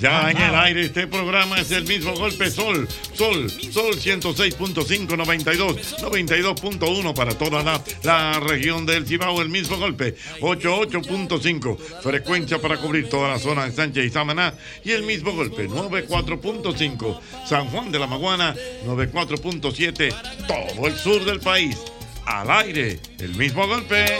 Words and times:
Ya 0.00 0.30
en 0.30 0.38
el 0.38 0.54
aire 0.54 0.86
este 0.86 1.06
programa 1.06 1.60
es 1.60 1.70
el 1.72 1.84
mismo 1.84 2.14
golpe 2.14 2.50
Sol. 2.50 2.88
Sol, 3.12 3.50
Sol 3.50 3.94
106.5, 3.96 5.14
92, 5.14 6.00
92.1 6.00 7.14
para 7.14 7.34
toda 7.36 7.62
la, 7.62 7.82
la 8.02 8.40
región 8.40 8.86
del 8.86 9.06
Cibao. 9.06 9.42
El 9.42 9.50
mismo 9.50 9.76
golpe 9.76 10.16
88.5. 10.40 11.76
Frecuencia 12.02 12.58
para 12.58 12.78
cubrir 12.78 13.10
toda 13.10 13.28
la 13.28 13.38
zona 13.38 13.66
de 13.66 13.72
Sánchez 13.72 14.06
y 14.06 14.10
Samaná. 14.10 14.54
Y 14.84 14.92
el 14.92 15.02
mismo 15.02 15.32
golpe 15.32 15.68
94.5. 15.68 17.20
San 17.46 17.68
Juan 17.68 17.92
de 17.92 17.98
la 17.98 18.06
Maguana 18.06 18.54
94.7. 18.86 20.14
Todo 20.46 20.86
el 20.86 20.96
sur 20.96 21.22
del 21.26 21.40
país. 21.40 21.76
Al 22.24 22.50
aire, 22.50 22.98
el 23.18 23.34
mismo 23.34 23.66
golpe. 23.66 24.18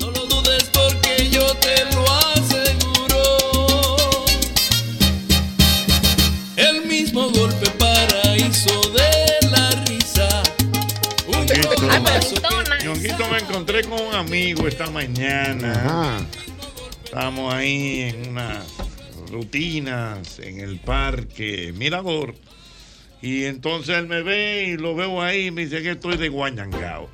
No 0.00 0.10
lo 0.12 0.24
dudes 0.24 0.70
porque 0.72 1.28
yo 1.28 1.46
te 1.56 1.84
lo 1.94 2.10
aseguro. 2.10 2.49
Mismo 7.00 7.30
golpe 7.30 7.70
paraíso 7.78 8.90
de 8.90 9.48
la 9.48 9.70
risa. 9.86 10.42
Un 11.28 11.46
Ñonguito, 12.84 13.26
me 13.30 13.38
encontré 13.38 13.84
con 13.84 14.02
un 14.02 14.14
amigo 14.14 14.68
esta 14.68 14.90
mañana. 14.90 16.26
Estamos 17.02 17.54
ahí 17.54 18.02
en 18.02 18.28
unas 18.28 18.66
rutinas 19.30 20.40
en 20.40 20.60
el 20.60 20.78
parque 20.78 21.72
Mirador. 21.74 22.34
Y 23.22 23.44
entonces 23.44 23.96
él 23.98 24.06
me 24.06 24.22
ve 24.22 24.64
y 24.68 24.76
lo 24.78 24.94
veo 24.94 25.20
ahí 25.20 25.48
y 25.48 25.50
me 25.50 25.66
dice 25.66 25.82
que 25.82 25.90
estoy 25.90 26.16
de 26.16 26.30
Guañangao. 26.30 27.10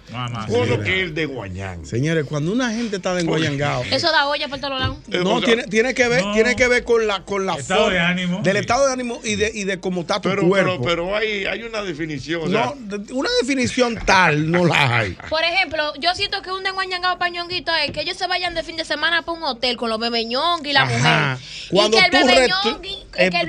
¿Por 0.49 0.69
lo 0.69 0.81
que 0.83 1.03
es 1.05 1.15
de 1.15 1.27
Guañán? 1.27 1.85
Señores, 1.85 2.25
cuando 2.29 2.53
una 2.53 2.71
gente 2.71 2.97
está 2.97 3.13
de 3.15 3.25
Guayangao, 3.25 3.83
Eso 3.91 4.13
da 4.13 4.29
olla 4.29 4.47
por 4.47 4.61
todos 4.61 4.79
lados. 4.79 4.99
no, 5.09 5.41
tiene, 5.41 5.65
tiene 5.65 5.95
que 5.95 6.07
ver, 6.09 6.23
no. 6.25 6.33
tiene 6.33 6.55
que 6.55 6.69
ver 6.69 6.85
con 6.85 7.07
la, 7.09 7.25
con 7.25 7.45
la 7.45 7.55
Estado 7.57 7.91
de 7.91 7.99
ánimo. 7.99 8.41
Del 8.43 8.57
estado 8.59 8.87
de 8.87 8.93
ánimo 8.93 9.21
y 9.25 9.35
de, 9.35 9.51
y 9.53 9.65
de 9.65 9.81
cómo 9.81 10.03
está 10.03 10.21
tu 10.21 10.29
Pero, 10.29 10.47
cuerpo. 10.47 10.81
pero, 10.81 11.07
pero 11.07 11.17
hay, 11.17 11.45
hay 11.47 11.63
una 11.65 11.83
definición. 11.83 12.43
o 12.43 12.49
sea, 12.51 12.73
no, 12.77 12.99
de- 12.99 13.13
una 13.13 13.29
definición 13.41 13.97
tal 14.07 14.49
no 14.51 14.65
la 14.65 14.99
hay. 14.99 15.17
Por 15.29 15.43
ejemplo, 15.43 15.93
yo 15.99 16.15
siento 16.15 16.41
que 16.43 16.53
un 16.53 16.63
desguañangado 16.63 17.19
para 17.19 17.31
ñonguito 17.33 17.73
es 17.85 17.91
que 17.91 18.03
ellos 18.03 18.17
se 18.17 18.29
vayan 18.29 18.55
de 18.55 18.63
fin 18.63 18.77
de 18.77 18.85
semana 18.85 19.23
para 19.23 19.37
un 19.39 19.43
hotel 19.45 19.77
con 19.77 19.91
los 19.91 19.99
bebé 19.99 20.25
ñongui 20.25 20.71
y 20.71 20.73
la 20.73 20.83
Ajá. 20.83 21.39
mujer. 21.39 21.47
Cuando 21.71 21.97
y 21.97 22.01
que 22.01 22.07
el 22.07 22.11
tú 22.13 22.27
bebé 22.29 22.47
retu- 22.49 22.65
ñongui, 22.73 22.97
eh, 23.17 23.31
que 23.31 23.41
el. 23.41 23.49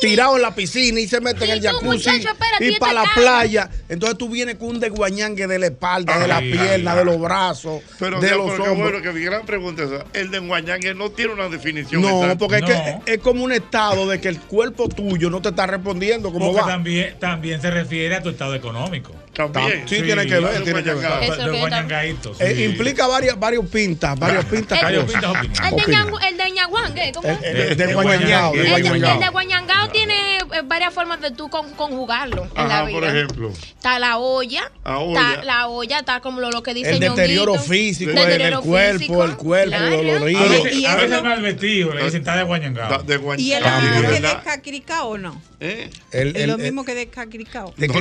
Tirado 0.00 0.36
en 0.36 0.42
la 0.42 0.54
piscina 0.54 0.98
y 0.98 1.06
se 1.06 1.20
mete 1.20 1.44
en 1.44 1.59
el 1.68 1.74
Sí, 1.74 1.80
tú, 1.80 1.86
jacuzzi 1.86 2.10
muchacho, 2.10 2.28
espérate, 2.32 2.66
y 2.66 2.78
para 2.78 2.92
la 2.92 3.04
playa. 3.14 3.70
Entonces 3.88 4.18
tú 4.18 4.28
vienes 4.28 4.56
con 4.56 4.68
un 4.68 4.80
desguañangue 4.80 5.46
de 5.46 5.58
la 5.58 5.66
espalda, 5.66 6.18
de 6.18 6.28
la 6.28 6.36
Ay, 6.38 6.52
pierna, 6.52 6.92
ay, 6.92 6.98
de 6.98 7.04
los 7.04 7.20
brazos, 7.20 7.82
pero, 7.98 8.20
de 8.20 8.30
los 8.30 8.38
porque 8.50 8.68
hombros. 8.68 8.78
bueno, 8.92 9.02
que 9.02 9.12
mi 9.12 9.24
gran 9.24 9.44
pregunta 9.46 9.82
es 9.84 9.90
esa. 9.92 10.04
El 10.12 10.30
de 10.30 10.38
Guañán 10.38 10.80
no 10.96 11.10
tiene 11.10 11.32
una 11.34 11.48
definición. 11.48 12.02
No, 12.02 12.22
exacta. 12.22 12.38
porque 12.38 12.56
es 12.58 12.64
que 12.64 13.12
es 13.12 13.18
como 13.18 13.44
un 13.44 13.52
estado 13.52 14.08
de 14.08 14.20
que 14.20 14.28
el 14.28 14.40
cuerpo 14.40 14.88
tuyo 14.88 15.30
no 15.30 15.40
te 15.42 15.50
está 15.50 15.66
respondiendo 15.66 16.32
como 16.32 16.46
Porque 16.46 16.60
va. 16.62 16.66
también, 16.66 17.16
también 17.18 17.60
se 17.60 17.70
refiere 17.70 18.14
a 18.16 18.22
tu 18.22 18.30
estado 18.30 18.54
económico. 18.54 19.12
También. 19.32 19.84
Sí, 19.88 20.02
tiene 20.02 20.26
que 20.26 20.38
ver, 20.40 20.62
tiene 20.64 20.82
que 20.82 20.94
ver. 20.94 21.20
De 21.20 22.34
sí. 22.34 22.44
Eh, 22.44 22.64
implica 22.68 23.06
varias, 23.06 23.38
varios 23.38 23.66
pintas, 23.66 24.18
varios 24.18 24.44
pintas. 24.44 24.80
Varios 24.82 25.04
cosas. 25.04 25.40
pintas. 25.40 25.70
El 25.72 25.76
de, 25.76 26.28
el 26.28 26.36
de 26.36 26.50
ñaguán, 26.50 26.94
¿qué? 26.94 27.12
¿Cómo? 27.14 27.28
El- 27.42 27.56
el- 27.56 27.76
del 27.76 27.94
guañangao, 27.94 28.54
El, 28.54 28.66
el 28.66 29.20
de 29.20 29.28
guañangao 29.30 29.88
tiene 29.90 30.38
eh, 30.38 30.62
varias 30.64 30.92
formas 30.92 31.20
de 31.20 31.30
tú 31.30 31.48
con- 31.48 31.70
conjugarlo 31.74 32.48
en 32.56 32.68
la 32.68 32.84
vida. 32.84 32.98
por 33.00 33.08
ejemplo. 33.08 33.52
Está 33.52 33.98
la 33.98 34.18
olla. 34.18 34.70
La 34.84 34.98
olla. 34.98 35.20
Está 35.30 35.44
la 35.44 35.68
olla, 35.68 35.98
está 36.00 36.20
como 36.20 36.40
lo, 36.40 36.50
lo 36.50 36.62
que 36.62 36.74
dice 36.74 36.90
El 36.90 37.00
deterioro 37.00 37.54
físico, 37.58 38.10
el, 38.10 38.18
el 38.18 38.58
cuerpo, 38.58 39.24
el 39.24 39.36
cuerpo, 39.36 39.76
el 39.76 39.90
dolorido. 40.06 40.48
veces, 40.64 40.84
a 40.86 40.96
veces 40.96 41.22
mal 41.22 41.40
vestido, 41.42 41.94
le 41.94 42.04
dicen 42.04 42.20
está 42.20 42.36
de 42.36 42.42
guañangao. 42.42 43.02
De 43.04 43.20
¿Y 43.38 43.52
es 43.52 43.60
lo 43.60 43.70
mismo 43.80 44.10
que 44.10 44.20
de 44.20 44.36
cacricao 44.44 45.08
o 45.08 45.18
no? 45.18 45.40
¿Eh? 45.60 45.90
El- 46.10 46.28
Es 46.28 46.42
el- 46.42 46.48
lo 46.48 46.56
el- 46.56 46.62
mismo 46.62 46.84
que 46.84 46.94
de 46.94 47.08
cacricao. 47.08 47.74
De 47.76 47.86
No, 47.88 47.94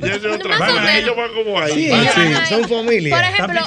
Y 0.00 0.98
ellos 0.98 1.16
van 1.16 1.30
como 1.34 1.60
ahí. 1.60 1.72
Sí, 1.74 1.90
sí, 2.14 2.34
son 2.48 2.68
familia. 2.68 3.16
Por 3.16 3.24
ejemplo, 3.24 3.60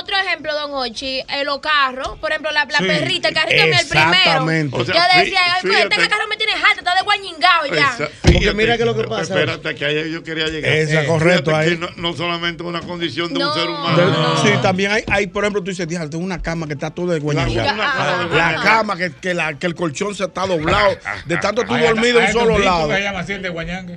otro 0.00 0.16
ejemplo, 0.16 0.54
don 0.54 0.74
Hochi, 0.74 1.20
eh, 1.20 1.44
los 1.44 1.58
carros. 1.60 2.18
Por 2.20 2.30
ejemplo, 2.30 2.50
la, 2.52 2.64
la 2.64 2.78
Sí. 2.78 2.84
perrita, 2.86 3.28
el 3.28 3.34
carrito 3.34 3.64
mío, 3.64 3.74
el 3.80 3.86
primero. 3.88 4.12
Exactamente. 4.12 4.76
O 4.76 4.84
sea, 4.84 4.94
yo 4.94 5.20
decía, 5.20 5.38
ay, 5.44 5.52
pues, 5.62 5.74
fíjate. 5.76 5.94
este 5.96 6.08
carro 6.08 6.24
me 6.28 6.36
tiene 6.36 6.52
harta, 6.52 6.78
está 6.78 6.94
de 6.94 7.02
guañingao 7.02 7.66
ya. 7.66 7.94
Esa- 7.94 8.08
Porque 8.22 8.54
mira 8.54 8.76
que 8.78 8.84
lo 8.84 8.94
que 8.96 9.04
pasa- 9.04 9.22
Espérate, 9.34 9.74
que 9.74 9.84
ahí 9.84 10.12
yo 10.12 10.22
quería 10.22 10.46
llegar. 10.46 10.72
Esa, 10.72 11.02
Eh, 11.02 11.06
correcto, 11.06 11.54
ahí. 11.54 11.76
No, 11.76 11.88
no 11.96 12.16
solamente 12.16 12.62
una 12.62 12.80
condición 12.80 13.32
de 13.32 13.40
No. 13.40 13.48
un 13.48 13.54
ser 13.60 13.68
humano. 13.68 14.36
Sí, 14.42 14.50
también 14.62 14.92
hay, 14.92 15.04
hay, 15.10 15.26
por 15.26 15.44
ejemplo, 15.44 15.62
tú 15.62 15.70
dices, 15.70 15.86
"Diablo, 15.88 16.08
tengo 16.10 16.24
una 16.24 16.40
cama 16.40 16.66
que 16.66 16.74
está 16.74 16.90
toda 16.90 17.14
de 17.14 17.20
cama 17.20 17.44
de 17.44 18.36
La 18.36 18.60
cama, 18.62 18.96
que, 18.96 19.12
que, 19.12 19.34
la, 19.34 19.54
que 19.58 19.66
el 19.66 19.74
colchón 19.74 20.14
se 20.14 20.24
está 20.24 20.46
doblado, 20.46 20.96
de 21.26 21.36
tanto 21.38 21.64
tú 21.64 21.76
dormido 21.76 22.20
en 22.20 22.26
un 22.26 22.32
solo 22.32 22.58
lado. 22.58 22.88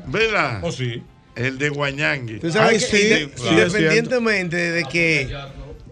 ¿Verdad? 0.08 0.60
El 1.36 1.58
de 1.58 1.70
Guañangui. 1.70 2.40
Tú 2.40 2.52
sabes 2.52 2.84
Ay, 2.84 2.90
que- 3.00 3.26
sí, 3.28 3.32
claro. 3.36 3.52
Independientemente 3.58 4.56
de 4.58 4.84
que. 4.86 5.34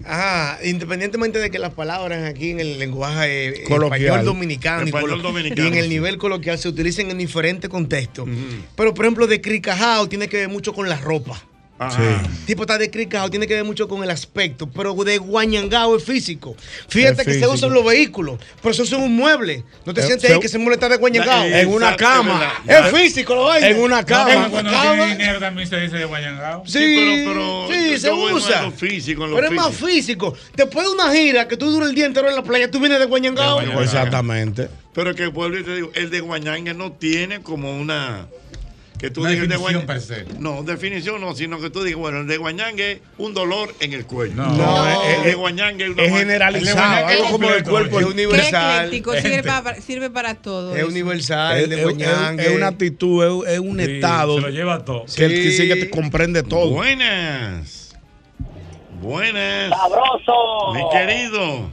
Ajá, 0.05 0.59
independientemente 0.63 1.39
de 1.39 1.51
que 1.51 1.59
las 1.59 1.73
palabras 1.73 2.23
aquí 2.23 2.51
en 2.51 2.59
el 2.61 2.79
lenguaje 2.79 3.47
eh, 3.49 3.63
Coloquial. 3.63 4.01
español 4.01 4.25
dominicano, 4.25 4.83
y 4.83 4.85
Español 4.85 5.09
colo- 5.11 5.21
dominicano, 5.23 5.63
y 5.63 5.67
en 5.67 5.75
el 5.77 5.83
sí. 5.83 5.89
nivel 5.89 6.17
coloquial 6.17 6.57
se 6.57 6.69
utilizan 6.69 7.11
en 7.11 7.17
diferentes 7.17 7.69
contextos. 7.69 8.27
Pero, 8.77 8.93
por 8.93 9.05
ejemplo, 9.05 9.27
de 9.27 9.41
cricajao 9.41 10.07
tiene 10.07 10.29
que 10.29 10.37
ver 10.37 10.49
mucho 10.49 10.73
con 10.73 10.87
la 10.87 10.97
ropa. 10.97 11.43
Tipo 12.45 12.63
está 12.63 12.77
descricado, 12.77 13.29
tiene 13.29 13.47
que 13.47 13.53
ver 13.55 13.63
mucho 13.63 13.87
con 13.87 14.03
el 14.03 14.09
aspecto, 14.11 14.69
pero 14.69 14.93
de 14.95 15.17
guañangao 15.17 15.95
es 15.95 16.03
físico. 16.03 16.55
Fíjate 16.89 17.21
Es 17.21 17.27
que 17.27 17.33
se 17.33 17.39
físico. 17.39 17.53
usan 17.53 17.73
los 17.73 17.85
vehículos, 17.85 18.39
pero 18.61 18.71
eso 18.73 18.83
es 18.83 18.91
un 18.91 19.15
mueble. 19.15 19.63
No 19.85 19.93
te 19.93 20.01
Eh, 20.01 20.05
sientes 20.05 20.27
se- 20.27 20.33
ahí 20.33 20.39
que 20.41 20.49
se 20.49 20.57
muele 20.57 20.73
está 20.75 20.89
de 20.89 20.97
guañangao. 20.97 21.43
Eh, 21.45 21.61
En 21.61 21.69
una 21.69 21.91
exacto, 21.93 22.03
cama. 22.23 22.53
es. 22.67 22.75
Es 22.75 22.91
físico 22.91 23.33
lo 23.35 23.45
vaina. 23.45 23.67
En 23.69 23.79
una 23.79 24.05
cama. 24.05 24.33
En 24.45 24.49
Cuando 24.51 24.69
una 24.71 24.83
no 24.83 24.91
tiene 24.91 24.97
cama. 25.03 25.15
dinero 25.15 25.39
también 25.39 25.69
se 25.69 25.79
dice 25.79 25.95
de 25.97 26.05
guayangao. 26.05 26.63
Sí, 26.67 26.79
pero- 26.79 27.31
pero 27.33 27.67
sí, 27.71 27.91
yo 27.91 27.99
se 27.99 28.11
usa. 28.11 28.57
en 28.59 28.65
lo 28.65 28.71
físico, 28.71 29.23
en 29.25 29.29
lo 29.31 29.35
pero 29.37 29.47
es 29.47 29.53
más 29.53 29.73
físico. 29.75 30.33
Después 30.55 30.85
de 30.85 30.91
una 30.93 31.11
gira 31.13 31.47
que 31.47 31.55
tú 31.55 31.71
duras 31.71 31.89
el 31.89 31.95
día 31.95 32.05
entero 32.07 32.27
en 32.29 32.35
la 32.35 32.43
playa, 32.43 32.69
tú 32.69 32.79
vienes 32.79 32.99
de 32.99 33.05
guañangao. 33.05 33.61
Exactamente. 33.81 34.67
Pero 34.93 35.15
que 35.15 35.27
vuelvo 35.27 35.57
y 35.57 35.63
te 35.63 35.75
digo, 35.75 35.91
el 35.93 36.09
de 36.09 36.19
Guañangue 36.19 36.73
no 36.73 36.91
tiene 36.91 37.41
como 37.41 37.77
una. 37.79 38.27
Que 38.99 39.09
tú 39.09 39.21
Una 39.21 39.29
digas 39.29 39.43
el 39.43 39.49
de 39.49 39.55
definición 39.55 39.85
Guañangue. 39.87 40.25
per 40.25 40.27
se. 40.35 40.39
No, 40.41 40.61
definición 40.63 41.21
no, 41.21 41.33
sino 41.33 41.59
que 41.61 41.69
tú 41.69 41.83
digas, 41.83 41.99
bueno, 41.99 42.19
el 42.19 42.27
de 42.27 42.35
Guañangue 42.37 42.91
es 42.91 42.99
un 43.17 43.33
dolor 43.33 43.73
en 43.79 43.93
el 43.93 44.05
cuello. 44.05 44.35
No. 44.35 44.51
No, 44.53 44.85
el 44.87 45.11
es- 45.19 45.23
de 45.23 45.29
es- 45.29 45.35
Guañangue 45.37 45.85
es 45.85 45.91
Es 45.97 46.11
generalizado, 46.11 47.07
El 47.09 47.15
algo 47.17 47.31
como 47.31 47.47
del 47.49 47.63
completo, 47.63 47.69
cuerpo. 47.71 47.99
Es 48.01 48.05
Qué 48.05 48.11
universal. 48.11 48.85
ecléctico, 48.87 49.13
sirve 49.15 49.43
para, 49.43 49.75
sirve 49.81 50.09
para 50.09 50.35
todo. 50.35 50.73
Es 50.75 50.79
eso. 50.81 50.87
universal, 50.89 51.57
Es, 51.57 51.63
el 51.63 51.69
de 51.69 51.75
es- 51.77 51.83
guañangue. 51.83 52.45
es 52.45 52.51
una 52.55 52.67
actitud, 52.67 53.45
es, 53.47 53.53
es 53.53 53.59
un 53.59 53.79
Sí, 53.79 53.91
estado 53.93 54.35
Se 54.35 54.41
lo 54.41 54.49
lleva 54.49 54.83
todo. 54.83 55.05
que, 55.15 55.25
el 55.25 55.31
que 55.31 55.43
Sí. 55.51 55.57
sigue 55.57 55.75
te 55.77 55.89
comprende 55.89 56.43
todo. 56.43 56.69
Buenas. 56.71 57.95
Buenas. 59.01 59.69
¡Sabroso! 59.69 60.73
Mi 60.73 60.81
querido. 60.91 61.69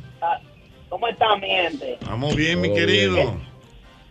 ¿Cómo 0.89 1.09
está 1.09 1.37
mi 1.37 1.49
gente? 1.49 1.95
Estamos 1.95 2.37
bien, 2.37 2.61
mi 2.61 2.73
querido. 2.73 3.37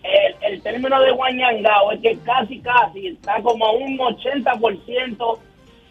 El, 0.05 0.53
el 0.53 0.61
término 0.61 1.01
de 1.01 1.11
guañangao 1.11 1.91
es 1.91 1.99
que 2.01 2.17
casi, 2.19 2.59
casi 2.59 3.07
está 3.07 3.41
como 3.41 3.65
a 3.65 3.71
un 3.71 3.97
80% 3.97 5.39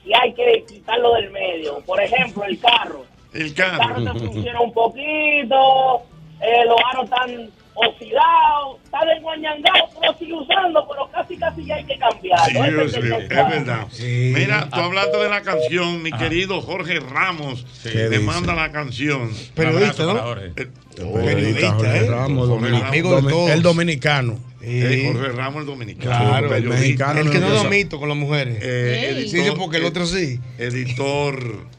y 0.04 0.12
hay 0.14 0.32
que 0.34 0.64
quitarlo 0.68 1.14
del 1.14 1.30
medio. 1.30 1.80
Por 1.86 2.00
ejemplo, 2.00 2.44
el 2.44 2.58
carro. 2.60 3.04
El 3.32 3.42
El 3.42 3.54
carro 3.54 3.78
carro. 3.78 4.12
te 4.12 4.26
funciona 4.26 4.60
un 4.60 4.72
poquito, 4.72 6.02
eh, 6.40 6.64
los 6.66 6.76
aros 6.92 7.04
están 7.04 7.50
oxidados, 7.74 8.78
está 8.84 8.98
de 9.04 9.20
guañangao, 9.20 9.88
tú 9.94 10.00
lo 10.06 10.18
sigues 10.18 10.34
usando, 10.40 10.86
pero 10.88 11.10
casi, 11.10 11.36
casi 11.36 11.64
ya 11.64 11.74
hay 11.76 11.84
que 11.84 11.98
cambiarlo. 11.98 12.62
Dios 12.62 12.92
es 12.92 12.94
el 12.94 13.08
verdad. 13.28 13.88
Mira, 14.00 14.68
tú 14.70 14.80
hablando 14.80 15.22
de 15.22 15.28
la 15.28 15.42
canción, 15.42 16.02
mi 16.02 16.12
querido 16.12 16.60
Jorge 16.60 17.00
Ramos 17.00 17.66
¿Qué 17.82 17.94
me 17.94 18.08
dice? 18.10 18.20
manda 18.20 18.54
la 18.54 18.70
canción. 18.72 19.30
Periodista, 19.54 20.04
¿no? 20.04 20.36
Eh, 20.40 20.52
Periodista, 20.96 21.72
Jorge 21.72 21.96
¿eh? 21.98 22.08
Ramos, 22.08 22.48
Jorge 22.48 22.68
Ramos. 22.70 22.82
Amigo 22.88 23.20
de 23.20 23.30
todos. 23.30 23.50
el 23.50 23.62
dominicano. 23.62 24.38
eh, 24.62 25.10
Jorge 25.12 25.28
Ramos, 25.32 25.60
el 25.62 25.66
dominicano. 25.66 26.28
Claro, 26.28 26.46
el 26.46 26.52
periodista, 26.62 26.80
mexicano 26.80 27.20
El 27.20 27.30
que 27.30 27.38
no 27.40 27.48
no 27.48 27.54
lo 27.56 27.64
lo 27.64 27.70
mito 27.70 27.98
con 27.98 28.08
las 28.08 28.18
mujeres. 28.18 28.58
eh, 28.62 29.10
editor- 29.16 29.30
Sí, 29.30 29.44
sí, 29.50 29.52
porque 29.58 29.76
el 29.78 29.84
otro 29.84 30.06
sí. 30.06 30.38
Editor. 30.58 31.74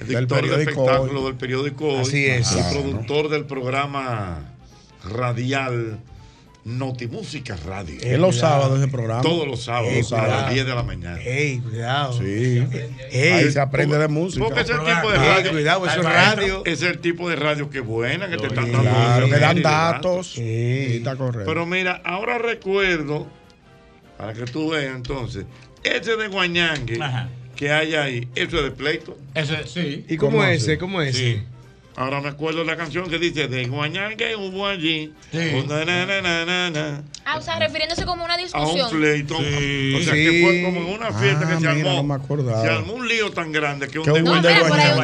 Del 0.00 0.16
Editor 0.16 0.20
de 0.20 0.26
periódico 0.48 0.70
espectáculo 0.70 1.20
Hoy. 1.20 1.26
del 1.26 1.34
periódico 1.34 1.88
Hoy. 1.88 2.00
Así 2.00 2.24
es. 2.26 2.50
Y 2.52 2.54
Claro. 2.54 2.70
productor 2.80 3.28
del 3.28 3.44
programa 3.44 4.54
radial 5.04 5.98
Notimúsica 6.64 7.56
Radio. 7.66 7.98
Es 8.02 8.18
los 8.18 8.36
sábados 8.36 8.78
ese 8.78 8.88
programa. 8.88 9.22
Todos 9.22 9.48
los 9.48 9.64
sábados 9.64 9.88
Ey, 9.92 9.98
a 9.98 10.00
las 10.02 10.08
cuidado. 10.08 10.52
10 10.52 10.66
de 10.66 10.74
la 10.74 10.82
mañana. 10.82 11.20
Ey, 11.22 11.58
cuidado. 11.58 12.18
Sí. 12.18 12.62
Ey, 13.10 13.28
Ahí 13.32 13.50
se 13.50 13.60
aprende 13.60 13.96
de 13.98 14.08
música. 14.08 14.44
Porque 14.44 14.60
es 14.60 14.68
el 14.70 14.78
tipo 14.78 15.10
de 15.10 15.16
Ey, 15.16 15.24
radio. 15.24 15.50
cuidado, 15.52 15.86
eso 15.86 16.00
es 16.00 16.04
radio. 16.04 16.62
Es 16.66 16.82
el 16.82 16.98
tipo 16.98 17.28
de 17.30 17.36
radio 17.36 17.70
que 17.70 17.80
buena, 17.80 18.28
que 18.28 18.36
te 18.36 18.46
están 18.46 18.70
dando. 18.70 18.90
Claro, 18.90 19.26
que 19.28 19.38
dan 19.38 19.62
datos. 19.62 20.32
Sí. 20.34 20.96
Está 20.98 21.16
correcto. 21.16 21.46
Pero 21.50 21.64
mira, 21.64 22.02
ahora 22.04 22.36
recuerdo, 22.36 23.26
para 24.18 24.34
que 24.34 24.44
tú 24.44 24.70
veas 24.70 24.94
entonces, 24.94 25.46
ese 25.82 26.16
de 26.16 26.28
Guañangue 26.28 27.02
Ajá. 27.02 27.30
que 27.56 27.72
hay 27.72 27.94
ahí, 27.94 28.28
eso 28.34 28.58
es 28.58 28.64
de 28.64 28.70
pleito. 28.72 29.16
Eso 29.34 29.54
es- 29.54 29.70
sí. 29.70 30.04
¿Y 30.08 30.16
cómo, 30.18 30.32
¿Cómo 30.32 30.44
es 30.44 30.62
ese? 30.62 30.76
¿Cómo 30.76 31.00
es 31.00 31.16
Sí. 31.16 31.42
Ahora 32.00 32.22
me 32.22 32.30
acuerdo 32.30 32.60
de 32.60 32.64
la 32.64 32.78
canción 32.78 33.10
que 33.10 33.18
dice 33.18 33.46
de 33.46 33.66
Guañangue 33.66 34.34
hubo 34.34 34.66
allí. 34.66 35.12
Sí. 35.30 35.38
un 35.54 35.68
na, 35.68 35.84
na, 35.84 36.06
na, 36.06 36.22
na, 36.22 36.44
na, 36.46 36.70
na, 36.70 37.02
Ah, 37.26 37.36
o 37.36 37.42
sea, 37.42 37.58
refiriéndose 37.58 38.06
como 38.06 38.24
una 38.24 38.32
a 38.32 38.36
un 38.38 38.42
discusión. 38.42 38.88
pleito. 38.90 39.36
Sí. 39.36 39.94
O 39.96 40.02
sea 40.02 40.14
Sí. 40.14 40.24
que 40.24 40.40
fue 40.42 40.62
como 40.64 40.80
en 40.80 40.86
una 40.98 41.12
fiesta 41.12 41.40
Ah, 41.44 41.48
que 41.48 41.54
se 41.56 41.60
mira, 41.74 41.90
armó. 41.90 41.92
no 41.96 42.02
me 42.04 42.14
acordaba. 42.14 42.62
se 42.62 42.68
armó 42.70 42.94
un 42.94 43.06
lío 43.06 43.30
tan 43.32 43.52
grande 43.52 43.86
que 43.88 43.98
un 43.98 44.06
de 44.06 44.10
No, 44.12 44.14
de 44.16 44.22
mira, 44.22 44.40
por 44.40 44.50
ahí 44.50 44.88
Guañangue. 44.88 44.96
un 44.96 45.02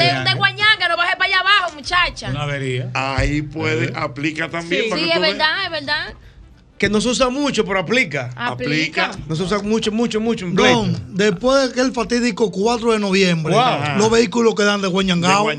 de, 0.79 0.89
no 0.89 0.97
baje 0.97 1.17
para 1.19 1.25
allá 1.27 1.41
abajo, 1.41 1.75
muchacha. 1.75 2.31
Una 2.31 2.43
avería. 2.45 2.91
Ahí 2.95 3.43
puede, 3.43 3.93
aplica 3.95 4.49
también. 4.49 4.85
Sí, 4.85 4.89
para 4.89 5.03
que 5.03 5.13
es 5.13 5.21
verdad, 5.21 5.65
es 5.67 5.71
verdad. 5.71 6.15
Que 6.79 6.91
no 6.91 7.01
se 7.01 7.09
usa 7.09 7.31
mucho, 7.31 7.65
pero 7.65 7.79
aplica. 7.79 8.31
Aplica. 8.37 9.13
No 9.29 9.35
se 9.35 9.45
usa 9.45 9.61
mucho, 9.61 9.91
mucho, 9.93 10.21
mucho 10.21 10.45
en 10.47 10.55
Don, 10.55 11.17
después 11.17 11.59
de 11.59 11.71
aquel 11.73 11.93
fatídico 11.93 12.51
4 12.51 12.93
de 12.93 12.99
noviembre, 12.99 13.55
Wow. 13.55 13.99
los 13.99 14.11
vehículos 14.11 14.55
quedan 14.55 14.81
de 14.83 14.89
De 14.89 14.93
Guañangao, 14.93 15.51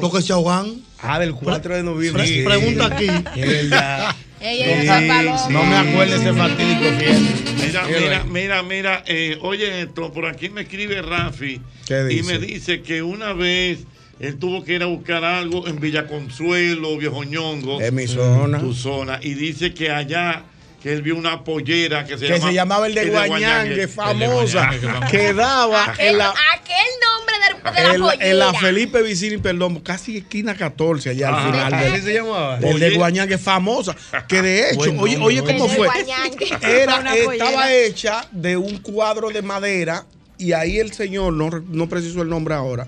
los 0.00 0.12
que 0.12 0.22
se 0.22 0.32
ahogan. 0.32 0.82
Ah, 1.00 1.18
del 1.18 1.32
4 1.34 1.76
de 1.76 1.82
noviembre. 1.82 2.24
Pre- 2.24 2.32
sí. 2.32 2.42
pregunta 2.42 2.86
aquí. 2.86 3.06
Es 3.36 3.46
verdad. 3.70 4.16
Ella 4.40 4.66
es 4.66 5.02
un 5.02 5.08
paloma. 5.08 5.48
No 5.50 5.64
me 5.64 5.76
acuerdo 5.76 6.14
ese 6.16 6.32
fatídico. 6.32 6.84
Mira, 7.60 7.84
Mira 7.86 8.24
mira, 8.24 8.62
mira, 8.62 9.04
eh, 9.06 9.36
oye 9.42 9.82
esto, 9.82 10.12
por 10.12 10.26
aquí 10.26 10.48
me 10.48 10.62
escribe 10.62 11.02
Rafi 11.02 11.60
¿Qué 11.86 12.08
y 12.12 12.22
me 12.22 12.38
dice 12.38 12.80
que 12.82 13.02
una 13.02 13.32
vez 13.32 13.80
él 14.20 14.38
tuvo 14.38 14.64
que 14.64 14.74
ir 14.74 14.82
a 14.82 14.86
buscar 14.86 15.24
algo 15.24 15.66
en 15.68 15.78
Villa 15.80 16.06
Consuelo, 16.06 16.96
Viejo 16.98 17.24
Ñongo, 17.24 17.80
Es 17.80 17.92
mi 17.92 18.06
zona. 18.06 18.58
tu 18.58 18.74
zona, 18.74 19.18
y 19.22 19.34
dice 19.34 19.72
que 19.74 19.90
allá 19.90 20.44
que 20.82 20.92
él 20.92 21.02
vio 21.02 21.16
una 21.16 21.42
pollera 21.42 22.04
que 22.04 22.16
se, 22.16 22.26
Que 22.26 22.34
llama, 22.34 22.46
se 22.48 22.54
llamaba 22.54 22.86
el 22.86 22.94
de 22.94 23.10
Guañangue, 23.10 23.88
famosa, 23.88 24.70
Guañangue, 24.80 25.10
que 25.10 25.32
daba 25.34 25.90
Aquel, 25.90 26.06
en 26.10 26.18
la, 26.18 26.28
aquel 26.30 26.86
nombre 27.04 27.34
de, 27.74 27.80
de 27.82 27.88
la 27.88 27.94
en, 27.94 28.00
pollera. 28.00 28.26
en 28.30 28.38
la 28.38 28.54
Felipe 28.54 29.02
Vicini, 29.02 29.38
perdón, 29.38 29.80
casi 29.80 30.18
esquina 30.18 30.54
14, 30.56 31.10
allá 31.10 31.28
al 31.30 31.34
Ajá. 31.34 31.46
final. 31.50 31.74
¿Así 31.74 31.90
del- 31.92 32.02
se 32.02 32.14
llamaba? 32.14 32.58
El 32.62 32.78
de. 32.78 32.94
Guañangue 32.94 33.38
famosa, 33.38 33.96
que 34.28 34.40
de 34.40 34.70
hecho, 34.70 34.80
oye, 34.98 35.16
nombre, 35.18 35.18
oye 35.24 35.40
cómo 35.42 35.64
El 35.64 35.70
de 35.70 35.76
fue. 35.76 35.86
Guañangue. 35.88 36.48
Era, 36.62 37.14
estaba 37.16 37.72
hecha 37.72 38.28
de 38.30 38.56
un 38.56 38.78
cuadro 38.78 39.30
de 39.30 39.42
madera 39.42 40.06
y 40.38 40.52
ahí 40.52 40.78
el 40.78 40.92
señor, 40.92 41.32
no, 41.32 41.50
no 41.50 41.88
preciso 41.88 42.22
el 42.22 42.28
nombre 42.28 42.54
ahora, 42.54 42.86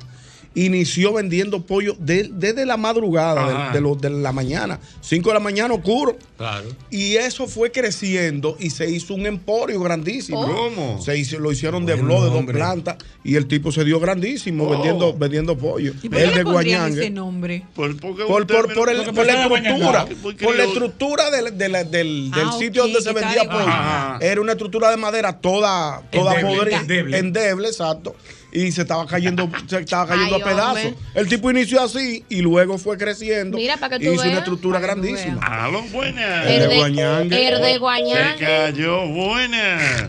inició 0.55 1.13
vendiendo 1.13 1.65
pollo 1.65 1.95
de- 1.99 2.29
desde 2.33 2.67
la 2.67 2.77
madrugada, 2.77 3.69
de, 3.71 3.75
de 3.75 3.81
lo- 3.81 3.95
de 3.95 4.11
la 4.11 4.33
mañana, 4.33 4.81
5 5.01 5.31
de 5.31 5.35
la 5.35 5.41
mañana 5.41 5.75
oscuro. 5.75 6.17
Claro. 6.37 6.69
Y 6.91 7.17
eso 7.17 7.47
fue 7.47 7.71
creciendo 7.71 8.57
y 8.59 8.71
se 8.71 8.91
hizo 8.91 9.15
un 9.15 9.27
emporio 9.27 9.79
grandísimo. 9.81 10.45
¿Cómo? 10.47 11.01
Se 11.03 11.17
hizo, 11.17 11.39
lo 11.39 11.53
hicieron 11.53 11.87
de 11.87 11.95
blog, 11.95 12.25
de 12.25 12.31
dos 12.31 12.45
plantas, 12.47 12.97
y 13.23 13.37
el 13.37 13.47
tipo 13.47 13.71
se 13.71 13.85
dio 13.85 14.01
grandísimo 14.01 14.65
Oh. 14.65 14.71
vendiendo, 14.71 15.15
vendiendo 15.17 15.57
pollo. 15.57 15.93
¿Y 16.03 16.09
por 16.09 16.19
El 16.19 16.33
de 16.35 16.89
ese 17.01 17.11
nombre? 17.11 17.65
Por, 17.75 17.97
Por, 18.01 18.17
por, 18.47 18.47
por, 18.75 18.91
el- 18.91 19.05
porque 19.05 19.13
por 19.13 19.27
la 19.27 19.33
estructura, 19.43 20.07
por 20.43 20.57
la 20.57 20.65
estructura 20.65 21.31
del, 21.31 21.57
del, 21.57 21.73
del 21.91 22.33
Ah, 22.35 22.53
sitio 22.59 22.83
donde 22.83 23.01
se 23.03 23.13
vendía 23.13 23.45
pollo. 23.45 23.67
Ajá. 23.69 24.19
Era 24.21 24.41
una 24.41 24.53
estructura 24.53 24.91
de 24.91 24.97
madera 24.97 25.39
toda, 25.39 26.03
toda 26.11 26.35
Endeble, 26.35 26.57
podrida, 26.57 26.81
endeble. 26.81 27.19
endeble, 27.19 27.69
exacto. 27.69 28.17
Y 28.53 28.73
se 28.73 28.83
estaba 28.83 29.07
cayendo, 29.07 29.49
se 29.67 29.79
estaba 29.81 30.07
cayendo 30.09 30.37
Ay, 30.37 30.43
a 30.43 30.45
pedazos. 30.45 30.85
hombre. 30.85 30.95
El 31.15 31.29
tipo 31.29 31.51
inició 31.51 31.83
así 31.83 32.25
y 32.29 32.41
luego 32.43 32.79
fue 32.79 32.99
creciendo. 32.99 33.57
Mira, 33.57 33.77
para 33.77 33.97
que 33.99 34.05
y 34.05 34.09
tú 34.09 34.13
hizo 34.15 34.23
veas, 34.23 34.33
una 34.33 34.39
estructura 34.41 34.81
grandísima. 34.81 35.41
Aló, 35.65 35.83
buenas. 35.93 36.47
El 36.47 36.69
de 36.69 36.77
Guañangue. 36.79 37.49
el 37.49 37.61
de 37.61 37.73
Se 37.73 37.79
Guañangue. 37.79 38.45
cayó, 38.47 39.07
buenas. 39.09 40.09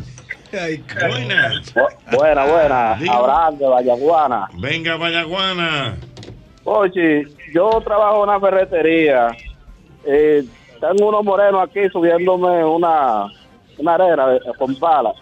Ay, 0.53 0.83
Buenas. 0.99 1.73
Buena, 2.11 2.45
buena. 2.45 2.91
Abraham 3.09 3.57
de 3.57 3.67
Vallaguana. 3.67 4.49
Venga, 4.59 4.97
Vallaguana. 4.97 5.95
Oye, 6.65 7.25
yo 7.53 7.69
trabajo 7.85 8.23
en 8.23 8.29
una 8.29 8.39
ferretería. 8.39 9.27
Eh, 10.05 10.43
tengo 10.81 11.07
unos 11.09 11.23
morenos 11.23 11.63
aquí 11.63 11.79
subiéndome 11.91 12.65
una, 12.65 13.27
una 13.77 13.93
arena 13.93 14.25
con 14.57 14.75
pala. 14.75 15.13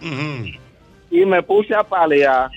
Y 1.10 1.24
me 1.24 1.42
puse 1.42 1.74
a 1.74 1.84
paliar. 1.84 2.50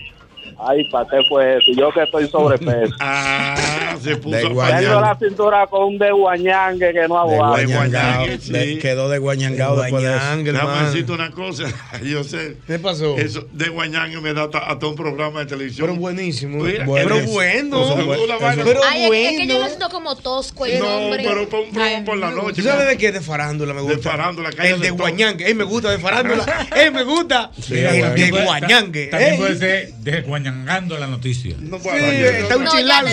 Ay, 0.58 0.84
¿para 0.86 1.08
qué 1.10 1.24
fue 1.28 1.58
eso? 1.58 1.72
Yo 1.76 1.92
que 1.92 2.04
estoy 2.04 2.28
sobrepeso. 2.30 2.96
Ah, 3.00 3.93
se 4.02 4.18
puso 4.18 4.38
De. 4.38 4.44
Tengo 4.84 5.02
la 5.02 5.18
cintura 5.20 5.68
con 5.68 5.84
un 5.86 5.98
de 5.98 6.12
guañangue 6.12 6.94
que 6.94 7.08
no 7.08 7.28
De 7.28 7.36
aguanta. 7.36 7.66
Guañangao. 7.66 8.14
Guañangue, 8.16 8.40
sí. 8.40 8.52
de- 8.52 8.78
quedó 8.80 9.10
de 9.10 9.18
Guañangao 9.20 9.76
De 9.76 9.82
después 9.84 10.04
de 10.04 10.10
eso. 10.10 10.20
Guañangue, 10.26 10.86
decirte 10.86 11.12
una 11.12 11.32
cosa. 11.32 11.64
Yo 12.04 12.24
sé. 12.24 12.58
¿Qué 12.68 12.80
pasó? 12.80 13.18
Eso 13.18 13.48
de 13.52 13.70
Guañangue 13.70 14.20
me 14.22 14.34
da 14.34 14.44
hasta, 14.44 14.60
hasta 14.60 14.88
un 14.88 14.96
programa 14.96 15.42
de 15.42 15.46
televisión. 15.48 15.88
Pero 15.88 16.00
buenísimo. 16.00 16.64
Mira, 16.64 16.86
Bueno, 16.86 17.16
pero 17.16 17.28
bueno. 17.32 18.28
la 18.28 18.38
vaina. 18.38 18.64
Pero 18.64 18.82
Ay, 18.90 19.04
es 19.06 19.10
que- 19.12 19.26
es 19.30 19.32
que 19.42 19.48
yo 19.48 19.54
bueno. 19.54 19.60
lo 19.64 19.68
siento 19.68 19.90
como 19.90 20.16
tosco 20.16 20.66
el 20.66 20.80
no, 20.80 20.86
nombre. 21.02 21.24
pero 21.28 21.50
por 21.50 21.60
un 21.62 21.72
programa 21.72 22.06
por 22.06 22.18
la 22.18 22.32
noche. 22.32 22.62
¿Tú 22.62 22.68
sabes 22.68 22.88
de 22.88 22.98
qué? 22.98 23.12
De 23.12 23.22
farándula 23.22 23.74
me 23.74 23.82
gusta. 23.82 23.98
De 23.98 24.02
farándula, 24.04 24.50
El 24.62 24.80
de. 24.80 24.90
Guañangue. 24.92 25.48
Ey, 25.48 25.54
me 25.54 25.64
gusta 25.64 25.92
de 25.92 26.00
farándula. 26.00 26.46
Ey, 26.76 26.92
me 26.92 27.04
gusta. 27.04 27.52
Mira, 27.70 27.96
el 27.96 28.16
de 28.16 28.28
puede- 28.30 28.44
Guañangue. 28.46 29.08
También 29.08 29.38
puede 29.38 29.58
ser 29.58 29.94
de 29.94 30.22
Guañangando 30.22 30.98
la 30.98 31.08
noticia. 31.08 31.56
No, 31.60 31.78
Sí, 31.78 31.84
bueno, 31.90 32.08
está 32.08 32.58
un 32.58 32.68
chilango. 32.68 33.10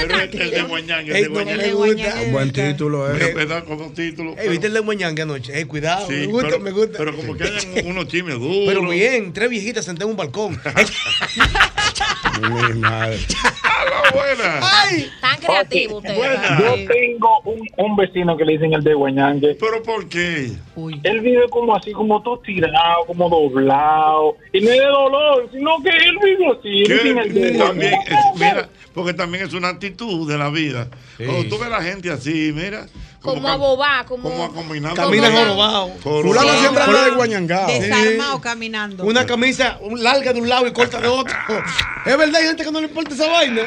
Pero 0.00 0.16
no, 0.16 0.22
el, 0.22 0.40
el 0.40 0.50
de 0.50 0.62
Guañangue, 0.62 1.18
el 1.18 1.22
de 1.32 1.72
gusta. 1.72 2.14
Buen 2.30 2.52
título, 2.52 3.14
eh. 3.14 3.34
me 3.34 3.46
da 3.46 3.64
como 3.64 3.90
título. 3.92 4.34
¿viste 4.48 4.66
el 4.66 4.74
de 4.74 4.80
Guañangue 4.80 5.22
anoche? 5.22 5.56
Ey, 5.56 5.64
cuidado. 5.64 6.06
Sí, 6.06 6.12
me 6.14 6.26
gusta, 6.26 6.48
pero, 6.48 6.60
me 6.60 6.70
gusta. 6.70 6.98
Pero 6.98 7.16
como 7.16 7.36
que 7.36 7.44
hayan 7.44 7.64
unos 7.86 8.08
chismes 8.08 8.38
duros. 8.38 8.64
Pero 8.66 8.88
bien, 8.88 9.32
tres 9.32 9.50
viejitas 9.50 9.84
sentadas 9.84 10.06
en 10.08 10.10
un 10.12 10.16
balcón. 10.16 10.60
Mi 12.40 12.74
madre. 12.80 13.18
buenas. 14.14 14.64
Tan 15.20 15.38
creativo 15.40 15.98
usted. 15.98 16.14
Yo 16.16 16.74
tengo 16.86 17.40
un, 17.44 17.68
un 17.76 17.96
vecino 17.96 18.36
que 18.36 18.44
le 18.44 18.52
dicen 18.52 18.72
el 18.72 18.82
de 18.82 18.94
Guañangue. 18.94 19.56
¿Pero 19.60 19.82
por 19.82 20.08
qué? 20.08 20.52
Él 21.02 21.20
vive 21.20 21.48
como 21.50 21.76
así, 21.76 21.92
como 21.92 22.22
todo 22.22 22.38
tirado, 22.40 23.04
como 23.06 23.28
doblado. 23.28 24.36
Y 24.52 24.60
no 24.60 24.70
es 24.70 24.78
de 24.78 24.86
dolor, 24.86 25.48
sino 25.52 25.70
que 25.82 25.90
él 25.90 26.18
vive 26.22 26.46
así. 26.58 26.92
El 26.92 27.34
de 27.34 27.52
también 27.58 27.92
es- 28.06 28.38
mira, 28.40 28.68
porque 29.00 29.14
también 29.14 29.46
es 29.46 29.54
una 29.54 29.68
actitud 29.68 30.28
de 30.28 30.36
la 30.36 30.50
vida. 30.50 30.88
Cuando 31.16 31.48
tú 31.48 31.58
ves 31.58 31.68
a 31.68 31.70
la 31.70 31.82
gente 31.82 32.10
así, 32.10 32.52
mira, 32.54 32.86
Como 33.22 33.40
cam- 33.42 33.52
a 33.52 33.56
boba, 33.56 34.04
como. 34.06 34.28
como 34.28 34.54
caminando. 34.54 34.94
Camina 34.96 35.30
jorobado. 35.30 35.88
Fulano 36.02 36.58
siempre 36.60 36.82
anda 36.82 37.04
de 37.04 37.10
guañangao. 37.12 37.66
Desarmado 37.66 38.40
caminando. 38.42 39.04
Una 39.04 39.24
camisa 39.24 39.78
larga 39.96 40.32
de 40.34 40.40
un 40.40 40.48
lado 40.50 40.66
y 40.66 40.72
corta 40.72 41.00
de 41.00 41.08
otro. 41.08 41.34
es 42.04 42.18
verdad, 42.18 42.40
hay 42.40 42.46
gente 42.48 42.62
que 42.62 42.70
no 42.70 42.80
le 42.80 42.88
importa 42.88 43.14
esa 43.14 43.26
vaina. 43.28 43.62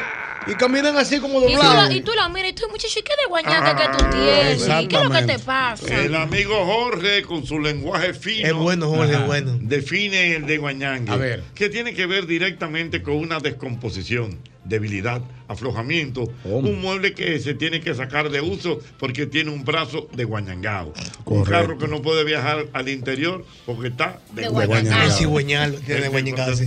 Y 0.46 0.54
caminan 0.54 0.96
así 0.96 1.20
como 1.20 1.40
doblados. 1.40 1.88
lo, 1.88 1.94
y 1.94 2.00
tú 2.02 2.12
lo 2.14 2.28
miras 2.30 2.50
y 2.50 2.54
tú, 2.54 2.64
muchacho, 2.70 2.98
¿y 2.98 3.02
qué 3.02 3.12
de 3.22 3.28
guañanga 3.28 3.76
que 3.76 3.98
tú 3.98 4.04
tienes? 4.10 4.62
¿Qué 4.88 4.96
es 4.96 5.02
lo 5.02 5.10
que 5.10 5.22
te 5.22 5.38
pasa? 5.38 6.04
El 6.04 6.14
amigo 6.14 6.54
Jorge, 6.66 7.22
con 7.22 7.46
su 7.46 7.58
lenguaje 7.58 8.12
fino. 8.14 8.46
Es 8.46 8.54
bueno, 8.54 8.88
Jorge, 8.88 9.14
Ajá. 9.14 9.22
es 9.22 9.26
bueno. 9.26 9.58
Define 9.60 10.36
el 10.36 10.46
de 10.46 10.58
Guañangue. 10.58 11.10
A 11.10 11.16
ver. 11.16 11.42
Que 11.54 11.68
tiene 11.68 11.94
que 11.94 12.06
ver 12.06 12.26
directamente 12.26 13.02
con 13.02 13.14
una 13.14 13.40
descomposición, 13.40 14.38
debilidad, 14.64 15.22
aflojamiento. 15.48 16.30
Un 16.44 16.80
mueble 16.80 17.14
que 17.14 17.38
se 17.38 17.54
tiene 17.54 17.80
que 17.80 17.94
sacar 17.94 18.30
de 18.30 18.40
uso 18.40 18.80
porque 18.98 19.26
tiene 19.26 19.50
un 19.50 19.64
brazo 19.64 20.08
de 20.12 20.24
guañangao. 20.24 20.92
Un 21.24 21.44
carro 21.44 21.78
que 21.78 21.88
no 21.88 22.02
puede 22.02 22.24
viajar 22.24 22.66
al 22.72 22.88
interior 22.88 23.44
porque 23.64 23.88
está 23.88 24.20
de, 24.32 24.42
De 24.42 24.48
guañangao. 24.48 25.10
Sí, 25.10 25.24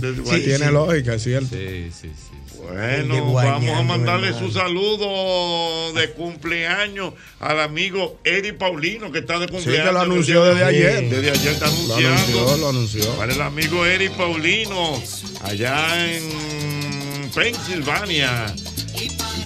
Sí. 0.00 0.40
Tiene 0.44 0.66
sí. 0.66 0.72
lógica, 0.72 1.14
es 1.14 1.22
cierto. 1.22 1.48
Sí, 1.50 1.90
sí, 1.92 2.10
sí. 2.14 2.37
Bueno, 2.62 3.32
vamos 3.32 3.70
a 3.78 3.82
mandarle 3.82 4.32
su 4.36 4.50
saludo 4.50 5.92
de 5.92 6.10
cumpleaños 6.10 7.14
al 7.40 7.60
amigo 7.60 8.18
Eri 8.24 8.52
Paulino, 8.52 9.12
que 9.12 9.20
está 9.20 9.38
de 9.38 9.46
Sí, 9.46 9.52
cumpleaños. 9.52 9.86
que 9.86 9.92
lo 9.92 10.00
anunció 10.00 10.44
desde 10.44 10.64
ayer. 10.64 11.08
Desde 11.08 11.30
ayer 11.30 11.52
está 11.52 11.66
Lo 11.66 11.72
anunciando. 11.72 12.08
anunció, 12.16 12.56
lo 12.58 12.68
anunció. 12.68 13.16
Para 13.16 13.32
el 13.32 13.40
amigo 13.42 13.86
Eri 13.86 14.08
Paulino, 14.08 15.00
allá 15.44 16.06
en 16.16 17.30
Pensilvania. 17.34 18.46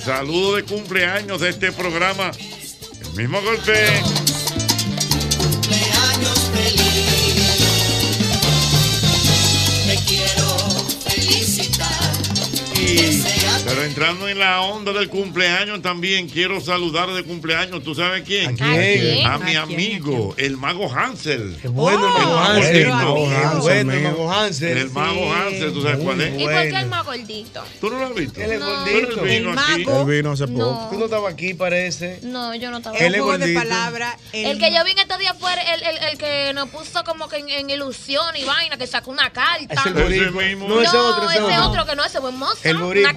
Saludo 0.05 0.57
de 0.57 0.65
cumpleaños 0.65 1.41
de 1.41 1.51
este 1.51 1.71
programa. 1.73 2.31
El 3.03 3.13
mismo 3.23 3.41
golpe. 3.43 3.73
Y- 12.95 13.42
pero 13.65 13.85
entrando 13.85 14.29
en 14.29 14.39
la 14.41 14.61
onda 14.63 14.93
del 14.93 15.09
cumpleaños 15.09 15.81
también 15.83 16.29
quiero 16.29 16.61
saludar 16.61 17.11
de 17.13 17.23
cumpleaños. 17.23 17.83
¿Tú 17.85 17.95
sabes 17.95 18.23
quién? 18.27 18.51
¿A 18.51 18.55
quién? 18.55 19.27
A 19.27 19.39
mi 19.39 19.55
amigo, 19.57 20.35
el 20.37 20.57
mago 20.57 20.93
Hansel. 20.93 21.57
Es 21.63 21.71
bueno 21.71 22.07
el 22.09 22.13
mago 22.13 22.33
Oh, 22.33 22.39
Hansel. 22.41 22.77
el 22.77 22.89
mago 22.89 23.27
Es 23.31 23.37
Hansel, 23.39 23.61
bueno 23.63 23.93
el 23.93 24.03
mago 24.03 24.33
Hansel. 24.33 24.79
El 24.79 24.91
mago 24.91 25.33
Hansel, 25.33 25.73
¿tú 25.73 25.83
sabes 25.83 25.99
cuál 26.03 26.21
es? 26.21 26.41
¿Y 26.41 26.45
por 26.45 26.53
qué 26.53 26.69
el 26.81 26.87
más 26.89 27.05
gordito? 27.07 27.65
¿Tú 27.81 27.91
no 27.91 27.99
lo 27.99 28.07
has 28.07 28.15
visto? 28.15 28.41
Él 28.41 28.53
es 28.53 28.61
No. 28.61 28.67
gordito. 28.67 29.09
Pero 29.09 29.27
él 29.27 29.31
vino 29.39 29.53
El 29.53 29.59
aquí. 29.59 29.85
mago. 29.85 30.01
Él 30.11 30.17
vino 30.17 30.33
hace 30.33 30.47
poco. 30.49 30.59
No. 30.59 30.89
Tú 30.91 30.99
no 30.99 31.05
estabas 31.05 31.33
aquí, 31.33 31.55
parece. 31.55 32.19
No, 32.23 32.55
yo 32.57 32.71
no 32.71 32.79
estaba. 32.79 32.97
Es 32.99 33.09
juego 33.11 33.33
de 33.39 33.39
gordito. 33.39 33.61
palabras. 33.61 34.17
El 34.33 34.59
que 34.59 34.75
yo 34.75 34.85
vi 34.85 34.91
en 34.93 34.99
estos 34.99 35.19
días 35.19 35.37
fue 35.39 35.53
el, 35.53 35.83
el, 35.85 35.97
el 36.11 36.19
que 36.19 36.53
nos 36.55 36.69
puso 36.71 37.05
como 37.05 37.29
que 37.29 37.37
en, 37.39 37.49
en 37.49 37.71
ilusión 37.71 38.37
y 38.37 38.45
vaina, 38.45 38.77
que 38.77 38.87
sacó 38.87 39.11
una 39.13 39.31
carta. 39.31 39.75
Es 39.87 39.87
el 39.87 40.33
mismo. 40.33 40.69
No, 40.69 40.81
ese 40.81 40.97
otro, 40.97 41.31
ese 41.31 41.39
ese 41.39 41.59
otro. 41.59 41.71
otro 41.71 41.87
que 41.87 41.95
no, 41.97 42.05
ese 42.05 42.19
buen 42.19 42.37
mozo. 42.37 42.59
El 42.65 42.77
Una 42.77 42.85
boricua. 42.87 43.13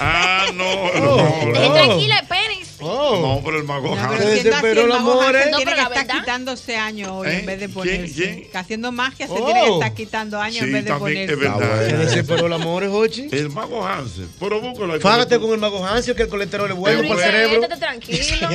Ah, 0.00 0.46
no, 0.54 0.64
Oh. 0.64 1.00
no. 1.00 1.50
Oh. 1.68 1.72
tranquila, 1.74 2.18
espérense. 2.18 2.66
Oh. 2.80 3.20
No, 3.20 3.42
pero 3.44 3.58
el 3.58 3.64
mago 3.64 3.94
No, 3.94 4.08
pero. 4.08 4.22
Se 4.22 4.28
desesperó 4.30 4.86
Hansel 4.86 5.36
¿eh? 5.36 5.48
No, 5.50 5.56
tiene 5.58 5.72
pero 5.72 5.76
que 5.76 5.82
la 5.82 5.88
estar 5.88 6.06
verdad. 6.06 6.20
quitándose 6.20 6.76
años 6.76 7.10
hoy 7.10 7.28
¿Eh? 7.28 7.38
en 7.40 7.46
vez 7.46 7.60
de 7.60 7.66
¿Quién? 7.66 7.74
ponerse. 7.74 8.14
¿Quién? 8.14 8.50
Que 8.50 8.58
haciendo 8.58 8.92
magia 8.92 9.26
se 9.26 9.32
Oh. 9.34 9.44
tiene 9.44 9.60
que 9.64 9.72
estar 9.74 9.94
quitando 9.94 10.40
años 10.40 10.58
en 10.62 10.66
Sí, 10.68 10.72
vez 10.72 10.84
de 10.84 10.90
también 10.90 11.30
es 11.30 11.36
ponerse. 11.36 11.58
verdad. 11.60 11.88
Se 11.88 11.96
desesperó 11.96 12.46
el 12.46 12.52
amor, 12.54 12.88
Jochi. 12.90 13.28
El 13.32 13.50
mago 13.50 13.86
Hansel. 13.86 14.28
Pero 14.40 14.60
búscalo. 14.62 15.00
Fágate 15.00 15.38
con 15.38 15.50
el 15.52 15.58
mago 15.58 15.84
Hansel 15.86 16.14
que 16.16 16.22
el 16.22 16.28
colesterol 16.28 16.70
es 16.70 16.76
bueno 16.76 17.02
para 17.08 17.26
el 17.26 17.32
cerebro. 17.32 17.68
Tranquilo. 17.78 18.48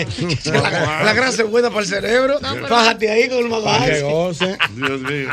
La, 0.61 1.03
la 1.03 1.13
grasa 1.13 1.43
es 1.43 1.50
buena 1.50 1.69
para 1.69 1.81
el 1.81 1.88
cerebro. 1.88 2.39
No, 2.41 2.67
Fájate 2.67 3.09
ahí 3.11 3.29
con 3.29 3.38
el 3.39 3.50
mago 3.50 3.69
tú- 3.69 4.57
Dios 4.75 5.01
mío. 5.01 5.29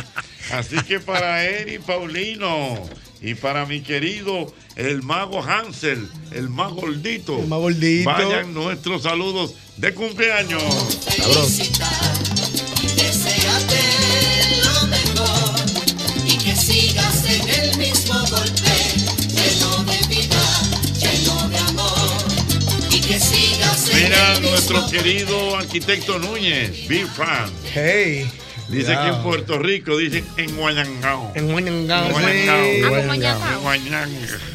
Así 0.53 0.77
que 0.87 0.99
para 1.01 1.45
Eri 1.45 1.79
Paulino 1.79 2.79
y 3.21 3.35
para 3.35 3.67
mi 3.67 3.81
querido 3.81 4.53
el 4.77 5.03
mago 5.03 5.43
Hansel, 5.43 6.09
el 6.33 6.49
más 6.49 6.73
gordito. 6.73 7.39
El 7.39 7.49
más 7.49 7.59
gordito. 7.59 8.11
Vayan 8.11 8.55
nuestros 8.55 9.03
saludos 9.03 9.55
de 9.77 9.93
cumpleaños. 9.95 10.63
Deseate 12.97 13.81
lo 14.65 14.87
mejor. 14.87 15.61
Y 16.25 16.39
que 16.39 16.55
sigas 16.55 17.25
en 17.27 17.49
el 17.49 17.77
mismo 17.79 18.15
golpe. 18.31 18.77
Lleno 19.35 19.85
de 19.85 20.07
vida, 20.09 20.61
lleno 21.01 21.49
de 21.49 21.59
amor. 21.59 22.19
Y 22.91 23.01
que 23.01 23.19
sigas 23.19 23.89
en 23.91 24.05
Mira 24.05 24.33
el 24.35 24.41
mismo 24.41 24.51
nuestro 24.51 24.81
golpe. 24.83 24.97
querido 24.97 25.57
arquitecto 25.57 26.19
Núñez, 26.19 26.87
Big 26.87 27.07
Fan. 27.09 27.51
Hey. 27.75 28.31
Dice 28.69 28.93
que 28.93 29.09
en 29.09 29.23
Puerto 29.23 29.59
Rico 29.59 29.97
dicen 29.97 30.27
en 30.37 30.55
Guayangao. 30.57 31.33
En 31.35 31.51
Guañangao. 31.51 32.07
En 32.07 32.13
Guayangao. 32.13 32.65
sí. 32.65 32.83
Ah, 32.85 32.89
con 32.89 32.99
En 32.99 33.07
Guañangao. 33.07 33.61
Guayanga. 33.61 34.09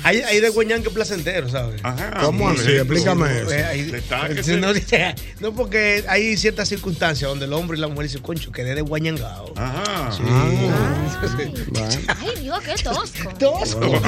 Hay, 0.03 0.17
hay 0.21 0.39
de 0.39 0.49
Guañán 0.49 0.83
que 0.83 0.89
placentero, 0.91 1.49
¿sabes? 1.49 1.81
Ajá. 1.83 2.11
¿Cómo 2.21 2.49
así? 2.49 2.71
Explícame 2.73 3.41
eso. 3.41 3.49
Hay- 3.51 3.91
que 3.91 5.15
no, 5.39 5.53
porque 5.53 6.03
hay 6.07 6.37
ciertas 6.37 6.69
circunstancias 6.69 7.27
donde 7.29 7.45
el 7.45 7.53
hombre 7.53 7.77
y 7.77 7.81
la 7.81 7.87
mujer 7.87 8.03
dicen, 8.03 8.21
concho, 8.21 8.51
quedé 8.51 8.75
de 8.75 8.81
Guañangao. 8.81 9.53
Ajá. 9.57 10.11
Sí. 10.11 10.23
Ay, 12.07 12.41
Dios, 12.41 12.59
qué 12.63 12.75
tosco. 12.83 13.29
Tosco. 13.39 14.01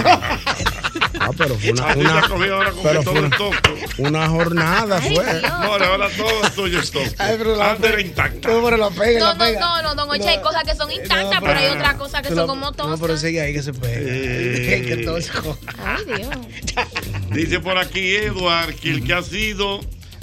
Ah, 1.20 1.32
pero 1.38 1.56
fue 1.56 1.72
una, 1.72 1.84
ha 1.92 1.96
una, 1.96 2.22
pero 2.84 3.04
que 3.04 3.88
fue 3.96 4.06
una 4.06 4.28
jornada 4.28 5.02
fue. 5.02 5.42
No, 5.42 5.56
ahora 5.64 6.10
todo 6.18 6.44
es 6.46 6.54
tuyo 6.56 6.80
es 6.80 6.92
tosco. 6.92 7.16
Ay, 7.18 7.36
pero 7.38 7.56
la- 7.56 7.72
Antes 7.72 7.90
era 7.92 8.02
intacta. 8.02 8.50
No, 8.50 8.64
pero 8.64 8.78
la 8.78 8.90
pega, 8.90 9.20
No, 9.20 9.34
la 9.36 9.60
no, 9.60 9.82
no, 9.82 9.95
no, 9.96 10.06
don 10.06 10.10
Oche, 10.12 10.28
hay 10.30 10.42
cosas 10.42 10.64
que 10.64 10.76
son 10.76 10.92
intactas, 10.92 11.40
pero 11.42 11.54
hay 11.60 11.68
otras 11.68 11.96
cosas 11.96 12.22
que 12.22 12.34
son 12.34 12.48
como 12.48 12.72
No, 12.72 12.98
pero 13.00 13.18
sigue 13.18 13.42
ahí 13.42 13.54
que 13.54 13.64
se 13.64 13.74
pega. 13.74 13.96
Eh. 14.06 14.86
que 14.88 14.98
tosco. 14.98 15.58
Ay, 15.78 16.04
Dios. 16.06 16.30
Dice 17.32 17.60
por 17.60 17.78
aquí 17.78 18.16
Edward 18.16 18.76
que 18.76 18.92
el 18.92 19.04
que 19.04 19.14
ha 19.14 19.22
sido 19.24 19.80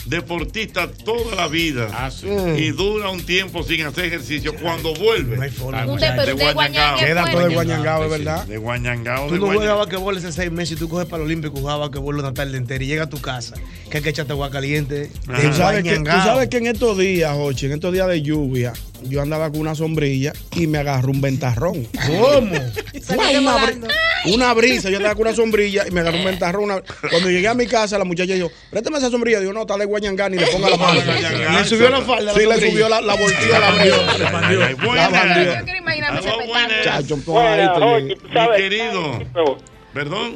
deportista 0.07 0.89
toda 0.91 1.37
la 1.37 1.47
vida 1.49 1.89
Ah, 1.93 2.11
sí. 2.11 2.27
y 2.27 2.71
dura 2.73 3.09
un 3.11 3.23
tiempo 3.25 3.63
sin 3.63 3.83
hacer 3.87 4.07
ejercicio, 4.07 4.53
cuando 4.61 4.93
vuelve 4.95 5.37
No 5.37 5.43
hay 5.43 5.51
forma. 5.51 5.85
Muchacho. 5.87 6.27
de, 6.27 6.33
Guañangao. 6.33 6.55
Guañanga 6.55 6.97
Queda 7.07 7.25
todo 7.31 7.49
de 7.49 7.55
guañangao, 7.55 8.05
es 8.05 8.11
verdad. 8.11 8.45
de 8.47 8.57
Guañangao, 8.59 9.29
Tú 9.29 9.35
no 9.37 9.41
juegas 9.47 9.55
Guañangao. 9.57 9.79
basquetbol 9.79 10.17
hace 10.19 10.33
seis 10.33 10.51
meses 10.51 10.77
y 10.77 10.81
tú 10.81 10.89
coges 10.89 11.07
para 11.07 11.19
el 11.23 11.27
Olímpico 11.27 11.57
y 11.57 11.61
jugabas 11.61 11.89
basquetbol 11.89 12.19
una 12.19 12.35
tarde 12.35 12.57
entera 12.57 12.83
y 12.83 12.89
llegas 12.89 13.07
a 13.07 13.11
tu 13.11 13.21
casa, 13.21 13.55
que 13.91 13.99
hay 13.99 14.03
que 14.03 14.11
echarte 14.11 14.33
agua 14.33 14.51
caliente. 14.51 14.95
De 14.95 15.09
Tú 15.49 15.53
sabes, 15.55 15.85
que, 15.85 15.91
tú 15.97 16.03
Guañangao. 16.03 16.25
sabes 16.27 16.49
que 16.49 16.57
en 16.59 16.67
estos 16.67 16.99
días, 16.99 17.33
Jochi, 17.35 17.67
en 17.67 17.73
estos 17.73 17.93
días 17.93 18.09
de 18.09 18.23
lluvia, 18.23 18.73
yo 19.05 19.23
andaba 19.23 19.51
con 19.51 19.61
una 19.61 19.75
sombrilla 19.75 20.33
y 20.57 20.67
me 20.67 20.79
agarró 20.79 21.11
un 21.11 21.21
ventarrón. 21.21 21.87
¿Cómo? 22.07 22.53
Una, 23.13 23.57
bri- 23.59 23.91
una 24.27 24.55
brisa, 24.55 24.89
yo 24.91 24.97
andaba 24.99 25.15
con 25.15 25.27
una 25.27 25.35
sombrilla 25.35 25.85
y 25.87 25.91
me 25.91 26.01
agarró 26.01 26.19
un 26.19 26.25
ventarrón. 26.25 26.65
una- 26.65 26.81
Cuando 27.11 27.29
llegué 27.31 27.49
a 27.49 27.55
mi 27.55 27.67
casa, 27.67 27.99
la 27.99 28.05
muchacha 28.05 28.35
dijo, 28.35 28.51
préstame 28.71 28.99
esa 28.99 29.11
sombrilla. 29.11 29.41
Digo, 29.41 29.53
no, 29.53 29.63
está 29.63 29.77
de 29.77 29.85
guañangán 29.85 30.33
y 30.35 30.39
le 30.39 30.47
ponga 30.47 30.71
la 30.71 30.77
mano. 30.77 31.01
Le 31.01 31.65
subió 31.65 31.91
la 31.91 32.01
falda. 32.03 32.33
Sí, 32.35 32.47
la 32.47 32.57
le 32.57 32.71
subió 32.71 32.89
la, 32.89 33.01
la 33.01 33.15
volteó, 33.15 33.59
la 33.59 33.69
abrió. 33.69 33.97
La 34.07 34.31
bandió. 34.31 35.55
Yo 35.55 35.65
quiero 35.65 35.79
imaginarme 35.79 36.21
ese. 36.21 36.83
Chacho, 36.85 37.19
ahí, 37.39 38.05
Mi 38.05 38.17
sabes, 38.33 38.61
querido. 38.61 39.19
Perdón. 39.93 40.33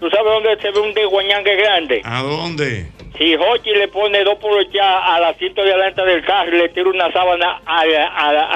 tú 0.00 0.08
sabes 0.08 0.24
dónde 0.32 0.62
se 0.62 0.70
ve 0.70 0.80
un 0.80 0.94
desguañangue 0.94 1.56
grande. 1.56 2.00
¿A 2.04 2.22
dónde? 2.22 2.86
Si 3.16 3.34
Hochi 3.36 3.70
le 3.70 3.88
pone 3.88 4.24
dos 4.24 4.38
polochas 4.38 5.00
al 5.04 5.24
asiento 5.24 5.62
de 5.62 5.72
adelante 5.72 6.04
del 6.04 6.24
carro 6.24 6.56
y 6.56 6.58
le 6.58 6.68
tira 6.70 6.88
una 6.90 7.12
sábana 7.12 7.60
a 7.64 7.82
a 7.82 8.30
a- 8.30 8.54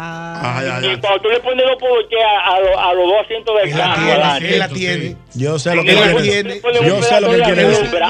Ah, 0.00 0.58
Ay, 0.58 0.68
ay, 0.72 0.84
y 0.84 0.88
ay. 0.90 1.00
cuando 1.00 1.20
tú 1.22 1.28
le 1.28 1.40
pones 1.40 1.64
dos 1.66 1.76
polochas 1.80 2.20
a, 2.22 2.54
a, 2.54 2.60
los- 2.60 2.78
a 2.78 2.94
los 2.94 3.06
dos 3.08 3.16
asientos 3.24 3.54
del 3.56 3.68
Él 3.68 3.76
carro 3.76 4.36
él 4.46 4.58
la 4.60 4.68
tiene. 4.68 5.16
Yo 5.34 5.58
sé 5.58 5.74
lo 5.74 5.82
que 5.82 5.90
Él 5.90 6.22
tiene. 6.22 6.60
Yo 6.84 7.02
sé 7.02 7.20
lo 7.20 7.30
que 7.30 7.36
de 7.36 7.42
quiere 7.42 7.64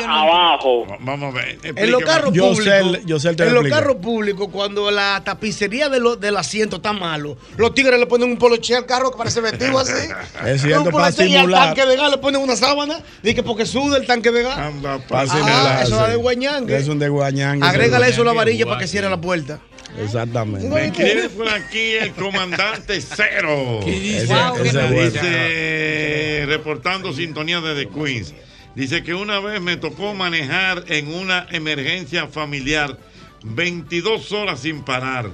abajo. 0.07 0.87
Vamos 1.01 1.35
a 1.35 1.39
ver. 1.39 1.59
En 1.65 1.91
los 1.91 2.03
carros 2.03 2.33
Yo 2.35 2.51
públicos, 2.51 2.65
sé 2.65 2.79
el- 2.81 3.07
yo 3.07 3.19
sé 3.19 3.31
el 3.31 3.41
en 3.41 3.55
lo 3.55 3.63
los 3.63 3.71
carros 3.73 3.97
públicos, 3.97 4.49
cuando 4.53 4.91
la 4.91 5.23
tapicería 5.25 5.89
de 5.89 6.01
lo- 6.01 6.17
del 6.17 6.37
asiento 6.37 6.77
está 6.77 6.93
malo, 6.93 7.37
los 7.57 7.73
tigres 7.75 7.99
le 7.99 8.07
ponen 8.07 8.31
un 8.31 8.37
poloche 8.39 8.77
al 8.77 8.85
carro 8.87 9.11
que 9.11 9.17
parece 9.19 9.41
vestido 9.41 9.79
así. 9.79 9.93
Es 10.47 10.63
cierto, 10.63 10.81
un 10.85 10.91
para 10.91 11.07
poloche 11.07 11.27
y 11.27 11.35
al 11.37 11.41
simular. 11.43 11.67
tanque 11.69 11.87
de 11.87 11.97
gas 11.97 12.11
le 12.11 12.19
ponen 12.19 12.41
una 12.43 12.57
sábana, 12.57 13.01
dice 13.23 13.35
que 13.37 13.43
porque 13.43 13.65
suda 13.67 13.97
el 13.97 14.07
tanque 14.07 14.31
de 14.31 14.43
gas. 14.43 14.59
Anda, 14.59 14.99
Para 15.09 15.09
pa- 15.09 15.21
Ah, 15.23 15.27
simular, 15.27 15.83
eso 15.83 15.97
va 15.97 16.09
de 16.09 16.17
guañangue. 16.17 16.77
Es 16.77 16.89
un 16.89 16.99
de 16.99 17.09
guañangue. 17.09 17.67
Agrégale 17.67 18.09
eso 18.09 18.23
a 18.23 18.25
la 18.27 18.33
varilla 18.33 18.67
para 18.67 18.79
que 18.79 18.87
cierre 18.87 19.09
la 19.09 19.21
puerta. 19.21 19.59
Exactamente. 19.97 20.69
Me 20.69 20.87
escribe 20.87 21.29
por 21.31 21.49
aquí 21.49 21.93
el 22.01 22.13
comandante 22.13 23.01
Cero. 23.01 23.81
¿Qué 23.85 23.91
dice? 23.93 24.25
Ese- 24.25 24.35
Wow, 24.35 24.57
ese 24.65 24.89
dice, 25.05 26.47
reportando 26.47 27.13
sintonía 27.13 27.61
desde 27.61 27.89
Queens. 27.89 28.35
Dice 28.75 29.03
que 29.03 29.15
una 29.15 29.41
vez 29.41 29.61
me 29.61 29.77
tocó 29.77 30.15
manejar 30.15 30.85
en 30.89 31.13
una 31.13 31.47
emergencia 31.51 32.29
familiar 32.29 32.97
22 33.43 34.31
horas 34.33 34.61
sin 34.61 34.83
parar. 34.85 35.31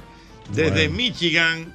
Desde 0.52 0.70
Bueno. 0.88 0.96
Michigan. 0.96 1.74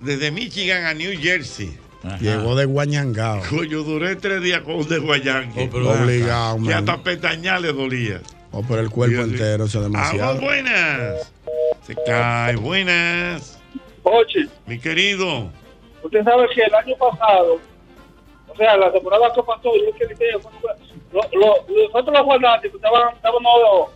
Desde 0.00 0.30
Michigan 0.30 0.84
a 0.84 0.94
New 0.94 1.18
Jersey. 1.20 1.76
Llegó 2.20 2.54
de 2.54 2.66
Guañangao. 2.66 3.42
Coño, 3.48 3.82
duré 3.82 4.16
tres 4.16 4.42
días 4.42 4.60
con 4.60 4.86
de 4.86 4.98
Guayanque. 4.98 5.70
Obligado, 5.72 6.62
Que 6.62 6.74
hasta 6.74 7.02
pestañar 7.02 7.62
le 7.62 7.72
dolía. 7.72 8.20
O 8.56 8.62
por 8.62 8.78
el 8.78 8.88
cuerpo 8.88 9.20
entero, 9.22 9.64
eso 9.64 9.80
es 9.80 9.84
Aló, 9.86 9.92
demasiado. 9.92 10.40
buenas. 10.40 11.32
Se 11.82 11.94
cae, 12.06 12.56
buenas. 12.56 13.60
Oye, 14.04 14.48
Mi 14.66 14.78
querido. 14.78 15.50
usted 16.02 16.22
sabe 16.24 16.46
que 16.54 16.62
el 16.62 16.74
año 16.74 16.94
pasado, 16.96 17.58
o 18.48 18.56
sea, 18.56 18.76
la 18.76 18.92
temporada 18.92 19.32
que 19.34 19.42
pasó, 19.42 19.72
yo 19.76 19.92
que 19.98 20.06
dije, 20.06 20.24
lo, 21.12 21.20
lo, 21.32 21.56
nosotros 21.86 22.16
los 22.18 22.26
fanáticos 22.26 22.76
estaban, 22.76 23.14
estábamos 23.16 23.90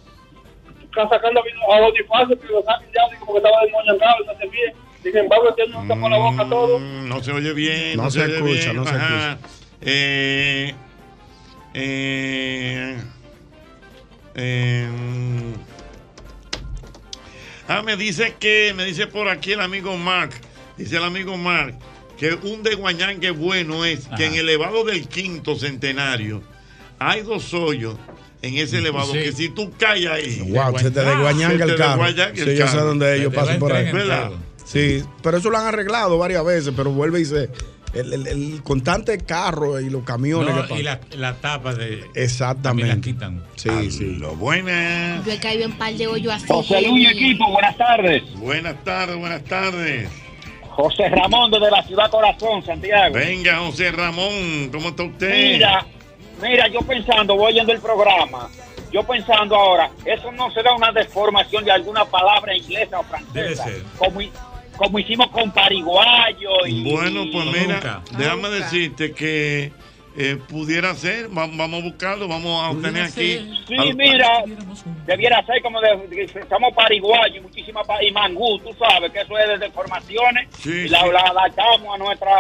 sacando 1.11 1.41
a 1.73 1.81
los 1.81 1.95
disfraces, 1.95 2.37
pero 2.41 2.55
los 2.55 2.65
saben 2.65 2.89
ya, 2.95 3.03
digo, 3.13 3.27
porque 3.27 3.39
estaba 3.39 3.63
desmoñangado, 3.63 4.25
y 4.25 4.27
no 4.27 4.39
se 4.39 4.49
bien. 4.49 4.73
Sin 5.03 5.17
embargo, 5.17 5.49
este 5.51 5.63
año 5.63 5.83
está 5.83 5.95
por 5.95 6.11
la 6.11 6.19
boca 6.19 6.49
todo. 6.49 6.79
Mm, 6.81 7.09
No 7.09 7.23
se 7.23 7.33
oye 7.33 7.53
bien. 7.53 7.97
No 7.97 8.03
No, 8.05 8.11
se 8.11 8.21
escucha, 8.25 8.43
bien, 8.45 8.77
no 8.77 8.85
se 8.85 8.91
ajá. 8.91 9.39
Eh, 9.83 10.75
eh, 11.75 12.97
eh, 14.39 14.87
ah, 17.69 17.83
me 17.83 17.97
dice 17.97 18.35
que, 18.39 18.73
me 18.77 18.85
dice 18.85 19.07
por 19.07 19.29
aquí 19.29 19.53
el 19.53 19.61
amigo 19.61 19.97
Mark, 19.97 20.31
dice 20.77 20.97
el 20.97 21.05
amigo 21.05 21.37
Mark, 21.37 21.75
que 22.17 22.35
un 22.35 22.63
de 22.63 22.75
bueno 22.77 23.85
es 23.85 24.09
que 24.17 24.27
en 24.27 24.35
el 24.35 24.41
elevado 24.41 24.85
del 24.85 25.09
quinto 25.09 25.57
centenario 25.57 26.43
hay 26.99 27.23
dos 27.23 27.53
hoyos 27.55 27.97
en 28.43 28.57
ese 28.57 28.79
elevado 28.79 29.13
Sí. 29.13 29.19
que 29.21 29.33
si 29.33 29.49
tú 29.49 29.73
caes 29.77 30.07
ahí, 30.07 30.41
Wow, 30.51 30.79
se 30.79 30.91
te 30.91 31.01
desguañanga 31.03 31.65
el 31.65 31.77
carro. 31.77 32.03
desguañanga 32.05 32.43
el 32.43 32.51
Sí, 32.51 32.57
yo 32.57 32.69
sé 32.69 32.77
dónde 32.77 33.17
ellos 33.17 33.35
pasan 33.35 33.59
por 33.59 33.73
ahí. 33.73 33.91
Sí, 34.65 35.03
pero 35.23 35.39
eso 35.39 35.51
lo 35.51 35.59
han 35.59 35.67
arreglado 35.67 36.19
varias 36.19 36.45
veces, 36.45 36.73
pero 36.77 36.91
vuelve 36.91 37.21
y 37.21 37.25
se. 37.25 37.49
El, 37.99 38.13
el, 38.13 38.27
el 38.27 38.63
constante 38.63 39.19
carro 39.19 39.81
y 39.81 39.91
los 39.91 40.05
camiones 40.05 40.51
No, 40.55 40.63
que 40.63 40.69
pasan. 40.69 40.79
y 40.79 40.83
la, 40.83 41.01
la 41.17 41.35
tapa 41.35 41.75
de. 41.75 42.05
Exactamente. 42.15 42.95
La 42.95 43.01
quitan. 43.01 43.43
Sí, 43.57 43.91
sí. 43.91 44.17
Lo 44.17 44.35
buenas. 44.37 45.25
Yo 45.25 45.33
he 45.33 45.39
caído 45.39 45.65
en 45.65 45.73
par 45.73 45.93
de 45.95 46.07
hoyo 46.07 46.31
así. 46.33 46.47
José 46.49 46.83
Luis 46.83 47.11
Equipo, 47.11 47.51
buenas 47.51 47.77
tardes. 47.77 48.23
Buenas 48.37 48.83
tardes, 48.85 49.17
buenas 49.17 49.45
tardes. 49.45 50.09
José 50.71 51.09
Ramón 51.09 51.51
desde 51.51 51.71
la 51.73 51.83
ciudad 51.83 52.09
Corazón, 52.11 52.65
Santiago. 52.65 53.15
Venga, 53.15 53.59
José 53.59 53.91
Ramón, 53.91 54.69
¿cómo 54.73 54.91
está 54.91 55.03
usted? 55.03 55.53
Mira, 55.55 55.85
mira, 56.41 56.69
yo 56.69 56.81
pensando, 56.83 57.35
voy 57.35 57.53
oyendo 57.53 57.73
el 57.73 57.81
programa, 57.81 58.49
yo 58.93 59.03
pensando 59.03 59.57
ahora, 59.57 59.91
eso 60.05 60.31
no 60.31 60.53
será 60.53 60.75
una 60.77 60.93
deformación 60.93 61.65
de 61.65 61.73
alguna 61.73 62.05
palabra 62.05 62.57
inglesa 62.57 63.01
o 63.01 63.03
francesa, 63.03 63.67
como, 63.99 64.21
hi- 64.21 64.31
como 64.31 64.48
hicimos 64.99 65.29
con 65.29 65.51
pariguayo 65.53 66.67
y... 66.67 66.91
Bueno, 66.93 67.25
pues 67.33 67.47
mira, 67.47 68.03
déjame 68.17 68.43
Nunca. 68.43 68.51
decirte 68.51 69.13
que 69.13 69.73
eh, 70.17 70.37
pudiera 70.49 70.95
ser, 70.95 71.27
va- 71.29 71.47
vamos 71.47 71.81
a 71.81 71.85
buscarlo, 71.85 72.27
vamos 72.29 72.63
a 72.63 72.71
obtener 72.71 73.05
aquí. 73.05 73.39
Sí, 73.69 73.75
al- 73.79 73.95
mira, 73.95 74.45
debiera 75.07 75.45
ser 75.47 75.63
como 75.63 75.81
de, 75.81 75.97
de- 76.09 76.29
somos 76.49 76.73
pariguayos 76.75 77.37
y 77.37 77.41
muchísimas 77.41 77.87
pa- 77.87 78.03
y 78.03 78.11
mangú, 78.11 78.59
tú 78.59 78.71
sabes 78.79 79.13
que 79.13 79.21
eso 79.21 79.39
es 79.39 79.49
de 79.49 79.59
deformaciones 79.59 80.49
Sí, 80.61 80.71
y 80.71 80.89
la, 80.89 81.03
sí. 81.03 81.09
la 81.13 81.21
adaptamos 81.21 81.95
a 81.95 81.99
nuestra 81.99 82.33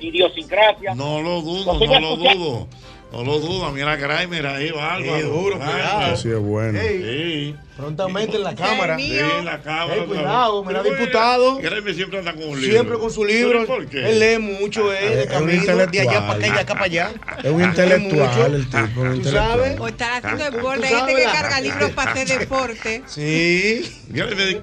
idiosincrasia. 0.00 0.94
No 0.94 1.20
lo 1.22 1.40
dudo, 1.42 1.72
no 1.74 1.78
lo 1.78 1.84
escuchando. 1.84 2.16
dudo. 2.16 2.68
No 3.12 3.22
lo 3.24 3.38
dudo, 3.40 3.70
mira 3.72 3.94
Grimer 3.96 4.46
ahí, 4.46 4.70
bárbaro. 4.70 5.16
Sí, 5.16 5.22
duro, 5.22 5.58
cuidado. 5.58 6.16
Sí, 6.16 6.28
es 6.30 6.38
bueno. 6.38 6.80
Sí. 6.80 7.54
Prontamente 7.76 8.36
en 8.36 8.42
la 8.44 8.54
cámara. 8.54 8.96
Sí, 8.98 9.18
en 9.18 9.44
la 9.44 9.60
cámara. 9.60 9.94
Ey, 9.96 10.06
cuidado, 10.06 10.64
mira, 10.64 10.82
diputado. 10.82 11.56
Grimer 11.58 11.94
siempre 11.94 12.18
anda 12.20 12.32
con 12.32 12.44
un 12.44 12.60
libro. 12.60 12.72
Siempre 12.74 12.98
con 12.98 13.10
su 13.10 13.24
libro. 13.24 13.60
¿Pero 13.60 13.66
¿Por 13.66 13.86
qué? 13.86 14.08
Él 14.10 14.18
lee 14.18 14.38
mucho, 14.38 14.92
eh, 14.92 15.00
de 15.00 15.20
Es 15.22 15.26
un 15.26 15.32
camino, 15.32 15.50
de 15.52 15.56
intelectual. 15.58 16.08
allá 16.08 16.20
para 16.26 16.32
acá 16.38 16.46
y 16.46 16.50
de 16.52 16.58
acá 16.60 16.72
para 16.74 16.84
allá. 16.86 17.10
Es 17.42 17.50
un 17.50 17.62
intelectual 17.64 18.54
el 18.54 18.64
tipo, 18.66 18.78
¿Tú 18.94 19.00
intelectual. 19.14 19.34
sabes? 19.34 19.80
O 19.80 19.88
estar 19.88 20.12
haciendo 20.24 20.44
deporte. 20.56 20.78
¿Tú 20.88 20.94
Hay 20.94 21.00
gente 21.00 21.14
que 21.16 21.24
carga 21.24 21.60
libros 21.60 21.90
para 21.90 22.12
hacer 22.12 22.28
deporte. 22.38 23.02
Sí. 23.06 24.02
Grimer, 24.08 24.62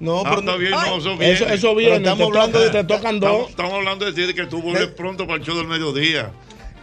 No, 0.00 0.20
Ah, 0.20 0.22
pero 0.30 0.40
está 0.40 0.56
bien, 0.56 0.70
no, 0.72 0.78
eso 0.78 0.96
Eso, 0.98 1.16
viene. 1.18 1.32
eso 1.34 1.46
Pero 1.60 1.74
viene. 1.74 1.96
estamos 1.96 2.26
hablando 2.28 2.60
de- 2.60 2.70
te 2.70 2.84
tocan 2.84 3.20
dos. 3.20 3.30
Estamos, 3.30 3.50
estamos 3.50 3.72
hablando 3.74 4.04
de 4.04 4.12
decir 4.12 4.34
que 4.34 4.46
tú 4.46 4.62
vuelves 4.62 4.88
pronto 4.88 5.26
para 5.26 5.38
el 5.40 5.44
show 5.46 5.56
del 5.56 5.66
mediodía. 5.66 6.30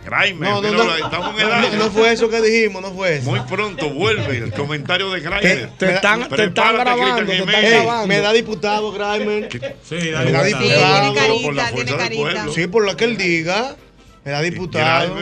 Grimer, 0.05 0.49
No, 0.49 0.61
no, 0.61 0.71
no. 0.71 0.95
estamos 0.95 1.33
en 1.35 1.41
el 1.41 1.47
No, 1.49 1.55
aire. 1.55 1.77
no 1.77 1.89
fue 1.91 2.11
eso 2.13 2.29
que 2.29 2.39
dijimos, 2.41 2.81
no 2.81 2.93
fue 2.93 3.17
eso. 3.17 3.29
Muy 3.29 3.39
pronto 3.41 3.89
vuelve 3.89 4.37
el 4.37 4.51
comentario 4.53 5.09
de 5.11 5.19
Grimer. 5.19 5.41
Te- 5.41 5.67
te 5.87 5.93
están- 5.95 6.29
te 6.29 6.43
están 6.45 6.75
grabando, 6.77 7.25
te 7.25 7.37
están 7.39 7.55
Ey, 7.55 7.69
grabando. 7.71 8.07
me 8.07 8.19
da 8.19 8.31
diputado, 8.33 8.91
Grimer. 8.91 9.49
Sí, 9.83 9.95
Me 9.95 10.11
dale, 10.11 10.31
da 10.31 10.43
diputado. 10.43 11.13
tiene 11.13 11.15
carita, 11.15 11.43
por 11.43 11.55
la 11.55 11.71
tiene 11.71 11.97
carita. 11.97 12.45
Sí, 12.53 12.67
por 12.67 12.85
lo 12.85 12.95
que 12.95 13.03
él 13.05 13.17
diga. 13.17 13.75
Me 14.23 14.31
da 14.31 14.41
diputado. 14.41 15.15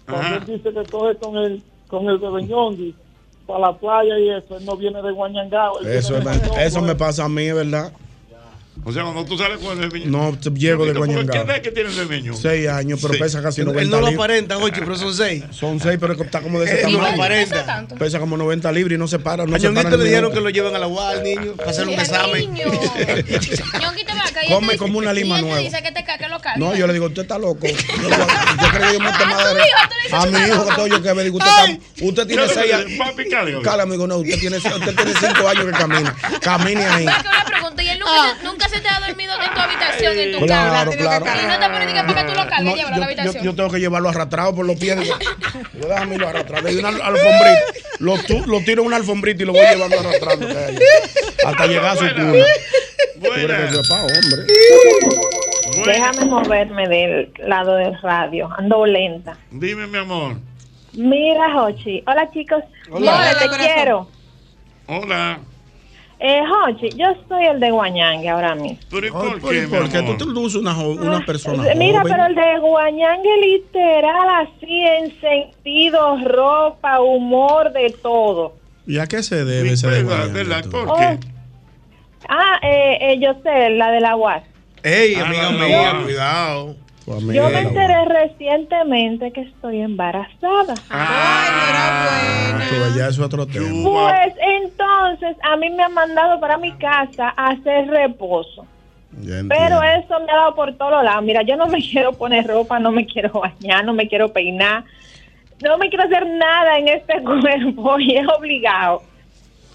Cuando 0.10 0.40
dice 0.46 0.74
que 0.74 0.84
coge 0.90 1.16
con 1.18 1.38
el, 1.38 1.64
con 1.88 2.10
el 2.10 2.20
de 2.20 2.44
Ñongui 2.44 2.96
para 3.46 3.60
la 3.60 3.78
playa 3.78 4.20
y 4.20 4.30
eso, 4.30 4.58
él 4.58 4.66
no 4.66 4.78
viene 4.78 5.02
de 5.02 5.12
Guañangao. 5.12 5.80
Eso, 5.82 6.20
de 6.20 6.66
eso 6.66 6.82
me 6.82 6.96
pasa 6.96 7.26
a 7.26 7.30
mí, 7.30 7.52
¿verdad? 7.52 7.92
O 8.86 8.92
sea, 8.94 9.04
cuando 9.04 9.26
tú 9.26 9.38
sales 9.38 9.58
con 9.60 9.78
el 9.78 9.84
Cermeño. 9.92 10.06
No, 10.10 10.38
te- 10.40 10.50
llego 10.52 10.86
de 10.86 10.94
¿Qué 10.94 10.98
Guañangao. 10.98 11.44
edad 11.44 11.62
que 11.62 11.72
tiene 11.72 11.90
el 11.90 11.96
Cermeño? 11.96 12.34
Seis 12.34 12.68
años, 12.70 13.00
pero 13.02 13.14
Sí. 13.14 13.20
pesa 13.20 13.42
casi 13.42 13.62
Él 13.62 13.68
90 13.68 13.90
no 13.96 14.02
lo 14.02 14.08
libras. 14.08 14.26
aparenta, 14.26 14.58
oye, 14.58 14.74
pero 14.80 14.96
son 14.96 15.14
seis. 15.14 15.44
Son 15.52 15.80
seis, 15.80 15.98
pero 16.00 16.14
está 16.14 16.42
como 16.42 16.60
de 16.60 16.66
ese 16.66 16.82
Él 16.82 16.94
no 16.94 17.00
lo 17.00 17.04
tamaño. 17.06 17.24
aparenta. 17.24 17.86
Pesa 18.00 18.20
como 18.20 18.38
90 18.38 18.72
libras 18.72 18.96
y 18.96 18.98
no 18.98 19.08
se 19.08 19.20
para. 19.20 19.46
No 19.46 19.56
A 19.56 19.60
Ñonguito 19.60 19.98
le 19.98 20.04
dijeron 20.06 20.32
que 20.32 20.40
lo 20.42 20.50
lleven 20.50 20.76
a 20.76 20.80
la 20.80 20.88
UAS 20.88 21.18
al 21.18 21.24
niño 21.24 21.54
para 21.56 21.72
hacer 21.72 21.88
un 21.88 21.94
examen. 21.94 22.54
Ñonguito, 22.54 24.14
y 24.42 24.46
él 24.48 24.54
Come 24.54 24.72
te 24.74 24.78
como 24.78 24.98
una 24.98 25.12
lima 25.14 25.36
y 25.36 25.40
él 25.40 25.44
te 25.46 25.50
nueva. 25.52 25.60
dice 25.64 25.84
que 25.84 25.92
te 25.92 26.04
caque 26.06 26.28
lo 26.30 26.40
cague. 26.40 26.60
No, 26.60 26.74
yo 26.76 26.88
le 26.88 26.94
digo, 26.94 27.08
usted 27.08 27.24
está 27.24 27.38
loco. 27.38 27.68
Yo, 27.68 27.74
digo, 27.74 28.26
creo 28.74 28.88
que 28.88 28.94
yo 28.94 29.00
monte 29.02 29.26
madera. 29.26 29.64
A 30.14 30.26
mi 30.26 30.40
hijo, 30.40 30.66
que 30.68 30.76
todo 30.76 30.88
yo 30.88 31.02
que 31.04 31.14
me 31.14 31.24
digo, 31.24 31.38
usted, 31.38 31.50
Ay. 31.54 31.80
está- 31.96 32.06
usted 32.06 32.28
tiene 32.28 32.48
seis 32.48 32.66
digo, 32.66 32.78
años. 32.78 32.92
Papi, 32.98 33.30
cálgame. 33.30 33.62
Cala, 33.64 33.84
amigo, 33.84 34.08
no, 34.08 34.18
usted 34.18 34.40
tiene, 34.40 34.58
usted 34.58 34.96
tiene 34.96 35.14
cinco 35.20 35.48
años 35.48 35.66
que 35.66 35.72
camina. 35.72 36.16
Camine 36.42 36.86
ahí. 36.86 37.06
Pero 37.06 37.22
que 37.22 37.28
una 37.28 37.46
pregunta, 37.46 37.84
¿y 37.84 37.90
él 37.90 38.00
nunca, 38.44 38.69
se, 38.69 38.69
nunca 38.70 38.76
se 38.78 38.82
te 38.82 38.90
ha 38.90 39.00
dormido 39.08 39.34
en 39.42 39.54
tu 39.54 39.60
habitación, 39.60 40.18
en 40.18 40.32
tu 40.40 40.46
Claro, 40.46 40.92
cama? 40.92 40.98
claro. 40.98 41.26
Y 41.44 41.48
no 41.48 41.60
te 41.60 41.66
pones 41.70 41.88
ni 41.88 41.94
que 41.94 42.04
para 42.04 42.26
que 42.26 42.32
tú 42.32 42.38
lo 42.38 42.48
cargues, 42.48 42.64
No, 42.66 42.76
llévalo 42.76 42.88
a 42.88 42.90
la 42.92 42.98
yo, 42.98 43.04
habitación. 43.06 43.36
yo- 43.36 43.44
yo 43.52 43.56
tengo 43.56 43.70
que 43.70 43.80
llevarlo 43.80 44.10
arrastrado 44.10 44.56
por 44.56 44.66
los 44.66 44.80
pies. 44.80 45.00
Digo, 45.00 45.16
yo 45.82 45.88
déjame 45.88 46.16
irlo 46.16 46.28
arrastrado. 46.30 46.68
Hay 46.68 46.76
una 46.78 46.90
alfombrita. 46.90 47.62
Lo, 48.00 48.18
tu- 48.24 48.46
lo 48.46 48.60
tiro 48.62 48.82
en 48.82 48.88
una 48.88 48.98
alfombrita 48.98 49.44
y 49.44 49.46
lo 49.46 49.54
voy 49.54 49.66
llevando 49.66 50.00
arrastrando. 50.00 50.48
Hasta 51.46 51.68
llegar 51.68 51.86
a 51.86 51.96
su 51.96 52.08
cuna. 52.16 52.44
Hombre. 53.22 54.46
Déjame 55.86 56.26
moverme 56.26 56.88
del 56.88 57.32
lado 57.46 57.76
del 57.76 58.00
radio. 58.02 58.50
Ando 58.58 58.86
lenta. 58.86 59.38
Dime, 59.52 59.88
mi 59.88 59.98
amor. 59.98 60.36
Mira, 60.94 61.54
Jochi. 61.54 62.04
Hola, 62.08 62.30
chicos. 62.32 62.64
Hola. 62.92 62.98
Hola, 62.98 63.16
Hola, 63.20 63.40
te 63.40 63.46
corazón. 63.48 63.68
quiero. 63.76 64.10
Hola. 64.88 65.40
Eh, 66.22 66.42
Jochi, 66.46 66.90
yo 66.98 67.06
soy 67.30 67.46
el 67.46 67.60
de 67.62 67.72
Guañangue 67.72 68.28
ahora 68.28 68.54
mismo. 68.54 68.78
¿Pero 68.92 69.08
y 69.08 69.12
por 69.12 69.40
qué? 69.40 69.68
Porque 69.70 70.02
tú 70.02 70.18
te 70.18 70.26
luces 70.26 70.60
una, 70.62 70.78
una 70.78 71.26
persona 71.26 71.66
Eh, 71.72 71.76
Mira, 71.78 72.02
joven. 72.02 72.12
pero 72.14 72.26
el 72.28 72.36
de 72.36 72.60
Guañangue 72.60 73.38
literal, 73.42 74.28
así 74.48 74.82
en 74.82 75.22
sentido, 75.22 76.18
ropa, 76.26 77.00
humor, 77.00 77.72
de 77.72 77.90
todo. 78.02 78.54
¿Y 78.86 78.98
a 79.00 79.08
qué 79.08 79.24
se 79.24 79.46
debe 79.46 79.72
ese 79.74 79.88
de. 79.88 80.04
¿Por 80.70 80.90
Oh, 80.90 80.96
qué? 80.98 81.18
Ah, 82.28 82.60
eh, 82.64 82.98
eh, 83.02 83.20
yo 83.22 83.34
sé, 83.42 83.70
la 83.72 83.92
de 83.92 84.02
la 84.02 84.16
UAS. 84.18 84.44
Ey, 84.84 85.16
Ah, 85.16 85.26
amiga 85.26 85.52
no, 85.52 85.60
mía, 85.68 85.94
no. 85.94 86.04
cuidado. 86.04 86.76
Yo 87.18 87.50
me 87.50 87.62
enteré 87.62 88.06
recientemente 88.06 89.32
que 89.32 89.42
estoy 89.42 89.82
embarazada. 89.82 90.76
Ah, 90.92 92.60
tú 92.70 92.76
ves, 92.76 92.96
ya 92.96 93.08
eso 93.08 93.22
es 93.22 93.28
otro 93.28 93.48
tema. 93.48 93.90
Pues 93.90 94.34
entonces 94.38 95.36
a 95.42 95.56
mí 95.56 95.72
me 95.72 95.84
han 95.84 95.94
mandado 95.94 96.40
para 96.40 96.58
mi 96.58 96.72
casa 96.74 97.34
a 97.36 97.50
hacer 97.50 97.88
reposo. 97.88 98.66
Pero 99.12 99.82
eso 99.82 100.20
me 100.20 100.32
ha 100.32 100.36
dado 100.36 100.56
por 100.56 100.76
todos 100.76 101.04
lados. 101.04 101.24
Mira, 101.24 101.42
yo 101.42 101.56
no 101.58 101.66
me 101.66 101.82
quiero 101.92 102.14
poner 102.14 102.46
ropa, 102.46 102.78
no 102.78 102.92
me 102.92 103.08
quiero 103.08 103.32
bañar, 103.32 103.84
no 103.84 103.94
me 103.94 104.08
quiero 104.08 104.32
peinar, 104.32 104.84
no 105.64 105.80
me 105.80 105.90
quiero 105.90 106.04
hacer 106.04 106.28
nada 106.28 106.78
en 106.78 106.90
este 106.90 107.24
cuerpo 107.24 108.00
y 108.00 108.18
es 108.18 108.28
obligado. 108.28 109.02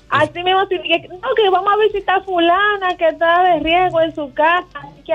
Así 0.09 0.41
mismo, 0.45 0.65
si 0.67 0.79
que, 0.79 1.09
no, 1.09 1.35
que 1.35 1.51
vamos 1.51 1.73
a 1.73 1.93
visitar 1.93 2.19
a 2.19 2.23
fulana 2.23 2.97
que 2.97 3.09
está 3.09 3.43
de 3.43 3.59
riesgo 3.59 4.01
en 4.01 4.15
su 4.15 4.33
casa, 4.33 4.69
hay 4.75 5.03
que 5.03 5.13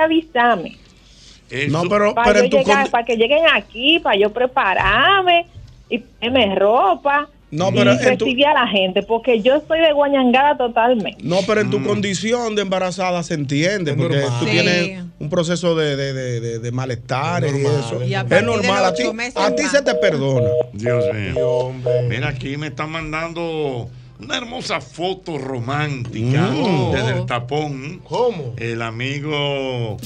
No, 1.70 1.84
pero, 1.90 2.14
Para, 2.14 2.28
pero 2.34 2.40
yo 2.40 2.44
en 2.46 2.50
tu 2.52 2.58
llegar, 2.58 2.90
para 2.92 3.06
que 3.06 3.16
lleguen 3.18 3.44
aquí, 3.54 4.00
para 4.00 4.18
yo 4.18 4.32
prepararme 4.32 5.46
y 5.90 5.98
ponerme 6.00 6.56
ropa. 6.56 7.28
No, 7.52 7.72
pero 7.72 7.92
y 7.94 7.96
en 7.96 8.18
tu- 8.18 8.26
recibir 8.26 8.46
a 8.46 8.54
la 8.54 8.68
gente, 8.68 9.02
porque 9.02 9.42
yo 9.42 9.56
estoy 9.56 9.80
de 9.80 9.92
guañangada 9.92 10.56
totalmente. 10.56 11.18
No, 11.24 11.38
pero 11.48 11.62
Mm. 11.62 11.66
en 11.66 11.72
tu 11.72 11.84
condición 11.84 12.54
de 12.56 12.62
embarazada 12.62 13.24
se 13.24 13.34
entiende, 13.34 13.96
porque 13.96 14.18
normal. 14.18 14.40
tú 14.40 14.46
Sí. 14.46 14.52
tienes 14.52 15.04
un 15.20 15.30
proceso 15.32 15.74
de, 15.76 15.96
de, 15.96 16.14
de, 16.14 16.40
de, 16.42 16.60
de 16.60 16.72
malestares 16.72 17.52
y 17.52 17.62
eso. 17.66 18.04
Y 18.06 18.14
a 18.14 18.22
es 18.22 18.44
normal, 18.44 18.86
a 18.86 18.94
ti, 18.94 19.02
a 19.36 19.56
ti 19.56 19.64
se 19.64 19.82
te 19.82 19.96
perdona. 19.96 20.48
Dios 20.74 21.04
mío. 21.12 21.72
Mira, 22.08 22.28
aquí 22.30 22.56
me 22.58 22.68
están 22.68 22.92
mandando 22.92 23.90
una 24.20 24.38
hermosa 24.38 24.80
foto 24.80 25.40
romántica 25.40 26.52
Mm. 26.52 26.92
desde 26.92 27.12
el 27.20 27.26
tapón. 27.26 28.00
¿Cómo? 28.04 28.54
El 28.58 28.84
amigo 28.84 29.98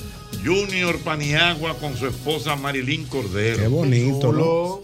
Junior 0.43 0.97
Paniagua 0.99 1.75
con 1.77 1.95
su 1.97 2.07
esposa 2.07 2.55
Marilyn 2.55 3.05
Cordero. 3.05 3.59
Qué 3.61 3.67
bonito, 3.67 4.31
¿no? 4.33 4.81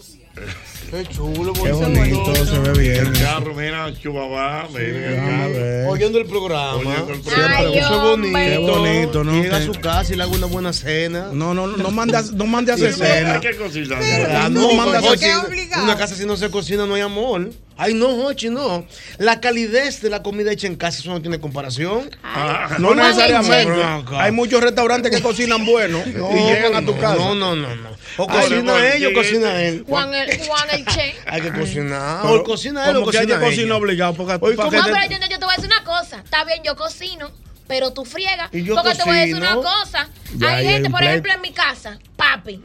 Qué 0.90 1.06
chulo, 1.06 1.52
Qué 1.52 1.70
bonito, 1.72 2.46
se 2.46 2.58
ve 2.58 2.72
bien. 2.78 3.06
El 3.06 3.12
carro, 3.20 3.54
mira, 3.54 3.92
chubabá, 4.00 4.66
ver. 4.72 5.86
Oyendo 5.88 6.18
el 6.18 6.26
programa. 6.26 6.78
Oyendo 6.78 7.12
el 7.12 7.22
Siempre 7.22 7.44
Ay, 7.56 7.78
Eso 7.78 7.94
es 7.94 8.02
bonito. 8.02 8.38
Qué 8.38 8.58
bonito, 8.58 9.24
¿no? 9.24 9.32
Llega 9.42 9.56
a 9.58 9.62
su 9.62 9.72
casa 9.72 10.12
y 10.12 10.16
le 10.16 10.22
hago 10.24 10.34
una 10.34 10.46
buena 10.46 10.72
cena. 10.72 11.28
No, 11.32 11.54
no, 11.54 11.66
no, 11.68 11.76
no 11.76 11.90
mande 11.90 12.16
a, 12.16 12.22
no 12.22 12.46
mande 12.46 12.72
a 12.72 12.74
hacer 12.74 12.94
cena. 12.94 13.38
que 13.40 13.54
cocinar. 13.56 14.02
Ah, 14.02 14.48
No, 14.50 14.62
no, 14.62 14.74
manda 14.74 14.98
a 14.98 15.12
hacer- 15.12 15.36
obligado. 15.36 15.84
una 15.84 15.96
casa 15.96 16.16
si 16.16 16.26
no 16.26 16.36
se 16.36 16.50
cocina 16.50 16.86
no 16.86 16.94
hay 16.94 17.02
amor. 17.02 17.50
Ay, 17.82 17.94
no, 17.94 18.08
Jochi, 18.14 18.50
no. 18.50 18.84
La 19.16 19.40
calidez 19.40 20.02
de 20.02 20.10
la 20.10 20.22
comida 20.22 20.52
hecha 20.52 20.66
en 20.66 20.76
casa, 20.76 20.98
eso 20.98 21.10
no 21.10 21.22
tiene 21.22 21.40
comparación. 21.40 22.10
Ah, 22.22 22.76
No 22.78 22.88
Juan 22.88 22.98
necesariamente. 22.98 23.82
Hay 24.16 24.32
muchos 24.32 24.62
restaurantes 24.62 25.10
que 25.10 25.22
cocinan 25.22 25.64
bueno 25.64 26.02
y 26.06 26.38
llegan 26.44 26.74
a 26.76 26.84
tu 26.84 26.94
casa. 26.98 27.14
No, 27.16 27.34
no, 27.34 27.56
no, 27.56 27.74
no. 27.74 27.88
O 28.18 28.26
Ay, 28.28 28.40
cocina 28.42 28.74
o 28.74 28.78
sí, 29.08 29.14
cocina 29.14 29.62
él. 29.62 29.84
Juan 29.88 30.12
el, 30.12 30.38
Juan 30.46 30.68
el 30.72 30.84
Che. 30.94 31.14
Hay 31.26 31.40
que 31.40 31.52
cocinar. 31.52 32.20
Pero 32.22 32.34
O 32.40 32.44
cocina 32.44 32.90
él 32.90 32.96
o 32.96 33.04
cocina 33.04 33.36
ella. 33.46 33.74
obligado. 33.76 34.14
Porque, 34.14 34.38
¿cómo? 34.38 34.70
que 34.70 34.76
No, 34.76 34.84
te- 34.84 34.92
pero 34.92 35.04
yo, 35.10 35.18
yo 35.28 35.38
te 35.38 35.44
voy 35.46 35.54
a 35.54 35.56
decir 35.56 35.70
una 35.74 35.84
cosa. 35.84 36.18
Está 36.22 36.44
bien, 36.44 36.60
yo 36.62 36.76
cocino, 36.76 37.30
pero 37.66 37.92
tú 37.94 38.04
friegas. 38.04 38.50
Y 38.52 38.62
yo 38.62 38.74
porque 38.74 38.94
te 38.94 39.04
voy 39.04 39.16
a 39.16 39.20
decir 39.20 39.36
una 39.36 39.54
cocino. 39.54 39.72
cosa. 39.80 40.08
Ya, 40.36 40.56
hay 40.56 40.66
gente, 40.66 40.90
por 40.90 41.02
ejemplo, 41.02 41.32
en 41.32 41.40
mi 41.40 41.52
casa, 41.52 41.98
papi. 42.16 42.60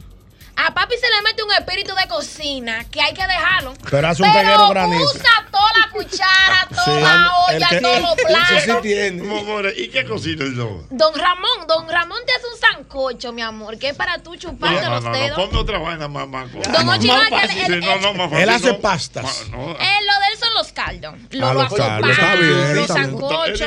A 0.58 0.72
papi 0.72 0.94
se 0.96 1.06
le 1.08 1.22
mete 1.22 1.42
un 1.42 1.52
espíritu 1.52 1.94
de 1.94 2.08
cocina 2.08 2.84
que 2.90 3.00
hay 3.00 3.12
que 3.12 3.22
dejarlo. 3.26 3.74
Pero 3.90 4.08
hace 4.08 4.22
un 4.22 4.32
peguero 4.32 4.68
granizo. 4.70 5.04
usa 5.04 5.46
toda 5.50 5.70
la 5.78 5.90
cuchara, 5.92 6.68
toda 6.70 6.84
Sí, 6.84 7.02
la 7.02 7.32
olla, 7.48 7.68
que- 7.68 7.80
todos 7.80 8.00
los 8.00 8.10
Eso 8.18 8.26
sí 8.58 8.64
platos. 8.64 8.82
tiene. 8.82 9.22
¿Y 9.76 9.88
qué 9.88 10.04
cocina 10.06 10.44
el 10.44 10.56
don? 10.56 10.86
Don 10.90 11.14
Ramón, 11.14 11.66
don 11.68 11.88
Ramón 11.88 12.18
te 12.26 12.32
hace 12.32 12.46
un 12.46 12.58
sancocho, 12.58 13.32
mi 13.32 13.42
amor, 13.42 13.78
que 13.78 13.90
es 13.90 13.96
para 13.96 14.18
tú 14.22 14.34
chuparte 14.36 14.80
No, 14.82 14.94
los 14.94 15.04
no, 15.04 15.10
no, 15.10 15.16
dedos. 15.18 15.38
ponme 15.38 15.58
otra 15.58 15.78
vaina 15.78 16.08
más, 16.08 16.26
más. 16.26 16.50
Don 16.52 16.88
Ochi, 16.88 17.06
Más 17.08 17.30
no, 17.30 17.38
fácil. 17.38 17.58
él- 17.66 17.74
él- 17.74 17.80
no, 17.80 17.96
no, 18.00 18.14
más 18.14 18.30
fácil, 18.30 18.42
Él 18.42 18.48
hace 18.50 18.72
no. 18.72 18.78
pastas. 18.80 19.24
Ma- 19.24 19.56
no. 19.58 19.70
Eh, 19.72 19.98
lo 20.06 20.20
de 20.20 20.26
él 20.32 20.38
son 20.38 20.54
los 20.54 20.72
caldos. 20.72 21.14
Lo, 21.30 21.46
Ah, 21.48 21.52
los 21.54 21.62
los 21.70 21.74
caldos, 21.78 22.10
está 22.10 22.34
bien, 22.34 22.76
los 22.76 22.86
sancochos. 22.86 23.60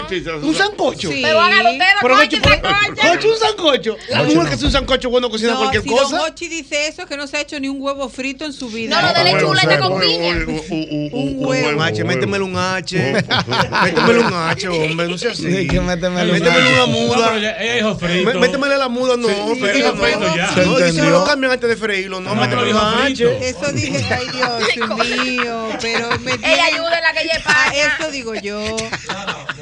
Un 0.44 0.56
sancocho. 0.56 1.10
Sí. 1.12 1.22
Pero 1.24 1.40
hágalo 1.40 1.70
usted, 1.72 1.86
Pero 2.02 2.16
pero- 2.18 3.30
un 3.34 3.38
sancocho. 3.40 3.96
La 4.10 4.24
mujer 4.24 4.48
que 4.50 4.54
hace 4.56 4.66
un 4.66 4.72
sancocho 4.72 5.10
bueno 5.10 5.30
cocina 5.30 5.52
No, 5.54 5.60
cualquier 5.60 5.86
cosa. 5.86 6.18
Don 6.18 6.30
Hochi 6.32 6.50
dice 6.80 6.88
eso, 6.88 7.06
que 7.08 7.18
no 7.18 7.28
se 7.28 7.38
ha 7.38 7.42
hecho 7.42 7.60
ni 7.60 7.68
un 7.68 7.78
huevo 7.82 8.10
frito 8.10 8.46
en 8.46 8.54
su 8.54 8.70
vida. 8.70 9.02
No, 9.02 9.08
lo 9.08 9.14
de 9.14 9.24
la 9.24 9.32
Huevo, 9.34 9.48
chuleta 9.54 9.80
con 9.80 10.00
piña. 10.00 10.36
Un 11.12 11.36
huevo. 11.46 11.70
Un 11.70 11.82
H, 11.82 12.04
huevo. 12.04 12.08
métemele 12.08 12.44
un 12.44 12.58
H. 12.58 12.98
métemele 13.84 14.20
un 14.20 14.34
H, 14.34 14.68
hombre, 14.68 15.08
no 15.08 15.18
sea 15.18 15.32
así. 15.32 15.48
H. 15.48 15.80
una 15.80 15.96
No, 15.96 16.88
muda. 16.88 17.32
Métemele 18.40 18.78
la 18.78 18.88
muda, 18.90 19.18
no. 19.18 19.28
No. 19.28 19.56
No, 19.56 19.56
me 19.56 21.10
lo 21.10 21.24
cambian 21.26 21.52
antes 21.54 21.70
de 21.70 21.78
freírlo, 21.78 22.20
no, 22.20 22.34
No, 22.36 22.42
métemele 22.42 22.74
pero 22.74 22.80
un 22.80 23.02
H. 23.12 23.50
Eso 23.50 23.72
dije, 23.72 24.06
ay 24.14 24.28
Dios 24.34 24.98
mío, 25.26 25.70
pero 25.82 26.20
me 26.20 26.34
Ella 26.34 26.66
ayuda 26.66 26.98
en 26.98 27.04
la 27.04 27.14
que 27.14 27.22
ella 27.24 27.42
Ah, 27.46 27.72
eso 27.74 28.12
digo 28.12 28.34
yo. 28.36 28.60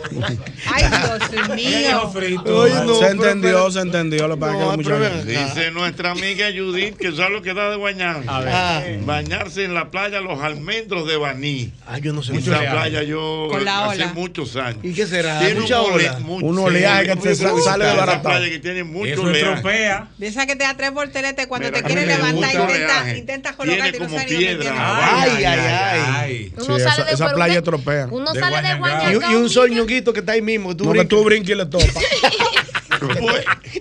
Ay, 0.73 0.83
Dios 1.29 1.49
mío. 1.55 2.09
frito. 2.11 2.57
Oye, 2.57 2.73
no, 2.85 2.95
se 2.95 2.99
pero- 3.07 3.11
entendió, 3.11 3.71
se 3.71 3.79
entendió. 3.81 4.27
Lo 4.27 4.35
que 4.35 4.45
que 4.45 4.51
No, 4.51 4.77
pero 4.77 4.99
gente- 4.99 5.25
ven. 5.25 5.45
Dice 5.47 5.71
nuestra 5.71 6.11
amiga 6.11 6.47
Judith 6.55 6.97
que 6.97 7.11
sabe 7.13 7.31
lo 7.31 7.41
que 7.41 7.53
da 7.53 7.69
de 7.71 7.77
bañar. 7.77 8.23
A 8.27 8.39
ver. 8.41 8.53
Ah. 8.53 8.83
Bañarse 9.01 9.63
en 9.63 9.73
la 9.73 9.89
playa 9.91 10.19
Los 10.21 10.41
Almendros 10.41 11.07
de 11.07 11.17
Baní. 11.17 11.71
Ay, 11.85 12.01
yo 12.01 12.13
no 12.13 12.23
sé. 12.23 12.35
Esa 12.37 12.59
playa 12.59 13.03
yo 13.03 13.47
Con 13.49 13.63
la 13.65 13.85
hace 13.85 14.03
ola. 14.03 14.13
muchos 14.13 14.55
años. 14.55 14.79
¿Y 14.83 14.93
qué 14.93 15.05
será? 15.07 15.39
Tiene 15.39 15.61
Mucha 15.61 15.81
un, 15.81 15.93
ole- 15.93 16.11
mucho- 16.19 16.45
Un 16.45 16.59
oleaje 16.59 17.07
que 17.07 17.15
te 17.17 17.35
sale 17.35 17.59
esa 17.59 17.77
desbaratado. 17.77 18.21
playa 18.23 18.49
que 18.49 18.59
tiene 18.59 18.83
mucho 18.83 19.11
Eso 19.13 19.31
estropea. 19.31 20.07
De 20.17 20.27
esa 20.27 20.45
que 20.45 20.55
te 20.55 20.63
da 20.63 20.75
tres 20.75 20.91
volteretes 20.91 21.47
cuando 21.47 21.67
Mira, 21.69 21.79
te 21.81 21.83
quiere 21.85 22.05
levantar, 22.05 22.53
intenta, 22.53 23.17
intenta 23.17 23.55
Tiene 23.55 23.57
colocarte 23.57 23.97
y 23.97 23.99
no 23.99 24.09
sabes 24.09 24.25
piedra. 24.25 25.21
Ay, 25.21 25.43
ay, 25.45 25.59
ay. 25.59 26.53
Uno 26.57 26.65
sale 26.65 26.77
esa- 26.77 27.03
de 27.03 27.11
esa 27.13 27.25
pero 27.25 27.35
playa 27.35 27.61
tropea. 27.61 28.07
Uno 28.11 28.33
De 28.33 28.39
sale 28.39 28.67
de 28.67 28.75
Guayangao. 28.75 29.31
Y, 29.31 29.35
un 29.35 29.49
sol 29.49 29.71
ñonguito 29.87 30.13
que 30.13 30.19
está 30.19 30.33
ahí 30.33 30.41
mismo. 30.41 30.75
Tú 30.75 30.83
No, 30.85 30.91
que 30.91 30.99
brincas. 30.99 31.17
tú 31.17 31.23
brinques 31.23 31.49
y 31.49 31.55
le 31.55 31.65
topas. 31.65 31.89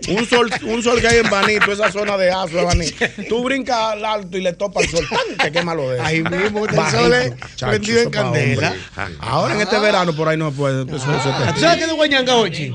un 0.09 0.27
sol, 0.27 0.51
un 0.65 0.83
sol 0.83 1.01
que 1.01 1.09
hay 1.09 1.19
en 1.19 1.31
Banito, 1.31 1.73
esa 1.73 1.91
zona 1.91 2.17
de 2.19 2.27
de 2.27 2.63
Baní. 2.65 2.87
Tú 3.29 3.43
brincas 3.43 3.77
al 3.79 4.05
alto 4.05 4.37
y 4.37 4.43
le 4.43 4.53
topas 4.53 4.85
el 4.85 4.91
sol, 4.91 5.07
¡tan! 5.09 5.37
te 5.39 5.53
quema 5.53 5.75
lo 5.75 5.89
de 5.91 5.97
eso. 5.97 6.05
Ahí 6.07 6.23
mismo, 6.23 6.67
el 6.67 6.75
sol 6.75 7.13
es 7.15 7.33
prendido 7.59 8.01
en 8.03 8.11
candela. 8.11 8.75
Ahora 9.21 9.55
en 9.55 9.61
este 9.63 9.79
verano 9.79 10.15
por 10.15 10.29
ahí 10.29 10.37
no 10.37 10.51
se 10.51 10.57
puede. 10.57 10.85
Se 10.85 10.91
¿Tú 10.91 10.99
sabes 10.99 11.77
qué 11.77 11.83
es 11.85 11.87
de 11.89 11.93
Guayanga, 11.95 12.37
Ochi? 12.37 12.73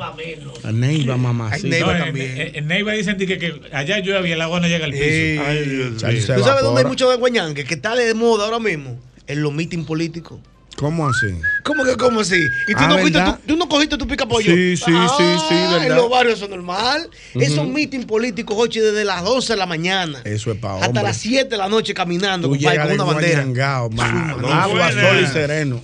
Neiva, 0.71 1.17
mamá. 1.17 1.51
Neiva 1.63 1.87
No, 1.93 1.97
en, 1.97 2.03
también. 2.05 2.51
en- 2.55 2.67
Neiva 2.67 2.91
dicen 2.93 3.17
que, 3.17 3.37
que 3.37 3.61
allá 3.71 3.99
llueve 3.99 4.29
y 4.29 4.31
el 4.31 4.41
agua 4.41 4.59
no 4.59 4.67
llega 4.67 4.85
al 4.85 4.91
piso. 4.91 6.33
¿Tú 6.35 6.43
sabes 6.43 6.63
dónde 6.63 6.81
hay 6.81 6.87
mucho 6.87 7.09
de 7.09 7.17
Guayangue? 7.17 7.65
Que 7.65 7.75
está 7.75 7.95
de 7.95 8.13
moda 8.13 8.45
ahora 8.45 8.59
mismo. 8.59 8.99
En 9.27 9.43
los 9.43 9.53
meetings 9.53 9.85
políticos. 9.85 10.39
¿Cómo 10.77 11.07
así? 11.07 11.27
¿Cómo 11.63 11.83
que 11.83 11.95
cómo 11.95 12.21
así? 12.21 12.49
¿Y 12.67 12.73
tú, 12.73 12.79
Ah, 12.79 12.87
no, 12.87 12.95
cogiste 12.97 13.21
tu, 13.21 13.31
tú 13.47 13.55
no 13.55 13.69
cogiste 13.69 13.97
tu 13.97 14.07
pica 14.07 14.25
pollo? 14.25 14.51
Sí, 14.53 14.75
sí, 14.77 14.83
sí, 15.17 15.39
sí, 15.47 15.53
verdad. 15.53 15.85
En 15.85 15.95
los 15.95 16.09
barrios 16.09 16.35
eso 16.35 16.45
es 16.45 16.49
normal. 16.51 17.07
Esos 17.35 17.59
Ujú. 17.59 17.67
meetings 17.67 18.05
políticos, 18.05 18.55
Jochi, 18.55 18.79
desde 18.79 19.03
las 19.05 19.23
12 19.23 19.53
de 19.53 19.57
la 19.57 19.65
mañana 19.67 20.21
Eso 20.23 20.51
es 20.51 20.57
para 20.57 20.75
hasta 20.75 20.87
hombre. 20.87 21.03
las 21.03 21.17
7 21.17 21.49
de 21.49 21.57
la 21.57 21.69
noche 21.69 21.93
caminando 21.93 22.47
Tú 22.47 22.55
compadre, 22.55 22.71
llegas 22.77 22.87
con 22.87 22.95
una 22.95 23.03
bandera. 23.13 23.43
guayangao, 23.43 23.89
man. 23.91 24.29
Agua, 24.51 24.91
sol 24.91 25.19
y 25.21 25.27
sereno. 25.27 25.81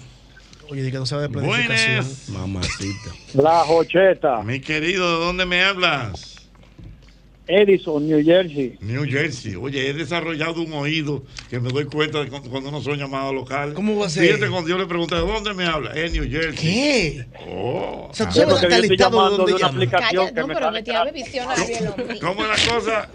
Oye, 0.70 0.82
di 0.84 0.92
que 0.92 0.98
no 0.98 1.06
sabe 1.06 1.24
de 1.24 1.30
planificación. 1.30 2.06
Mamacita. 2.30 3.12
La 3.34 3.64
Jocheta. 3.66 4.42
Mi 4.44 4.60
querido, 4.60 5.20
¿de 5.20 5.26
dónde 5.26 5.46
me 5.46 5.64
hablas? 5.64 6.37
Edison, 7.48 8.08
New 8.08 8.24
Jersey. 8.24 8.78
New 8.82 9.06
Jersey. 9.06 9.56
Oye, 9.56 9.90
he 9.90 9.94
desarrollado 9.94 10.62
un 10.62 10.74
oído 10.74 11.24
que 11.50 11.60
me 11.60 11.70
doy 11.70 11.86
cuenta 11.86 12.24
de 12.24 12.30
cu- 12.30 12.42
cuando 12.50 12.72
no 12.72 12.82
son 12.82 12.98
llamados 12.98 13.34
locales. 13.34 13.74
¿Cómo 13.74 13.98
va 13.98 14.08
a 14.08 14.10
ser? 14.10 14.26
Fíjate 14.28 14.50
cuando 14.52 14.70
yo 14.70 14.78
le 14.78 14.86
pregunté, 14.86 15.16
¿de 15.16 15.22
dónde 15.22 15.54
me 15.54 15.66
habla? 15.66 15.92
Es 15.94 16.12
New 16.12 16.30
Jersey. 16.30 16.56
¿Qué? 16.56 17.26
Oh. 17.50 18.08
O 18.10 18.14
sea, 18.14 18.28
tú 18.28 18.32
Ah, 18.32 18.34
sabes 18.34 18.54
hasta 18.56 18.68
estado 18.68 18.90
de 18.90 18.98
llamando 18.98 19.38
donde 19.38 19.52
de 19.52 19.56
una 19.56 19.60
llama. 19.68 19.76
aplicación 19.78 20.26
Calla, 20.26 20.34
que 20.34 20.42
no, 20.42 20.48
me 20.48 20.54
pero 20.54 20.66
visionario 21.14 21.78
el 21.80 21.88
hombre. 21.88 22.20
¿Cómo 22.20 22.44
es 22.46 22.50
la 22.68 22.74
cosa? 22.76 23.10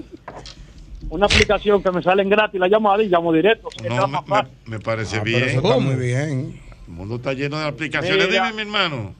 Una 1.11 1.27
aplicación 1.27 1.83
que 1.83 1.91
me 1.91 2.03
salen 2.03 2.29
gratis 2.31 2.59
la 2.59 2.69
llamada 2.69 3.03
y 3.03 3.09
llamo 3.09 3.33
directo. 3.35 3.69
No, 3.87 4.09
me, 4.09 4.19
me- 4.27 4.49
me 4.67 4.81
parece 4.81 5.17
Ah, 5.19 5.23
bien. 5.23 5.41
pero 5.41 5.51
eso 5.51 5.61
está 5.61 5.79
muy 5.79 5.95
bien. 5.97 6.61
El 6.87 6.93
mundo 6.95 7.17
está 7.17 7.33
lleno 7.35 7.59
de 7.59 7.67
aplicaciones. 7.67 8.29
Mira. 8.29 8.47
Dime, 8.51 8.55
mi 8.55 8.63
hermano. 8.63 9.15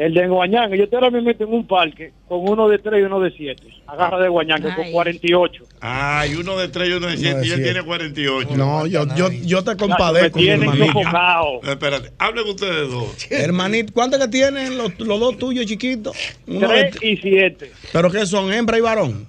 El 0.00 0.14
de 0.14 0.26
Guañanga, 0.28 0.74
yo 0.76 0.84
estoy 0.84 0.96
ahora 0.96 1.10
mismo 1.10 1.30
en 1.30 1.52
un 1.52 1.66
parque 1.66 2.14
con 2.26 2.48
uno 2.48 2.70
de 2.70 2.78
3 2.78 3.00
y 3.00 3.02
uno 3.02 3.20
de 3.20 3.32
7. 3.32 3.62
Agarra 3.86 4.18
de 4.18 4.30
Guañanga 4.30 4.74
con 4.74 4.90
48. 4.90 5.64
Ah, 5.82 6.24
y 6.26 6.36
uno 6.36 6.56
de 6.56 6.68
tres 6.68 6.88
y 6.88 6.92
uno 6.92 7.06
de 7.08 7.18
siete. 7.18 7.40
de 7.40 7.46
y 7.46 7.50
él 7.50 7.62
tiene 7.62 7.82
48. 7.82 8.48
No, 8.56 8.86
yo, 8.86 9.04
yo, 9.14 9.30
yo 9.30 9.62
te 9.62 9.72
me 9.72 9.76
compadezco, 9.76 10.38
mi 10.38 10.44
tienen 10.44 10.62
hermanito. 10.70 10.86
sofocado. 10.86 11.60
No, 11.62 11.70
espérate, 11.70 12.12
hablen 12.18 12.48
ustedes 12.48 12.90
dos. 12.90 13.26
Hermanito, 13.30 13.92
¿cuántos 13.92 14.18
que 14.20 14.28
tienen 14.28 14.78
los, 14.78 14.98
los 15.00 15.20
dos 15.20 15.36
tuyos 15.36 15.66
chiquitos? 15.66 16.16
Uno 16.46 16.66
de- 16.68 16.84
3 16.92 17.02
y 17.02 17.16
7. 17.18 17.70
¿Pero 17.92 18.10
qué 18.10 18.24
son, 18.24 18.50
hembra 18.54 18.78
y 18.78 18.80
varón? 18.80 19.26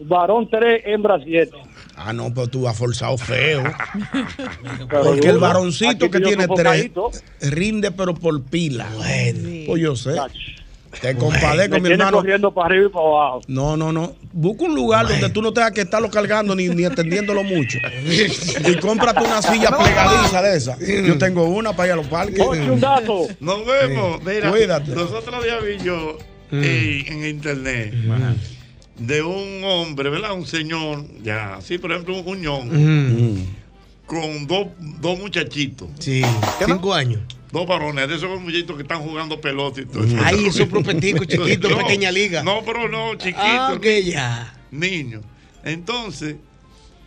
Varón 0.00 0.48
3, 0.50 0.82
hembra 0.84 1.20
7. 1.22 1.52
Ah, 2.02 2.12
no, 2.14 2.32
pero 2.32 2.46
tú 2.46 2.66
has 2.66 2.76
forzado 2.76 3.18
feo. 3.18 3.62
Porque 4.90 5.28
el 5.28 5.38
varoncito 5.38 6.10
que 6.10 6.20
tiene 6.20 6.46
tres 6.48 6.90
rinde, 7.40 7.90
pero 7.90 8.14
por 8.14 8.42
pila. 8.42 8.88
Pues 9.66 9.82
yo 9.82 9.94
sé. 9.96 10.12
Te 11.00 11.14
compadezco, 11.14 11.78
mi 11.78 11.90
hermano. 11.90 12.16
corriendo 12.16 12.52
para 12.52 12.66
arriba 12.66 12.86
y 12.86 12.88
para 12.88 13.04
abajo. 13.06 13.40
No, 13.46 13.76
no, 13.76 13.92
no. 13.92 14.16
Busca 14.32 14.64
un 14.64 14.74
lugar 14.74 15.06
donde 15.06 15.30
tú 15.30 15.40
no 15.40 15.52
tengas 15.52 15.70
que 15.70 15.82
estarlo 15.82 16.10
cargando 16.10 16.54
ni, 16.56 16.68
ni 16.68 16.84
atendiéndolo 16.84 17.44
mucho. 17.44 17.78
Y 18.66 18.74
cómprate 18.80 19.20
una 19.24 19.40
silla 19.42 19.70
plegadiza 19.76 20.42
de 20.42 20.56
esa. 20.56 20.76
Yo 20.80 21.16
tengo 21.18 21.44
una 21.44 21.74
para 21.74 21.86
ir 21.88 21.92
a 21.92 21.96
los 21.96 22.06
parques. 22.08 22.38
Nos 22.38 23.66
vemos. 23.66 24.18
Sí. 24.18 24.24
Mira, 24.26 24.50
Cuídate. 24.50 24.94
los 24.94 25.12
otros 25.12 25.44
días 25.44 25.58
vi 25.64 25.84
yo 25.84 26.18
Mm. 26.52 26.62
eh, 26.64 27.04
en 27.06 27.24
internet 27.26 27.94
de 29.00 29.22
un 29.22 29.64
hombre, 29.64 30.10
¿verdad? 30.10 30.34
Un 30.34 30.46
señor, 30.46 31.04
ya, 31.22 31.58
sí, 31.62 31.78
por 31.78 31.90
ejemplo, 31.90 32.14
un 32.14 32.24
Mm. 32.68 33.44
con 34.06 34.46
dos, 34.46 34.68
dos 35.00 35.18
muchachitos. 35.18 35.88
Sí, 35.98 36.22
cinco 36.66 36.92
años. 36.94 37.20
Dos 37.50 37.66
varones, 37.66 38.08
de 38.08 38.14
esos 38.16 38.40
muchachitos 38.40 38.76
que 38.76 38.82
están 38.82 39.00
jugando 39.00 39.40
pelota 39.40 39.80
y 39.80 39.86
todo. 39.86 40.04
Ay, 40.24 40.46
esos 40.46 40.68
propeticos 40.68 41.26
chiquitos, 41.26 41.70
No, 41.70 41.78
pequeña 41.78 42.12
liga. 42.12 42.42
No, 42.44 42.62
pero 42.64 42.88
no, 42.88 43.14
chiquitos. 43.16 43.42
Ah, 43.42 43.72
ok, 43.76 43.86
ya. 44.04 44.54
Niños. 44.70 45.22
Entonces, 45.64 46.36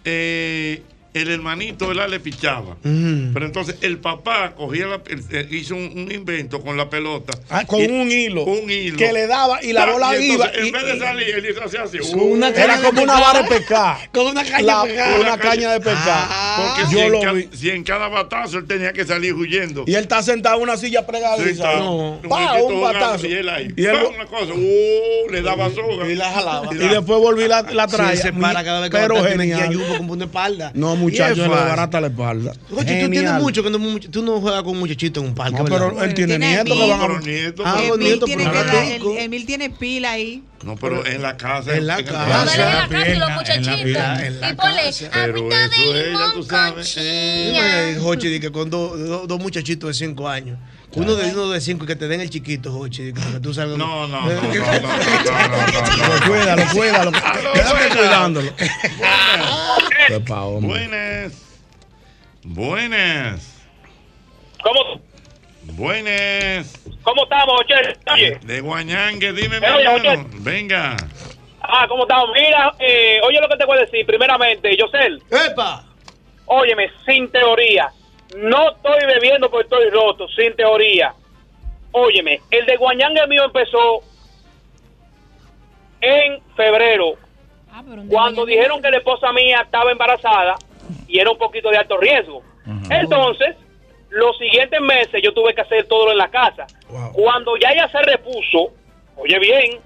eh, 0.03 0.83
el 1.13 1.29
hermanito, 1.29 1.87
¿verdad? 1.87 2.09
Le 2.09 2.19
pichaba. 2.19 2.75
Mm. 2.83 3.33
Pero 3.33 3.45
entonces 3.45 3.75
el 3.81 3.99
papá 3.99 4.53
cogía 4.55 4.87
la, 4.87 5.01
el- 5.07 5.23
eh, 5.31 5.47
hizo 5.51 5.75
un, 5.75 5.91
un 5.95 6.11
invento 6.11 6.61
con 6.61 6.75
la 6.75 6.89
pelota. 6.89 7.37
Ah, 7.49 7.65
con 7.65 7.81
Y- 7.81 7.85
un 7.87 8.11
hilo. 8.11 8.43
Un 8.45 8.69
hilo. 8.69 8.97
Que 8.97 9.13
le 9.13 9.27
daba 9.27 9.63
y 9.63 9.73
la 9.73 9.83
Ah, 9.83 9.91
bola 9.91 10.17
y 10.17 10.31
iba. 10.33 10.45
entonces, 10.45 10.63
y- 10.63 10.67
en 10.67 10.73
vez 10.73 10.85
de 10.85 10.99
salir, 10.99 11.29
él 11.35 11.45
hizo 11.51 11.63
así, 11.81 11.99
una 12.15 12.49
Era 12.49 12.77
como 12.81 13.03
una 13.03 13.19
vara 13.19 13.43
de 13.43 13.47
pescar. 13.49 13.97
Con 14.11 14.27
una 14.27 14.43
caña 14.43 14.61
La- 14.63 14.81
de 14.83 14.87
pescar. 14.89 15.19
Una 15.19 15.37
caña 15.37 15.71
de 15.73 15.79
pescar. 15.81 16.27
Porque 16.57 16.85
si 16.89 16.93
Yo 16.95 17.01
en, 17.01 17.11
lo 17.11 17.21
ca- 17.21 17.31
vi. 17.33 17.49
si 17.53 17.69
en 17.69 17.83
cada 17.83 18.07
batazo 18.07 18.57
él 18.57 18.65
tenía 18.65 18.91
que 18.91 19.05
salir 19.05 19.33
huyendo. 19.35 19.83
Y 19.85 19.93
él 19.95 20.01
está 20.03 20.23
sentado 20.23 20.57
en 20.57 20.63
una 20.63 20.77
silla 20.77 21.01
Sí, 21.01 21.05
pregadiza. 21.07 21.49
está. 21.51 21.75
No. 21.79 22.19
Un 22.23 22.29
Pa, 22.29 22.53
un 22.55 22.75
jugando 22.75 22.81
batazo. 22.81 23.27
Y 23.27 23.33
él 23.33 23.49
ahí. 23.49 23.71
Y 23.77 23.85
él- 23.85 23.91
pa, 24.01 24.07
una 24.07 24.25
cosa. 24.25 24.53
Uh, 24.53 25.29
le 25.31 25.41
daba 25.43 25.69
soga. 25.69 26.07
Y 26.09 26.15
la 26.15 26.31
jalaba. 26.31 26.73
Y 26.73 26.77
después 26.77 27.19
volví 27.19 27.47
la, 27.47 27.61
la 27.61 27.85
traía. 27.87 28.15
Sí, 28.15 28.21
se 28.23 28.33
para 28.33 28.63
cada 28.63 28.79
vez 28.81 28.89
que 28.89 28.97
Pero 28.97 29.23
genial. 29.23 29.69
Yumbo 29.71 29.97
con 29.97 30.07
punta 30.07 30.25
de 30.25 30.29
espalda. 30.29 30.71
No, 30.73 30.95
Y 31.02 31.02
muchacho, 31.03 31.41
le 31.43 31.47
barata 31.47 32.01
la 32.01 32.07
espalda. 32.07 32.53
Oye, 32.75 33.03
tú 33.03 33.09
tienes 33.09 33.33
mucho 33.33 33.63
que 33.63 33.69
no, 33.69 33.99
tú 33.99 34.23
no 34.23 34.41
juegas 34.41 34.63
con 34.63 34.73
un 34.73 34.79
muchachito 34.79 35.19
en 35.19 35.27
un 35.27 35.35
parque. 35.35 35.57
No, 35.57 35.65
pero 35.65 36.01
él 36.01 36.13
tiene 36.13 36.39
nietos 36.39 36.77
que 36.77 36.89
van 36.89 37.01
a. 37.01 37.03
Ah, 37.03 37.07
los 37.07 37.95
Emil 37.95 37.99
nietos, 37.99 38.25
tiene, 38.25 38.49
pero 38.49 39.03
no 39.03 39.17
Emil 39.17 39.45
tiene 39.45 39.69
pila 39.69 40.11
ahí. 40.11 40.43
No, 40.63 40.75
pero 40.77 41.05
en 41.05 41.21
la 41.21 41.35
casa. 41.35 41.75
En 41.75 41.87
la 41.87 42.03
casa. 42.03 42.45
No, 42.45 42.51
en 42.51 42.59
la 42.59 42.87
casa 42.87 43.09
y 43.09 43.15
los 43.15 43.31
muchachitos. 43.31 43.85
Y 43.85 44.53
ponle 44.55 44.81
agüita 45.11 45.69
de 45.69 46.07
limón 46.07 46.31
tú 46.33 46.39
con 46.39 46.47
sabes. 46.47 46.95
Dime, 46.95 47.97
Jochi, 48.01 48.29
di 48.29 48.39
que 48.39 48.51
con 48.51 48.69
dos 48.69 49.39
muchachitos 49.39 49.89
de 49.89 49.93
cinco 49.93 50.27
años. 50.27 50.57
Uno 50.95 51.15
de 51.15 51.31
uno 51.31 51.49
de 51.49 51.59
cinco 51.59 51.87
que 51.87 51.95
te 51.95 52.07
den 52.07 52.21
el 52.21 52.29
chiquito, 52.29 52.71
Jochi. 52.71 53.13
que 53.13 53.19
para 53.19 53.31
que 53.31 53.39
tú 53.39 53.53
salgas. 53.53 53.77
No, 53.77 54.07
no, 54.07 54.21
no, 54.21 54.29
no, 54.29 54.41
no, 54.41 54.41
no, 54.41 54.53
no, 54.53 54.79
no, 54.79 55.67
no. 55.97 56.13
Lo 56.13 56.31
cuídalo, 56.31 56.63
cuídalo. 56.71 57.11
Quédate 57.11 57.97
cuidándolo. 57.97 58.55
Qué 58.55 58.67
pa' 58.99 59.43
hombre. 59.43 59.82
Buenas. 60.61 61.61
Buenas. 62.43 63.67
¿Cómo, 64.63 65.01
Buenas. 65.63 66.79
¿Cómo 67.03 67.23
estamos, 67.23 67.61
Oche? 67.61 67.75
Oye. 68.13 68.39
De 68.43 68.61
Guañangue, 68.61 69.31
dime, 69.33 69.59
mi 69.59 69.65
oye, 69.65 69.85
hermano. 69.85 70.29
Venga. 70.39 70.97
Ah, 71.61 71.85
¿cómo 71.87 72.03
estamos? 72.03 72.29
Mira, 72.33 72.73
eh, 72.79 73.21
oye 73.25 73.39
lo 73.39 73.47
que 73.47 73.55
te 73.57 73.65
voy 73.65 73.77
a 73.77 73.81
decir. 73.81 74.05
Primeramente, 74.05 74.75
Yosel. 74.75 75.23
¡Epa! 75.31 75.85
Óyeme, 76.45 76.91
sin 77.05 77.31
teoría. 77.31 77.89
No 78.37 78.71
estoy 78.71 79.05
bebiendo 79.05 79.49
porque 79.49 79.63
estoy 79.63 79.89
roto, 79.89 80.27
sin 80.29 80.53
teoría. 80.55 81.13
Óyeme, 81.91 82.41
el 82.51 82.65
de 82.65 82.75
Guañangue 82.75 83.25
mío 83.27 83.45
empezó 83.45 84.01
en 86.01 86.41
febrero. 86.55 87.15
Cuando 88.07 88.45
dijeron 88.45 88.81
que 88.81 88.91
la 88.91 88.97
esposa 88.97 89.31
mía 89.33 89.61
estaba 89.63 89.91
embarazada 89.91 90.55
y 91.07 91.19
era 91.19 91.31
un 91.31 91.37
poquito 91.37 91.69
de 91.69 91.77
alto 91.77 91.97
riesgo. 91.97 92.43
Entonces, 92.89 93.55
los 94.09 94.37
siguientes 94.37 94.79
meses 94.81 95.21
yo 95.23 95.33
tuve 95.33 95.53
que 95.55 95.61
hacer 95.61 95.87
todo 95.87 96.11
en 96.11 96.17
la 96.17 96.29
casa. 96.29 96.67
Cuando 97.13 97.57
ya 97.57 97.71
ella 97.71 97.89
se 97.89 98.01
repuso, 98.03 98.73
oye 99.15 99.39
bien, 99.39 99.79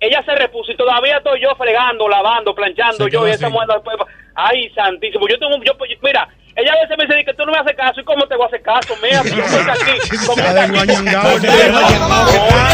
ella 0.00 0.22
se 0.24 0.34
repuso 0.34 0.72
y 0.72 0.76
todavía 0.76 1.16
estoy 1.18 1.40
yo 1.40 1.54
fregando, 1.56 2.08
lavando, 2.08 2.54
planchando, 2.54 3.08
yo 3.08 3.26
y 3.26 3.30
esa 3.30 3.48
mujer 3.48 3.68
después, 3.68 3.96
ay 4.34 4.68
santísimo, 4.74 5.26
yo 5.28 5.38
tengo, 5.38 5.56
yo, 5.64 5.72
mira, 6.02 6.28
ella 6.56 6.72
a 6.72 6.82
veces 6.82 6.98
me 6.98 7.06
dice 7.06 7.24
que 7.24 7.34
tú 7.34 7.46
no 7.46 7.52
me 7.52 7.58
haces 7.58 7.76
caso 7.76 8.00
y 8.00 8.04
cómo 8.04 8.26
te 8.26 8.34
voy 8.34 8.44
a 8.44 8.46
hacer 8.48 8.62
caso, 8.62 8.94
mira, 9.00 9.22
yo 9.22 9.42
estoy 9.42 9.62
aquí, 9.70 10.26
como 10.26 10.42
Está 10.42 10.66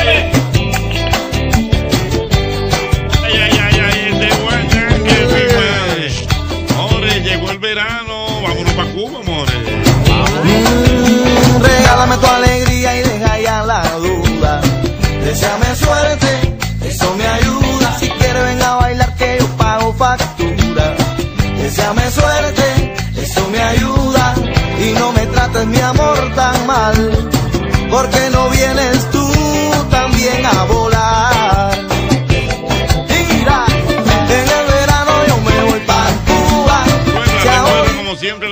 de 0.05 0.58
el 7.59 7.75
verano. 7.75 8.43
Vámonos 8.43 8.73
para 8.75 8.93
Cuba, 8.93 9.21
more. 9.25 9.53
Regálame 11.61 12.17
tu 12.19 12.27
alegría 12.27 12.97
y 12.97 13.03
deja 13.03 13.41
ya 13.41 13.63
la 13.63 13.83
duda. 13.99 14.61
Deseame 15.25 15.75
suerte, 15.75 16.57
eso 16.85 17.15
me 17.17 17.27
ayuda. 17.27 17.99
Si 17.99 18.09
quieres 18.09 18.45
ven 18.45 18.63
a 18.63 18.75
bailar 18.77 19.15
que 19.17 19.39
yo 19.41 19.47
pago 19.57 19.93
factura. 19.93 20.97
Deseame 21.61 22.11
suerte, 22.11 22.28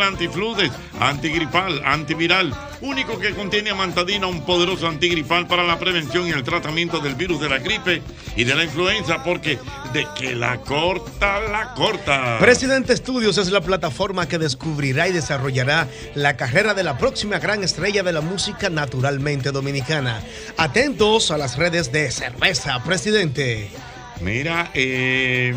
antifludes, 0.06 0.70
antigripal, 1.00 1.82
antiviral, 1.84 2.54
único 2.80 3.18
que 3.18 3.34
contiene 3.34 3.70
amantadina, 3.70 4.26
un 4.26 4.44
poderoso 4.44 4.86
antigripal 4.86 5.46
para 5.46 5.64
la 5.64 5.78
prevención 5.78 6.26
y 6.26 6.30
el 6.30 6.42
tratamiento 6.42 7.00
del 7.00 7.14
virus 7.14 7.40
de 7.40 7.48
la 7.48 7.58
gripe 7.58 8.02
y 8.36 8.44
de 8.44 8.54
la 8.54 8.64
influenza, 8.64 9.22
porque 9.22 9.58
de 9.92 10.06
que 10.18 10.34
la 10.34 10.58
corta, 10.58 11.40
la 11.40 11.74
corta. 11.74 12.38
Presidente 12.38 12.96
Studios 12.96 13.38
es 13.38 13.50
la 13.50 13.60
plataforma 13.60 14.28
que 14.28 14.38
descubrirá 14.38 15.08
y 15.08 15.12
desarrollará 15.12 15.88
la 16.14 16.36
carrera 16.36 16.74
de 16.74 16.84
la 16.84 16.98
próxima 16.98 17.38
gran 17.38 17.62
estrella 17.64 18.02
de 18.02 18.12
la 18.12 18.20
música 18.20 18.70
naturalmente 18.70 19.52
dominicana. 19.52 20.22
Atentos 20.56 21.30
a 21.30 21.38
las 21.38 21.56
redes 21.56 21.92
de 21.92 22.10
Cerveza 22.10 22.82
Presidente. 22.84 23.70
Mira, 24.20 24.70
eh, 24.74 25.54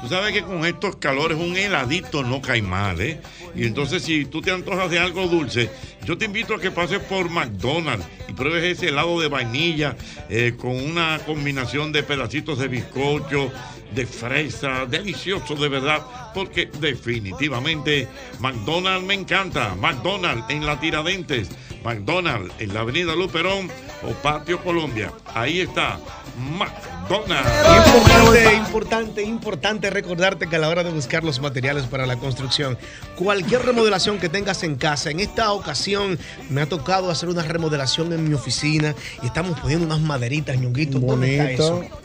Tú 0.00 0.08
sabes 0.08 0.32
que 0.32 0.42
con 0.42 0.64
estos 0.64 0.96
calores 0.96 1.38
un 1.38 1.56
heladito 1.56 2.22
no 2.22 2.40
cae 2.40 2.62
mal, 2.62 3.00
¿eh? 3.00 3.20
Y 3.54 3.66
entonces 3.66 4.02
si 4.02 4.24
tú 4.26 4.40
te 4.40 4.52
antojas 4.52 4.90
de 4.90 4.98
algo 4.98 5.26
dulce, 5.26 5.70
yo 6.04 6.16
te 6.16 6.26
invito 6.26 6.54
a 6.54 6.60
que 6.60 6.70
pases 6.70 7.00
por 7.00 7.28
McDonald's 7.28 8.06
y 8.28 8.32
pruebes 8.32 8.64
ese 8.64 8.88
helado 8.88 9.20
de 9.20 9.28
vainilla 9.28 9.96
eh, 10.28 10.54
con 10.56 10.76
una 10.76 11.18
combinación 11.26 11.90
de 11.90 12.04
pedacitos 12.04 12.58
de 12.58 12.68
bizcocho, 12.68 13.50
de 13.92 14.06
fresa, 14.06 14.86
delicioso 14.86 15.54
de 15.54 15.68
verdad, 15.68 16.02
porque 16.34 16.70
definitivamente 16.80 18.08
McDonald's 18.38 19.06
me 19.06 19.14
encanta. 19.14 19.74
McDonald's 19.74 20.44
en 20.48 20.66
la 20.66 20.78
Tiradentes, 20.78 21.48
McDonald's 21.84 22.52
en 22.58 22.74
la 22.74 22.80
Avenida 22.80 23.14
Luperón 23.14 23.70
o 24.02 24.12
Patio 24.22 24.62
Colombia. 24.62 25.12
Ahí 25.34 25.60
está, 25.60 25.98
McDonald's. 26.38 27.48
Importante, 27.86 28.54
importante, 28.54 29.22
importante 29.22 29.90
recordarte 29.90 30.46
que 30.46 30.56
a 30.56 30.58
la 30.58 30.68
hora 30.68 30.84
de 30.84 30.90
buscar 30.90 31.24
los 31.24 31.40
materiales 31.40 31.84
para 31.84 32.06
la 32.06 32.16
construcción, 32.16 32.78
cualquier 33.16 33.64
remodelación 33.64 34.18
que 34.18 34.28
tengas 34.28 34.62
en 34.62 34.76
casa, 34.76 35.10
en 35.10 35.20
esta 35.20 35.52
ocasión 35.52 36.18
me 36.50 36.60
ha 36.60 36.66
tocado 36.66 37.10
hacer 37.10 37.28
una 37.28 37.42
remodelación 37.42 38.12
en 38.12 38.28
mi 38.28 38.34
oficina 38.34 38.94
y 39.22 39.26
estamos 39.26 39.58
poniendo 39.58 39.86
unas 39.86 40.00
maderitas, 40.00 40.58
ñonguito. 40.58 40.98
¿Dónde 40.98 41.52
está 41.52 41.64
Bonito. 41.64 41.82
eso? 41.88 41.98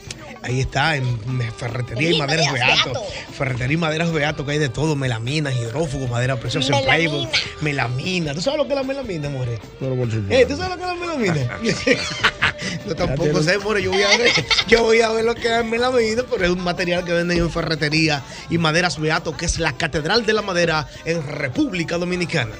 Ahí 0.43 0.59
está, 0.59 0.97
en 0.97 1.17
Ferretería 1.57 2.11
y 2.11 2.17
Maderas 2.17 2.51
Beato. 2.51 2.93
Ferretería 3.31 3.73
y 3.73 3.77
Maderas 3.77 4.11
Beato, 4.11 4.45
que 4.45 4.51
hay 4.51 4.59
de 4.59 4.69
todo: 4.69 4.95
melaminas, 4.95 5.55
hidrófugos, 5.55 6.09
madera 6.09 6.35
preciosa 6.35 6.77
en 6.77 6.85
Melamina. 6.85 7.29
Melamina. 7.61 8.33
¿Tú 8.33 8.41
sabes 8.41 8.57
lo 8.57 8.65
que 8.65 8.73
es 8.73 8.75
la 8.75 8.83
melamina, 8.83 9.29
more? 9.29 9.57
Pero 9.79 9.95
por 9.95 10.11
supuesto. 10.11 10.35
Eh, 10.35 10.45
¿Tú 10.45 10.57
sabes 10.57 10.71
lo 10.71 10.77
que 10.77 10.83
es 10.83 10.87
la 10.87 10.95
melamina? 10.95 11.59
Yo 12.87 12.95
tampoco 12.95 13.41
sé, 13.41 13.57
more. 13.59 13.81
Yo 13.81 13.91
voy 13.91 14.03
a 14.03 14.17
ver, 14.17 14.31
yo 14.67 14.83
voy 14.83 15.01
a 15.01 15.09
ver 15.09 15.25
lo 15.25 15.35
que 15.35 15.59
es 15.59 15.65
melamina, 15.65 16.23
pero 16.29 16.45
es 16.45 16.51
un 16.51 16.63
material 16.63 17.05
que 17.05 17.13
venden 17.13 17.37
en 17.37 17.49
Ferretería 17.49 18.21
y 18.49 18.57
Maderas 18.57 18.99
Beato, 18.99 19.35
que 19.37 19.45
es 19.45 19.59
la 19.59 19.73
catedral 19.73 20.25
de 20.25 20.33
la 20.33 20.41
madera 20.41 20.87
en 21.05 21.25
República 21.25 21.97
Dominicana. 21.97 22.51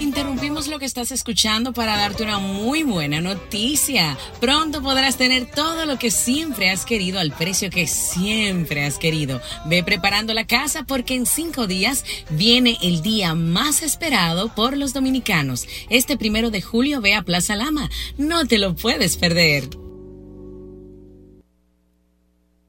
Interrumpimos 0.00 0.68
lo 0.68 0.78
que 0.78 0.84
estás 0.84 1.10
escuchando 1.10 1.72
para 1.72 1.96
darte 1.96 2.22
una 2.22 2.38
muy 2.38 2.84
buena 2.84 3.20
noticia. 3.20 4.16
Pronto 4.40 4.80
podrás 4.80 5.16
tener 5.16 5.46
todo 5.46 5.86
lo 5.86 5.98
que 5.98 6.12
siempre 6.12 6.70
has 6.70 6.84
querido 6.84 7.18
al 7.18 7.32
precio 7.32 7.68
que 7.68 7.88
siempre 7.88 8.84
has 8.84 8.96
querido. 8.96 9.40
Ve 9.66 9.82
preparando 9.82 10.34
la 10.34 10.46
casa 10.46 10.84
porque 10.84 11.14
en 11.14 11.26
cinco 11.26 11.66
días 11.66 12.04
viene 12.30 12.78
el 12.80 13.02
día 13.02 13.34
más 13.34 13.82
esperado 13.82 14.54
por 14.54 14.76
los 14.76 14.92
dominicanos. 14.92 15.66
Este 15.90 16.16
primero 16.16 16.50
de 16.50 16.62
julio 16.62 17.00
ve 17.00 17.14
a 17.14 17.22
Plaza 17.22 17.56
Lama. 17.56 17.90
No 18.16 18.46
te 18.46 18.58
lo 18.58 18.76
puedes 18.76 19.16
perder. 19.16 19.87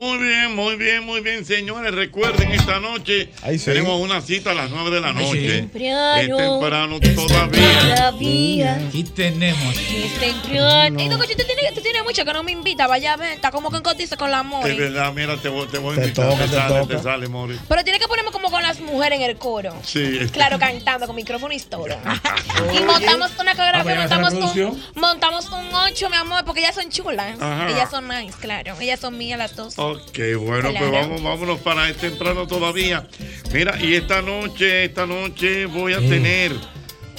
Muy 0.02 0.18
bien, 0.18 0.56
muy 0.56 0.78
bien, 0.78 1.04
muy 1.04 1.20
bien, 1.20 1.44
señores. 1.44 1.94
Recuerden, 1.94 2.54
esta 2.54 2.80
noche 2.80 3.30
sí. 3.58 3.66
tenemos 3.66 4.00
una 4.00 4.22
cita 4.22 4.52
a 4.52 4.54
las 4.54 4.70
9 4.70 4.92
de 4.92 5.02
la 5.02 5.12
noche. 5.12 5.58
Temprano. 5.58 6.16
Es 6.16 6.28
temprano 6.38 7.00
todavía. 7.02 7.80
Todavía. 7.82 8.76
Aquí 8.88 9.04
tenemos. 9.04 9.76
Es 9.76 10.14
temprano. 10.22 11.04
Dococho, 11.10 11.36
tú 11.36 11.44
tienes, 11.46 11.74
tú 11.74 11.82
tienes 11.82 12.02
mucho 12.06 12.24
que 12.24 12.32
no 12.32 12.44
me 12.44 12.54
invita. 12.54 12.88
Vaya 12.88 13.12
a 13.12 13.18
ver, 13.18 13.34
está 13.34 13.52
como 13.52 13.70
que 13.70 13.76
en 13.76 13.84
cotiza 13.84 14.16
con 14.16 14.32
la 14.32 14.40
Es 14.40 14.46
Mori. 14.46 14.78
verdad, 14.78 15.12
mira, 15.12 15.36
te 15.36 15.50
voy, 15.50 15.68
te 15.68 15.80
voy 15.80 15.98
a 15.98 16.00
Te 16.00 16.08
invitar. 16.08 16.30
toca, 16.30 16.44
te, 16.46 16.50
te 16.50 16.56
sale, 16.56 16.80
toca. 16.80 16.96
te 16.96 17.04
sale, 17.04 17.28
Mori. 17.28 17.60
Pero 17.68 17.84
tiene 17.84 18.00
que 18.00 18.08
ponerme 18.08 18.32
como 18.32 18.50
con 18.50 18.62
las 18.64 18.80
mujeres 18.80 19.20
en 19.20 19.30
el 19.30 19.36
coro. 19.36 19.74
Sí. 19.84 20.18
Claro, 20.32 20.58
cantando 20.60 21.08
con 21.08 21.16
micrófono 21.18 21.54
y 21.54 21.60
todo. 21.60 21.88
y 22.74 22.80
montamos 22.84 23.32
una 23.38 23.54
coreografía, 23.54 23.96
montamos 24.08 24.34
un, 24.56 24.84
montamos 24.96 25.46
un 25.50 25.76
8, 25.76 26.10
mi 26.10 26.16
amor, 26.16 26.46
porque 26.46 26.62
ellas 26.62 26.76
son 26.76 26.90
chulas. 26.90 27.36
Ajá. 27.42 27.68
Ellas 27.70 27.92
son 27.92 28.08
nice, 28.08 28.38
claro. 28.40 28.76
Ellas 28.80 29.02
son 29.02 29.18
mías 29.18 29.38
las 29.38 29.58
dos. 29.58 29.76
Ok, 29.92 30.20
bueno, 30.40 30.72
pues 30.78 30.92
vamos, 30.92 31.24
vámonos 31.24 31.60
para 31.60 31.90
es 31.90 31.98
temprano 31.98 32.48
todavía. 32.48 33.08
Mira, 33.54 33.78
y 33.82 33.96
esta 33.96 34.22
noche, 34.22 34.86
esta 34.86 35.06
noche 35.06 35.66
voy 35.66 35.94
a 35.94 36.00
tener. 36.00 36.52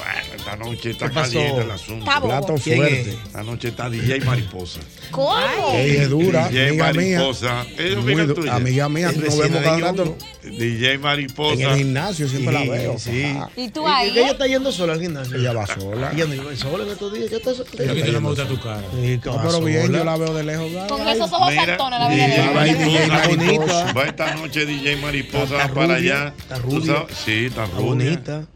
Bueno, 0.01 0.35
esta 0.37 0.57
noche 0.57 0.91
está 0.91 1.11
caliente 1.11 1.61
el 1.61 1.71
asunto. 1.71 2.05
Está. 2.11 2.21
Plato 2.23 2.55
¿Quién 2.63 2.77
fuerte. 2.77 3.01
es? 3.01 3.07
Esta 3.09 3.43
noche 3.43 3.69
está 3.69 3.91
DJ 3.91 4.21
Mariposa. 4.25 4.81
¿Cómo? 5.11 5.73
Ey, 5.75 5.97
es 5.97 6.09
dura, 6.09 6.49
DJ 6.49 6.69
amiga 6.69 6.93
mía. 6.93 7.17
Mariposa. 7.19 7.67
¿Es 7.77 7.97
Muy 7.97 8.13
amiga 8.13 8.25
du- 8.25 8.35
tuya? 8.35 8.55
amiga 8.55 8.89
mía, 8.89 9.13
nos 9.13 9.39
vemos 9.39 9.61
cada 9.63 9.79
rato. 9.79 10.17
DJ 10.43 10.93
En 10.95 11.01
Mariposa. 11.03 11.73
el 11.73 11.77
gimnasio 11.79 12.29
siempre 12.29 12.53
la 12.55 12.61
veo. 12.65 12.99
sí. 12.99 13.37
¿Y 13.57 13.69
tú 13.69 13.83
¿Y- 13.87 13.91
ahí? 13.91 14.09
y 14.15 14.19
Ella 14.21 14.31
está 14.31 14.47
yendo 14.47 14.73
sola 14.73 14.95
al 14.95 15.01
gimnasio. 15.01 15.37
Ella 15.37 15.53
va 15.53 15.67
sola. 15.67 16.13
Ella 16.15 16.25
no 16.27 16.35
iba 16.35 16.57
sola 16.57 16.85
en 16.85 16.91
estos 16.91 17.13
días. 17.13 17.29
¿Qué 17.29 17.37
está 17.37 17.53
sola? 17.55 17.71
Que 17.71 18.13
no 18.13 18.21
me 18.23 18.29
gusta 18.29 18.47
tu 18.49 18.59
cara. 18.61 18.81
No, 18.81 19.43
pero 19.43 19.61
bien, 19.61 19.93
yo 19.93 20.05
la 20.05 20.17
veo 20.17 20.33
de 20.35 20.45
lejos. 20.45 20.71
Con 20.89 21.07
esos 21.09 21.31
ojos 21.33 21.51
Mira, 21.51 21.67
saltones 21.67 22.01
la 22.01 22.09
vida 22.09 22.27
de 22.27 22.35
ella. 22.35 23.09
Mariposa. 23.27 23.93
Va 23.93 24.05
esta 24.05 24.35
noche 24.35 24.65
DJ 24.67 24.97
Mariposa 24.97 25.69
para 25.75 25.95
allá. 25.97 26.33
está 26.39 26.57
¿Tú 26.57 26.71
rubia. 26.79 27.07
Sí, 27.25 27.47
está 27.47 27.65
Está 27.65 27.77
rubia. 27.77 27.87
bonita. 27.87 28.47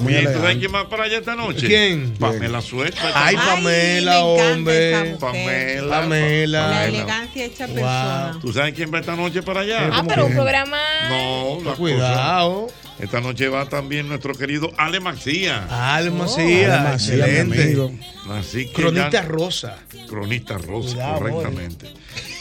Bien. 0.00 0.24
¿Tú 0.24 0.40
sabes 0.40 0.56
quién 0.56 0.74
va 0.74 0.88
para 0.88 1.04
allá 1.04 1.18
esta 1.18 1.36
noche? 1.36 1.66
¿Quién? 1.68 2.14
Pamela 2.18 2.60
Suelta. 2.60 3.00
Ay, 3.14 3.36
Ay, 3.38 3.46
Pamela, 3.46 4.24
hombre. 4.24 5.16
Pamela. 5.20 6.00
Pamela. 6.00 6.68
La 6.70 6.84
elegancia 6.86 7.44
hecha 7.44 7.66
Wow. 7.66 7.74
persona. 7.76 8.38
¿Tú 8.40 8.52
sabes 8.52 8.74
quién 8.74 8.92
va 8.92 8.98
esta 8.98 9.14
noche 9.14 9.42
para 9.44 9.60
allá? 9.60 9.90
Ah, 9.92 10.02
pero 10.06 10.26
un 10.26 10.32
programa. 10.34 10.78
No, 11.08 11.60
la 11.64 11.72
Cuidado. 11.76 12.62
cosa- 12.66 12.74
Esta 12.98 13.20
noche 13.20 13.48
va 13.48 13.68
también 13.68 14.08
nuestro 14.08 14.34
querido 14.34 14.72
Ale 14.78 14.98
Maxía. 15.00 15.66
Alma, 15.94 16.24
Oh. 16.26 16.36
mi 16.38 16.62
excelente. 16.62 17.92
Así 18.30 18.66
que 18.66 18.72
Cronista 18.72 19.10
ya- 19.10 19.22
rosa. 19.22 19.76
Cronista 20.08 20.58
rosa, 20.58 20.94
Cuidado, 20.94 21.18
correctamente. 21.18 21.86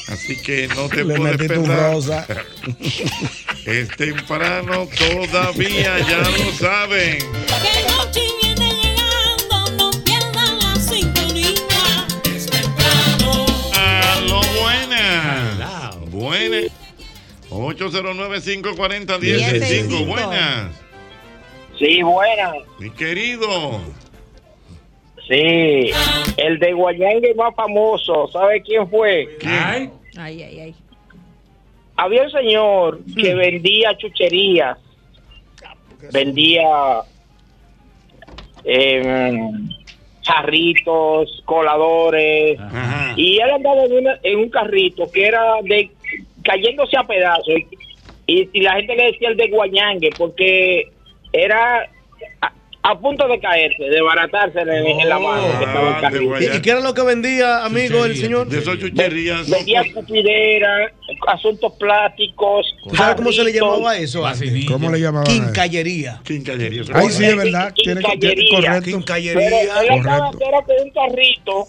Así 0.07 0.41
que 0.41 0.67
no 0.69 0.87
te 0.89 1.03
Le 1.03 1.15
puedes 1.15 1.37
perder. 1.37 1.67
rosa. 1.67 2.25
Es 3.65 3.89
temprano 3.97 4.87
todavía, 4.95 5.97
ya 6.07 6.19
lo 6.19 6.51
saben. 6.51 7.17
Que 7.17 7.83
noche 7.89 8.21
viene 8.41 8.69
llegando, 8.69 9.71
no 9.77 9.89
pierdan 10.03 10.59
la 10.59 10.75
sintonía. 10.75 11.49
Es 12.25 12.45
temprano. 12.45 13.45
Aló, 13.73 14.41
buenas. 14.61 15.97
Buenas. 16.11 16.65
809-540-165. 17.49 20.05
Buenas. 20.05 20.71
Sí, 21.79 22.03
buenas. 22.03 22.53
Mi 22.79 22.91
querido. 22.91 23.81
Sí, 25.27 25.89
el 26.37 26.59
de 26.59 26.71
Guayangue 26.73 27.33
más 27.33 27.55
famoso, 27.55 28.27
¿sabe 28.31 28.61
quién 28.61 28.87
fue? 28.87 29.27
Ay, 29.43 29.89
Ay, 30.17 30.43
ay, 30.43 30.59
ay. 30.59 30.75
Había 31.97 32.23
un 32.23 32.31
señor 32.31 32.99
que 33.15 33.33
vendía 33.35 33.95
chucherías, 33.97 34.77
vendía 36.11 36.63
jarritos, 40.23 41.41
coladores, 41.45 42.59
Ajá. 42.59 43.13
y 43.15 43.37
él 43.39 43.49
andaba 43.51 43.83
en, 43.85 43.93
una- 43.93 44.19
en 44.23 44.39
un 44.39 44.49
carrito 44.49 45.09
que 45.11 45.27
era 45.27 45.61
de 45.63 45.91
cayéndose 46.43 46.97
a 46.97 47.03
pedazos, 47.03 47.55
y, 48.27 48.49
y 48.51 48.61
la 48.61 48.73
gente 48.75 48.95
le 48.95 49.05
decía 49.11 49.29
el 49.29 49.37
de 49.37 49.47
Guayangue 49.49 50.15
porque 50.17 50.91
era 51.31 51.87
a, 52.89 52.99
punto 52.99 53.27
de 53.27 53.39
caerse, 53.39 53.83
de 53.83 54.01
baratarse 54.01 54.59
en, 54.61 54.69
en 54.69 55.09
la 55.09 55.19
mano 55.19 55.43
que 55.59 55.65
estaba 55.65 55.99
el 56.09 56.33
Ah. 56.33 56.39
¿Y, 56.53 56.57
y 56.57 56.61
qué 56.61 56.69
era 56.71 56.79
lo 56.81 56.93
que 56.93 57.01
vendía, 57.03 57.65
amigo, 57.65 58.05
el 58.05 58.15
señor? 58.15 58.47
De 58.47 58.59
esos 58.59 58.77
chucherías. 58.79 59.49
Vendía 59.49 59.81
escupidera, 59.81 60.91
asuntos 61.27 61.73
plásticos. 61.79 62.65
¿Tú 62.87 62.95
sabes 62.95 63.15
cómo 63.15 63.31
se 63.31 63.43
le 63.43 63.53
llamaba 63.53 63.97
eso? 63.97 64.25
antes? 64.25 64.65
¿Cómo 64.65 64.91
le 64.91 64.99
llamaban? 64.99 65.27
a 65.27 65.31
eso? 65.31 65.45
Quincallería. 65.45 66.21
Quincallería. 66.23 66.81
es 66.81 67.15
sí, 67.15 67.25
es 67.25 67.35
verdad. 67.35 67.73
Tiene 67.73 68.01
que, 68.01 68.17
tiene- 68.17 68.35
Quincallería. 68.35 68.49
correcto. 68.51 68.81
Pero 68.85 68.97
Quincallería. 68.97 69.73
correcto. 70.03 70.37
que 70.37 70.45
era 70.45 70.61
con 70.61 70.75
un 70.83 70.89
carrito 70.91 71.67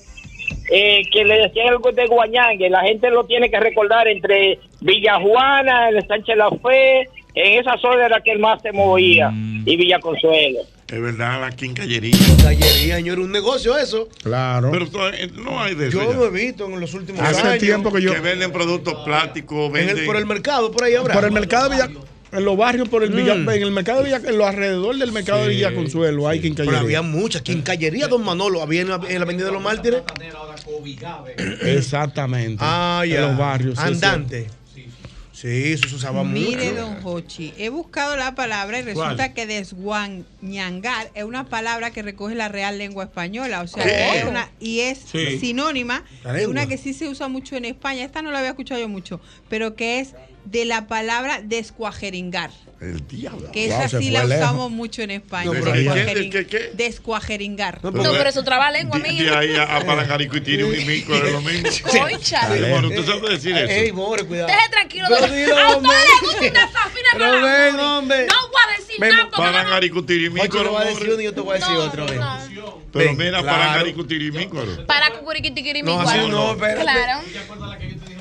eh, 0.70 1.02
que 1.12 1.24
le 1.24 1.35
decían 1.38 1.68
algo 1.68 1.92
de 1.92 2.07
Guañangue. 2.07 2.70
La 2.70 2.83
gente 2.83 3.11
lo 3.11 3.24
tiene 3.24 3.50
que 3.50 3.61
recordar 3.61 4.09
entre 4.09 4.59
Villajuana, 4.81 5.88
el 5.90 6.07
Sánchez 6.07 6.37
La 6.37 6.50
Fe. 6.50 7.09
En 7.35 7.61
esa 7.61 7.76
zona 7.79 8.07
era 8.07 8.20
que 8.22 8.33
él 8.33 8.38
más 8.38 8.61
se 8.62 8.72
movía. 8.72 9.31
Y 9.66 9.76
Villa 9.76 9.98
Consuelo. 10.00 10.61
Es 10.88 11.01
verdad, 11.03 11.40
la 11.40 11.51
quincallería. 11.51 12.16
Quincallería, 12.16 12.96
señor, 12.96 13.18
un 13.18 13.33
negocio 13.33 13.77
eso. 13.77 14.09
Claro. 14.22 14.70
Pero 14.70 14.88
todavía 14.88 15.27
no 15.35 15.61
hay 15.61 15.75
de 15.75 15.88
eso. 15.88 16.01
Yo 16.01 16.12
ya. 16.12 16.16
lo 16.16 16.27
he 16.27 16.31
visto 16.31 16.66
en 16.66 16.79
los 16.79 16.94
últimos 16.94 17.20
Hace 17.22 17.40
años. 17.40 17.59
tiempo 17.59 17.92
que 17.92 18.03
yo. 18.03 18.12
Que 18.14 18.20
venden 18.20 18.53
productos 18.53 18.94
plásticos, 19.05 19.66
En 19.66 19.72
venden. 19.72 19.99
el, 19.99 20.07
por 20.07 20.16
el 20.16 20.27
mercado, 20.27 20.71
por 20.71 20.85
ahí 20.85 20.94
habrá. 20.94 21.13
Por 21.15 21.25
el 21.25 21.33
mercado 21.33 21.69
de 21.69 21.77
Villa. 21.77 21.90
En 22.33 22.44
los 22.44 22.56
barrios, 22.56 22.88
por 22.88 23.02
el 23.02 23.11
Villa- 23.11 23.35
Mm. 23.37 23.48
en 23.48 23.63
el 23.63 23.71
mercado 23.71 23.98
de 24.00 24.04
Villa, 24.04 24.21
en 24.25 24.37
los 24.38 24.46
alrededor 24.46 24.96
del 24.98 25.11
mercado 25.13 25.42
de 25.44 25.50
Sí, 25.50 25.56
Villa 25.56 25.75
Consuelo, 25.75 26.29
hay 26.29 26.38
Pero 26.40 26.48
quincallería. 26.54 26.81
había 26.81 27.02
muchas. 27.02 27.42
Quincallería, 27.42 28.08
don 28.08 28.25
Manolo. 28.25 28.63
Había 28.63 28.83
en 28.83 28.88
la, 28.88 29.00
en 29.08 29.15
la 29.19 29.23
Avenida 29.25 29.46
de 29.46 29.52
los 29.52 29.63
Mártires. 29.63 30.02
Exactamente. 31.63 32.58
Ah, 32.65 33.04
ya. 33.08 33.17
En 33.17 33.23
los 33.23 33.38
barrios. 33.38 33.79
sí, 33.79 33.85
Andante. 33.85 34.46
Sí, 34.48 34.56
eso 35.45 35.89
se 35.89 35.95
usaba 35.95 36.25
Mire, 36.25 36.71
mucho. 36.73 36.83
don 36.83 36.97
Hochi, 37.05 37.53
he 37.59 37.69
buscado 37.69 38.17
la 38.17 38.35
palabra 38.35 38.79
y 38.79 38.83
resulta 38.83 39.35
que 39.35 39.47
desguañangar 39.47 41.11
es 41.15 41.25
una 41.25 41.45
palabra 41.49 41.91
que 41.91 42.03
recoge 42.03 42.35
la 42.35 42.49
real 42.49 42.79
lengua 42.79 43.05
española, 43.05 43.63
o 43.63 43.67
sea, 43.67 43.85
es 44.17 44.25
una, 44.25 44.51
y 44.61 44.81
es 44.81 44.99
Sí. 45.01 45.39
sinónima 45.39 46.05
de 46.33 46.47
una 46.47 46.67
que 46.67 46.79
sí 46.79 46.95
se 46.95 47.09
usa 47.09 47.29
mucho 47.29 47.57
en 47.57 47.65
España, 47.67 48.05
esta 48.05 48.23
no 48.23 48.31
la 48.31 48.39
había 48.39 48.51
escuchado 48.51 48.81
yo 48.81 48.89
mucho, 48.89 49.21
pero 49.49 49.75
que 49.75 50.01
es 50.01 50.15
de 50.47 50.65
la 50.65 50.87
palabra 50.87 51.40
descuajeringar. 51.42 52.51
El 52.81 53.07
diablo. 53.09 53.51
Que 53.53 53.69
Wow, 53.69 53.81
esa 53.83 53.99
sí 53.99 54.11
la 54.11 54.25
lejos. 54.25 54.44
usamos 54.44 54.71
mucho 54.71 55.01
en 55.01 55.11
España. 55.13 55.47
No, 55.47 55.53
pero 55.53 55.73
¿de 55.73 55.83
descuajerin- 55.85 56.31
qué? 56.31 56.38
¿De 56.38 56.47
qué? 56.47 56.71
Descuajeringar. 56.75 57.81
No, 57.83 57.90
pero 57.92 58.29
eso 58.29 58.44
traba 58.44 58.71
lengua, 58.71 58.99
De, 58.99 59.13
de 59.13 59.35
ahí 59.35 59.57
a, 59.57 59.77
a 59.77 59.81
Palangarico 59.85 60.37
y 60.37 60.40
Tiro 60.42 60.75
y 60.75 60.85
Mico 60.85 61.15
es 61.15 61.33
lo 61.33 61.40
mismo. 61.40 61.69
Cónchale. 61.90 62.59
Sí, 62.67 62.71
Bueno, 62.71 62.90
tú 62.90 63.03
sabes 63.03 63.31
decir 63.31 63.57
eso. 63.57 63.71
Ey, 63.73 63.92
more, 63.92 64.25
cuidado. 64.25 64.49
Deje 64.49 64.69
tranquilo. 64.71 65.07
Pero 65.09 65.33
dilo, 65.35 65.57
a 65.59 65.67
usted 65.69 65.77
hombre. 65.77 65.92
le 65.97 66.27
gusta 66.27 66.51
una 66.51 66.69
fafina 66.69 67.09
Pero 67.13 67.25
para 67.25 67.42
ven, 67.67 67.81
hombre. 67.81 68.27
No 68.27 68.49
voy 68.49 68.61
a 68.75 68.79
decir 68.79 68.97
Ven, 69.01 69.11
nada 69.11 69.23
porque 69.25 69.37
no- 69.42 69.53
Palangarico 69.53 70.05
Tiro 70.05 70.27
y 70.27 70.31
Mico. 70.31 70.44
Ocho, 70.44 70.63
le 70.63 70.69
voy 70.69 70.83
a 70.83 70.85
decir 70.85 71.09
uno 71.11 71.21
y 71.21 71.25
yo 71.25 71.35
te 71.35 71.40
voy 71.40 71.57
a 71.57 71.59
decir 71.59 71.77
otro. 71.77 72.07
ven. 72.07 72.21
Pero 72.92 73.13
mira, 73.15 73.40
y 73.40 74.31
Mico. 74.31 74.65
Para 74.87 75.11
cucuriquitiquirimi. 75.13 75.87
No, 75.90 76.01
así 76.01 76.19
no, 76.29 76.53
espérate. 76.53 76.83
Claro. 76.83 77.21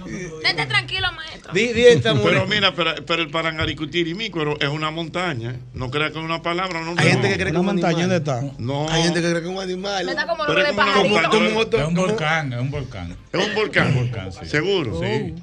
Vete 0.05 0.65
tranquilo, 0.67 1.07
maestro. 1.13 1.53
Di, 1.53 1.73
di 1.73 1.85
esta, 1.85 2.13
more. 2.13 2.29
Pero 2.33 2.47
mira, 2.47 2.73
pero, 2.75 2.93
pero 3.05 3.21
el 3.21 3.29
Parangaricutirimícuaro 3.29 4.59
es 4.59 4.69
una 4.69 4.91
montaña. 4.91 5.55
No 5.73 5.89
creas 5.91 6.11
que 6.11 6.19
es 6.19 6.23
una 6.25 6.41
palabra. 6.41 6.81
No, 6.81 6.93
Hay 6.97 7.09
gente 7.11 7.27
que 7.29 7.33
cree 7.35 7.45
que 7.51 7.51
es 7.51 7.55
un 7.57 7.65
montaña 7.65 7.97
animal. 8.05 8.17
está. 8.17 8.41
No. 8.57 8.89
Hay 8.89 9.03
gente 9.03 9.21
que 9.21 9.29
cree 9.29 9.41
que 9.41 9.47
es 9.49 9.53
un 9.55 9.61
animal. 9.61 10.05
Da 10.15 10.27
como 10.27 10.45
de 10.45 10.61
es 10.61 10.67
una 10.71 10.75
pajarito. 10.75 11.05
un 11.05 11.93
volcán, 11.95 12.53
es 12.53 12.59
un 12.59 12.71
volcán. 12.71 13.17
Es 13.31 13.47
un 13.47 13.55
volcán. 13.55 13.87
Un 13.89 13.95
volcán, 13.95 14.31
sí. 14.31 14.39
Seguro. 14.45 14.99
Sí. 15.01 15.33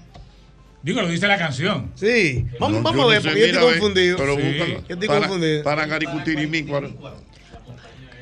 Digo, 0.82 1.00
lo 1.00 1.08
dice 1.08 1.28
la 1.28 1.38
canción. 1.38 1.92
Sí. 1.94 2.44
Vamos, 2.58 2.78
No, 2.78 2.82
vamos 2.82 3.00
a 3.00 3.02
no 3.04 3.08
ver, 3.08 3.22
sé, 3.22 3.28
porque 3.28 3.40
yo 3.40 3.46
estoy 3.46 3.70
confundido. 3.72 4.16
Pero 4.18 4.34
Sí. 4.36 4.42
búscalo. 4.42 4.74
Yo 4.88 4.94
estoy 4.94 5.08
Para- 5.08 5.20
confundido. 5.20 5.62
Parangaricutirimícuaro. 5.62 6.90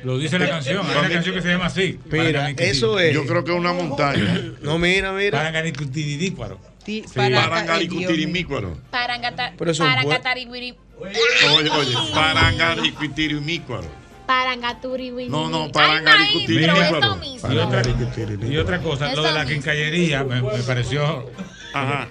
Lo 0.03 0.17
dice 0.17 0.39
la 0.39 0.49
canción. 0.49 0.85
Hay 0.85 0.97
una 0.97 1.09
canción 1.09 1.35
que 1.35 1.41
se 1.41 1.47
llama 1.49 1.65
así. 1.67 1.99
Mira, 2.05 2.49
eso 2.57 2.99
es. 2.99 3.13
Yo 3.13 3.25
creo 3.25 3.43
que 3.43 3.51
es 3.51 3.57
una 3.57 3.73
montaña. 3.73 4.41
No, 4.61 4.77
mira, 4.77 5.11
mira. 5.11 5.37
Parangaricutiridícuaro. 5.39 6.59
Sí, 6.85 7.03
Parangaricutirimícuaro. 7.13 8.77
Parangata- 8.91 9.53
Pero 9.57 9.71
eso 9.71 9.85
es 9.85 10.03
bueno. 10.03 10.19
Parangatariguiri- 10.19 10.75
Oye, 10.99 11.69
oye, 11.69 11.95
Parangaricutirimícuaro. 12.13 14.01
Parangaturiwiri. 14.25 15.29
No, 15.29 15.49
no, 15.49 15.71
mismo. 17.17 17.49
Y 18.49 18.57
otra, 18.57 18.79
cosa, 18.81 19.13
lo 19.13 19.23
de 19.23 19.31
la 19.33 19.45
quincallería 19.45 20.23
me 20.23 20.41
pareció. 20.65 21.29
Ajá. 21.73 22.07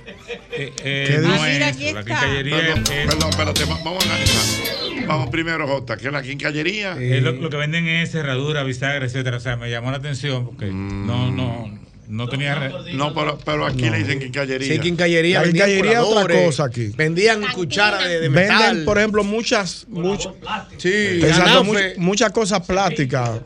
Eh, 0.53 0.73
eh, 0.85 1.05
¿Qué 1.09 1.19
no 1.19 1.33
dice? 1.33 1.47
es 1.47 1.53
Mira, 1.55 1.67
aquí 1.69 1.93
la 1.93 2.05
quincallería 2.05 2.57
Perdón, 2.57 2.79
es, 2.93 3.07
perdón, 3.07 3.31
espérate, 3.31 3.65
va- 3.65 3.79
vamos 3.85 4.07
a 4.07 4.09
analizar. 4.11 5.07
Vamos 5.07 5.31
primero, 5.31 5.67
Jota, 5.67 5.97
que 5.97 6.07
es 6.07 6.13
la 6.13 6.23
quincallería. 6.23 6.97
es 7.01 7.23
lo, 7.23 7.33
lo 7.33 7.51
que 7.51 7.57
venden 7.57 7.87
es 7.89 8.11
cerradura, 8.13 8.63
bisagra, 8.63 9.05
etcétera. 9.05 9.37
O 9.39 9.41
sea, 9.41 9.57
me 9.57 9.71
llamó 9.71 9.91
la 9.91 9.97
atención 9.99 10.47
porque 10.47 10.67
no, 10.67 11.31
no, 11.31 11.79
no 12.09 12.29
tenía. 12.29 12.71
No, 12.95 13.13
pero, 13.15 13.39
pero 13.45 13.67
aquí 13.67 13.91
le 13.91 13.99
dicen 13.99 14.21
quincallería. 14.21 14.73
Sí, 14.75 14.79
quincallería. 14.79 15.41
La 15.43 15.49
quincallería 15.49 15.93
es 15.93 15.99
otra 15.99 16.45
cosa 16.45 16.65
aquí. 16.65 16.93
Vendían 16.97 17.43
cuchara 17.55 18.07
de, 18.07 18.21
de 18.21 18.29
metal. 18.29 18.63
Venden, 18.69 18.85
por 18.85 18.99
ejemplo, 18.99 19.25
muchas, 19.25 19.87
muchas, 19.89 20.33
Sí, 20.79 20.93
exacto, 21.23 21.65
muchas 21.97 22.31
cosas 22.33 22.61
plásticas. 22.67 23.41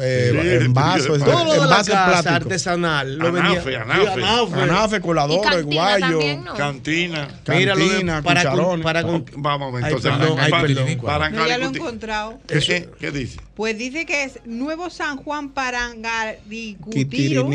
Eh, 0.00 0.28
Sí, 0.30 0.36
de- 0.36 0.64
Todo 1.24 1.44
lo 1.44 1.52
de 1.52 1.58
la 1.58 1.64
envases 1.64 1.94
casa 1.94 2.06
plásticos. 2.10 2.32
artesanal. 2.32 3.16
Lo 3.18 3.28
Anafe, 3.28 3.54
vendían. 3.54 3.82
anafe. 3.90 4.22
Anafe. 4.24 4.60
Anafe, 4.62 5.00
coladores, 5.00 5.64
guayo, 5.64 6.18
Cantina. 6.56 7.26
De- 7.44 7.64
cantina, 7.66 8.22
para 8.22 8.50
con- 8.52 8.82
para 8.82 9.02
con- 9.02 9.24
Vamos, 9.36 9.74
Ay, 9.76 9.82
entonces. 9.84 10.12
perdón, 10.12 10.38
ay, 10.40 10.50
para- 10.50 10.66
perdón. 10.66 10.98
para 11.02 11.30
No, 11.30 11.46
ya 11.46 11.58
lo 11.58 11.64
he 11.64 11.68
encontrado. 11.68 12.38
¿Qué, 12.46 12.58
qué, 12.60 12.88
qué 12.98 13.10
dice? 13.10 13.38
Pues 13.54 13.78
dice 13.78 14.04
que 14.04 14.24
es 14.24 14.40
Nuevo 14.44 14.90
San 14.90 15.16
Juan 15.16 15.50
Parangaricutiro 15.50 17.48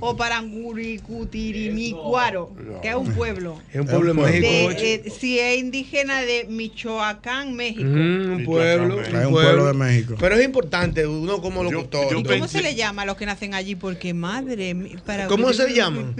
o 0.00 0.16
Paranguricutirimícuaro, 0.16 2.56
que 2.80 2.88
es 2.88 2.94
un 2.94 3.12
pueblo. 3.12 3.60
Es 3.70 3.80
un 3.80 3.86
pueblo 3.86 4.14
de 4.14 4.20
pueblo. 4.20 4.40
México. 4.40 4.70
De, 4.80 4.94
eh, 4.94 5.04
sí, 5.10 5.38
es 5.38 5.58
indígena 5.58 6.22
de 6.22 6.46
Michoacán, 6.48 7.54
México. 7.54 7.82
Ujú, 7.82 7.98
un 7.98 8.44
pueblo. 8.46 9.02
Es 9.02 9.12
un 9.12 9.30
pueblo 9.30 9.66
de 9.66 9.74
México. 9.74 10.14
Pero 10.18 10.36
es 10.36 10.44
importante, 10.44 11.06
uno 11.06 11.42
como 11.42 11.62
locutor. 11.62 12.16
¿Y 12.16 12.22
cómo 12.22 12.48
se 12.48 12.62
le 12.62 12.74
llama 12.74 13.02
a 13.02 13.04
los 13.04 13.18
que 13.18 13.26
nacen 13.26 13.52
allí? 13.52 13.74
Porque 13.74 14.14
madre 14.14 14.72
mía, 14.72 14.96
para 15.04 15.26
¿Cómo 15.26 15.52
se 15.52 15.68
le 15.68 15.74
llaman? 15.74 16.16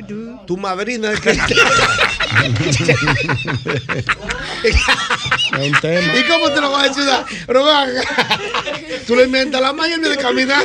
Tu 0.47 0.59
madrina 0.59 1.09
de 1.09 1.17
Es 5.59 5.67
un 5.73 5.81
tema. 5.81 6.17
¿Y 6.19 6.23
cómo 6.25 6.51
te 6.51 6.61
lo 6.61 6.71
vas 6.71 6.85
a 6.85 6.87
ven 7.65 7.99
acá. 8.03 8.39
Tú 9.07 9.17
le 9.17 9.25
inventas 9.25 9.61
la 9.61 9.73
mañana 9.73 10.09
de 10.09 10.17
caminar. 10.17 10.65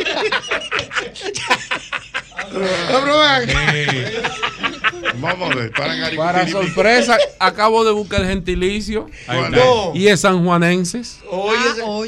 Vamos 5.16 5.52
a 5.52 5.56
ver, 5.56 5.72
para 5.72 5.96
Para 6.16 6.48
sorpresa, 6.48 7.18
acabo 7.39 7.84
de 7.86 7.92
buscar 7.92 8.22
el 8.22 8.28
gentilicio. 8.28 9.08
No. 9.52 9.92
Y 9.94 10.08
es 10.08 10.22
sanjuanenses. 10.22 11.20
Oye, 11.30 11.58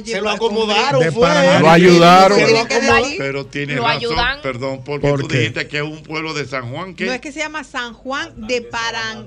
se- 0.06 0.12
se 0.14 0.22
lo 0.22 0.30
acomodaron, 0.30 1.02
fue. 1.12 1.28
Lo 1.60 1.70
ayudaron. 1.70 2.40
Se 2.40 2.52
lo 2.52 2.60
acomodaron. 2.60 3.12
Pero 3.18 3.46
tiene 3.46 3.76
Lo 3.76 3.84
razón, 3.84 3.98
ayudan. 3.98 4.42
perdón, 4.42 4.82
porque 4.84 5.08
¿Por 5.08 5.22
tú 5.22 5.28
qué? 5.28 5.38
dijiste 5.38 5.68
que 5.68 5.78
es 5.78 5.84
un 5.84 6.02
pueblo 6.04 6.34
de 6.34 6.46
San 6.46 6.72
Juan 6.72 6.96
No 7.06 7.14
es 7.14 7.22
que 7.22 7.32
se 7.32 7.40
llama 7.40 7.64
San 7.64 7.94
Juan 7.94 8.34
de 8.48 8.62
Paran. 8.62 9.26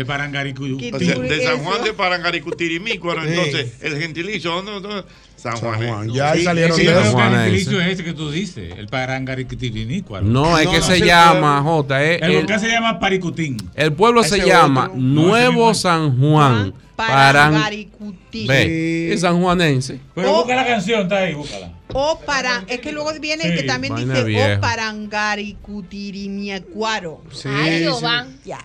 De 0.00 0.06
Parangaricuyú. 0.06 0.78
¿Qué 0.78 0.90
o 0.94 0.98
sea, 0.98 1.18
de 1.18 1.44
San? 1.44 1.58
Juan 1.58 1.84
de 1.84 1.92
Parangaricutirimícuaro, 1.92 3.22
entonces 3.22 3.74
el 3.82 3.98
gentilicio, 4.00 4.50
¿dónde? 4.50 4.72
dónde? 4.72 5.04
San 5.36 5.56
Juan. 5.58 5.86
Juan, 5.86 6.08
ya 6.10 6.30
ahí 6.32 6.42
salieron 6.42 6.74
Sí, 6.76 6.86
de 6.86 6.92
creo 6.92 7.16
que 7.16 7.22
el 7.22 7.30
gentilicio 7.34 7.80
es 7.82 7.86
ese 7.88 8.04
que 8.04 8.12
tú 8.14 8.30
dices, 8.30 8.74
el 8.78 8.86
Parangaricutirimícuaro. 8.88 10.24
No, 10.24 10.58
es 10.58 10.64
No, 10.64 10.70
que 10.72 10.78
no, 10.78 10.84
se 10.84 10.96
sí, 10.96 11.02
llama, 11.04 11.60
J. 11.62 12.02
es 12.04 12.22
El 12.22 12.30
el, 12.30 12.36
volcán 12.38 12.60
se 12.60 12.68
llama 12.68 12.98
Paricutín. 12.98 13.56
el 13.74 13.92
pueblo 13.92 14.22
se 14.24 14.38
llama 14.46 14.84
otro. 14.86 14.96
Nuevo 14.98 15.74
San 15.74 16.18
Juan. 16.18 16.72
Paran. 16.96 17.52
Parangaricuti. 17.52 18.46
Ve, 18.46 19.12
es 19.12 19.20
sanjuanense. 19.20 20.00
Pero 20.14 20.32
Oh. 20.32 20.36
busca 20.38 20.54
la 20.56 20.66
canción, 20.66 21.02
está 21.02 21.18
ahí, 21.18 21.34
búscala. 21.34 21.72
O 21.94 22.18
para, 22.20 22.64
es 22.68 22.80
que 22.80 22.92
luego 22.92 23.12
viene 23.20 23.44
el 23.44 23.56
que 23.56 23.62
también 23.64 23.94
dice 23.96 24.24
vieja. 24.24 24.56
o 24.56 24.60
parangaricutirimíacuaro. 24.60 27.22
Sí, 27.32 27.48
Ay, 27.48 27.78
sí. 27.78 27.84
Jehová. 27.84 28.26
Ya. 28.44 28.58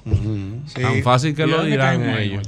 Sí. 0.73 0.81
Tan 0.81 1.03
fácil 1.03 1.35
que 1.35 1.43
¿Y 1.43 1.47
lo 1.47 1.63
dirán 1.63 2.03
ellos. 2.17 2.47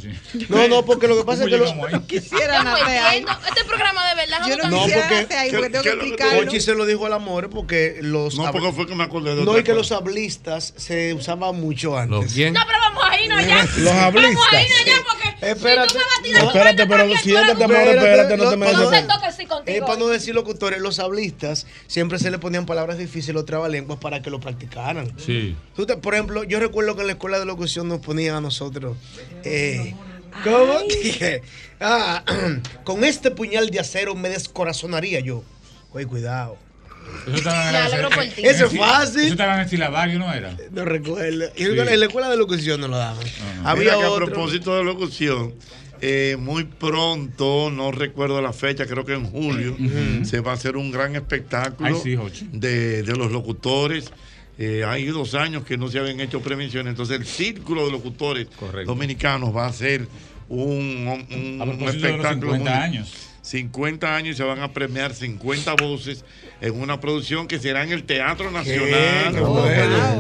No, 0.49 0.67
no, 0.67 0.83
porque 0.85 1.07
lo 1.07 1.15
que 1.17 1.23
pasa 1.23 1.43
es 1.43 1.49
que 1.49 1.57
¿Cómo 1.57 1.65
los, 1.65 1.73
llegamos 1.91 2.81
ahí? 2.85 3.25
Este 3.49 3.63
programa 3.65 4.07
de 4.09 4.15
verdad. 4.15 4.37
Yo 4.47 4.57
no 4.57 4.69
No, 4.69 4.77
quisiera 4.83 5.01
porque- 5.07 5.21
nacer 5.23 5.37
ahí 5.37 5.49
¿qué- 5.51 5.57
porque 5.57 5.69
tengo 5.71 5.83
que 5.83 5.89
lo 5.89 5.95
que 5.99 6.05
explicarlo. 6.07 6.41
Ochi 6.49 6.59
se 6.61 6.75
lo 6.75 6.85
dijo 6.85 7.05
al 7.05 7.13
amor 7.13 7.49
porque 7.49 7.97
los 8.01 8.35
No, 8.35 8.51
porque 8.51 8.71
fue 8.73 8.87
que 8.87 8.95
me 8.95 9.03
acordé 9.03 9.35
de 9.35 9.43
no 9.43 9.57
y 9.57 9.63
que 9.63 9.73
los 9.73 9.91
hablistas 9.91 10.73
se 10.77 11.13
usaban 11.13 11.59
mucho 11.59 11.91
¿Los 11.91 11.99
antes. 12.21 12.33
quién? 12.33 12.53
No, 12.53 12.61
pero 12.65 12.79
vamos 12.79 13.03
a 13.09 13.21
irnos 13.21 13.45
ya. 13.45 13.63
Los 13.63 13.83
Vamos 13.85 14.01
a 14.01 14.05
hablistas. 14.05 14.53
irnos 14.53 14.85
ya 14.85 14.95
porque 15.07 15.27
Espérate. 15.51 15.89
si 15.89 15.93
tú 15.93 15.99
me 15.99 16.05
vas 16.05 16.17
a 16.17 16.21
tirar 16.23 16.43
No, 16.43 16.51
cuerda 16.51 16.69
Espérate, 16.69 16.89
pero 16.97 17.17
siéntate, 17.17 17.63
amor, 17.63 17.77
espérate, 17.77 18.37
no 18.37 18.43
te 18.45 18.51
Lo- 18.51 18.57
metas. 18.57 18.77
No 18.77 18.89
se 18.89 18.95
así 19.27 19.47
Es 19.65 19.81
para 19.81 19.97
no 19.97 20.07
decir 20.07 20.33
los 20.79 20.99
hablistas 20.99 21.65
siempre 21.87 22.19
se 22.19 22.29
le 22.31 22.37
ponían 22.39 22.65
palabras 22.65 22.97
difíciles 22.97 23.41
o 23.41 23.45
trabalenguas 23.45 23.99
para 23.99 24.21
que 24.21 24.29
lo 24.29 24.39
practicaran. 24.39 25.11
Sí. 25.17 25.55
Tú 25.75 25.85
te- 25.85 25.97
por 25.97 26.13
ejemplo, 26.13 26.43
yo 26.43 26.59
recuerdo 26.59 26.95
que 26.95 27.01
en 27.01 27.07
la 27.07 27.13
escuela 27.13 27.39
de 27.39 27.45
locución 27.45 27.87
nos 27.87 27.99
ponían 27.99 28.35
a 28.35 28.41
nosotros. 28.41 28.97
Eh, 29.43 29.95
¿Cómo? 30.43 30.79
Dije, 31.03 31.41
ah, 31.79 32.23
con 32.83 33.03
este 33.03 33.31
puñal 33.31 33.69
de 33.69 33.79
acero 33.79 34.13
me 34.15 34.29
descorazonaría 34.29 35.19
yo. 35.21 35.43
Oye, 35.93 36.05
cuidado. 36.05 36.57
Eso 37.25 38.65
es 38.65 38.77
fácil. 38.77 39.23
Eso 39.23 39.31
estaba 39.31 39.55
en 39.55 39.59
el 39.61 39.69
silabario, 39.69 40.19
¿no 40.19 40.31
era? 40.33 40.55
No 40.71 40.83
recuerdo. 40.85 41.49
En 41.55 41.99
la 41.99 42.05
escuela 42.05 42.29
de 42.29 42.37
locución 42.37 42.81
no 42.81 42.87
lo 42.89 42.97
daban. 42.97 43.23
Mira 43.23 43.69
Había 43.69 43.97
que 43.97 44.03
a 44.03 44.09
otro. 44.09 44.25
propósito 44.25 44.75
de 44.75 44.83
locución, 44.83 45.53
eh, 46.01 46.37
muy 46.39 46.63
pronto, 46.65 47.69
no 47.71 47.91
recuerdo 47.91 48.41
la 48.41 48.53
fecha, 48.53 48.85
creo 48.85 49.05
que 49.05 49.13
en 49.13 49.25
julio, 49.25 49.75
se 50.23 50.39
va 50.41 50.51
a 50.51 50.55
hacer 50.55 50.77
un 50.77 50.91
gran 50.91 51.15
espectáculo 51.15 51.89
Ay, 51.89 51.95
sí, 52.03 52.15
Jochi. 52.15 52.47
de, 52.51 53.03
de 53.03 53.15
los 53.15 53.31
locutores. 53.31 54.11
Eh, 54.59 54.83
hay 54.85 55.05
dos 55.05 55.35
años 55.35 55.63
que 55.63 55.77
no 55.77 55.87
se 55.89 55.99
habían 55.99 56.19
hecho 56.19 56.41
prevenciones, 56.41 56.91
entonces 56.91 57.19
el 57.19 57.25
círculo 57.27 57.85
de 57.85 57.91
locutores 57.91 58.47
Correcto. 58.57 58.91
dominicanos 58.91 59.55
va 59.55 59.65
a 59.65 59.69
hacer 59.69 60.07
un, 60.49 61.27
un- 61.29 61.61
un 61.61 61.77
propósito 61.77 62.07
de 62.07 62.17
los 62.17 62.25
espectáculo 62.25 62.53
50 62.53 62.57
muy- 62.75 62.83
años. 62.83 63.26
50 63.47 64.15
años 64.15 64.35
y 64.35 64.37
se 64.37 64.43
van 64.43 64.59
a 64.61 64.73
premiar 64.73 65.13
50 65.13 65.73
voces 65.75 66.25
en 66.59 66.79
una 66.79 66.99
producción 66.99 67.47
que 67.47 67.59
será 67.59 67.83
en 67.83 67.91
el 67.91 68.03
Teatro 68.03 68.51
Nacional 68.51 69.35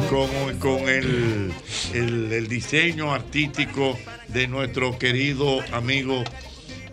con, 0.09 0.57
con 0.59 0.87
el, 0.89 1.51
el- 1.93 2.31
el 2.31 2.47
diseño 2.47 3.13
artístico 3.13 3.97
de 4.29 4.47
nuestro 4.47 4.97
querido 4.97 5.59
amigo 5.73 6.23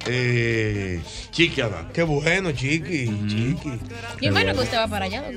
eh, 0.07 1.00
Chiqui 1.30 1.61
Adán. 1.61 1.88
Qué 1.92 2.02
bueno, 2.02 2.52
chiqui. 2.52 3.07
Chiqui. 3.28 3.80
Y 4.20 4.30
bueno 4.30 4.55
que 4.55 4.61
usted 4.61 4.78
va 4.78 4.86
para 4.88 5.07
allá, 5.07 5.22
don. 5.22 5.34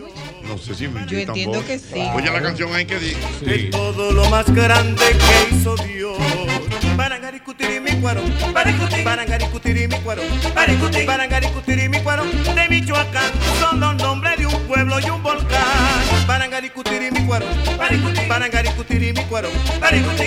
No 0.47 0.57
sé 0.57 0.75
si 0.75 0.87
me 0.87 1.05
Yo 1.07 1.17
entiendo 1.17 1.57
vos. 1.57 1.65
que 1.65 1.79
sí. 1.79 1.99
Oye 2.13 2.31
la 2.31 2.41
canción 2.41 2.73
ahí 2.73 2.85
que 2.85 2.99
dice. 2.99 3.17
Sí. 3.43 3.69
todo 3.69 4.11
lo 4.11 4.29
más 4.29 4.53
grande 4.53 5.03
que 5.03 5.55
hizo 5.55 5.75
Dios. 5.77 6.17
Parangaricutirimícuaro, 6.95 8.21
paricuti, 8.53 9.01
parangaricutirimícuaro, 9.03 10.21
paricuti, 10.55 11.03
parangaricutirimícuaro, 11.05 12.23
de 12.25 12.69
Michoacán, 12.69 13.31
son 13.59 13.79
los 13.79 13.95
nombres 13.97 14.37
de 14.39 14.47
un 14.47 14.59
pueblo 14.67 14.99
y 14.99 15.09
un 15.09 15.21
volcán. 15.21 15.61
Parangaricutirimícuaro, 16.25 17.45
paricuti, 17.77 18.21
parangaricutirimícuaro, 18.27 19.49
cuero, 19.49 19.49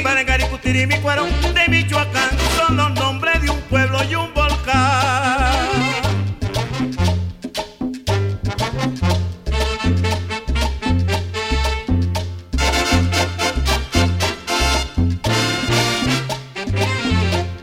Parangaricutiri 0.03 0.87
mi 0.87 0.97
cuero, 0.99 1.25
de 1.55 1.69
Michoacán 1.69 2.31
son 2.57 2.77
los 2.77 2.93
nombres 2.95 3.41
de 3.43 3.51
un 3.51 3.61
pueblo 3.63 3.99
y 4.05 4.15
un 4.15 4.30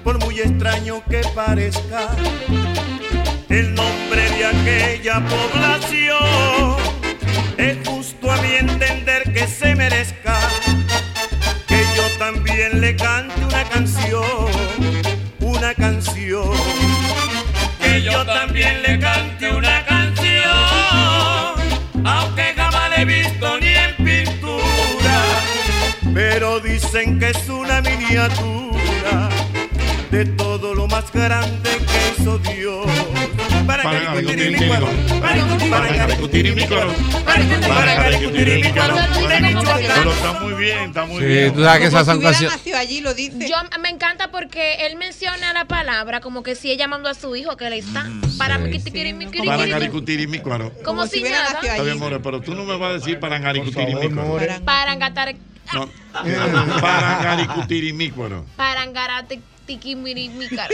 Por 0.04 0.24
muy 0.24 0.40
extraño 0.40 1.04
que 1.10 1.22
parezca 1.36 2.10
el 3.50 3.74
nombre 3.76 4.30
de 4.32 4.46
aquella 4.46 5.22
población, 5.28 6.78
es 7.58 7.78
justo 7.88 8.32
a 8.32 8.38
mi 8.38 8.56
entender 8.56 9.34
que 9.34 9.48
se 9.48 9.76
merezca 9.76 10.38
que 11.68 11.84
yo 11.96 12.04
también 12.18 12.82
le 12.82 12.96
cante 12.96 13.44
una 13.44 13.64
canción, 13.66 14.48
canción, 15.78 16.52
que 17.82 18.02
yo 18.02 18.26
también 18.26 18.82
le 18.82 19.00
cante 19.00 19.54
una 19.54 19.86
canción, 19.86 20.46
aunque 22.06 22.54
jamás 22.56 22.90
la 22.90 23.02
he 23.02 23.06
visto 23.06 23.60
ni 23.60 23.68
en 23.68 23.96
pintura, 23.98 25.24
pero 26.14 26.60
dicen 26.60 27.20
que 27.20 27.30
es 27.30 27.50
una 27.50 27.82
miniatura 27.82 28.77
de 30.12 30.26
todo 30.26 30.74
lo 30.74 30.88
más 30.88 31.12
grande 31.12 31.70
que 31.70 32.22
hizo 32.22 32.38
Dios. 32.40 32.86
Para 33.66 33.84
Para 33.84 34.00
discutir 34.16 34.38
mi 34.38 34.44
discutir 34.46 34.68
cuero, 34.70 34.88
para 35.70 36.08
discutir 36.08 36.56
mi 36.56 36.66
cuero, 36.68 36.94
para 37.26 38.10
discutir 38.10 38.48
mi 38.48 38.64
Michoacán. 38.64 39.94
Pero 39.98 40.12
está 40.12 40.34
muy 40.40 40.54
bien, 40.54 40.78
está 40.86 41.06
muy 41.06 41.20
Sí, 41.22 41.26
bien. 41.28 41.54
tú 41.54 41.64
sabes 41.64 41.82
que 41.82 41.88
esas 41.88 42.06
son 42.06 42.18
hubiera 42.18 42.32
canciones. 42.32 42.58
nacido 42.58 42.78
allí, 42.78 43.02
lo 43.02 43.14
dice. 43.14 43.50
Yo 43.50 43.56
me 43.82 43.90
encanta 43.90 44.32
porque 44.32 44.86
él 44.86 44.96
menciona 44.96 45.52
la 45.54 45.66
palabra 45.66 46.22
como 46.22 46.44
que 46.44 46.56
si 46.56 46.72
ella 46.72 46.88
mandó 46.88 47.10
a 47.10 47.14
su 47.14 47.36
hijo 47.36 47.58
que 47.58 47.70
le 47.70 47.80
está 47.80 48.06
para 48.38 48.58
mi 48.58 48.72
quitiquiri, 48.72 49.12
mi 49.14 49.26
quiri, 49.28 49.46
Para 49.48 49.66
Garicutiri 49.66 50.28
mi 50.28 50.40
cuero. 50.40 50.72
Como 50.86 51.06
si 51.08 51.22
nada. 51.24 51.60
Está 51.62 51.84
bien, 51.84 52.00
more, 52.00 52.20
pero 52.22 52.40
tú 52.42 52.54
no 52.56 52.64
me 52.64 52.78
vas 52.78 52.92
a 52.92 52.94
decir 52.94 53.20
para 53.20 53.38
Garicutiri 53.40 53.96
mi 53.96 54.10
cuero. 54.10 54.64
Para 54.64 54.94
engatar, 54.94 55.36
No. 55.74 55.90
Para 56.80 57.20
Garicutiri 57.22 57.92
mi 57.92 58.10
cuero. 58.12 58.46
para 58.56 58.84
engarate 58.86 59.42
tiquimiri, 59.68 60.30
mi 60.30 60.48
cara. 60.50 60.68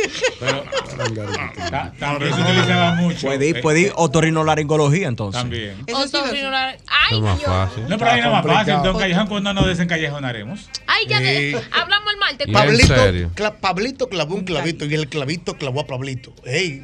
También 1.99 2.33
se 2.33 2.41
utilizaba 2.41 2.93
mucho. 2.95 3.27
Puede 3.27 3.47
ir, 3.47 3.61
puede 3.61 3.79
ir 3.81 3.91
otorrinolaringología 3.95 5.07
entonces. 5.07 5.41
También. 5.41 5.85
Otorrinolar- 5.87 6.77
Ay, 6.87 7.19
Dios. 7.21 7.43
fácil. 7.43 7.83
No, 7.89 7.97
pero 7.97 8.11
ahí 8.11 8.21
no 8.21 8.27
es 8.27 8.33
más 8.33 8.45
fácil. 8.45 8.73
Don 8.83 8.97
Callejón, 8.97 9.27
cuando 9.27 9.53
nos 9.53 9.65
desencallejonaremos. 9.67 10.69
Ay, 10.87 11.07
ya 11.07 11.19
de- 11.19 11.33
Sí. 11.33 11.67
hablamos 11.71 12.13
el 12.13 12.19
martes. 12.19 12.47
Pablito, 12.53 12.95
serio? 12.95 13.31
cla- 13.35 13.55
Pablito 13.59 14.07
clavó 14.07 14.35
un 14.35 14.43
clavito 14.45 14.85
y 14.85 14.93
el 14.93 15.09
clavito 15.09 15.55
clavó 15.57 15.81
a 15.81 15.87
Pablito. 15.87 16.33
Ey, 16.45 16.81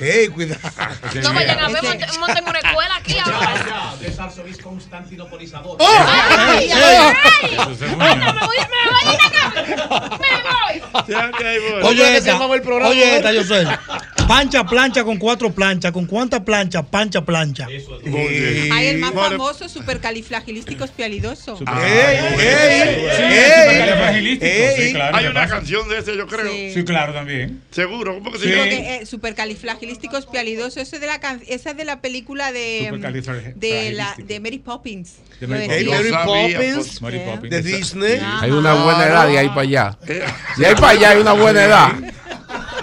ey, 0.00 0.28
cuidado. 0.28 0.60
No 1.22 1.32
vayan 1.32 1.58
a 1.58 1.68
ver, 1.68 1.82
monten, 1.82 2.20
monten 2.20 2.44
una 2.48 2.58
escuela 2.58 2.96
aquí 2.96 3.16
ahora. 3.18 3.94
Es 4.04 4.18
arzobispo 4.18 4.68
constantinopolizador. 4.70 5.76
¡Oh! 5.80 5.86
¡Ay, 5.88 6.70
ay, 6.70 6.72
ay! 6.72 7.54
Eso 7.72 7.86
Ay, 7.98 8.16
no, 8.18 8.32
me 8.34 8.40
voy, 8.40 8.56
me 8.58 8.90
voy 8.90 9.16
de 9.16 9.22
acá. 9.26 10.18
Oye, 11.82 12.16
esta, 12.16 12.32
llamaba 12.32 12.54
el 12.56 12.62
programa? 12.62 12.90
oye 12.90 13.16
esta, 13.16 13.32
yo 13.32 13.44
sé. 13.44 13.64
Pancha 14.28 14.64
plancha 14.64 15.04
con 15.04 15.18
cuatro 15.18 15.52
planchas. 15.52 15.92
¿Con 15.92 16.06
cuántas 16.06 16.40
planchas? 16.40 16.84
Pancha 16.86 17.24
plancha. 17.24 17.66
Hay 17.66 18.86
el 18.88 18.98
más 18.98 19.12
famoso, 19.12 19.68
supercalifragilístico 19.68 20.84
espialidoso. 20.84 21.58
¡Ey, 21.60 22.18
ey! 22.40 23.06
Sí, 23.16 23.22
ey, 23.22 24.38
ey. 24.40 24.74
sí, 24.88 24.92
claro. 24.94 25.16
Hay 25.16 25.24
¿qué 25.24 25.30
una 25.30 25.46
canción 25.48 25.88
de 25.88 25.98
ese, 25.98 26.16
yo 26.16 26.26
creo. 26.26 26.50
Sí. 26.52 26.72
Sí, 26.74 26.84
claro, 26.84 27.12
también. 27.12 27.62
Seguro, 27.70 28.14
¿cómo 28.14 28.32
que 28.32 28.38
se 28.38 28.44
Sí. 28.46 28.50
llama? 28.50 28.62
Porque, 28.64 28.96
eh, 28.96 29.06
supercalifragilístico 29.06 30.16
espialidoso, 30.16 30.80
ese 30.80 30.98
de 30.98 31.06
la 31.06 31.20
can- 31.20 31.42
esa 31.46 31.70
es 31.70 31.76
de 31.76 31.84
la 31.84 32.00
película 32.00 32.50
de 32.52 32.88
Supercalifrag- 32.90 33.54
de 33.54 33.92
la 33.92 34.14
de 34.18 34.40
Mary 34.40 34.58
Poppins. 34.58 35.14
De 35.40 35.46
Mary. 35.46 35.66
Hey, 35.68 35.84
Mary 35.88 36.10
Poppins 36.10 36.74
pues, 36.76 37.02
Mary 37.02 37.18
Poppins. 37.20 37.50
de 37.50 37.62
Disney. 37.62 38.20
Hay 38.40 38.50
una 38.50 38.74
buena 38.74 39.04
edad 39.06 39.28
de 39.28 39.38
ahí 39.38 39.48
para 39.48 39.60
allá. 39.62 39.98
De 40.56 40.66
ahí 40.66 40.74
para 40.74 40.88
allá 40.88 41.10
hay 41.10 41.18
una 41.18 41.32
buena 41.36 41.64
edad. 41.64 41.92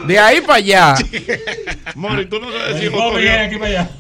De 0.06 0.20
ahí 0.20 0.42
para 0.42 0.56
allá. 0.56 0.96
Mori, 1.96 2.26
tú 2.26 2.40
no 2.40 2.52
sabes 2.52 2.76
decir 2.76 2.92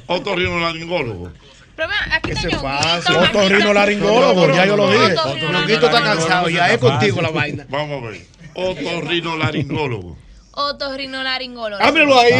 otorrinolaringólogo. 0.07 1.31
Pero 1.75 1.89
aquí 2.11 2.31
Ese 2.31 2.49
es 2.49 2.61
fácil. 2.61 3.15
Otorrinolaringólogo, 3.15 4.53
ya 4.53 4.65
yo 4.65 4.77
lo 4.77 4.91
dije. 4.91 5.15
Ñonguito 5.51 5.85
está 5.87 6.03
cansado, 6.03 6.49
ya 6.49 6.71
es 6.71 6.77
contigo 6.77 7.21
la 7.21 7.29
vaina. 7.29 7.65
Vamos 7.69 8.03
a 8.03 8.07
ver. 8.07 8.21
Otorrinolaringólogo. 8.53 10.17
Otorrinolaringólogo. 10.51 11.83
Ábrelo 11.83 12.19
ahí. 12.19 12.33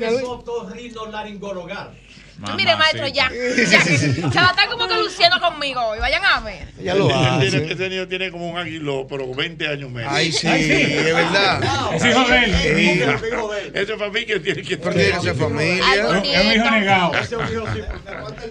Es 0.00 0.22
Tú 2.44 2.52
mire, 2.56 2.74
maestro, 2.76 3.06
ya. 3.08 3.30
ya 3.30 3.84
que 3.84 3.96
se 3.98 4.20
va 4.22 4.48
a 4.48 4.50
estar 4.50 4.68
como 4.68 4.86
que 4.88 4.94
luciendo 4.96 5.40
conmigo 5.40 5.80
hoy. 5.82 5.98
Vayan 6.00 6.24
a 6.24 6.40
ver. 6.40 6.66
Ya 6.82 6.94
lo 6.94 7.08
hace. 7.14 7.48
tiene- 7.50 7.72
Ese 7.72 7.88
niño 7.88 8.08
tiene 8.08 8.30
como 8.30 8.50
un 8.50 8.58
aguiló, 8.58 9.06
pero 9.08 9.32
20 9.32 9.68
años 9.68 9.90
menos. 9.90 10.12
Ay, 10.12 10.32
sí, 10.32 10.46
es 10.48 11.14
verdad. 11.14 11.60
Es 11.94 12.04
hijo 12.04 12.24
de 12.28 12.44
él. 12.44 12.54
Sí. 12.62 13.02
Ese 13.74 13.92
es 13.92 13.98
para 13.98 14.10
mí 14.10 14.26
que 14.26 14.40
tiene 14.40 14.62
que 14.62 14.78
que 14.78 15.20
ser 15.22 15.34
familia. 15.36 15.84
Es 15.94 16.04
un 16.10 16.52
hijo 16.52 16.70
negado. 16.70 17.12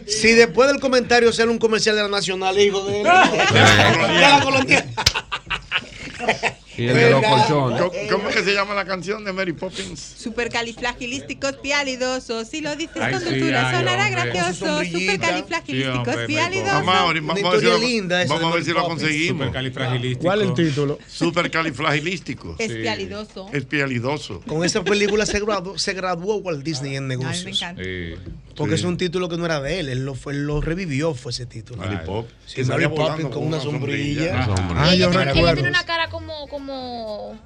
Si 0.07 0.31
después 0.31 0.69
del 0.69 0.79
comentario 0.79 1.31
sale 1.33 1.51
un 1.51 1.59
comercial 1.59 1.95
de 1.95 2.03
la 2.03 2.07
Nacional, 2.09 2.57
hijo 2.59 2.83
de 2.85 3.01
él. 3.01 3.07
Ya 3.53 4.37
la 4.37 4.41
colonia. 4.43 4.85
Y 6.77 6.87
el 6.87 6.93
de 6.95 7.09
los 7.11 7.23
colchones. 7.23 7.81
¿Cómo, 7.81 7.91
cómo 8.09 8.29
es 8.29 8.35
que 8.35 8.43
se 8.43 8.53
llama 8.53 8.73
la 8.73 8.85
canción 8.85 9.23
de 9.23 9.31
Mary 9.33 9.53
Poppins? 9.53 9.99
Supercalifragilístico 10.17 11.47
espialidoso. 11.47 12.45
Si 12.45 12.61
lo 12.61 12.75
dices 12.75 12.95
con 12.95 13.11
dulzura, 13.11 13.71
sonará 13.71 14.09
gracioso. 14.09 14.65
sombrillita. 14.65 15.27
Sí, 15.65 15.83
espialidoso. 15.83 16.73
Vamos 16.73 16.95
a 16.95 17.05
ver, 17.13 17.21
vamos 17.21 17.43
a 17.43 17.49
ver 17.51 17.59
si 17.59 17.65
lo, 17.65 17.77
linda 17.77 18.21
esa 18.23 18.33
vamos 18.33 18.47
a 18.47 18.49
de 18.49 18.55
ver 18.55 18.63
si 18.65 18.69
lo 18.71 18.75
Mary 18.75 18.89
Poppins. 18.89 19.01
conseguimos. 19.03 20.17
¿Cuál 20.21 20.41
es 20.41 20.47
el 20.47 20.53
título? 20.53 20.99
Supercalifragilístico. 21.07 22.55
Espialidoso. 22.59 23.49
Espialidoso. 23.53 24.41
Con 24.47 24.63
esa 24.63 24.83
película 24.83 25.25
se 25.25 25.39
graduó, 25.39 25.77
se 25.77 25.93
graduó 25.93 26.37
Walt 26.37 26.63
Disney 26.63 26.95
en 26.95 27.03
Ay, 27.03 27.07
me 27.09 27.15
negocios. 27.17 27.61
encanta. 27.61 27.83
Sí. 27.83 28.15
Porque 28.55 28.77
Sí. 28.77 28.81
es 28.83 28.85
un 28.85 28.97
título 28.97 29.29
que 29.29 29.37
no 29.37 29.45
era 29.45 29.59
de 29.61 29.79
él, 29.79 29.89
él 29.89 30.05
lo, 30.05 30.13
fue, 30.13 30.33
lo 30.35 30.61
revivió, 30.61 31.15
fue 31.15 31.31
ese 31.31 31.47
título. 31.47 31.81
Mary 31.81 31.97
Pop. 32.05 32.27
Sí, 32.45 32.63
Mary 32.63 32.87
Poppins 32.87 33.29
con 33.29 33.47
una 33.47 33.59
sombrilla. 33.59 34.43
Ah, 34.43 34.45
yo 34.45 34.53
ella, 34.53 35.09
tiene, 35.09 35.23
ella 35.23 35.33
recuerdo. 35.33 35.53
tiene 35.55 35.69
una 35.69 35.85
cara 35.85 36.09
como, 36.09 36.47
como. 36.65 37.39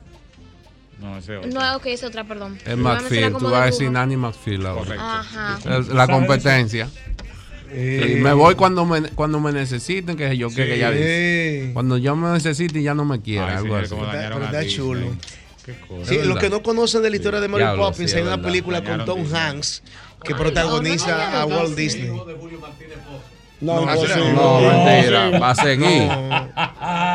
No, 1.00 1.18
ese 1.18 1.38
otro. 1.38 1.52
No, 1.52 1.76
ok, 1.78 1.86
es 1.88 2.04
otra, 2.04 2.24
perdón. 2.24 2.58
Es 2.66 2.76
como 3.32 3.40
Tú 3.40 3.46
vas 3.52 3.62
a 3.62 3.66
de 3.66 3.72
decir. 3.72 3.92
Nanny 3.92 4.18
McPheel 4.18 4.66
ahora. 4.66 4.82
Correcto. 4.84 5.04
Ajá. 5.04 5.60
La 5.94 6.08
competencia. 6.08 6.90
Eh, 7.70 8.16
Y 8.18 8.22
me 8.22 8.32
voy 8.34 8.56
cuando 8.56 8.86
me, 8.86 9.02
cuando 9.10 9.40
me 9.40 9.52
necesiten, 9.52 10.16
que 10.16 10.38
yo 10.38 10.50
que, 10.50 10.56
que 10.56 10.76
ella 10.76 10.90
dice. 10.90 11.66
eh, 11.68 11.70
Cuando 11.74 11.98
yo 11.98 12.16
me 12.16 12.32
necesite 12.32 12.80
y 12.80 12.84
ya 12.84 12.94
no 12.96 13.04
me 13.04 13.22
quiere, 13.22 13.44
Ay, 13.46 13.58
algo 13.58 13.86
señor, 13.86 14.08
así. 14.08 14.18
Pero 14.18 14.44
está 14.46 14.68
chulo. 14.68 15.16
Sí, 16.06 16.16
Es 16.16 16.26
los 16.26 16.40
que 16.40 16.50
no 16.50 16.64
conocen 16.64 17.04
de 17.04 17.10
la 17.10 17.18
historia 17.18 17.42
de 17.42 17.50
Mary 17.50 17.64
Diablo, 17.64 17.84
Poppins, 17.90 18.10
sí, 18.12 18.18
hay 18.18 18.24
una 18.24 18.42
película 18.42 18.82
con 18.84 19.04
Tom 19.04 19.22
Disney. 19.24 19.42
Hanks 19.42 19.84
que 20.24 20.34
protagoniza 20.34 21.42
a 21.42 21.46
Walt 21.46 21.76
Disney. 21.76 22.10
No, 23.60 23.86
No, 23.86 23.92
imposible. 23.94 24.34
No, 24.34 24.60
mentira. 24.62 25.40
Va 25.40 25.50
a 25.50 25.56
seguir. 25.56 26.04
No. 26.08 26.48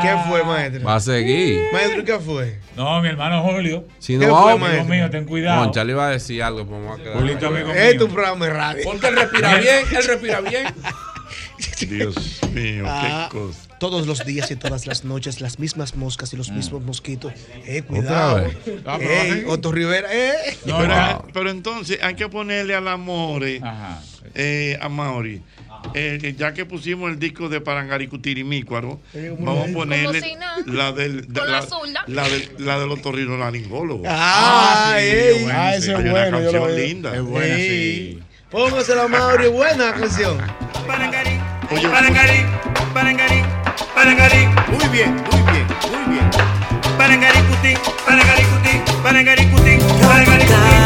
¿Qué 0.02 0.16
fue, 0.28 0.44
maestro? 0.44 0.82
Va 0.84 0.94
a 0.96 1.00
seguir. 1.00 1.60
Maestro, 1.72 2.04
¿qué 2.04 2.18
fue? 2.18 2.58
No, 2.76 3.00
mi 3.00 3.08
hermano 3.08 3.42
Julio. 3.42 3.86
Si 4.00 4.18
¿Qué 4.18 4.26
no, 4.26 4.34
fue, 4.42 4.52
vamos. 4.52 4.60
maestro? 4.60 4.84
Dios 4.84 4.88
mío, 4.96 5.10
ten 5.10 5.24
cuidado. 5.24 5.62
Concha, 5.62 5.84
le 5.84 5.92
iba 5.92 6.06
a 6.08 6.10
decir 6.10 6.42
algo, 6.42 6.66
pues 6.66 6.82
voy 6.82 7.00
a 7.00 7.02
quedar. 7.02 7.16
Julito, 7.18 7.46
amigo 7.46 7.70
Este 7.70 7.96
es 7.96 8.02
un 8.02 8.12
programa 8.12 8.44
de 8.46 8.52
radio. 8.52 8.82
Porque 8.84 9.06
él 9.06 9.16
respira 9.16 9.54
bien, 9.56 9.84
él 9.96 10.04
respira 10.04 10.40
bien. 10.40 10.66
Dios 11.88 12.40
mío, 12.52 12.84
Ah, 12.86 13.28
qué 13.30 13.38
cosa. 13.38 13.68
todos 13.78 14.06
los 14.06 14.24
días 14.24 14.50
y 14.50 14.56
todas 14.56 14.86
las 14.86 15.04
noches 15.04 15.40
las 15.40 15.58
mismas 15.58 15.94
moscas 15.96 16.32
y 16.32 16.36
los 16.36 16.50
mismos 16.50 16.82
mosquitos. 16.82 17.32
Eh, 17.66 17.82
cuidado. 17.82 18.36
vez. 18.36 18.56
Ah, 18.84 18.98
Ey, 19.00 19.30
así. 19.30 19.44
Otto 19.48 19.70
Rivera, 19.72 20.08
eh. 20.12 20.32
No, 20.64 20.78
pero, 20.78 20.94
no. 20.94 21.24
pero 21.32 21.50
entonces 21.50 21.98
hay 22.02 22.14
que 22.14 22.28
ponerle 22.28 22.74
al 22.74 22.86
amore, 22.88 23.60
Ajá. 23.62 24.00
eh, 24.34 24.78
a 24.80 24.88
Mauri. 24.88 25.42
Eh, 25.94 26.34
ya 26.38 26.54
que 26.54 26.64
pusimos 26.64 27.10
el 27.10 27.18
disco 27.18 27.48
de 27.48 27.60
Parangaricutirimícuaro, 27.60 29.00
vamos 29.40 29.68
a 29.68 29.72
ponerle 29.72 30.20
si 30.20 30.34
la 30.66 30.92
del 30.92 31.32
de- 31.32 31.40
la, 31.40 31.60
la 31.60 32.04
la 32.06 32.28
del 32.28 32.50
la 32.58 32.78
de 32.78 32.86
los 32.86 33.02
torrinolaringólogos. 33.02 34.06
Ah, 34.10 34.94
sí, 34.98 35.04
ey. 35.04 35.42
bueno, 35.44 35.58
Ah, 35.58 35.72
sí. 35.80 35.90
Hay 35.90 35.94
es 35.94 35.98
una 36.00 36.10
bueno, 36.10 36.38
canción 36.38 36.76
linda. 36.76 37.14
Es 37.16 37.22
buena, 37.22 37.54
Ey. 37.56 38.12
sí. 38.14 38.22
Póngasela, 38.50 39.08
Mauri, 39.08 39.48
buena 39.48 39.92
canción. 39.94 40.38
Parangari, 40.86 41.38
Oye, 41.70 41.88
parangari, 41.88 42.44
parangari, 42.92 43.42
parangari. 43.94 44.46
Muy 44.70 44.88
bien, 44.88 45.14
muy 45.14 45.52
bien, 45.52 45.66
muy 45.90 46.14
bien. 46.14 46.30
Parangari 46.98 47.38
cutín, 47.48 47.78
parangari 48.06 48.42
cutín, 48.44 48.82
parangari 49.02 49.44
parangari. 49.46 50.81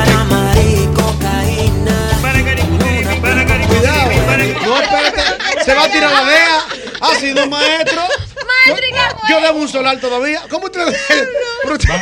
Se 5.66 5.74
va 5.74 5.84
a 5.84 5.88
tirar 5.90 6.10
la 6.12 6.24
DEA. 6.24 6.64
Así 7.02 7.34
no, 7.34 7.46
maestro. 7.48 8.02
Maestro, 8.46 8.86
¿y 8.88 8.92
qué 8.92 9.32
yo 9.32 9.40
debo 9.40 9.58
un 9.58 9.68
solar 9.68 9.98
todavía. 10.00 10.42
¿Cómo 10.48 10.70
te 10.70 10.78
Van 10.78 10.94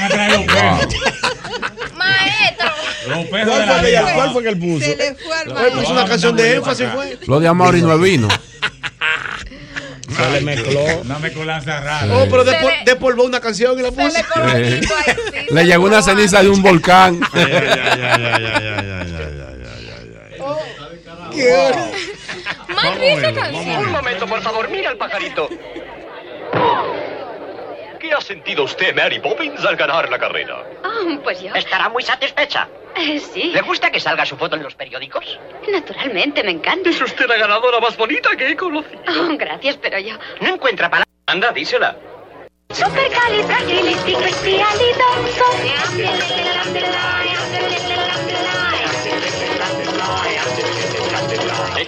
a 0.05 0.09
traer 0.09 0.33
los 0.33 0.45
perros. 0.45 0.87
Maestro. 1.97 2.69
Los 3.09 3.27
perros 3.27 3.55
¿Cuál 3.57 3.67
de 3.69 3.81
fue, 3.81 3.91
la. 3.93 4.15
¿Cuál 4.15 4.33
fue 4.33 4.43
que 4.43 4.49
él 4.51 4.59
puso? 4.59 4.85
Se 4.85 4.97
le 4.97 5.15
fue 5.17 5.37
al 5.37 5.67
Él 5.67 5.73
puso 5.73 5.93
una 5.93 6.05
canción 6.07 6.37
de 6.37 6.55
énfasis, 6.57 6.87
fue. 6.95 7.19
Lo 7.27 7.41
de 7.41 7.49
Amaury 7.49 7.83
no 7.83 7.99
vino. 7.99 8.29
Se 10.17 10.31
le 10.31 10.41
mezcló. 10.43 10.85
Una 11.01 11.19
mezcolanza 11.19 11.81
rara. 11.81 12.15
Oh, 12.15 12.27
pero 12.31 12.45
Se 12.45 12.51
despo- 12.53 12.69
le- 12.71 12.85
despolvó 12.85 13.25
una 13.25 13.41
canción 13.41 13.79
y 13.79 13.83
la 13.83 13.91
puso. 13.91 14.17
le 14.17 14.43
un 14.43 14.57
Eh. 14.57 14.81
sí, 14.83 15.55
llegó 15.65 15.85
una 15.87 16.03
ceniza 16.03 16.43
de 16.43 16.49
un 16.51 16.63
volcán. 16.63 17.21
Ya, 17.35 17.41
ya, 17.49 17.51
ya, 17.51 17.65
ya, 17.67 17.97
ya, 17.97 18.19
ya, 18.19 18.39
ya, 18.39 18.61
ya, 18.61 19.05
ya, 19.05 19.05
ya, 19.09 20.37
ya. 20.37 20.45
Más 20.45 20.59
Vamos 21.19 21.95
a 22.69 22.95
risa 22.95 23.33
canción. 23.33 23.67
verlo. 23.67 23.91
momento, 23.91 24.27
por 24.27 24.41
favor, 24.41 24.69
mira 24.69 24.91
al 24.91 24.97
pajarito. 24.97 25.49
¿Qué 28.01 28.13
ha 28.13 28.21
sentido 28.21 28.65
usted, 28.65 28.95
Mary 28.95 29.19
Poppins, 29.19 29.65
al 29.65 29.77
ganar 29.77 30.09
la 30.11 30.19
carrera? 30.19 30.63
Ah, 30.83 31.19
pues 31.23 31.41
yo. 31.41 31.55
Estará 31.55 31.89
muy 31.89 32.03
satisfecha. 32.03 32.69
Eh, 32.97 33.19
sí. 33.19 33.45
¿Le 33.45 33.63
gusta 33.63 33.91
que 33.91 33.99
salga 33.99 34.25
su 34.25 34.37
foto 34.37 34.57
en 34.57 34.63
los 34.63 34.75
periódicos? 34.75 35.39
Naturalmente, 35.71 36.45
me 36.45 36.53
encanta. 36.53 36.91
Es 36.91 37.01
usted 37.01 37.27
la 37.27 37.37
ganadora 37.37 37.81
más 37.81 37.97
bonita 37.97 38.37
que 38.37 38.49
he 38.51 38.57
conocido. 38.57 39.01
Oh, 39.09 39.37
gracias, 39.37 39.79
pero 39.79 39.99
yo. 39.99 40.17
No 40.41 40.55
encuentra 40.55 40.91
palabras. 40.91 41.09
Anda, 41.27 41.51
dísela. 41.53 41.97
De 42.69 42.85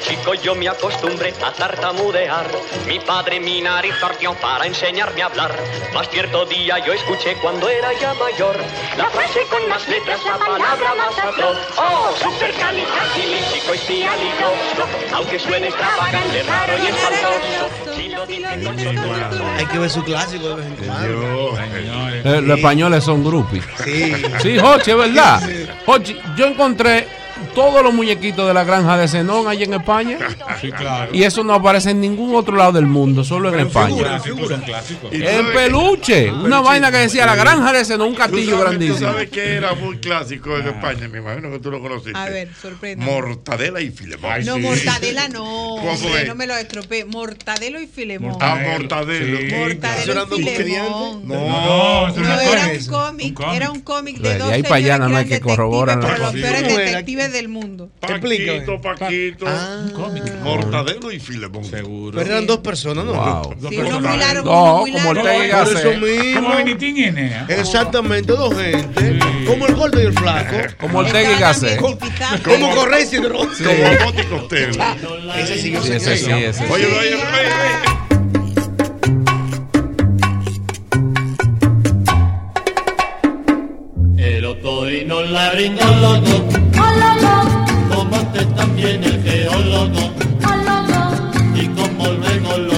chico 0.07 0.35
yo 0.35 0.55
me 0.55 0.69
acostumbré 0.69 1.35
a 1.45 1.51
tartamudear. 1.53 2.47
Mi 2.87 3.01
padre 3.01 3.41
mi 3.41 3.61
nariz 3.61 3.93
torció 4.01 4.33
para 4.35 4.65
enseñarme 4.67 5.23
a 5.23 5.27
hablar. 5.27 5.53
Más 5.93 6.09
cierto 6.11 6.47
día 6.47 6.79
yo 6.85 6.93
escuché 6.93 7.35
cuando 7.43 7.69
era 7.69 7.89
ya 8.01 8.15
mayor 8.15 8.57
la 8.97 9.11
frase 9.11 9.41
con 9.51 9.69
más 9.69 9.89
letras, 9.89 10.21
la 10.25 10.39
palabra 10.39 10.95
más 10.95 11.19
atroz. 11.19 11.59
Oh, 11.77 12.15
supercalifragilisticoespialidoso. 12.23 14.87
Aunque 15.15 15.39
suene 15.39 15.69
extravagante, 15.69 16.43
raro 16.45 16.73
y 16.83 16.87
espantoso. 16.87 17.77
Hay 19.59 19.67
que 19.67 19.79
ver 19.79 19.91
su 19.91 20.03
clásico 20.05 20.49
de 20.51 20.55
vez 20.57 20.67
en 20.67 20.77
cuando. 20.77 21.59
Eh, 22.25 22.41
los 22.43 22.57
españoles 22.57 23.05
son 23.05 23.23
groupies. 23.25 23.65
Sí. 23.83 24.15
Sí, 24.41 24.59
Jochi, 24.59 24.91
es 24.93 24.97
verdad. 24.97 25.41
Jochi, 25.85 26.17
yo 26.37 26.47
encontré 26.47 27.07
todos 27.57 27.83
los 27.83 27.93
muñequitos 27.95 28.47
de 28.47 28.53
la 28.55 28.65
granja 28.65 28.99
de 28.99 29.09
Zenón 29.09 29.49
allí 29.49 29.65
en 29.65 29.73
España. 29.75 30.19
Sí, 30.61 30.71
claro. 30.71 31.11
Y 31.15 31.23
eso 31.25 31.43
no 31.43 31.55
aparece 31.55 31.91
en 31.91 32.01
ningún 32.03 32.35
otro 32.35 32.55
lado 32.55 32.73
del 32.73 32.87
mundo, 32.87 33.25
solo 33.25 33.49
en 33.53 33.67
España. 33.67 34.21
En 34.21 34.23
sabes 34.23 35.03
que- 35.11 35.53
peluche, 35.55 36.31
una 36.31 36.61
vaina 36.61 36.91
que 36.91 36.99
decía 36.99 37.25
la 37.27 37.35
granja 37.35 37.73
de 37.73 37.85
Zenón, 37.85 38.09
un 38.09 38.13
Tú 38.15 38.19
castillo 38.19 38.51
sabes- 38.53 38.61
grandísimo. 38.65 38.99
Tú 38.99 39.05
sabes 39.07 39.31
que 39.31 39.55
era 39.57 39.75
muy 39.75 39.97
clásico 39.99 40.57
en 40.59 40.69
España, 40.69 41.09
me 41.09 41.19
imagino 41.19 41.51
que 41.51 41.59
tú 41.59 41.71
lo 41.71 41.81
conociste. 41.81 42.13
A 42.19 42.27
ver, 42.27 42.49
sorprende. 42.61 43.05
Mortadela 43.05 43.81
y 43.81 43.91
filemón. 43.91 44.45
No, 44.45 44.59
mortadela 44.59 45.29
no. 45.29 45.45
¿Cómo 45.45 45.91
hombre, 45.93 46.23
es? 46.23 46.29
no 46.29 46.35
me 46.35 46.47
lo 46.47 46.55
estropé. 46.57 47.05
Mortadelo 47.07 47.81
y 47.81 47.87
filemón. 47.87 48.37
Ah, 48.41 48.59
mortadelo. 48.71 49.39
Sí. 49.39 49.47
Mortadelo 49.55 50.27
y 50.37 50.45
filemón. 50.45 51.27
No, 51.27 51.37
No, 51.37 52.09
No, 52.17 52.41
era 52.41 52.67
un 52.69 52.87
cómic, 52.87 53.41
era 53.55 53.71
un 53.71 53.81
cómic 53.81 54.19
de 54.19 54.29
De 54.35 54.39
dos 54.39 54.51
ahí 54.53 54.63
para 54.63 54.75
allá 54.77 54.97
señores 54.99 55.27
que 55.27 55.41
corroboran 55.41 56.01
detectives, 56.01 56.21
pero 56.21 56.33
los 56.33 56.43
peores 56.43 56.63
¿Cómo 56.73 56.81
era? 56.81 56.91
Del 57.47 57.53
mundo. 57.53 57.89
Paquito, 58.01 58.81
Paquito. 58.81 59.47
Ah. 59.49 59.85
Mortadelo 60.43 61.11
y 61.13 61.21
filemón. 61.21 61.65
Seguro. 61.65 62.19
Pero 62.19 62.31
eran 62.33 62.47
dos 62.47 62.59
personas, 62.59 63.05
¿no? 63.05 63.13
Wow. 63.15 63.55
Dos 63.61 63.71
Sí, 63.71 63.77
personas. 63.77 64.11
muy 64.11 64.19
largo, 64.19 64.45
No, 64.53 64.79
muy 64.81 64.93
como. 64.93 65.09
Ortega 65.11 65.47
y 65.47 65.65
Por 65.65 65.77
eso 65.77 65.91
mismo. 65.95 66.41
Como 66.43 66.57
Benitín 66.57 66.97
y 66.97 67.05
Enea. 67.05 67.47
Exactamente, 67.49 68.33
dos 68.33 68.55
gente. 68.55 69.19
Como 69.47 69.67
el 69.67 69.75
gordo 69.75 70.03
y 70.03 70.07
el 70.07 70.13
flaco. 70.13 70.57
Como 70.81 70.99
Ortega 70.99 71.33
y 71.33 71.41
Gasset. 71.41 71.79
Co- 71.81 71.99
Como 72.45 72.75
Correa 72.75 73.01
y 73.01 73.07
Cidrón. 73.07 73.49
Sí. 73.57 73.65
Como 73.65 74.05
Monty 74.05 74.23
Costello. 74.25 74.83
Ese 75.37 75.55
sí, 75.55 75.61
Sí, 75.83 75.93
ese 75.93 76.17
sí, 76.17 76.31
ese 76.31 76.53
sí. 76.53 76.65
Oye, 76.73 76.87
oye, 76.87 76.97
oye, 76.97 77.15
oye. 77.17 78.77
El 84.19 84.45
otorino 84.45 85.23
laringólogo, 85.23 86.49
como 87.95 88.17
antes 88.17 88.55
también 88.55 89.03
el 89.05 89.23
geólogo, 89.23 90.13
y 91.55 91.67
como 91.69 92.11
luego 92.13 92.55
el 92.55 92.76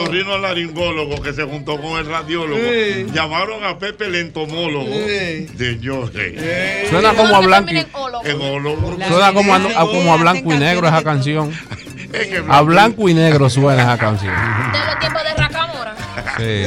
otorrino 0.00 0.38
laringólogo 0.38 1.20
que 1.22 1.32
se 1.32 1.42
juntó 1.44 1.80
con 1.80 1.98
el 1.98 2.06
radiólogo 2.06 2.60
Sí. 2.60 3.06
llamaron 3.12 3.64
a 3.64 3.78
Pepe 3.78 4.06
el 4.06 4.14
entomólogo 4.16 4.86
Sí. 4.92 5.46
de 5.54 5.78
Jorge. 5.82 6.86
Suena 6.90 7.14
como 7.14 7.36
a 7.36 7.40
blanco 7.40 7.70
suena 9.08 9.32
como 9.32 9.54
a, 9.54 9.56
a- 9.56 9.86
como 9.86 10.12
a 10.12 10.16
blanco 10.16 10.52
y 10.52 10.58
negro 10.58 10.86
esa 10.88 11.02
canción. 11.02 11.52
Es 12.12 12.26
que 12.28 12.42
A 12.48 12.62
blanco 12.62 13.06
y 13.10 13.12
negro 13.14 13.50
suena 13.50 13.82
esa 13.82 13.98
canción. 13.98 14.32
De 14.72 14.78
los 14.78 14.98
tiempos 14.98 15.22
de 15.24 15.34
Racamora. 15.34 15.94
Sí. 16.38 16.64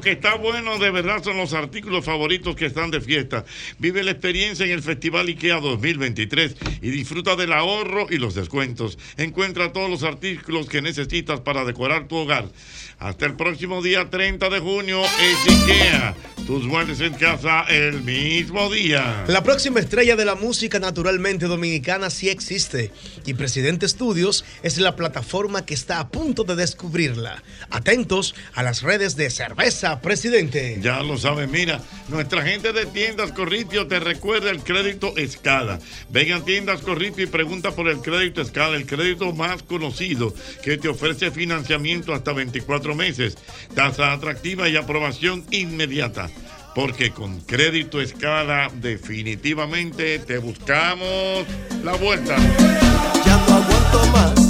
Lo 0.00 0.04
que 0.04 0.12
está 0.12 0.36
bueno 0.36 0.78
de 0.78 0.90
verdad 0.90 1.22
son 1.22 1.36
los 1.36 1.52
artículos 1.52 2.06
favoritos 2.06 2.56
que 2.56 2.64
están 2.64 2.90
de 2.90 3.02
fiesta. 3.02 3.44
Vive 3.78 4.02
la 4.02 4.12
experiencia 4.12 4.64
en 4.64 4.72
el 4.72 4.82
Festival 4.82 5.26
IKEA 5.28 5.60
2023 5.60 6.56
y 6.80 6.88
disfruta 6.88 7.36
del 7.36 7.52
ahorro 7.52 8.06
y 8.08 8.16
los 8.16 8.34
descuentos. 8.34 8.98
Encuentra 9.18 9.74
todos 9.74 9.90
los 9.90 10.02
artículos 10.02 10.70
que 10.70 10.80
necesitas 10.80 11.40
para 11.40 11.66
decorar 11.66 12.08
tu 12.08 12.16
hogar. 12.16 12.46
Hasta 13.00 13.24
el 13.24 13.34
próximo 13.34 13.80
día 13.80 14.10
30 14.10 14.50
de 14.50 14.60
junio 14.60 15.02
es 15.02 15.50
IKEA. 15.50 16.14
Tus 16.46 16.64
muebles 16.64 17.00
en 17.00 17.14
casa 17.14 17.62
el 17.62 18.02
mismo 18.02 18.70
día. 18.70 19.24
La 19.26 19.42
próxima 19.42 19.80
estrella 19.80 20.16
de 20.16 20.24
la 20.26 20.34
música 20.34 20.78
naturalmente 20.78 21.46
dominicana 21.46 22.10
sí 22.10 22.28
existe 22.28 22.92
y 23.24 23.34
Presidente 23.34 23.86
Estudios 23.86 24.44
es 24.62 24.76
la 24.78 24.96
plataforma 24.96 25.64
que 25.64 25.72
está 25.72 25.98
a 26.00 26.08
punto 26.08 26.44
de 26.44 26.56
descubrirla. 26.56 27.42
Atentos 27.70 28.34
a 28.54 28.62
las 28.62 28.82
redes 28.82 29.16
de 29.16 29.30
Cerveza 29.30 30.00
Presidente. 30.02 30.78
Ya 30.82 31.02
lo 31.02 31.16
sabes, 31.16 31.48
mira, 31.48 31.80
nuestra 32.08 32.42
gente 32.42 32.72
de 32.72 32.84
Tiendas 32.84 33.32
Corripio 33.32 33.86
te 33.86 34.00
recuerda 34.00 34.50
el 34.50 34.60
crédito 34.60 35.16
Escala. 35.16 35.78
Ven 36.10 36.32
a 36.32 36.44
Tiendas 36.44 36.80
Corripio 36.80 37.24
y 37.24 37.28
pregunta 37.28 37.70
por 37.70 37.88
el 37.88 37.98
crédito 37.98 38.42
Escala, 38.42 38.76
el 38.76 38.86
crédito 38.86 39.32
más 39.32 39.62
conocido 39.62 40.34
que 40.62 40.76
te 40.76 40.88
ofrece 40.88 41.30
financiamiento 41.30 42.12
hasta 42.12 42.32
24 42.32 42.89
meses, 42.94 43.36
tasa 43.74 44.12
atractiva 44.12 44.68
y 44.68 44.76
aprobación 44.76 45.44
inmediata. 45.50 46.30
Porque 46.74 47.10
con 47.10 47.40
crédito 47.40 48.00
Escala 48.00 48.70
definitivamente 48.74 50.18
te 50.20 50.38
buscamos 50.38 51.46
la 51.82 51.94
vuelta. 51.94 52.36
Ya 53.26 53.36
no 53.48 53.54
aguanto 53.56 54.06
más. 54.12 54.49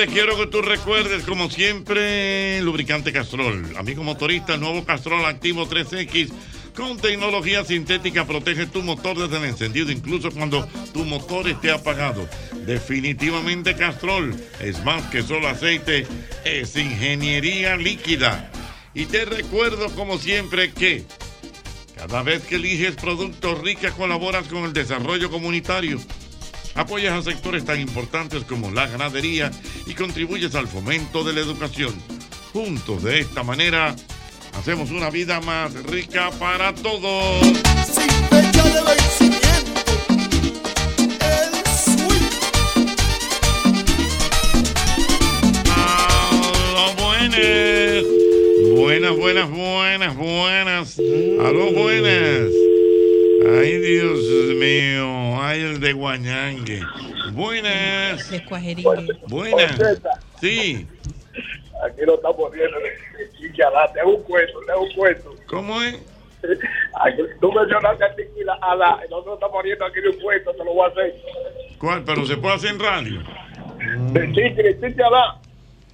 Recuerdes, 0.00 0.14
quiero 0.14 0.36
que 0.36 0.46
tú 0.46 0.62
recuerdes, 0.62 1.24
como 1.24 1.50
siempre, 1.50 2.60
lubricante 2.62 3.12
Castrol. 3.12 3.76
Amigo 3.76 4.02
motorista, 4.02 4.54
el 4.54 4.60
nuevo 4.60 4.84
Castrol 4.84 5.24
Activo 5.24 5.68
3X 5.68 6.30
Con 6.74 6.96
tecnología 6.98 7.64
sintética 7.64 8.26
protege 8.26 8.66
tu 8.66 8.82
motor 8.82 9.18
desde 9.18 9.36
el 9.36 9.44
encendido, 9.50 9.90
incluso 9.90 10.30
cuando 10.30 10.66
tu 10.94 11.04
motor 11.04 11.48
esté 11.48 11.70
apagado. 11.70 12.26
Definitivamente 12.64 13.74
Castrol 13.74 14.34
es 14.60 14.82
más 14.84 15.02
que 15.10 15.22
solo 15.22 15.48
aceite, 15.48 16.06
es 16.44 16.76
ingeniería 16.76 17.76
líquida. 17.76 18.50
Y 18.94 19.06
te 19.06 19.24
recuerdo 19.24 19.90
como 19.94 20.18
siempre 20.18 20.72
que 20.72 21.04
cada 21.96 22.22
vez 22.22 22.42
que 22.44 22.56
eliges 22.56 22.94
productos 22.96 23.60
ricas 23.60 23.92
colaboras 23.92 24.48
con 24.48 24.64
el 24.64 24.72
desarrollo 24.72 25.30
comunitario. 25.30 26.00
Apoyas 26.74 27.12
a 27.12 27.22
sectores 27.22 27.64
tan 27.64 27.80
importantes 27.80 28.44
como 28.44 28.70
la 28.70 28.86
ganadería 28.86 29.50
y 29.86 29.94
contribuyes 29.94 30.54
al 30.54 30.68
fomento 30.68 31.24
de 31.24 31.32
la 31.32 31.40
educación. 31.40 31.94
Juntos 32.52 33.02
de 33.02 33.20
esta 33.20 33.42
manera 33.42 33.94
hacemos 34.58 34.90
una 34.90 35.10
vida 35.10 35.40
más 35.40 35.72
rica 35.84 36.30
para 36.38 36.74
todos. 36.74 37.42
Aló, 45.76 46.94
buenas. 46.96 48.04
Buenas, 48.74 49.16
buenas, 49.16 49.50
buenas, 49.50 50.16
buenas. 50.16 50.98
Aló, 50.98 51.72
buenas. 51.72 52.69
Ay, 53.58 53.78
Dios 53.78 54.18
mío. 54.56 55.42
Ay, 55.42 55.60
el 55.62 55.80
de 55.80 55.92
Guañangue. 55.92 56.80
Buenas. 57.32 58.30
De. 58.30 59.08
Buenas. 59.28 59.78
Sí. 60.40 60.86
Aquí 61.84 62.02
lo 62.04 62.14
viendo. 62.50 62.76
Chiquialá, 63.38 63.90
te 63.92 64.00
hago 64.00 64.16
un 64.16 64.22
cuento, 64.22 64.60
te 64.66 64.72
hago 64.72 64.82
un 64.82 64.92
cuento. 64.92 65.34
¿Cómo 65.46 65.82
es? 65.82 65.98
Aquí, 67.04 67.22
tú 67.40 67.52
mencionaste 67.52 68.04
a 68.04 68.16
Chiquialá, 68.16 69.00
y 69.06 69.10
nosotros 69.10 69.34
estamos 69.34 69.62
viendo 69.64 69.84
aquí 69.84 69.98
un 70.00 70.20
cuento, 70.20 70.52
te 70.52 70.64
lo 70.64 70.74
voy 70.74 70.88
a 70.88 70.92
hacer. 70.92 71.14
¿Cuál? 71.78 72.04
Pero 72.04 72.26
se 72.26 72.36
puede 72.36 72.54
hacer 72.54 72.70
en 72.70 72.78
radio. 72.78 73.22
De 74.12 74.32
Chiquialá. 74.32 75.40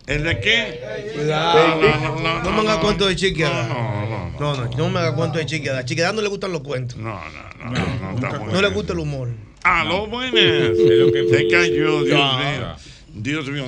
¿El 0.07 0.23
de 0.23 0.39
qué? 0.41 0.81
Cuidado. 1.15 1.81
No, 1.81 2.01
no, 2.01 2.21
no, 2.21 2.43
No 2.45 2.51
me 2.53 2.61
haga 2.61 2.75
no, 2.77 2.81
cuento 2.81 3.07
de 3.09 3.17
chiquiada. 3.17 3.67
No, 3.69 4.31
No, 4.39 4.55
no, 4.57 4.71
no 4.77 4.91
me 4.91 5.01
haga 5.01 5.15
cuento 5.15 5.39
de 5.39 5.47
chiquiada. 5.47 5.85
Chiquiada 5.85 6.13
no 6.13 6.23
le 6.23 6.29
gustan 6.29 6.53
los 6.53 6.61
cuentos. 6.63 6.97
No, 6.97 7.19
no, 7.65 7.71
no. 7.73 8.21
No, 8.21 8.47
No 8.47 8.63
le 8.63 8.69
gusta 8.69 8.93
el 8.93 9.01
humor. 9.01 9.31
Aló, 9.65 10.07
buenas. 10.07 10.33
lo 10.79 11.13
que- 11.13 11.27
Se 11.29 11.49
cayó, 11.49 12.05
Dios 12.05 12.21
Ah. 12.23 12.77
mío. 13.13 13.23
Dios 13.23 13.49
mío. 13.49 13.65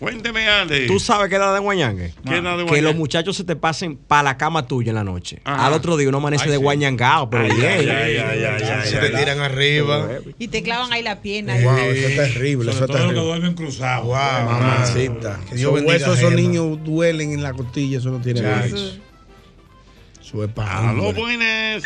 Cuénteme, 0.00 0.48
Ale. 0.48 0.86
¿Tú 0.86 0.98
sabes 0.98 1.28
qué 1.28 1.38
da 1.38 1.52
de 1.52 1.60
guañangue? 1.60 2.14
¿Qué 2.26 2.40
da 2.40 2.52
de 2.52 2.56
Que 2.56 2.62
guañangue? 2.64 2.80
los 2.82 2.96
muchachos 2.96 3.36
se 3.36 3.44
te 3.44 3.54
pasen 3.54 3.96
para 3.98 4.22
la 4.22 4.38
cama 4.38 4.66
tuya 4.66 4.88
en 4.90 4.94
la 4.96 5.04
noche. 5.04 5.40
Ajá. 5.44 5.66
Al 5.66 5.74
otro 5.74 5.96
día 5.98 6.08
uno 6.08 6.16
amanece 6.18 6.44
Ay, 6.46 6.50
de 6.52 6.56
sí. 6.56 6.62
guañangao, 6.62 7.28
pero 7.28 7.44
Ay, 7.44 7.50
bien. 7.54 7.66
ay, 7.70 7.88
ay, 7.90 8.16
ay, 8.16 8.44
ay, 8.44 8.62
ay, 8.62 8.86
Se 8.88 8.96
te 8.98 9.06
ay. 9.08 9.12
tiran 9.14 9.40
arriba. 9.40 10.08
Y 10.38 10.48
te 10.48 10.62
clavan 10.62 10.90
ahí 10.92 11.02
la 11.02 11.20
pierna. 11.20 11.54
Wow, 11.62 11.76
eso 11.76 12.08
es 12.08 12.16
terrible. 12.16 12.70
Eso 12.70 12.80
Sobre 12.80 12.92
es 12.92 12.98
todo 12.98 12.98
los 12.98 12.98
que 12.98 12.98
terrible. 13.08 13.20
duermen 13.24 13.54
cruzados. 13.54 14.06
Wow, 14.06 14.50
mamacita. 14.50 15.38
Que 15.48 15.54
Dios 15.56 15.60
Esos 15.60 15.74
bendiga 15.74 15.92
huesos, 15.92 16.18
esos 16.18 16.32
niños 16.32 16.82
duelen 16.82 17.32
en 17.32 17.42
la 17.42 17.52
costilla, 17.52 17.98
eso 17.98 18.08
no 18.10 18.20
tiene 18.22 18.40
nada. 18.40 18.64
Eso 18.64 20.44
es 20.44 20.50
para 20.52 20.90
Aló, 20.90 21.12
buenas. 21.12 21.82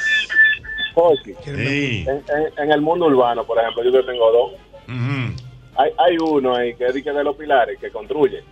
Jorge, 0.95 1.35
Sí. 1.45 2.05
en, 2.07 2.09
en- 2.09 2.63
en 2.65 2.71
el 2.73 2.81
mundo 2.81 3.07
urbano, 3.07 3.45
por 3.45 3.59
ejemplo, 3.59 3.83
yo 3.83 3.91
que 3.91 4.03
tengo 4.07 4.31
dos. 4.31 4.53
Ujú. 4.87 5.44
Hay, 5.77 5.91
hay 5.99 6.17
uno 6.19 6.55
ahí 6.55 6.75
que 6.75 6.87
es 6.87 6.95
de 6.95 7.25
los 7.25 7.37
pilares, 7.37 7.79
que 7.79 7.91
construye. 7.91 8.43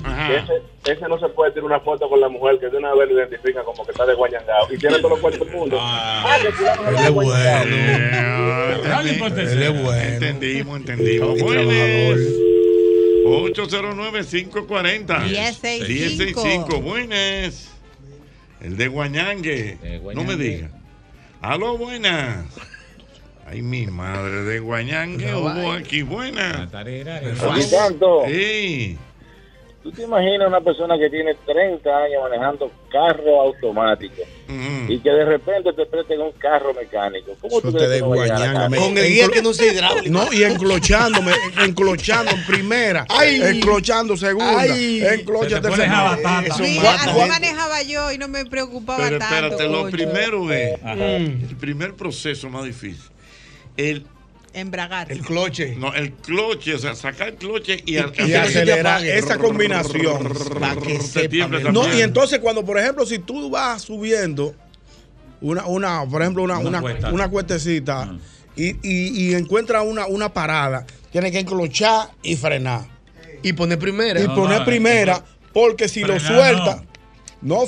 Ese, 0.00 0.62
ese 0.92 1.08
no 1.08 1.18
se 1.18 1.28
puede 1.30 1.50
tirar 1.50 1.64
una 1.64 1.80
foto 1.80 2.08
con 2.08 2.20
la 2.20 2.28
mujer 2.28 2.58
que 2.60 2.68
de 2.68 2.76
una 2.76 2.94
vez 2.94 3.08
lo 3.10 3.18
identifica 3.18 3.64
como 3.64 3.84
que 3.84 3.90
está 3.90 4.06
de 4.06 4.14
guañangao 4.14 4.72
y 4.72 4.78
tiene 4.78 4.98
todos 4.98 5.10
los 5.10 5.18
cuartos 5.18 5.40
del 5.44 5.56
mundo. 5.56 5.76
Ah, 5.80 6.36
que 6.40 6.48
Él 6.48 6.96
es 7.04 7.10
guañangao. 7.10 8.84
No 8.88 9.02
le 9.02 9.12
importa 9.12 9.42
Él 9.42 9.62
es 9.62 9.82
bueno. 9.82 10.02
Entendimos, 10.02 10.76
entendimos. 10.76 11.38
Y 11.38 11.42
Buenas. 11.42 11.66
trabajador. 11.66 12.18
809-540. 13.28 15.22
1065. 15.24 15.88
1065. 15.88 16.80
Buenas. 16.80 17.70
El 18.60 18.76
de 18.76 18.88
Guañangue. 18.88 19.78
De 19.82 20.14
No 20.14 20.24
me 20.24 20.36
diga. 20.36 20.70
Aló, 21.40 21.76
buenas. 21.76 22.46
Ay, 23.50 23.62
mi 23.62 23.86
madre 23.86 24.42
de 24.42 24.58
Guañangue. 24.60 25.34
Hubo 25.34 25.72
aquí. 25.72 26.02
Buenas. 26.02 26.70
Santo, 27.68 28.22
Sí. 28.26 28.98
¿tú 29.82 29.90
te 29.92 30.02
imaginas 30.02 30.48
una 30.48 30.60
persona 30.60 30.98
que 30.98 31.08
tiene 31.08 31.34
30 31.46 31.88
años 31.88 32.22
manejando 32.28 32.70
carro 32.90 33.40
automático 33.40 34.22
y 34.88 34.98
que 34.98 35.10
de 35.10 35.24
repente 35.24 35.72
te 35.72 35.86
presten 35.86 36.20
un 36.20 36.32
carro 36.32 36.74
mecánico? 36.74 37.32
¿Cómo 37.40 37.58
Eso 37.58 37.72
tú 37.72 37.78
te 37.78 37.84
que 37.84 38.00
no 38.00 38.76
Con 38.82 38.98
el 38.98 39.08
guía 39.08 39.28
que 39.32 39.40
no 39.42 39.54
sea 39.54 39.72
hidráulico. 39.72 40.10
No, 40.10 40.30
y 40.32 40.42
enclochándome, 40.42 41.32
enclochando 41.64 42.32
en 42.32 42.44
primera, 42.44 43.06
Ay. 43.08 43.40
enclochando 43.42 44.14
segunda, 44.18 44.60
Ay. 44.60 45.02
enclocha 45.06 45.60
Se. 45.62 46.44
Eso 46.46 46.62
mata 46.62 47.02
así 47.06 47.14
gente. 47.14 47.28
manejaba 47.28 47.82
yo 47.82 48.12
y 48.12 48.18
no 48.18 48.28
me 48.28 48.44
preocupaba 48.44 49.04
Pero 49.04 49.18
tanto. 49.18 49.34
espérate, 49.36 49.68
lo 49.68 49.82
ocho. 49.82 49.90
primero 49.92 50.52
es. 50.52 50.78
El 50.84 51.56
primer 51.58 51.94
proceso 51.94 52.50
más 52.50 52.64
difícil. 52.64 53.08
El, 53.78 54.04
Embragar. 54.54 55.10
El 55.12 55.20
cloche. 55.20 55.76
no, 55.76 55.94
el 55.94 56.12
cloche, 56.12 56.74
o 56.74 56.78
sea, 56.78 56.94
sacar 56.94 57.28
el 57.28 57.34
cloche 57.36 57.82
y, 57.84 57.98
Y 57.98 58.02
te 58.02 58.36
acelerar 58.36 59.04
esa 59.04 59.38
combinación. 59.38 60.32
Para 60.58 60.76
que 60.80 61.00
Se 61.00 61.28
sepa. 61.28 61.48
No, 61.70 61.92
y 61.94 62.00
entonces 62.00 62.38
cuando, 62.40 62.64
por 62.64 62.78
ejemplo, 62.78 63.04
si 63.06 63.18
tú 63.18 63.50
vas 63.50 63.82
subiendo 63.82 64.54
una, 65.40 65.66
una 65.66 66.04
por 66.06 66.22
ejemplo, 66.22 66.42
una, 66.42 66.58
Una 66.58 66.68
una, 66.68 66.80
cuesta. 66.80 67.12
una 67.12 67.28
cuestecita 67.28 68.18
y, 68.56 68.70
y, 68.82 69.28
y 69.28 69.34
encuentras 69.34 69.84
una, 69.86 70.06
una 70.06 70.32
parada, 70.32 70.84
tienes 71.12 71.30
que 71.30 71.40
enclochar 71.40 72.10
y 72.22 72.34
frenar. 72.34 72.86
Y 73.42 73.52
poner 73.52 73.78
primera. 73.78 74.20
Y 74.20 74.26
poner 74.26 74.60
no, 74.60 74.64
primera, 74.64 75.18
no. 75.18 75.24
porque 75.52 75.88
si 75.88 76.00
lo 76.00 76.18
suelta, 76.18 76.76
no, 76.76 76.86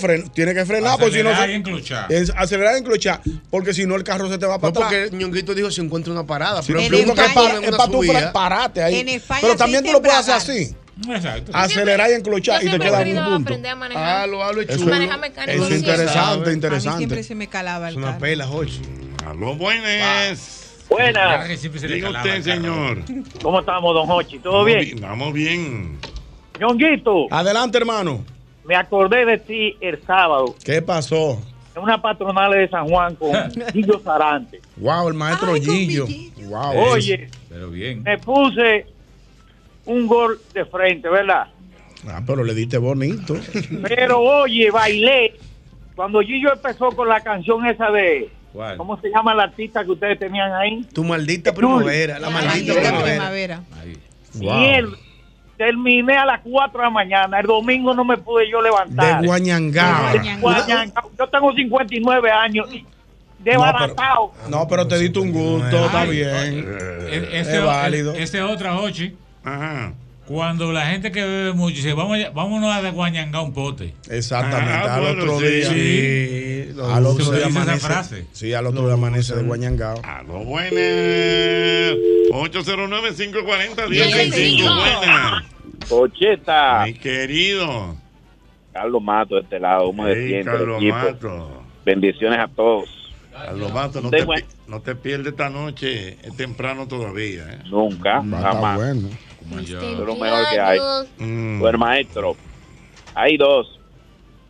fren, 0.00 0.28
tiene 0.30 0.54
que 0.54 0.64
frenar, 0.66 0.98
porque 0.98 1.16
si 1.18 1.22
no 1.22 1.30
Acelerar 1.30 1.50
y 1.50 1.54
enclochar. 1.54 2.12
es 2.12 2.32
acelerar 2.36 2.74
y 2.74 2.78
enclochar, 2.78 3.20
porque 3.50 3.72
si 3.72 3.86
no 3.86 3.94
el 3.96 4.04
carro 4.04 4.28
se 4.28 4.38
te 4.38 4.46
va 4.46 4.58
para 4.58 4.72
No, 4.72 4.84
atrás. 4.86 5.02
porque 5.10 5.16
Ñonguito 5.16 5.54
dijo 5.54 5.70
si 5.70 5.80
encuentra 5.80 6.12
una 6.12 6.26
parada. 6.26 6.62
Sí, 6.62 6.72
pero 6.72 6.80
En 6.80 7.04
uno 7.04 7.14
que 7.14 7.20
España- 7.20 7.34
para, 7.34 7.64
es 7.66 7.70
para 7.76 7.90
tú 7.90 8.02
parate 8.32 8.82
ahí. 8.82 8.96
En 9.00 9.08
España 9.08 9.40
Pero 9.42 9.56
también 9.56 9.84
tú 9.84 9.92
lo 9.92 10.00
puedes 10.02 10.18
hacer 10.18 10.34
así. 10.34 10.74
Exacto. 11.08 11.52
Acelerar 11.54 12.10
y 12.10 12.14
enclochar 12.14 12.60
Yo 12.62 12.68
y 12.68 12.70
te 12.72 12.78
queda 12.78 12.92
un 12.92 12.98
querido 12.98 13.24
punto. 13.24 13.42
aprender 13.42 13.70
a 13.72 13.76
manejar. 13.76 14.22
Halo, 14.22 14.44
halo, 14.44 14.60
Eso, 14.60 14.78
chulo. 14.78 14.90
Manejar 14.90 15.18
mecánico 15.20 15.52
eso 15.52 15.62
es 15.62 15.68
siempre. 15.68 15.90
interesante, 15.92 16.18
A 16.20 16.36
mí 16.36 16.44
siempre 16.44 16.52
interesante. 16.52 17.22
se 17.22 17.34
me 17.36 17.46
calaba 17.48 17.88
el 17.88 17.94
Es 17.94 17.96
una 17.98 18.06
carro. 18.08 18.20
pela, 18.20 18.46
Jorge. 18.46 18.80
Aló, 19.26 19.54
buenas. 19.56 20.56
Buenas, 20.90 21.62
Diga 21.62 22.10
usted, 22.10 22.12
carro. 22.12 22.42
señor. 22.42 22.98
¿cómo 23.42 23.60
estamos, 23.60 23.94
don 23.94 24.10
Hochi? 24.10 24.40
¿Todo 24.40 24.64
bien? 24.64 25.00
Vamos 25.00 25.32
bien. 25.32 25.98
Ñonguito, 26.58 27.26
Adelante, 27.30 27.78
hermano. 27.78 28.24
Me 28.70 28.76
acordé 28.76 29.24
de 29.26 29.36
ti 29.38 29.76
el 29.80 30.00
sábado 30.06 30.54
¿Qué 30.64 30.80
pasó? 30.80 31.42
en 31.74 31.82
una 31.82 32.00
patronal 32.00 32.52
de 32.52 32.68
San 32.68 32.86
Juan 32.88 33.16
con 33.16 33.32
Guillo 33.74 34.00
Sarante. 34.04 34.60
Wow, 34.76 35.08
el 35.08 35.14
maestro 35.14 35.54
Ay, 35.54 35.60
Gillo. 35.60 36.06
mi 36.06 36.30
Wow. 36.44 36.78
Oye, 36.92 37.28
Pero 37.48 37.68
bien. 37.70 38.04
me 38.04 38.16
puse 38.18 38.86
un 39.86 40.06
gol 40.06 40.40
de 40.54 40.64
frente, 40.66 41.08
¿verdad? 41.08 41.48
Ah, 42.06 42.22
pero 42.24 42.44
le 42.44 42.54
diste 42.54 42.78
bonito. 42.78 43.34
Pero 43.88 44.20
oye, 44.20 44.70
bailé. 44.70 45.34
Cuando 45.96 46.20
Gillo 46.20 46.52
empezó 46.52 46.90
con 46.92 47.08
la 47.08 47.20
canción 47.20 47.66
esa 47.66 47.90
de, 47.90 48.30
¿Cuál? 48.52 48.76
¿cómo 48.76 48.98
se 49.00 49.08
llama 49.10 49.34
la 49.34 49.42
artista 49.44 49.84
que 49.84 49.90
ustedes 49.90 50.18
tenían 50.18 50.52
ahí? 50.52 50.84
Tu 50.94 51.02
maldita 51.02 51.52
primavera. 51.52 52.18
La 52.20 52.30
maldita 52.30 52.72
la 52.74 52.80
primavera. 52.80 53.14
primavera. 53.16 53.60
Ahí. 53.82 53.96
Wow. 54.34 54.60
Y 54.60 54.64
él, 54.66 54.86
terminé 55.60 56.16
a 56.16 56.24
las 56.24 56.40
4 56.42 56.78
de 56.80 56.84
la 56.86 56.90
mañana. 56.90 57.38
El 57.40 57.46
domingo 57.46 57.92
no 57.92 58.02
me 58.02 58.16
pude 58.16 58.50
yo 58.50 58.62
levantar. 58.62 59.20
De 59.20 59.26
Guañangao. 59.26 60.12
De 60.14 60.36
Guañangao. 60.40 61.10
Yo 61.18 61.28
tengo 61.28 61.52
59 61.52 62.30
años 62.30 62.72
y 62.72 62.86
desbaratado. 63.40 64.32
No, 64.48 64.66
pero 64.66 64.88
te 64.88 64.98
diste 64.98 65.18
un 65.18 65.32
gusto, 65.32 65.84
está 65.84 66.04
bien. 66.04 66.66
E- 67.10 67.28
Es 67.32 67.46
Este, 67.46 67.58
válido. 67.58 68.14
este 68.14 68.40
otra 68.40 68.78
Hochi, 68.80 69.14
Ajá. 69.44 69.92
Cuando 70.32 70.72
la 70.72 70.86
gente 70.86 71.10
que 71.10 71.24
bebe 71.24 71.52
mucho 71.54 71.74
dice, 71.76 71.92
vamos, 71.92 72.14
allá- 72.14 72.30
vámonos 72.30 72.72
a 72.72 72.80
desguañangar 72.82 73.42
un 73.42 73.52
pote. 73.52 73.94
Exactamente. 74.08 74.72
Ah, 74.72 74.94
al 74.94 75.00
bueno, 75.02 75.22
otro 75.24 75.40
sí. 75.40 75.46
día. 75.46 75.68
Sí, 75.68 76.68
lo 76.76 76.94
Al 76.94 77.06
otro 77.06 77.30
día 77.32 77.48
esa 77.48 77.62
amanece. 77.62 77.86
frase. 77.86 78.26
Sí, 78.32 78.54
al 78.54 78.66
otro 78.68 78.84
día 78.84 78.94
amanece 78.94 79.34
de 79.34 79.42
Guañangao. 79.42 80.00
Aló, 80.04 80.44
buenas. 80.44 80.70
809-540-1065. 82.30 84.76
Buenas. 84.76 85.44
Ocheta. 85.90 86.84
Mi 86.86 86.94
querido. 86.94 87.96
Carlos 88.72 89.02
Mato 89.02 89.34
de 89.34 89.40
este 89.40 89.58
lado, 89.58 89.86
¿cómo 89.86 90.06
se 90.06 90.12
Hey, 90.12 90.28
siente 90.28 90.50
el 90.50 90.56
Carlos 90.58 90.76
equipo? 90.82 90.96
Mato. 90.96 91.62
Bendiciones 91.84 92.38
a 92.38 92.46
todos. 92.48 92.88
Carlos 93.32 93.72
Mato, 93.72 94.00
no 94.00 94.10
te, 94.10 94.24
no 94.68 94.80
te 94.80 94.94
pierdes 94.94 95.32
esta 95.32 95.50
noche. 95.50 96.16
Es 96.22 96.36
temprano 96.36 96.86
todavía. 96.86 97.46
¿eh? 97.52 97.58
Nunca, 97.68 98.18
a 98.18 98.22
jamás. 98.22 98.76
bueno. 98.76 99.08
Es 99.58 99.70
lo 99.98 100.16
mejor 100.16 100.44
que 100.50 100.60
hay. 100.60 100.78
Mm. 101.18 101.58
Bueno, 101.60 101.78
maestro, 101.78 102.36
hay 103.14 103.36
dos. 103.36 103.78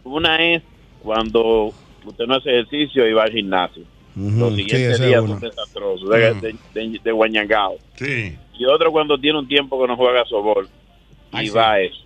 Una 0.04 0.36
es 0.54 0.62
cuando 1.02 1.72
usted 2.04 2.24
no 2.26 2.36
hace 2.36 2.50
ejercicio 2.50 3.06
y 3.08 3.12
va 3.12 3.24
al 3.24 3.32
gimnasio. 3.32 3.82
Los 4.16 4.50
Sí, 4.54 4.62
siguientes 4.64 4.94
ese 4.94 5.02
es 5.04 5.08
días 5.08 5.20
uno. 5.22 5.32
son 5.34 5.40
desastrosos, 5.40 6.10
de, 6.10 6.18
de, 6.34 6.54
de- 6.74 7.00
de 7.02 7.12
guañangao. 7.12 7.78
Sí. 7.94 8.36
Y 8.58 8.64
otro 8.66 8.90
cuando 8.92 9.18
tiene 9.18 9.38
un 9.38 9.46
tiempo 9.48 9.80
que 9.80 9.86
no 9.88 9.96
juega 9.96 10.24
sobol 10.26 10.68
y 11.32 11.48
va 11.50 11.72
a 11.72 11.80
eso. 11.80 11.96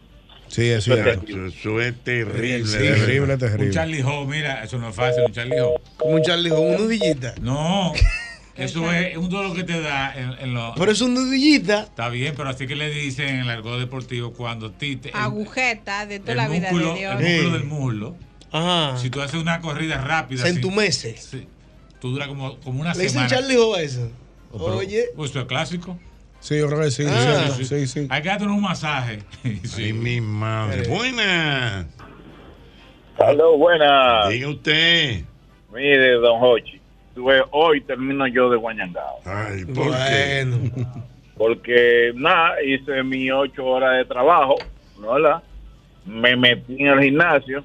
Sí, 0.49 0.69
es 0.69 0.87
Eso 0.87 0.95
es 0.95 1.05
terrible. 1.05 1.49
Eso 1.49 1.81
es 1.81 2.05
terrible. 2.05 2.65
Sí, 2.67 2.77
de 2.79 2.91
verdad. 2.91 3.07
terrible, 3.07 3.33
Un 3.35 3.39
terrible. 3.41 3.71
Charlie 3.73 4.03
Ho, 4.03 4.25
mira, 4.27 4.63
eso 4.63 4.79
no 4.79 4.91
es 4.91 4.95
fácil, 4.95 5.25
un 5.27 5.33
Charlie 5.33 5.61
Ho. 5.61 5.75
Como 5.97 6.15
un 6.17 6.23
Charlie 6.23 6.51
Ho, 6.51 6.61
un 6.61 6.77
nudillita. 6.77 7.35
No, 7.41 7.93
eso 8.57 8.93
es 8.93 9.17
un 9.17 9.29
dolor 9.29 9.55
que 9.57 9.65
te 9.65 9.81
da 9.81 10.15
en, 10.15 10.31
en 10.39 10.55
los... 10.55 10.79
Pero 10.79 10.93
es 10.93 11.01
un 11.01 11.15
nudillita. 11.15 11.83
Está 11.85 12.09
bien, 12.09 12.35
pero 12.37 12.49
así 12.49 12.67
que 12.67 12.77
le 12.77 12.91
dicen 12.91 13.29
en 13.29 13.41
el 13.41 13.51
argot 13.51 13.79
deportivo 13.79 14.33
cuando 14.33 14.71
ti 14.71 14.97
te, 14.97 15.11
Agujeta 15.13 16.07
de 16.07 16.21
toda 16.21 16.33
el 16.33 16.37
la 16.39 16.49
vida 16.49 16.71
músculo, 16.71 16.95
de 16.95 16.99
Dios. 17.01 17.15
el 17.21 17.27
músculo 17.27 17.53
del 17.59 17.65
muslo. 17.65 18.17
Ajá. 18.53 18.97
Si 18.99 19.11
tú 19.11 19.21
haces 19.21 19.41
una 19.41 19.61
corrida 19.61 19.99
rápida, 20.01 20.43
Se 20.43 20.51
entumece. 20.51 21.17
sí, 21.17 21.47
tú 22.01 22.11
duras 22.13 22.29
como, 22.29 22.59
como 22.61 22.81
una 22.81 22.93
Le 22.95 23.03
dicen 23.03 23.11
semana. 23.29 23.29
Charlie 23.29 23.57
Ho 23.57 23.75
a 23.75 23.83
eso. 23.83 24.11
Oh, 24.53 24.65
pero- 24.65 24.77
Oye. 24.79 25.07
Pues 25.17 25.31
eso 25.33 25.41
es 25.41 25.47
clásico. 25.47 25.99
Sí, 26.39 26.59
yo 26.59 26.67
creo 26.69 26.81
que 26.83 26.91
sí. 26.91 27.05
Ah. 27.09 27.47
cierto. 27.57 27.65
Sí, 27.65 27.87
sí. 27.89 28.07
Hay 28.11 28.23
que 28.23 28.29
darte 28.29 28.45
un 28.45 28.61
masaje. 28.61 29.21
Ay, 29.77 29.93
mi 29.95 30.21
madre. 30.21 30.87
Buenas. 30.89 31.87
Aló, 33.19 33.57
buenas. 33.57 34.29
Diga 34.29 34.49
usted. 34.49 35.25
Mire, 35.73 36.13
don 36.15 36.39
Hochi, 36.43 36.81
hoy 37.51 37.81
termino 37.83 38.27
yo 38.27 38.51
de 38.51 38.57
guañangao. 38.57 39.21
Ay, 39.25 39.65
¿por 39.65 39.91
qué? 39.93 40.45
Bueno. 40.47 40.71
Porque, 41.37 42.13
nada, 42.15 42.63
hice 42.63 43.03
mis 43.03 43.31
ocho 43.33 43.67
horas 43.67 43.97
de 43.99 44.05
trabajo, 44.05 44.57
¿no 45.01 45.15
verdad? 45.15 45.43
Me 46.07 46.37
metí 46.37 46.77
en 46.79 46.87
el 46.87 47.01
gimnasio 47.01 47.65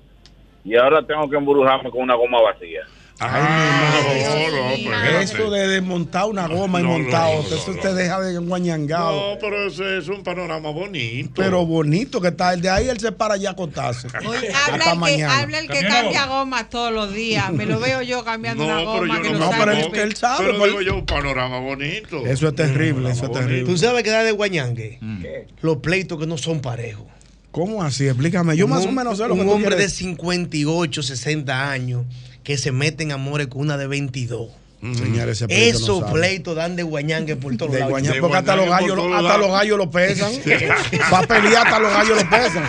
y 0.64 0.76
ahora 0.76 1.02
tengo 1.04 1.30
que 1.30 1.38
embrujarme 1.38 1.92
con 1.92 2.02
una 2.02 2.16
goma 2.16 2.42
vacía. 2.42 2.82
Ah, 3.22 3.92
no, 3.92 4.02
no, 4.02 4.06
pues, 4.08 4.80
espérate. 4.80 5.24
Eso 5.24 5.50
de 5.52 5.68
desmontar 5.68 6.26
una 6.26 6.48
goma 6.48 6.80
y 6.80 6.84
No, 6.84 6.98
no, 7.00 7.00
no, 7.00 7.10
no, 7.10 7.40
eso 7.42 7.74
no. 7.74 7.82
te 7.82 7.94
deja 7.94 8.20
de 8.22 8.38
guañangado. 8.38 9.34
No, 9.34 9.40
pero 9.40 9.68
ese 9.68 9.98
es 9.98 10.08
un 10.08 10.24
panorama 10.24 10.70
bonito. 10.70 11.32
Pero 11.36 11.66
bonito 11.66 12.22
que 12.22 12.30
está. 12.30 12.54
El 12.54 12.62
de 12.62 12.70
ahí 12.70 12.88
él 12.88 13.00
se 13.00 13.12
para 13.12 13.34
allá 13.34 13.50
a 13.50 13.52
acostarse. 13.52 14.08
Oye, 14.26 14.50
habla 14.54 14.86
el, 14.86 14.92
que, 14.92 14.96
mañana. 14.98 15.40
habla 15.40 15.60
el 15.60 15.68
que 15.68 15.74
Cambiando 15.74 16.02
cambia 16.14 16.26
gomas 16.28 16.70
todos 16.70 16.94
los 16.94 17.14
días. 17.14 17.52
Me 17.52 17.66
lo 17.66 17.80
veo 17.80 18.02
yo 18.02 18.24
cambiando 18.24 18.66
No, 18.66 18.70
una 18.70 18.78
pero 18.78 18.92
goma 19.02 19.18
yo 19.18 19.22
que 19.24 19.30
no, 19.32 19.40
no, 19.40 19.52
No, 19.52 19.58
pero 19.58 19.72
es 19.74 19.88
que 19.88 20.02
él 20.02 20.16
sabe. 20.16 20.46
Pero 20.46 20.58
pues. 20.58 20.72
digo 20.72 20.82
yo, 20.82 20.96
un 20.96 21.06
panorama 21.06 21.60
bonito. 21.60 22.26
Eso 22.26 22.48
es 22.48 22.56
terrible, 22.56 23.06
Un 23.08 23.12
eso 23.12 23.26
es 23.26 23.32
terrible. 23.34 23.66
Tú 23.66 23.78
sabes 23.78 24.04
que 24.04 24.12
da 24.12 24.24
de 24.24 24.32
guañangue. 24.32 24.98
Mm. 25.02 25.24
Los 25.62 25.78
pleitos 25.78 26.18
que 26.20 26.26
no 26.26 26.38
son 26.38 26.62
parejos. 26.62 27.06
¿Cómo 27.52 27.84
así? 27.84 28.08
Explícame. 28.08 28.56
Yo 28.56 28.66
Un 28.66 28.72
más 28.72 28.86
o 28.86 28.92
menos 28.92 29.18
sé 29.18 29.28
lo 29.28 29.34
Un 29.34 29.40
que 29.40 29.46
tú 29.46 29.52
hombre 29.52 29.70
de 29.72 29.76
quieres. 29.78 29.94
58, 29.96 31.04
60 31.04 31.70
años 31.72 32.06
que 32.50 32.58
se 32.58 32.72
mete 32.72 33.04
en 33.04 33.12
amores 33.12 33.46
con 33.46 33.62
una 33.62 33.78
de 33.78 33.86
22. 33.86 34.50
Señores, 34.82 35.40
ese 35.40 35.48
pleito 35.48 35.72
no 35.72 35.78
Esos 35.78 36.04
pleitos 36.12 36.56
dan 36.56 36.76
de 36.76 36.82
guañangue 36.82 37.36
por 37.36 37.56
todos 37.56 37.74
De 37.74 37.80
lados. 37.80 38.02
porque 38.20 38.38
hasta 38.38 38.56
los 38.56 38.68
gallos, 38.68 38.98
hasta 38.98 39.22
lados. 39.22 39.40
los 39.40 39.52
gallos 39.52 39.78
lo 39.78 39.92
pesan. 39.92 40.32
Para 41.12 41.28
pelear 41.28 41.68
hasta 41.68 41.78
los 41.78 41.94
gallos 41.94 42.24
lo 42.24 42.28
pesan. 42.28 42.64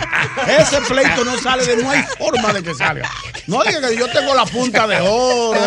Ese 0.59 0.81
pleito 0.81 1.25
no 1.25 1.35
sale 1.39 1.65
de, 1.65 1.77
no 1.81 1.89
hay 1.89 2.03
forma 2.15 2.53
de 2.53 2.61
que 2.61 2.75
salga. 2.75 3.09
No 3.47 3.63
diga 3.63 3.89
que 3.89 3.97
yo 3.97 4.07
tengo 4.11 4.35
la 4.35 4.45
punta 4.45 4.85
de 4.85 4.99
oro. 5.01 5.59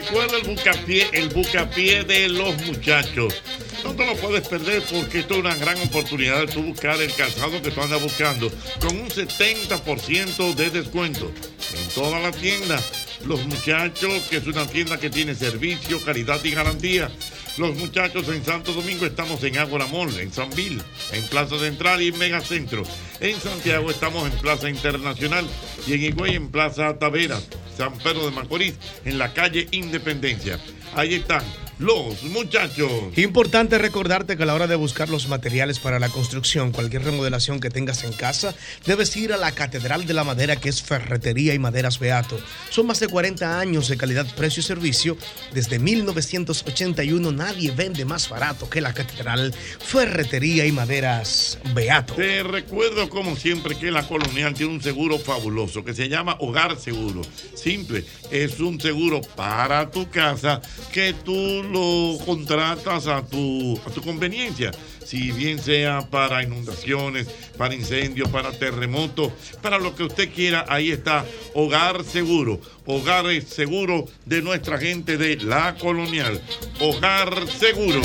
Recuerdo 0.00 0.38
el 0.38 0.44
bucapié, 0.44 1.08
el 1.12 1.28
bucapié 1.28 2.04
de 2.04 2.28
los 2.28 2.56
muchachos. 2.64 3.42
No 3.84 3.94
te 3.94 4.06
lo 4.06 4.16
puedes 4.16 4.46
perder 4.48 4.82
porque 4.90 5.20
esto 5.20 5.34
es 5.34 5.40
una 5.40 5.54
gran 5.54 5.80
oportunidad 5.82 6.40
de 6.40 6.46
tú 6.46 6.62
buscar 6.62 7.00
el 7.00 7.12
calzado 7.14 7.60
que 7.60 7.70
tú 7.70 7.82
andas 7.82 8.02
buscando 8.02 8.50
con 8.80 8.98
un 8.98 9.10
70% 9.10 10.54
de 10.54 10.70
descuento 10.70 11.30
en 11.74 11.88
toda 11.94 12.18
la 12.20 12.32
tienda. 12.32 12.80
Los 13.26 13.44
muchachos, 13.46 14.22
que 14.30 14.38
es 14.38 14.46
una 14.46 14.66
tienda 14.66 14.98
que 14.98 15.10
tiene 15.10 15.34
servicio, 15.34 16.02
calidad 16.04 16.42
y 16.44 16.50
garantía. 16.52 17.10
Los 17.58 17.76
muchachos 17.76 18.28
en 18.28 18.44
Santo 18.44 18.72
Domingo 18.72 19.04
estamos 19.04 19.42
en 19.44 19.58
Ágora 19.58 19.86
Mall, 19.86 20.18
en 20.18 20.32
San 20.32 20.50
Bill, 20.50 20.80
en 21.12 21.22
Plaza 21.24 21.58
Central 21.58 22.00
y 22.00 22.08
en 22.08 22.18
Megacentro. 22.18 22.82
En 23.20 23.38
Santiago 23.38 23.90
estamos 23.90 24.30
en 24.30 24.38
Plaza 24.38 24.70
Internacional 24.70 25.46
y 25.86 25.94
en 25.94 26.02
Higüey 26.02 26.36
en 26.36 26.50
Plaza 26.50 26.98
Taveras, 26.98 27.46
San 27.76 27.96
Pedro 27.98 28.24
de 28.24 28.30
Macorís, 28.30 28.74
en 29.04 29.18
la 29.18 29.34
calle 29.34 29.68
Independencia. 29.72 30.58
Ahí 30.94 31.14
están 31.14 31.44
los 31.80 32.22
muchachos. 32.24 32.90
Importante 33.16 33.78
recordarte 33.78 34.36
que 34.36 34.42
a 34.42 34.46
la 34.46 34.54
hora 34.54 34.66
de 34.66 34.76
buscar 34.76 35.08
los 35.08 35.28
materiales 35.28 35.78
para 35.78 35.98
la 35.98 36.10
construcción, 36.10 36.72
cualquier 36.72 37.04
remodelación 37.04 37.58
que 37.58 37.70
tengas 37.70 38.04
en 38.04 38.12
casa, 38.12 38.54
debes 38.84 39.16
ir 39.16 39.32
a 39.32 39.38
la 39.38 39.52
Catedral 39.52 40.06
de 40.06 40.12
la 40.12 40.22
Madera, 40.22 40.56
que 40.56 40.68
es 40.68 40.82
Ferretería 40.82 41.54
y 41.54 41.58
Maderas 41.58 41.98
Beato. 41.98 42.38
Son 42.68 42.86
más 42.86 43.00
de 43.00 43.08
40 43.08 43.58
años 43.58 43.88
de 43.88 43.96
calidad, 43.96 44.26
precio 44.36 44.60
y 44.60 44.64
servicio. 44.64 45.16
Desde 45.52 45.78
1981 45.78 47.32
nadie 47.32 47.70
vende 47.70 48.04
más 48.04 48.28
barato 48.28 48.68
que 48.68 48.82
la 48.82 48.92
Catedral 48.92 49.54
Ferretería 49.54 50.66
y 50.66 50.72
Maderas 50.72 51.58
Beato. 51.74 52.14
Te 52.14 52.42
recuerdo 52.42 53.08
como 53.08 53.36
siempre 53.36 53.78
que 53.78 53.90
la 53.90 54.06
colonial 54.06 54.52
tiene 54.52 54.74
un 54.74 54.82
seguro 54.82 55.18
fabuloso 55.18 55.82
que 55.82 55.94
se 55.94 56.10
llama 56.10 56.36
Hogar 56.40 56.78
Seguro. 56.78 57.22
Simple, 57.54 58.04
es 58.30 58.60
un 58.60 58.78
seguro 58.78 59.22
para 59.34 59.90
tu 59.90 60.10
casa 60.10 60.60
que 60.92 61.14
tú 61.24 61.69
lo 61.70 62.18
contratas 62.24 63.06
a 63.06 63.22
tu, 63.24 63.78
a 63.86 63.90
tu 63.90 64.02
conveniencia. 64.02 64.72
Si 65.04 65.32
bien 65.32 65.58
sea 65.58 66.02
para 66.10 66.42
inundaciones, 66.42 67.28
para 67.56 67.74
incendios, 67.74 68.28
para 68.28 68.52
terremotos, 68.52 69.32
para 69.60 69.78
lo 69.78 69.94
que 69.94 70.04
usted 70.04 70.32
quiera, 70.32 70.64
ahí 70.68 70.90
está 70.90 71.24
Hogar 71.54 72.04
Seguro. 72.04 72.60
Hogar 72.86 73.26
Seguro 73.42 74.06
de 74.24 74.42
nuestra 74.42 74.78
gente 74.78 75.16
de 75.16 75.36
la 75.36 75.74
colonial. 75.76 76.40
Hogar 76.80 77.46
Seguro. 77.48 78.02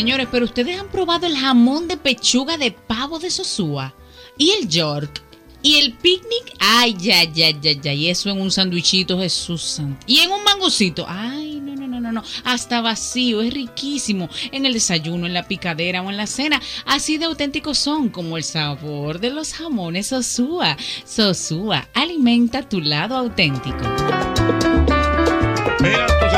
Señores, 0.00 0.28
pero 0.32 0.46
ustedes 0.46 0.80
han 0.80 0.88
probado 0.88 1.26
el 1.26 1.36
jamón 1.36 1.86
de 1.86 1.98
pechuga 1.98 2.56
de 2.56 2.70
pavo 2.70 3.18
de 3.18 3.30
Sosúa 3.30 3.94
y 4.38 4.48
el 4.52 4.66
York 4.66 5.22
y 5.62 5.76
el 5.76 5.92
picnic. 5.92 6.54
Ay, 6.58 6.96
ya, 6.98 7.22
ya, 7.24 7.50
ya, 7.50 7.72
ya. 7.72 7.92
Y 7.92 8.08
eso 8.08 8.30
en 8.30 8.40
un 8.40 8.50
sandwichito, 8.50 9.18
Jesús 9.18 9.60
santo. 9.60 10.00
Y 10.06 10.20
en 10.20 10.30
un 10.30 10.42
mangocito. 10.42 11.04
Ay, 11.06 11.60
no, 11.60 11.76
no, 11.76 11.86
no, 11.86 12.00
no, 12.00 12.12
no. 12.12 12.22
Hasta 12.44 12.80
vacío, 12.80 13.42
es 13.42 13.52
riquísimo. 13.52 14.30
En 14.52 14.64
el 14.64 14.72
desayuno, 14.72 15.26
en 15.26 15.34
la 15.34 15.46
picadera 15.46 16.00
o 16.00 16.08
en 16.08 16.16
la 16.16 16.26
cena. 16.26 16.62
Así 16.86 17.18
de 17.18 17.26
auténticos 17.26 17.76
son 17.76 18.08
como 18.08 18.38
el 18.38 18.44
sabor 18.44 19.20
de 19.20 19.28
los 19.28 19.52
jamones 19.52 20.06
Sosúa. 20.06 20.78
Sosúa, 21.04 21.90
alimenta 21.92 22.66
tu 22.66 22.80
lado 22.80 23.18
auténtico. 23.18 23.84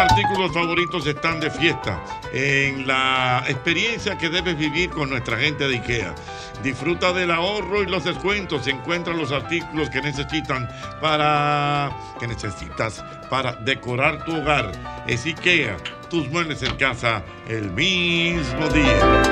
Artículos 0.02 0.52
favoritos 0.52 1.06
están 1.06 1.38
de 1.38 1.48
fiesta 1.48 2.02
en 2.32 2.88
la 2.88 3.44
experiencia 3.46 4.18
que 4.18 4.28
debes 4.28 4.58
vivir 4.58 4.90
con 4.90 5.08
nuestra 5.10 5.36
gente 5.38 5.68
de 5.68 5.76
IKEA. 5.76 6.12
Disfruta 6.60 7.12
del 7.12 7.30
ahorro 7.30 7.84
y 7.84 7.86
los 7.86 8.02
descuentos. 8.02 8.66
Encuentra 8.66 9.14
los 9.14 9.30
artículos 9.30 9.90
que 9.90 10.02
necesitan 10.02 10.68
para 11.00 11.96
que 12.18 12.26
necesitas 12.26 13.04
para 13.30 13.52
decorar 13.52 14.24
tu 14.24 14.34
hogar. 14.34 14.72
Es 15.06 15.24
IKEA. 15.24 15.76
Tus 16.10 16.28
muebles 16.30 16.64
en 16.64 16.74
casa 16.74 17.22
el 17.48 17.70
mismo 17.70 18.68
día. 18.70 19.22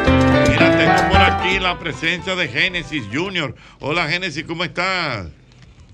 Mira, 0.48 0.78
tengo 0.78 1.10
por 1.10 1.20
aquí 1.20 1.58
la 1.58 1.80
presencia 1.80 2.36
de 2.36 2.46
Génesis 2.46 3.02
Junior. 3.12 3.56
Hola 3.80 4.06
Génesis, 4.06 4.44
¿cómo 4.44 4.62
estás? 4.62 5.26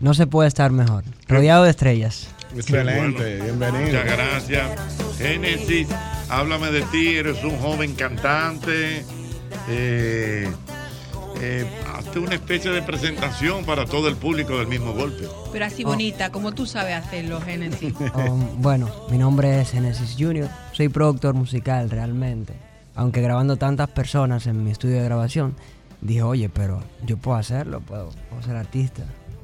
No 0.01 0.13
se 0.13 0.27
puede 0.27 0.49
estar 0.49 0.71
mejor. 0.71 1.03
Rodeado 1.29 1.65
de 1.65 1.71
estrellas. 1.71 2.36
Excelente, 2.55 3.41
bienvenido. 3.43 3.87
Muchas 3.87 4.05
gracias. 4.05 4.71
Génesis, 5.19 5.89
háblame 6.29 6.71
de 6.71 6.83
ti. 6.83 7.17
Eres 7.17 7.43
un 7.45 7.57
joven 7.59 7.95
cantante. 7.95 9.05
Eh, 9.69 10.49
eh, 11.41 11.67
hazte 11.95 12.19
una 12.19 12.35
especie 12.35 12.71
de 12.71 12.83
presentación 12.83 13.65
para 13.65 13.85
todo 13.85 14.09
el 14.09 14.17
público 14.17 14.59
del 14.59 14.69
mismo 14.69 14.93
golpe. 14.95 15.29
Pero 15.53 15.65
así 15.65 15.85
Oh. 15.85 15.89
bonita, 15.89 16.31
como 16.31 16.53
tú 16.53 16.67
sabes 16.67 16.95
hacerlo, 16.95 17.41
Genesis. 17.41 17.95
Um, 18.15 18.47
bueno, 18.63 18.91
mi 19.11 19.19
nombre 19.19 19.61
es 19.61 19.71
Genesis 19.73 20.17
Junior. 20.19 20.49
Soy 20.73 20.89
productor 20.89 21.35
musical 21.35 21.91
realmente. 21.91 22.55
Aunque 22.95 23.21
grabando 23.21 23.57
tantas 23.57 23.91
personas 23.91 24.47
en 24.47 24.65
mi 24.65 24.71
estudio 24.71 24.97
de 24.97 25.05
grabación, 25.05 25.55
dije, 26.01 26.23
oye, 26.23 26.49
pero 26.49 26.83
yo 27.05 27.19
puedo 27.19 27.37
hacerlo, 27.37 27.81
puedo, 27.81 28.11
puedo 28.31 28.43
ser 28.43 28.57
artista. 28.57 29.03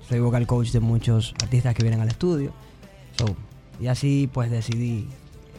Soy 0.08 0.20
vocal 0.20 0.46
coach 0.46 0.70
de 0.70 0.80
muchos 0.80 1.34
artistas 1.42 1.74
que 1.74 1.82
vienen 1.82 2.00
al 2.00 2.08
estudio. 2.08 2.52
So, 3.18 3.36
y 3.80 3.86
así 3.88 4.28
pues 4.32 4.50
decidí 4.50 5.06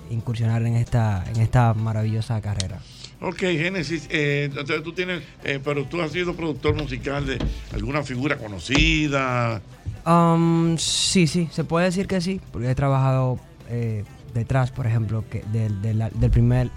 incursionar 0.09 0.63
en 0.63 0.75
esta, 0.75 1.23
en 1.33 1.41
esta 1.41 1.73
maravillosa 1.73 2.39
carrera. 2.41 2.79
Ok, 3.21 3.37
Génesis, 3.39 4.07
eh, 4.09 4.45
entonces 4.49 4.83
tú 4.83 4.91
tienes, 4.93 5.23
eh, 5.45 5.59
pero 5.63 5.85
tú 5.85 6.01
has 6.01 6.11
sido 6.11 6.35
productor 6.35 6.75
musical 6.75 7.25
de 7.25 7.39
alguna 7.73 8.03
figura 8.03 8.37
conocida. 8.37 9.61
Um, 10.05 10.77
sí, 10.77 11.27
sí, 11.27 11.47
se 11.51 11.63
puede 11.63 11.85
decir 11.85 12.05
que 12.07 12.19
sí, 12.19 12.41
porque 12.51 12.69
he 12.69 12.75
trabajado 12.75 13.39
eh, 13.69 14.03
detrás, 14.33 14.71
por 14.71 14.87
ejemplo, 14.87 15.23
que 15.29 15.41
del, 15.53 15.81
del- 15.81 16.03
del 16.13 16.31
primer, 16.31 16.69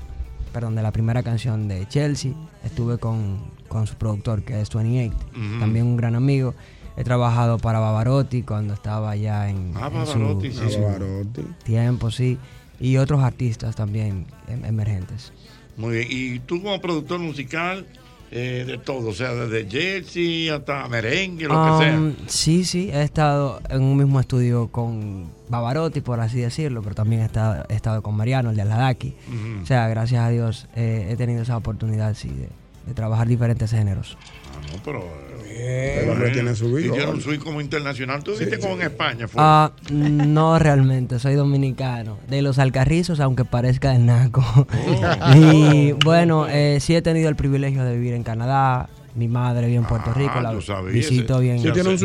perdón, 0.53 0.77
de 0.77 0.83
la 0.83 0.93
primera 0.93 1.23
canción 1.25 1.67
de 1.67 1.87
Chelsea. 1.89 2.33
Estuve 2.65 2.99
con, 2.99 3.39
con 3.69 3.87
su 3.89 3.95
productor, 3.97 4.43
que 4.45 4.61
es 4.61 4.73
28, 4.73 5.15
Ujú. 5.17 5.59
también 5.59 5.87
un 5.87 5.97
gran 5.97 6.15
amigo. 6.15 6.55
He 6.97 7.05
trabajado 7.05 7.59
para 7.59 7.79
Bavarotti 7.79 8.43
cuando 8.43 8.75
estaba 8.75 9.15
ya 9.17 9.49
en, 9.51 9.73
Ah, 9.77 9.91
en 9.95 10.07
su- 10.07 10.41
sí. 10.43 10.53
su 10.71 10.81
Pavarotti. 10.83 11.43
tiempo, 11.65 12.11
sí. 12.11 12.39
Y 12.81 12.97
otros 12.97 13.23
artistas 13.23 13.77
también 13.77 14.27
em- 14.49 14.65
emergentes. 14.65 15.33
Muy 15.77 15.97
bien, 15.97 16.09
y 16.11 16.39
tú 16.41 16.63
como 16.63 16.81
productor 16.81 17.19
musical, 17.21 17.87
eh, 18.31 18.65
de 18.67 18.79
todo, 18.79 19.11
o 19.11 19.15
sea, 19.15 19.33
desde 19.35 19.71
Jersey 19.71 20.49
hasta 20.49 20.89
merengue, 20.89 21.47
lo 21.47 21.55
que 21.79 21.85
sea. 21.85 22.13
Sí, 22.27 22.65
sí, 22.65 22.91
he 22.93 23.03
estado 23.03 23.61
en 23.69 23.83
un 23.83 23.97
mismo 23.97 24.19
estudio 24.19 24.69
con 24.69 25.27
Bavarotti, 25.49 26.01
por 26.01 26.19
así 26.21 26.39
decirlo, 26.41 26.83
pero 26.83 26.95
también 26.95 27.23
he 27.23 27.27
estado, 27.27 27.65
he 27.69 27.75
estado 27.75 28.03
con 28.03 28.17
Mariano, 28.17 28.51
el 28.51 28.57
de 28.57 28.63
Aladaki. 28.63 29.15
O 29.63 29.67
sea, 29.67 29.87
gracias 29.89 30.23
a 30.25 30.29
Dios 30.31 30.67
eh, 30.75 31.09
he 31.11 31.17
tenido 31.17 31.43
esa 31.43 31.57
oportunidad, 31.57 32.15
sí, 32.15 32.29
de, 32.31 32.49
de 32.87 32.95
trabajar 32.95 33.29
diferentes 33.29 33.71
géneros. 33.71 34.17
Ah, 34.55 34.61
no, 34.73 34.83
pero. 34.85 35.05
El 35.59 36.11
hombre 36.11 36.31
tiene 36.31 36.55
su 36.55 36.79
Y 36.79 36.85
vida. 36.91 37.09
un 37.09 37.21
swing 37.21 37.39
como 37.39 37.61
internacional. 37.61 38.23
Tú 38.23 38.33
viste 38.37 38.59
como 38.59 38.75
en 38.75 38.83
España 38.83 39.27
fue. 39.29 39.41
Ah, 39.43 39.73
no 39.91 40.59
realmente, 40.59 41.19
soy 41.19 41.35
dominicano, 41.35 42.19
de 42.29 42.43
los 42.43 42.59
alcarrizos, 42.59 43.21
aunque 43.21 43.45
parezca 43.45 43.93
de 43.93 43.99
naco. 43.99 44.45
y 45.35 45.93
bueno, 46.05 46.47
eh, 46.49 46.79
sí 46.81 46.95
he 46.95 47.03
tenido 47.03 47.29
el 47.29 47.37
privilegio 47.37 47.85
de 47.85 47.95
vivir 47.95 48.15
en 48.15 48.23
Canadá, 48.23 48.89
mi 49.17 49.29
madre 49.29 49.67
vive 49.67 49.79
en 49.79 49.85
Puerto 49.87 50.13
Rico, 50.13 50.41
la 50.41 50.53
tú 50.53 50.61
sabes, 50.63 50.93
visito 50.93 51.35
ese- 51.35 51.43
bien. 51.43 51.63
Sí, 51.63 51.71
tiene 51.73 51.89
un 51.89 51.99
Sí, 51.99 52.05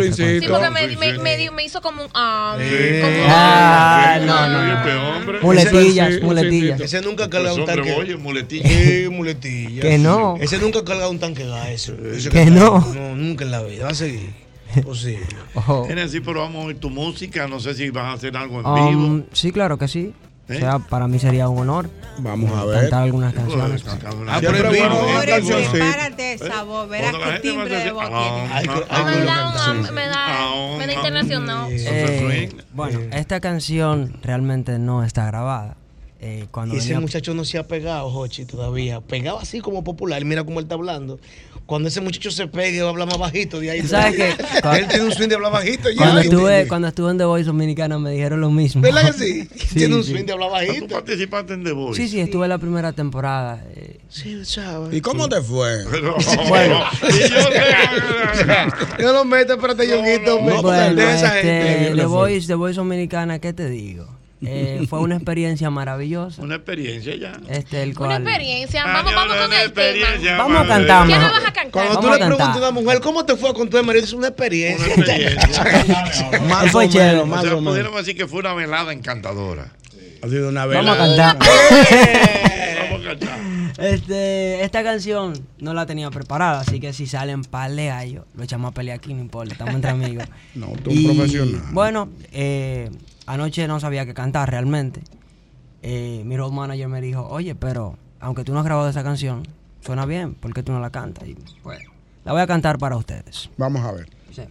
porque 0.49 0.69
me, 0.69 0.87
me, 0.95 1.17
me, 1.19 1.37
dio- 1.37 1.51
me 1.51 1.63
hizo 1.63 1.81
como 1.81 2.03
un. 2.03 2.09
ah, 2.13 2.55
Eh, 2.59 2.99
como- 3.03 3.25
Ah, 3.29 4.17
sí, 4.19 4.25
no, 4.25 4.33
sí, 4.37 4.43
no, 4.51 4.65
no. 4.65 4.77
este 4.77 4.95
hombre. 4.95 5.39
Muletillas, 5.41 6.09
Ese- 6.09 6.21
muletillas. 6.21 6.79
Ese 6.81 7.01
nunca 7.01 7.25
ha 7.25 7.29
Pues, 7.29 7.41
cargado 7.43 7.55
un 7.57 7.65
tanque. 7.65 7.93
oye, 7.93 8.15
muletillas. 8.17 8.71
Sí, 8.71 9.09
muletillas. 9.09 9.81
Que 9.85 9.97
no. 9.97 10.37
Ese 10.39 10.57
nunca 10.59 10.79
ha 10.79 10.85
cargado 10.85 11.11
un 11.11 11.19
tanque 11.19 11.45
gas. 11.45 11.67
Eso. 11.69 11.93
Ese 12.13 12.29
Que 12.29 12.45
no. 12.45 12.79
No, 12.95 13.15
nunca 13.15 13.43
en 13.43 13.51
la 13.51 13.61
vida. 13.63 13.83
Va 13.85 13.91
a 13.91 13.95
seguir. 13.95 14.29
Posible. 14.83 15.25
Ojo. 15.55 15.85
Génesis, 15.85 16.21
pero 16.25 16.39
vamos 16.41 16.63
a 16.63 16.67
oír 16.67 16.79
tu 16.79 16.89
música. 16.89 17.45
No 17.47 17.59
sé 17.59 17.73
si 17.73 17.89
vas 17.89 18.05
a 18.05 18.13
hacer 18.13 18.37
algo 18.37 18.61
en 18.61 18.65
Um, 18.65 18.89
vivo. 19.15 19.25
sí, 19.33 19.51
claro 19.51 19.77
que 19.77 19.87
sí. 19.89 20.13
¿Eh? 20.51 20.57
O 20.57 20.59
sea, 20.59 20.79
para 20.79 21.07
mí 21.07 21.19
sería 21.19 21.47
un 21.49 21.59
honor. 21.59 21.89
Vamos 22.17 22.51
a 22.51 22.65
ver. 22.65 22.81
Cantar 22.81 23.03
algunas 23.03 23.33
canciones. 23.33 23.83
Ah, 24.27 24.39
pero 24.41 24.71
canción, 25.25 25.63
sí. 25.63 25.69
prepárate, 25.71 26.37
sabor. 26.37 26.89
Verás 26.89 27.11
Cuando 27.11 27.27
la 27.27 27.33
qué 27.35 27.39
timbre 27.39 27.83
de 27.83 27.91
voz 27.91 28.05
ah, 28.11 28.59
tiene. 28.59 28.75
Ah, 28.75 28.85
ah, 28.89 29.73
me 29.91 30.05
da, 30.05 30.85
da 30.85 30.93
internacional. 30.93 31.67
Eh, 31.71 32.49
bueno, 32.73 32.99
esta 33.11 33.39
canción 33.39 34.13
realmente 34.21 34.77
no 34.79 35.03
está 35.03 35.25
grabada. 35.25 35.77
Eh, 36.23 36.45
cuando 36.51 36.75
Y 36.75 36.77
ese 36.77 36.89
venía- 36.89 36.99
muchacho 37.01 37.33
no 37.33 37.43
se 37.43 37.57
ha 37.57 37.65
pegado, 37.67 38.07
Jochi, 38.11 38.45
todavía. 38.45 39.01
Pegado 39.01 39.39
así 39.39 39.59
como 39.59 39.83
popular. 39.83 40.23
Mira 40.23 40.43
cómo 40.43 40.59
él 40.59 40.65
está 40.65 40.75
hablando. 40.75 41.19
Cuando 41.65 41.87
ese 41.87 41.99
muchacho 42.01 42.29
se 42.29 42.45
pegue, 42.47 42.79
va 42.81 42.87
a 42.87 42.91
hablar 42.91 43.07
más 43.07 43.17
bajito. 43.17 43.59
De 43.59 43.71
ahí 43.71 43.81
¿Tú 43.81 43.87
sabes 43.87 44.15
qué? 44.15 44.29
Él 44.77 44.87
tiene 44.87 45.05
un 45.05 45.11
swing 45.13 45.29
de 45.29 45.35
hablar 45.35 45.51
bajito. 45.51 45.89
Ya, 45.89 45.95
cuando, 45.95 46.21
estuve, 46.21 46.67
cuando 46.67 46.87
estuve 46.89 47.11
en 47.11 47.17
The 47.17 47.23
Voice 47.23 47.45
Dominicana 47.45 47.97
me 47.97 48.11
dijeron 48.11 48.39
lo 48.41 48.51
mismo. 48.51 48.81
¿Verdad 48.83 49.07
que 49.07 49.13
sí? 49.13 49.49
Sí, 49.57 49.75
tiene 49.75 49.95
un 49.95 50.03
sí. 50.03 50.11
swing 50.11 50.25
de 50.25 50.33
hablar 50.33 50.49
Ah, 50.53 50.59
Tú 50.59 50.67
bajito. 50.67 50.87
participaste 50.89 51.53
en 51.53 51.63
The 51.63 51.71
Voice. 51.71 52.01
Sí, 52.03 52.07
sí, 52.09 52.19
estuve 52.19 52.45
en 52.45 52.49
la 52.49 52.57
primera 52.59 52.91
temporada. 52.91 53.63
eh, 53.75 53.99
Sí, 54.09 54.39
chaval. 54.43 54.93
¿Y 54.93 55.01
cómo 55.01 55.27
te 55.29 55.41
fue? 55.41 55.85
Pero- 55.91 56.17
Bueno. 56.49 56.81
Yo 58.97 59.03
Yo 59.03 59.13
lo 59.13 59.25
meto, 59.25 59.53
espérate, 59.53 59.87
Yoguito. 59.87 60.39
no, 60.41 60.61
bueno, 60.61 60.93
de 60.95 61.15
esa 61.15 61.39
este, 61.39 61.61
gente, 61.63 61.95
The. 61.95 62.05
Voice, 62.05 62.47
The 62.47 62.55
Voice 62.55 62.75
Dominicana, 62.77 63.39
¿qué 63.39 63.53
te 63.53 63.69
digo? 63.69 64.07
Eh, 64.43 64.85
fue 64.89 64.99
una 65.01 65.15
experiencia 65.17 65.69
maravillosa. 65.69 66.41
Una 66.41 66.55
experiencia 66.55 67.15
ya. 67.15 67.33
Este, 67.47 67.83
el 67.83 67.95
Una 67.99 68.15
experiencia. 68.17 68.83
Ah, 68.83 68.93
Vamos, 68.93 69.13
vamos 69.13 69.35
una 69.35 69.43
con 69.45 69.53
el 69.53 69.61
experiencia, 69.67 70.31
tema. 70.31 70.37
Vamos 70.43 70.57
a 70.61 70.67
cantar, 70.67 71.07
¿Qué 71.07 71.13
nos 71.13 71.31
vas 71.31 71.39
a 71.45 71.53
cantar? 71.53 71.71
Cuando 71.71 71.99
tú 71.99 72.09
le 72.09 72.17
preguntas 72.17 72.47
a 72.55 72.57
una 72.57 72.71
mujer, 72.71 72.99
¿cómo 73.01 73.25
te 73.25 73.35
fue 73.35 73.53
con 73.53 73.69
tu 73.69 73.83
marido? 73.83 74.03
Es 74.03 74.13
una 74.13 74.27
experiencia. 74.29 74.85
Una 74.95 75.05
experiencia. 75.05 76.41
Más 76.49 76.71
Fue 76.71 76.89
chévere. 76.89 77.19
O 77.19 77.25
más 77.27 77.41
sea, 77.43 77.51
o 77.53 77.57
menos. 77.57 77.71
pudiéramos 77.73 77.99
decir 77.99 78.15
que 78.17 78.27
fue 78.27 78.39
una 78.39 78.53
velada 78.55 78.91
encantadora. 78.93 79.71
Ha 80.23 80.27
sido 80.27 80.49
una 80.49 80.65
Vamos 80.65 80.97
a 80.97 81.03
velada. 81.03 81.37
cantar. 81.37 81.37
Vamos 82.91 83.05
a 83.05 83.09
cantar. 83.09 83.39
Este, 83.79 84.63
esta 84.63 84.83
canción 84.83 85.33
no 85.59 85.73
la 85.73 85.85
tenía 85.85 86.09
preparada, 86.11 86.59
así 86.61 86.79
que 86.79 86.93
si 86.93 87.07
salen 87.07 87.43
par 87.43 87.71
de 87.71 87.87
gallos, 87.87 88.25
lo 88.35 88.43
echamos 88.43 88.69
a 88.71 88.73
pelear 88.73 88.97
aquí, 88.97 89.13
no 89.13 89.21
importa, 89.21 89.53
estamos 89.53 89.73
entre 89.75 89.91
amigos. 89.91 90.25
No, 90.55 90.67
tú 90.83 90.91
un 90.91 90.97
Y, 90.97 91.05
profesional. 91.05 91.61
Bueno, 91.71 92.09
eh, 92.31 92.89
anoche 93.33 93.67
no 93.67 93.79
sabía 93.79 94.05
qué 94.05 94.13
cantar 94.13 94.49
realmente. 94.51 95.01
Eh, 95.81 96.21
mi 96.25 96.37
road 96.37 96.51
manager 96.51 96.87
me 96.87 97.01
dijo, 97.01 97.25
oye, 97.27 97.55
pero 97.55 97.97
aunque 98.19 98.43
tú 98.43 98.53
no 98.53 98.59
has 98.59 98.65
grabado 98.65 98.89
esa 98.89 99.03
canción, 99.03 99.47
suena 99.81 100.05
bien, 100.05 100.35
¿por 100.35 100.53
qué 100.53 100.61
tú 100.63 100.71
no 100.71 100.79
la 100.79 100.89
cantas? 100.91 101.27
Y 101.27 101.35
pues, 101.63 101.79
la 102.23 102.33
voy 102.33 102.41
a 102.41 102.47
cantar 102.47 102.77
para 102.77 102.97
ustedes. 102.97 103.49
Vamos 103.57 103.81
a 103.83 103.91
ver. 103.93 104.09
Sí. 104.31 104.43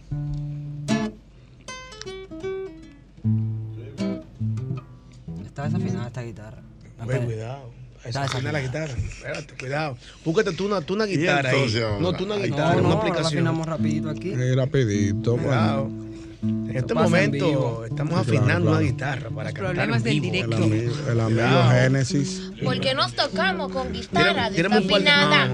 Está 5.45 5.63
desafinada 5.65 6.07
esta 6.07 6.21
guitarra. 6.23 6.61
Puede- 7.03 7.25
cuidado. 7.25 7.71
Está 8.03 8.25
Esa 8.25 8.37
afina 8.37 8.51
la 8.51 8.61
guitarra. 8.61 8.93
Espérate, 8.97 9.53
cuidado. 9.59 9.97
Búsquete 10.25 10.53
tú 10.53 10.65
una, 10.65 10.81
tú 10.81 10.95
una 10.95 11.05
guitarra 11.05 11.49
ahí. 11.49 11.55
entonces 11.55 11.83
ahora, 11.83 11.99
No, 11.99 12.13
tú 12.13 12.23
una 12.23 12.33
ahí 12.35 12.43
guitarra, 12.49 12.73
No, 12.73 12.79
una 12.79 12.81
no, 12.81 12.89
la 12.95 12.95
aplicación. 12.99 13.25
afinamos 13.27 13.67
rapidito 13.67 14.09
aquí. 14.09 14.31
Eh, 14.33 14.55
rapidito. 14.55 15.37
Cuidado. 15.37 15.83
bueno. 15.87 16.10
En 16.43 16.71
este 16.75 16.93
en 16.93 16.99
momento 16.99 17.47
vivo. 17.47 17.85
estamos 17.87 18.13
afinando 18.19 18.47
claro. 18.47 18.69
una 18.71 18.79
guitarra 18.79 19.29
para 19.29 19.49
Los 19.51 19.53
cantar 19.59 19.75
problemas 19.75 19.97
en 19.97 20.03
del. 20.03 20.13
El 20.15 20.21
directo. 20.21 20.55
amigo, 20.55 20.93
el 21.11 21.19
amigo 21.19 21.39
Cuidado. 21.41 21.71
Génesis. 21.71 22.51
Porque 22.63 22.93
nos 22.95 23.13
tocamos 23.13 23.71
con 23.71 23.93
guitarra 23.93 24.49
Tírame- 24.49 24.55
tírame 24.55 24.77
un 24.79 24.87
par 24.87 24.99
de- 24.99 25.05
desafinada. 25.05 25.49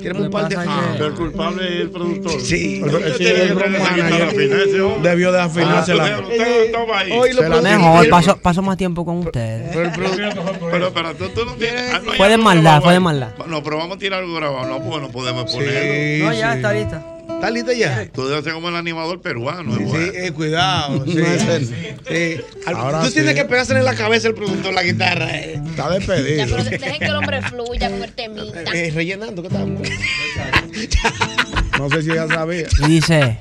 Tírame 0.00 0.20
un 0.22 0.30
par 0.30 0.48
de 0.48 0.56
Pero 0.94 1.06
el 1.06 1.14
culpable 1.14 1.66
es 1.74 1.80
el 1.82 1.90
productor. 1.90 2.40
Sí. 2.40 2.82
El 2.82 2.92
la 2.92 3.78
manager. 3.78 5.02
Debió 5.02 5.32
de 5.32 5.40
Ah, 5.40 5.44
afinarse 5.44 5.94
la. 5.94 6.04
usted- 6.04 6.22
usted 6.32 6.64
estaba 6.64 6.98
ahí. 6.98 7.10
Hoy 7.12 7.32
lo 7.34 7.42
la 7.42 7.60
Mejor, 7.60 8.08
paso, 8.08 8.36
paso 8.38 8.62
más 8.62 8.76
tiempo 8.78 9.04
con 9.04 9.18
ustedes. 9.18 9.70
Pero 9.74 9.92
Pero, 10.70 10.92
pero 10.94 11.14
tú, 11.14 11.28
tú 11.34 11.44
no 11.44 11.52
tienes. 11.54 11.92
ah, 11.92 11.96
algo 11.96 12.42
maldad, 12.42 12.76
ahí. 12.76 13.00
maldad. 13.00 13.28
No, 13.48 13.62
pero 13.62 13.76
vamos 13.78 13.96
a 13.96 13.98
tirar 13.98 14.20
algo 14.22 14.34
grabado. 14.34 14.66
No, 14.66 14.82
porque 14.82 15.00
no 15.06 15.08
podemos 15.12 15.52
ponerlo. 15.52 16.24
No, 16.26 16.32
ya 16.32 16.52
sí. 16.52 16.56
está 16.56 16.72
lista. 16.72 17.06
¿Está 17.44 17.50
lista 17.50 17.72
ya? 17.74 18.08
Tú 18.12 18.26
debes 18.26 18.44
ser 18.44 18.52
como 18.54 18.68
el 18.70 18.76
animador 18.76 19.20
peruano. 19.20 19.76
Sí, 19.76 19.82
eh, 20.14 20.32
cuidado. 20.32 21.04
Sí. 21.14 21.18
Él. 21.18 21.74
Sí. 22.08 22.44
Ahora 22.74 23.02
Tú 23.02 23.10
tienes 23.10 23.32
sí. 23.32 23.36
que 23.36 23.44
pegársele 23.44 23.80
en 23.80 23.84
la 23.84 23.94
cabeza 23.94 24.28
al 24.28 24.34
productor 24.34 24.72
la 24.74 24.82
guitarra. 24.82 25.30
Eh. 25.36 25.60
Está 25.70 25.84
Ya, 25.88 25.90
despedido. 25.90 26.44
pero 26.50 26.64
de- 26.64 26.70
dejen 26.78 26.98
que 26.98 27.04
el 27.06 27.14
hombre 27.16 27.42
fluya 27.42 27.90
con 27.90 28.02
el 28.02 28.12
temita. 28.12 28.62
Eh, 28.72 28.90
rellenando, 28.94 29.42
¿qué 29.42 29.48
estamos? 29.48 29.88
No 31.78 31.90
sé 31.90 32.02
si 32.02 32.10
ella 32.12 32.28
sabía. 32.28 32.66
Dice, 32.86 33.38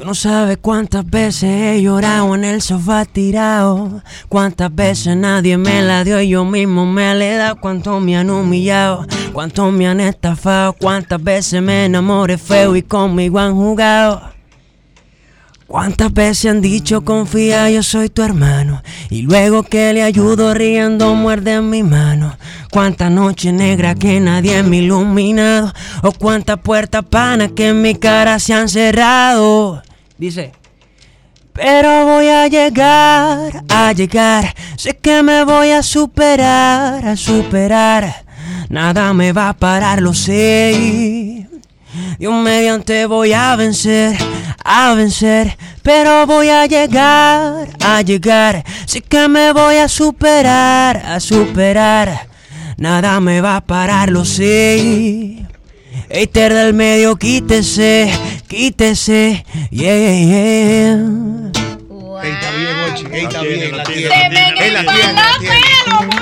tú 0.00 0.06
no 0.06 0.14
sabes 0.14 0.56
cuántas 0.56 1.04
veces 1.04 1.44
he 1.44 1.82
llorado 1.82 2.34
en 2.34 2.44
el 2.44 2.62
sofá 2.62 3.04
tirado, 3.04 4.02
cuántas 4.30 4.74
veces 4.74 5.14
nadie 5.14 5.58
me 5.58 5.82
la 5.82 6.04
dio 6.04 6.18
y 6.22 6.30
yo 6.30 6.42
mismo 6.46 6.86
me 6.86 7.14
le 7.14 7.34
he 7.34 7.36
dado, 7.36 7.60
cuánto 7.60 8.00
me 8.00 8.16
han 8.16 8.30
humillado, 8.30 9.06
cuánto 9.34 9.70
me 9.70 9.86
han 9.86 10.00
estafado, 10.00 10.72
cuántas 10.72 11.22
veces 11.22 11.60
me 11.60 11.84
enamoré 11.84 12.38
feo 12.38 12.76
y 12.76 12.82
conmigo 12.82 13.40
han 13.40 13.54
jugado. 13.54 14.22
¿Cuántas 15.66 16.12
veces 16.12 16.50
han 16.50 16.62
dicho 16.62 17.04
confía 17.04 17.70
yo 17.70 17.82
soy 17.82 18.08
tu 18.08 18.22
hermano? 18.22 18.82
Y 19.08 19.22
luego 19.22 19.62
que 19.62 19.92
le 19.92 20.02
ayudo 20.02 20.52
riendo 20.52 21.14
muerde 21.14 21.60
mi 21.60 21.84
mano. 21.84 22.36
Cuántas 22.72 23.12
noches 23.12 23.52
negras 23.52 23.94
que 23.94 24.18
nadie 24.18 24.64
me 24.64 24.78
ha 24.78 24.80
iluminado. 24.80 25.72
O 26.02 26.10
cuántas 26.10 26.58
puertas 26.58 27.04
panas 27.04 27.52
que 27.52 27.68
en 27.68 27.82
mi 27.82 27.94
cara 27.94 28.40
se 28.40 28.52
han 28.52 28.68
cerrado. 28.68 29.80
Dice. 30.20 30.52
Pero 31.54 32.04
voy 32.04 32.28
a 32.28 32.46
llegar, 32.46 33.64
a 33.70 33.92
llegar. 33.92 34.54
Sé 34.76 34.98
que 34.98 35.22
me 35.22 35.44
voy 35.44 35.70
a 35.70 35.82
superar, 35.82 37.08
a 37.08 37.16
superar. 37.16 38.26
Nada 38.68 39.14
me 39.14 39.32
va 39.32 39.48
a 39.48 39.54
parar, 39.54 40.02
lo 40.02 40.12
sé. 40.12 41.48
Dios 42.18 42.34
mediante 42.34 43.06
voy 43.06 43.32
a 43.32 43.56
vencer, 43.56 44.14
a 44.62 44.92
vencer, 44.92 45.56
pero 45.82 46.26
voy 46.26 46.50
a 46.50 46.66
llegar, 46.66 47.68
a 47.82 48.02
llegar. 48.02 48.62
Sé 48.84 49.00
que 49.00 49.26
me 49.26 49.54
voy 49.54 49.76
a 49.76 49.88
superar, 49.88 50.98
a 50.98 51.18
superar. 51.18 52.28
Nada 52.76 53.18
me 53.20 53.40
va 53.40 53.56
a 53.56 53.60
parar, 53.62 54.10
lo 54.10 54.26
sé. 54.26 55.46
Hater 56.10 56.52
del 56.54 56.74
medio, 56.74 57.16
quítese, 57.16 58.10
quítese, 58.48 59.44
yeah, 59.70 59.96
yeah. 59.96 60.96
Wow. 61.88 62.20
Ey, 62.22 62.30
está 62.32 62.50
bien, 62.52 62.76
Ochi. 62.92 63.06
Ey, 63.16 63.24
está 63.24 63.42
bien, 63.42 63.70
la 63.70 63.76
la 63.78 63.84
tiene, 63.84 64.08
tiene. 64.08 64.10
la 64.10 64.54
tiene, 64.54 65.58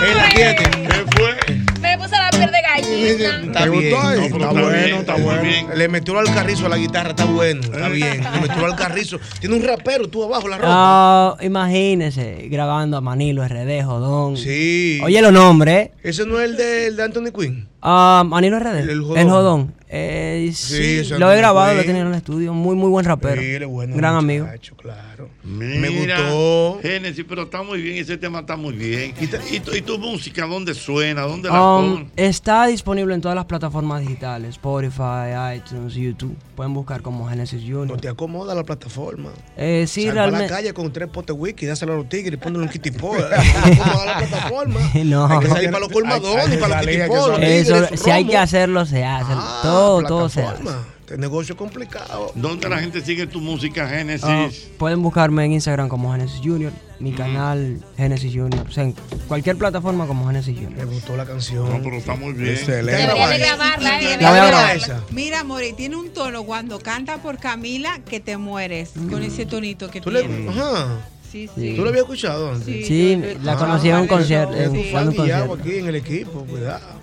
Ey, 0.07 0.15
la 0.15 0.29
tiene. 0.35 0.89
¿Qué 0.89 1.05
fue? 1.17 1.37
Me 1.81 1.97
puse 1.99 2.11
la 2.17 2.31
piel 2.31 2.51
de 2.51 2.63
gallina. 2.63 3.41
Está 3.47 3.65
¿Te 3.65 3.71
bien. 3.71 3.91
gustó? 3.91 4.03
No, 4.05 4.13
Está 4.25 4.49
bueno, 4.53 4.97
está 5.01 5.15
bueno. 5.17 5.75
Le 5.75 5.89
metió 5.89 6.19
al 6.19 6.27
carrizo 6.35 6.67
a 6.67 6.69
la 6.69 6.77
guitarra, 6.77 7.11
está 7.11 7.25
bueno, 7.25 7.61
está 7.63 7.89
bien. 7.89 8.23
Le 8.35 8.41
metió 8.41 8.65
al 8.65 8.77
carrizo. 8.77 9.19
Tiene 9.41 9.57
un 9.57 9.63
rapero 9.63 10.09
tú 10.09 10.23
abajo, 10.25 10.49
la 10.49 10.57
ropa. 10.59 10.69
Ah, 10.71 11.37
imagínese, 11.41 12.49
grabando 12.51 12.97
a 12.97 13.01
Manilo 13.01 13.47
RD, 13.47 13.85
Jodón. 13.85 14.37
Sí. 14.37 15.01
Oye 15.03 15.21
los 15.23 15.33
nombres, 15.33 15.87
¿eh? 15.89 15.93
Ese 16.03 16.27
no 16.27 16.39
es 16.41 16.51
el 16.51 16.57
de, 16.57 16.87
el 16.89 16.97
de 16.97 17.03
Anthony 17.03 17.31
Quinn. 17.37 17.69
Ah, 17.83 18.25
Manilo 18.27 18.59
RD. 18.59 18.79
El 18.81 18.91
El 18.91 19.03
Jodón. 19.03 19.29
Jodón. 19.31 19.75
Eh, 19.91 20.51
sí, 20.55 21.03
lo 21.17 21.33
he 21.33 21.37
grabado, 21.39 21.73
lo 21.73 21.81
he 21.81 21.85
tenido 21.85 22.05
en 22.05 22.13
el 22.13 22.19
estudio. 22.19 22.53
Muy, 22.53 22.77
muy 22.77 22.91
buen 22.91 23.07
rapero. 23.07 23.41
Bueno, 23.71 23.97
Gran 23.97 24.17
amigo. 24.17 24.47
claro. 24.77 25.31
Me 25.45 25.89
gustó. 25.89 26.79
Génesis, 26.83 27.25
pero 27.27 27.45
está 27.45 27.63
muy 27.63 27.81
bien, 27.81 27.97
ese 27.97 28.19
tema 28.19 28.41
está 28.41 28.55
muy 28.57 28.75
bien. 28.75 29.15
¿Y, 29.19 29.61
tu, 29.61 29.75
y 29.75 29.81
tu 29.81 29.99
música 29.99 30.45
dónde 30.47 30.75
suena? 30.75 31.23
¿Dónde 31.23 31.49
la 31.49 31.59
Um, 31.79 32.07
está 32.17 32.67
disponible 32.67 33.15
en 33.15 33.23
todas 33.23 33.35
las 33.35 33.47
plataformas 33.47 34.03
digitales, 34.03 34.51
Spotify, 34.51 35.57
iTunes, 35.57 35.95
YouTube. 35.95 36.37
Pueden 36.55 36.75
buscar 36.75 37.01
como 37.01 37.27
Genesis 37.29 37.63
Junior. 37.63 37.87
No 37.89 37.97
te 37.97 38.09
acomoda 38.09 38.55
la 38.55 38.65
plataforma. 38.65 39.31
Eh, 39.57 39.87
sí, 39.89 40.03
Sal 40.05 40.11
pa' 40.11 40.15
realmente. 40.21 40.49
la 40.51 40.57
calle 40.57 40.75
con 40.75 40.93
tres 40.93 41.09
potes 41.09 41.35
whisky, 41.39 41.65
dáselo 41.65 41.95
a 41.95 41.97
los 41.97 42.09
tigres 42.11 42.35
y 42.35 42.37
ponle 42.37 42.59
un 42.59 42.69
kitipó. 42.69 43.15
No 43.19 43.27
te 43.27 43.35
acomoda 43.37 44.05
la 44.05 44.19
plataforma. 44.19 44.81
No. 45.05 45.27
Hay 45.29 45.39
que 45.41 45.49
salir 45.49 45.71
para 45.71 45.81
los 45.81 45.89
colmadones 45.93 46.53
y 46.55 46.57
para 46.59 46.83
los 46.83 46.87
kitipó. 46.87 47.39
Eso, 47.77 47.97
si 48.05 48.11
hay 48.11 48.27
que 48.27 48.37
hacerlo, 48.37 48.85
se 48.87 49.05
hace. 49.05 49.33
Ah, 49.35 49.61
todo, 49.63 50.03
todo 50.03 50.29
se 50.29 50.43
hace. 50.43 50.63
Este 51.01 51.17
negocio 51.17 51.57
complicado. 51.57 52.33
¿Dónde 52.35 52.69
la 52.69 52.79
gente 52.81 53.01
sigue 53.01 53.27
tu 53.27 53.41
música, 53.41 53.89
Génesis? 53.89 54.25
Ah, 54.29 54.49
pueden 54.77 55.01
buscarme 55.03 55.43
en 55.47 55.53
Instagram 55.53 55.89
como 55.89 56.13
Genesis 56.13 56.39
Junior, 56.45 56.71
mi 57.01 57.13
canal 57.13 57.81
Genesis 57.97 58.31
Junior, 58.35 58.67
o 58.69 58.71
sea, 58.71 58.85
en 58.85 58.95
cualquier 59.27 59.57
plataforma 59.57 60.07
como 60.07 60.27
Genesis 60.27 60.55
Junior. 60.55 60.75
Me 60.77 60.85
gustó 60.85 61.17
la 61.17 61.25
canción. 61.25 61.67
No, 61.67 61.83
pero 61.83 61.97
está 61.97 62.15
muy 62.15 62.35
bien. 62.35 62.59
Debería 62.67 63.07
de 63.29 63.39
grabarla, 63.39 64.03
eh. 64.03 64.19
La 64.21 64.31
voy 64.31 64.39
a 64.39 64.45
grabar. 64.49 64.79
Mira, 65.11 65.45
More, 65.45 65.73
tiene 65.73 65.97
un 65.97 66.11
tono 66.11 66.43
cuando 66.43 66.79
canta 66.79 67.17
por 67.23 67.39
Camila 67.39 68.01
que 68.01 68.21
te 68.21 68.37
mueres 68.37 68.91
con 69.11 69.23
ese 69.23 69.47
tonito 69.47 69.91
que 69.91 70.03
¿Tú 70.03 70.11
le- 70.11 70.25
tiene. 70.25 70.51
Ajá. 70.51 70.89
Sí, 71.33 71.49
Sí. 71.55 71.75
¿Tú 71.77 71.83
lo 71.83 71.89
habías 71.89 72.03
escuchado 72.05 72.53
antes? 72.53 72.87
Sí, 72.87 73.19
la 73.43 73.57
conocí 73.57 73.89
en 73.89 73.97
un 73.97 74.07
concierto, 74.07 74.55
en- 74.55 74.73
Sí. 74.73 74.89
fue 74.91 75.01
en 75.03 75.09
un 75.09 75.15
concierto. 75.15 75.55
aquí 75.61 75.77
en 75.77 75.87
el 75.87 75.97
equipo, 75.97 76.45
cuidado. 76.45 76.98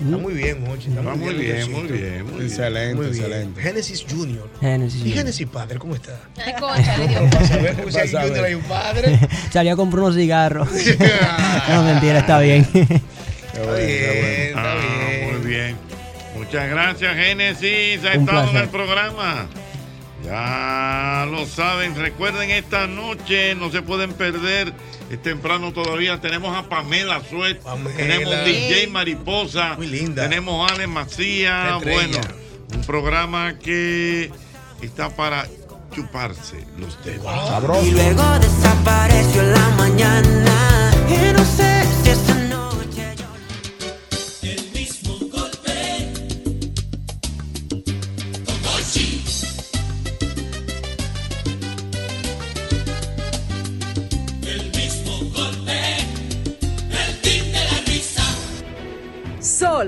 Está 0.00 0.16
muy 0.16 0.32
bien, 0.34 0.62
Mochi. 0.62 0.88
Está, 0.90 1.00
Está 1.00 1.14
muy 1.14 1.34
bien, 1.34 1.56
Luisito. 1.56 1.78
muy 1.78 1.88
bien, 1.98 2.22
muy 2.24 2.32
bien. 2.34 2.42
Excelente, 2.46 2.94
Muy 2.94 3.06
bien. 3.06 3.16
excelente. 3.24 3.62
Génesis 3.62 4.04
Junior. 4.08 4.48
Genesis 4.60 5.04
¿Y. 5.06 5.12
Génesis 5.12 5.46
Padre, 5.48 5.78
cómo 5.78 5.94
está? 5.96 6.20
Ay, 6.44 6.52
concha, 6.60 6.98
le 6.98 7.08
dio. 7.08 7.18
Para 7.30 7.46
saber, 7.46 7.74
porque 7.74 7.92
si 7.92 7.98
hay 7.98 8.08
Para 8.12 8.24
Junior 8.28 8.44
hay 8.44 8.54
un 8.54 8.62
padre. 8.62 9.18
Salí 9.52 9.68
a 9.70 9.76
comprar 9.76 10.02
unos 10.04 10.14
cigarros. 10.16 10.68
no, 11.68 11.82
mentira, 11.82 12.18
está 12.20 12.38
bien. 12.38 12.62
Está 12.72 13.74
bien, 13.74 13.88
está 14.48 14.62
Ah, 14.72 14.76
bien. 14.76 15.32
muy 15.40 15.46
bien. 15.50 15.76
Muchas 16.36 16.70
gracias, 16.70 17.16
Génesis. 17.16 18.00
Ha 18.04 18.16
Un 18.16 18.20
estado 18.20 18.20
en 18.20 18.24
placer. 18.50 18.62
el 18.62 18.68
programa. 18.68 19.48
Ya 20.28 21.26
lo 21.30 21.46
saben. 21.46 21.96
Recuerden, 21.96 22.50
esta 22.50 22.86
noche 22.86 23.54
no 23.54 23.70
se 23.70 23.80
pueden 23.80 24.12
perder. 24.12 24.74
Es 25.10 25.22
temprano 25.22 25.72
todavía. 25.72 26.20
Tenemos 26.20 26.54
a 26.54 26.68
Pamela 26.68 27.22
Suet. 27.28 27.62
Tenemos 27.96 28.44
DJ 28.44 28.88
Mariposa. 28.88 29.74
Muy 29.76 29.86
linda. 29.86 30.28
Tenemos 30.28 30.70
a 30.70 30.74
Ale 30.74 30.86
Macía. 30.86 31.78
Qué 31.82 31.90
estrella. 31.90 32.20
Bueno, 32.20 32.34
un 32.74 32.84
programa 32.84 33.58
que 33.58 34.30
está 34.82 35.08
para 35.08 35.46
chuparse 35.94 36.62
los 36.78 37.02
dedos. 37.02 37.86
Y 37.86 37.92
luego 37.92 38.38
desapareció 38.38 39.40
en 39.40 39.52
la 39.52 39.68
mañana. 39.70 40.90
Y 41.08 41.32
no 41.32 41.44
sé 41.44 41.67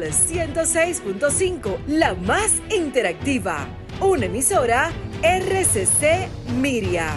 Sol 0.00 0.12
106.5, 0.12 1.78
la 1.88 2.14
más 2.14 2.62
interactiva. 2.74 3.68
Una 4.00 4.26
emisora 4.26 4.90
RCC 5.22 6.26
Miria. 6.54 7.14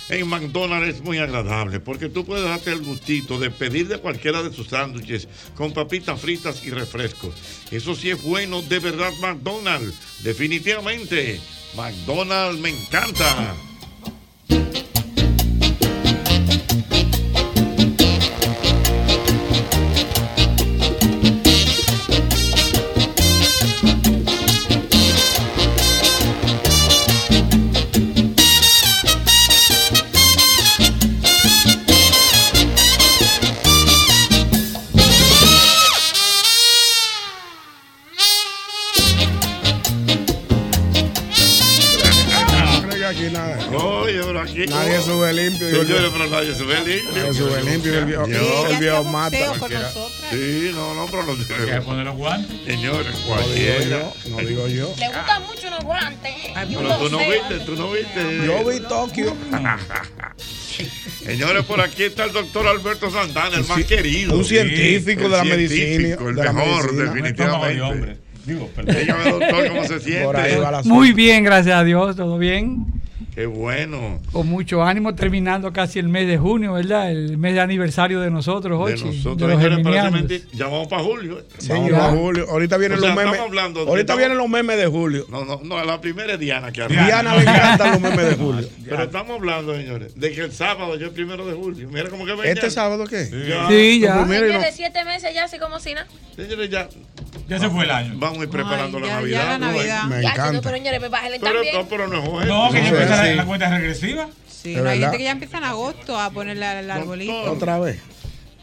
en 0.10 0.28
McDonald's 0.28 0.96
es 0.96 1.02
muy 1.02 1.18
agradable 1.18 1.80
porque 1.80 2.10
tú 2.10 2.26
puedes 2.26 2.44
darte 2.44 2.72
el 2.72 2.82
gustito 2.82 3.40
de 3.40 3.52
pedir 3.52 3.88
de 3.88 4.00
cualquiera 4.00 4.42
de 4.42 4.52
sus 4.52 4.68
sándwiches 4.68 5.28
con 5.56 5.74
papitas 5.74 6.20
fritas 6.20 6.64
y 6.66 6.72
refrescos. 6.72 7.36
Eso 7.70 7.96
sí 7.96 8.10
es 8.10 8.22
bueno, 8.24 8.62
de 8.64 8.80
verdad, 8.80 9.12
McDonald's. 9.22 9.96
Definitivamente, 10.24 11.40
McDonald's 11.76 12.60
me 12.60 12.70
encanta. 12.70 13.56
Señores, 46.58 46.86
viejo- 46.86 47.10
pero 47.14 47.26
nadie 47.26 47.34
sube 47.34 47.62
limpio. 47.62 47.62
Nadie 47.62 47.62
sube 47.62 47.72
limpio 47.72 47.94
y 47.94 47.96
el 47.98 48.06
viejo- 48.06 48.28
Yo- 48.28 48.68
el 48.68 48.78
viejo 48.80 49.04
mata. 49.06 49.38
Sí, 50.32 50.72
no, 50.74 50.94
no, 50.96 51.06
pero 51.08 51.24
los 51.24 51.40
Hay 51.40 51.66
que 51.66 51.82
poner 51.82 52.06
los 52.06 52.16
guantes. 52.16 52.56
Señores, 52.66 53.08
No 53.08 53.18
digo 53.18 53.28
cualquiera. 53.36 53.90
yo, 53.90 54.14
no 54.30 54.38
digo 54.38 54.68
yo. 54.68 54.94
Le 54.98 55.08
gustan 55.08 55.44
mucho 55.44 55.68
unos 55.68 55.84
guantes. 55.84 56.32
y 56.70 56.76
Pero 56.76 56.98
tú 56.98 57.10
no 57.10 57.18
viste, 57.20 57.60
tú 57.66 57.76
no 57.76 57.92
viste. 57.92 58.46
Yo 58.46 58.66
vi 58.70 58.80
Tokio. 58.82 59.36
Señores, 61.26 61.64
por 61.66 61.80
aquí 61.82 62.04
está 62.04 62.26
el 62.26 62.34
doctor 62.34 62.68
Alberto 62.68 63.10
Santana, 63.12 63.58
el 63.58 63.66
más 63.66 63.84
querido. 63.86 64.36
un 64.36 64.44
científico 64.44 65.24
de 65.24 65.30
la 65.30 65.44
científico, 65.44 66.24
medicina, 66.26 66.50
El 66.50 66.54
mejor, 66.54 66.96
definitivamente. 66.96 68.18
Dígame, 68.46 69.32
doctor, 69.32 69.68
¿cómo 69.70 69.84
se 69.88 70.00
siente? 70.02 70.60
Muy 70.86 71.14
bien, 71.14 71.44
gracias 71.44 71.76
a 71.78 71.84
Dios, 71.84 72.16
todo 72.16 72.38
bien. 72.38 72.86
Qué 73.34 73.48
bueno. 73.48 74.20
Con 74.32 74.48
mucho 74.48 74.84
ánimo, 74.84 75.16
terminando 75.16 75.74
casi 75.74 75.98
el 75.98 76.08
mes 76.08 76.28
de 76.28 76.38
junio, 76.38 76.74
¿verdad? 76.74 77.10
El 77.12 77.38
mes 77.40 77.56
de 77.56 77.62
aniversario 77.62 78.22
de 78.22 78.30
nosotros, 78.30 78.78
De 78.88 78.94
Ochi, 78.94 79.06
nosotros, 79.06 79.38
de 79.38 79.48
los 79.48 79.56
señores, 79.58 79.78
geminianos. 79.80 80.12
precisamente, 80.22 80.56
ya 80.58 80.66
vamos 80.68 80.88
para 80.88 81.02
julio. 81.04 81.40
¿eh? 81.40 81.44
Sí, 81.58 81.70
va 81.92 82.10
Julio. 82.12 82.46
Ahorita 82.50 82.78
vienen 82.78 83.00
O 83.00 83.02
sea, 83.02 83.16
los 83.16 83.24
memes. 83.26 83.40
hablando 83.40 83.80
de- 83.86 83.90
Ahorita 83.90 84.02
estamos- 84.14 84.20
vienen 84.20 84.38
los 84.38 84.50
memes 84.50 84.78
de 84.78 84.86
Julio. 84.86 85.26
No, 85.30 85.46
no, 85.46 85.60
no, 85.64 85.84
la 85.84 86.00
primera 86.00 86.34
es 86.34 86.40
Diana 86.40 86.72
que 86.72 86.88
Diana 86.88 87.36
le 87.36 87.42
encantan 87.42 87.92
los 87.94 88.02
memes 88.02 88.26
de 88.30 88.36
Julio. 88.44 88.70
Pero 88.88 89.04
estamos 89.04 89.38
hablando, 89.38 89.76
señores, 89.76 90.14
de 90.20 90.32
que 90.32 90.42
el 90.42 90.52
sábado 90.54 90.96
yo 90.96 91.08
el 91.08 91.14
primero 91.14 91.48
de 91.48 91.54
julio. 91.54 91.90
Mira 91.92 92.10
cómo 92.10 92.26
que 92.26 92.34
¿Este 92.52 92.70
sábado 92.70 93.06
qué? 93.06 93.30
Ya. 93.50 93.68
Sí, 93.68 94.00
ya. 94.00 94.18
Pues 94.18 94.28
mira, 94.28 94.48
y 94.48 94.54
no- 94.54 94.60
siete 94.72 95.04
meses 95.06 95.34
ya, 95.34 95.46
así 95.46 95.58
como 95.58 95.80
si 95.80 95.96
nada. 95.96 96.06
Señores, 96.36 96.70
ya. 96.70 96.88
Ya 97.50 97.60
se 97.60 97.70
fue 97.70 97.84
el 97.84 97.92
año. 97.92 98.14
Vamos 98.18 98.40
a 98.40 98.44
ir 98.44 98.50
preparando 98.50 98.98
Ay, 99.00 99.04
la 99.04 99.08
ya- 99.10 99.16
Navidad. 99.16 99.40
ya 99.44 99.46
la 99.46 99.58
¿no? 99.58 99.66
Navidad. 99.68 100.04
Me 100.06 100.22
Ya, 100.22 100.32
encanta. 100.32 100.62
pero 100.62 100.78
señores, 100.78 101.10
bájenle 101.10 101.40
Pero, 101.40 101.54
también. 101.54 101.76
no, 101.76 101.86
pero 101.90 102.08
no 102.08 102.42
es. 102.42 102.48
No, 102.48 102.70
que 102.72 102.82
ya 102.84 102.90
Empieza 103.24 103.44
la, 103.44 103.46
cuenta 103.46 103.78
regresiva. 103.78 104.30
Sí, 104.48 104.76
no, 104.76 104.90
hay 104.90 105.00
gente 105.00 105.18
que 105.18 105.24
ya 105.24 105.32
empieza 105.32 105.58
en 105.58 105.66
agosto 105.66 106.20
a 106.20 106.30
ponerle 106.30 106.80
el 106.80 106.92
arbolito. 106.92 107.52
Otra 107.52 107.80
vez. 107.80 108.00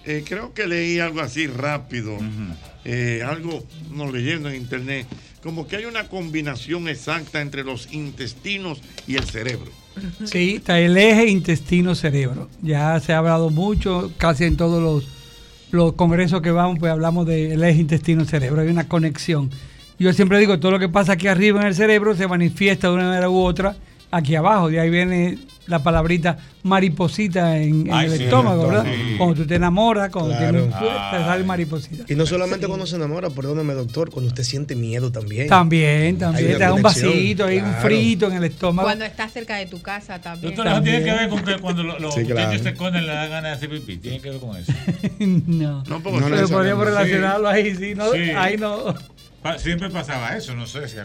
Eh, 0.04 0.24
creo 0.26 0.54
que 0.54 0.66
leí 0.66 0.98
algo 0.98 1.20
así 1.20 1.46
rápido, 1.46 2.16
eh, 2.86 3.22
algo, 3.26 3.62
no 3.90 4.10
leyendo 4.10 4.48
en 4.48 4.56
internet, 4.56 5.06
como 5.42 5.66
que 5.66 5.76
hay 5.76 5.84
una 5.84 6.08
combinación 6.08 6.88
exacta 6.88 7.42
entre 7.42 7.64
los 7.64 7.92
intestinos 7.92 8.80
y 9.06 9.16
el 9.16 9.24
cerebro. 9.24 9.70
Sí, 10.24 10.56
está 10.56 10.78
el 10.78 10.96
eje 10.96 11.28
intestino-cerebro. 11.28 12.48
Ya 12.62 12.98
se 13.00 13.12
ha 13.12 13.18
hablado 13.18 13.50
mucho, 13.50 14.10
casi 14.16 14.44
en 14.44 14.56
todos 14.56 14.82
los, 14.82 15.08
los 15.70 15.92
congresos 15.94 16.40
que 16.40 16.50
vamos, 16.50 16.78
pues 16.78 16.90
hablamos 16.90 17.26
del 17.26 17.62
eje 17.62 17.80
intestino-cerebro. 17.80 18.62
Hay 18.62 18.68
una 18.68 18.88
conexión. 18.88 19.50
Yo 19.98 20.14
siempre 20.14 20.38
digo, 20.38 20.58
todo 20.58 20.72
lo 20.72 20.78
que 20.78 20.88
pasa 20.88 21.12
aquí 21.12 21.28
arriba 21.28 21.60
en 21.60 21.66
el 21.66 21.74
cerebro 21.74 22.16
se 22.16 22.26
manifiesta 22.26 22.88
de 22.88 22.94
una 22.94 23.04
manera 23.04 23.28
u 23.28 23.38
otra 23.38 23.76
aquí 24.10 24.34
abajo. 24.36 24.68
De 24.68 24.80
ahí 24.80 24.90
viene 24.90 25.38
la 25.66 25.78
palabrita 25.82 26.36
mariposita 26.64 27.56
en, 27.56 27.86
en 27.86 27.92
Ay, 27.94 28.06
el 28.10 28.16
sí, 28.18 28.24
estómago, 28.24 28.66
¿verdad? 28.66 28.84
Cuando 29.18 29.36
tú 29.36 29.46
te 29.46 29.54
enamoras, 29.54 30.10
cuando 30.10 30.30
Claro. 30.36 30.50
tienes 30.50 30.66
un 30.66 30.72
Ah. 30.74 31.10
te 31.12 31.18
sale 31.24 31.44
mariposita. 31.44 32.04
Y 32.12 32.16
no 32.16 32.26
solamente 32.26 32.66
cuando 32.66 32.86
se 32.86 32.96
enamora, 32.96 33.30
perdóname 33.30 33.72
doctor, 33.74 34.10
cuando 34.10 34.28
usted 34.28 34.42
siente 34.42 34.74
miedo 34.74 35.12
también. 35.12 35.46
También, 35.48 36.18
también. 36.18 36.52
Te 36.52 36.58
da 36.58 36.72
un 36.74 36.82
vasito, 36.82 37.44
hay 37.46 37.58
un 37.58 37.72
frito 37.74 38.26
en 38.26 38.34
el 38.34 38.44
estómago. 38.44 38.86
Cuando 38.86 39.04
estás 39.04 39.32
cerca 39.32 39.56
de 39.56 39.66
tu 39.66 39.80
casa 39.80 40.20
también. 40.20 40.54
Doctor, 40.54 40.72
eso 40.72 40.82
tiene 40.82 41.04
que 41.04 41.12
ver 41.12 41.28
con 41.28 41.44
que 41.44 41.58
cuando 41.58 41.82
lo- 41.84 41.98
los 42.00 42.14
Sí, 42.14 42.24
claro. 42.24 42.40
muchachos 42.48 42.62
se 42.62 42.68
esconden 42.70 43.06
le 43.06 43.12
dan 43.12 43.30
ganas 43.30 43.60
de 43.60 43.66
hacer 43.66 43.80
pipí. 43.80 43.98
Tiene 43.98 44.20
que 44.20 44.30
ver 44.30 44.40
con 44.40 44.56
eso. 44.56 44.72
no. 45.20 45.84
No, 45.84 46.00
Pero 46.02 46.48
podríamos 46.48 46.84
relacionarlo 46.84 47.48
ahí, 47.48 47.74
sí, 47.76 47.94
no, 47.94 48.12
Sí. 48.12 48.18
ahí 48.36 48.56
no. 48.56 48.94
Pa- 49.42 49.58
Siempre 49.58 49.88
pasaba 49.88 50.36
eso, 50.36 50.54
no 50.54 50.66
sé 50.66 50.86
si 50.88 50.96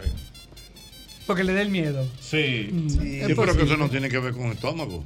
Porque 1.26 1.44
le 1.44 1.52
da 1.52 1.62
el 1.62 1.70
miedo. 1.70 2.06
Sí. 2.20 2.70
Sí, 2.88 3.20
es 3.20 3.26
pero 3.36 3.56
que 3.56 3.64
eso 3.64 3.76
no 3.76 3.88
tiene 3.88 4.08
que 4.08 4.18
ver 4.18 4.32
con 4.32 4.46
el 4.46 4.52
estómago. 4.52 5.04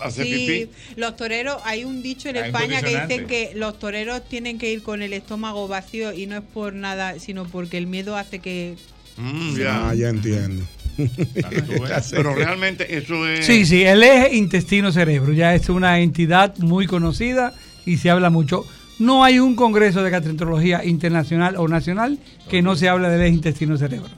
Hacer 0.00 0.24
Sí, 0.26 0.32
pipí. 0.32 0.70
los 0.96 1.16
toreros, 1.16 1.60
hay 1.64 1.84
un 1.84 2.02
dicho 2.02 2.30
en 2.30 2.36
Ah, 2.38 2.46
España 2.46 2.80
que 2.80 2.98
dicen 2.98 3.26
que 3.26 3.52
los 3.54 3.78
toreros 3.78 4.26
tienen 4.26 4.58
que 4.58 4.72
ir 4.72 4.82
con 4.82 5.02
el 5.02 5.12
estómago 5.12 5.68
vacío 5.68 6.14
y 6.14 6.26
no 6.26 6.36
es 6.36 6.42
por 6.42 6.72
nada, 6.74 7.18
sino 7.18 7.44
porque 7.44 7.76
el 7.76 7.86
miedo 7.86 8.16
hace 8.16 8.38
que... 8.38 8.76
Mm, 9.18 9.56
ya. 9.58 9.88
Ah, 9.90 9.94
ya 9.94 10.08
entiendo. 10.08 10.64
Pero 12.10 12.34
realmente 12.34 12.96
eso 12.96 13.28
es. 13.28 13.44
Sí, 13.44 13.66
sí, 13.66 13.82
el 13.84 14.02
eje 14.02 14.34
intestino-cerebro 14.36 15.32
ya 15.34 15.54
es 15.54 15.68
una 15.68 16.00
entidad 16.00 16.56
muy 16.58 16.86
conocida 16.86 17.52
y 17.84 17.98
se 17.98 18.08
habla 18.10 18.30
mucho. 18.30 18.64
No 18.98 19.24
hay 19.24 19.38
un 19.38 19.56
congreso 19.56 20.02
de 20.02 20.08
gastroenterología 20.10 20.84
internacional 20.86 21.56
o 21.56 21.68
nacional 21.68 22.18
que 22.48 22.62
no 22.62 22.76
se 22.76 22.88
hable 22.88 23.08
del 23.10 23.20
eje 23.22 23.34
intestino-cerebro. 23.34 24.08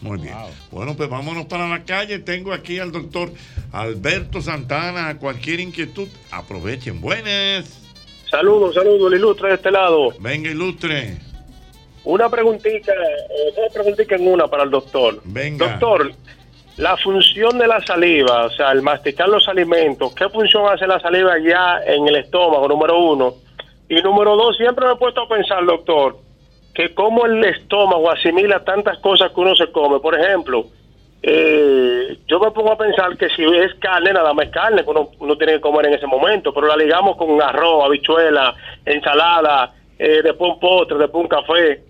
Muy 0.00 0.18
bien. 0.18 0.34
Bueno, 0.70 0.94
pues 0.96 1.08
vámonos 1.08 1.46
para 1.46 1.68
la 1.68 1.84
calle. 1.84 2.18
Tengo 2.20 2.52
aquí 2.52 2.78
al 2.78 2.92
doctor 2.92 3.30
Alberto 3.72 4.40
Santana. 4.40 5.18
Cualquier 5.18 5.60
inquietud, 5.60 6.08
aprovechen. 6.30 7.00
Buenas. 7.00 7.78
Saludos, 8.30 8.74
saludos, 8.74 9.12
el 9.12 9.18
ilustre 9.18 9.48
de 9.48 9.54
este 9.54 9.70
lado. 9.70 10.10
Venga, 10.20 10.50
ilustre. 10.50 11.16
Una 12.04 12.28
preguntita, 12.28 12.92
eh, 12.92 13.52
dos 13.56 13.72
preguntitas 13.72 14.20
en 14.20 14.28
una 14.28 14.46
para 14.46 14.64
el 14.64 14.70
doctor. 14.70 15.20
Venga. 15.24 15.66
Doctor, 15.66 16.12
la 16.76 16.96
función 16.96 17.58
de 17.58 17.66
la 17.66 17.84
saliva, 17.84 18.44
o 18.44 18.50
sea, 18.50 18.72
el 18.72 18.82
masticar 18.82 19.28
los 19.28 19.48
alimentos, 19.48 20.14
¿qué 20.14 20.28
función 20.28 20.72
hace 20.72 20.86
la 20.86 21.00
saliva 21.00 21.34
ya 21.38 21.80
en 21.84 22.06
el 22.06 22.16
estómago, 22.16 22.68
número 22.68 22.98
uno? 22.98 23.34
Y 23.88 24.00
número 24.02 24.36
dos, 24.36 24.56
siempre 24.56 24.86
me 24.86 24.92
he 24.92 24.96
puesto 24.96 25.22
a 25.22 25.28
pensar, 25.28 25.64
doctor, 25.64 26.18
que 26.78 26.94
cómo 26.94 27.26
el 27.26 27.44
estómago 27.44 28.08
asimila 28.08 28.62
tantas 28.62 28.98
cosas 29.00 29.32
que 29.32 29.40
uno 29.40 29.56
se 29.56 29.72
come. 29.72 29.98
Por 29.98 30.14
ejemplo, 30.14 30.66
eh, 31.20 32.16
yo 32.28 32.38
me 32.38 32.52
pongo 32.52 32.70
a 32.70 32.78
pensar 32.78 33.16
que 33.16 33.28
si 33.30 33.42
es 33.42 33.74
carne, 33.80 34.12
nada 34.12 34.32
más 34.32 34.46
es 34.46 34.52
carne 34.52 34.84
que 34.84 34.90
uno, 34.90 35.10
uno 35.18 35.36
tiene 35.36 35.54
que 35.54 35.60
comer 35.60 35.86
en 35.86 35.94
ese 35.94 36.06
momento, 36.06 36.54
pero 36.54 36.68
la 36.68 36.76
ligamos 36.76 37.16
con 37.16 37.42
arroz, 37.42 37.84
habichuela, 37.84 38.54
ensalada, 38.86 39.74
eh, 39.98 40.20
después 40.22 40.52
un 40.52 40.60
postre, 40.60 40.98
después 40.98 41.24
un 41.24 41.28
café. 41.28 41.82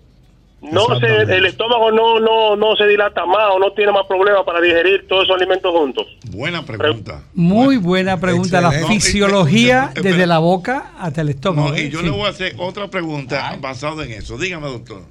No 0.61 0.99
se, 0.99 1.05
el 1.37 1.45
estómago 1.45 1.89
no, 1.91 2.19
no, 2.19 2.55
no 2.57 2.75
se 2.75 2.85
dilata 2.85 3.25
más 3.25 3.51
o 3.55 3.59
no 3.59 3.71
tiene 3.71 3.93
más 3.93 4.05
problemas 4.07 4.43
para 4.45 4.59
digerir 4.59 5.07
todos 5.07 5.23
esos 5.23 5.37
alimentos 5.37 5.71
juntos. 5.71 6.05
Buena 6.31 6.65
pregunta. 6.65 7.23
Muy 7.33 7.77
buena 7.77 8.19
pregunta. 8.19 8.59
La 8.59 8.71
fisiología 8.71 9.91
No, 9.95 10.01
y- 10.01 10.05
y- 10.05 10.09
desde 10.11 10.27
la 10.27 10.39
boca 10.39 10.91
hasta 10.99 11.21
el 11.21 11.29
estómago. 11.29 11.69
No, 11.69 11.77
y 11.77 11.81
¿eh? 11.81 11.89
yo 11.89 11.99
Sí. 11.99 12.05
le 12.05 12.11
voy 12.11 12.25
a 12.25 12.29
hacer 12.29 12.55
otra 12.57 12.89
pregunta 12.89 13.57
basada 13.61 14.03
en 14.03 14.11
eso. 14.11 14.37
Dígame, 14.37 14.67
doctor. 14.67 15.03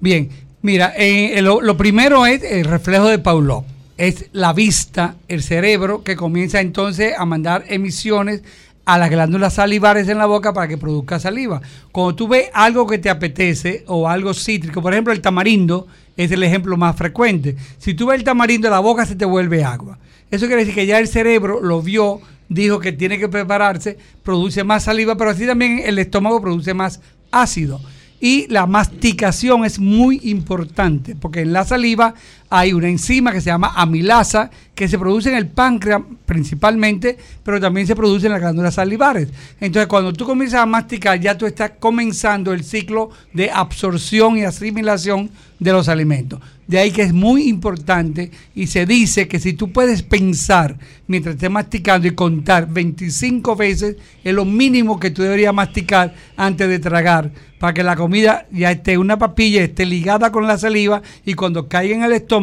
Bien, 0.00 0.30
mira, 0.62 0.92
eh, 0.96 1.40
lo, 1.42 1.60
lo 1.60 1.76
primero 1.76 2.24
es 2.26 2.42
el 2.44 2.64
reflejo 2.64 3.08
de 3.08 3.18
Pavlov. 3.18 3.64
Es 3.96 4.26
la 4.32 4.52
vista, 4.52 5.16
el 5.28 5.42
cerebro, 5.42 6.02
que 6.04 6.16
comienza 6.16 6.60
entonces 6.60 7.14
a 7.18 7.24
mandar 7.24 7.64
emisiones 7.68 8.42
a 8.84 8.98
las 8.98 9.10
glándulas 9.10 9.54
salivares 9.54 10.08
en 10.08 10.18
la 10.18 10.26
boca 10.26 10.52
para 10.52 10.68
que 10.68 10.76
produzca 10.76 11.18
saliva. 11.18 11.60
Cuando 11.90 12.14
tú 12.14 12.28
ves 12.28 12.50
algo 12.52 12.86
que 12.86 12.98
te 12.98 13.10
apetece 13.10 13.84
o 13.86 14.08
algo 14.08 14.34
cítrico, 14.34 14.82
por 14.82 14.92
ejemplo, 14.92 15.12
el 15.12 15.20
tamarindo 15.20 15.86
es 16.16 16.30
el 16.30 16.42
ejemplo 16.42 16.76
más 16.76 16.96
frecuente. 16.96 17.56
Si 17.78 17.94
tú 17.94 18.06
ves 18.06 18.18
el 18.18 18.24
tamarindo, 18.24 18.68
la 18.68 18.80
boca 18.80 19.06
se 19.06 19.16
te 19.16 19.24
vuelve 19.24 19.64
agua. 19.64 19.98
Eso 20.30 20.46
quiere 20.46 20.62
decir 20.62 20.74
que 20.74 20.86
ya 20.86 20.98
el 20.98 21.08
cerebro 21.08 21.60
lo 21.60 21.80
vio, 21.80 22.20
dijo 22.48 22.78
que 22.78 22.92
tiene 22.92 23.18
que 23.18 23.28
prepararse, 23.28 23.98
produce 24.22 24.64
más 24.64 24.84
saliva, 24.84 25.16
pero 25.16 25.30
así 25.30 25.46
también 25.46 25.82
el 25.84 25.98
estómago 25.98 26.40
produce 26.40 26.74
más 26.74 27.00
ácido. 27.30 27.80
Y 28.20 28.46
la 28.48 28.66
masticación 28.66 29.64
es 29.64 29.78
muy 29.78 30.20
importante 30.24 31.14
porque 31.14 31.40
en 31.40 31.52
la 31.52 31.64
saliva 31.64 32.14
hay 32.50 32.72
una 32.72 32.88
enzima 32.88 33.32
que 33.32 33.40
se 33.40 33.46
llama 33.50 33.72
amilasa 33.74 34.50
que 34.74 34.88
se 34.88 34.98
produce 34.98 35.30
en 35.30 35.36
el 35.36 35.46
páncreas 35.46 36.02
principalmente, 36.26 37.16
pero 37.44 37.60
también 37.60 37.86
se 37.86 37.94
produce 37.94 38.26
en 38.26 38.32
las 38.32 38.40
glándulas 38.40 38.74
salivares. 38.74 39.28
Entonces, 39.60 39.86
cuando 39.86 40.12
tú 40.12 40.24
comienzas 40.24 40.60
a 40.60 40.66
masticar, 40.66 41.20
ya 41.20 41.38
tú 41.38 41.46
estás 41.46 41.72
comenzando 41.78 42.52
el 42.52 42.64
ciclo 42.64 43.10
de 43.32 43.50
absorción 43.50 44.36
y 44.36 44.44
asimilación 44.44 45.30
de 45.60 45.72
los 45.72 45.88
alimentos. 45.88 46.40
De 46.66 46.78
ahí 46.78 46.90
que 46.90 47.02
es 47.02 47.12
muy 47.12 47.48
importante 47.48 48.30
y 48.54 48.66
se 48.66 48.86
dice 48.86 49.28
que 49.28 49.38
si 49.38 49.52
tú 49.52 49.70
puedes 49.70 50.02
pensar 50.02 50.78
mientras 51.06 51.34
estés 51.34 51.50
masticando 51.50 52.08
y 52.08 52.12
contar 52.12 52.68
25 52.68 53.54
veces, 53.54 53.96
es 54.24 54.34
lo 54.34 54.46
mínimo 54.46 54.98
que 54.98 55.10
tú 55.10 55.22
deberías 55.22 55.52
masticar 55.52 56.14
antes 56.36 56.68
de 56.68 56.78
tragar, 56.78 57.30
para 57.58 57.74
que 57.74 57.82
la 57.82 57.96
comida 57.96 58.46
ya 58.50 58.70
esté 58.70 58.98
una 58.98 59.18
papilla, 59.18 59.62
esté 59.62 59.86
ligada 59.86 60.32
con 60.32 60.46
la 60.46 60.58
saliva 60.58 61.02
y 61.24 61.34
cuando 61.34 61.68
caiga 61.68 61.94
en 61.94 62.02
el 62.02 62.12
estómago, 62.12 62.33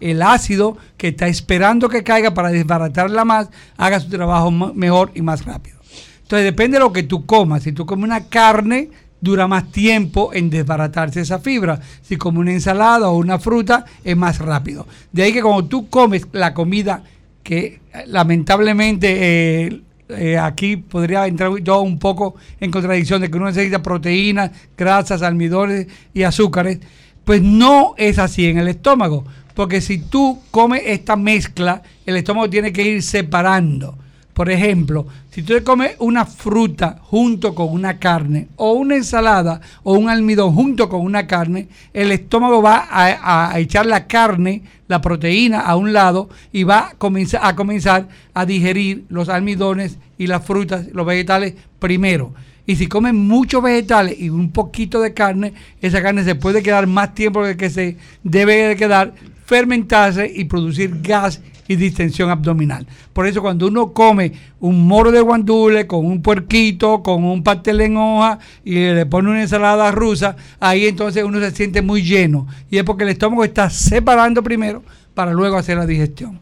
el 0.00 0.22
ácido 0.22 0.76
que 0.96 1.08
está 1.08 1.26
esperando 1.28 1.88
que 1.88 2.02
caiga 2.02 2.32
para 2.34 2.50
desbaratarla 2.50 3.24
más, 3.24 3.48
haga 3.76 4.00
su 4.00 4.08
trabajo 4.08 4.50
mejor 4.50 5.10
y 5.14 5.22
más 5.22 5.44
rápido. 5.44 5.78
Entonces 6.22 6.44
depende 6.44 6.78
de 6.78 6.84
lo 6.84 6.92
que 6.92 7.02
tú 7.02 7.26
comas. 7.26 7.62
Si 7.62 7.72
tú 7.72 7.84
comes 7.86 8.04
una 8.04 8.28
carne, 8.28 8.90
dura 9.20 9.46
más 9.46 9.70
tiempo 9.72 10.30
en 10.32 10.50
desbaratarse 10.50 11.20
esa 11.20 11.38
fibra. 11.38 11.80
Si 12.02 12.16
comes 12.16 12.40
una 12.40 12.52
ensalada 12.52 13.08
o 13.08 13.16
una 13.16 13.38
fruta, 13.38 13.84
es 14.04 14.16
más 14.16 14.38
rápido. 14.38 14.86
De 15.12 15.22
ahí 15.22 15.32
que 15.32 15.42
cuando 15.42 15.66
tú 15.66 15.88
comes 15.88 16.26
la 16.32 16.54
comida 16.54 17.02
que 17.42 17.80
lamentablemente 18.06 19.66
eh, 19.66 19.80
eh, 20.08 20.38
aquí 20.38 20.76
podría 20.76 21.26
entrar 21.26 21.50
yo 21.62 21.80
un 21.80 21.98
poco 21.98 22.36
en 22.60 22.70
contradicción 22.70 23.20
de 23.20 23.30
que 23.30 23.36
uno 23.36 23.46
necesita 23.46 23.82
proteínas, 23.82 24.50
grasas, 24.76 25.22
almidones 25.22 25.86
y 26.12 26.22
azúcares, 26.22 26.80
pues 27.24 27.42
no 27.42 27.94
es 27.96 28.18
así 28.18 28.46
en 28.46 28.58
el 28.58 28.68
estómago. 28.68 29.24
Porque 29.54 29.80
si 29.80 29.98
tú 29.98 30.40
comes 30.50 30.82
esta 30.84 31.16
mezcla, 31.16 31.82
el 32.06 32.16
estómago 32.16 32.50
tiene 32.50 32.72
que 32.72 32.82
ir 32.82 33.02
separando. 33.02 33.96
Por 34.34 34.50
ejemplo, 34.50 35.06
si 35.30 35.44
tú 35.44 35.54
comes 35.62 35.94
una 36.00 36.26
fruta 36.26 36.98
junto 37.00 37.54
con 37.54 37.68
una 37.72 38.00
carne, 38.00 38.48
o 38.56 38.72
una 38.72 38.96
ensalada, 38.96 39.60
o 39.84 39.94
un 39.94 40.08
almidón 40.08 40.54
junto 40.54 40.88
con 40.88 41.02
una 41.02 41.28
carne, 41.28 41.68
el 41.92 42.10
estómago 42.10 42.60
va 42.60 42.88
a 42.90 43.56
echar 43.60 43.86
la 43.86 44.08
carne, 44.08 44.62
la 44.88 45.00
proteína 45.00 45.60
a 45.60 45.76
un 45.76 45.92
lado, 45.92 46.28
y 46.52 46.64
va 46.64 46.88
a 46.88 46.94
comenzar, 46.94 47.42
a 47.44 47.54
comenzar 47.54 48.08
a 48.34 48.44
digerir 48.44 49.04
los 49.08 49.28
almidones 49.28 49.98
y 50.18 50.26
las 50.26 50.44
frutas, 50.44 50.88
los 50.92 51.06
vegetales 51.06 51.54
primero. 51.78 52.34
Y 52.66 52.76
si 52.76 52.86
comen 52.86 53.16
muchos 53.16 53.62
vegetales 53.62 54.18
y 54.18 54.30
un 54.30 54.50
poquito 54.50 55.00
de 55.00 55.12
carne, 55.12 55.52
esa 55.82 56.02
carne 56.02 56.24
se 56.24 56.34
puede 56.34 56.62
quedar 56.62 56.86
más 56.86 57.14
tiempo 57.14 57.44
de 57.44 57.56
que 57.56 57.68
se 57.68 57.96
debe 58.22 58.68
de 58.68 58.76
quedar, 58.76 59.12
fermentarse 59.44 60.30
y 60.34 60.44
producir 60.44 61.02
gas 61.02 61.42
y 61.68 61.76
distensión 61.76 62.30
abdominal. 62.30 62.86
Por 63.12 63.26
eso 63.26 63.42
cuando 63.42 63.66
uno 63.66 63.92
come 63.92 64.32
un 64.60 64.86
moro 64.86 65.10
de 65.10 65.20
guandule 65.20 65.86
con 65.86 66.06
un 66.06 66.22
puerquito, 66.22 67.02
con 67.02 67.24
un 67.24 67.42
pastel 67.42 67.80
en 67.82 67.96
hoja 67.96 68.38
y 68.64 68.74
le 68.74 69.06
pone 69.06 69.30
una 69.30 69.42
ensalada 69.42 69.90
rusa, 69.90 70.36
ahí 70.60 70.86
entonces 70.86 71.24
uno 71.24 71.40
se 71.40 71.50
siente 71.50 71.82
muy 71.82 72.02
lleno. 72.02 72.46
Y 72.70 72.78
es 72.78 72.84
porque 72.84 73.04
el 73.04 73.10
estómago 73.10 73.44
está 73.44 73.70
separando 73.70 74.42
primero 74.42 74.82
para 75.14 75.32
luego 75.32 75.56
hacer 75.56 75.76
la 75.76 75.86
digestión. 75.86 76.40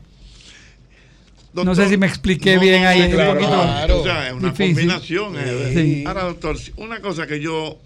No 1.54 1.74
sé 1.74 1.88
si 1.88 1.96
me 1.96 2.06
expliqué 2.06 2.54
No, 2.56 2.60
bien 2.60 2.84
ahí. 2.84 3.02
sí, 3.02 3.10
claro, 3.12 3.34
poquito 3.34 3.50
claro. 3.50 4.00
O 4.00 4.04
sea, 4.04 4.28
es 4.28 4.32
una 4.34 4.50
difícil. 4.50 4.74
combinación. 4.74 5.34
eh. 5.38 5.72
Sí. 5.74 6.04
Ahora, 6.06 6.24
doctor, 6.24 6.56
una 6.76 7.00
cosa 7.00 7.26
que 7.26 7.40
yo 7.40 7.78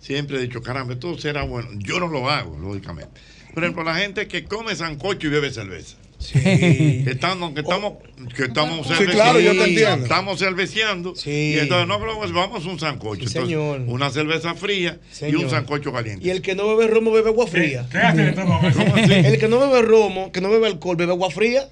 siempre 0.00 0.38
he 0.38 0.40
dicho, 0.42 0.62
caramba, 0.62 0.94
esto 0.94 1.18
será 1.18 1.42
bueno. 1.42 1.68
Yo 1.78 1.98
no 2.00 2.08
lo 2.08 2.30
hago, 2.30 2.56
lógicamente. 2.58 3.20
Por 3.54 3.64
ejemplo, 3.64 3.82
la 3.82 3.96
gente 3.96 4.28
que 4.28 4.44
come 4.44 4.74
sancocho 4.76 5.26
y 5.26 5.30
bebe 5.30 5.50
cerveza. 5.50 5.96
Que 6.32 7.04
estamos, 7.10 7.54
que 7.54 7.60
estamos, 7.60 7.92
que 8.36 8.44
estamos 8.44 8.86
Sí, 8.88 9.04
claro, 9.06 9.38
yo 9.38 9.52
te 9.52 9.64
entiendo. 9.68 10.02
Estamos 10.04 10.38
cerveceando. 10.40 11.14
Y 11.24 11.58
entonces 11.58 11.86
no 11.86 11.94
hablamos, 11.94 12.32
vamos 12.32 12.66
a 12.66 12.68
un 12.68 12.78
sancocho. 12.80 13.20
Entonces, 13.24 13.42
señor. 13.42 13.82
Una 13.86 14.10
cerveza 14.10 14.54
fría 14.54 14.98
y 15.22 15.34
un 15.36 15.48
sancocho 15.48 15.92
caliente. 15.92 16.26
Y 16.26 16.30
el 16.30 16.42
que 16.42 16.54
no 16.56 16.66
bebe 16.76 16.90
romo 16.92 17.12
bebe 17.12 17.28
agua 17.30 17.46
fría. 17.46 17.86
qué 17.90 17.98
hace 17.98 18.22
el 18.22 18.28
estómago? 18.30 18.68
¿Cómo 18.74 18.96
así? 18.96 19.12
El 19.12 19.38
que 19.38 19.48
no 19.48 19.60
bebe 19.60 19.82
romo, 19.82 20.32
que 20.32 20.40
no 20.40 20.50
bebe 20.50 20.66
alcohol, 20.66 20.96
bebe 20.96 21.12
agua 21.12 21.30
fría. 21.30 21.68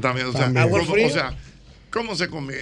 También, 0.00 0.26
o 0.26 0.32
sea, 0.32 0.42
También. 0.42 0.64
¿Agua 0.64 0.80
¿cómo, 0.80 0.92
fría? 0.92 1.06
o 1.06 1.10
sea, 1.10 1.34
¿cómo 1.90 2.14
se 2.14 2.28
come? 2.28 2.54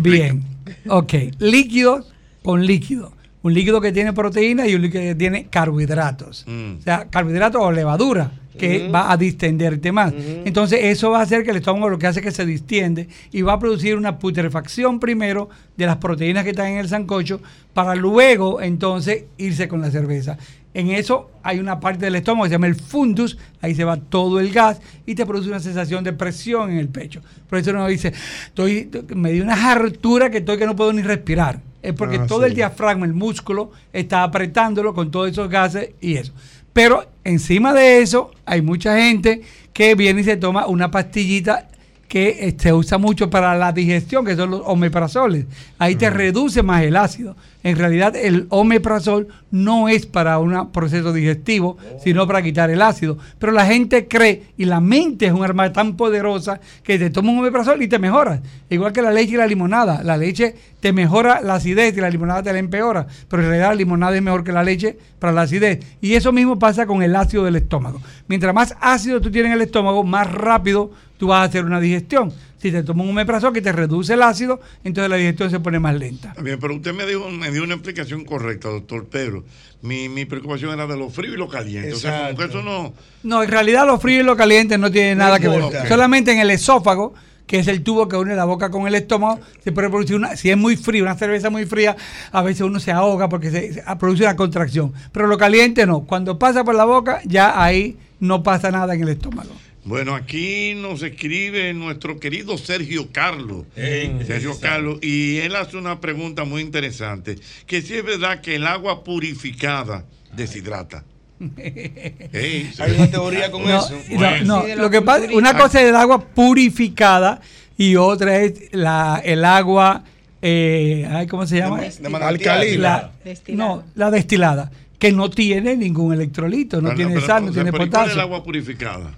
Bien, 0.00 0.44
ok. 0.88 1.14
Líquido 1.38 2.06
con 2.42 2.66
líquido. 2.66 3.12
Un 3.42 3.52
líquido 3.52 3.80
que 3.80 3.92
tiene 3.92 4.14
proteína 4.14 4.66
y 4.66 4.74
un 4.74 4.82
líquido 4.82 5.02
que 5.02 5.14
tiene 5.14 5.46
carbohidratos. 5.48 6.44
Mm. 6.46 6.78
O 6.78 6.82
sea, 6.82 7.08
carbohidratos 7.10 7.60
o 7.62 7.70
levadura 7.70 8.32
que 8.58 8.88
va 8.88 9.10
a 9.10 9.16
distenderte 9.16 9.92
más. 9.92 10.14
Entonces, 10.44 10.80
eso 10.82 11.10
va 11.10 11.20
a 11.20 11.22
hacer 11.22 11.42
que 11.42 11.50
el 11.50 11.56
estómago 11.56 11.88
lo 11.88 11.98
que 11.98 12.06
hace 12.06 12.20
es 12.20 12.24
que 12.24 12.32
se 12.32 12.46
distiende 12.46 13.08
y 13.32 13.42
va 13.42 13.54
a 13.54 13.58
producir 13.58 13.96
una 13.96 14.18
putrefacción 14.18 15.00
primero 15.00 15.48
de 15.76 15.86
las 15.86 15.96
proteínas 15.96 16.44
que 16.44 16.50
están 16.50 16.68
en 16.68 16.78
el 16.78 16.88
sancocho 16.88 17.40
para 17.72 17.94
luego 17.94 18.60
entonces 18.60 19.24
irse 19.38 19.68
con 19.68 19.80
la 19.80 19.90
cerveza. 19.90 20.38
En 20.74 20.90
eso 20.90 21.30
hay 21.44 21.60
una 21.60 21.78
parte 21.78 22.04
del 22.04 22.16
estómago 22.16 22.44
que 22.44 22.48
se 22.48 22.54
llama 22.56 22.66
el 22.66 22.74
fundus, 22.74 23.38
ahí 23.60 23.74
se 23.76 23.84
va 23.84 23.96
todo 23.96 24.40
el 24.40 24.52
gas 24.52 24.80
y 25.06 25.14
te 25.14 25.24
produce 25.24 25.48
una 25.48 25.60
sensación 25.60 26.02
de 26.02 26.12
presión 26.12 26.70
en 26.70 26.78
el 26.78 26.88
pecho. 26.88 27.20
Por 27.48 27.58
eso 27.60 27.70
uno 27.70 27.86
dice, 27.86 28.12
estoy, 28.46 28.90
me 29.14 29.30
dio 29.32 29.44
una 29.44 29.70
hartura 29.70 30.30
que 30.30 30.38
estoy 30.38 30.58
que 30.58 30.66
no 30.66 30.74
puedo 30.74 30.92
ni 30.92 31.02
respirar. 31.02 31.60
Es 31.80 31.92
porque 31.92 32.16
Ah, 32.16 32.26
todo 32.26 32.40
sí. 32.40 32.46
el 32.46 32.54
diafragma, 32.54 33.06
el 33.06 33.14
músculo, 33.14 33.70
está 33.92 34.22
apretándolo 34.24 34.94
con 34.94 35.10
todos 35.10 35.30
esos 35.30 35.48
gases 35.48 35.90
y 36.00 36.14
eso. 36.16 36.32
Pero 36.72 37.06
encima 37.22 37.72
de 37.72 38.00
eso, 38.02 38.32
hay 38.44 38.60
mucha 38.60 38.96
gente 38.98 39.42
que 39.72 39.94
viene 39.94 40.22
y 40.22 40.24
se 40.24 40.36
toma 40.36 40.66
una 40.66 40.90
pastillita 40.90 41.68
que 42.08 42.54
se 42.58 42.72
usa 42.72 42.98
mucho 42.98 43.30
para 43.30 43.56
la 43.56 43.72
digestión, 43.72 44.24
que 44.24 44.34
son 44.34 44.50
los 44.50 44.62
omeprazoles. 44.64 45.46
Ahí 45.78 45.94
te 45.96 46.10
reduce 46.10 46.62
más 46.62 46.82
el 46.82 46.96
ácido. 46.96 47.36
En 47.64 47.78
realidad, 47.78 48.14
el 48.14 48.46
omeprazol 48.50 49.28
no 49.50 49.88
es 49.88 50.04
para 50.04 50.38
un 50.38 50.70
proceso 50.70 51.14
digestivo, 51.14 51.78
sino 52.02 52.26
para 52.26 52.42
quitar 52.42 52.70
el 52.70 52.82
ácido. 52.82 53.16
Pero 53.38 53.52
la 53.52 53.64
gente 53.64 54.06
cree, 54.06 54.44
y 54.58 54.66
la 54.66 54.80
mente 54.80 55.26
es 55.26 55.32
un 55.32 55.42
arma 55.42 55.72
tan 55.72 55.96
poderosa, 55.96 56.60
que 56.82 56.98
te 56.98 57.08
toma 57.08 57.32
un 57.32 57.38
omeprazol 57.38 57.82
y 57.82 57.88
te 57.88 57.98
mejora. 57.98 58.42
Igual 58.68 58.92
que 58.92 59.00
la 59.00 59.10
leche 59.10 59.32
y 59.32 59.36
la 59.38 59.46
limonada. 59.46 60.02
La 60.02 60.18
leche 60.18 60.54
te 60.80 60.92
mejora 60.92 61.40
la 61.40 61.54
acidez 61.54 61.96
y 61.96 62.00
la 62.02 62.10
limonada 62.10 62.42
te 62.42 62.52
la 62.52 62.58
empeora. 62.58 63.06
Pero 63.28 63.42
en 63.42 63.48
realidad 63.48 63.70
la 63.70 63.76
limonada 63.76 64.14
es 64.14 64.22
mejor 64.22 64.44
que 64.44 64.52
la 64.52 64.62
leche 64.62 64.98
para 65.18 65.32
la 65.32 65.42
acidez. 65.42 65.80
Y 66.02 66.14
eso 66.14 66.32
mismo 66.32 66.58
pasa 66.58 66.84
con 66.84 67.02
el 67.02 67.16
ácido 67.16 67.44
del 67.44 67.56
estómago. 67.56 68.02
Mientras 68.28 68.54
más 68.54 68.76
ácido 68.78 69.22
tú 69.22 69.30
tienes 69.30 69.50
en 69.50 69.56
el 69.56 69.62
estómago, 69.62 70.04
más 70.04 70.30
rápido 70.30 70.90
tú 71.16 71.28
vas 71.28 71.40
a 71.40 71.44
hacer 71.44 71.64
una 71.64 71.80
digestión. 71.80 72.30
Si 72.64 72.72
te 72.72 72.82
tomas 72.82 73.04
un 73.04 73.10
omeprazol 73.10 73.52
que 73.52 73.60
te 73.60 73.72
reduce 73.72 74.14
el 74.14 74.22
ácido, 74.22 74.58
entonces 74.84 75.10
la 75.10 75.16
digestión 75.16 75.50
se 75.50 75.60
pone 75.60 75.78
más 75.78 75.94
lenta. 75.96 76.34
Bien, 76.40 76.58
pero 76.58 76.74
usted 76.74 76.94
me, 76.94 77.04
dijo, 77.04 77.28
me 77.28 77.50
dio 77.50 77.62
una 77.62 77.74
explicación 77.74 78.24
correcta, 78.24 78.70
doctor 78.70 79.04
Pedro. 79.04 79.44
Mi, 79.82 80.08
mi 80.08 80.24
preocupación 80.24 80.72
era 80.72 80.86
de 80.86 80.96
lo 80.96 81.10
frío 81.10 81.34
y 81.34 81.36
lo 81.36 81.46
caliente. 81.46 81.92
O 81.92 81.96
sea, 81.96 82.28
como 82.28 82.38
que 82.38 82.44
eso 82.46 82.62
no. 82.62 82.94
No, 83.22 83.42
en 83.42 83.50
realidad 83.50 83.86
lo 83.86 84.00
frío 84.00 84.20
y 84.20 84.22
lo 84.22 84.34
caliente 84.34 84.78
no 84.78 84.90
tiene 84.90 85.14
nada 85.14 85.38
que 85.38 85.46
ver. 85.46 85.62
Solamente 85.88 86.32
en 86.32 86.38
el 86.38 86.50
esófago, 86.50 87.12
que 87.46 87.58
es 87.58 87.68
el 87.68 87.82
tubo 87.82 88.08
que 88.08 88.16
une 88.16 88.34
la 88.34 88.46
boca 88.46 88.70
con 88.70 88.86
el 88.86 88.94
estómago, 88.94 89.40
se 89.62 89.70
puede 89.70 89.90
producir 89.90 90.16
una, 90.16 90.34
si 90.34 90.48
es 90.48 90.56
muy 90.56 90.78
frío, 90.78 91.04
una 91.04 91.16
cerveza 91.16 91.50
muy 91.50 91.66
fría, 91.66 91.94
a 92.32 92.40
veces 92.40 92.62
uno 92.62 92.80
se 92.80 92.92
ahoga 92.92 93.28
porque 93.28 93.50
se, 93.50 93.74
se 93.74 93.82
produce 94.00 94.22
una 94.22 94.36
contracción. 94.36 94.94
Pero 95.12 95.26
lo 95.26 95.36
caliente 95.36 95.84
no. 95.84 96.04
Cuando 96.04 96.38
pasa 96.38 96.64
por 96.64 96.74
la 96.74 96.86
boca, 96.86 97.20
ya 97.26 97.62
ahí 97.62 97.98
no 98.20 98.42
pasa 98.42 98.70
nada 98.70 98.94
en 98.94 99.02
el 99.02 99.10
estómago. 99.10 99.50
Bueno, 99.84 100.14
aquí 100.14 100.72
nos 100.74 101.02
escribe 101.02 101.74
nuestro 101.74 102.18
querido 102.18 102.56
Sergio 102.56 103.08
Carlos. 103.12 103.66
Sergio 103.74 104.58
Carlos, 104.58 104.98
y 105.02 105.36
él 105.38 105.54
hace 105.56 105.76
una 105.76 106.00
pregunta 106.00 106.44
muy 106.44 106.62
interesante, 106.62 107.36
que 107.66 107.82
si 107.82 107.94
es 107.94 108.04
verdad 108.04 108.40
que 108.40 108.54
el 108.56 108.66
agua 108.66 109.04
purificada 109.04 110.04
deshidrata. 110.34 111.04
Hay 111.38 112.92
una 112.96 113.10
teoría 113.10 113.50
con 113.50 113.62
No, 113.64 113.78
eso. 113.78 113.98
no, 114.44 114.66
no, 114.66 114.76
lo 114.76 114.88
que 114.88 115.02
pasa, 115.02 115.26
una 115.34 115.56
cosa 115.56 115.82
es 115.82 115.88
el 115.90 115.96
agua 115.96 116.24
purificada 116.28 117.40
y 117.76 117.96
otra 117.96 118.38
es 118.40 118.72
la, 118.72 119.20
el 119.22 119.44
agua, 119.44 120.04
eh, 120.40 121.06
ay, 121.10 121.26
¿cómo 121.26 121.46
se 121.46 121.58
llama? 121.58 121.80
De- 121.82 121.90
de 121.90 122.08
manantial. 122.08 122.58
Alcalina. 122.60 123.10
La- 123.24 123.34
no, 123.48 123.82
la 123.96 124.10
destilada, 124.10 124.70
que 124.98 125.12
no 125.12 125.28
tiene 125.28 125.76
ningún 125.76 126.14
electrolito, 126.14 126.80
no 126.80 126.88
Pero- 126.90 126.96
tiene 126.96 127.14
pero, 127.16 127.26
sal, 127.26 127.42
o 127.42 127.46
no 127.48 127.52
sea, 127.52 127.62
tiene 127.64 127.72
pero 127.72 127.84
¿y 127.84 127.90
¿Cuál 127.90 128.04
es 128.04 128.12
el 128.12 128.16
potasio. 128.16 128.22
agua 128.22 128.44
purificada? 128.44 129.12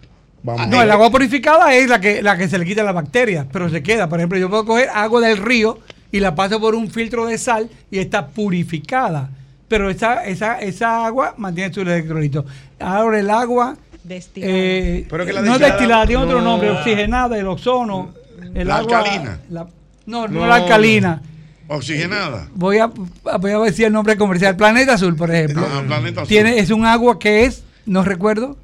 No, 0.69 0.83
el 0.83 0.91
agua 0.91 1.11
purificada 1.11 1.75
es 1.75 1.89
la 1.89 2.01
que, 2.01 2.23
la 2.23 2.37
que 2.39 2.49
se 2.49 2.59
le 2.59 2.65
quita 2.65 2.83
las 2.83 2.95
bacterias, 2.95 3.47
pero 3.53 3.69
se 3.69 3.83
queda. 3.83 4.09
Por 4.09 4.19
ejemplo, 4.21 4.39
yo 4.39 4.49
puedo 4.49 4.65
coger 4.65 4.89
agua 4.95 5.21
del 5.21 5.39
río 5.39 5.79
y 6.13 6.21
la 6.21 6.35
paso 6.35 6.61
por 6.61 6.75
un 6.75 6.89
filtro 6.91 7.27
de 7.27 7.37
sal 7.39 7.69
y 7.91 7.99
está 7.99 8.29
purificada. 8.29 9.31
Pero 9.69 9.91
esa, 9.91 10.25
esa, 10.25 10.61
esa 10.61 11.05
agua 11.05 11.35
mantiene 11.37 11.75
sus 11.75 11.83
electrolitos. 11.83 12.45
Ahora 12.79 13.19
el 13.19 13.29
agua 13.31 13.77
Destilada. 14.05 14.53
eh, 14.55 15.07
Pero 15.11 15.27
que 15.27 15.33
la 15.33 15.43
no 15.43 15.55
es 15.55 15.61
destilada- 15.61 16.07
tiene 16.07 16.23
otro 16.23 16.39
no. 16.39 16.45
nombre, 16.45 16.71
oxigenada, 16.71 17.37
el 17.37 17.47
ozono. 17.49 18.15
El 18.55 18.69
La 18.69 18.77
agua, 18.77 18.99
alcalina. 19.01 19.41
la- 19.51 19.67
no, 20.07 20.29
no, 20.29 20.41
No. 20.43 20.47
la 20.47 20.55
alcalina. 20.55 21.21
Oxigenada. 21.69 22.47
Voy 22.55 22.79
a, 22.79 22.87
voy 22.87 23.51
a 23.51 23.59
decir 23.59 23.87
el 23.87 23.93
nombre 23.93 24.17
comercial. 24.17 24.55
Planeta 24.57 24.93
Azul, 24.95 25.17
por 25.17 25.35
ejemplo. 25.35 25.67
Ah, 25.69 25.83
Planeta 25.85 26.21
Azul. 26.21 26.29
Tiene, 26.29 26.59
es 26.61 26.71
un 26.71 26.87
agua 26.87 27.19
que 27.19 27.45
es, 27.45 27.65
no 27.87 28.05
recuerdo, 28.05 28.57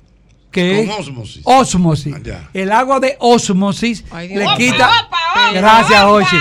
que 0.52 0.76
Con 0.86 0.90
es 0.94 1.00
ósmosis. 1.00 1.42
ósmosis. 1.44 2.14
Ah. 2.32 2.48
El 2.54 2.70
agua 2.70 3.00
de 3.00 3.16
Ay, 4.12 4.28
Dios 4.28 4.38
le 4.38 4.56
quita. 4.56 4.86
Opa, 4.86 5.16
opa, 5.32 5.52
gracias. 5.52 6.04
Ochi. 6.04 6.36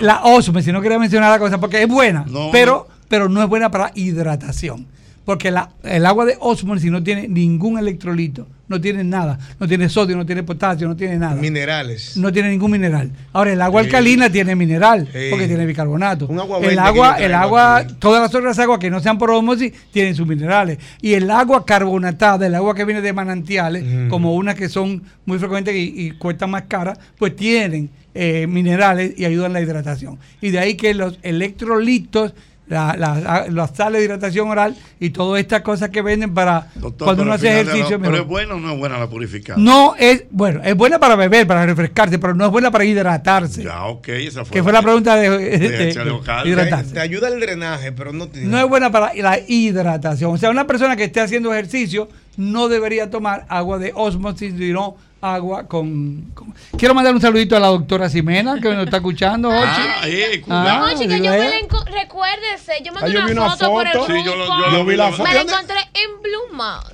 La 0.00 0.20
ósmosis, 0.24 0.72
no 0.72 0.80
quería 0.82 0.98
mencionar 0.98 1.30
la 1.30 1.38
cosa 1.38 1.58
porque 1.58 1.82
es 1.82 1.88
buena, 1.88 2.24
No. 2.28 2.50
pero, 2.52 2.86
pero 3.08 3.28
no 3.28 3.42
es 3.42 3.48
buena 3.48 3.70
para 3.70 3.90
hidratación. 3.94 4.86
Porque 5.26 5.50
la- 5.50 5.70
el 5.82 6.06
agua 6.06 6.24
de 6.24 6.36
ósmosis 6.40 6.90
no 6.90 7.02
tiene 7.02 7.26
ningún 7.26 7.78
electrolito, 7.78 8.46
no 8.68 8.80
tiene 8.80 9.02
nada, 9.02 9.36
no 9.58 9.66
tiene 9.66 9.88
sodio, 9.88 10.16
no 10.16 10.24
tiene 10.24 10.44
potasio, 10.44 10.86
no 10.86 10.94
tiene 10.94 11.18
nada. 11.18 11.34
Minerales. 11.34 12.16
No 12.16 12.32
tiene 12.32 12.48
ningún 12.50 12.70
mineral. 12.70 13.10
Ahora, 13.32 13.52
el 13.52 13.60
agua 13.60 13.82
Sí. 13.82 13.86
alcalina 13.88 14.30
tiene 14.30 14.54
mineral, 14.54 15.08
Sí. 15.12 15.26
porque 15.30 15.48
tiene 15.48 15.66
bicarbonato. 15.66 16.26
agua 16.40 16.60
el 16.60 16.78
agua, 16.78 17.16
el 17.18 17.34
agua, 17.34 17.76
aquí. 17.78 17.94
todas 17.98 18.22
las 18.22 18.32
otras 18.34 18.56
aguas 18.60 18.78
que 18.78 18.88
no 18.88 19.00
sean 19.00 19.18
por 19.18 19.30
osmosis 19.32 19.72
tienen 19.92 20.14
sus 20.14 20.28
minerales. 20.28 20.78
Y 21.02 21.14
el 21.14 21.28
agua 21.28 21.66
carbonatada, 21.66 22.46
el 22.46 22.54
agua 22.54 22.74
que 22.76 22.84
viene 22.84 23.00
de 23.02 23.12
manantiales, 23.12 23.82
Mm. 23.84 24.08
como 24.08 24.32
unas 24.34 24.54
que 24.54 24.68
son 24.68 25.02
muy 25.24 25.40
frecuentes 25.40 25.74
y, 25.74 25.92
y 26.06 26.10
cuestan 26.12 26.50
más 26.52 26.62
caras, 26.68 26.98
pues 27.18 27.34
tienen 27.36 27.90
eh, 28.18 28.46
minerales 28.46 29.12
y 29.18 29.26
ayudan 29.26 29.50
a 29.50 29.54
la 29.54 29.60
hidratación. 29.60 30.18
Y 30.40 30.48
de 30.50 30.58
ahí 30.58 30.74
que 30.76 30.94
los 30.94 31.18
electrolitos, 31.22 32.32
la, 32.68 32.96
la- 32.96 33.46
la 33.48 33.68
sales 33.68 34.00
de 34.00 34.04
hidratación 34.06 34.48
oral 34.48 34.74
y 34.98 35.10
todas 35.10 35.40
estas 35.40 35.60
cosas 35.62 35.90
que 35.90 36.02
venden 36.02 36.34
para 36.34 36.68
Doctor, 36.74 37.04
cuando 37.06 37.22
uno 37.22 37.32
hace 37.34 37.48
ejercicio. 37.60 37.98
la- 37.98 38.04
Pero 38.04 38.16
es 38.22 38.26
buena 38.26 38.54
o 38.54 38.60
no 38.60 38.72
es 38.72 38.78
buena 38.78 38.98
la 38.98 39.08
purificada. 39.08 39.58
No 39.58 39.94
es, 39.98 40.24
bueno, 40.30 40.60
es 40.64 40.74
buena 40.76 40.98
para 40.98 41.14
beber, 41.16 41.46
para 41.46 41.64
refrescarse, 41.64 42.18
pero 42.18 42.34
no 42.34 42.44
es 42.46 42.50
buena 42.50 42.70
para 42.70 42.84
hidratarse. 42.84 43.62
Ya, 43.62 43.84
ok, 43.84 44.08
esa 44.08 44.44
fue. 44.44 44.52
Que 44.54 44.62
fue 44.62 44.72
la 44.72 44.82
pregunta 44.82 45.14
de, 45.16 45.30
de- 45.30 45.58
de 45.58 45.68
de- 45.68 45.92
Charlie 45.92 46.10
Ocal. 46.12 46.42
Te, 46.42 46.48
hidratarse. 46.48 46.94
te 46.94 47.00
ayuda 47.00 47.28
el 47.28 47.38
drenaje, 47.40 47.92
pero 47.92 48.12
no 48.12 48.28
te. 48.28 48.40
No 48.44 48.58
es 48.58 48.68
buena 48.68 48.90
para 48.90 49.14
la 49.14 49.38
hidratación. 49.46 50.32
O 50.32 50.38
sea, 50.38 50.50
una 50.50 50.66
persona 50.66 50.96
que 50.96 51.04
esté 51.04 51.20
haciendo 51.20 51.52
ejercicio 51.54 52.08
no 52.36 52.68
debería 52.68 53.10
tomar 53.10 53.46
agua 53.48 53.78
de 53.78 53.92
osmosis, 53.94 54.54
sino 54.58 54.96
agua 55.20 55.66
con, 55.66 56.30
con- 56.34 56.54
Quiero 56.78 56.94
mandar 56.94 57.14
un 57.14 57.20
saludito 57.20 57.56
a 57.56 57.60
la 57.60 57.68
doctora 57.68 58.08
Ximena, 58.08 58.60
que 58.60 58.68
nos 58.74 58.84
está 58.84 58.98
escuchando. 58.98 59.48
Ochi. 59.48 59.58
Ah, 59.66 60.00
eh, 60.04 60.44
Ah, 60.48 60.86
No, 60.92 60.98
chica, 60.98 61.16
yo 61.16 61.30
me 61.30 61.36
eh. 61.36 61.50
la 61.50 61.58
enco- 61.66 61.84
recuérdese, 61.86 62.74
yo 62.84 62.92
mandé 62.92 63.18
Ah, 63.18 63.26
yo 63.26 63.32
una, 63.32 63.50
foto, 63.50 63.70
por 63.70 63.86
el 63.86 63.92
foto. 63.92 64.04
grupo. 64.06 64.18
Sí, 64.20 64.24
yo 64.26 64.36
lo- 64.36 64.46
yo 64.46 64.66
lo 64.70 64.84
vi 64.84 64.96
la 64.96 65.10
Me 65.10 65.34
la 65.34 65.40
encontré 65.42 65.76
en 65.94 66.22
Bluma. 66.22 66.84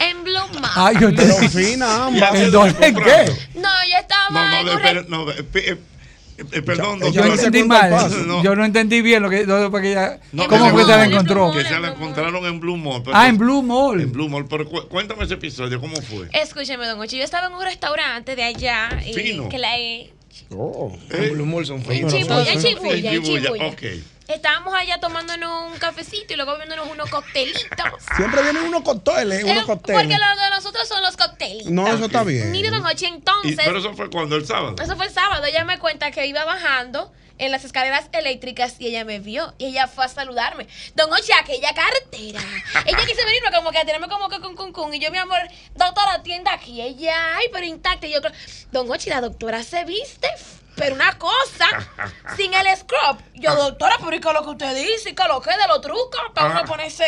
En 0.00 0.24
Bluma. 0.24 0.70
Ay, 0.74 0.96
yo 1.00 1.10
te- 1.14 1.22
Pero 1.22 1.36
fina, 1.48 2.06
ambas. 2.06 2.34
¿En 2.34 2.50
dónde? 2.50 2.86
¿En 2.86 2.94
qué? 2.94 3.32
No, 3.54 3.68
yo 3.90 3.98
estaba 4.00 4.30
No, 4.30 5.04
no, 5.08 5.24
no, 5.24 5.30
eh, 5.32 5.78
eh, 6.38 6.44
Eh, 6.52 6.62
perdón, 6.62 6.98
Yo 7.00 7.06
doctor. 7.06 7.26
no 7.28 7.34
entendí 7.34 7.62
mal. 7.64 8.26
No. 8.26 8.42
Yo 8.42 8.54
no 8.56 8.64
entendí 8.64 9.02
bien 9.02 9.22
lo 9.22 9.30
que, 9.30 9.46
no, 9.46 9.70
porque 9.70 9.92
ya- 9.92 10.18
No, 10.32 10.46
¿Cómo 10.48 10.70
fue 10.70 10.80
que 10.84 10.92
se- 10.92 10.96
la 10.98 11.04
encontró? 11.06 11.52
Que 11.52 11.64
se 11.64 11.78
la 11.80 11.88
encontraron 11.88 12.44
en 12.46 12.60
Blue 12.60 12.76
Mall. 12.76 13.02
pero- 13.04 13.16
Ah, 13.16 13.28
en 13.28 13.38
Blue 13.38 13.62
Mall. 13.62 14.00
En 14.00 14.12
Blue 14.12 14.28
Mall. 14.28 14.46
Pero 14.46 14.68
cu- 14.68 14.86
cuéntame 14.88 15.24
ese 15.24 15.34
episodio, 15.34 15.80
¿cómo 15.80 15.96
fue? 16.02 16.28
Escúcheme, 16.32 16.86
don 16.86 17.00
Ochi, 17.00 17.16
yo 17.18 17.24
estaba 17.24 17.46
en 17.46 17.54
un 17.54 17.62
restaurante 17.62 18.36
de 18.36 18.42
allá. 18.42 18.88
Y 19.06 19.12
Fino. 19.14 19.48
Que 19.48 19.58
la 19.58 19.78
he... 19.78 20.12
Oh, 20.50 20.92
en 21.10 21.32
Blue 21.32 21.46
Mall 21.46 21.64
son 21.64 21.78
En 21.78 21.84
finos. 21.84 22.12
Chibuya, 22.12 22.52
en 22.52 22.60
Chibuya, 22.62 23.12
en 23.12 23.22
Chibuya, 23.24 23.42
Chibuya. 23.42 23.66
ok. 23.68 23.82
Estábamos 24.28 24.74
allá 24.74 24.98
tomándonos 24.98 25.70
un 25.72 25.78
cafecito 25.78 26.32
y 26.32 26.36
luego 26.36 26.52
bebiéndonos 26.52 26.88
unos 26.90 27.08
coctelitos. 27.10 27.68
Siempre 28.16 28.42
vienen 28.42 28.64
unos 28.64 28.82
cócteles, 28.82 29.44
unos 29.44 29.56
Eh, 29.56 29.62
Porque 29.66 29.92
cócteles. 29.92 30.18
lo 30.18 30.42
de 30.42 30.50
nosotros 30.50 30.88
son 30.88 31.00
los 31.02 31.16
coctelitos. 31.16 31.70
No, 31.70 31.86
eso 31.86 32.06
está 32.06 32.24
bien. 32.24 32.50
Mire, 32.50 32.70
don 32.70 32.84
Ochi, 32.84 33.04
Y- 33.04 33.08
entonces... 33.08 33.56
pero 33.56 33.78
eso 33.78 33.94
fue 33.94 34.10
cuando 34.10 34.34
el 34.36 34.44
sábado. 34.46 34.74
Eso 34.82 34.96
fue 34.96 35.06
el 35.06 35.12
sábado. 35.12 35.44
Ella 35.44 35.64
me 35.64 35.78
cuenta 35.78 36.10
que 36.10 36.26
iba 36.26 36.44
bajando 36.44 37.12
en 37.38 37.52
las 37.52 37.64
escaleras 37.64 38.06
eléctricas 38.12 38.76
y 38.80 38.86
ella 38.88 39.04
me 39.04 39.18
vio 39.20 39.54
y 39.58 39.66
ella 39.66 39.86
fue 39.86 40.06
a 40.06 40.08
saludarme. 40.08 40.66
Don 40.96 41.12
Ochi, 41.12 41.30
aquella 41.32 41.72
cartera. 41.74 42.40
ella 42.84 43.06
quiso 43.06 43.24
venirme 43.26 43.52
como 43.54 43.70
que 43.70 43.78
a 43.78 43.84
tirarme 43.84 44.08
como 44.08 44.28
que 44.28 44.40
con 44.40 44.72
con. 44.72 44.92
Y 44.92 44.98
yo, 44.98 45.10
mi 45.12 45.18
amor, 45.18 45.38
doctora, 45.76 46.14
atienda 46.14 46.52
aquí. 46.52 46.80
Ella, 46.80 47.36
ay, 47.36 47.46
pero 47.52 47.64
intacta. 47.64 48.06
Y 48.06 48.12
yo, 48.12 48.20
Don 48.72 48.90
Ochi, 48.90 49.10
la 49.10 49.20
doctora 49.20 49.62
se 49.62 49.84
viste. 49.84 50.28
Pero 50.76 50.94
una 50.94 51.12
cosa, 51.18 51.66
sin 52.36 52.52
el 52.52 52.66
scrub. 52.76 53.18
Yo, 53.34 53.54
doctora, 53.54 53.96
pero 54.02 54.14
¿y 54.16 54.20
qué 54.20 54.28
es 54.28 54.34
lo 54.34 54.42
que 54.42 54.50
usted 54.50 54.74
dice? 54.76 55.10
¿Y 55.10 55.14
qué 55.14 55.22
es 55.22 55.28
lo 55.28 55.40
que 55.40 55.50
de 55.50 55.66
los 55.68 55.80
trucos? 55.80 56.20
Para 56.34 56.50
uno 56.52 56.64
ponerse 56.64 57.04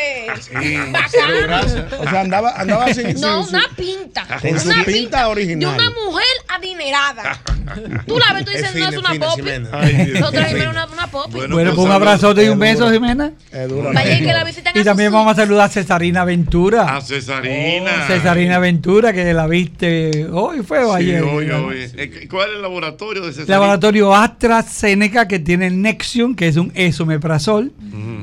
bacán. 0.91 1.87
O 1.99 2.09
sea, 2.11 2.21
andaba, 2.21 2.51
andaba 2.57 2.93
sin, 2.95 3.21
No, 3.21 3.45
sin- 3.45 3.57
una 3.57 3.65
pinta. 3.77 4.27
Con 4.41 4.59
su 4.61 4.69
una 4.71 4.85
pinta 4.85 5.19
de 5.21 5.25
original. 5.27 5.75
una 5.75 5.91
mujer 5.91 6.25
adinerada. 6.49 7.41
Tú 8.07 8.19
la 8.19 8.33
ves, 8.33 8.45
tú 8.47 8.51
dices, 8.51 8.75
Es 8.75 8.75
no 8.75 8.89
es 8.89 8.97
una 8.97 9.13
Dios 9.13 9.21
Nosotros. 9.21 10.45
Jimena 10.47 10.71
una, 10.71 10.87
una 10.87 11.07
popi. 11.09 11.39
Bueno, 11.49 11.75
pues 11.75 11.87
un 11.87 11.93
abrazote 11.93 12.45
y 12.45 12.49
un 12.49 12.59
beso, 12.59 12.91
Jimena. 12.91 13.33
Vaya 13.93 14.15
y 14.19 14.21
que 14.21 14.33
la 14.33 14.45
visiten 14.45 14.73
Y 14.75 14.81
a 14.81 14.85
también 14.85 15.13
vamos 15.13 15.33
a 15.33 15.37
saludar 15.43 15.67
a 15.67 15.69
Cesarina 15.69 16.25
Ventura. 16.25 16.97
A 16.97 17.01
Cesarina. 17.03 18.07
Cesarina 18.07 18.59
Ventura, 18.59 19.13
que 19.13 19.35
la 19.35 19.47
viste 19.47 20.27
hoy 20.33 20.63
fue 20.63 20.83
o 20.85 20.95
ayer. 20.95 21.23
Eh, 21.23 22.27
¿Cuál 22.31 22.51
es 22.51 22.57
el 22.57 22.63
laboratorio 22.63 23.23
de 23.23 23.33
Cesarina? 23.33 23.58
Laboratorio 23.61 24.15
AstraZeneca 24.15 25.27
que 25.29 25.39
tiene 25.39 25.71
Nexium, 25.71 26.35
que 26.35 26.49
es 26.49 26.57
un 26.57 26.71
esomeprazol. 26.75 27.73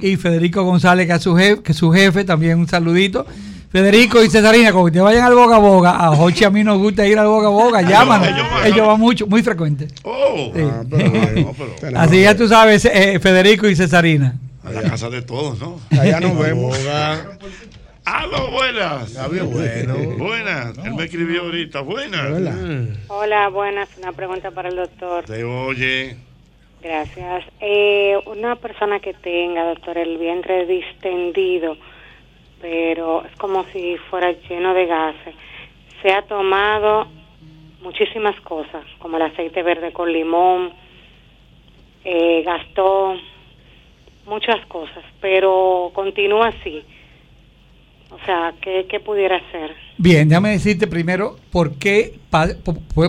Y 0.02 0.16
Federico 0.18 0.64
González, 0.64 1.08
que 1.08 1.14
es 1.14 1.22
su 1.22 1.36
jefe, 1.36 1.62
que 1.64 1.72
es 1.72 1.78
su 1.78 1.92
jefe 1.92 2.24
también 2.24 2.60
un 2.60 2.68
saludito. 2.68 3.26
Federico 3.72 4.24
y 4.24 4.30
Cesarina, 4.30 4.72
como 4.72 4.90
te 4.92 5.02
vayan 5.02 5.26
al 5.26 5.36
boca 5.36 5.56
a 5.58 5.60
boca, 5.60 5.90
a 6.06 6.16
Jochi 6.16 6.46
a 6.46 6.50
mí 6.50 6.64
nos 6.64 6.78
gusta 6.78 7.06
ir 7.06 7.20
al 7.20 7.28
boca 7.28 7.48
a 7.48 7.50
boca, 7.50 7.82
llámanos. 7.82 8.28
Ellos, 8.66 8.88
van 8.88 9.00
mucho, 9.00 9.28
muy 9.28 9.44
frecuente. 9.44 9.88
Oh, 10.04 10.52
Sí. 10.56 10.62
ah, 10.64 10.84
pero, 10.90 11.10
no, 11.42 11.54
pero- 11.82 12.00
Así 12.00 12.22
ya 12.22 12.36
tú 12.38 12.48
sabes, 12.48 12.86
eh, 12.86 13.20
Federico 13.22 13.68
y 13.68 13.76
Cesarina. 13.76 14.38
A 14.64 14.72
la 14.72 14.82
casa 14.84 15.10
de 15.10 15.22
todos, 15.22 15.60
¿no? 15.60 15.80
Allá 15.92 16.20
nos 16.22 16.38
vemos. 16.40 16.76
¡Aló, 18.06 18.52
buenas! 18.52 19.16
bueno. 19.52 19.96
Buenas. 20.18 20.78
Él 20.78 20.94
me 20.94 21.06
escribió 21.06 21.42
ahorita. 21.42 21.82
Buenas. 21.82 23.00
Hola, 23.08 23.50
buenas. 23.50 23.98
Una 23.98 24.12
pregunta 24.12 24.52
para 24.52 24.70
el 24.70 24.76
doctor. 24.76 25.26
Te 25.26 25.44
oye. 25.44 26.16
Gracias. 26.84 27.46
Eh, 27.60 28.16
una 28.28 28.58
persona 28.58 29.00
que 29.00 29.16
tenga, 29.16 29.66
doctor, 29.66 29.98
el 29.98 30.20
vientre 30.20 30.68
distendido, 30.68 31.78
pero 32.62 33.26
es 33.26 33.36
como 33.38 33.66
si 33.74 33.98
fuera 34.12 34.32
lleno 34.48 34.76
de 34.76 34.86
gases, 34.86 35.34
se 36.04 36.14
ha 36.14 36.22
tomado 36.22 37.08
muchísimas 37.82 38.40
cosas, 38.42 38.86
como 39.00 39.18
el 39.18 39.24
aceite 39.24 39.64
verde 39.64 39.92
con 39.94 40.14
limón, 40.14 40.74
eh, 42.04 42.44
gastó 42.46 43.16
muchas 44.28 44.64
cosas, 44.68 45.04
pero 45.20 45.90
continúa 45.96 46.50
así. 46.50 46.84
O 48.12 48.26
sea, 48.26 48.54
¿qué, 48.62 48.88
qué 48.90 49.00
pudiera 49.00 49.38
hacer? 49.38 49.76
Bien, 49.98 50.28
déjame 50.28 50.52
decirte 50.52 50.88
primero 50.88 51.38
por 51.52 51.76
qué 51.76 52.20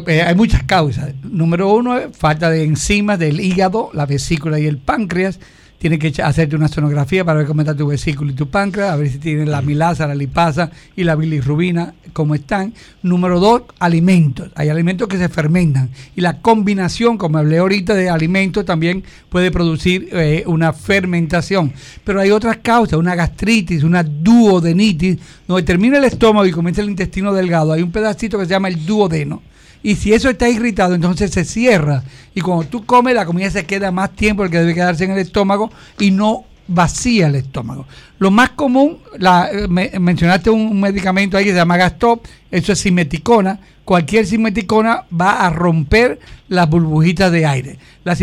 eh, 0.06 0.22
hay 0.22 0.34
muchas 0.34 0.62
causas. 0.64 1.14
Número 1.24 1.72
uno, 1.72 2.12
falta 2.12 2.50
de 2.50 2.64
enzimas 2.64 3.18
del 3.18 3.40
hígado, 3.40 3.90
la 3.92 4.06
vesícula 4.06 4.58
y 4.58 4.66
el 4.66 4.78
páncreas. 4.78 5.40
Tienes 5.78 5.98
que 5.98 6.22
hacerte 6.22 6.56
una 6.56 6.68
sonografía 6.68 7.24
para 7.24 7.38
ver 7.38 7.46
cómo 7.46 7.60
está 7.60 7.76
tu 7.76 7.86
vesícula 7.86 8.32
y 8.32 8.34
tu 8.34 8.48
páncreas, 8.48 8.90
a 8.90 8.96
ver 8.96 9.10
si 9.10 9.18
tienen 9.18 9.50
la 9.50 9.60
milasa, 9.60 10.06
la 10.06 10.14
lipasa 10.14 10.70
y 10.96 11.04
la 11.04 11.16
bilirrubina, 11.16 11.94
cómo 12.12 12.34
están. 12.34 12.72
Número 13.02 13.38
dos, 13.38 13.62
alimentos. 13.78 14.50
Hay 14.54 14.68
alimentos 14.70 15.06
que 15.06 15.18
se 15.18 15.28
fermentan 15.28 15.90
y 16.14 16.22
la 16.22 16.40
combinación, 16.40 17.18
como 17.18 17.38
hablé 17.38 17.58
ahorita, 17.58 17.94
de 17.94 18.08
alimentos 18.08 18.64
también 18.64 19.04
puede 19.28 19.50
producir 19.50 20.08
eh, 20.12 20.44
una 20.46 20.72
fermentación. 20.72 21.72
Pero 22.04 22.20
hay 22.20 22.30
otras 22.30 22.58
causas, 22.58 22.98
una 22.98 23.14
gastritis, 23.14 23.82
una 23.82 24.02
duodenitis, 24.02 25.18
donde 25.46 25.62
termina 25.62 25.98
el 25.98 26.04
estómago 26.04 26.46
y 26.46 26.52
comienza 26.52 26.80
el 26.80 26.88
intestino 26.88 27.32
delgado. 27.34 27.72
Hay 27.72 27.82
un 27.82 27.92
pedacito 27.92 28.38
que 28.38 28.44
se 28.46 28.50
llama 28.50 28.68
el 28.68 28.86
duodeno. 28.86 29.42
Y 29.86 29.94
si 29.94 30.12
eso 30.12 30.28
está 30.28 30.48
irritado, 30.48 30.96
entonces 30.96 31.30
se 31.30 31.44
cierra. 31.44 32.02
Y 32.34 32.40
cuando 32.40 32.64
tú 32.66 32.84
comes, 32.84 33.14
la 33.14 33.24
comida 33.24 33.48
se 33.52 33.64
queda 33.66 33.92
más 33.92 34.10
tiempo 34.16 34.42
el 34.42 34.50
que 34.50 34.58
debe 34.58 34.74
quedarse 34.74 35.04
en 35.04 35.12
el 35.12 35.18
estómago 35.18 35.70
y 36.00 36.10
no 36.10 36.42
vacía 36.66 37.28
el 37.28 37.36
estómago. 37.36 37.86
Lo 38.18 38.32
más 38.32 38.50
común, 38.50 38.98
la, 39.16 39.48
eh, 39.52 39.68
me- 39.68 39.92
mencionaste 40.00 40.50
un 40.50 40.80
medicamento 40.80 41.36
ahí 41.36 41.44
que 41.44 41.50
se 41.52 41.56
llama 41.56 41.76
Gastop, 41.76 42.24
eso 42.50 42.72
es 42.72 42.80
simeticona. 42.80 43.60
Cualquier 43.84 44.26
simeticona 44.26 45.04
va 45.18 45.46
a 45.46 45.50
romper 45.50 46.18
las 46.48 46.68
burbujitas 46.68 47.30
de 47.30 47.46
aire. 47.46 47.78
La, 48.02 48.16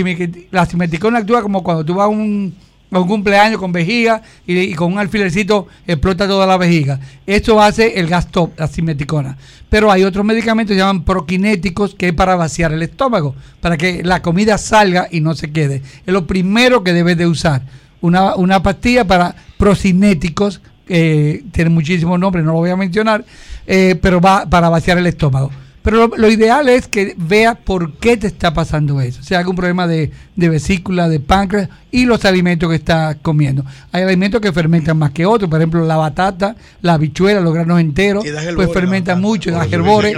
la 0.52 0.66
simeticona 0.66 1.20
actúa 1.20 1.42
como 1.42 1.64
cuando 1.64 1.86
tú 1.86 1.94
vas 1.94 2.08
a 2.08 2.10
un, 2.10 2.54
un 3.02 3.08
cumpleaños 3.08 3.60
con 3.60 3.72
vejiga 3.72 4.22
y, 4.46 4.74
con 4.74 4.94
un 4.94 5.00
alfilercito 5.00 5.68
explota 5.88 6.28
toda 6.28 6.46
la 6.46 6.58
vejiga. 6.58 7.00
Eso 7.26 7.62
hace 7.62 8.00
el 8.00 8.08
gas 8.08 8.30
top, 8.30 8.52
la 8.58 8.68
simeticona. 8.68 9.38
Pero 9.70 9.92
hay 9.92 10.04
otros 10.04 10.26
medicamentos 10.26 10.70
que 10.70 10.76
se 10.76 10.86
llaman 10.86 11.04
proquinéticos 11.04 11.96
que 11.96 12.10
es 12.10 12.14
para 12.14 12.36
vaciar 12.36 12.74
el 12.74 12.84
estómago, 12.84 13.36
para 13.62 13.78
que 13.78 14.04
la 14.04 14.22
comida 14.22 14.58
salga 14.58 15.08
y 15.10 15.22
no 15.22 15.36
se 15.36 15.52
quede. 15.52 15.82
Es 16.06 16.14
lo 16.14 16.28
primero 16.28 16.84
que 16.84 16.94
debes 16.94 17.18
de 17.18 17.28
usar. 17.28 17.64
Una, 18.02 18.36
una 18.36 18.62
pastilla 18.62 19.06
para 19.06 19.36
procinéticos, 19.58 20.62
eh, 20.88 21.44
tiene 21.52 21.70
muchísimos 21.70 22.20
nombres, 22.20 22.44
no 22.44 22.52
lo 22.52 22.58
voy 22.58 22.70
a 22.70 22.76
mencionar, 22.76 23.24
eh, 23.66 23.98
pero 24.02 24.20
va 24.20 24.46
para 24.46 24.70
vaciar 24.70 24.98
el 24.98 25.08
estómago. 25.08 25.52
Pero 25.84 25.98
lo, 25.98 26.18
lo 26.18 26.32
ideal 26.32 26.70
es 26.70 26.88
que 26.88 27.14
vea 27.18 27.56
por 27.56 27.94
qué 27.98 28.18
te 28.18 28.28
está 28.28 28.54
pasando 28.54 29.02
eso. 29.02 29.22
Si 29.22 29.34
hay 29.34 29.40
algún 29.40 29.56
problema 29.56 29.86
de, 29.86 30.12
de 30.36 30.50
vesícula, 30.50 31.10
de 31.10 31.20
páncreas 31.20 31.70
y 31.92 32.06
los 32.06 32.24
alimentos 32.26 32.70
que 32.70 32.76
estás 32.76 33.18
comiendo. 33.22 33.66
Hay 33.92 34.04
alimentos 34.04 34.42
que 34.42 34.52
fermentan 34.52 34.98
más 34.98 35.12
que 35.12 35.26
otros. 35.26 35.50
Por 35.50 35.60
ejemplo, 35.60 35.86
la 35.86 35.98
batata, 35.98 36.56
la 36.82 36.94
habichuela, 36.94 37.42
los 37.42 37.54
granos 37.54 37.80
enteros, 37.80 38.26
pues 38.56 38.72
fermentan 38.72 39.22
mucho, 39.22 39.52
da 39.52 39.66
que 39.66 39.72
gerbore. 39.72 40.16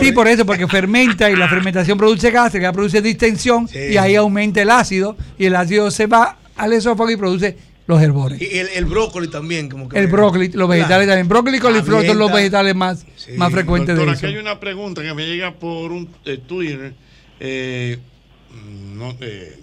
Sí, 0.00 0.12
por 0.12 0.26
eso, 0.26 0.44
porque 0.46 0.66
fermenta 0.66 1.30
y 1.30 1.36
la 1.36 1.48
fermentación 1.48 1.98
produce 1.98 2.30
gas, 2.30 2.54
el 2.54 2.62
gas 2.62 2.72
produce 2.72 3.02
distensión 3.02 3.68
y 3.72 3.96
ahí 3.96 4.16
aumenta 4.16 4.62
el 4.62 4.70
ácido 4.70 5.16
y 5.38 5.44
el 5.46 5.54
ácido 5.54 5.90
se 5.90 6.06
va 6.06 6.36
al 6.56 6.72
esófago 6.72 7.10
y 7.10 7.16
produce 7.16 7.56
los 7.86 8.02
herbores. 8.02 8.40
Y 8.40 8.58
el, 8.58 8.68
el 8.74 8.84
brócoli 8.84 9.28
también, 9.28 9.68
como 9.68 9.88
que. 9.88 9.98
El 9.98 10.08
brócoli, 10.08 10.48
los 10.48 10.68
vegetales 10.68 11.06
también. 11.06 11.28
Brócoli 11.28 11.58
y 11.58 11.60
coliflor 11.60 12.04
son 12.04 12.18
los 12.18 12.32
vegetales 12.32 12.74
más, 12.74 13.06
más 13.36 13.52
frecuentes 13.52 13.94
Doctor, 13.96 14.06
de 14.06 14.18
aquí 14.18 14.26
eso. 14.26 14.34
hay 14.34 14.40
una 14.40 14.58
pregunta 14.58 15.02
que 15.02 15.14
me 15.14 15.26
llega 15.26 15.54
por 15.54 15.92
un 15.92 16.08
eh, 16.24 16.38
Twitter. 16.46 16.94
eh, 17.40 17.98
no, 18.94 19.14
eh, 19.20 19.58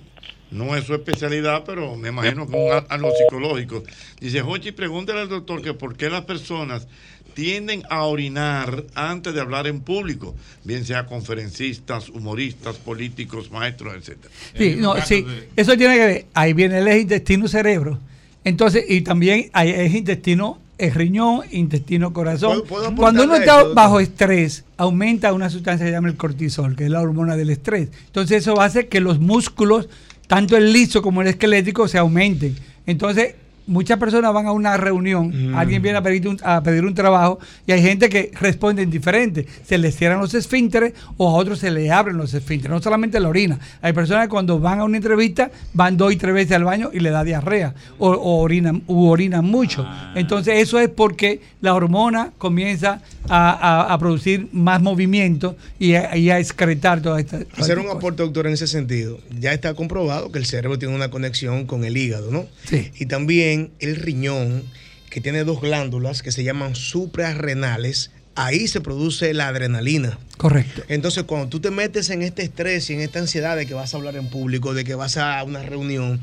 no 0.51 0.75
es 0.75 0.85
su 0.85 0.93
especialidad, 0.93 1.63
pero 1.65 1.95
me 1.95 2.09
imagino 2.09 2.47
que 2.47 2.55
un, 2.55 2.71
a, 2.71 2.77
a 2.77 2.97
los 2.97 3.11
psicológicos. 3.17 3.83
Dice, 4.19 4.41
Jochi, 4.41 4.71
pregúntale 4.71 5.21
al 5.21 5.29
doctor 5.29 5.61
que 5.61 5.73
por 5.73 5.97
qué 5.97 6.09
las 6.11 6.25
personas 6.25 6.87
tienden 7.33 7.81
a 7.89 8.03
orinar 8.03 8.83
antes 8.93 9.33
de 9.33 9.41
hablar 9.41 9.65
en 9.65 9.81
público, 9.81 10.35
bien 10.63 10.85
sea 10.85 11.07
conferencistas, 11.07 12.09
humoristas, 12.09 12.75
políticos, 12.75 13.49
maestros, 13.49 13.95
etcétera. 13.95 14.31
Sí, 14.55 14.75
no, 14.77 14.95
sí, 15.01 15.25
eso 15.55 15.75
tiene 15.75 15.95
que 15.95 16.05
ver. 16.05 16.25
Ahí 16.35 16.53
viene 16.53 16.77
el 16.77 16.87
eje 16.87 16.99
intestino-cerebro. 16.99 17.99
Entonces, 18.44 18.86
y 18.88 19.02
también 19.02 19.49
hay 19.53 19.70
eje 19.70 19.98
intestino, 19.99 20.60
el 20.78 20.94
riñón, 20.94 21.41
intestino, 21.52 22.11
corazón. 22.14 22.64
¿Puedo- 22.68 22.84
puedo 22.90 22.95
Cuando 22.95 23.24
uno 23.24 23.36
está 23.36 23.64
bajo 23.74 23.99
estrés, 23.99 24.65
aumenta 24.78 25.32
una 25.34 25.49
sustancia 25.49 25.86
que 25.86 25.91
se 25.91 25.95
llama 25.95 26.10
el 26.10 26.18
cortisol, 26.18 26.76
que 26.76 26.86
es 26.86 26.90
la 26.90 27.02
hormona 27.02 27.36
del 27.38 27.49
estrés. 27.52 27.90
Entonces, 28.07 28.38
eso 28.41 28.60
hace 28.60 28.88
que 28.88 28.99
los 28.99 29.20
músculos, 29.20 29.88
tanto 30.28 30.57
el 30.57 30.74
liso 30.74 31.02
como 31.02 31.22
el 31.22 31.28
esquelético, 31.28 31.88
se 31.88 31.98
aumenten. 31.99 32.56
Entonces, 32.86 33.36
muchas 33.68 33.98
personas 33.98 34.34
van 34.34 34.45
a 34.48 34.52
una 34.52 34.77
reunión, 34.77 35.56
alguien 35.56 35.81
viene 35.81 35.98
a 35.98 36.02
pedir, 36.02 36.27
un, 36.27 36.38
a 36.44 36.61
pedir 36.64 36.84
un 36.85 36.94
trabajo 36.94 37.40
y 37.65 37.72
hay 37.72 37.81
gente 37.81 38.10
que 38.10 38.31
responde 38.40 38.84
indiferente. 38.84 39.45
Se 39.65 39.77
les 39.77 39.95
cierran 39.95 40.19
los 40.19 40.34
esfínteres 40.34 40.94
o 41.18 41.30
a 41.30 41.34
otros 41.34 41.60
se 41.60 41.72
les 41.72 41.90
abren 41.91 42.18
los 42.18 42.34
esfínteres, 42.34 42.72
no 42.72 42.81
solamente 42.81 43.19
la 43.19 43.30
orina. 43.30 43.60
Hay 43.81 43.94
personas 43.94 44.26
que 44.26 44.30
cuando 44.30 44.60
van 44.60 44.80
a 44.80 44.84
una 44.84 44.98
entrevista 44.98 45.52
van 45.73 45.98
dos 45.98 46.11
y 46.14 46.18
tres 46.18 46.34
veces 46.34 46.52
al 46.53 46.64
baño 46.64 46.90
y 46.94 46.99
le 46.99 47.10
da 47.10 47.23
diarrea 47.23 47.73
o, 47.99 48.10
o 48.10 48.41
orinan, 48.41 48.84
u 48.88 49.07
orinan 49.07 49.45
mucho. 49.45 49.88
Entonces 50.15 50.56
eso 50.60 50.80
es 50.80 50.90
porque 50.90 51.41
la 51.61 51.73
hormona 51.73 52.31
comienza 52.38 53.02
a, 53.30 53.52
a- 53.88 53.94
a 53.94 53.98
producir 53.98 54.48
más 54.52 54.81
movimiento 54.81 55.56
y 55.80 55.94
a, 55.94 56.15
y 56.18 56.30
a 56.30 56.40
excretar 56.40 57.02
toda 57.02 57.19
esta... 57.19 57.40
toda 57.40 57.49
Hacer 57.57 57.77
un 57.80 57.85
cosa. 57.85 57.98
aporte, 57.98 58.23
doctor, 58.23 58.48
en 58.48 58.53
ese 58.53 58.68
sentido. 58.68 59.19
Ya 59.40 59.53
está 59.53 59.73
comprobado 59.73 60.31
que 60.31 60.40
el 60.40 60.45
cerebro 60.45 60.77
tiene 60.77 60.94
una 60.95 61.10
conexión 61.10 61.65
con 61.65 61.85
el 61.85 61.95
hígado, 61.95 62.31
¿no? 62.31 62.45
Sí. 62.65 62.91
Y 62.99 63.06
también 63.06 63.52
el 63.80 63.95
riñón, 63.95 64.63
que 65.09 65.21
tiene 65.21 65.43
dos 65.43 65.61
glándulas 65.61 66.21
que 66.21 66.31
se 66.31 66.43
llaman 66.43 66.75
suprarrenales. 66.75 68.11
Ahí 68.35 68.67
se 68.67 68.81
produce 68.81 69.34
la 69.34 69.47
adrenalina. 69.47 70.17
Correcto. 70.38 70.84
Entonces, 70.88 71.23
cuando 71.23 71.49
tú 71.49 71.59
te 71.59 71.69
metes 71.69 72.09
en 72.09 72.23
este 72.23 72.41
estrés 72.41 72.89
y 72.89 72.93
en 72.93 73.01
esta 73.01 73.19
ansiedad 73.19 73.55
de 73.55 73.67
que 73.67 73.75
vas 73.75 73.93
a 73.93 73.97
hablar 73.97 74.15
en 74.15 74.27
público, 74.30 74.73
de 74.73 74.84
que 74.84 74.95
vas 74.95 75.17
a 75.17 75.43
una 75.43 75.61
reunión, 75.61 76.19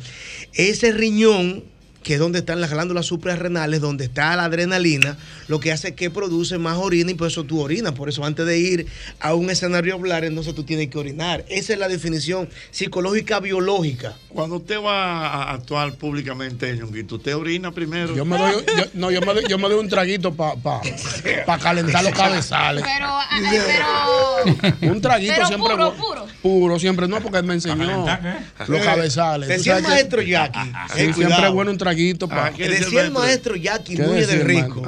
ese 0.55 0.91
riñón, 0.91 1.65
que 2.03 2.15
es 2.15 2.19
donde 2.21 2.39
están 2.39 2.61
las 2.63 2.71
glándulas 2.71 3.05
suprarrenales, 3.07 3.81
donde 3.83 4.05
está 4.07 4.35
la 4.35 4.45
adrenalina, 4.45 5.19
lo 5.49 5.61
que 5.61 5.71
hace 5.71 5.89
es 5.89 5.95
que 5.95 6.09
produce 6.11 6.57
más 6.57 6.79
orina 6.79 7.11
y 7.11 7.15
por 7.15 7.29
eso 7.29 7.45
tú 7.45 7.61
orinas. 7.61 7.93
Por 7.93 8.09
eso 8.09 8.25
antes 8.25 8.47
de 8.47 8.59
ir 8.59 8.87
a 9.21 9.35
un 9.35 9.51
escenario 9.51 9.93
a 9.93 9.97
hablar, 9.99 10.25
entonces 10.25 10.55
tú 10.55 10.65
tienes 10.65 10.89
que 10.89 10.97
orinar. 10.97 11.45
Esa 11.49 11.75
es 11.75 11.79
la 11.79 11.89
definición 11.89 12.49
psicológica 12.71 13.39
biológica. 13.41 14.15
Cuando 14.31 14.57
usted 14.57 14.81
va 14.81 15.27
a 15.27 15.53
actuar 15.53 15.93
públicamente, 15.97 16.75
Ñonguito, 16.75 17.17
¿usted 17.17 17.37
orina 17.37 17.71
primero? 17.71 18.15
Yo 18.17 18.25
me 18.25 18.39
doy, 18.39 18.53
yo- 18.79 18.85
no, 18.95 19.11
yo 19.11 19.21
me, 19.21 19.35
doy, 19.35 19.45
yo 19.47 19.59
me 19.59 19.69
doy 19.69 19.79
un 19.79 19.89
traguito 19.91 20.33
para 20.33 20.55
pa, 20.57 20.81
pa 21.45 21.59
calentar 21.59 22.03
los 22.03 22.15
cabezales. 22.15 22.83
Pero, 22.83 23.07
ah, 23.07 23.27
pero. 24.81 24.93
Un 24.93 25.01
traguito 25.03 25.35
Pero 25.35 25.47
siempre 25.49 25.73
puro, 25.75 25.93
puro. 25.95 26.27
Puro, 26.41 26.79
siempre 26.79 27.07
no, 27.09 27.21
porque 27.21 27.39
él 27.39 27.45
me 27.45 27.53
enseñó 27.55 28.07
los 28.67 28.81
cabezales. 28.83 29.63
Que- 29.63 29.81
maestro 29.83 30.23
Jackie. 30.23 30.59
Sí, 30.95 31.01
eh, 31.03 31.13
siempre 31.15 31.47
es 31.47 31.53
bueno 31.53 31.71
un 31.71 31.77
traguito 31.77 31.90
para. 32.29 32.51
Decía 32.51 33.03
el 33.03 33.11
maestro 33.11 33.57
Jackie 33.57 33.97
¿Qué 33.97 34.03
Núñez 34.03 34.29
de 34.29 34.37
decía 34.39 34.41
el 34.41 34.47
Rico 34.47 34.83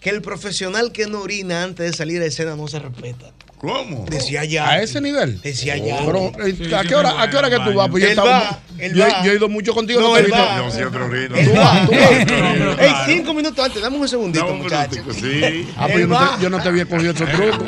que 0.00 0.10
el 0.10 0.22
profesional 0.22 0.92
que 0.92 1.06
no 1.06 1.20
orina 1.20 1.62
antes 1.62 1.90
de 1.90 1.96
salir 1.96 2.22
a 2.22 2.24
escena 2.24 2.56
no 2.56 2.66
se 2.68 2.78
respeta. 2.78 3.32
¿Cómo? 3.60 4.06
Decía 4.08 4.44
ya. 4.46 4.70
A 4.70 4.80
ese 4.82 5.02
nivel. 5.02 5.38
Decía 5.42 5.76
ya. 5.76 5.98
Pero, 6.06 6.32
¿a, 6.78 6.82
qué 6.82 6.94
hora, 6.94 7.20
¿A 7.20 7.28
qué 7.28 7.36
hora 7.36 7.50
que 7.50 7.58
tú 7.60 7.74
vas? 7.74 7.90
Pues 7.90 8.02
yo, 8.02 8.08
estaba- 8.08 8.58
yo, 8.78 9.04
va. 9.06 9.22
yo 9.22 9.32
he 9.32 9.34
ido 9.36 9.48
mucho 9.50 9.74
contigo. 9.74 10.00
No, 10.00 10.14
te 10.14 10.20
he 10.20 10.20
él 10.20 10.26
visto. 10.26 10.40
va. 10.40 10.56
Yo 10.56 10.70
siempre 10.70 11.02
orino. 11.02 11.36
Él 11.36 11.52
va. 11.54 11.84
Tú 11.86 11.92
vas. 11.92 12.78
Ey, 12.78 12.92
cinco 13.14 13.34
minutos 13.34 13.62
antes, 13.62 13.82
dame 13.82 13.98
un 13.98 14.08
segundito, 14.08 14.46
Dame 14.46 14.56
un 14.56 14.62
muchacho. 14.62 14.90
minutico, 15.02 15.12
sí. 15.12 15.68
Ah, 15.76 15.88
pues 15.92 16.00
yo 16.00 16.06
no, 16.06 16.18
te, 16.36 16.42
yo 16.42 16.50
no 16.50 16.62
te 16.62 16.68
había 16.70 16.86
cogido 16.86 17.12
esos 17.12 17.28
trucos. 17.30 17.58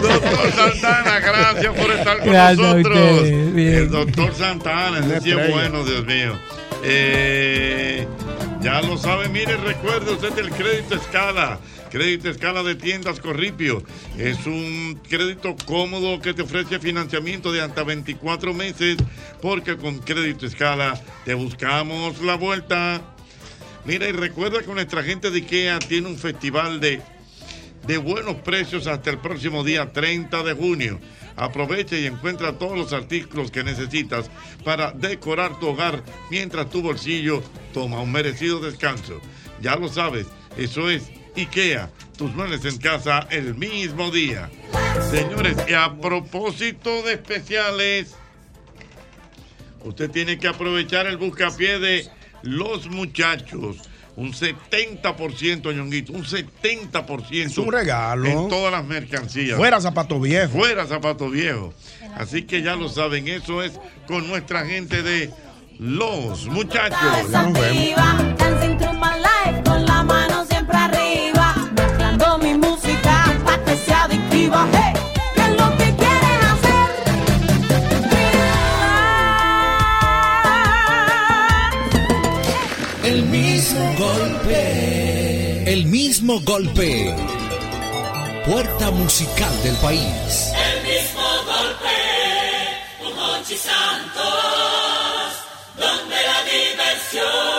Doctor 0.00 0.52
Santana, 0.54 1.20
gracias 1.20 1.74
por 1.74 1.90
estar 1.90 2.18
con 2.20 2.28
Gracias 2.28 2.58
nosotros. 2.58 3.22
El 3.28 3.90
doctor 3.90 4.34
Santana, 4.34 4.98
ese 5.00 5.20
sí 5.20 5.30
es 5.32 5.50
bueno, 5.50 5.84
Dios 5.84 6.06
mío. 6.06 6.38
Eh, 6.84 8.06
ya 8.62 8.80
lo 8.80 8.96
sabe, 8.96 9.28
mire, 9.28 9.56
recuerde 9.58 10.12
usted 10.12 10.38
el 10.38 10.50
crédito 10.50 10.94
escala. 10.94 11.58
Crédito 11.92 12.30
escala 12.30 12.62
de 12.62 12.74
tiendas 12.74 13.20
Corripio. 13.20 13.82
Es 14.16 14.46
un 14.46 14.98
crédito 15.06 15.54
cómodo 15.66 16.22
que 16.22 16.32
te 16.32 16.40
ofrece 16.40 16.78
financiamiento 16.78 17.52
de 17.52 17.60
hasta 17.60 17.84
24 17.84 18.54
meses, 18.54 18.96
porque 19.42 19.76
con 19.76 19.98
crédito 19.98 20.46
escala 20.46 20.98
te 21.26 21.34
buscamos 21.34 22.22
la 22.22 22.36
vuelta. 22.36 23.02
Mira, 23.84 24.08
y 24.08 24.12
recuerda 24.12 24.62
que 24.62 24.72
nuestra 24.72 25.02
gente 25.02 25.30
de 25.30 25.40
IKEA 25.40 25.80
tiene 25.80 26.08
un 26.08 26.16
festival 26.16 26.80
de 26.80 27.02
de 27.86 27.98
buenos 27.98 28.36
precios 28.36 28.86
hasta 28.86 29.10
el 29.10 29.18
próximo 29.18 29.62
día 29.62 29.92
30 29.92 30.42
de 30.44 30.54
junio. 30.54 31.00
Aprovecha 31.36 31.98
y 31.98 32.06
encuentra 32.06 32.56
todos 32.58 32.78
los 32.78 32.92
artículos 32.94 33.50
que 33.50 33.64
necesitas 33.64 34.30
para 34.64 34.92
decorar 34.92 35.58
tu 35.58 35.66
hogar 35.68 36.02
mientras 36.30 36.70
tu 36.70 36.80
bolsillo 36.80 37.42
toma 37.74 38.00
un 38.00 38.12
merecido 38.12 38.60
descanso. 38.60 39.20
Ya 39.60 39.76
lo 39.76 39.88
sabes, 39.88 40.26
eso 40.56 40.88
es 40.88 41.10
IKEA, 41.36 41.90
tus 42.16 42.34
muebles 42.34 42.64
en 42.64 42.78
casa 42.78 43.26
el 43.30 43.54
mismo 43.54 44.10
día. 44.10 44.50
Señores, 45.10 45.56
y 45.68 45.74
a 45.74 45.94
propósito 45.94 47.02
de 47.02 47.14
especiales, 47.14 48.14
usted 49.84 50.10
tiene 50.10 50.38
que 50.38 50.48
aprovechar 50.48 51.06
el 51.06 51.16
buscapié 51.16 51.78
de 51.78 52.08
los 52.42 52.88
muchachos. 52.88 53.78
Un 54.14 54.32
70%, 54.34 55.74
ñonguito, 55.74 56.12
un 56.12 56.24
70%. 56.24 57.30
Es 57.30 57.56
un 57.56 57.72
regalo. 57.72 58.26
En 58.26 58.48
todas 58.48 58.70
las 58.70 58.84
mercancías. 58.84 59.56
Fuera 59.56 59.80
zapato 59.80 60.20
viejo. 60.20 60.52
Fuera 60.52 60.86
zapato 60.86 61.30
viejo. 61.30 61.72
Así 62.14 62.42
que 62.42 62.60
ya 62.60 62.76
lo 62.76 62.90
saben, 62.90 63.26
eso 63.28 63.62
es 63.62 63.72
con 64.06 64.28
nuestra 64.28 64.66
gente 64.66 65.02
de 65.02 65.30
los 65.78 66.46
muchachos. 66.46 67.30
Dancing 67.32 68.76
through 68.76 68.92
adictiva. 74.52 74.68
Hey, 74.72 74.92
¿qué 75.34 75.42
es 75.42 75.48
lo 75.50 75.76
que 75.76 75.96
quieren 75.96 76.40
El 83.04 83.22
mismo 83.24 83.94
golpe. 83.98 85.72
El 85.72 85.86
mismo 85.86 86.40
golpe. 86.40 87.14
Puerta 88.46 88.90
musical 88.90 89.62
del 89.62 89.76
país. 89.76 90.52
El 90.66 90.82
mismo 90.82 91.22
golpe, 91.46 91.96
un 93.04 93.14
Santos, 93.44 94.24
donde 95.76 96.16
la 96.16 96.42
diversión 96.44 97.51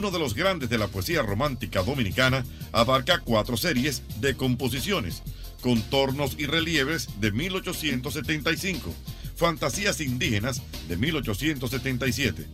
Uno 0.00 0.10
de 0.10 0.18
los 0.18 0.32
grandes 0.32 0.70
de 0.70 0.78
la 0.78 0.88
poesía 0.88 1.20
romántica 1.20 1.82
dominicana 1.82 2.42
abarca 2.72 3.18
cuatro 3.18 3.58
series 3.58 4.02
de 4.22 4.34
composiciones, 4.34 5.22
Contornos 5.60 6.36
y 6.38 6.46
relieves 6.46 7.20
de 7.20 7.30
1875, 7.30 8.94
Fantasías 9.36 10.00
indígenas 10.00 10.62
de 10.88 10.96
1877, 10.96 12.46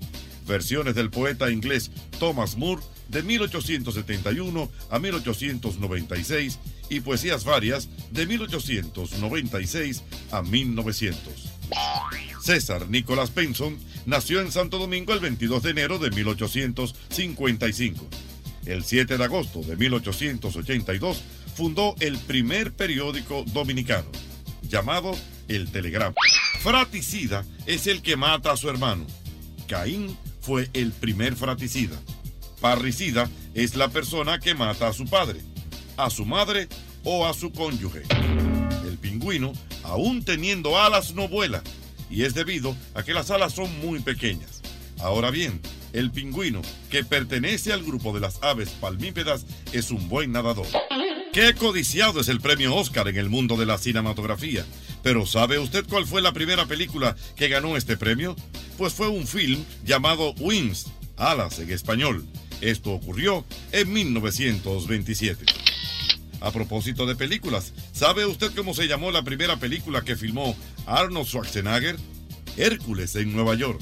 versiones 0.44 0.96
del 0.96 1.08
poeta 1.10 1.48
inglés 1.48 1.92
Thomas 2.18 2.56
Moore 2.56 2.82
de 3.10 3.22
1871 3.22 4.68
a 4.90 4.98
1896 4.98 6.58
y 6.90 6.98
poesías 6.98 7.44
varias 7.44 7.88
de 8.10 8.26
1896 8.26 10.02
a 10.32 10.42
1900. 10.42 11.52
César 12.46 12.88
Nicolás 12.88 13.30
Penson 13.30 13.76
nació 14.04 14.40
en 14.40 14.52
Santo 14.52 14.78
Domingo 14.78 15.12
el 15.12 15.18
22 15.18 15.64
de 15.64 15.70
enero 15.70 15.98
de 15.98 16.12
1855. 16.12 18.06
El 18.66 18.84
7 18.84 19.18
de 19.18 19.24
agosto 19.24 19.62
de 19.62 19.74
1882 19.74 21.24
fundó 21.56 21.96
el 21.98 22.16
primer 22.18 22.72
periódico 22.72 23.42
dominicano, 23.48 24.06
llamado 24.62 25.16
El 25.48 25.72
Telegrama. 25.72 26.14
Fraticida 26.60 27.44
es 27.66 27.88
el 27.88 28.00
que 28.00 28.16
mata 28.16 28.52
a 28.52 28.56
su 28.56 28.70
hermano. 28.70 29.04
Caín 29.66 30.16
fue 30.40 30.70
el 30.72 30.92
primer 30.92 31.34
fraticida. 31.34 32.00
Parricida 32.60 33.28
es 33.54 33.74
la 33.74 33.88
persona 33.88 34.38
que 34.38 34.54
mata 34.54 34.86
a 34.86 34.92
su 34.92 35.06
padre, 35.06 35.40
a 35.96 36.10
su 36.10 36.24
madre 36.24 36.68
o 37.02 37.26
a 37.26 37.34
su 37.34 37.50
cónyuge. 37.50 38.02
El 38.86 38.98
pingüino, 38.98 39.52
aún 39.82 40.24
teniendo 40.24 40.78
alas, 40.78 41.12
no 41.12 41.26
vuela, 41.26 41.64
y 42.10 42.22
es 42.22 42.34
debido 42.34 42.76
a 42.94 43.02
que 43.02 43.14
las 43.14 43.30
alas 43.30 43.54
son 43.54 43.70
muy 43.80 44.00
pequeñas. 44.00 44.62
Ahora 44.98 45.30
bien, 45.30 45.60
el 45.92 46.10
pingüino, 46.10 46.62
que 46.90 47.04
pertenece 47.04 47.72
al 47.72 47.82
grupo 47.82 48.12
de 48.12 48.20
las 48.20 48.42
aves 48.42 48.70
palmípedas, 48.70 49.46
es 49.72 49.90
un 49.90 50.08
buen 50.08 50.32
nadador. 50.32 50.66
Qué 51.32 51.54
codiciado 51.54 52.20
es 52.20 52.28
el 52.28 52.40
premio 52.40 52.74
Oscar 52.74 53.08
en 53.08 53.16
el 53.18 53.28
mundo 53.28 53.56
de 53.56 53.66
la 53.66 53.76
cinematografía. 53.76 54.64
Pero 55.02 55.26
¿sabe 55.26 55.58
usted 55.58 55.84
cuál 55.88 56.06
fue 56.06 56.22
la 56.22 56.32
primera 56.32 56.66
película 56.66 57.14
que 57.36 57.48
ganó 57.48 57.76
este 57.76 57.96
premio? 57.96 58.34
Pues 58.78 58.94
fue 58.94 59.08
un 59.08 59.26
film 59.26 59.62
llamado 59.84 60.32
Wings, 60.38 60.86
Alas 61.16 61.58
en 61.58 61.70
español. 61.70 62.26
Esto 62.60 62.92
ocurrió 62.92 63.44
en 63.72 63.92
1927. 63.92 65.65
A 66.40 66.50
propósito 66.50 67.06
de 67.06 67.16
películas, 67.16 67.72
¿sabe 67.92 68.26
usted 68.26 68.52
cómo 68.54 68.74
se 68.74 68.88
llamó 68.88 69.10
la 69.10 69.22
primera 69.22 69.56
película 69.56 70.02
que 70.02 70.16
filmó 70.16 70.56
Arnold 70.86 71.26
Schwarzenegger? 71.26 71.96
Hércules 72.56 73.16
en 73.16 73.32
Nueva 73.34 73.54
York. 73.54 73.80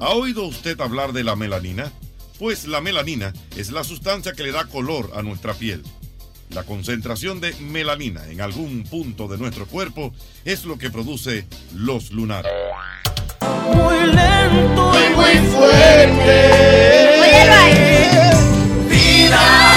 ¿Ha 0.00 0.10
oído 0.10 0.44
usted 0.44 0.80
hablar 0.80 1.12
de 1.12 1.24
la 1.24 1.36
melanina? 1.36 1.92
pues 2.38 2.66
la 2.66 2.80
melanina 2.80 3.32
es 3.56 3.70
la 3.70 3.84
sustancia 3.84 4.32
que 4.32 4.42
le 4.42 4.52
da 4.52 4.66
color 4.66 5.12
a 5.14 5.22
nuestra 5.22 5.54
piel. 5.54 5.82
La 6.50 6.64
concentración 6.64 7.40
de 7.40 7.54
melanina 7.54 8.26
en 8.28 8.40
algún 8.40 8.84
punto 8.84 9.28
de 9.28 9.38
nuestro 9.38 9.66
cuerpo 9.66 10.12
es 10.44 10.64
lo 10.64 10.78
que 10.78 10.90
produce 10.90 11.46
los 11.74 12.10
lunares. 12.10 12.52
Muy 13.72 14.06
lento 14.06 14.92
y 14.94 15.14
muy 15.14 15.50
fuerte. 15.52 16.50
Vida, 18.90 19.73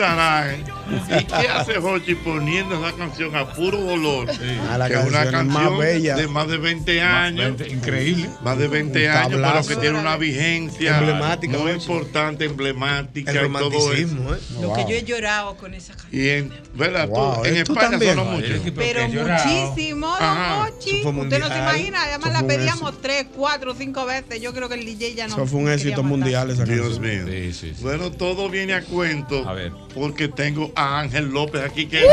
se 0.00 0.06
preguntarán, 0.06 0.79
¿y 1.18 1.24
qué 1.24 1.48
hace 1.48 1.74
Jochi 1.80 2.14
poniendo 2.14 2.84
esa 2.86 2.96
canción 2.96 3.34
a 3.36 3.52
puro 3.52 3.78
dolor? 3.78 4.28
A 4.70 4.78
la 4.78 4.88
que 4.88 4.94
es 4.94 5.04
una 5.06 5.30
canción 5.30 5.48
más 5.48 5.78
bella. 5.78 6.16
de 6.16 6.28
más 6.28 6.48
de 6.48 6.58
20 6.58 7.00
años. 7.02 7.56
increíble. 7.68 8.28
Más 8.42 8.58
de 8.58 8.68
20 8.68 9.04
Un 9.04 9.10
años, 9.10 9.26
pero 9.30 9.42
tablazo. 9.42 9.68
que 9.68 9.76
tiene 9.76 9.98
una 9.98 10.16
vigencia 10.16 10.98
Emblemática, 10.98 11.58
muy 11.58 11.72
importante, 11.72 12.44
emblemática 12.44 13.30
El 13.32 13.46
y 13.46 13.52
todo 13.52 13.92
eso. 13.92 14.34
¿eh? 14.34 14.38
Lo 14.60 14.72
que 14.74 14.82
yo 14.82 14.96
he 14.96 15.04
llorado 15.04 15.56
con 15.56 15.74
esa 15.74 15.94
canción. 15.94 16.22
Y 16.22 16.28
en, 16.28 16.52
¿verdad? 16.74 17.06
Tú, 17.06 17.14
Wow, 17.14 17.44
en. 17.44 17.64
¿Tú 17.64 17.72
España 17.72 17.90
también? 17.90 18.14
sonó 18.14 18.24
mucho. 18.30 18.46
Pero 18.76 19.08
muchísimo, 19.08 20.14
fue 20.16 21.20
Usted 21.22 21.38
no 21.40 21.48
se 21.48 21.58
imagina. 21.58 22.02
Además 22.04 22.32
la 22.32 22.46
pedíamos 22.46 23.00
tres, 23.00 23.26
cuatro, 23.34 23.74
cinco 23.76 24.04
veces. 24.06 24.40
Yo 24.40 24.52
creo 24.52 24.68
que 24.68 24.74
el 24.74 24.84
DJ 24.84 25.14
ya 25.14 25.28
no. 25.28 25.34
Eso 25.34 25.46
fue 25.46 25.60
un 25.60 25.70
éxito 25.70 26.02
mundial 26.02 26.50
esa 26.50 26.64
Dios 26.64 26.98
canción. 26.98 27.24
mío. 27.26 27.52
Bueno, 27.80 28.10
todo 28.12 28.48
viene 28.48 28.74
a 28.74 28.82
cuento 28.82 29.48
A 29.48 29.52
ver. 29.54 29.72
porque 29.94 30.28
tengo 30.28 30.72
a 30.76 30.99
Ángel 31.00 31.30
López 31.30 31.62
aquí 31.62 31.86
que 31.86 32.04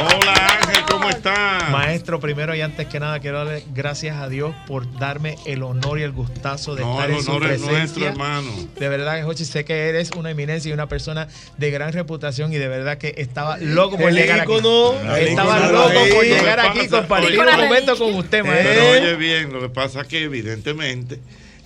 Hola 0.00 0.58
Ángel, 0.62 0.82
¿cómo 0.88 1.08
estás? 1.10 1.68
Maestro, 1.70 2.20
primero 2.20 2.54
y 2.54 2.60
antes 2.60 2.86
que 2.86 3.00
nada 3.00 3.18
quiero 3.18 3.38
darle 3.38 3.64
gracias 3.74 4.16
a 4.16 4.28
Dios 4.28 4.54
por 4.68 4.96
darme 5.00 5.34
el 5.46 5.64
honor 5.64 5.98
y 5.98 6.02
el 6.04 6.12
gustazo 6.12 6.76
de 6.76 6.82
No, 6.82 6.92
estar 6.92 7.10
el 7.10 7.16
en 7.16 7.22
su 7.24 7.30
honor 7.32 7.42
es 7.42 7.48
presencia. 7.62 7.78
nuestro, 7.78 8.06
hermano. 8.06 8.52
De 8.78 8.88
verdad, 8.88 9.20
Jochi, 9.24 9.44
sé 9.44 9.64
que 9.64 9.88
eres 9.88 10.12
una 10.16 10.30
eminencia 10.30 10.70
y 10.70 10.72
una 10.72 10.86
persona 10.88 11.26
de 11.56 11.70
gran 11.72 11.92
reputación 11.92 12.52
y 12.52 12.56
de 12.56 12.68
verdad 12.68 12.98
que 12.98 13.14
estaba 13.18 13.58
loco 13.58 13.96
por 13.96 14.10
El 14.10 14.14
llegar 14.14 14.44
ícono, 14.44 14.90
aquí. 14.92 15.20
el 15.22 15.28
Estaba 15.28 15.58
ícono 15.58 15.72
loco 15.72 15.92
por 16.14 16.20
que 16.22 16.28
llegar 16.28 16.60
aquí 16.60 16.78
y 16.78 16.82
pasa- 16.84 16.98
compartir 17.00 17.40
oye, 17.40 17.50
un 17.54 17.60
momento 17.64 17.98
con 17.98 18.14
usted, 18.14 18.44
maestro. 18.44 18.70
Pero 18.74 18.90
oye 19.02 19.16
bien, 19.16 19.52
lo 19.52 19.60
que 19.60 19.70
pasa 19.70 20.02
es 20.02 20.06
que 20.06 20.22
evidentemente 20.22 21.18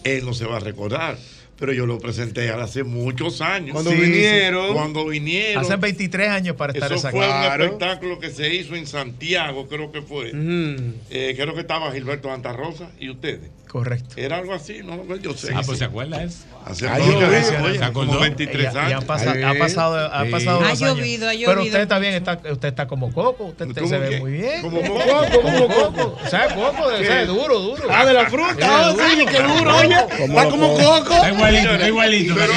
él 0.05 0.25
no 0.25 0.33
se 0.33 0.47
va 0.47 0.57
a 0.57 0.61
recordar. 0.61 1.19
Pero 1.63 1.75
yo 1.75 1.87
lo 1.87 2.01
presenté 2.01 2.51
hace 2.51 2.83
muchos 2.83 3.41
años. 3.41 3.71
Cuando 3.75 3.93
vinieron. 3.93 4.75
Cuando 4.75 5.07
vinieron. 5.07 5.63
Hace 5.63 5.77
23 5.77 6.29
años 6.29 6.57
para 6.57 6.73
estar 6.73 6.93
Eso 6.93 7.09
fue 7.09 7.21
un 7.21 7.25
Claro. 7.27 7.65
espectáculo 7.67 8.19
que 8.19 8.31
se 8.31 8.53
hizo 8.53 8.75
en 8.75 8.85
Santiago, 8.89 9.69
creo 9.69 9.93
que 9.93 10.03
fue. 10.03 10.33
Eh, 10.35 11.35
creo 11.37 11.55
que 11.55 11.61
estaba 11.61 11.93
Gilberto 11.93 12.29
Santa 12.29 12.53
Rosa 12.53 12.91
y 12.99 13.11
ustedes. 13.11 13.49
Correcto. 13.73 14.17
Era 14.19 14.37
algo 14.37 14.53
así, 14.53 14.83
¿no? 14.85 15.17
Yo 15.17 15.33
sé. 15.33 15.51
Ah, 15.55 15.63
pues 15.65 15.79
se 15.79 15.85
acuerda 15.87 16.23
eso. 16.23 16.45
Hace 16.67 16.87
Ay, 16.91 17.01
mucho, 17.05 17.21
llovido. 17.23 17.65
oye, 17.65 17.79
¿Se 17.79 17.85
acordó? 17.85 18.07
como 18.09 18.21
23 18.21 18.61
Y- 18.71 18.75
y 18.77 18.79
años. 18.79 19.01
han 19.01 19.07
pasado- 19.07 19.47
ha 19.49 19.55
pasado, 19.55 19.97
ha 20.15 20.25
pasado 20.31 20.61
Ha 20.61 20.75
llovido, 20.75 21.27
ha 21.27 21.31
Pero 21.33 21.41
llovido 21.55 21.63
usted 21.65 21.81
está 21.81 21.99
bien, 21.99 22.13
está, 22.13 22.33
usted 22.53 22.69
está 22.69 22.87
como 22.87 23.11
coco, 23.15 23.45
usted 23.47 23.69
te- 23.69 23.81
¿Cómo 23.81 23.89
se 23.89 23.99
ve 23.99 24.09
qué? 24.11 24.21
muy 24.21 24.33
bien. 24.33 24.61
¿Como 24.61 24.83
Como 24.83 24.95
coco? 25.05 25.41
¿Como 25.41 25.69
coco. 25.69 26.19
O 26.23 26.29
sea, 26.29 26.55
coco, 26.55 26.83
o 26.85 26.99
sea, 26.99 27.21
¿Qué? 27.21 27.25
duro, 27.27 27.59
duro. 27.61 27.83
Ah, 27.91 28.05
de 28.05 28.13
la 28.13 28.27
fruta. 28.29 28.57
Ah, 28.61 28.95
sí, 28.95 29.25
qué 29.25 29.43
duro, 29.43 29.75
oye. 29.79 29.97
Va 30.37 30.49
como 30.51 30.75
coco. 30.75 31.15
Está 31.15 31.31
igualito, 31.33 31.71
está 31.73 31.89
igualito. 31.89 32.35
Pero 32.35 32.53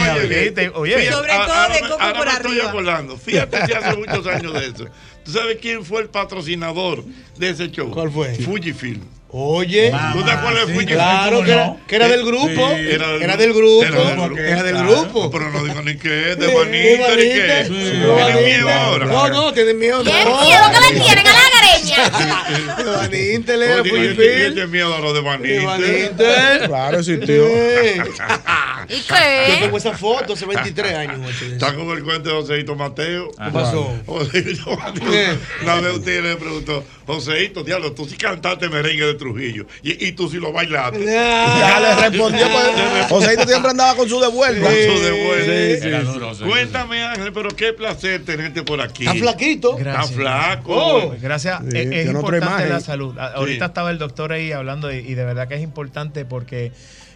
oye, 0.81 1.11
Sobre 1.11 1.31
ahora- 1.31 1.45
todo 1.47 1.73
de 1.73 1.79
coco 1.79 1.97
por 1.97 2.25
me 2.25 2.31
estoy 2.33 2.51
arriba. 2.51 2.69
acordando. 2.69 3.17
Fíjate 3.17 3.65
si 3.67 3.71
hace 3.71 3.95
muchos 3.95 4.27
años 4.27 4.51
de 4.53 4.65
eso. 4.67 4.85
¿Tú 5.23 5.31
sabes 5.31 5.59
quién 5.61 5.85
fue 5.85 6.01
el 6.01 6.09
patrocinador 6.09 7.05
de 7.37 7.49
ese 7.51 7.71
show? 7.71 7.89
¿Cuál 7.89 8.11
fue? 8.11 8.35
Fujifilm. 8.35 9.01
Oye. 9.37 9.91
¿Tú 10.13 10.23
te 10.23 10.31
acuerdas 10.31 10.67
de 10.67 10.79
sí? 10.79 10.85
Claro 10.85 11.35
¿Cómo 11.35 11.45
que 11.45 11.51
era, 11.51 11.75
que 11.85 11.95
era 11.97 12.07
del 12.07 12.23
grupo. 12.23 12.47
Sí, 12.47 12.87
era, 12.89 13.35
del 13.35 13.53
grupo. 13.53 13.83
Era 13.83 13.99
del 14.05 14.15
grupo. 14.15 14.39
Era 14.39 14.63
del 14.63 14.77
grupo. 14.77 15.29
Pero 15.29 15.51
no 15.51 15.63
digo 15.65 15.81
ni 15.81 15.97
qué, 15.97 16.09
de 16.09 16.47
Sí, 16.47 16.53
manita, 16.55 17.15
ni 17.17 17.23
qué. 17.23 17.65
¿Tienen 17.67 18.45
miedo 18.45 18.69
ahora? 18.69 19.05
No, 19.07 19.27
no, 19.27 19.53
tienen 19.53 19.77
miedo. 19.77 20.03
¿Qué 20.05 20.23
no. 20.23 20.41
miedo 20.41 20.63
que 20.71 20.93
le 20.93 21.01
tienen 21.01 21.27
a 21.27 21.33
la 21.33 21.54
De 22.77 22.83
Van 22.83 23.13
Inter, 23.13 23.61
era 23.61 23.81
Oye, 23.81 23.89
Full 23.89 23.99
¿y 23.99 24.07
Film. 24.09 24.53
tiene 24.53 24.67
miedo 24.67 24.93
a 24.95 24.99
lo 24.99 25.13
de 25.13 25.21
De 25.21 25.25
Van? 25.65 25.79
Inter. 25.83 26.65
Claro, 26.67 26.99
existió. 26.99 27.45
¿Y 28.87 28.97
Yo 28.97 29.15
qué? 29.15 29.57
tengo 29.61 29.77
esa 29.77 29.97
foto 29.97 30.33
hace 30.33 30.45
23 30.45 30.93
años. 30.93 31.41
Está 31.41 31.73
con 31.73 31.89
el 31.89 32.03
cuento 32.03 32.29
de 32.29 32.35
Joseito 32.35 32.75
Mateo. 32.75 33.31
¿Qué 33.31 33.51
pasó? 33.51 33.93
Joseito 34.05 34.75
Mateo. 34.77 35.37
Una 35.63 35.75
vez 35.75 35.93
usted 35.95 36.23
le 36.23 36.35
preguntó, 36.35 36.83
Joseito, 37.07 37.63
diablo, 37.63 37.93
tú 37.93 38.07
sí 38.07 38.15
cantaste 38.15 38.69
merengue 38.69 39.05
de 39.05 39.13
Trujillo 39.15 39.65
y, 39.81 40.07
y 40.07 40.11
tú 40.11 40.29
sí 40.29 40.37
lo 40.37 40.51
bailaste. 40.51 41.03
Ya 41.03 41.79
le 41.79 42.09
respondió. 42.09 42.47
Pues, 42.47 43.07
Joséito 43.09 43.47
siempre 43.47 43.71
andaba 43.71 43.95
con 43.95 44.07
su 44.07 44.19
devuelva. 44.19 44.67
Con 44.69 44.73
su 44.97 45.03
devuelta. 45.03 45.45
Sí, 45.51 45.89
sí. 45.89 46.19
Joseito. 46.19 46.45
Cuéntame, 46.51 47.03
Ángel, 47.03 47.33
pero 47.33 47.49
qué 47.49 47.73
placer 47.73 48.23
tenerte 48.23 48.61
por 48.63 48.81
aquí. 48.81 49.05
Está 49.07 49.15
flaquito. 49.17 49.77
Está 49.77 49.91
Gracias. 49.91 50.15
flaco. 50.15 50.73
Oh. 50.75 51.07
Pues 51.09 51.21
Gracias. 51.21 51.64
Sí, 51.71 51.77
es, 51.77 52.07
importante 52.07 52.69
la 52.69 52.79
salud. 52.79 53.17
A- 53.17 53.33
Ahorita 53.33 53.65
Sí. 53.65 53.69
estaba 53.69 53.91
el 53.91 53.97
doctor 53.97 54.31
ahí 54.31 54.51
hablando 54.51 54.91
y, 54.91 54.97
y 54.97 55.13
de 55.15 55.25
verdad 55.25 55.47
que 55.47 55.55
es 55.55 55.61
importante 55.61 56.25
porque 56.25 56.71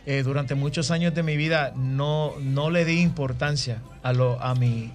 eh, 0.05 0.23
durante 0.23 0.55
muchos 0.55 0.91
años 0.91 1.13
de 1.13 1.23
mi 1.23 1.37
vida 1.37 1.73
no, 1.75 2.33
no 2.41 2.69
le 2.69 2.85
di 2.85 3.01
importancia 3.01 3.77
a, 4.03 4.13
lo, 4.13 4.41
a, 4.41 4.55
mi, 4.55 4.91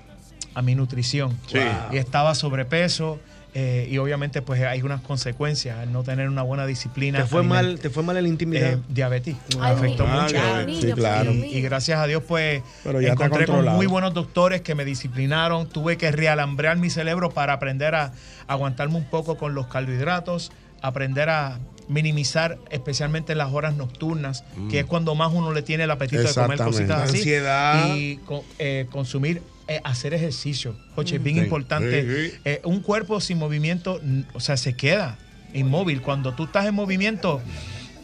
a 0.55 0.63
mi 0.63 0.75
nutrición. 0.75 1.39
Sí. 1.47 1.59
Y 1.93 1.97
estaba 1.99 2.35
sobrepeso 2.35 3.21
eh, 3.57 3.87
y 3.89 3.99
obviamente 3.99 4.43
pues 4.43 4.61
hay 4.63 4.83
unas 4.83 5.01
consecuencias 5.01 5.79
al 5.79 5.93
no 5.93 6.03
tener 6.03 6.29
una 6.29 6.43
buena 6.43 6.67
disciplina. 6.67 7.21
¿Te 7.21 7.27
fue 7.27 7.43
mal, 7.45 7.79
te 7.81 7.89
fue 7.89 8.03
mal 8.03 8.17
en 8.17 8.25
la 8.25 8.29
intimidad? 8.29 8.73
eh, 8.73 8.79
diabetes. 8.89 9.37
Me 9.57 9.65
Ay, 9.65 9.73
afectó 9.75 10.05
Ah, 10.09 10.23
mucho. 10.23 10.33
diabetes. 10.35 10.81
Sí, 10.81 10.93
claro. 10.93 11.33
Y, 11.33 11.45
y 11.45 11.61
gracias 11.63 12.01
a 12.01 12.07
Dios, 12.07 12.23
pues, 12.27 12.63
Pero 12.83 13.01
ya 13.01 13.13
encontré 13.13 13.47
con 13.47 13.65
muy 13.67 13.87
buenos 13.87 14.13
doctores 14.13 14.61
que 14.63 14.75
me 14.75 14.85
disciplinaron. 14.85 15.69
Tuve 15.69 15.97
que 15.97 16.11
realambrear 16.11 16.77
mi 16.79 16.91
cerebro 16.91 17.31
para 17.31 17.53
aprender 17.53 17.95
a 17.95 18.13
aguantarme 18.49 18.97
un 18.97 19.05
poco 19.05 19.37
con 19.37 19.55
los 19.55 19.69
carbohidratos, 19.69 20.51
aprender 20.83 21.31
a 21.31 21.59
minimizar 21.87 22.59
especialmente 22.71 23.33
en 23.33 23.39
las 23.39 23.53
horas 23.53 23.75
nocturnas, 23.75 24.43
que 24.71 24.81
es 24.81 24.85
cuando 24.87 25.15
más 25.15 25.33
uno 25.33 25.53
le 25.53 25.63
tiene 25.63 25.85
el 25.85 25.91
apetito 25.91 26.23
de 26.23 26.35
comer 26.35 26.59
cositas 26.59 27.03
así. 27.03 27.19
Ansiedad. 27.19 27.95
Y 27.97 28.19
eh, 28.59 28.87
consumir, 28.91 29.43
eh, 29.69 29.81
hacer 29.85 30.15
ejercicio. 30.15 30.77
Oye, 30.97 31.17
es 31.17 31.23
bien 31.23 31.37
Sí, 31.37 31.43
importante. 31.43 32.03
sí, 32.03 32.31
sí. 32.31 32.37
Eh, 32.45 32.61
un 32.65 32.81
cuerpo 32.81 33.21
sin 33.21 33.39
movimiento, 33.39 34.01
n- 34.03 34.25
o 34.35 34.41
sea, 34.41 34.57
se 34.57 34.75
queda 34.75 35.19
inmóvil. 35.53 36.01
Cuando 36.03 36.33
tú 36.35 36.45
estás 36.45 36.67
en 36.67 36.75
movimiento, 36.75 37.41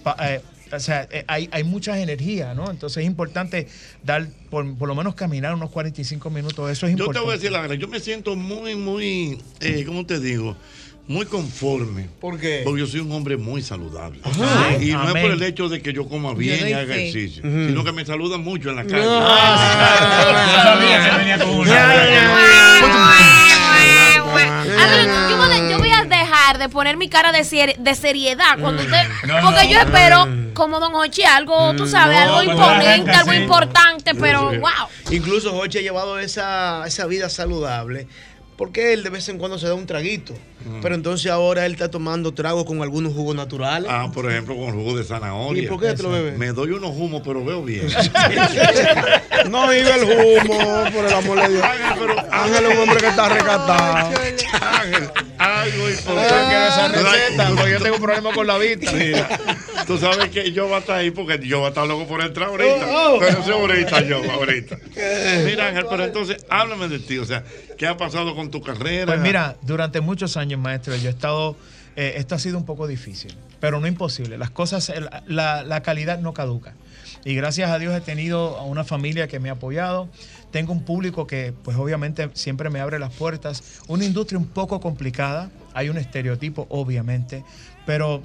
pa- 0.02 0.16
eh, 0.20 0.40
o 0.72 0.78
sea, 0.78 1.08
hay, 1.26 1.48
hay 1.50 1.64
muchas 1.64 1.98
energías, 1.98 2.54
¿no? 2.54 2.70
Entonces 2.70 2.98
es 3.02 3.06
importante 3.06 3.66
dar, 4.04 4.28
por, 4.50 4.76
por 4.78 4.86
lo 4.88 4.94
menos 4.94 5.14
caminar 5.16 5.52
unos 5.54 5.70
45 5.70 6.30
minutos. 6.30 6.70
Eso 6.70 6.86
es 6.86 6.92
Yo 6.92 6.96
te 6.96 7.02
importante. 7.02 7.24
voy 7.26 7.32
a 7.32 7.36
decir 7.36 7.50
la 7.50 7.60
verdad, 7.60 7.74
yo 7.76 7.88
me 7.88 7.98
siento 8.00 8.36
muy, 8.36 8.76
muy, 8.76 9.42
¿cómo 9.84 10.06
te 10.06 10.20
digo? 10.20 10.56
Muy 11.10 11.26
conforme. 11.26 12.08
¿Por 12.20 12.38
qué? 12.38 12.60
Porque 12.62 12.82
yo 12.82 12.86
soy 12.86 13.00
un 13.00 13.10
hombre 13.10 13.36
muy 13.36 13.62
saludable. 13.62 14.20
Ajá. 14.22 14.76
y 14.80 14.92
no 14.92 15.08
es 15.08 15.20
por 15.20 15.32
el 15.32 15.42
hecho 15.42 15.68
de 15.68 15.82
que 15.82 15.92
yo 15.92 16.08
coma 16.08 16.34
bien 16.34 16.68
y 16.68 16.72
haga 16.72 16.94
ejercicio, 16.94 17.42
sino 17.42 17.82
que 17.82 17.90
me 17.90 18.06
saludan 18.06 18.44
mucho 18.44 18.70
en 18.70 18.76
la 18.76 18.84
calle. 18.84 19.02
Yo 19.02 20.62
sabía 20.62 21.10
que 21.10 21.18
venía 21.18 21.38
con 21.40 21.50
una. 21.50 21.82
A 21.82 21.86
ver, 21.88 22.12
yo 25.68 25.78
voy, 25.78 25.90
a, 25.90 26.04
dejar 26.04 26.58
de 26.58 26.68
poner 26.68 26.96
mi 26.96 27.08
cara 27.08 27.32
de, 27.32 27.42
ser- 27.42 27.76
de 27.76 27.94
seriedad 27.96 28.56
cuando 28.60 28.82
usted. 28.84 29.02
No, 29.26 29.34
porque 29.42 29.64
no. 29.64 29.70
yo 29.70 29.78
espero, 29.80 30.28
como 30.54 30.78
Don 30.78 30.94
Hochi, 30.94 31.24
algo, 31.24 31.74
tú 31.74 31.88
sabes, 31.88 32.18
no, 32.24 32.38
algo 32.38 32.52
imponente, 32.52 33.10
algo 33.10 33.32
sí. 33.32 33.38
importante, 33.38 34.14
pero 34.14 34.52
Sí. 34.52 34.58
wow. 34.58 34.70
Incluso 35.10 35.52
Jochi 35.52 35.78
ha 35.78 35.82
llevado 35.82 36.20
esa, 36.20 36.84
esa 36.86 37.06
vida 37.06 37.28
saludable. 37.28 38.06
Porque 38.60 38.92
él 38.92 39.02
de 39.02 39.08
vez 39.08 39.26
en 39.30 39.38
cuando 39.38 39.58
se 39.58 39.66
da 39.66 39.72
un 39.72 39.86
traguito. 39.86 40.34
Pero 40.82 40.94
entonces 40.94 41.32
ahora 41.32 41.64
él 41.64 41.72
está 41.72 41.90
tomando 41.90 42.34
tragos 42.34 42.66
con 42.66 42.82
algunos 42.82 43.14
jugos 43.14 43.34
naturales. 43.34 43.90
Ah, 43.90 44.10
por 44.12 44.30
ejemplo, 44.30 44.54
con 44.54 44.74
jugo 44.74 44.98
de 44.98 45.02
zanahoria. 45.02 45.62
¿Y 45.62 45.66
por 45.66 45.80
qué 45.80 45.94
te 45.94 46.02
lo 46.02 46.10
bebes? 46.10 46.36
Me 46.36 46.52
doy 46.52 46.72
unos 46.72 46.94
humos, 46.94 47.22
pero 47.24 47.42
veo 47.42 47.62
bien. 47.64 47.88
No 49.48 49.72
iba 49.72 49.94
el 49.94 50.04
humo, 50.04 50.58
por 50.94 51.06
el 51.06 51.12
amor 51.14 51.40
de 51.40 51.48
Dios. 51.54 51.64
Ángel, 51.64 51.98
pero 51.98 52.32
Ángel 52.32 52.64
es 52.66 52.74
un 52.74 52.82
hombre 52.82 52.98
que 52.98 53.08
está 53.08 53.28
recatado. 53.30 53.96
Ángel, 54.60 55.10
algo 55.40 55.88
Yo 55.88 55.90
importante. 55.90 56.48
quiero 56.48 56.66
esa 56.66 56.92
Tú 56.92 57.00
sabes- 57.00 57.12
receta, 57.22 57.48
porque 57.56 57.70
yo 57.72 57.80
tengo 57.80 57.94
un 57.96 58.02
problema 58.02 58.32
con 58.32 58.46
la 58.46 58.58
vista. 58.58 58.92
Mira, 58.94 59.28
tú 59.86 59.98
sabes 59.98 60.28
que 60.30 60.52
yo 60.52 60.66
voy 60.66 60.74
a 60.74 60.78
estar 60.78 60.96
ahí 60.96 61.10
porque 61.10 61.38
yo 61.46 61.58
voy 61.58 61.66
a 61.66 61.68
estar 61.70 61.86
loco 61.86 62.06
por 62.06 62.20
entrar 62.22 62.48
ahorita. 62.48 62.86
Oh, 62.88 63.14
oh. 63.14 63.18
Pero 63.20 63.38
eso 63.40 63.54
ahorita 63.54 64.00
yo, 64.02 64.18
ahorita. 64.32 64.78
Mira, 65.44 65.68
Ángel, 65.68 65.86
pero 65.88 66.04
entonces 66.04 66.44
háblame 66.48 66.88
de 66.88 66.98
ti. 66.98 67.18
O 67.18 67.24
sea, 67.24 67.42
¿qué 67.78 67.86
ha 67.86 67.96
pasado 67.96 68.34
con 68.34 68.50
tu 68.50 68.60
carrera? 68.60 69.06
Pues 69.06 69.20
mira, 69.20 69.56
durante 69.62 70.00
muchos 70.00 70.36
años, 70.36 70.60
maestro, 70.60 70.94
yo 70.96 71.08
he 71.08 71.12
estado. 71.12 71.56
eh, 71.96 72.14
esto 72.16 72.34
ha 72.34 72.38
sido 72.38 72.56
un 72.56 72.64
poco 72.64 72.86
difícil, 72.86 73.34
pero 73.58 73.80
no 73.80 73.86
imposible. 73.86 74.38
Las 74.38 74.50
cosas, 74.50 74.92
la- 75.26 75.62
la 75.64 75.82
calidad 75.82 76.18
no 76.20 76.32
caduca. 76.34 76.74
Y 77.24 77.34
gracias 77.34 77.70
a 77.70 77.78
Dios 77.78 77.94
he 77.94 78.00
tenido 78.00 78.56
a 78.56 78.62
una 78.64 78.84
familia 78.84 79.26
que 79.28 79.40
me 79.40 79.50
ha 79.50 79.52
apoyado. 79.52 80.08
Tengo 80.50 80.72
un 80.72 80.84
público 80.84 81.26
que, 81.26 81.52
pues 81.62 81.76
obviamente, 81.76 82.30
siempre 82.34 82.70
me 82.70 82.80
abre 82.80 82.98
las 82.98 83.12
puertas. 83.12 83.82
Una 83.88 84.04
industria 84.04 84.38
un 84.38 84.48
poco 84.48 84.80
complicada. 84.80 85.50
Hay 85.74 85.88
un 85.88 85.98
estereotipo, 85.98 86.66
obviamente. 86.70 87.44
Pero 87.86 88.22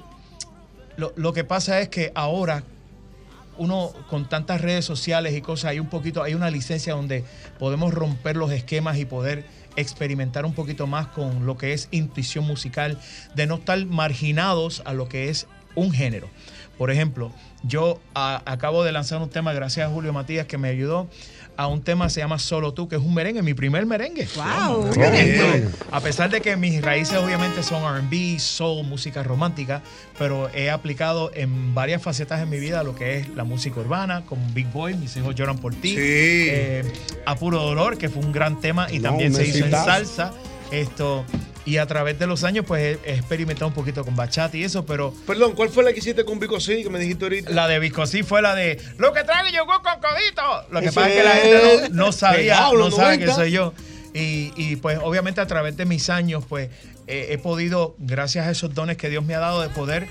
lo, 0.96 1.12
lo 1.16 1.32
que 1.32 1.44
pasa 1.44 1.80
es 1.80 1.88
que 1.88 2.12
ahora 2.14 2.64
uno 3.58 3.92
con 4.08 4.28
tantas 4.28 4.60
redes 4.60 4.84
sociales 4.84 5.34
y 5.34 5.40
cosas, 5.40 5.70
hay 5.70 5.80
un 5.80 5.88
poquito, 5.88 6.22
hay 6.22 6.34
una 6.34 6.50
licencia 6.50 6.94
donde 6.94 7.24
podemos 7.58 7.94
romper 7.94 8.36
los 8.36 8.50
esquemas 8.52 8.98
y 8.98 9.04
poder 9.04 9.44
experimentar 9.76 10.44
un 10.44 10.54
poquito 10.54 10.86
más 10.86 11.06
con 11.08 11.46
lo 11.46 11.56
que 11.56 11.72
es 11.72 11.88
intuición 11.90 12.46
musical, 12.46 12.98
de 13.34 13.46
no 13.46 13.56
estar 13.56 13.84
marginados 13.86 14.82
a 14.84 14.92
lo 14.92 15.08
que 15.08 15.28
es 15.28 15.46
un 15.76 15.92
género. 15.92 16.28
Por 16.76 16.90
ejemplo, 16.90 17.30
yo 17.62 18.00
a- 18.14 18.42
acabo 18.44 18.82
de 18.84 18.90
lanzar 18.92 19.22
un 19.22 19.30
tema, 19.30 19.52
gracias 19.52 19.88
a 19.88 19.90
Julio 19.92 20.12
Matías, 20.12 20.46
que 20.46 20.58
me 20.58 20.68
ayudó 20.68 21.08
a 21.58 21.68
un 21.68 21.80
tema 21.80 22.04
que 22.04 22.10
se 22.10 22.20
llama 22.20 22.38
Solo 22.38 22.74
tú, 22.74 22.86
que 22.86 22.96
es 22.96 23.02
un 23.02 23.14
merengue, 23.14 23.40
mi 23.42 23.54
primer 23.54 23.86
merengue. 23.86 24.28
Wow. 24.36 24.90
Esto, 24.90 25.44
a 25.90 26.00
pesar 26.00 26.28
de 26.28 26.42
que 26.42 26.54
mis 26.58 26.82
raíces 26.82 27.16
obviamente 27.16 27.62
son 27.62 27.82
RB, 27.82 28.38
soul, 28.38 28.84
música 28.86 29.22
romántica, 29.22 29.80
pero 30.18 30.50
he 30.54 30.68
aplicado 30.70 31.30
en 31.34 31.74
varias 31.74 32.02
facetas 32.02 32.42
en 32.42 32.50
mi 32.50 32.58
vida 32.58 32.82
lo 32.82 32.94
que 32.94 33.20
es 33.20 33.28
la 33.30 33.44
música 33.44 33.80
urbana, 33.80 34.22
como 34.26 34.46
Big 34.52 34.70
Boy, 34.70 34.94
mis 34.96 35.16
hijos 35.16 35.34
lloran 35.34 35.56
por 35.56 35.74
ti, 35.74 35.94
Sí. 35.94 35.96
eh, 35.98 36.92
A 37.24 37.36
Puro 37.36 37.62
Dolor, 37.62 37.96
que 37.96 38.10
fue 38.10 38.22
un 38.22 38.32
gran 38.32 38.60
tema 38.60 38.88
y 38.92 38.98
No, 38.98 39.08
también 39.08 39.32
se 39.34 39.46
hizo 39.46 39.64
en 39.64 39.70
salsa. 39.70 40.32
Esto, 40.70 41.24
y 41.66 41.78
a 41.78 41.86
través 41.86 42.16
de 42.16 42.28
los 42.28 42.44
años, 42.44 42.64
pues 42.66 42.96
he, 43.04 43.14
experimentado 43.14 43.66
un 43.66 43.74
poquito 43.74 44.04
con 44.04 44.14
bachata 44.14 44.56
y 44.56 44.62
eso, 44.62 44.86
pero. 44.86 45.12
Perdón, 45.26 45.52
¿cuál 45.54 45.68
fue 45.68 45.82
la 45.82 45.92
que 45.92 45.98
hiciste 45.98 46.24
con 46.24 46.38
Vico 46.38 46.60
Sí, 46.60 46.84
que 46.84 46.88
me 46.88 47.00
dijiste 47.00 47.24
ahorita? 47.24 47.50
La 47.50 47.66
de 47.66 47.80
Viscosí 47.80 48.22
fue 48.22 48.40
la 48.40 48.54
de 48.54 48.80
Lo 48.98 49.12
que 49.12 49.24
trae 49.24 49.52
yogur 49.52 49.82
con 49.82 50.00
codito. 50.00 50.42
Lo 50.70 50.80
que 50.80 50.86
pasa 50.86 51.08
es 51.08 51.14
que 51.16 51.24
la 51.24 51.30
gente 51.32 51.88
no, 51.90 52.06
no 52.06 52.12
sabía, 52.12 52.70
no 52.72 52.90
sabe 52.92 53.18
que 53.18 53.26
90. 53.26 53.34
soy 53.34 53.50
yo. 53.50 53.74
Y, 54.14 54.52
y, 54.56 54.76
pues 54.76 54.98
obviamente 55.02 55.40
a 55.40 55.46
través 55.46 55.76
de 55.76 55.84
mis 55.84 56.08
años, 56.08 56.44
pues 56.48 56.70
eh, 57.08 57.26
he 57.30 57.38
podido, 57.38 57.96
gracias 57.98 58.46
a 58.46 58.50
esos 58.50 58.72
dones 58.72 58.96
que 58.96 59.10
Dios 59.10 59.24
me 59.24 59.34
ha 59.34 59.40
dado, 59.40 59.60
de 59.60 59.68
poder 59.68 60.08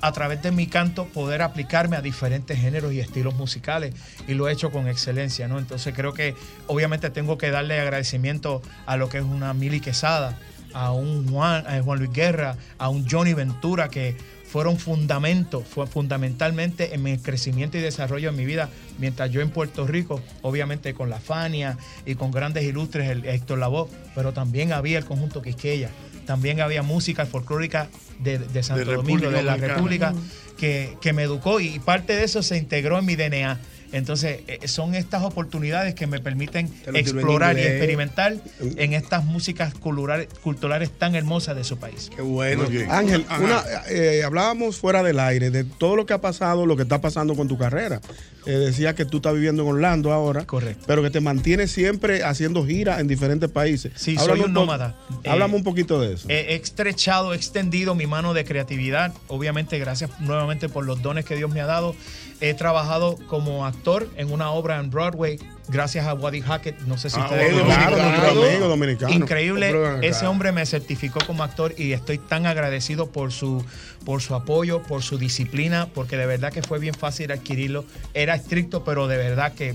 a 0.00 0.12
través 0.12 0.42
de 0.42 0.50
mi 0.50 0.66
canto 0.66 1.06
poder 1.06 1.42
aplicarme 1.42 1.96
a 1.96 2.00
diferentes 2.00 2.58
géneros 2.58 2.92
y 2.92 3.00
estilos 3.00 3.34
musicales 3.34 3.94
y 4.28 4.34
lo 4.34 4.48
he 4.48 4.52
hecho 4.52 4.70
con 4.70 4.88
excelencia, 4.88 5.48
¿no? 5.48 5.58
Entonces 5.58 5.94
creo 5.94 6.12
que 6.12 6.34
obviamente 6.66 7.10
tengo 7.10 7.38
que 7.38 7.50
darle 7.50 7.80
agradecimiento 7.80 8.62
a 8.86 8.96
lo 8.96 9.08
que 9.08 9.18
es 9.18 9.24
una 9.24 9.54
Mili 9.54 9.80
Quesada, 9.80 10.38
a 10.72 10.92
un 10.92 11.28
Juan, 11.28 11.66
a 11.66 11.82
Juan 11.82 11.98
Luis 11.98 12.12
Guerra, 12.12 12.56
a 12.78 12.88
un 12.88 13.08
Johnny 13.08 13.34
Ventura 13.34 13.88
que 13.88 14.16
fueron 14.46 14.78
fundamentos, 14.78 15.64
fue 15.66 15.86
fundamentalmente 15.86 16.94
en 16.94 17.02
mi 17.02 17.18
crecimiento 17.18 17.76
y 17.78 17.80
desarrollo 17.80 18.30
en 18.30 18.36
mi 18.36 18.46
vida, 18.46 18.70
mientras 18.98 19.30
yo 19.30 19.40
en 19.40 19.50
Puerto 19.50 19.86
Rico, 19.86 20.22
obviamente 20.42 20.94
con 20.94 21.10
la 21.10 21.18
Fania 21.18 21.76
y 22.06 22.14
con 22.14 22.30
grandes 22.30 22.64
ilustres, 22.64 23.10
el 23.10 23.24
Héctor 23.26 23.58
Lavoe, 23.58 23.88
pero 24.14 24.32
también 24.32 24.72
había 24.72 24.98
el 24.98 25.04
conjunto 25.04 25.42
Quisqueya, 25.42 25.90
también 26.26 26.60
había 26.60 26.82
música 26.82 27.26
folclórica 27.26 27.88
de, 28.18 28.38
de 28.38 28.62
Santo 28.62 28.84
De 28.84 28.96
Domingo, 28.96 29.24
República 29.24 29.36
de 29.36 29.42
la. 29.42 29.56
República, 29.56 30.14
que, 30.56 30.96
que 31.00 31.12
me 31.12 31.24
educó 31.24 31.60
y 31.60 31.78
parte 31.78 32.14
de 32.14 32.24
eso 32.24 32.42
se 32.42 32.56
integró 32.56 32.98
en 32.98 33.04
mi 33.04 33.16
DNA. 33.16 33.60
Entonces, 33.92 34.40
eh, 34.46 34.66
son 34.66 34.94
estas 34.94 35.22
oportunidades 35.22 35.94
que 35.94 36.06
me 36.06 36.20
permiten 36.20 36.72
explorar 36.94 37.58
y 37.58 37.62
experimentar 37.62 38.36
en 38.60 38.92
estas 38.92 39.24
músicas 39.24 39.74
culturales, 39.74 40.28
culturales 40.42 40.90
tan 40.90 41.14
hermosas 41.14 41.56
de 41.56 41.64
su 41.64 41.78
país. 41.78 42.10
Qué 42.14 42.22
bueno. 42.22 42.64
Ángel, 42.90 43.24
una, 43.40 43.62
eh, 43.88 44.22
hablábamos 44.24 44.78
fuera 44.78 45.02
del 45.02 45.18
aire 45.20 45.50
de 45.50 45.64
todo 45.64 45.96
lo 45.96 46.06
que 46.06 46.14
ha 46.14 46.20
pasado, 46.20 46.66
lo 46.66 46.76
que 46.76 46.82
está 46.82 47.00
pasando 47.00 47.34
con 47.34 47.48
tu 47.48 47.58
carrera. 47.58 48.00
Eh, 48.46 48.52
decía 48.52 48.94
que 48.94 49.04
tú 49.04 49.16
estás 49.18 49.34
viviendo 49.34 49.62
en 49.62 49.68
Orlando 49.68 50.12
ahora. 50.12 50.46
Correcto. 50.46 50.84
Pero 50.86 51.02
que 51.02 51.10
te 51.10 51.20
mantienes 51.20 51.72
siempre 51.72 52.22
haciendo 52.22 52.64
giras 52.64 53.00
en 53.00 53.08
diferentes 53.08 53.50
países. 53.50 53.92
Sí, 53.96 54.16
Háblame 54.16 54.40
soy 54.40 54.46
un 54.48 54.52
nómada. 54.54 54.94
Háblame 55.26 55.54
Eh, 55.54 55.56
un 55.56 55.64
poquito 55.64 56.00
de 56.00 56.14
eso. 56.14 56.28
He 56.30 56.54
estrechado, 56.54 57.32
he 57.32 57.36
extendido 57.36 57.94
mi 57.94 58.06
mano 58.06 58.34
de 58.34 58.44
creatividad. 58.44 59.12
Obviamente, 59.28 59.78
gracias 59.78 60.10
nuevamente 60.20 60.68
por 60.68 60.86
los 60.86 61.02
dones 61.02 61.24
que 61.24 61.34
Dios 61.36 61.50
me 61.50 61.60
ha 61.60 61.66
dado. 61.66 61.94
He 62.40 62.54
trabajado 62.54 63.18
como 63.28 63.66
actor 63.66 64.08
en 64.16 64.30
una 64.30 64.50
obra 64.50 64.78
en 64.78 64.90
Broadway, 64.90 65.38
gracias 65.68 66.06
a 66.06 66.14
Waddy 66.14 66.40
Hackett. 66.40 66.80
No 66.82 66.98
sé 66.98 67.10
si 67.10 67.18
Ah, 67.20 67.24
ustedes 67.24 67.52
lo 67.54 67.64
amigo 67.64 68.68
dominicano. 68.68 69.12
Increíble. 69.12 69.72
Ese 70.02 70.26
hombre 70.26 70.52
me 70.52 70.64
certificó 70.66 71.20
como 71.26 71.42
actor 71.42 71.74
y 71.76 71.92
estoy 71.92 72.18
tan 72.18 72.46
agradecido 72.46 73.10
por 73.10 73.32
su, 73.32 73.64
por 74.04 74.22
su 74.22 74.34
apoyo, 74.34 74.82
por 74.82 75.02
su 75.02 75.18
disciplina, 75.18 75.88
porque 75.94 76.16
de 76.16 76.26
verdad 76.26 76.52
que 76.52 76.62
fue 76.62 76.78
bien 76.78 76.94
fácil 76.94 77.32
adquirirlo. 77.32 77.84
Era 78.14 78.34
estricto, 78.34 78.84
pero 78.84 79.08
de 79.08 79.16
verdad 79.16 79.52
que 79.54 79.74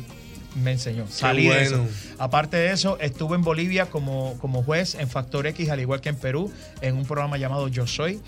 me 0.55 0.71
enseñó. 0.73 1.05
Salí 1.09 1.47
de 1.47 1.63
eso. 1.63 1.85
Aparte 2.17 2.57
de 2.57 2.71
eso, 2.71 2.97
estuve 2.99 3.35
en 3.35 3.41
Bolivia 3.41 3.85
como, 3.89 4.37
como 4.39 4.63
juez 4.63 4.95
en 4.95 5.09
Factor 5.09 5.47
X, 5.47 5.69
al 5.69 5.79
igual 5.79 6.01
que 6.01 6.09
en 6.09 6.17
Perú, 6.17 6.51
en 6.81 6.95
un 6.97 7.05
programa 7.05 7.37
llamado 7.37 7.67
Yo 7.69 7.87
Soy. 7.87 8.19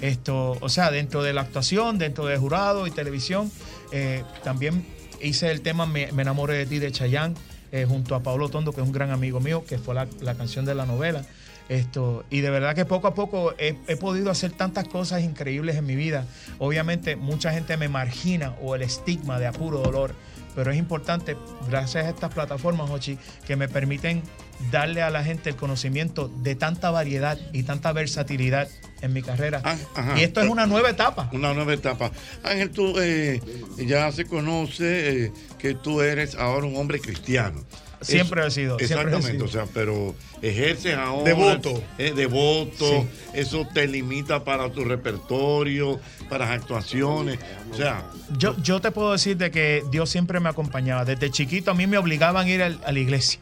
Esto, 0.00 0.56
o 0.60 0.68
sea, 0.68 0.90
dentro 0.90 1.22
de 1.22 1.32
la 1.34 1.42
actuación, 1.42 1.98
dentro 1.98 2.24
de 2.26 2.36
jurado 2.38 2.86
y 2.86 2.90
televisión, 2.90 3.50
eh, 3.92 4.24
también 4.42 4.86
hice 5.22 5.50
el 5.50 5.60
tema 5.60 5.86
Me, 5.86 6.12
Me 6.12 6.22
enamoré 6.22 6.54
de 6.54 6.66
ti 6.66 6.78
de 6.78 6.90
Chayanne, 6.92 7.34
eh, 7.72 7.86
junto 7.88 8.14
a 8.14 8.22
Pablo 8.22 8.48
Tondo, 8.48 8.72
que 8.72 8.80
es 8.80 8.86
un 8.86 8.92
gran 8.92 9.10
amigo 9.10 9.40
mío, 9.40 9.64
que 9.66 9.78
fue 9.78 9.94
la, 9.94 10.08
la 10.20 10.34
canción 10.34 10.64
de 10.64 10.74
la 10.74 10.86
novela. 10.86 11.24
Esto, 11.68 12.24
y 12.30 12.40
de 12.40 12.50
verdad 12.50 12.74
que 12.74 12.84
poco 12.84 13.06
a 13.06 13.14
poco 13.14 13.54
he, 13.56 13.76
he 13.86 13.96
podido 13.96 14.30
hacer 14.32 14.50
tantas 14.50 14.88
cosas 14.88 15.22
increíbles 15.22 15.76
en 15.76 15.86
mi 15.86 15.94
vida. 15.94 16.26
Obviamente 16.58 17.14
mucha 17.14 17.52
gente 17.52 17.76
me 17.76 17.88
margina 17.88 18.56
o 18.60 18.74
el 18.74 18.82
estigma 18.82 19.38
de 19.38 19.46
apuro 19.46 19.78
dolor, 19.78 20.16
pero 20.60 20.72
es 20.72 20.78
importante, 20.78 21.38
gracias 21.70 22.04
a 22.04 22.10
estas 22.10 22.34
plataformas, 22.34 22.90
Ochi, 22.90 23.16
que 23.46 23.56
me 23.56 23.66
permiten 23.66 24.22
darle 24.70 25.00
a 25.00 25.08
la 25.08 25.24
gente 25.24 25.48
el 25.48 25.56
conocimiento 25.56 26.28
de 26.28 26.54
tanta 26.54 26.90
variedad 26.90 27.38
y 27.54 27.62
tanta 27.62 27.92
versatilidad 27.92 28.68
en 29.00 29.14
mi 29.14 29.22
carrera. 29.22 29.62
Ah, 29.64 29.78
Ajá. 29.94 30.20
y 30.20 30.22
esto 30.22 30.42
es 30.42 30.50
una 30.50 30.66
nueva 30.66 30.90
etapa. 30.90 31.30
Una 31.32 31.54
nueva 31.54 31.72
etapa. 31.72 32.12
Ángel, 32.42 32.72
tú 32.72 32.92
eh, 32.98 33.40
ya 33.78 34.12
se 34.12 34.26
conoce 34.26 35.24
eh, 35.24 35.32
que 35.58 35.72
tú 35.72 36.02
eres 36.02 36.34
ahora 36.34 36.66
un 36.66 36.76
hombre 36.76 37.00
cristiano. 37.00 37.64
Siempre 38.00 38.46
he 38.46 38.50
sido, 38.50 38.78
Exactamente, 38.78 39.32
sido. 39.32 39.44
o 39.44 39.48
sea, 39.48 39.66
pero 39.74 40.14
ejerces 40.40 40.96
ahora. 40.96 41.24
Devoto. 41.24 41.82
eh, 41.98 42.12
devoto. 42.16 43.02
Sí. 43.02 43.08
Eso 43.34 43.66
te 43.74 43.86
limita 43.86 44.42
para 44.44 44.70
tu 44.72 44.84
repertorio, 44.84 46.00
para 46.28 46.46
las 46.46 46.60
actuaciones. 46.60 47.38
O 47.72 47.76
sea, 47.76 48.04
Yo, 48.38 48.56
yo 48.62 48.80
te 48.80 48.90
puedo 48.90 49.12
decir 49.12 49.36
de 49.36 49.50
que 49.50 49.82
Dios 49.90 50.08
siempre 50.08 50.40
me 50.40 50.48
acompañaba. 50.48 51.04
Desde 51.04 51.30
chiquito 51.30 51.70
a 51.70 51.74
mí 51.74 51.86
me 51.86 51.98
obligaban 51.98 52.46
a 52.46 52.50
ir 52.50 52.62
a 52.62 52.70
la 52.92 52.98
iglesia. 52.98 53.38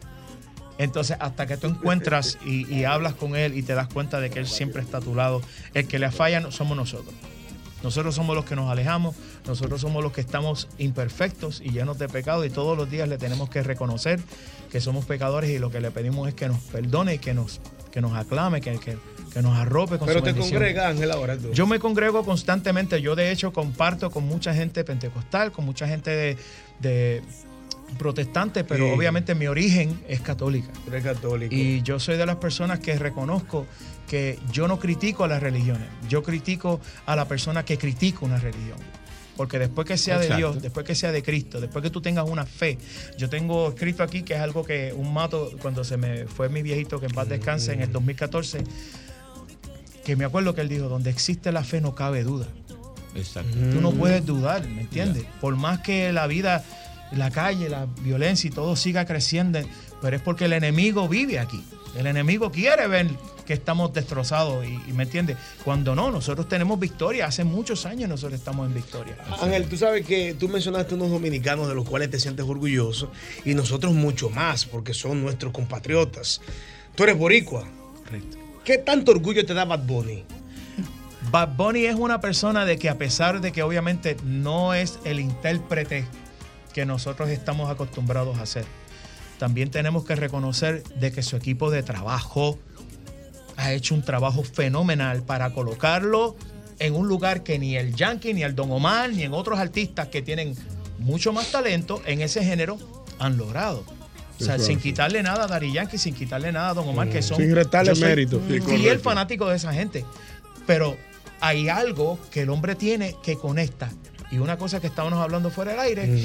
Entonces, 0.77 1.17
hasta 1.19 1.45
que 1.45 1.57
tú 1.57 1.67
encuentras 1.67 2.37
y, 2.45 2.65
y 2.73 2.85
hablas 2.85 3.13
con 3.13 3.35
Él 3.35 3.57
y 3.57 3.63
te 3.63 3.73
das 3.73 3.87
cuenta 3.89 4.21
de 4.21 4.29
que 4.29 4.39
Él 4.39 4.47
siempre 4.47 4.81
está 4.81 4.99
a 4.99 5.01
tu 5.01 5.13
lado, 5.13 5.41
el 5.73 5.87
que 5.87 5.99
le 5.99 6.09
falla 6.09 6.51
somos 6.51 6.77
nosotros. 6.77 7.13
Nosotros 7.83 8.15
somos 8.15 8.35
los 8.35 8.45
que 8.45 8.55
nos 8.55 8.69
alejamos, 8.69 9.15
nosotros 9.47 9.81
somos 9.81 10.03
los 10.03 10.11
que 10.11 10.21
estamos 10.21 10.67
imperfectos 10.77 11.61
y 11.63 11.71
llenos 11.71 11.97
de 11.97 12.07
pecado 12.09 12.43
y 12.45 12.49
todos 12.49 12.77
los 12.77 12.89
días 12.89 13.07
le 13.07 13.17
tenemos 13.17 13.49
que 13.49 13.63
reconocer 13.63 14.19
que 14.71 14.81
somos 14.81 15.05
pecadores 15.05 15.49
y 15.49 15.59
lo 15.59 15.71
que 15.71 15.79
le 15.79 15.91
pedimos 15.91 16.27
es 16.27 16.33
que 16.33 16.47
nos 16.47 16.59
perdone 16.59 17.15
y 17.15 17.19
que 17.19 17.33
nos, 17.33 17.61
que 17.91 18.01
nos 18.01 18.13
aclame, 18.13 18.61
que, 18.61 18.77
que, 18.79 18.97
que 19.33 19.41
nos 19.41 19.57
arrope 19.57 19.97
con 19.97 20.07
Pero 20.07 20.19
su 20.19 20.25
te 20.25 20.31
bendición. 20.33 20.59
congrega, 20.59 20.89
Ángel, 20.89 21.11
ahora 21.11 21.37
tú. 21.37 21.51
Yo 21.53 21.65
me 21.67 21.79
congrego 21.79 22.23
constantemente. 22.23 23.01
Yo, 23.01 23.15
de 23.15 23.31
hecho, 23.31 23.53
comparto 23.53 24.11
con 24.11 24.25
mucha 24.25 24.53
gente 24.53 24.83
pentecostal, 24.83 25.51
con 25.51 25.65
mucha 25.65 25.87
gente 25.87 26.11
de, 26.11 26.37
de 26.79 27.23
protestante, 27.97 28.63
pero 28.63 28.85
Sí. 28.85 28.91
obviamente 28.95 29.35
mi 29.35 29.47
origen 29.47 30.01
es 30.07 30.21
católica. 30.21 30.69
Eres 30.87 31.03
católico. 31.03 31.53
Y 31.53 31.81
yo 31.81 31.99
soy 31.99 32.17
de 32.17 32.25
las 32.25 32.37
personas 32.37 32.79
que 32.79 32.97
reconozco 32.97 33.65
que 34.07 34.39
yo 34.51 34.67
no 34.67 34.79
critico 34.79 35.23
a 35.23 35.27
las 35.27 35.41
religiones. 35.41 35.87
Yo 36.07 36.23
critico 36.23 36.79
a 37.05 37.15
la 37.15 37.27
persona 37.27 37.63
que 37.65 37.77
critica 37.77 38.19
una 38.21 38.37
religión. 38.39 38.77
Porque 39.37 39.57
después 39.57 39.87
que 39.87 39.97
sea 39.97 40.19
de. 40.19 40.35
Dios, 40.35 40.61
después 40.61 40.85
que 40.85 40.95
sea 40.95 41.13
de 41.13 41.23
Cristo, 41.23 41.61
después 41.61 41.81
que 41.81 41.89
tú 41.89 42.01
tengas 42.01 42.27
una 42.27 42.45
fe, 42.45 42.77
yo 43.17 43.29
tengo 43.29 43.69
escrito 43.69 44.03
aquí 44.03 44.23
que 44.23 44.33
es 44.33 44.41
algo 44.41 44.65
que 44.65 44.91
un 44.93 45.13
mato, 45.13 45.51
cuando 45.61 45.85
se 45.85 45.95
me 45.95 46.25
fue 46.25 46.49
mi 46.49 46.61
viejito, 46.61 46.99
que 46.99 47.05
en 47.05 47.13
paz 47.13 47.29
descanse, 47.29 47.71
en 47.71 47.81
el 47.81 47.91
2014, 47.91 48.63
que 50.03 50.15
me 50.17 50.25
acuerdo 50.25 50.53
que 50.55 50.61
él 50.61 50.67
dijo, 50.69 50.89
donde 50.89 51.09
existe 51.09 51.51
la 51.53 51.63
fe 51.63 51.79
no 51.79 51.95
cabe 51.95 52.23
duda. 52.23 52.47
Exacto. 53.15 53.55
Tú 53.71 53.79
no 53.79 53.91
puedes 53.91 54.25
dudar, 54.25 54.67
¿me 54.67 54.81
entiendes? 54.81 55.23
Por 55.39 55.55
más 55.55 55.79
que 55.79 56.11
la 56.11 56.27
vida, 56.27 56.63
la 57.11 57.31
calle, 57.31 57.69
la 57.69 57.87
violencia 58.01 58.47
y 58.47 58.51
todo 58.51 58.75
siga 58.75 59.05
creciendo, 59.05 59.59
pero 60.01 60.15
es 60.15 60.21
porque 60.21 60.45
el 60.45 60.53
enemigo 60.53 61.07
vive 61.07 61.39
aquí. 61.39 61.63
El 61.95 62.07
enemigo 62.07 62.51
quiere 62.51 62.87
ver 62.87 63.07
que 63.45 63.53
estamos 63.53 63.91
destrozados 63.93 64.63
y, 64.65 64.79
y 64.87 64.93
¿me 64.93 65.03
entiendes? 65.03 65.37
Cuando 65.63 65.95
no, 65.95 66.11
nosotros 66.11 66.47
tenemos 66.47 66.79
victoria. 66.79 67.25
Hace 67.25 67.43
muchos 67.43 67.87
años 67.87 68.07
nosotros 68.07 68.39
estamos 68.39 68.67
en 68.67 68.75
victoria. 68.75 69.17
Ángel, 69.41 69.67
tú 69.67 69.75
sabes 69.75 70.05
que 70.05 70.35
tú 70.35 70.47
mencionaste 70.47 70.93
unos 70.93 71.09
dominicanos 71.09 71.67
de 71.67 71.73
los 71.73 71.89
cuales 71.89 72.11
te 72.11 72.19
sientes 72.19 72.45
orgulloso 72.45 73.11
y 73.45 73.55
nosotros 73.55 73.93
mucho 73.93 74.29
más 74.29 74.65
porque 74.65 74.93
son 74.93 75.23
nuestros 75.23 75.51
compatriotas. 75.51 76.41
Tú 76.93 77.03
eres 77.03 77.17
boricua. 77.17 77.65
Correcto. 78.03 78.37
¿Qué 78.63 78.77
tanto 78.77 79.11
orgullo 79.11 79.43
te 79.43 79.55
da 79.55 79.65
Bad 79.65 79.83
Bunny? 79.85 80.23
Bad 81.31 81.55
Bunny 81.55 81.85
es 81.85 81.95
una 81.95 82.21
persona 82.21 82.65
de 82.65 82.77
que 82.77 82.87
a 82.87 82.99
pesar 82.99 83.41
de 83.41 83.51
que 83.51 83.63
obviamente 83.63 84.15
no 84.23 84.75
es 84.75 84.99
el 85.05 85.19
intérprete 85.19 86.05
que 86.73 86.85
nosotros 86.85 87.29
estamos 87.29 87.69
acostumbrados 87.69 88.37
a 88.37 88.43
hacer. 88.43 88.65
También 89.37 89.71
tenemos 89.71 90.05
que 90.05 90.15
reconocer 90.15 90.83
de 90.95 91.11
que 91.11 91.23
su 91.23 91.35
equipo 91.35 91.71
de 91.71 91.83
trabajo 91.83 92.59
ha 93.57 93.73
hecho 93.73 93.95
un 93.95 94.03
trabajo 94.03 94.43
fenomenal 94.43 95.23
para 95.23 95.53
colocarlo 95.53 96.35
en 96.79 96.95
un 96.95 97.07
lugar 97.07 97.43
que 97.43 97.59
ni 97.59 97.75
el 97.75 97.95
Yankee, 97.95 98.33
ni 98.33 98.43
el 98.43 98.55
Don 98.55 98.71
Omar, 98.71 99.11
ni 99.11 99.23
en 99.23 99.33
otros 99.33 99.59
artistas 99.59 100.07
que 100.07 100.21
tienen 100.21 100.55
mucho 100.97 101.33
más 101.33 101.51
talento 101.51 102.01
en 102.05 102.21
ese 102.21 102.43
género 102.43 102.77
han 103.19 103.37
logrado. 103.37 103.83
O 104.39 104.43
sea, 104.43 104.57
sin 104.57 104.79
quitarle 104.79 105.21
nada 105.21 105.43
a 105.43 105.47
Dari 105.47 105.73
Yankee, 105.73 105.97
sin 105.97 106.13
quitarle 106.15 106.53
nada 106.53 106.69
a 106.69 106.73
Don 106.73 106.87
Omar, 106.87 107.09
que 107.09 107.21
son. 107.21 107.37
Sin 107.37 107.53
restarle 107.53 107.93
mérito. 107.95 108.41
Sí, 108.47 108.61
Fiel 108.61 108.99
fanático 108.99 109.49
de 109.49 109.57
esa 109.57 109.73
gente. 109.73 110.05
Pero 110.65 110.95
hay 111.41 111.67
algo 111.67 112.17
que 112.31 112.43
el 112.43 112.49
hombre 112.49 112.75
tiene 112.75 113.15
que 113.21 113.35
conecta. 113.35 113.91
Y 114.31 114.37
una 114.37 114.57
cosa 114.57 114.79
que 114.79 114.87
estábamos 114.87 115.19
hablando 115.19 115.49
fuera 115.49 115.71
del 115.71 115.79
aire 115.79 116.07
Mm. 116.07 116.19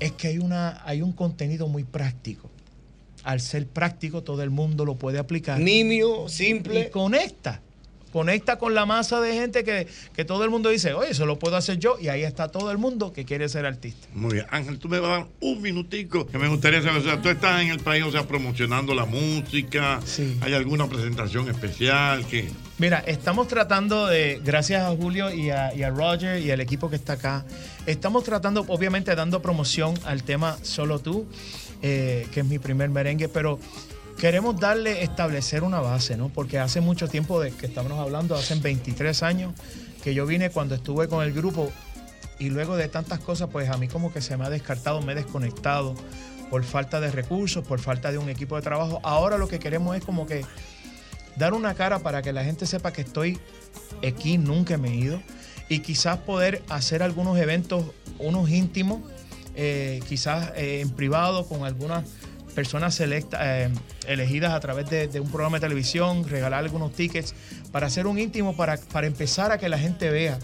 es 0.00 0.12
que 0.12 0.28
hay, 0.28 0.38
una, 0.38 0.82
hay 0.84 1.02
un 1.02 1.12
contenido 1.12 1.68
muy 1.68 1.84
práctico. 1.84 2.50
Al 3.22 3.40
ser 3.40 3.66
práctico, 3.66 4.22
todo 4.22 4.42
el 4.42 4.50
mundo 4.50 4.84
lo 4.84 4.96
puede 4.96 5.18
aplicar. 5.18 5.58
Nimio, 5.60 6.28
simple. 6.28 6.80
Y 6.88 6.90
conecta. 6.90 7.60
Conecta 8.14 8.58
con 8.58 8.74
la 8.74 8.86
masa 8.86 9.20
de 9.20 9.34
gente 9.34 9.64
que, 9.64 9.88
que 10.14 10.24
todo 10.24 10.44
el 10.44 10.50
mundo 10.50 10.68
dice, 10.68 10.94
oye, 10.94 11.10
eso 11.10 11.26
lo 11.26 11.36
puedo 11.36 11.56
hacer 11.56 11.80
yo. 11.80 11.96
Y 12.00 12.06
ahí 12.06 12.22
está 12.22 12.46
todo 12.46 12.70
el 12.70 12.78
mundo 12.78 13.12
que 13.12 13.24
quiere 13.24 13.48
ser 13.48 13.66
artista. 13.66 14.06
Muy 14.14 14.34
bien. 14.34 14.46
Ángel, 14.50 14.78
tú 14.78 14.88
me 14.88 15.00
vas 15.00 15.10
a 15.10 15.14
dar 15.14 15.26
un 15.40 15.60
minutico 15.60 16.24
que 16.24 16.38
me 16.38 16.46
gustaría 16.46 16.80
saber. 16.80 17.00
O 17.00 17.04
sea, 17.04 17.20
tú 17.20 17.28
estás 17.28 17.60
en 17.62 17.70
el 17.70 17.80
país, 17.80 18.04
o 18.04 18.12
sea, 18.12 18.22
promocionando 18.28 18.94
la 18.94 19.04
música. 19.04 19.98
¿Hay 20.42 20.54
alguna 20.54 20.88
presentación 20.88 21.48
especial 21.48 22.24
que 22.28 22.48
Mira, 22.78 23.02
estamos 23.04 23.48
tratando 23.48 24.06
de, 24.06 24.40
gracias 24.44 24.84
a 24.84 24.94
Julio 24.94 25.32
y 25.32 25.50
a, 25.50 25.74
y 25.74 25.82
a 25.82 25.90
Roger 25.90 26.40
y 26.40 26.52
al 26.52 26.60
equipo 26.60 26.90
que 26.90 26.96
está 26.96 27.14
acá, 27.14 27.44
estamos 27.86 28.22
tratando, 28.22 28.64
obviamente, 28.68 29.12
dando 29.16 29.42
promoción 29.42 29.94
al 30.04 30.22
tema 30.22 30.56
Solo 30.62 31.00
Tú, 31.00 31.26
eh, 31.82 32.28
que 32.30 32.40
es 32.40 32.46
mi 32.46 32.60
primer 32.60 32.90
merengue, 32.90 33.28
pero 33.28 33.58
queremos 34.18 34.58
darle, 34.58 35.02
establecer 35.02 35.62
una 35.64 35.80
base, 35.80 36.16
¿no? 36.16 36.28
Porque 36.28 36.58
hace 36.58 36.80
mucho 36.80 37.08
tiempo 37.08 37.40
de 37.40 37.50
que 37.50 37.66
estábamos 37.66 37.98
hablando, 37.98 38.34
hace 38.34 38.54
23 38.54 39.22
años, 39.22 39.52
que 40.02 40.14
yo 40.14 40.26
vine 40.26 40.50
cuando 40.50 40.74
estuve 40.74 41.08
con 41.08 41.24
el 41.24 41.32
grupo 41.32 41.70
y 42.38 42.50
luego 42.50 42.76
de 42.76 42.88
tantas 42.88 43.20
cosas, 43.20 43.48
pues 43.50 43.68
a 43.70 43.76
mí 43.76 43.88
como 43.88 44.12
que 44.12 44.20
se 44.20 44.36
me 44.36 44.44
ha 44.44 44.50
descartado, 44.50 45.00
me 45.00 45.12
he 45.12 45.14
desconectado 45.14 45.94
por 46.50 46.64
falta 46.64 47.00
de 47.00 47.10
recursos, 47.10 47.66
por 47.66 47.80
falta 47.80 48.12
de 48.12 48.18
un 48.18 48.28
equipo 48.28 48.56
de 48.56 48.62
trabajo. 48.62 49.00
Ahora 49.02 49.38
lo 49.38 49.48
que 49.48 49.58
queremos 49.58 49.96
es 49.96 50.04
como 50.04 50.26
que 50.26 50.44
dar 51.36 51.54
una 51.54 51.74
cara 51.74 52.00
para 52.00 52.22
que 52.22 52.32
la 52.32 52.44
gente 52.44 52.66
sepa 52.66 52.92
que 52.92 53.02
estoy 53.02 53.38
aquí, 54.06 54.38
nunca 54.38 54.76
me 54.78 54.90
he 54.90 54.96
ido, 54.96 55.20
y 55.68 55.80
quizás 55.80 56.18
poder 56.18 56.62
hacer 56.68 57.02
algunos 57.02 57.38
eventos, 57.38 57.84
unos 58.18 58.50
íntimos, 58.50 59.00
eh, 59.56 60.00
quizás 60.08 60.52
eh, 60.56 60.80
en 60.80 60.90
privado 60.90 61.46
con 61.46 61.64
algunas 61.64 62.04
personas 62.54 62.94
selectas, 62.94 63.40
eh, 63.42 63.68
elegidas 64.06 64.52
a 64.52 64.60
través 64.60 64.88
de, 64.88 65.20
un 65.20 65.30
programa 65.30 65.56
de 65.58 65.62
televisión, 65.62 66.28
regalar 66.28 66.60
algunos 66.64 66.92
tickets 66.92 67.34
para 67.72 67.86
hacer 67.88 68.06
un 68.06 68.18
íntimo, 68.18 68.56
para, 68.56 68.76
para 68.76 69.06
empezar 69.06 69.52
a 69.52 69.58
que 69.58 69.68
la 69.68 69.78
gente 69.78 70.10
vea 70.10 70.38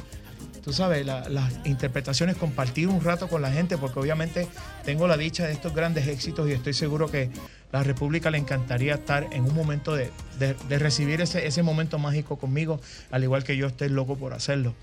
tú 0.62 0.74
sabes, 0.74 1.06
la- 1.06 1.26
las 1.30 1.50
interpretaciones, 1.64 2.36
compartir 2.36 2.86
un 2.88 3.02
rato 3.02 3.28
con 3.28 3.40
la 3.40 3.50
gente, 3.50 3.78
porque 3.78 3.98
obviamente 3.98 4.46
tengo 4.84 5.08
la 5.08 5.16
dicha 5.16 5.46
de 5.46 5.54
estos 5.54 5.72
grandes 5.74 6.06
éxitos 6.06 6.46
y 6.50 6.52
estoy 6.52 6.74
seguro 6.74 7.10
que 7.10 7.30
la 7.72 7.82
República 7.82 8.30
le 8.30 8.36
encantaría 8.36 8.92
estar 8.96 9.26
en 9.32 9.44
un 9.44 9.54
momento 9.54 9.94
de, 9.94 10.10
de- 10.38 10.52
de 10.68 10.78
recibir 10.78 11.22
ese, 11.22 11.46
ese 11.46 11.62
momento 11.62 11.98
mágico 11.98 12.36
conmigo, 12.38 12.78
al 13.10 13.22
igual 13.22 13.42
que 13.42 13.56
yo 13.56 13.68
estoy 13.68 13.88
loco 13.88 14.16
por 14.18 14.34
hacerlo. 14.34 14.74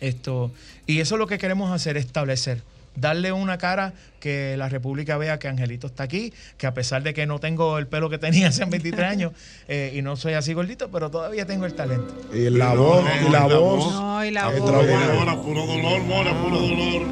Esto, 0.00 0.50
y 0.84 0.98
eso 0.98 1.14
es 1.14 1.18
lo 1.20 1.28
que 1.28 1.38
queremos 1.38 1.70
hacer, 1.70 1.96
establecer. 1.96 2.62
Darle 2.96 3.32
una 3.32 3.58
cara 3.58 3.92
que 4.20 4.56
la 4.56 4.68
República 4.68 5.18
vea 5.18 5.38
que 5.38 5.48
Angelito 5.48 5.86
está 5.86 6.04
aquí, 6.04 6.32
que 6.56 6.66
a 6.66 6.72
pesar 6.72 7.02
de 7.02 7.12
que 7.12 7.26
no 7.26 7.40
tengo 7.40 7.76
el 7.78 7.86
pelo 7.86 8.08
que 8.08 8.16
tenía 8.16 8.48
hace 8.48 8.64
23 8.64 9.06
años 9.06 9.32
eh, 9.68 9.92
y 9.94 10.02
no 10.02 10.16
soy 10.16 10.32
así 10.32 10.54
gordito, 10.54 10.90
pero 10.90 11.10
todavía 11.10 11.44
tengo 11.44 11.66
el 11.66 11.74
talento. 11.74 12.14
Y 12.32 12.48
la 12.48 12.74
voz, 12.74 13.04
y 13.26 13.30
la 13.30 13.46
voz. 13.46 13.92
No, 13.92 14.24
y 14.24 14.30
la 14.30 14.48
voz. 14.48 14.60
puro 14.60 15.66
dolor, 15.66 16.02
Mora, 16.04 16.32
puro 16.42 16.58
dolor. 16.58 17.02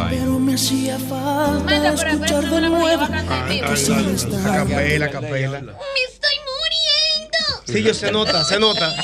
pero 0.10 0.40
me 0.40 0.54
hacía 0.54 1.00
falta 1.00 1.94
escuchar 1.94 2.50
de 2.50 2.62
nuevo. 2.62 3.08
Capela, 4.44 5.10
capela. 5.10 5.62
Me 5.62 5.72
estoy. 6.08 6.43
Sí, 7.74 7.82
yo 7.82 7.94
se 7.94 8.12
nota, 8.12 8.44
se 8.44 8.60
nota. 8.60 8.96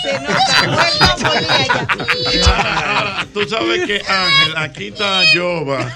Ahora, 2.46 3.28
tú 3.34 3.41
sabes 3.50 3.86
que 3.88 3.96
Ángel, 4.08 4.58
aquí 4.58 4.88
está 4.90 5.24
Yoba, 5.34 5.91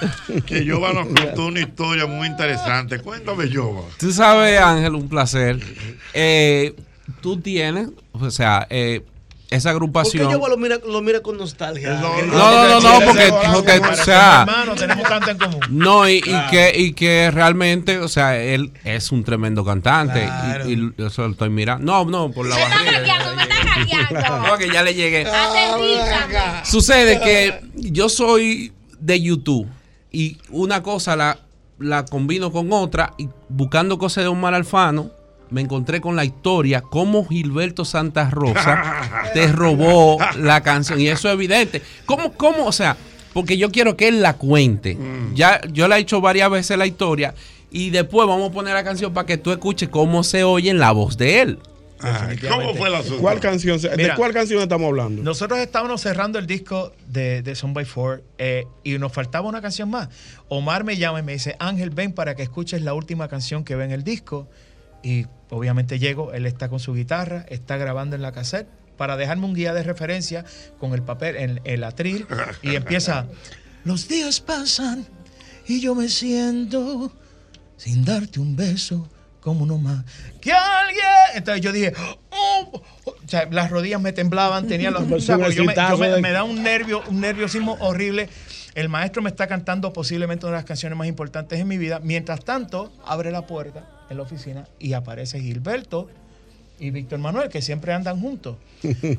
que 0.47 0.65
Yoba 0.65 0.91
nos 0.93 1.05
contó 1.07 1.45
una 1.45 1.59
historia 1.59 2.07
muy 2.07 2.27
interesante. 2.27 2.97
Cuéntame, 2.97 3.47
Yoba. 3.47 3.83
Tú 3.99 4.11
sabes, 4.11 4.59
Ángel, 4.59 4.95
un 4.95 5.07
placer. 5.07 5.59
Eh, 6.15 6.75
tú 7.21 7.39
tienes, 7.39 7.89
o 8.11 8.31
sea, 8.31 8.65
eh, 8.71 9.03
esa 9.55 9.57
¿Por 9.57 9.61
qué 9.61 9.69
agrupación. 9.69 10.31
yo 10.31 10.47
lo 10.47 10.57
mira, 10.57 10.77
lo 10.87 11.01
mira 11.01 11.21
con 11.21 11.37
nostalgia? 11.37 11.93
No, 11.99 12.21
no, 12.23 12.67
no, 12.67 12.79
no, 12.81 13.05
porque, 13.05 13.31
porque, 13.53 13.79
o 13.79 13.95
sea, 13.95 14.41
Hermano, 14.41 14.75
tenemos 14.75 15.07
tanto 15.07 15.31
en 15.31 15.37
común. 15.37 15.59
no, 15.69 16.09
y, 16.09 16.21
que, 16.49 16.73
y 16.75 16.93
que 16.93 17.29
realmente, 17.31 17.99
o 17.99 18.07
sea, 18.07 18.37
él 18.41 18.71
es 18.83 19.11
un 19.11 19.23
tremendo 19.23 19.63
cantante. 19.63 20.23
Claro. 20.23 20.69
Y, 20.69 20.93
y 20.97 21.03
eso 21.03 21.23
lo 21.23 21.31
estoy 21.31 21.49
mirando. 21.49 21.85
No, 21.85 22.05
no, 22.05 22.31
por 22.31 22.47
la 22.47 22.55
Me 22.55 22.61
está 22.63 22.75
barriga. 22.77 23.35
me 23.35 23.43
está. 23.43 24.39
No, 24.47 24.57
que 24.57 24.69
ya 24.71 24.83
le 24.83 24.93
llegué. 24.93 25.25
Aterrízame. 25.25 26.65
Sucede 26.65 27.19
que 27.19 27.61
yo 27.75 28.09
soy 28.09 28.73
de 28.99 29.21
YouTube 29.21 29.67
y 30.11 30.37
una 30.49 30.83
cosa 30.83 31.15
la, 31.15 31.39
la 31.79 32.05
combino 32.05 32.51
con 32.51 32.71
otra 32.71 33.13
y 33.17 33.29
buscando 33.49 33.97
cosas 33.97 34.23
de 34.23 34.27
Omar 34.27 34.53
Alfano 34.53 35.11
me 35.53 35.61
encontré 35.61 36.01
con 36.01 36.15
la 36.15 36.25
historia 36.25 36.81
cómo 36.81 37.25
Gilberto 37.25 37.85
Santa 37.85 38.29
Rosa 38.31 39.29
te 39.33 39.47
robó 39.47 40.17
la 40.37 40.61
canción 40.63 40.99
y 40.99 41.07
eso 41.07 41.29
es 41.29 41.35
evidente. 41.35 41.81
¿Cómo, 42.05 42.33
cómo? 42.33 42.65
O 42.65 42.71
sea, 42.71 42.97
porque 43.33 43.57
yo 43.57 43.71
quiero 43.71 43.95
que 43.95 44.07
él 44.07 44.23
la 44.23 44.33
cuente. 44.33 44.97
Ya 45.35 45.61
yo 45.71 45.87
la 45.87 45.97
he 45.97 46.01
hecho 46.01 46.21
varias 46.21 46.49
veces 46.49 46.75
la 46.77 46.87
historia 46.87 47.35
y 47.71 47.91
después 47.91 48.27
vamos 48.27 48.49
a 48.49 48.51
poner 48.51 48.73
la 48.73 48.83
canción 48.83 49.13
para 49.13 49.27
que 49.27 49.37
tú 49.37 49.51
escuches 49.51 49.89
cómo 49.89 50.23
se 50.23 50.43
oye 50.43 50.71
en 50.71 50.79
la 50.79 50.91
voz 50.91 51.17
de 51.17 51.41
él. 51.41 51.59
¿Cómo 52.49 52.73
fue 52.73 52.89
el 52.89 52.95
asunto? 52.95 53.21
¿Cuál 53.21 53.39
canción? 53.39 53.79
¿De 53.79 53.95
Mira. 53.95 54.15
cuál 54.15 54.33
canción 54.33 54.61
estamos 54.61 54.87
hablando? 54.87 55.21
Nosotros 55.21 55.59
estábamos 55.59 56.01
cerrando 56.01 56.37
el 56.39 56.47
disco 56.47 56.91
de, 57.07 57.43
de 57.43 57.55
Son 57.55 57.73
by 57.73 57.85
Four 57.85 58.23
eh, 58.39 58.65
y 58.83 58.97
nos 58.97 59.13
faltaba 59.13 59.47
una 59.47 59.61
canción 59.61 59.89
más. 59.89 60.09
Omar 60.49 60.83
me 60.83 60.97
llama 60.97 61.19
y 61.19 61.23
me 61.23 61.33
dice, 61.33 61.55
Ángel, 61.59 61.91
ven 61.91 62.11
para 62.11 62.35
que 62.35 62.43
escuches 62.43 62.81
la 62.81 62.93
última 62.93 63.27
canción 63.27 63.63
que 63.63 63.75
ve 63.75 63.85
en 63.85 63.91
el 63.91 64.03
disco. 64.03 64.49
Y 65.03 65.25
obviamente 65.49 65.99
llego, 65.99 66.33
él 66.33 66.45
está 66.45 66.69
con 66.69 66.79
su 66.79 66.93
guitarra, 66.93 67.45
está 67.49 67.77
grabando 67.77 68.15
en 68.15 68.21
la 68.21 68.31
cassette 68.31 68.67
para 68.97 69.17
dejarme 69.17 69.45
un 69.45 69.53
guía 69.53 69.73
de 69.73 69.83
referencia 69.83 70.45
con 70.79 70.93
el 70.93 71.01
papel, 71.03 71.35
el, 71.35 71.61
el 71.65 71.83
atril, 71.83 72.25
y 72.61 72.75
empieza, 72.75 73.25
los 73.83 74.07
días 74.07 74.39
pasan 74.39 75.05
y 75.67 75.81
yo 75.81 75.93
me 75.95 76.09
siento 76.09 77.11
sin 77.75 78.05
darte 78.05 78.39
un 78.39 78.55
beso 78.55 79.09
como 79.41 79.63
uno 79.63 79.77
más. 79.77 80.05
Que 80.39 80.53
alguien. 80.53 81.03
Entonces 81.35 81.61
yo 81.61 81.73
dije, 81.73 81.93
oh, 82.31 82.71
oh, 82.71 82.81
o 83.09 83.15
sea, 83.27 83.45
las 83.51 83.69
rodillas 83.69 83.99
me 83.99 84.13
temblaban, 84.13 84.67
tenía 84.67 84.89
los. 84.89 85.03
o 85.11 85.19
sea, 85.19 85.37
porque 85.37 85.55
yo 85.55 85.65
me, 85.65 85.75
yo 85.75 85.97
me- 85.97 86.21
me 86.21 86.31
da 86.31 86.43
un 86.45 86.63
nervio, 86.63 87.03
un 87.09 87.19
nerviosismo 87.19 87.75
horrible. 87.81 88.29
El 88.73 88.89
maestro 88.89 89.21
me 89.21 89.29
está 89.29 89.47
cantando 89.47 89.91
posiblemente 89.91 90.45
una 90.45 90.55
de 90.55 90.59
las 90.59 90.65
canciones 90.65 90.97
más 90.97 91.07
importantes 91.07 91.59
en 91.59 91.67
mi 91.67 91.77
vida. 91.77 91.99
Mientras 92.01 92.43
tanto, 92.45 92.93
abre 93.05 93.31
la 93.31 93.45
puerta 93.45 93.87
en 94.13 94.17
la 94.17 94.23
oficina 94.23 94.67
y 94.79 94.93
aparece 94.93 95.39
Gilberto 95.41 96.09
y 96.79 96.89
Víctor 96.91 97.19
Manuel, 97.19 97.49
que 97.49 97.61
siempre 97.61 97.93
andan 97.93 98.19
juntos. 98.19 98.55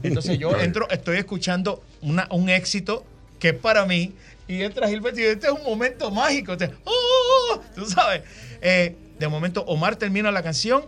Entonces 0.03 0.39
yo 0.39 0.57
entro, 0.61 0.89
estoy 0.91 1.19
escuchando 1.19 1.83
una- 2.01 2.27
un 2.31 2.49
éxito 2.49 3.05
que 3.39 3.49
es 3.51 3.55
para 3.55 3.85
mí, 3.85 4.15
y 4.49 4.63
entra 4.63 4.89
Gilberto 4.89 5.19
y 5.19 5.23
dice, 5.23 5.33
este 5.35 5.47
es 5.49 5.53
un 5.53 5.63
momento 5.65 6.11
mágico. 6.11 6.53
Entonces, 6.53 6.77
¡oh! 6.85 7.61
Tú 7.75 7.85
sabes. 7.87 8.23
Eh, 8.63 8.95
de 9.19 9.29
momento, 9.29 9.63
Omar 9.67 9.97
termina 9.97 10.31
la 10.31 10.43
canción, 10.43 10.85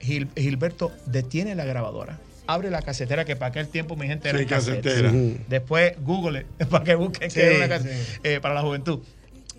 Gil- 0.00 0.28
Gilberto 0.36 0.90
detiene 1.06 1.54
la 1.54 1.64
grabadora, 1.64 2.18
abre 2.46 2.70
la 2.70 2.82
casetera, 2.82 3.24
que 3.24 3.36
para 3.36 3.48
aquel 3.50 3.68
tiempo 3.68 3.96
mi 3.96 4.06
gente 4.06 4.28
era 4.28 4.38
Sí, 4.38 4.46
casetera. 4.46 5.12
Después 5.48 5.94
Google, 6.02 6.46
para 6.70 6.84
que 6.84 6.94
busquen 6.96 7.30
Sí, 7.30 7.38
que 7.40 7.46
era 7.46 7.56
una 7.56 7.68
casetera 7.68 7.98
eh, 8.24 8.40
para 8.40 8.54
la 8.54 8.62
juventud. 8.62 9.00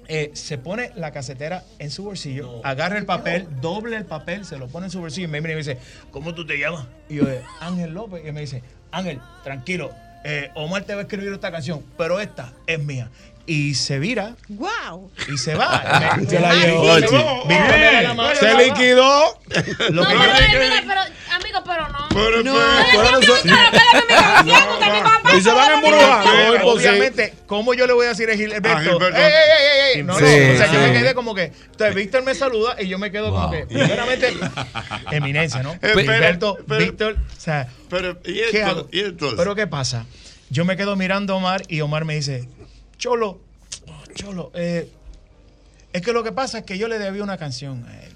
Eh, 0.08 0.32
se 0.34 0.58
pone 0.58 0.92
la 0.96 1.12
casetera 1.12 1.64
en 1.80 1.90
su 1.90 2.04
bolsillo, 2.04 2.66
agarra 2.66 2.98
el 2.98 3.06
papel, 3.06 3.48
doble 3.62 3.96
el 3.96 4.06
papel, 4.06 4.46
se 4.46 4.58
lo 4.58 4.68
pone 4.68 4.88
en 4.88 4.92
su 4.92 5.00
bolsillo 5.00 5.28
y 5.28 5.32
me 5.32 5.40
mira 5.40 5.54
y 5.54 5.56
me 5.56 5.60
dice, 5.60 5.78
¿cómo 6.12 6.34
tú 6.34 6.46
te 6.46 6.58
llamas? 6.58 6.86
Y 7.10 7.16
yo, 7.16 7.30
eh, 7.30 7.42
Ángel 7.62 7.94
López. 7.94 8.24
Y 8.26 8.32
me 8.32 8.42
dice, 8.42 8.64
Ángel, 8.92 9.20
tranquilo, 9.44 9.92
eh, 10.24 10.50
Omar 10.56 10.84
te 10.84 10.94
va 10.94 11.02
a 11.02 11.04
escribir 11.04 11.32
esta 11.34 11.52
canción, 11.52 11.84
pero 11.98 12.20
esta 12.20 12.54
es 12.68 12.80
mía. 12.80 13.10
Y 13.46 13.74
se 13.74 14.00
vira 14.00 14.36
¡Wow! 14.48 15.12
y 15.34 15.38
se 15.38 15.54
va. 15.56 16.18
Se 16.30 16.40
la 16.40 16.54
llevó. 16.54 16.96
Se 18.36 18.54
liquidó. 18.56 19.38
Lo 19.90 20.04
No, 20.04 20.08
que 20.08 20.16
pero, 20.16 20.34
yo- 20.54 20.60
mira, 20.60 20.84
pero, 20.88 21.02
amigo, 21.36 21.60
No, 21.60 21.64
pero 21.66 21.88
no. 21.90 22.08
Pero, 22.10 22.44
No, 22.44 22.56
pero 22.94 23.20
eso- 23.20 23.38
Y 25.38 25.42
se 25.42 25.52
van 25.52 25.82
posible. 25.82 26.60
Obviamente, 26.64 27.34
¿cómo 27.46 27.74
yo 27.74 27.86
le 27.88 27.94
voy 27.94 28.06
a 28.06 28.10
decir 28.10 28.30
a 28.30 28.36
Gilberto? 28.36 28.70
¡Ey, 28.70 29.14
ey, 29.16 29.24
ey, 29.24 29.98
ey! 29.98 30.04
No, 30.04 30.14
no. 30.14 30.26
O 30.26 30.30
sea, 30.58 30.72
yo 30.72 30.80
me 30.80 30.94
quedé 30.94 31.14
como 31.14 31.36
que. 31.36 31.52
Entonces, 31.72 31.96
Víctor 31.96 32.24
me 32.24 32.36
saluda 32.36 32.76
y 32.82 32.88
yo 32.88 32.98
me 32.98 33.12
quedo 33.12 33.32
como 33.32 33.52
que. 33.52 33.66
Primeramente, 33.66 34.34
eminencia, 35.12 35.62
¿no? 35.64 35.76
pero- 35.82 36.00
Gilberto, 36.00 36.58
pero- 36.68 36.80
Víctor. 36.86 37.18
O 37.38 37.40
sea, 37.42 37.68
Pero, 37.90 38.18
¿y 38.26 38.36
¿qué. 38.52 38.66
Pero, 39.38 39.56
¿qué 39.56 39.68
pasa? 39.68 40.06
Yo 40.50 40.66
me 40.66 40.78
quedo 40.78 40.96
mirando 40.96 41.34
a 41.34 41.38
Omar 41.38 41.64
y 41.68 41.82
Omar 41.82 42.06
me 42.06 42.16
dice: 42.16 42.48
Cholo, 42.98 43.42
Cholo, 44.16 44.52
eh, 44.54 44.90
es 45.92 46.02
que 46.02 46.14
lo 46.14 46.24
que 46.24 46.32
pasa 46.32 46.60
es 46.60 46.64
que 46.66 46.78
yo 46.78 46.88
le 46.88 47.00
debía 47.00 47.24
una 47.24 47.38
canción 47.38 47.86
a 47.86 48.04
él. 48.04 48.13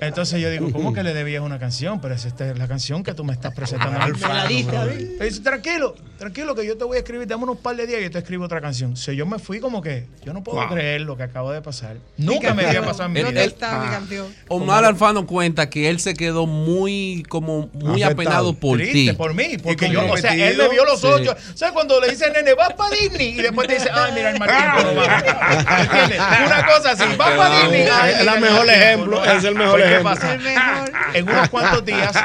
Entonces 0.00 0.40
yo 0.40 0.50
digo, 0.50 0.70
¿cómo 0.72 0.92
que 0.92 1.02
le 1.02 1.14
debías 1.14 1.42
una 1.42 1.58
canción? 1.58 2.00
Pero 2.00 2.14
es 2.14 2.24
esta 2.24 2.48
es 2.50 2.58
la 2.58 2.68
canción 2.68 3.02
que 3.02 3.14
tú 3.14 3.24
me 3.24 3.32
estás 3.32 3.54
presentando. 3.54 3.92
Me 3.98 4.28
la 4.28 4.46
diste 4.46 4.76
a 4.76 4.84
mí. 4.86 5.06
Me 5.18 5.26
dice, 5.26 5.40
tranquilo, 5.40 5.94
tranquilo, 6.18 6.54
que 6.54 6.66
yo 6.66 6.76
te 6.76 6.84
voy 6.84 6.96
a 6.96 7.00
escribir, 7.00 7.26
dame 7.26 7.44
unos 7.44 7.58
par 7.58 7.76
de 7.76 7.86
días 7.86 8.00
y 8.00 8.04
yo 8.04 8.10
te 8.10 8.18
escribo 8.18 8.44
otra 8.44 8.60
canción. 8.60 8.92
O 8.92 8.96
sea, 8.96 9.14
yo 9.14 9.26
me 9.26 9.38
fui 9.38 9.60
como 9.60 9.82
que, 9.82 10.06
yo 10.24 10.32
no 10.32 10.42
puedo 10.42 10.58
Wow. 10.58 10.68
creer 10.70 11.00
lo 11.02 11.16
que 11.16 11.22
acaba 11.24 11.52
de 11.54 11.62
pasar. 11.62 11.96
Nunca 12.16 12.54
me 12.54 12.64
había 12.66 12.84
pasado 12.84 13.06
en 13.06 13.12
mi 13.12 13.22
vida. 13.22 13.42
Ah. 13.62 14.08
Omar 14.48 14.84
Alfano 14.84 15.26
cuenta 15.26 15.68
que 15.70 15.88
él 15.88 15.98
se 16.00 16.14
quedó 16.14 16.46
muy 16.46 17.24
como 17.28 17.68
muy 17.72 18.02
Afectado. 18.02 18.12
apenado 18.12 18.54
por 18.54 18.78
Triste 18.78 19.10
ti. 19.10 19.16
por 19.16 19.34
mí, 19.34 19.56
porque 19.62 19.90
yo, 19.90 20.04
o 20.10 20.16
sea, 20.16 20.34
él 20.34 20.56
me 20.56 20.68
vio 20.68 20.84
los 20.84 21.00
Sí. 21.00 21.06
ojos. 21.06 21.36
¿Sabes 21.54 21.72
cuando 21.72 22.00
le 22.00 22.10
dice 22.10 22.30
nene, 22.30 22.54
vas 22.54 22.72
para 22.74 22.94
Disney? 22.96 23.28
Y 23.38 23.42
después 23.42 23.66
te 23.68 23.74
dice, 23.74 23.88
ay, 23.92 24.12
mira 24.14 24.30
el 24.30 24.38
mal 24.38 24.48
tiempo 24.48 24.92
no 24.92 25.00
va. 25.00 25.82
¿Entiendes? 25.82 26.20
Una 26.46 26.66
cosa 26.66 26.90
así, 26.92 27.04
vas 27.16 27.30
para 27.32 27.60
Disney. 27.62 27.82
Es 27.82 28.20
el 28.20 28.40
mejor 28.40 28.66
tiempo 28.66 29.11
ejemplo, 29.18 29.38
es 29.38 29.44
el 29.44 29.54
mejor 29.54 29.72
Pues, 29.80 29.84
¿qué 29.84 29.90
ejemplo. 29.96 30.14
pasa? 30.14 30.88
En 31.14 31.28
unos 31.28 31.48
cuantos 31.50 31.84
días, 31.84 32.16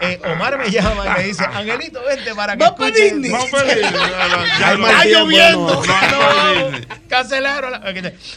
eh, 0.00 0.20
Omar 0.32 0.56
me 0.58 0.70
llama 0.70 1.04
y 1.06 1.18
me 1.20 1.24
dice, 1.28 1.44
Angelito, 1.44 2.00
vente 2.06 2.34
para 2.34 2.56
que 2.56 2.64
escuches. 2.64 2.94
Disney. 2.94 3.30
Vamos. 3.30 3.50
Ya 4.58 4.72
está 4.74 5.04
lloviendo. 5.04 5.82
cancelaron. 7.08 7.72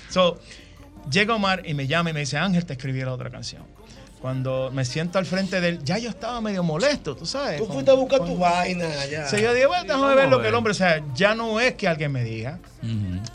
So, 0.09 0.39
llega 1.09 1.35
Omar 1.35 1.61
y 1.65 1.73
me 1.73 1.87
llama 1.87 2.09
y 2.09 2.13
me 2.13 2.19
dice, 2.21 2.37
Ángel, 2.37 2.65
te 2.65 2.73
escribí 2.73 3.01
la 3.01 3.13
otra 3.13 3.29
canción. 3.29 3.63
Cuando 4.21 4.71
me 4.73 4.85
siento 4.85 5.19
al 5.19 5.25
frente 5.25 5.61
de 5.61 5.69
él, 5.69 5.79
ya 5.83 5.97
yo 5.99 6.09
estaba 6.09 6.41
medio 6.41 6.63
molesto, 6.63 7.15
tú 7.15 7.25
sabes. 7.27 7.57
Tú 7.59 7.67
fuiste 7.67 7.91
a 7.91 7.93
buscar 7.93 8.19
con- 8.19 8.29
tu 8.29 8.37
vaina 8.37 8.85
allá. 9.01 9.25
O 9.25 9.29
sea, 9.29 9.39
yo 9.39 9.53
digo, 9.53 9.67
bueno, 9.67 9.83
déjame 9.83 10.01
Vamos 10.01 10.15
ver 10.15 10.29
lo 10.29 10.37
que 10.37 10.43
ver. 10.43 10.49
el 10.49 10.55
hombre, 10.55 10.71
o 10.71 10.75
sea, 10.75 11.01
ya 11.13 11.35
no 11.35 11.59
es 11.59 11.75
que 11.75 11.87
alguien 11.87 12.11
me 12.11 12.23
diga, 12.23 12.57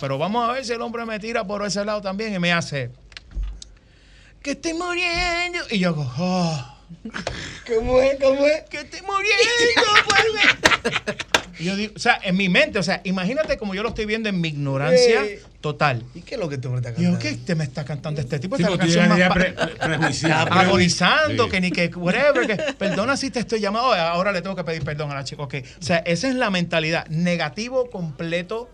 pero 0.00 0.18
vamos 0.18 0.48
a 0.48 0.52
ver 0.52 0.64
si 0.64 0.72
el 0.72 0.80
hombre 0.82 1.04
me 1.06 1.20
tira 1.20 1.44
por 1.44 1.64
ese 1.64 1.84
lado 1.84 2.00
también 2.00 2.34
y 2.34 2.38
me 2.40 2.52
hace, 2.52 2.90
que 4.42 4.52
estoy 4.52 4.74
muriendo. 4.74 5.58
Y 5.70 5.78
yo 5.78 5.90
hago, 5.90 6.10
oh. 6.18 6.76
¿Cómo 7.66 8.00
es? 8.00 8.16
¿Cómo 8.20 8.44
es? 8.46 8.62
Que 8.68 8.78
estoy 8.78 9.00
muriendo, 9.02 9.82
vuelve. 10.08 11.40
Y 11.58 11.64
yo 11.64 11.76
digo, 11.76 11.92
o 11.94 11.98
sea, 11.98 12.18
en 12.22 12.36
mi 12.36 12.48
mente, 12.48 12.78
o 12.78 12.82
sea, 12.82 13.00
imagínate 13.04 13.58
como 13.58 13.74
yo 13.74 13.82
lo 13.82 13.90
estoy 13.90 14.06
viendo 14.06 14.28
en 14.30 14.40
mi 14.40 14.48
ignorancia 14.48 15.24
Eh, 15.24 15.42
total. 15.60 16.04
¿Y 16.14 16.22
qué 16.22 16.34
es 16.36 16.40
lo 16.40 16.48
que 16.48 16.56
tú 16.58 16.70
me 16.70 16.76
estás 16.78 16.92
Y 16.98 17.02
yo, 17.02 17.10
cantando? 17.10 17.18
¿qué 17.38 17.44
te 17.44 17.54
me 17.54 17.64
está 17.64 17.84
cantando 17.84 18.20
este 18.20 18.38
tipo? 18.38 18.56
Sí, 18.56 18.62
Esta 18.62 18.78
canción 18.78 19.08
más 19.10 19.32
pre- 19.32 19.54
agonizando, 20.50 21.44
Sí. 21.44 21.50
que 21.50 21.60
ni 21.60 21.70
que 21.70 21.86
whatever, 21.88 22.46
que 22.46 22.56
perdona 22.74 23.16
si 23.16 23.30
te 23.30 23.40
estoy 23.40 23.60
llamando, 23.60 23.92
ahora 23.92 24.32
le 24.32 24.40
tengo 24.42 24.56
que 24.56 24.64
pedir 24.64 24.82
perdón 24.84 25.10
a 25.10 25.14
la 25.16 25.24
chica. 25.24 25.42
Ok, 25.42 25.54
o 25.80 25.82
sea, 25.82 25.98
esa 25.98 26.28
es 26.28 26.34
la 26.34 26.50
mentalidad. 26.50 27.06
Negativo 27.08 27.90
completo, 27.90 28.68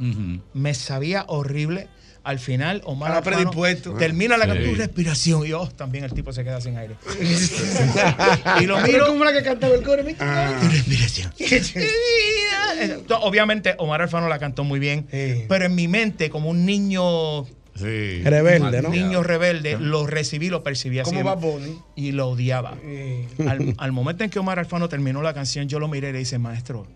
me 0.54 0.74
sabía 0.74 1.24
horrible. 1.28 1.88
Al 2.26 2.40
final, 2.40 2.82
Omar 2.84 3.12
Alfano 3.12 3.36
predispuesto. 3.36 3.92
termina 3.94 4.36
la 4.36 4.46
Sí. 4.46 4.50
canción, 4.50 4.76
respiración, 4.76 5.46
y 5.46 5.52
oh, 5.52 5.68
también 5.68 6.02
el 6.02 6.12
tipo 6.12 6.32
se 6.32 6.42
queda 6.42 6.60
sin 6.60 6.76
aire. 6.76 6.96
y 8.60 8.66
lo 8.66 8.80
miro. 8.80 9.06
¿Cómo 9.06 9.22
era 9.24 9.32
que 9.32 9.44
cantaba 9.44 9.76
el 9.76 9.82
coro? 9.84 10.02
Tu 10.02 10.68
respiración. 10.68 11.32
Entonces, 11.38 13.18
Obviamente, 13.22 13.76
Omar 13.78 14.02
Alfano 14.02 14.28
la 14.28 14.40
cantó 14.40 14.64
muy 14.64 14.80
bien, 14.80 15.06
pero 15.48 15.66
en 15.66 15.74
mi 15.76 15.86
mente, 15.86 16.28
como 16.28 16.50
un 16.50 16.66
niño 16.66 17.44
Rebelde, 17.76 18.82
¿no? 18.82 18.88
niño 18.88 19.22
rebelde, 19.22 19.76
lo 19.78 20.06
recibí, 20.06 20.48
lo 20.48 20.62
percibí 20.64 20.98
así. 20.98 21.10
Como 21.10 21.24
Bad 21.24 21.38
Bunny. 21.38 21.78
Y 21.94 22.10
lo 22.12 22.28
odiaba. 22.30 22.76
Al, 23.46 23.74
al 23.76 23.92
momento 23.92 24.24
en 24.24 24.30
que 24.30 24.38
Omar 24.38 24.58
Alfano 24.58 24.88
terminó 24.88 25.22
la 25.22 25.32
canción, 25.34 25.68
yo 25.68 25.78
lo 25.78 25.86
miré 25.86 26.08
y 26.08 26.12
le 26.12 26.18
dije, 26.20 26.38
maestro, 26.38 26.86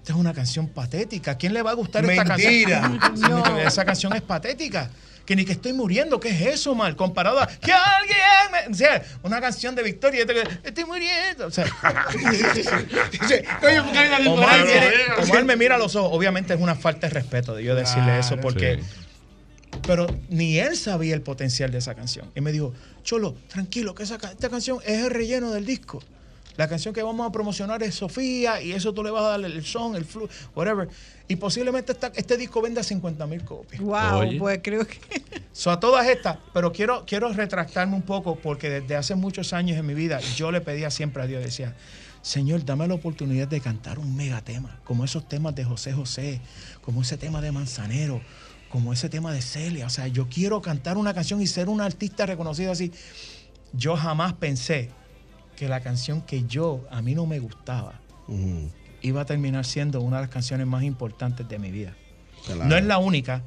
esta 0.00 0.14
es 0.14 0.18
una 0.18 0.32
canción 0.32 0.66
patética. 0.66 1.32
¿A 1.32 1.38
quién 1.38 1.52
le 1.52 1.60
va 1.60 1.72
a 1.72 1.74
gustar 1.74 2.04
Mentira. 2.04 2.34
esta 2.78 2.98
canción? 2.98 3.20
No. 3.30 3.58
Esa 3.58 3.84
canción 3.84 4.14
es 4.14 4.22
patética. 4.22 4.90
Que 5.26 5.36
ni 5.36 5.44
que 5.44 5.52
estoy 5.52 5.74
muriendo, 5.74 6.18
¿qué 6.18 6.30
es 6.30 6.54
eso, 6.54 6.74
mal? 6.74 6.96
Comparado 6.96 7.38
a 7.38 7.46
que 7.46 7.70
alguien 7.70 8.18
me. 8.50 8.72
O 8.72 8.74
sea, 8.74 9.02
una 9.22 9.40
canción 9.40 9.74
de 9.74 9.82
Victoria, 9.82 10.24
estoy 10.64 10.84
muriendo. 10.86 11.46
O 11.46 11.50
sea, 11.50 11.66
Dice, 13.12 13.44
oye, 13.62 13.82
¿por 13.82 13.92
qué 13.92 13.98
hay 13.98 14.26
una 14.26 14.30
Omar, 14.32 14.66
Omar 15.22 15.44
me 15.44 15.56
mira 15.56 15.74
a 15.74 15.78
los 15.78 15.94
ojos. 15.94 16.10
Obviamente 16.12 16.54
es 16.54 16.60
una 16.60 16.74
falta 16.74 17.06
de 17.06 17.12
respeto 17.12 17.54
de 17.54 17.62
yo 17.62 17.74
decirle 17.74 18.18
eso 18.18 18.38
porque. 18.38 18.80
Pero 19.86 20.06
ni 20.30 20.58
él 20.58 20.76
sabía 20.76 21.14
el 21.14 21.22
potencial 21.22 21.70
de 21.70 21.78
esa 21.78 21.94
canción. 21.94 22.30
Y 22.34 22.40
me 22.40 22.50
dijo, 22.52 22.72
Cholo, 23.04 23.36
tranquilo, 23.48 23.94
que 23.94 24.02
esa, 24.04 24.16
esta 24.16 24.48
canción 24.48 24.78
es 24.84 25.04
el 25.04 25.10
relleno 25.10 25.52
del 25.52 25.66
disco. 25.66 26.02
La 26.60 26.68
canción 26.68 26.92
que 26.92 27.02
vamos 27.02 27.26
a 27.26 27.32
promocionar 27.32 27.82
es 27.82 27.94
Sofía 27.94 28.60
y 28.60 28.72
eso 28.72 28.92
tú 28.92 29.02
le 29.02 29.10
vas 29.10 29.22
a 29.22 29.28
dar 29.30 29.40
el 29.46 29.64
son, 29.64 29.96
el 29.96 30.04
flu, 30.04 30.28
whatever. 30.54 30.90
Y 31.26 31.36
posiblemente 31.36 31.92
esta- 31.92 32.12
este 32.14 32.36
disco 32.36 32.60
venda 32.60 32.82
50 32.82 33.26
mil 33.26 33.42
copias. 33.46 33.80
Wow, 33.80 34.18
Oye. 34.18 34.38
pues 34.38 34.60
creo 34.62 34.86
que. 34.86 34.98
So, 35.52 35.70
a 35.70 35.80
todas 35.80 36.06
estas, 36.06 36.36
pero 36.52 36.70
quiero, 36.70 37.06
quiero 37.06 37.32
retractarme 37.32 37.96
un 37.96 38.02
poco 38.02 38.36
porque 38.36 38.68
desde 38.68 38.94
hace 38.94 39.14
muchos 39.14 39.54
años 39.54 39.78
en 39.78 39.86
mi 39.86 39.94
vida 39.94 40.20
yo 40.36 40.50
le 40.52 40.60
pedía 40.60 40.90
siempre 40.90 41.22
a 41.22 41.26
Dios, 41.26 41.42
decía, 41.42 41.74
Señor, 42.20 42.62
dame 42.66 42.86
la 42.86 42.92
oportunidad 42.92 43.48
de 43.48 43.62
cantar 43.62 43.98
un 43.98 44.14
megatema, 44.14 44.80
como 44.84 45.02
esos 45.06 45.26
temas 45.30 45.54
de 45.54 45.64
José 45.64 45.94
José, 45.94 46.42
como 46.82 47.00
ese 47.00 47.16
tema 47.16 47.40
de 47.40 47.52
Manzanero, 47.52 48.20
como 48.68 48.92
ese 48.92 49.08
tema 49.08 49.32
de 49.32 49.40
Celia. 49.40 49.86
O 49.86 49.90
sea, 49.90 50.08
yo 50.08 50.28
quiero 50.28 50.60
cantar 50.60 50.98
una 50.98 51.14
canción 51.14 51.40
y 51.40 51.46
ser 51.46 51.70
un 51.70 51.80
artista 51.80 52.26
reconocido 52.26 52.70
así. 52.70 52.92
Yo 53.72 53.96
jamás 53.96 54.34
pensé 54.34 54.90
que 55.60 55.68
la 55.68 55.80
canción 55.80 56.22
que 56.22 56.44
yo, 56.44 56.80
a 56.90 57.02
mí 57.02 57.14
no 57.14 57.26
me 57.26 57.38
gustaba, 57.38 58.00
iba 59.02 59.20
a 59.20 59.24
terminar 59.26 59.66
siendo 59.66 60.00
una 60.00 60.16
de 60.16 60.22
las 60.22 60.30
canciones 60.30 60.66
más 60.66 60.84
importantes 60.84 61.46
de 61.46 61.58
mi 61.58 61.70
vida. 61.70 61.94
Claro. 62.46 62.64
No 62.64 62.78
es 62.78 62.84
la 62.86 62.96
única, 62.96 63.42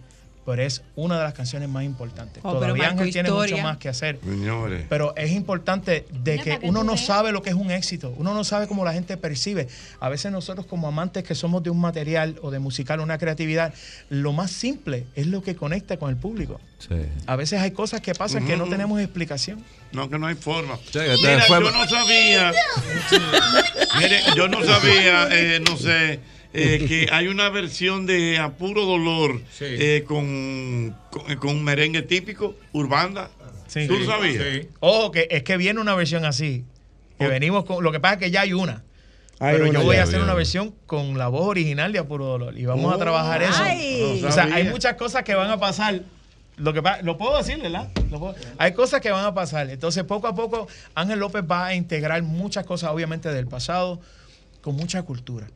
pero 0.45 0.61
es 0.61 0.81
una 0.95 1.17
de 1.17 1.23
las 1.23 1.33
canciones 1.33 1.69
más 1.69 1.83
importantes. 1.83 2.41
Oh, 2.43 2.53
Todavía 2.53 2.89
Ángel 2.89 3.11
tiene 3.11 3.31
mucho 3.31 3.57
más 3.59 3.77
que 3.77 3.89
hacer. 3.89 4.19
Señores. 4.23 4.85
Pero 4.89 5.15
es 5.15 5.31
importante 5.31 6.05
de 6.11 6.39
que 6.39 6.59
uno 6.63 6.83
no 6.83 6.97
sabe 6.97 7.31
lo 7.31 7.41
que 7.41 7.49
es 7.49 7.55
un 7.55 7.71
éxito, 7.71 8.13
uno 8.17 8.33
no 8.33 8.43
sabe 8.43 8.67
cómo 8.67 8.83
la 8.85 8.93
gente 8.93 9.17
percibe. 9.17 9.67
A 9.99 10.09
veces 10.09 10.31
nosotros 10.31 10.65
como 10.65 10.87
amantes 10.87 11.23
que 11.23 11.35
somos 11.35 11.63
de 11.63 11.69
un 11.69 11.79
material 11.79 12.37
o 12.41 12.51
de 12.51 12.59
musical, 12.59 12.99
una 12.99 13.17
creatividad, 13.17 13.73
lo 14.09 14.33
más 14.33 14.51
simple 14.51 15.05
es 15.15 15.27
lo 15.27 15.41
que 15.43 15.55
conecta 15.55 15.97
con 15.97 16.09
el 16.09 16.17
público. 16.17 16.59
A 17.27 17.35
veces 17.37 17.61
hay 17.61 17.71
cosas 17.71 18.01
que 18.01 18.13
pasan 18.13 18.45
que 18.45 18.57
no 18.57 18.63
Ujú. 18.63 18.71
tenemos 18.73 18.99
explicación. 18.99 19.63
No, 19.93 20.09
que 20.09 20.17
no 20.19 20.27
hay 20.27 20.35
forma. 20.35 20.77
que 20.91 20.99
te 20.99 21.17
Mira, 21.17 21.41
fue- 21.47 21.59
yo 21.63 21.71
no 21.71 21.87
sabía. 21.87 22.51
Mire, 23.99 24.21
yo 24.35 24.47
no 24.47 24.63
sabía, 24.63 25.27
eh, 25.31 25.59
no 25.67 25.77
sé, 25.77 26.19
eh, 26.53 26.85
que 26.87 27.07
hay 27.11 27.27
una 27.27 27.49
versión 27.49 28.05
de 28.05 28.37
A 28.37 28.51
Puro 28.53 28.85
Dolor 28.85 29.41
eh, 29.61 30.03
con, 30.07 30.95
con, 31.09 31.35
con 31.37 31.63
merengue 31.63 32.01
típico, 32.03 32.55
urbanda. 32.71 33.29
Sí. 33.67 33.87
¿Tú 33.87 33.97
lo 33.97 34.05
sabías? 34.05 34.67
Ojo, 34.79 35.11
que 35.11 35.27
es 35.31 35.43
que 35.43 35.57
viene 35.57 35.79
una 35.81 35.95
versión 35.95 36.25
así. 36.25 36.63
Que 37.17 37.27
venimos 37.27 37.65
con. 37.65 37.83
Lo 37.83 37.91
que 37.91 37.99
pasa 37.99 38.15
es 38.15 38.19
que 38.19 38.31
ya 38.31 38.41
hay 38.41 38.53
una. 38.53 38.83
Hay 39.39 39.53
pero 39.55 39.69
una 39.69 39.79
yo 39.79 39.85
voy 39.85 39.95
ya, 39.95 40.01
a 40.01 40.03
hacer 40.03 40.19
ya. 40.19 40.23
una 40.25 40.33
versión 40.35 40.73
con 40.85 41.17
la 41.17 41.27
voz 41.27 41.47
original 41.47 41.91
de 41.91 41.99
Apuro 41.99 42.25
Dolor. 42.25 42.57
Y 42.57 42.65
vamos 42.65 42.91
a 42.91 42.95
Oh. 42.95 42.99
trabajar 42.99 43.41
eso. 43.43 43.61
Ay. 43.63 44.23
o 44.23 44.31
sea, 44.31 44.43
hay 44.45 44.65
muchas 44.65 44.93
cosas 44.95 45.23
que 45.23 45.33
van 45.33 45.49
a 45.49 45.59
pasar. 45.59 46.01
Lo 46.57 46.71
que 46.71 46.83
lo 47.01 47.17
puedo 47.17 47.35
decir, 47.37 47.59
¿verdad? 47.59 47.89
Lo 48.11 48.19
puedo- 48.19 48.35
hay 48.59 48.73
cosas 48.73 49.01
que 49.01 49.09
van 49.09 49.25
a 49.25 49.33
pasar. 49.33 49.69
Entonces, 49.71 50.03
poco 50.03 50.27
a 50.27 50.35
poco, 50.35 50.67
Ángel 50.93 51.17
López 51.17 51.43
va 51.49 51.65
a 51.67 51.73
integrar 51.75 52.21
muchas 52.21 52.63
cosas, 52.65 52.91
obviamente, 52.91 53.29
del 53.33 53.47
pasado, 53.47 53.99
con 54.61 54.75
mucha 54.75 55.01
cultura. 55.01 55.47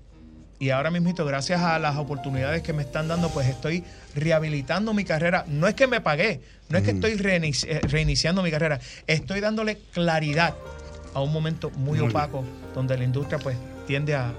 Y 0.59 0.71
ahora 0.71 0.89
mismo, 0.89 1.13
gracias 1.13 1.61
a 1.61 1.77
las 1.77 1.97
oportunidades 1.97 2.63
que 2.63 2.73
me 2.73 2.81
están 2.81 3.07
dando, 3.07 3.29
pues 3.29 3.47
estoy 3.47 3.83
rehabilitando 4.15 4.93
mi 4.93 5.03
carrera. 5.03 5.45
No 5.47 5.67
es 5.67 5.75
que 5.75 5.85
me 5.87 6.01
pagué, 6.01 6.41
no 6.69 6.77
es 6.77 6.83
que 6.83 6.91
estoy 6.91 7.15
reinici- 7.15 7.67
eh, 7.69 7.81
reiniciando 7.83 8.41
mi 8.41 8.49
carrera, 8.49 8.79
estoy 9.05 9.39
dándole 9.39 9.77
claridad 9.93 10.55
a 11.13 11.21
un 11.21 11.31
momento 11.31 11.69
muy 11.71 11.99
Muy 11.99 12.09
opaco 12.09 12.43
donde 12.73 12.97
la 12.97 13.03
industria 13.03 13.37
pues 13.39 13.55
tiende 13.85 14.15
a, 14.15 14.33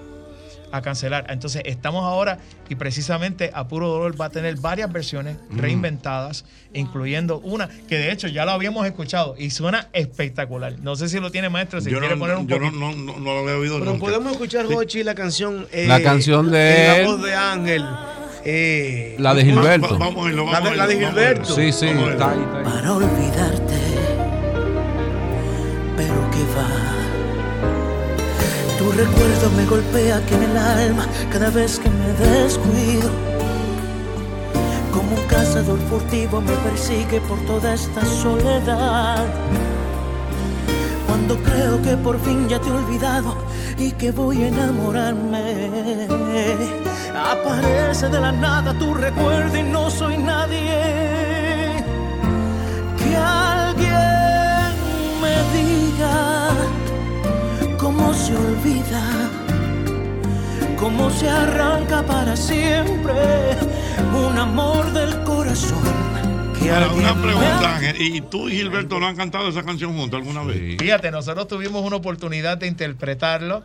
a 0.73 0.83
cancelar. 0.83 1.27
Entonces 1.31 1.63
estamos 1.65 2.05
ahora 2.05 2.39
y 2.69 2.75
precisamente 2.75 3.51
a 3.55 3.69
puro 3.69 3.89
dolor 3.89 4.21
va 4.21 4.27
a 4.27 4.31
tener 4.31 4.57
varias 4.57 4.93
versiones 4.93 5.37
Mm. 5.51 5.59
reinventadas, 5.59 6.45
incluyendo 6.75 7.39
una 7.41 7.69
que 7.89 7.97
de 7.97 8.13
hecho 8.13 8.29
ya 8.29 8.45
lo 8.45 8.51
habíamos 8.53 8.87
escuchado 8.87 9.35
y 9.39 9.51
suena 9.51 9.89
espectacular. 9.93 10.75
No 10.81 10.97
sé 10.97 11.09
si 11.09 11.19
lo 11.21 11.31
tiene 11.31 11.49
maestro, 11.49 11.81
si 11.81 11.91
Yo, 11.91 11.99
quiere 11.99 12.15
no, 12.15 12.21
poner 12.21 12.37
un 12.37 12.47
yo 12.47 12.57
poquito. 12.59 12.77
no, 12.77 12.93
no, 12.93 13.13
no, 13.13 13.19
no 13.19 13.33
lo 13.35 13.39
había 13.41 13.57
oído 13.57 13.79
Pero 13.79 13.93
nunca. 13.93 14.01
podemos 14.07 14.33
escuchar, 14.33 14.67
Jochi, 14.67 15.03
la 15.05 15.15
canción. 15.15 15.67
eh, 15.73 15.87
La 15.87 16.03
canción 16.03 16.51
de. 16.51 16.99
La 17.03 17.07
voz 17.09 17.23
de 17.23 17.35
Ángel. 17.35 17.85
eh, 18.45 19.17
La 19.19 19.35
de 19.35 19.45
Gilberto. 19.45 19.99
Va- 19.99 20.07
vamos 20.07 20.27
a 20.27 20.31
La 20.31 20.43
vamos 20.43 20.63
de, 20.65 20.69
a 20.71 20.77
la 20.77 20.87
de 20.87 20.95
oírlo, 20.95 21.07
vamos 21.09 21.23
a 21.23 21.27
Gilberto. 21.27 21.55
Sí, 21.55 21.73
sí, 21.73 21.87
Vamos 21.87 22.09
a 22.09 22.13
está 22.13 22.31
ahí, 22.31 22.39
verlo. 22.39 22.59
está 22.59 22.59
ahí. 22.71 22.75
para 22.75 22.93
olvidarte. 22.93 23.75
Pero 25.97 26.31
que 26.31 26.43
va, 26.55 26.88
Tu 28.89 28.95
recuerdo 28.95 29.51
me 29.55 29.67
golpea 29.67 30.17
aquí 30.17 30.33
en 30.33 30.45
el 30.45 30.57
alma 30.57 31.07
cada 31.31 31.51
vez 31.51 31.79
que 31.79 31.91
me 31.91 32.11
descuido. 32.15 33.11
Como 34.95 35.15
un 35.15 35.27
cazador 35.29 35.79
furtivo 35.91 36.41
me 36.41 36.55
persigue 36.67 37.21
por 37.29 37.39
toda 37.41 37.75
esta 37.75 38.03
soledad. 38.07 39.27
Cuando 41.07 41.37
creo 41.37 41.83
que 41.83 41.99
por 41.99 42.19
fin 42.21 42.49
ya 42.49 42.59
te 42.59 42.71
he 42.71 42.73
olvidado 42.73 43.37
y 43.77 43.93
que 43.93 44.11
voy 44.11 44.45
a 44.45 44.49
enamorarme, 44.49 46.07
aparece 47.15 48.09
de 48.09 48.21
la 48.23 48.33
nada 48.33 48.73
tu 48.79 48.95
recuerdo 48.95 49.55
y 49.55 49.65
no 49.65 49.91
soy 49.91 50.17
nadie. 50.17 51.85
Que 52.97 53.17
alguien 53.17 54.73
me 55.21 55.35
diga 55.53 56.49
cómo 57.99 58.15
se 58.15 58.37
olvida, 58.37 59.03
cómo 60.79 61.11
se 61.11 61.29
arranca 61.29 62.05
para 62.07 62.37
siempre 62.37 63.13
un 64.15 64.39
amor 64.39 64.93
del 64.93 65.19
corazón. 65.25 65.83
Que 66.59 66.71
Ahora, 66.71 66.87
alguien 66.87 67.01
una 67.05 67.15
me 67.15 67.23
pregunta, 67.23 67.77
Ángel. 67.77 68.01
¿Y 68.01 68.21
tú 68.21 68.49
y 68.49 68.53
Gilberto 68.57 69.01
no 69.01 69.07
han 69.09 69.17
cantado 69.17 69.49
esa 69.49 69.65
canción 69.65 69.97
juntos 69.97 70.17
alguna 70.19 70.43
vez? 70.45 70.77
Fíjate, 70.79 71.11
nosotros 71.11 71.49
tuvimos 71.49 71.85
una 71.85 71.97
oportunidad 71.97 72.57
de 72.59 72.69
interpretarlo 72.69 73.65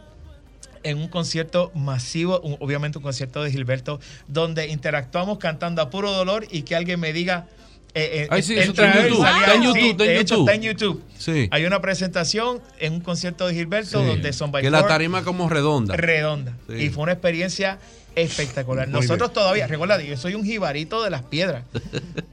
en 0.81 0.97
un 0.97 1.07
concierto 1.09 1.71
masivo, 1.75 2.39
un- 2.41 2.57
obviamente 2.59 2.97
un 2.97 3.03
concierto 3.03 3.43
de 3.43 3.51
Gilberto, 3.51 3.99
donde 4.27 4.67
interactuamos 4.67 5.37
cantando 5.37 5.81
a 5.83 5.89
puro 5.91 6.11
dolor 6.11 6.45
y 6.49 6.63
que 6.63 6.75
alguien 6.75 6.99
me 6.99 7.13
diga. 7.13 7.45
Eh, 7.95 8.23
eh, 8.23 8.27
Ay, 8.31 8.41
sí, 8.43 8.57
eso 8.57 8.71
está 8.71 8.91
en 8.91 9.03
YouTube, 9.09 9.23
salía- 9.25 9.39
está 9.41 9.53
en 9.55 9.61
sí, 9.61 9.67
YouTube, 9.67 9.91
está 9.91 10.03
en 10.03 10.09
de 10.09 10.19
hecho, 10.19 10.35
YouTube. 10.35 10.39
está 10.49 10.53
en 10.55 10.61
YouTube. 10.61 11.03
Sí. 11.17 11.47
Hay 11.51 11.65
una 11.65 11.81
presentación 11.81 12.61
en 12.79 12.93
un 12.93 13.01
concierto 13.01 13.47
de 13.47 13.53
Gilberto 13.53 14.01
Sí. 14.01 14.07
donde 14.07 14.33
son 14.33 14.51
Que 14.51 14.69
la 14.71 14.85
tarima 14.87 15.23
como 15.23 15.47
redonda. 15.49 15.95
redonda. 15.95 16.53
Y 16.69 16.89
fue 16.89 17.03
una 17.03 17.11
experiencia 17.13 17.79
espectacular. 18.15 18.87
Muy 18.87 19.01
Nosotros 19.01 19.29
bien. 19.29 19.33
todavía, 19.33 19.67
recuerda, 19.67 20.01
yo 20.01 20.17
soy 20.17 20.35
un 20.35 20.43
jibarito 20.43 21.03
de 21.03 21.09
las 21.09 21.23
piedras. 21.23 21.63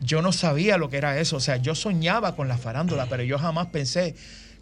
Yo 0.01 0.23
no 0.23 0.33
sabía 0.33 0.77
lo 0.79 0.91
que 0.91 0.97
era 0.99 1.19
eso. 1.19 1.37
O 1.37 1.41
sea, 1.41 1.57
yo 1.57 1.75
soñaba 1.75 2.37
con 2.37 2.49
la 2.49 2.59
farándula, 2.59 3.07
pero 3.09 3.23
yo 3.23 3.39
jamás 3.39 3.69
pensé 3.69 4.15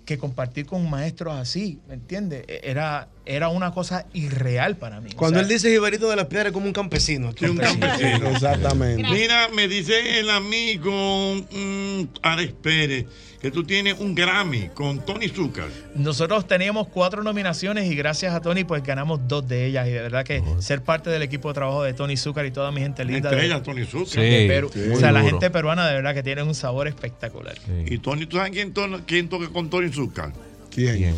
que 0.04 0.16
compartir 0.16 0.64
con 0.66 0.88
maestros 0.88 1.34
así, 1.36 1.80
¿me 1.86 1.94
entiendes? 1.94 2.44
E- 2.48 2.60
Era, 2.64 3.08
era 3.28 3.48
una 3.50 3.70
cosa 3.72 4.06
irreal 4.14 4.76
para 4.76 5.00
mí. 5.00 5.10
O 5.14 5.16
Cuando 5.16 5.38
sea, 5.38 5.42
él 5.42 5.48
dice 5.52 5.70
Jibarito 5.70 6.09
de 6.09 6.16
las 6.16 6.26
Piedras, 6.26 6.46
es 6.48 6.52
como 6.52 6.66
un 6.66 6.72
campesino. 6.72 7.32
Sí, 7.38 7.44
un 7.44 7.59
campesino. 7.59 8.30
Exactamente. 8.30 9.09
Mira, 9.10 9.48
me 9.55 9.68
dice 9.68 10.18
el 10.18 10.30
amigo 10.30 11.36
mm, 11.52 12.02
Alex 12.22 12.55
Pérez 12.62 13.06
que 13.40 13.52
tú 13.52 13.62
tienes 13.62 13.94
un 14.00 14.16
Grammy 14.16 14.68
con 14.74 15.05
Tony 15.06 15.28
Zucker. 15.28 15.66
Nosotros 15.94 16.48
teníamos 16.48 16.88
cuatro 16.88 17.22
nominaciones 17.22 17.88
y 17.88 17.94
gracias 17.94 18.34
a 18.34 18.40
Tony 18.40 18.64
pues 18.64 18.82
ganamos 18.82 19.20
dos 19.28 19.46
de 19.46 19.64
ellas 19.66 19.86
y 19.86 19.92
de 19.92 20.02
verdad 20.02 20.24
que 20.24 20.42
ser 20.59 20.82
parte 20.82 21.09
del 21.10 21.22
equipo 21.22 21.46
de 21.46 21.55
trabajo 21.55 21.84
de 21.84 21.92
Tony 21.92 22.16
Zucker 22.16 22.46
y 22.46 22.50
toda 22.50 22.72
mi 22.72 22.80
gente 22.80 23.05
linda 23.05 23.28
Entre 23.28 23.42
de, 23.42 23.46
ellas, 23.46 23.62
Tony 23.62 23.84
Zucker. 23.86 24.20
de 24.24 24.40
Sí, 24.42 24.48
Perú. 24.48 24.70
sí, 24.74 24.80
o 24.92 24.96
sea, 24.98 25.12
la 25.12 25.20
duro. 25.20 25.30
gente 25.32 25.50
peruana 25.50 25.86
de 25.86 25.94
verdad 25.94 26.14
que 26.14 26.24
tiene 26.24 26.42
un 26.42 26.55
sabor 26.56 26.88
espectacular. 26.88 27.55
Y 27.86 27.98
Tony, 27.98 28.26
¿tú 28.26 28.38
sabes 28.38 28.50
quién, 28.50 28.72
to- 28.72 29.02
quién 29.06 29.28
toca 29.28 29.48
con 29.50 29.70
Tony 29.70 29.92
Zucker? 29.92 30.32
¿Quién? 30.74 31.14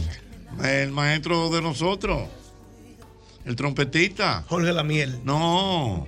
El 0.65 0.91
maestro 0.93 1.49
de 1.51 1.63
nosotros. 1.63 2.23
El 3.45 3.57
trompetista. 3.57 4.45
Jorge 4.49 4.73
Lamiel. 4.73 5.21
No. 5.25 6.07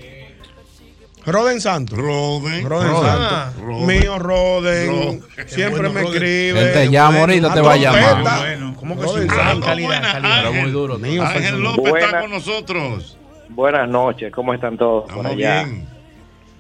Roden 1.24 1.60
Santos. 1.60 1.98
Roden. 1.98 2.64
Roden 2.68 2.88
Roden. 2.88 3.10
Santos. 3.12 3.62
Roden. 3.62 3.86
Mío, 3.86 4.18
Roden. 4.18 4.88
Roden. 4.88 5.22
Siempre 5.46 5.82
me 5.82 5.88
bueno, 5.88 6.00
Roden. 6.08 6.14
escribe. 6.14 6.60
Él 6.60 6.72
te 6.72 6.90
llama 6.90 7.20
ahorita, 7.20 7.54
te 7.54 7.60
va 7.60 7.72
a 7.72 7.76
llamar. 7.76 8.22
Trompeta. 8.22 8.74
¿Cómo 8.80 8.96
que 8.96 9.02
Roden? 9.02 9.30
Santos. 9.30 9.66
Calidad, 9.66 9.88
Buena, 9.88 10.12
calidad. 10.12 10.46
Ángel. 10.46 10.62
Muy 10.62 10.70
duro. 10.72 10.98
Mío, 10.98 11.22
Ángel. 11.22 11.60
López 11.60 11.94
está 11.94 12.20
con 12.22 12.30
nosotros. 12.30 13.18
Buenas 13.48 13.88
noches, 13.88 14.32
¿cómo 14.32 14.54
están 14.54 14.78
todos 14.78 15.02
por 15.04 15.26
Estamos 15.26 15.32
allá? 15.32 15.64
bien. 15.64 15.86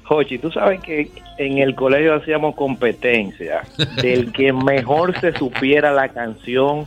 Jochi, 0.04 0.38
tú 0.38 0.50
sabes 0.52 0.80
que 0.82 1.10
en 1.38 1.56
el 1.58 1.74
colegio 1.74 2.14
hacíamos 2.16 2.54
competencia 2.54 3.62
del 4.02 4.30
que 4.32 4.52
mejor 4.52 5.18
se 5.20 5.32
supiera 5.32 5.90
la 5.90 6.08
canción 6.10 6.86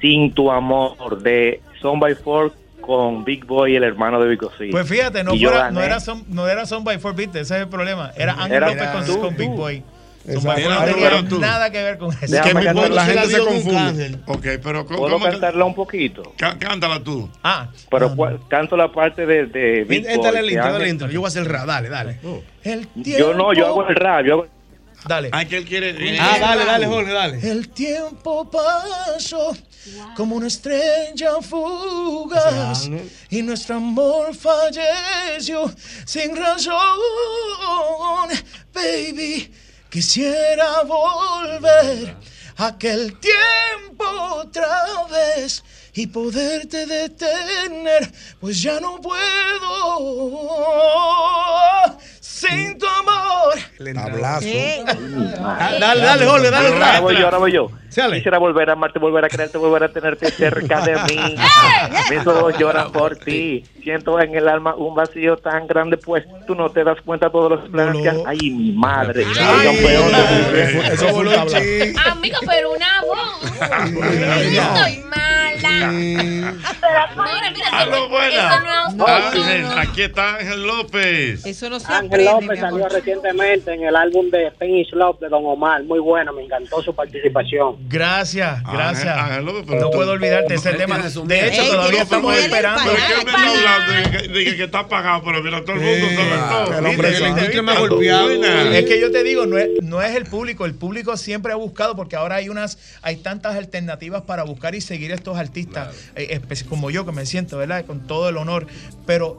Sin 0.00 0.32
tu 0.32 0.50
amor 0.50 1.20
de 1.22 1.60
Son 1.80 1.98
by 2.00 2.14
Four 2.14 2.52
con 2.80 3.24
Big 3.24 3.44
Boy, 3.44 3.76
el 3.76 3.84
hermano 3.84 4.20
de 4.20 4.28
Vico 4.28 4.50
Sí. 4.58 4.68
Pues 4.70 4.88
fíjate, 4.88 5.22
no, 5.22 5.32
fuera, 5.36 5.70
no, 5.70 5.82
era 5.82 6.00
son, 6.00 6.24
no 6.28 6.48
era 6.48 6.64
Son 6.66 6.82
by 6.82 6.98
Four 6.98 7.14
Beat, 7.14 7.36
ese 7.36 7.54
es 7.56 7.60
el 7.62 7.68
problema. 7.68 8.10
Era 8.16 8.32
Ángel 8.34 8.60
López 8.60 8.88
con, 8.88 9.04
tú, 9.06 9.20
con 9.20 9.36
Big 9.36 9.50
tú. 9.50 9.56
Boy. 9.56 9.82
Son 10.24 10.34
Exacto. 10.34 10.48
by 10.48 10.62
Four 10.62 10.72
no 10.72 10.82
Era 10.82 11.10
tenía 11.16 11.28
tú. 11.28 11.38
nada 11.40 11.70
que 11.70 11.82
ver 11.82 11.98
con 11.98 12.10
eso. 12.10 12.18
Déjame 12.26 12.62
Que 12.62 12.72
mi 12.74 12.88
la 12.94 13.04
gente 13.06 13.26
se 13.26 13.38
confunde. 13.38 14.18
Ok, 14.26 14.46
pero 14.62 14.86
¿cómo, 14.86 14.98
¿Puedo 15.00 15.12
cómo 15.14 15.24
cantarla 15.26 15.64
un 15.64 15.74
poquito? 15.74 16.22
Cá- 16.36 16.58
cántala 16.58 17.00
tú. 17.02 17.28
Ah, 17.42 17.68
Pero 17.90 18.14
cu- 18.16 18.38
canto 18.48 18.76
la 18.76 18.90
parte 18.90 19.26
de, 19.26 19.46
de 19.46 19.84
Big 19.84 20.04
Boy. 20.04 20.14
Éntale 20.14 20.38
el 20.40 20.50
intro, 20.50 20.76
el 20.76 20.88
intro. 20.88 21.10
Yo 21.10 21.20
voy 21.20 21.26
a 21.26 21.28
hacer 21.28 21.42
el 21.42 21.48
rap. 21.48 21.66
Dale, 21.66 21.88
dale. 21.90 22.18
El 22.64 22.88
Yo 22.96 23.34
no, 23.34 23.52
yo 23.52 23.66
hago 23.66 23.86
el 23.88 23.94
rap. 23.96 24.24
Yo 24.24 24.32
hago- 24.34 24.46
Dale. 25.06 25.30
Ay, 25.32 25.46
que 25.46 25.56
él 25.58 25.64
quiere. 25.64 26.18
Ah, 26.20 26.36
dale, 26.38 26.64
dale, 26.66 26.86
Jorge, 26.86 27.12
dale. 27.12 27.50
El 27.50 27.68
tiempo 27.70 28.50
pasó 28.50 29.56
como 30.16 30.36
una 30.36 30.46
estrella 30.48 31.40
fugaz 31.42 32.88
y 33.30 33.42
nuestro 33.42 33.76
amor 33.76 34.34
falleció 34.34 35.72
sin 36.04 36.36
razón. 36.36 36.98
Baby, 38.72 39.52
quisiera 39.88 40.82
volver 40.82 42.16
a 42.56 42.66
aquel 42.66 43.18
tiempo 43.20 44.04
otra 44.32 45.06
vez 45.10 45.62
y 45.94 46.06
poderte 46.06 46.86
detener, 46.86 48.12
pues 48.40 48.62
ya 48.62 48.78
no 48.80 49.00
puedo 49.00 49.20
sin 52.20 52.78
tu 52.78 52.86
amor. 52.86 53.54
Tablazo. 53.94 54.46
Ah, 55.42 55.72
Dale, 55.80 56.00
dale, 56.02 56.26
Jorge, 56.26 56.50
dale 56.50 56.68
Ahora 56.68 57.00
voy 57.00 57.16
yo, 57.18 57.24
ahora 57.24 57.38
voy 57.38 57.52
yo. 57.52 57.70
Sale. 57.90 58.16
Quisiera 58.16 58.38
volver 58.38 58.70
a 58.70 58.74
amarte, 58.74 58.98
volver 58.98 59.24
a 59.24 59.28
quererte, 59.28 59.58
volver 59.58 59.82
a 59.84 59.88
tenerte 59.88 60.30
cerca 60.30 60.80
de 60.80 60.94
mí. 61.08 61.34
Mis 62.10 62.26
ojos 62.26 62.56
lloran 62.58 62.92
por 62.92 63.16
ti. 63.16 63.64
Siento 63.82 64.20
en 64.20 64.34
el 64.34 64.48
alma 64.48 64.74
un 64.76 64.94
vacío 64.94 65.36
tan 65.36 65.66
grande, 65.66 65.96
pues 65.96 66.24
tú 66.46 66.54
no 66.54 66.70
te 66.70 66.84
das 66.84 66.98
cuenta 67.04 67.30
todos 67.30 67.50
los 67.50 67.68
planes 67.68 68.02
que 68.02 68.22
Ay, 68.26 68.50
mi 68.50 68.72
madre. 68.72 69.24
De- 69.24 70.92
Eso 70.92 71.08
fue 71.08 71.26
un 71.26 71.32
tablazo. 71.34 71.56
Amigo, 72.12 72.38
pero 72.46 72.70
una 72.72 73.02
voz. 73.02 73.42
Estoy 73.60 75.04
mala. 75.04 76.54
Aló, 77.72 78.08
buena. 78.08 78.62
no 78.94 79.06
Ángel, 79.06 79.66
aquí 79.78 80.02
está 80.02 80.36
Ángel 80.36 80.66
López. 80.66 81.46
Eso 81.46 81.70
no 81.70 81.78
se 81.80 81.92
Ángel 81.92 82.24
López 82.24 82.60
salió 82.60 82.88
recientemente 82.88 83.72
en 83.72 83.84
el 83.84 83.96
álbum 83.96 84.30
de 84.30 84.50
Penis 84.58 84.90
Love 84.92 85.18
de 85.20 85.28
Don 85.28 85.44
Omar. 85.46 85.82
Muy 85.84 85.98
bueno, 86.00 86.32
me 86.32 86.42
encantó 86.44 86.82
su 86.82 86.94
participación. 86.94 87.76
Gracias, 87.88 88.62
gracias. 88.62 89.06
Ángel, 89.06 89.24
Ángel 89.32 89.44
López, 89.46 89.64
pero 89.66 89.80
no 89.80 89.90
tú- 89.90 89.96
puedo 89.96 90.12
olvidarte 90.12 90.54
ese 90.54 90.72
tema. 90.74 90.98
De 90.98 91.48
hecho, 91.48 91.62
Ey, 91.62 91.70
todavía 91.70 92.02
estamos 92.02 92.36
esperando. 92.36 92.82
¿Pero 92.84 92.96
para- 92.96 93.06
qué 93.08 93.24
me 93.24 93.30
está 93.30 93.50
hablando? 93.50 93.92
De 93.92 94.10
que, 94.10 94.28
de 94.50 94.56
que 94.56 94.64
está 94.64 94.88
pagado, 94.88 95.22
pero 95.24 95.42
mira, 95.42 95.64
todo 95.64 95.76
el 95.76 95.82
mundo 95.82 96.06
sabe 96.14 97.28
industria 97.28 97.62
me 97.62 97.72
ha 97.72 97.78
golpeado. 97.80 98.30
Es 98.30 98.84
que 98.84 99.00
yo 99.00 99.10
te 99.10 99.22
digo, 99.24 99.46
no 99.46 99.58
es, 99.58 99.68
no 99.82 100.02
es 100.02 100.14
el 100.14 100.24
público, 100.24 100.66
el 100.66 100.74
público 100.74 101.16
siempre 101.16 101.52
ha 101.52 101.56
buscado, 101.56 101.96
porque 101.96 102.16
ahora 102.16 102.36
hay 102.36 102.48
unas, 102.48 102.78
hay 103.02 103.16
tantas 103.16 103.56
alternativas 103.56 104.22
para 104.22 104.44
buscar 104.44 104.74
y 104.74 104.80
seguir 104.80 105.10
estos 105.12 105.36
artistas, 105.38 105.88
eh, 106.16 106.40
como 106.68 106.90
yo 106.90 107.04
que 107.06 107.12
me 107.12 107.26
siento, 107.26 107.58
¿verdad? 107.58 107.84
Con 107.86 108.06
todo 108.06 108.28
el 108.28 108.36
honor, 108.36 108.66
pero 109.06 109.38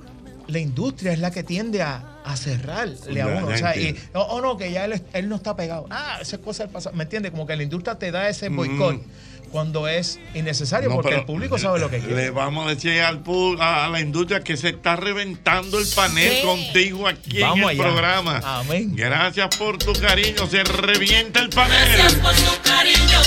la 0.52 0.60
industria 0.60 1.14
es 1.14 1.20
la 1.20 1.32
que 1.32 1.44
tiende 1.44 1.82
a, 1.82 2.20
a 2.26 2.36
cerrarle 2.38 3.22
a 3.22 3.28
uno. 3.28 3.48
O 3.48 3.58
sea, 3.58 3.76
y, 3.78 3.98
oh, 4.14 4.42
no, 4.42 4.58
que 4.58 4.72
ya 4.72 4.86
él, 4.86 5.02
él 5.14 5.30
no 5.30 5.36
está 5.38 5.56
pegado. 5.56 5.88
Ah, 5.90 6.20
esa 6.22 6.38
cosa 6.40 6.64
del 6.64 6.72
pasado. 6.72 6.96
¿Me 6.96 7.04
entiendes? 7.04 7.32
Como 7.32 7.48
que 7.48 7.56
la 7.56 7.64
industria 7.64 7.96
te 7.98 8.12
da 8.12 8.28
ese 8.30 8.50
boicot 8.50 9.02
cuando 9.52 9.88
es 9.88 10.18
innecesario, 10.34 10.88
No, 10.90 10.96
porque 10.96 11.14
el 11.16 11.26
público 11.26 11.58
sabe 11.58 11.80
lo 11.80 11.90
que 11.90 12.00
quiere. 12.00 12.16
Le 12.16 12.30
vamos 12.30 12.68
a 12.68 12.70
decir 12.74 13.02
al 13.02 13.22
a 13.60 13.90
la 13.90 14.00
industria 14.00 14.42
que 14.42 14.56
se 14.56 14.70
está 14.70 14.96
reventando 14.96 15.78
el 15.80 15.88
panel 15.94 16.32
Sí. 16.38 16.42
contigo 16.46 17.08
aquí 17.08 17.38
en 17.42 17.50
Vamos 17.50 17.72
el 17.72 17.80
allá. 17.82 17.84
programa. 17.84 18.42
Amén. 18.44 18.96
Gracias 18.96 19.56
por 19.58 19.78
tu 19.78 19.92
cariño. 19.94 20.48
Se 20.50 20.64
revienta 20.64 21.42
el 21.42 21.50
panel. 21.50 21.78
Gracias 21.98 22.14
por 22.16 22.34
su 22.34 22.62
cariño, 22.62 23.20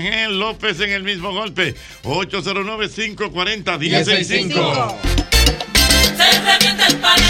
Ángel 0.00 0.38
López 0.38 0.80
en 0.80 0.92
el 0.92 1.02
mismo 1.02 1.32
golpe. 1.32 1.74
809-540-1065. 2.04 4.94
Se 6.16 6.24
el 6.86 6.96
panel, 6.96 7.24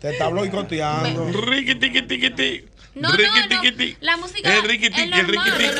Te 0.00 0.10
está 0.10 0.28
boicoteando. 0.28 1.28
Riqui, 1.46 1.74
tiqui, 1.74 2.02
tiqui, 2.02 2.30
ti. 2.30 2.64
No, 2.94 3.10
Riqui, 3.12 3.40
no, 3.40 3.42
no. 3.42 3.48
tiqui, 3.48 3.72
ti. 3.76 3.96
La 4.00 4.16
música 4.16 4.56
El 4.56 4.62
riqui, 4.64 4.86
es 4.86 4.94
tiqui, 4.94 5.20
el 5.20 5.26
riqui, 5.28 5.50
tiqui. 5.50 5.70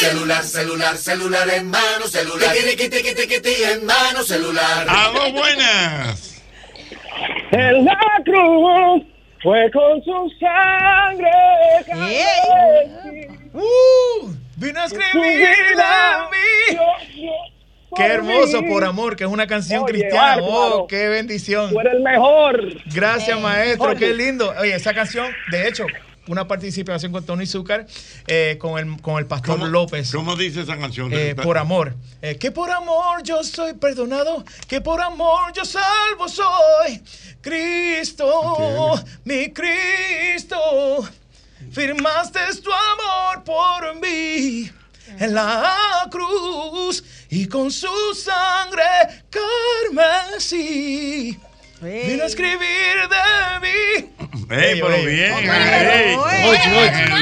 Celular, 0.00 0.42
celular, 0.42 0.96
celular 0.96 1.48
en 1.50 1.70
mano, 1.70 2.06
celular. 2.08 2.52
Tiqui, 2.52 2.76
tiqui, 2.76 2.88
tiqui, 2.88 3.14
tiqui, 3.14 3.40
tiqui, 3.40 3.62
en 3.62 3.86
mano, 3.86 4.22
celular. 4.24 4.86
Aló, 4.88 5.32
buenas. 5.32 6.42
En 7.52 7.84
la 7.84 7.98
cruz 8.24 9.02
fue 9.42 9.70
con 9.70 10.02
su 10.02 10.32
sangre. 10.40 11.30
¡Uh! 13.52 14.32
Vino 14.56 14.80
a 14.80 14.84
escribir 14.86 15.38
vida. 15.70 16.24
a 16.24 16.30
mí. 16.30 16.76
Qué 17.96 18.04
hermoso 18.04 18.62
por 18.68 18.84
amor, 18.84 19.16
que 19.16 19.24
es 19.24 19.30
una 19.30 19.46
canción 19.46 19.84
Oye, 19.84 19.92
cristiana. 19.92 20.36
bárbaro. 20.36 20.78
Oh, 20.80 20.86
qué 20.86 21.08
bendición. 21.08 21.70
Tú 21.70 21.80
eres 21.80 21.94
el 21.94 22.02
mejor. 22.02 22.60
Gracias, 22.86 23.40
maestro. 23.40 23.90
Oye. 23.90 23.98
Qué 23.98 24.14
lindo. 24.14 24.52
Oye, 24.58 24.74
esa 24.74 24.94
canción, 24.94 25.26
de 25.50 25.68
hecho, 25.68 25.86
una 26.26 26.48
participación 26.48 27.12
con 27.12 27.24
Tony 27.24 27.46
Zucker, 27.46 27.86
eh, 28.26 28.56
con, 28.58 28.78
el, 28.78 29.00
con 29.00 29.18
el 29.18 29.26
pastor 29.26 29.60
López. 29.60 30.10
¿Cómo 30.12 30.36
dice 30.36 30.62
esa 30.62 30.76
canción? 30.78 31.10
Eh, 31.12 31.34
por 31.34 31.58
amor. 31.58 31.94
Eh, 32.22 32.36
que 32.36 32.50
por 32.50 32.70
amor 32.70 33.22
yo 33.22 33.42
soy 33.44 33.74
perdonado, 33.74 34.44
que 34.66 34.80
por 34.80 35.00
amor 35.02 35.52
yo 35.52 35.64
salvo 35.64 36.28
soy. 36.28 37.02
Cristo, 37.40 38.94
mi 39.24 39.52
Cristo, 39.52 41.06
firmaste 41.72 42.40
tu 42.62 42.70
amor 42.72 43.44
por 43.44 44.00
mí 44.00 44.70
en 45.18 45.34
la 45.34 46.08
cruz 46.10 47.04
y 47.34 47.48
con 47.48 47.68
su 47.68 47.88
sangre 48.14 48.84
carmesí. 49.90 51.36
Vino 51.80 52.22
a 52.22 52.26
escribir 52.26 53.08
de 53.10 53.60
mí. 53.60 54.10
Ey, 54.50 54.80
pero 54.80 55.04
bien. 55.04 55.32
Oye, 55.32 55.50
ey. 56.04 56.16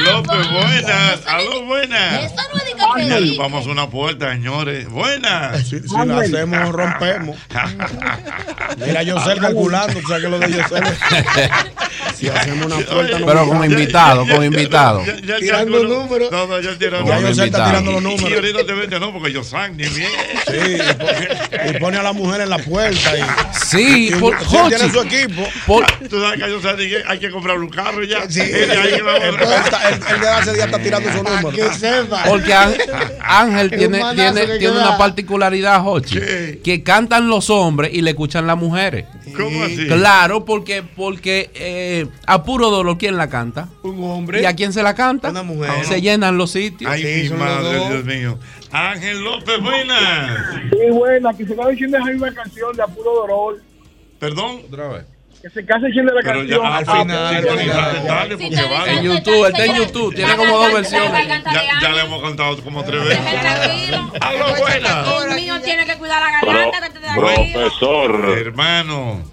López, 0.03 0.51
buenas. 0.51 1.25
Aló, 1.25 1.65
buenas. 1.65 2.25
Eso 2.25 2.35
no 2.35 2.57
es 2.59 2.65
de 2.65 2.73
que 2.73 3.13
Ay, 3.13 3.37
Vamos 3.37 3.65
a 3.65 3.69
una 3.71 3.89
puerta, 3.89 4.31
señores. 4.33 4.87
Buenas. 4.87 5.67
Si, 5.67 5.79
si 5.79 6.05
la 6.05 6.19
hacemos, 6.19 6.69
rompemos. 6.69 7.37
Mira, 8.85 9.01
yo 9.03 9.19
sé 9.19 9.37
calculando, 9.37 9.99
tú 9.99 10.07
sabes 10.07 10.23
que 10.23 10.29
lo 10.29 10.37
de 10.37 10.51
yo 10.51 10.59
Si 12.17 12.27
hacemos 12.29 12.65
una 12.67 12.77
puerta, 12.77 13.19
no 13.19 13.25
Pero 13.25 13.47
como 13.47 13.65
invitado, 13.65 14.27
como 14.27 14.43
invitado. 14.43 15.03
Tirando 15.39 15.83
números. 15.83 16.31
No, 16.31 16.47
no, 16.47 16.59
ya 16.59 16.77
tirando 16.77 17.07
Ya 17.09 17.19
yo 17.19 17.33
sé, 17.35 17.45
está 17.45 17.65
tirando 17.65 17.91
los 17.91 18.01
Y 18.01 18.03
números. 18.03 18.33
ahorita 18.33 18.65
te 18.65 18.73
vende, 18.73 18.99
no, 18.99 19.13
porque 19.13 19.31
yo 19.33 19.43
sang 19.43 19.75
ni 19.75 19.83
bien. 19.87 20.09
Sí, 20.47 20.77
y 21.69 21.79
pone- 21.79 21.97
y 21.97 21.99
a 21.99 22.03
la 22.03 22.13
mujer 22.13 22.41
en 22.41 22.49
la 22.49 22.57
puerta. 22.59 23.17
Y, 23.17 23.21
Sí, 23.65 24.09
y 24.09 24.15
por- 24.15 24.37
tiene 24.37 24.91
su 24.91 25.01
equipo. 25.01 25.47
Tú 26.09 26.21
sabes 26.21 26.41
que 26.43 26.49
yo 26.49 26.61
sé 26.61 26.75
que 26.77 27.03
hay 27.07 27.19
que 27.19 27.29
comprar 27.31 27.57
un 27.57 27.69
carro 27.69 28.03
ya. 28.03 28.29
Sí, 28.29 28.39
que 28.41 28.63
él, 28.63 28.69
de 30.21 30.27
hace 30.29 30.53
día 30.53 30.65
está 30.65 30.79
tirando 30.79 31.11
su 31.11 31.23
número. 31.23 31.51
Porque 32.27 32.53
Ángel, 32.53 32.81
Ángel 33.21 33.69
Es 33.73 33.79
tiene, 33.79 34.01
tiene, 34.15 34.45
que 34.45 34.57
tiene 34.59 34.77
una 34.77 34.97
particularidad, 34.97 35.81
Jochi, 35.81 36.19
que 36.63 36.81
cantan 36.83 37.27
los 37.27 37.49
hombres 37.49 37.91
y 37.93 38.01
le 38.01 38.11
escuchan 38.11 38.47
las 38.47 38.57
mujeres. 38.57 39.05
¿Cómo 39.35 39.63
así? 39.63 39.87
Claro, 39.87 40.45
porque, 40.45 40.83
porque 40.83 41.51
eh, 41.53 42.07
a 42.25 42.43
puro 42.43 42.69
dolor, 42.69 42.97
¿quién 42.97 43.17
la 43.17 43.29
canta? 43.29 43.69
Un 43.83 44.03
hombre. 44.03 44.41
¿Y 44.41 44.45
a 44.45 44.55
quién 44.55 44.73
se 44.73 44.83
la 44.83 44.93
canta? 44.95 45.29
Una 45.29 45.43
mujer. 45.43 45.85
Se 45.85 46.01
llenan 46.01 46.37
los 46.37 46.51
sitios. 46.51 46.91
Ay, 46.91 47.29
mi 47.29 47.37
madre, 47.37 47.89
Dios 47.89 48.05
mío. 48.05 48.39
Ángel 48.71 49.23
López, 49.23 49.61
buenas. 49.61 50.55
Sí, 50.71 50.89
buena, 50.91 51.33
que 51.33 51.45
se 51.45 51.55
case 51.55 51.71
diciendo 51.71 51.97
esa 51.97 52.07
misma 52.07 52.33
canción 52.33 52.75
de 52.75 52.83
Apuro 52.83 53.13
Dolor. 53.13 53.61
Perdón. 54.19 54.61
Otra 54.67 54.87
vez. 54.87 55.12
Que 55.43 55.49
se 55.49 55.65
case 55.65 55.87
diciendo 55.87 56.13
la 56.13 56.21
Pero 56.23 56.39
canción. 56.39 56.61
ya 56.63 56.77
al 56.77 56.85
final, 56.85 57.43
dale, 58.07 58.37
porque 58.37 58.55
vale. 58.55 58.93
En 58.93 59.03
YouTube, 59.03 59.45
está 59.45 59.65
en 59.65 59.75
YouTube, 59.75 60.15
tiene 60.15 60.35
como 60.37 60.57
dos 60.57 60.73
versiones. 60.73 61.27
Ya, 61.27 61.79
ya 61.81 61.89
le 61.89 62.01
hemos 62.01 62.21
cantado 62.21 62.63
como 62.63 62.81
tres 62.85 63.03
veces. 63.03 63.19
Aló, 64.21 64.55
buenas. 64.55 65.07
El 65.27 65.35
mío 65.35 65.61
tiene 65.61 65.85
que 65.85 65.95
cuidar 65.97 66.21
la 66.21 66.31
garganta. 66.31 66.79
que 66.81 66.89
te 66.91 66.99
da 67.01 67.13
tranquilo. 67.13 67.59
Profesor. 67.59 68.37
Hermano. 68.39 69.32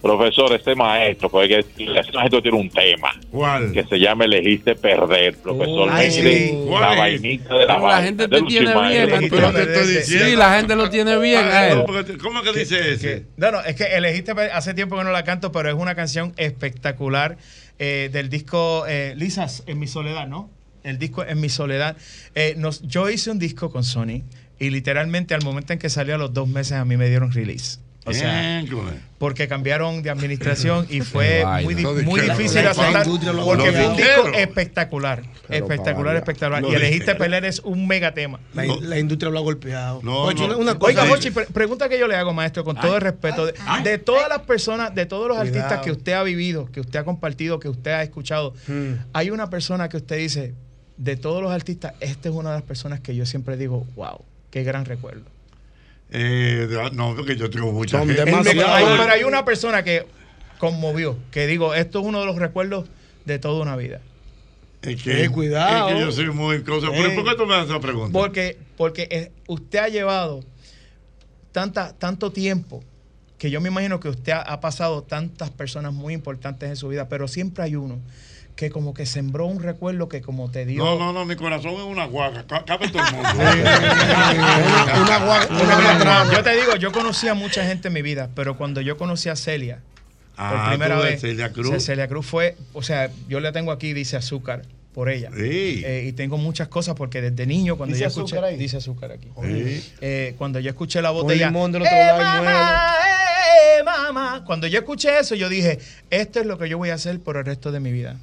Profesor, 0.00 0.52
este 0.54 0.74
maestro, 0.74 1.28
porque 1.28 1.58
este 1.58 2.12
maestro 2.14 2.40
tiene 2.40 2.56
un 2.58 2.70
tema. 2.70 3.10
¿Cuál? 3.30 3.72
Que 3.72 3.84
se 3.84 3.98
llama 3.98 4.24
Elegiste 4.24 4.74
Perder, 4.74 5.36
profesor. 5.36 5.88
Ay, 5.90 6.08
Mire, 6.10 6.48
sí. 6.48 6.52
La 6.52 6.66
¿Cuál 6.70 6.92
es? 6.92 6.98
vainita 6.98 7.54
de 7.54 7.66
la 7.66 7.74
No, 7.74 7.80
la 7.80 7.86
vaina, 7.86 8.06
gente 8.06 8.28
te 8.28 8.42
tiene 8.42 8.88
bien, 8.88 9.12
Arturo. 9.12 9.52
te 9.52 9.62
estoy 9.62 9.94
diciendo. 9.94 10.26
Sí, 10.26 10.36
la 10.36 10.56
gente 10.56 10.76
lo 10.76 10.90
tiene 10.90 11.18
bien 11.18 11.44
a 11.44 11.68
él. 11.68 11.84
¿Cómo 12.22 12.42
que 12.42 12.52
dice 12.52 12.92
ese? 12.92 13.26
No, 13.36 13.50
no, 13.52 13.60
es 13.60 13.76
que 13.76 13.84
elegiste, 13.84 14.32
hace 14.32 14.74
tiempo 14.74 14.96
que 14.96 15.04
no 15.04 15.10
la 15.12 15.24
canto, 15.24 15.52
pero 15.52 15.68
es 15.68 15.74
una 15.74 15.94
canción 15.94 16.32
espectacular 16.36 17.36
eh, 17.78 18.08
del 18.12 18.28
disco 18.28 18.84
eh, 18.88 19.14
Lisas 19.16 19.62
en 19.66 19.78
mi 19.78 19.86
soledad, 19.86 20.26
¿no? 20.28 20.50
El 20.82 20.98
disco 20.98 21.24
En 21.24 21.40
mi 21.40 21.48
soledad. 21.50 21.96
Eh, 22.34 22.54
nos, 22.56 22.82
yo 22.82 23.10
hice 23.10 23.30
un 23.30 23.38
disco 23.38 23.70
con 23.70 23.84
Sony 23.84 24.22
y 24.58 24.70
literalmente 24.70 25.34
al 25.34 25.42
momento 25.42 25.72
en 25.74 25.78
que 25.78 25.90
salió 25.90 26.14
a 26.14 26.18
los 26.18 26.32
dos 26.32 26.48
meses 26.48 26.72
a 26.72 26.84
mí 26.84 26.96
me 26.96 27.08
dieron 27.08 27.32
release. 27.32 27.78
O 28.06 28.14
sea, 28.14 28.62
Miércoles. 28.62 28.94
porque 29.18 29.46
cambiaron 29.46 30.02
de 30.02 30.08
administración 30.08 30.86
y 30.88 31.00
fue 31.02 31.44
muy, 31.62 31.74
muy 32.02 32.20
difícil 32.22 32.66
aceptar 32.66 33.04
porque 33.44 33.72
fue 33.72 33.86
un 33.88 33.96
disco 33.96 34.28
espectacular, 34.34 35.22
espectacular, 35.50 36.16
espectacular. 36.16 36.64
Y 36.64 36.74
elegiste 36.74 37.14
pelear 37.14 37.44
es 37.44 37.60
un 37.60 37.86
mega 37.86 38.14
tema. 38.14 38.40
La, 38.54 38.64
la 38.64 38.98
industria 38.98 39.30
lo 39.30 39.38
ha 39.38 39.42
golpeado. 39.42 40.00
No, 40.02 40.22
Oye, 40.22 40.48
no. 40.48 40.56
una 40.56 40.78
cosa. 40.78 40.86
Oiga, 41.02 41.06
Jochi, 41.06 41.30
pre- 41.30 41.44
pregunta 41.46 41.88
que 41.90 41.98
yo 41.98 42.08
le 42.08 42.16
hago, 42.16 42.32
maestro, 42.32 42.64
con 42.64 42.76
todo 42.80 42.94
el 42.96 43.02
respeto. 43.02 43.44
De, 43.46 43.54
de 43.84 43.98
todas 43.98 44.28
las 44.30 44.40
personas, 44.40 44.94
de 44.94 45.04
todos 45.06 45.28
los 45.28 45.36
Cuidado. 45.36 45.58
artistas 45.58 45.84
que 45.84 45.90
usted 45.92 46.12
ha 46.12 46.22
vivido, 46.22 46.70
que 46.72 46.80
usted 46.80 46.98
ha 47.00 47.04
compartido, 47.04 47.60
que 47.60 47.68
usted 47.68 47.90
ha 47.90 48.02
escuchado, 48.02 48.54
Hmm. 48.66 48.94
hay 49.12 49.30
una 49.30 49.50
persona 49.50 49.88
que 49.90 49.98
usted 49.98 50.16
dice, 50.16 50.54
de 50.96 51.16
todos 51.16 51.42
los 51.42 51.52
artistas, 51.52 51.94
esta 52.00 52.28
es 52.30 52.34
una 52.34 52.50
de 52.50 52.56
las 52.56 52.62
personas 52.64 53.00
que 53.00 53.14
yo 53.14 53.26
siempre 53.26 53.56
digo, 53.56 53.86
wow, 53.96 54.24
qué 54.50 54.62
gran 54.64 54.84
recuerdo. 54.86 55.24
Eh, 56.12 56.66
de- 56.68 56.90
no, 56.92 57.14
porque 57.14 57.36
yo 57.36 57.48
tengo 57.50 57.72
mucha 57.72 57.98
Son 57.98 58.08
gente. 58.08 58.24
pero 58.24 59.12
hay 59.12 59.22
una 59.24 59.44
persona 59.44 59.82
que 59.84 60.06
conmovió, 60.58 61.16
que 61.30 61.46
digo, 61.46 61.74
esto 61.74 62.00
es 62.00 62.06
uno 62.06 62.20
de 62.20 62.26
los 62.26 62.36
recuerdos 62.36 62.88
de 63.24 63.38
toda 63.38 63.62
una 63.62 63.76
vida. 63.76 64.00
Es 64.82 65.02
que, 65.02 65.24
Eh, 65.24 65.28
cuidado. 65.30 65.88
Es 65.88 65.94
que 65.94 66.00
yo 66.00 66.12
soy 66.12 66.30
muy 66.30 66.62
cosa. 66.64 66.88
¿Pero 66.90 67.10
Eh. 67.10 67.14
por 67.14 67.24
qué 67.24 67.34
tú 67.36 67.46
me 67.46 67.54
haces 67.54 67.70
esa 67.70 67.80
pregunta? 67.80 68.12
Porque, 68.18 68.58
porque 68.76 69.08
eh, 69.10 69.30
usted 69.46 69.78
ha 69.78 69.88
llevado 69.88 70.40
tanta, 71.52 71.92
tanto 71.98 72.32
tiempo 72.32 72.82
que 73.38 73.50
yo 73.50 73.60
me 73.60 73.68
imagino 73.68 74.00
que 74.00 74.08
usted 74.08 74.32
ha, 74.32 74.40
ha 74.40 74.60
pasado 74.60 75.02
tantas 75.02 75.50
personas 75.50 75.92
muy 75.92 76.12
importantes 76.14 76.68
en 76.68 76.76
su 76.76 76.88
vida, 76.88 77.08
pero 77.08 77.28
siempre 77.28 77.64
hay 77.64 77.76
uno 77.76 77.98
que 78.60 78.68
como 78.70 78.92
que 78.92 79.06
sembró 79.06 79.46
un 79.46 79.62
recuerdo 79.62 80.06
que 80.10 80.20
como 80.20 80.50
te 80.50 80.66
dio... 80.66 80.84
No, 80.84 80.98
no, 80.98 81.14
no, 81.14 81.24
mi 81.24 81.34
corazón 81.34 81.72
es 81.76 81.80
una 81.80 82.04
guaca. 82.04 82.44
Ca- 82.46 82.62
Cabe 82.66 82.88
todo 82.90 83.02
el 83.02 83.12
mundo. 83.14 83.28
Una, 83.32 85.02
una 85.02 85.18
gua- 85.26 85.48
una 85.50 86.32
Yo- 86.32 86.42
te 86.42 86.54
digo, 86.56 86.76
yo 86.76 86.92
conocí 86.92 87.26
a 87.26 87.32
mucha 87.32 87.64
gente 87.64 87.88
en 87.88 87.94
mi 87.94 88.02
vida, 88.02 88.28
pero 88.34 88.58
cuando 88.58 88.82
yo 88.82 88.98
conocí 88.98 89.30
a 89.30 89.36
Celia, 89.36 89.78
por 90.36 90.44
Ah, 90.58 90.66
primera 90.68 90.96
tú 90.98 91.02
de 91.04 91.10
vez, 91.12 91.20
Celia 91.22 91.50
Cruz. 91.52 91.70
Ce- 91.70 91.80
Celia 91.80 92.06
Cruz 92.06 92.26
fue, 92.26 92.56
o 92.74 92.82
sea, 92.82 93.10
yo 93.28 93.40
le 93.40 93.50
tengo 93.52 93.72
aquí, 93.72 93.94
dice 93.94 94.18
azúcar, 94.18 94.60
por 94.92 95.08
ella. 95.08 95.30
Sí. 95.34 95.82
Eh, 95.84 96.04
y 96.08 96.12
tengo 96.12 96.36
muchas 96.36 96.68
cosas 96.68 96.94
porque 96.96 97.22
desde 97.22 97.46
niño, 97.46 97.76
cuando 97.78 97.94
¿Dice 97.94 98.02
yo 98.04 98.08
escuché, 98.08 98.34
azúcar 98.36 98.50
ahí? 98.50 98.56
dice 98.58 98.76
azúcar 98.76 99.12
aquí. 99.12 99.28
Sí. 99.42 99.92
Eh, 100.02 100.34
cuando 100.36 100.60
yo 100.60 100.68
escuché 100.68 101.00
la 101.00 101.10
voz 101.10 101.22
Un 101.22 101.28
de 101.28 101.34
ella, 101.36 101.46
limón 101.46 101.72
del 101.72 101.80
otro 101.82 101.94
"Eh, 101.96 102.12
mamá, 102.18 102.94
eh, 103.78 103.82
mamá". 103.84 104.42
Cuando 104.44 104.66
yo 104.66 104.80
escuché 104.80 105.18
eso, 105.18 105.34
yo 105.34 105.48
dije, 105.48 105.78
esto 106.10 106.40
es 106.40 106.46
lo 106.46 106.58
que 106.58 106.68
yo 106.68 106.76
voy 106.76 106.90
a 106.90 106.94
hacer 106.94 107.20
por 107.20 107.36
el 107.38 107.44
resto 107.46 107.72
de 107.72 107.80
mi 107.80 107.90
vida. 107.92 108.16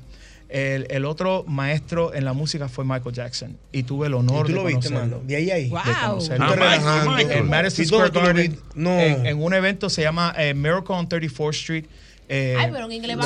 El, 0.50 0.88
el 0.90 1.04
otro 1.06 1.44
maestro 1.46 2.14
en 2.14 2.24
la 2.24 2.32
música 2.34 2.70
fue 2.70 2.86
Michael 2.86 3.14
Jackson 3.14 3.58
y 3.74 3.84
tuve 3.84 4.08
el 4.08 4.14
honor 4.14 4.46
¿Y 4.46 4.48
tú 4.48 4.48
de 4.48 4.54
lo 4.54 4.64
viste, 4.66 4.88
conocerlo. 4.90 5.18
mano? 5.18 5.28
De 5.28 5.36
ahí 5.36 5.52
a 5.52 5.56
ahí. 5.56 5.64
De 5.66 5.70
Wow. 5.72 5.82
conocerlo. 6.10 6.46
Ah, 6.46 6.48
Michael, 6.50 6.60
relajando. 6.72 7.12
Michael. 7.12 7.38
En 7.40 7.50
Madison 7.50 7.86
¿Y 7.86 7.88
dónde 7.90 8.08
Square 8.08 8.26
Garden, 8.28 8.52
viste? 8.52 8.66
No. 8.76 9.00
en, 9.00 9.26
en 9.26 9.44
un 9.44 9.54
evento 9.54 9.90
se 9.90 10.02
llama 10.04 10.34
eh, 10.38 10.54
Miracle 10.54 10.96
on 10.96 11.10
34th 11.10 11.50
Street. 11.56 11.86
Eh, 12.30 12.56
Ay, 12.60 12.70
pero 12.74 12.86
en 12.86 12.92
inglés 12.92 13.18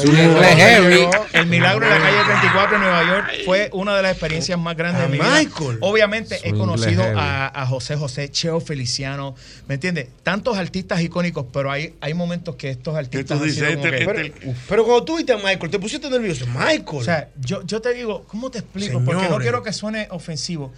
heavy. 0.55 1.07
el 1.33 1.45
milagro 1.47 1.85
en 1.85 1.91
la 1.91 1.99
calle 1.99 2.17
34 2.25 2.75
en 2.75 2.81
Nueva 2.81 3.03
York 3.03 3.31
fue 3.45 3.69
una 3.73 3.95
de 3.95 4.03
las 4.03 4.11
experiencias 4.11 4.59
más 4.59 4.77
grandes 4.77 5.01
A 5.01 5.05
de 5.05 5.11
mi 5.11 5.17
vida. 5.17 5.39
Michael. 5.39 5.77
Obviamente 5.81 6.39
he 6.43 6.51
conocido 6.53 7.03
a, 7.15 7.47
a 7.47 7.65
José 7.65 7.95
José, 7.95 8.29
Cheo 8.29 8.59
Feliciano, 8.59 9.35
¿me 9.67 9.75
entiendes? 9.75 10.07
Tantos 10.23 10.57
artistas 10.57 11.01
icónicos, 11.01 11.45
pero 11.51 11.71
hay, 11.71 11.95
hay 11.99 12.13
momentos 12.13 12.55
que 12.55 12.69
estos 12.69 12.95
artistas 12.95 13.41
han 13.41 13.49
sido 13.49 13.67
dices, 13.67 13.77
como 13.77 14.11
este, 14.11 14.31
que- 14.31 14.49
este- 14.49 14.55
Pero 14.69 14.85
cuando 14.85 15.03
tú 15.05 15.17
viste 15.17 15.33
a 15.33 15.37
Michael, 15.37 15.69
te 15.71 15.79
pusiste 15.79 16.09
nervioso. 16.09 16.45
Michael. 16.47 16.83
o 16.91 17.03
sea, 17.03 17.29
yo, 17.39 17.65
yo 17.65 17.81
te 17.81 17.93
digo, 17.93 18.25
¿cómo 18.27 18.51
te 18.51 18.59
explico? 18.59 19.01
Porque 19.03 19.27
no 19.29 19.37
quiero 19.39 19.63
que 19.63 19.73
suene 19.73 20.07
ofensivo. 20.11 20.71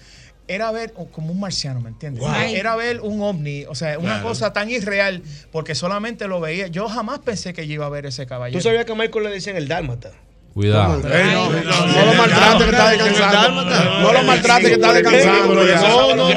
Era 0.48 0.72
ver 0.72 0.92
como 0.94 1.32
un 1.32 1.40
marciano, 1.40 1.80
¿me 1.80 1.90
entiendes? 1.90 2.22
Wow. 2.22 2.34
Era 2.34 2.76
ver 2.76 3.00
un 3.02 3.22
ovni, 3.22 3.64
o 3.66 3.76
sea, 3.76 3.98
una 3.98 4.16
Claro. 4.16 4.28
cosa 4.28 4.52
tan 4.52 4.70
irreal, 4.70 5.24
porque 5.52 5.74
solamente 5.74 6.28
lo 6.28 6.42
veía. 6.42 6.68
Yo 6.68 6.90
jamás 6.90 7.20
pensé 7.20 7.54
que 7.54 7.66
yo 7.66 7.74
iba 7.76 7.86
a 7.86 7.90
ver 7.90 8.06
ese 8.06 8.26
caballero. 8.26 8.60
tú 8.60 8.64
sabías 8.64 8.84
que 8.86 8.92
a 8.92 8.96
Michael 8.96 9.24
le 9.26 9.30
decían 9.32 9.56
el 9.56 9.68
dálmata. 9.70 10.12
Cuidado. 10.54 11.02
No, 11.02 12.06
lo 12.06 12.14
maltrate 12.14 12.64
que 12.64 12.70
está 12.70 12.90
descansando. 12.92 13.66
No 14.02 14.14
lo 14.14 14.24
maltrate 14.24 14.64
que 14.66 14.74
está 14.74 14.94
descansando. 14.94 15.56
No, 15.56 16.16
no, 16.16 16.30
no. 16.30 16.34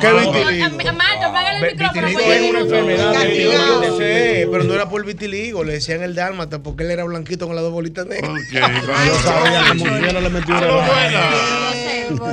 ¿Qué 0.00 0.12
vitiligo? 0.12 0.92
Marta, 0.92 1.26
apágale 1.26 1.58
el 1.68 1.72
micrófono. 1.74 2.08
Es 2.08 2.50
una 2.50 2.60
enfermedad 2.60 3.14
yo 3.24 3.96
sé, 3.98 4.48
pero 4.50 4.64
no 4.64 4.74
era 4.74 4.88
por 4.88 5.04
vitiligo, 5.04 5.64
le 5.64 5.74
decían 5.74 6.02
el 6.02 6.14
dálmata 6.14 6.60
porque 6.60 6.84
él 6.84 6.90
era 6.90 7.04
blanquito 7.04 7.46
con 7.46 7.54
las 7.56 7.64
dos 7.64 7.72
bolitas 7.72 8.06
negras. 8.06 8.32
Yo 8.50 9.14
sabía 9.22 9.64
que 10.06 10.12
no 10.12 10.20
le 10.20 10.28
metí 10.30 10.50
una 10.52 10.66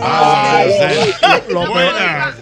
Ah, 0.02 0.64
Buena. 1.49 2.36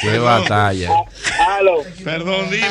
Qué 0.00 0.18
batalla. 0.18 0.90
Aló. 1.58 1.82
Perdón, 2.04 2.46
dime. 2.50 2.66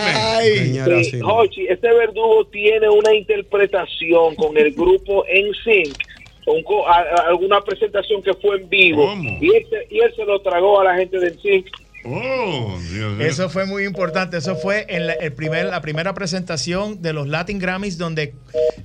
Sí, 1.54 1.66
este 1.70 1.94
verdugo 1.94 2.46
tiene 2.46 2.90
una 2.90 3.14
interpretación 3.14 4.36
con 4.36 4.58
el 4.58 4.72
grupo 4.74 5.26
NSYNC, 5.28 5.96
a- 6.88 6.92
a- 6.94 7.28
alguna 7.30 7.62
presentación 7.62 8.22
que 8.24 8.34
fue 8.36 8.58
en 8.58 8.70
vivo, 8.70 9.14
y 9.42 9.56
él, 9.56 9.66
se, 9.70 9.96
y 9.96 10.00
él 10.00 10.14
se 10.16 10.26
lo 10.26 10.42
tragó 10.42 10.80
a 10.82 10.84
la 10.86 10.96
gente 10.96 11.20
del 11.20 11.36
NSYNC. 11.36 11.68
Oh, 12.04 12.78
Dios 12.92 13.18
mío. 13.18 13.26
Eso 13.28 13.50
fue 13.50 13.66
muy 13.66 13.86
importante. 13.86 14.38
Eso 14.38 14.56
fue 14.56 14.86
en 14.90 15.08
la, 15.08 15.14
el 15.14 15.34
primer, 15.34 15.66
la 15.66 15.82
primera 15.82 16.14
presentación 16.14 17.02
de 17.02 17.14
los 17.14 17.28
Latin 17.28 17.60
Grammys 17.60 17.98
donde 17.98 18.34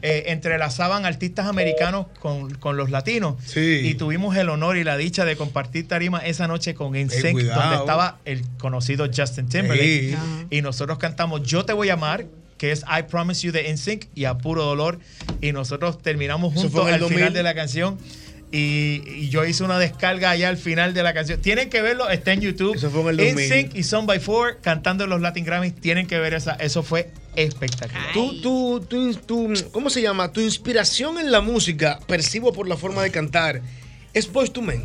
eh, 0.02 0.24
entrelazaban 0.26 1.06
artistas 1.06 1.46
americanos 1.46 2.06
con, 2.20 2.52
con 2.54 2.76
los 2.76 2.90
latinos. 2.90 3.36
Y 3.56 3.94
tuvimos 3.94 4.36
el 4.36 4.48
honor 4.48 4.76
y 4.76 4.84
la 4.84 4.96
dicha 4.96 5.24
de 5.24 5.36
compartir 5.36 5.88
tarima 5.88 6.18
esa 6.18 6.48
noche 6.48 6.74
con 6.74 6.92
NSYNC, 6.92 7.32
cuidado. 7.32 7.60
donde 7.60 7.76
estaba 7.76 8.18
el 8.24 8.42
conocido 8.58 9.06
Justin 9.14 9.48
Timberlake. 9.48 10.10
Sí. 10.10 10.46
Y 10.50 10.62
nosotros 10.62 10.98
cantamos 10.98 11.42
Yo 11.42 11.64
te 11.64 11.72
voy 11.72 11.90
a 11.90 11.94
amar 11.94 12.26
que 12.58 12.70
es 12.72 12.82
I 12.82 13.02
Promise 13.04 13.46
You 13.46 13.52
de 13.52 13.72
NSYNC 13.72 14.08
y 14.14 14.26
a 14.26 14.38
puro 14.38 14.64
dolor 14.64 14.98
y 15.40 15.52
nosotros 15.52 16.00
terminamos 16.00 16.54
juntos 16.54 16.86
al 16.86 16.94
el 16.94 17.04
final 17.08 17.20
2000. 17.20 17.32
de 17.32 17.42
la 17.42 17.54
canción 17.54 17.98
y, 18.56 19.02
y 19.06 19.28
yo 19.30 19.44
hice 19.44 19.64
una 19.64 19.78
descarga 19.80 20.30
allá 20.30 20.48
al 20.48 20.56
final 20.56 20.94
de 20.94 21.02
la 21.02 21.12
canción. 21.12 21.40
Tienen 21.40 21.68
que 21.70 21.82
verlo, 21.82 22.08
está 22.08 22.32
en 22.32 22.40
YouTube. 22.40 22.76
Eso 22.76 22.88
fue 22.90 23.00
en 23.02 23.08
el 23.08 23.16
2000. 23.16 23.34
NSYNC 23.48 23.74
y 23.74 23.82
Son 23.82 24.06
by 24.06 24.20
Four 24.20 24.58
cantando 24.62 25.04
en 25.04 25.10
los 25.10 25.20
Latin 25.20 25.44
Grammys. 25.44 25.74
Tienen 25.74 26.06
que 26.06 26.18
ver 26.20 26.34
esa. 26.34 26.52
Eso 26.54 26.82
fue 26.84 27.10
espectacular. 27.34 28.12
Tú, 28.12 28.40
tú, 28.40 28.86
tú, 28.88 29.12
tú, 29.14 29.52
¿cómo 29.72 29.90
se 29.90 30.00
llama? 30.02 30.32
Tu 30.32 30.40
inspiración 30.40 31.18
en 31.18 31.32
la 31.32 31.40
música, 31.40 31.98
percibo 32.06 32.52
por 32.52 32.68
la 32.68 32.76
forma 32.76 33.02
de 33.02 33.10
cantar, 33.10 33.60
es 34.12 34.30
Boys 34.32 34.52
to 34.52 34.62
Men. 34.62 34.84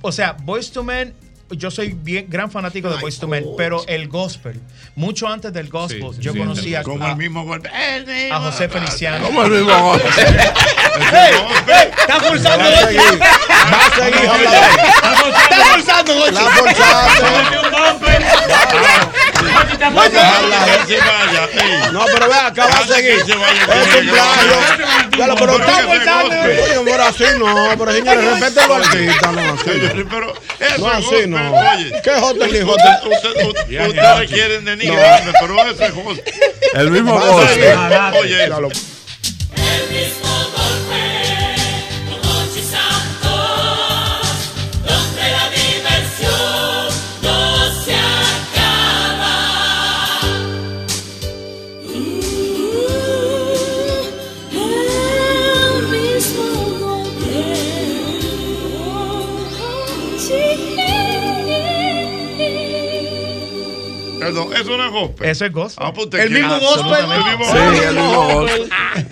O 0.00 0.10
sea, 0.10 0.32
Boys 0.32 0.70
to 0.70 0.82
Men, 0.82 1.12
yo 1.50 1.70
soy 1.70 1.92
bien 1.92 2.26
gran 2.28 2.50
fanático 2.50 2.88
de 2.90 2.96
Boys 3.00 3.18
to 3.18 3.28
Men, 3.28 3.44
pero 3.58 3.82
el 3.86 4.08
gospel, 4.08 4.60
mucho 4.96 5.28
antes 5.28 5.52
del 5.52 5.68
gospel, 5.68 6.02
Sí, 6.14 6.20
yo 6.20 6.32
sí, 6.32 6.38
conocí 6.38 6.74
a, 6.74 6.82
como 6.82 7.04
a- 7.04 7.10
el 7.10 7.16
mismo 7.16 7.44
golpe. 7.44 7.68
a 7.68 8.40
José 8.40 8.68
Feliciano. 8.70 9.26
Como 9.26 9.44
el 9.44 9.50
mismo 9.52 9.82
golpe. 9.82 10.06
Está 10.88 12.20
forzando, 12.20 12.64
Va 12.64 12.78
a 12.78 12.86
seguir. 12.86 13.20
Va 13.20 13.86
a 13.86 13.90
seguir 13.94 14.28
hablando. 14.28 14.66
Está 15.28 15.58
forzando, 15.64 16.10
Jochi. 16.14 16.32
La 16.32 16.42
No, 21.92 22.04
pero 22.12 22.28
ve 22.28 22.34
acá 22.34 22.66
va 22.66 22.78
a 22.78 22.86
seguir. 22.86 23.12
Es 23.12 23.24
un 23.24 24.08
plagio. 24.08 24.56
Pero 25.10 25.56
está 25.58 25.74
forzando. 25.86 26.34
Oye, 26.40 26.80
pero 26.84 27.04
así 27.04 27.24
no. 27.38 27.48
Pero 27.78 27.92
señores, 27.92 28.24
respeten 28.24 28.68
los 28.68 28.86
artistas. 28.86 29.32
No, 30.78 30.88
así. 30.88 31.26
No, 31.26 31.60
así. 31.60 31.92
¿Qué 32.02 32.10
hotel 32.10 32.52
ni 32.52 32.60
Ustedes 33.78 34.30
quieren 34.30 34.64
denigrarme, 34.64 35.32
pero 35.40 35.66
eso 35.66 35.84
es. 35.84 35.92
El 36.74 36.90
mismo. 36.90 37.14
Oye, 37.14 38.48
Perdón, 64.46 64.56
eso 64.62 64.76
no 64.76 64.84
es 64.86 64.90
gospel. 64.92 65.28
Eso 65.28 65.44
es 65.46 65.52
gospel. 65.52 65.86
Ah, 65.86 65.92
pues 65.92 66.04
usted 66.06 66.18
El 66.20 66.30
mismo 66.30 66.58
gospel. 66.60 66.92
El 67.00 67.08
mismo 67.08 67.44
Sí, 67.44 67.50
gospel. 67.58 67.82
el 67.88 67.94
mismo 67.94 68.24
golpe. 68.34 68.68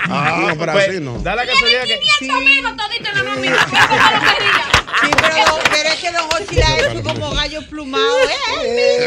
Ah, 0.08 0.44
No, 0.48 0.58
pero 0.58 0.72
Pues, 0.72 0.88
así 0.88 1.00
no. 1.00 1.18
Da 1.18 1.34
la 1.36 1.46
casualidad 1.46 1.84
que. 1.84 2.00
Sí. 2.18 2.28
menos 2.30 2.76
todito 2.76 3.08
en 3.10 3.14
la 3.14 3.22
nómina. 3.22 3.56
Como 3.66 3.96
lo 3.96 4.20
quería. 4.20 4.68
Sí, 5.02 5.10
pero, 5.20 5.58
pero 5.70 5.88
es 5.90 5.94
que 5.96 6.10
Don 6.12 6.24
Hochi 6.32 6.56
la 6.56 6.66
ha 6.68 6.78
hecho 6.78 7.02
como 7.02 7.30
gallo 7.34 7.60
plumado. 7.68 8.18
¿eh? 8.64 9.06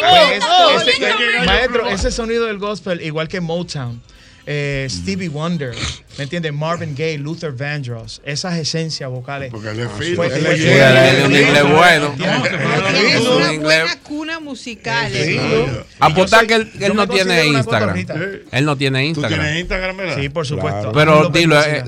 Pues, 0.00 0.40
yo 0.40 0.80
ese- 0.80 1.44
maestro, 1.46 1.86
ese 1.88 2.10
sonido 2.10 2.46
del 2.46 2.58
gospel, 2.58 3.00
igual 3.02 3.28
que 3.28 3.40
Motown, 3.40 4.00
eh, 4.52 4.88
Stevie 4.90 5.28
Wonder, 5.28 5.76
¿me 6.18 6.24
entiendes? 6.24 6.52
Marvin 6.52 6.92
Gaye, 6.96 7.18
Luther 7.18 7.52
Vandross, 7.52 8.20
esas 8.24 8.58
esencias 8.58 9.08
vocales. 9.08 9.52
Porque 9.52 9.68
él 9.68 9.78
es 9.78 9.88
fino. 9.96 10.24
Él 10.24 10.32
es 10.44 10.60
es 10.60 11.24
un 11.24 11.36
inglés 11.36 11.62
bueno. 11.72 12.14
Es 12.18 13.20
Un 13.20 13.26
una 13.28 13.52
buena 13.60 13.96
cuna 14.02 14.40
musical. 14.40 15.12
Sí. 15.12 15.36
¿eh? 15.38 15.82
Apostar 16.00 16.48
que 16.48 16.54
él, 16.54 16.68
no 16.94 17.06
tiene 17.08 17.46
Instagram. 17.46 17.96
Él 18.50 18.64
no 18.64 18.76
tiene 18.76 19.02
¿Tú 19.02 19.06
Instagram. 19.20 19.40
tienes 19.40 19.60
Instagram, 19.60 19.96
verdad? 19.96 20.16
Sí, 20.18 20.28
por 20.28 20.44
supuesto. 20.46 20.90
Pero 20.92 21.28
dilo, 21.28 21.56
eh, 21.62 21.84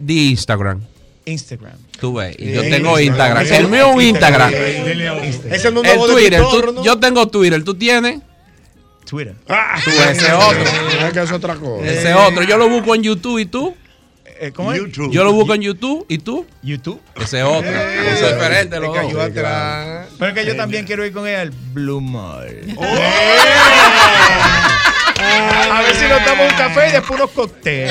di, 0.00 0.30
Instagram. 0.30 0.80
Instagram. 1.24 1.74
Tú 2.00 2.14
ves. 2.14 2.34
y 2.36 2.52
yo 2.52 2.62
tengo 2.62 2.98
Instagram. 2.98 3.46
El 3.48 3.68
mío 3.68 3.90
es 3.90 3.94
un 3.94 4.02
Instagram. 4.02 4.52
Ese 4.52 5.70
no 5.70 5.82
El 5.82 5.98
Twitter. 6.00 6.42
tú- 6.42 6.82
yo 6.82 6.98
tengo 6.98 7.28
Twitter. 7.28 7.62
¿Tú 7.62 7.74
tienes? 7.76 8.18
Twitter. 9.06 9.34
Ah, 9.48 9.78
Tú, 9.82 9.90
ese 9.90 10.32
otro. 10.32 10.62
Es 11.06 11.12
que 11.12 11.22
es 11.22 11.32
otra 11.32 11.54
cosa. 11.54 11.86
Ese 11.90 12.12
otro. 12.12 12.42
Yo 12.42 12.58
lo 12.58 12.68
busco 12.68 12.94
en 12.94 13.02
YouTube. 13.02 13.38
¿Y 13.38 13.46
tú? 13.46 13.74
Eh, 14.38 14.52
¿Cómo 14.54 14.72
es? 14.72 14.78
YouTube. 14.78 15.10
Yo 15.10 15.24
lo 15.24 15.32
busco 15.32 15.54
en 15.54 15.62
YouTube. 15.62 16.04
¿Y 16.08 16.18
tú? 16.18 16.46
YouTube. 16.62 17.00
Ese 17.14 17.42
otro. 17.42 17.70
Ese 17.70 18.26
es 18.28 18.34
diferente. 18.34 18.76
Dos. 18.76 19.10
yo 19.10 19.22
atrás. 19.22 20.08
Pero 20.18 20.32
es 20.32 20.38
que 20.38 20.46
yo 20.46 20.56
también 20.56 20.84
quiero 20.84 21.06
ir 21.06 21.12
con 21.12 21.26
ella 21.26 21.40
al 21.40 21.50
Blue 21.50 22.00
Mall. 22.02 22.74
Oh. 22.76 22.84
A 25.72 25.82
ver 25.82 25.94
si 25.94 26.04
nos 26.06 26.24
damos 26.24 26.52
un 26.52 26.58
café 26.58 26.88
y 26.88 26.92
después 26.92 27.18
unos 27.18 27.30
cócteles. 27.30 27.90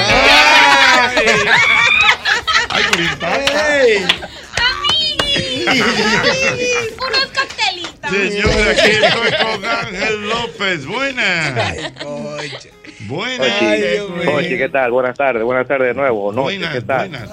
Ay, 2.69 2.83
impacta. 2.99 4.29
Unos 6.97 7.25
coctelitos. 7.27 8.09
Señores, 8.09 8.79
aquí 8.79 8.91
estoy 8.91 9.31
con 9.45 9.65
Ángel 9.65 10.29
López. 10.29 10.85
Buenas. 10.85 11.93
Buenas. 13.07 13.61
Oye, 14.33 14.57
¿qué 14.57 14.69
tal? 14.69 14.91
Buenas 14.91 15.17
tardes, 15.17 15.43
buenas 15.43 15.67
tardes 15.67 15.89
de 15.89 15.93
nuevo. 15.93 16.31
No, 16.31 16.47
¿qué 16.47 16.57
Buenas, 16.57 16.85
tal? 16.85 17.09
buenas. 17.09 17.29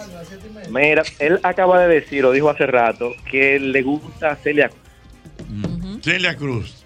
Mira, 0.71 1.03
él 1.19 1.41
acaba 1.43 1.87
de 1.87 2.01
decir, 2.01 2.25
o 2.25 2.33
dijo 2.33 2.51
hace 2.51 2.67
rato, 2.67 3.13
que 3.31 3.59
le 3.59 3.83
gusta 3.83 4.37
Celia 4.37 4.71
Celia 6.03 6.35
Cruz. 6.37 6.82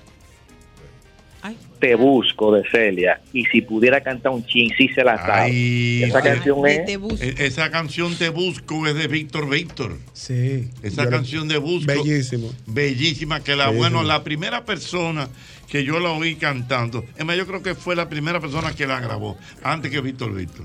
Te 1.81 1.95
busco 1.95 2.55
de 2.55 2.63
Celia. 2.71 3.21
Y 3.33 3.45
si 3.45 3.61
pudiera 3.61 4.01
cantar 4.03 4.33
un 4.33 4.45
chin, 4.47 4.71
sí 4.77 4.89
se 4.89 5.05
la 5.05 5.17
sabe. 5.19 5.43
Ay, 5.43 6.03
Esa 6.05 6.23
canción 6.23 6.67
es. 6.67 6.89
E- 6.89 7.35
Esa 7.47 7.71
canción 7.71 8.17
Te 8.17 8.31
Busco 8.31 8.87
es 8.87 8.95
de 8.95 9.07
Víctor 9.09 9.49
Víctor. 9.49 9.99
Sí. 10.13 10.69
Esa 10.83 11.05
Yo 11.05 11.11
canción 11.11 11.49
de 11.49 11.59
Busco. 11.59 11.87
Bellísimo. 11.93 12.51
Bellísima. 12.67 13.41
Que 13.41 13.57
la, 13.57 13.67
Bellísimo. 13.67 13.79
bueno, 13.91 14.03
la 14.09 14.25
primera 14.25 14.65
persona 14.65 15.29
que 15.69 15.85
yo 15.85 16.01
la 16.01 16.11
oí 16.13 16.37
cantando. 16.37 17.05
Es 17.19 17.25
más, 17.25 17.37
yo 17.37 17.47
creo 17.47 17.63
que 17.63 17.75
fue 17.75 17.95
la 17.97 18.09
primera 18.09 18.41
persona 18.41 18.75
que 18.75 18.87
la 18.87 19.01
grabó. 19.01 19.37
Antes 19.63 19.91
que 19.91 20.01
Víctor 20.01 20.35
Víctor. 20.35 20.65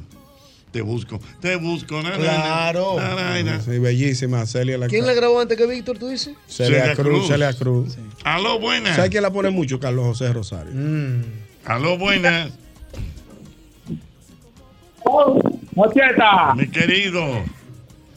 Te 0.71 0.81
busco. 0.81 1.19
Te 1.41 1.57
busco. 1.57 2.01
na, 2.01 2.11
Claro. 2.13 2.95
na, 2.97 3.15
na, 3.15 3.43
na. 3.43 3.61
Sí, 3.61 3.77
bellísima. 3.79 4.45
Celia 4.45 4.77
la 4.77 4.87
¿Quién 4.87 5.05
la 5.05 5.13
grabó 5.13 5.39
antes 5.41 5.57
que 5.57 5.65
Víctor, 5.67 5.97
tú 5.97 6.07
dices? 6.07 6.33
Celia, 6.47 6.79
Celia 6.79 6.95
Cruz, 6.95 7.07
Cruz. 7.17 7.27
Celia 7.27 7.53
Cruz. 7.53 7.97
Aló, 8.23 8.57
buenas. 8.59 8.95
¿Sabes 8.95 9.11
quién 9.11 9.23
la 9.23 9.31
pone 9.31 9.49
mucho? 9.49 9.79
Carlos 9.79 10.05
José 10.05 10.31
Rosario. 10.31 10.71
Aló, 11.65 11.97
buenas. 11.97 12.51
Mocheta, 15.75 16.53
Mi 16.55 16.67
querido. 16.69 17.21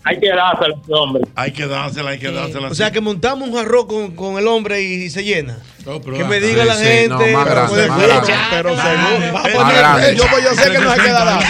hay 0.05 0.21
que 0.21 0.29
dárselo 0.29 0.75
a 0.75 0.79
este 0.81 0.95
hombre. 0.95 1.23
Hay 1.35 1.53
que 1.53 1.67
dársela, 1.67 2.11
hay 2.11 2.19
que 2.19 2.31
dársela. 2.31 2.69
O 2.69 2.75
sea 2.75 2.91
que 2.91 3.01
montamos 3.01 3.49
un 3.49 3.57
arroz 3.59 3.87
con, 3.87 4.15
con 4.15 4.39
el 4.39 4.47
hombre 4.49 4.83
y 4.83 5.09
se 5.11 5.25
llena. 5.25 5.59
Que 5.85 6.25
me 6.25 6.41
diga 6.41 6.65
la 6.65 6.75
Sí, 6.77 6.85
gente. 6.85 7.09
no, 7.09 7.19
más 7.39 7.45
grande, 7.47 7.69
puede 7.69 7.87
grande. 7.89 8.33
pero 8.51 8.71
seguro. 8.75 10.01
pecho, 10.01 10.27
pues 10.31 10.45
yo 10.45 10.55
sé 10.55 10.71
que 10.71 10.79
no 10.79 10.95
se 10.95 11.01
queda 11.03 11.25
nada. 11.25 11.41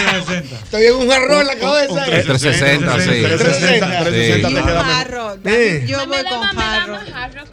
Estoy 0.63 0.83
en 0.87 0.95
un 0.95 1.09
jarrón 1.09 1.41
en 1.41 1.47
la 1.47 1.55
cabeza. 1.55 2.05
360, 2.05 2.99
sí. 2.99 3.09
360, 3.09 4.03
360 4.03 4.47
te 4.49 4.53
queda 4.55 4.83
mejor. 4.83 5.85
Yo 5.87 6.07
voy 6.07 6.23
con 6.29 6.41
jarro. 6.41 6.99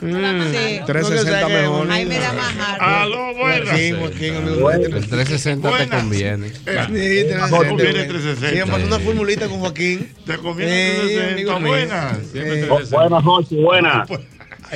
Sí. 0.01 0.81
360 0.87 1.49
mejor. 1.49 1.91
Ahí 1.93 2.05
me 2.07 2.19
da 2.19 2.33
más 2.33 2.53
jarro. 2.55 2.85
Aló, 2.85 3.35
buenas. 3.37 3.79
El 3.79 5.09
360 5.09 5.77
te 5.79 5.89
conviene. 5.89 6.49
Sí, 6.51 7.27
No, 7.51 7.63
tú 7.63 7.77
tienes 7.77 8.09
360. 8.09 8.51
Sí, 8.65 8.71
mandó 8.71 8.87
una 8.89 8.99
formulita 8.99 9.47
con 9.49 9.61
Joaquín. 9.61 10.13
Te 10.27 10.37
conviene 10.39 10.73
Eh, 10.73 10.95
360. 10.97 11.33
amigo 11.33 11.61
mío. 11.61 11.69
Buenas. 11.69 12.91
Buenas 12.91 13.25
noches, 13.25 13.59
buenas. 13.63 14.09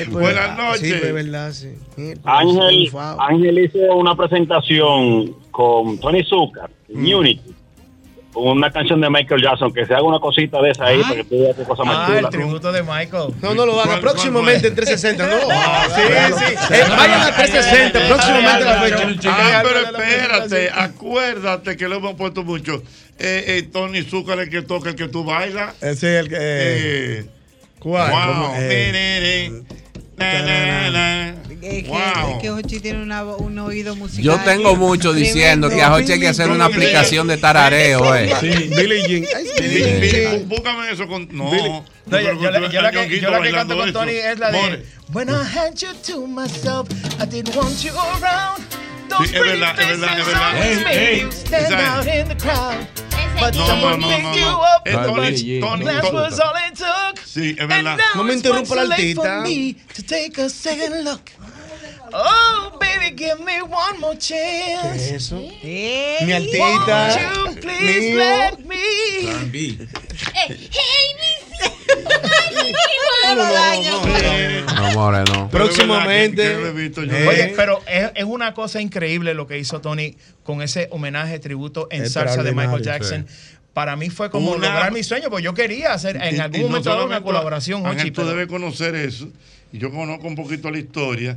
Pues, 0.05 0.11
Buenas 0.11 0.51
ah, 0.51 0.57
noches. 0.57 0.81
Sí, 0.81 0.91
pues, 0.93 1.05
es 1.05 1.15
verdad, 1.15 1.53
sí. 1.53 1.75
Ángel. 2.25 2.91
Ángel 3.19 3.59
hizo 3.65 3.79
una 3.95 4.15
presentación 4.15 5.35
con 5.51 5.99
Tony 5.99 6.23
Zucker, 6.25 6.69
Mm. 6.89 7.15
Unity, 7.15 7.55
con 8.33 8.49
una 8.59 8.71
canción 8.71 9.01
de 9.01 9.09
Michael 9.11 9.43
Jackson, 9.43 9.73
que 9.73 9.87
se 9.87 9.95
haga 9.95 10.03
una 10.03 10.21
cosita 10.21 10.61
de 10.61 10.71
esa 10.71 10.85
ahí 10.85 11.01
para 11.03 11.15
que 11.17 11.25
tú 11.25 11.41
veas 11.43 11.57
qué 11.57 11.63
cosa 11.65 11.83
más 11.85 12.11
Ah, 12.11 12.19
el 12.19 12.29
tributo 12.29 12.71
de 12.71 12.83
Michael. 12.83 13.33
No, 13.41 13.55
no 13.55 13.65
lo 13.67 13.81
haga. 13.81 13.99
Próximamente 14.01 14.69
en 14.69 14.75
360. 14.75 15.27
No 15.27 15.49
lo 15.49 15.51
haga. 15.51 15.85
Sí, 15.89 16.03
sí. 16.39 16.75
Eh, 16.75 16.83
Vayan 16.91 17.21
a 17.23 17.35
360. 17.35 18.07
Próximamente 18.09 18.65
la 18.65 18.75
fecha. 18.83 19.31
Ah, 19.33 19.63
pero 19.65 19.79
espérate, 19.81 20.71
acuérdate 20.75 21.77
que 21.79 21.89
lo 21.89 21.97
hemos 21.97 22.15
puesto 22.15 22.45
mucho. 22.45 22.83
Eh, 23.19 23.45
eh, 23.59 23.69
Tony 23.73 24.03
Zucker, 24.03 24.39
el 24.39 24.51
que 24.51 24.61
toca, 24.61 24.91
el 24.91 24.95
que 24.97 25.09
tú 25.09 25.25
bailas. 25.25 25.75
Ese 25.83 26.19
es 26.19 26.21
el 26.25 26.29
que. 26.29 26.37
Eh, 26.39 27.27
¿Cuál? 27.79 28.11
Wow. 28.11 28.53
Es 30.19 31.83
que, 31.83 31.89
Wow. 31.89 31.99
es 32.37 32.43
que 32.43 32.49
Jochi 32.51 32.81
tiene 32.81 33.03
una 33.03 33.25
un 33.25 33.59
oído 33.59 33.97
musical. 33.97 34.25
Yo 34.25 34.39
tengo 34.41 34.77
mucho 34.77 35.13
diciendo 35.13 35.69
que 35.69 35.83
a 35.83 35.91
Joche 35.91 36.15
hay 36.15 36.21
que 36.21 36.29
hacer 36.29 36.49
una 36.51 36.67
aplicación 36.67 37.27
de 37.27 37.37
tarareo, 37.39 38.15
eh. 38.15 38.33
Sí, 38.41 38.51
Jean. 38.51 38.71
Billy, 38.71 40.09
Jean. 40.11 40.49
búscame 40.49 40.91
eso 40.93 41.07
con. 41.07 41.29
No. 41.33 41.85
No, 42.07 42.21
yo, 42.21 42.41
yo 42.41 42.51
la- 42.51 42.71
yo 42.71 42.81
la 42.83 42.91
que, 42.93 43.21
yo 43.21 43.31
la 43.31 43.43
que 43.43 43.51
canto 43.51 43.77
con 43.77 43.93
Tony 43.93 44.13
eso. 44.13 44.29
es 44.29 44.39
la 44.39 44.51
de 44.53 44.59
More. 44.61 44.83
When 45.13 45.29
I 45.29 45.33
had 45.33 45.75
you 45.75 45.89
to 46.13 46.27
myself, 46.27 46.89
I 47.21 47.27
didn't 47.27 47.55
want 47.57 47.77
you 47.83 47.91
around. 47.93 48.63
Those 49.09 49.29
Sí, 49.29 49.37
es 49.37 49.41
verdad, 49.43 49.81
es 49.81 50.01
verdad, 50.01 50.19
es 50.19 50.85
verdad. 50.85 51.33
stand 51.33 51.75
out 51.75 52.07
in 52.07 52.29
the 52.29 52.37
crowd. 52.37 52.87
But 53.39 53.55
No, 53.55 53.67
someone 53.67 54.01
no, 54.01 54.09
no, 54.09 54.35
you 54.35 54.47
up. 54.47 54.83
Es 54.87 54.95
Tony, 54.95 55.61
Tony, 55.61 55.85
that 55.85 56.03
Tony. 56.05 56.15
was 56.15 56.41
all 56.41 56.55
it 56.57 56.75
took. 56.77 57.19
Sí, 57.25 57.51
es 57.53 57.59
And 57.61 57.69
verdad. 57.69 57.97
now 57.99 58.05
No 58.17 58.25
me 58.25 58.33
it's 58.33 58.43
interrumpa 58.43 58.75
la 58.77 58.83
once 58.83 58.97
too 58.97 59.03
late 59.03 59.15
for 59.17 59.27
altita. 59.27 59.43
me 59.45 59.73
to 59.95 60.03
take 60.03 60.39
a 60.39 60.49
second 60.49 61.05
look. 61.05 61.31
Oh, 62.13 62.77
baby, 62.81 63.11
give 63.15 63.41
me 63.41 63.61
one 63.63 64.01
more 64.01 64.15
¿Qué 64.15 64.29
chance. 64.81 65.11
es 65.11 65.13
eso? 65.13 65.37
Ey, 65.63 66.25
Mi 66.25 66.33
altita. 66.33 67.17
Won't 67.45 67.57
you 67.57 67.61
please 67.61 68.15
Mío. 68.15 68.17
let 68.19 68.65
me? 68.65 69.23
No, 69.27 69.39
more, 69.53 69.79
no. 75.25 75.49
Próximamente. 75.51 76.57
Oye, 76.57 77.53
pero 77.57 77.81
es, 77.87 78.11
es 78.15 78.25
una 78.25 78.55
cosa 78.55 78.81
increíble 78.81 79.35
lo 79.35 79.47
que 79.47 79.59
hizo 79.59 79.81
Tony 79.81 80.17
con 80.43 80.63
ese 80.63 80.89
homenaje 80.91 81.39
tributo 81.39 81.89
en 81.91 82.09
salsa 82.09 82.43
de 82.43 82.53
Michael 82.53 82.83
Jackson. 82.83 83.27
Para 83.73 83.95
mí 83.95 84.09
fue 84.09 84.31
como 84.31 84.53
Una- 84.53 84.69
lograr 84.69 84.93
mi 84.93 85.03
sueño, 85.03 85.29
porque 85.29 85.45
yo 85.45 85.53
quería 85.53 85.93
hacer 85.93 86.17
en 86.17 86.37
Y- 86.37 86.39
algún 86.39 86.61
y 86.61 86.63
no 86.63 86.69
momento 86.71 87.05
una 87.05 87.21
colaboración, 87.21 87.87
Ángel, 87.87 88.11
tú 88.11 88.23
pero- 88.23 88.29
debes 88.31 88.47
conocer 88.47 88.95
eso. 88.95 89.29
Y 89.71 89.79
yo 89.79 89.91
conozco 89.91 90.27
un 90.27 90.35
poquito 90.35 90.71
la 90.71 90.79
historia. 90.79 91.37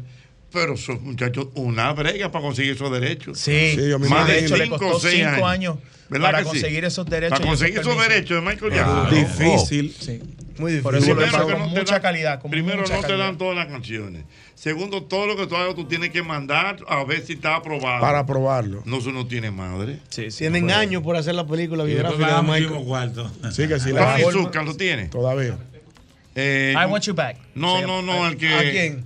Pero 0.51 0.73
esos 0.73 0.99
muchachos, 1.01 1.47
una 1.55 1.93
brega 1.93 2.31
para 2.31 2.43
conseguir 2.43 2.71
esos 2.73 2.91
derechos. 2.91 3.37
Sí, 3.39 3.73
Sí, 3.75 3.89
yo 3.89 3.99
más 3.99 4.27
de 4.27 4.39
hecho 4.45 4.57
le 4.57 4.63
cinco 4.65 4.77
costó 4.79 4.97
o 4.97 4.99
seis 4.99 5.15
cinco 5.15 5.45
años. 5.45 5.75
años 5.75 5.77
¿Verdad 6.09 6.25
para 6.31 6.39
sí? 6.39 6.45
conseguir 6.45 6.85
esos 6.85 7.05
derechos. 7.05 7.39
Para 7.39 7.43
esos 7.51 7.59
conseguir 7.59 7.79
esos 7.81 8.01
derechos 8.01 8.43
de 8.43 8.49
Michael 8.49 8.71
Claro. 8.71 9.09
Jackson. 9.11 9.45
Difícil. 9.45 9.95
Sí. 9.99 10.19
Muy 10.57 10.71
difícil. 10.71 10.81
Por 10.83 10.95
eso 10.95 11.07
lo 11.09 11.15
Primero 11.15 11.27
hizo 11.37 11.45
que 11.47 11.53
con 11.53 11.61
no 11.61 11.73
te 11.73 11.79
mucha 11.79 11.93
dan- 11.93 12.01
calidad. 12.01 12.41
Con 12.41 12.51
Primero, 12.51 12.81
mucha 12.81 12.95
no 12.95 13.01
te 13.07 13.15
dan 13.17 13.37
todas 13.37 13.55
las 13.55 13.67
canciones. 13.67 14.23
Segundo, 14.55 15.03
todo 15.03 15.25
lo 15.27 15.37
que 15.37 15.45
tú 15.47 15.55
hagas, 15.55 15.75
tú 15.75 15.85
tienes 15.85 16.09
que 16.09 16.21
mandar 16.23 16.77
a 16.87 17.03
ver 17.05 17.23
si 17.25 17.33
está 17.33 17.55
aprobado. 17.55 18.01
Para 18.01 18.25
probarlo. 18.25 18.81
No, 18.85 18.97
eso 18.97 19.11
no 19.11 19.25
tiene 19.27 19.51
madre. 19.51 19.99
Tienen 20.35 20.69
años 20.71 21.01
por 21.03 21.15
hacer 21.15 21.35
la 21.35 21.45
película 21.45 21.83
biográfica 21.83 22.41
de 22.41 22.41
Michael. 22.41 22.83
cuarto. 22.85 23.31
Sí, 23.51 23.67
que 23.67 23.79
sí. 23.79 23.91
Tony 23.91 23.93
La 24.23 24.31
Zucker 24.31 24.63
lo 24.65 24.75
tiene. 24.75 25.05
Todavía. 25.09 25.57
Eh, 26.35 26.73
I 26.75 26.85
want 26.89 27.03
you 27.05 27.13
back. 27.13 27.37
no, 27.55 27.81
no, 27.85 28.01
no, 28.01 28.27
el 28.27 28.35
que. 28.37 28.53
¿A 28.53 28.61
quién? 28.71 29.03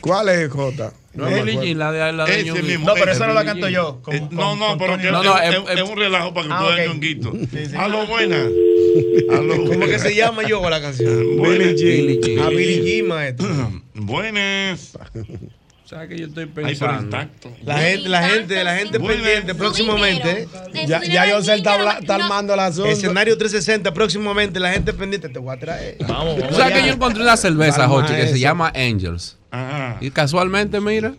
¿Cuál 0.00 0.28
es, 0.30 0.48
Jota? 0.50 0.92
No, 1.12 1.26
Billie 1.26 1.58
Jean, 1.60 1.78
la 1.78 1.90
de 1.92 2.12
la 2.12 2.24
de 2.24 2.40
ese 2.40 2.62
mismo. 2.62 2.86
No, 2.86 2.94
pero 2.94 3.10
esa 3.12 3.26
no 3.26 3.34
la 3.34 3.44
canto 3.44 3.68
yo. 3.68 4.00
con- 4.00 4.14
Eh, 4.14 4.22
no, 4.30 4.54
no, 4.56 4.78
pero 4.78 4.92
Tony. 4.92 5.02
que 5.02 5.10
No, 5.10 5.20
es- 5.20 5.26
no, 5.26 5.38
es, 5.38 5.70
es- 5.74 5.80
es 5.82 5.88
un 5.90 5.96
relajo 5.98 6.32
para 6.32 6.46
que 6.46 6.52
Ah, 6.54 6.58
tú 6.60 6.66
veas 6.66 6.78
ok. 6.80 6.92
ñonguito. 6.94 7.32
sí. 7.50 7.76
A 7.76 7.88
lo 7.88 8.06
buena. 8.06 8.36
A 8.36 9.34
lo 9.40 9.56
¿Cómo 9.66 9.86
que 9.86 9.98
se 9.98 10.14
llama 10.14 10.42
yo 10.48 10.68
la 10.70 10.80
canción? 10.80 11.42
Billie 11.42 12.20
Jean. 12.22 12.38
A 12.46 12.48
Billie 12.50 12.82
Jean, 12.84 13.08
maestro. 13.08 13.48
Buenas. 13.94 14.96
¿Sabes 15.90 16.08
que 16.08 16.18
yo 16.18 16.26
estoy 16.28 16.44
Ay, 16.44 16.50
pero 16.54 16.66
pensando? 16.68 17.02
intacto. 17.02 17.52
La 17.64 17.78
gente, 17.78 18.08
la 18.08 18.22
gente, 18.28 18.62
la 18.64 18.76
gente 18.76 19.00
pendiente 19.00 19.54
próximamente. 19.56 20.46
Ya, 20.86 21.02
ya 21.02 21.26
yo 21.28 21.42
sé, 21.42 21.54
está, 21.56 21.74
armando 22.14 22.54
la 22.54 22.70
zona. 22.72 22.90
Escenario 22.92 23.36
360 23.36 23.92
próximamente, 23.92 24.60
la 24.60 24.72
gente 24.72 24.92
pendiente 24.92 25.28
te 25.28 25.38
voy 25.40 25.52
a 25.56 25.58
traer. 25.58 25.96
Vamos, 26.06 26.36
¿Tú 26.36 26.42
vamos. 26.42 26.56
sabes 26.56 26.72
allá. 26.74 26.80
que 26.82 26.86
yo 26.88 26.94
encontré 26.94 27.22
una 27.24 27.36
cerveza, 27.36 27.88
Jochi, 27.88 28.14
que 28.14 28.28
se 28.28 28.38
llama 28.38 28.72
Angels? 28.76 29.36
Ajá. 29.50 29.96
Y 30.00 30.10
casualmente, 30.12 30.80
mira. 30.80 31.12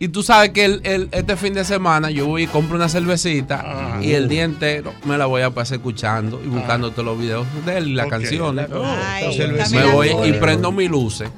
Y 0.00 0.08
tú 0.08 0.22
sabes 0.22 0.50
que 0.50 0.64
el, 0.66 0.80
el- 0.84 1.08
este 1.10 1.36
fin 1.36 1.54
de 1.54 1.64
semana 1.64 2.10
yo 2.10 2.26
voy 2.26 2.42
y 2.44 2.46
compro 2.46 2.76
una 2.76 2.88
cervecita 2.90 3.60
Ah. 3.64 3.98
y 4.02 4.12
el 4.12 4.28
día 4.28 4.44
entero 4.44 4.92
me 5.04 5.16
la 5.18 5.24
voy 5.26 5.42
a 5.42 5.50
pasar 5.50 5.78
escuchando 5.78 6.40
y 6.44 6.46
buscando 6.48 6.90
todos 6.92 7.04
los 7.06 7.18
videos 7.18 7.46
de 7.66 7.78
él 7.78 7.88
y 7.88 7.94
las 7.94 8.04
Ok. 8.06 8.12
canciones. 8.12 8.68
Ay, 8.84 9.34
cerveza. 9.36 9.64
está 9.64 9.76
Me 9.86 9.92
voy 9.92 10.10
y 10.28 10.32
prendo 10.34 10.70
mis 10.70 10.88
luces. 10.90 11.30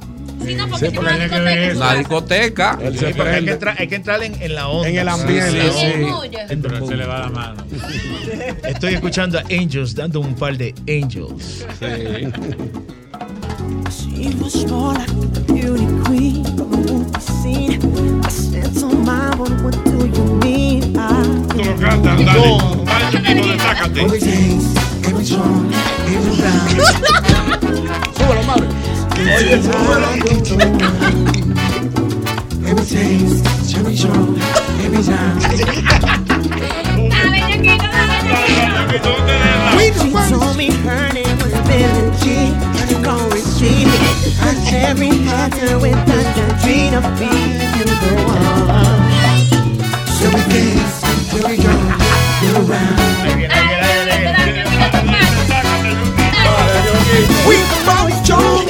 Sí, 0.45 0.55
no, 0.55 0.69
porque 0.69 0.87
Sí, 0.87 0.93
tiene 0.93 1.29
porque 1.29 1.73
una 1.77 1.95
discoteca. 1.95 2.77
Una 2.81 2.91
discoteca. 2.91 2.99
Sí, 2.99 3.05
hay 3.05 3.45
que, 3.45 3.51
entrar, 3.51 3.77
hay 3.79 3.89
que 3.89 3.95
entrar 3.97 4.23
en, 4.23 4.43
en 4.43 4.55
la 4.55 4.69
onda. 4.69 4.89
En 4.89 4.97
el 4.99 5.09
ambiente, 5.09 5.51
Sí, 5.51 5.79
Sí, 5.79 5.93
sí. 5.97 6.03
bulla. 6.03 6.47
Pero 6.49 6.87
se 6.87 6.97
le 6.97 7.07
va 7.07 7.19
la 7.21 7.29
mano. 7.29 7.65
Estoy 8.65 8.95
escuchando 8.95 9.39
a 9.39 9.43
Angels, 9.51 9.95
dando 9.95 10.21
un 10.21 10.35
par 10.35 10.57
de 10.57 10.75
Angels. 10.89 11.65
She 13.91 14.31
was 14.41 14.65
more 14.67 14.95
like 14.95 15.11
a 15.11 15.41
beauty 15.53 15.87
queen 16.05 16.45
from 16.57 16.73
a 16.73 16.77
movie 16.77 17.21
scene. 17.21 18.23
I 18.25 18.29
said 18.31 18.73
to 18.81 18.87
my 18.87 19.31
one, 19.37 19.63
what 19.65 19.75
do 19.85 20.07
you 20.07 20.25
mean? 20.43 20.97
I 20.97 21.23
Tú 21.55 21.65
lo 21.65 21.77
cantas, 21.77 22.25
dale. 22.25 22.59
Dale, 22.85 23.11
chiquito, 23.11 23.47
destácate. 23.49 24.01
Súbelo, 28.17 28.43
madre. 28.47 28.67
She 40.01 40.11
told 40.31 40.57
me 40.57 40.71
her 40.71 41.13
name 41.13 41.37
was 41.39 41.53
Billie 41.69 42.11
Jean. 42.23 42.55
You 42.89 42.97
gon' 43.05 43.29
receive 43.31 43.87
me. 43.87 44.33
Her 44.41 44.55
cherry 44.69 45.09
had 45.29 45.53
her 45.55 45.79
with 45.79 46.01
the 46.07 46.21
dream 46.63 46.95
of 46.95 47.05
being 47.19 47.61
you 47.77 47.85
the 47.85 48.13
one. 48.27 49.01
So 50.17 50.27
we 50.29 50.41
dance, 50.49 50.97
here 51.33 51.45
we 51.47 51.57
go, 51.57 51.75
go 52.41 52.51
around. 52.65 52.99
We 57.49 57.57
can 57.57 57.81
rock 57.87 58.09
Johnny, 58.25 58.65
we 58.65 58.67
can 58.67 58.70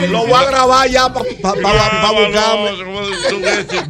wear 0.00 0.10
my, 0.24 0.26
yeah. 0.28 0.50
grabar 0.50 0.88
ya 0.90 1.12
para 1.12 1.24
buscarme. 1.28 1.62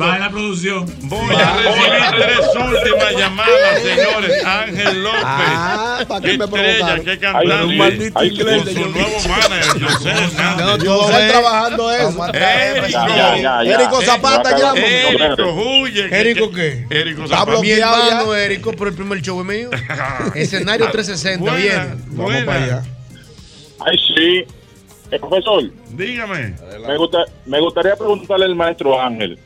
Va 0.00 0.14
en 0.16 0.20
la 0.22 0.30
producción. 0.30 0.86
Voy 1.08 1.34
a 1.36 1.52
recibir 1.56 2.02
tres 2.18 2.46
últimas 2.56 3.12
llamadas, 3.16 3.82
señores. 3.82 4.44
Ángel 4.44 5.02
López. 5.02 5.20
Ah, 5.24 6.04
¿para 6.08 6.20
qué 6.20 6.38
me 6.38 6.48
provocaron? 6.48 7.08
Ay, 7.08 7.18
cantante. 7.18 7.64
un 7.64 7.76
maldito 7.76 8.24
inglés 8.24 8.62
Con 8.62 8.66
su 8.74 8.80
yo- 8.80 8.86
nuevo 8.88 9.18
manager, 9.28 9.82
José 9.82 10.08
Hernández. 10.10 10.66
No, 10.66 10.76
yo 10.78 11.10
estoy 11.10 11.28
trabajando 11.28 11.92
eso. 11.92 12.26
Érico. 12.34 12.88
Ya, 12.88 13.36
ya. 13.36 13.62
Érico 13.62 14.02
Zapata 14.02 14.56
huye. 15.54 16.08
que- 16.08 16.20
¿Érico 16.20 16.50
que- 16.50 16.86
qué? 16.88 17.00
Érico 17.00 17.24
Está 17.24 17.38
Zapata. 17.38 17.60
Mi 17.60 17.70
hermano 17.70 18.34
Érico, 18.34 18.72
pero 18.72 18.90
el 18.90 18.96
primer 18.96 19.20
show 19.22 19.40
es 19.40 19.46
mío. 19.46 19.70
Escenario 20.34 20.90
360, 20.90 21.38
Buena, 21.40 21.56
viene. 21.56 22.02
buena. 22.08 22.46
para 22.46 22.64
allá. 22.64 22.82
Ay, 23.86 23.98
sí. 24.14 24.44
Eh, 25.10 25.18
profesor. 25.18 25.62
Dígame. 25.90 26.54
Me, 26.86 26.96
gusta- 26.96 27.24
me 27.46 27.60
gustaría 27.60 27.96
preguntarle 27.96 28.44
al 28.46 28.54
maestro 28.54 29.00
Ángel, 29.00 29.38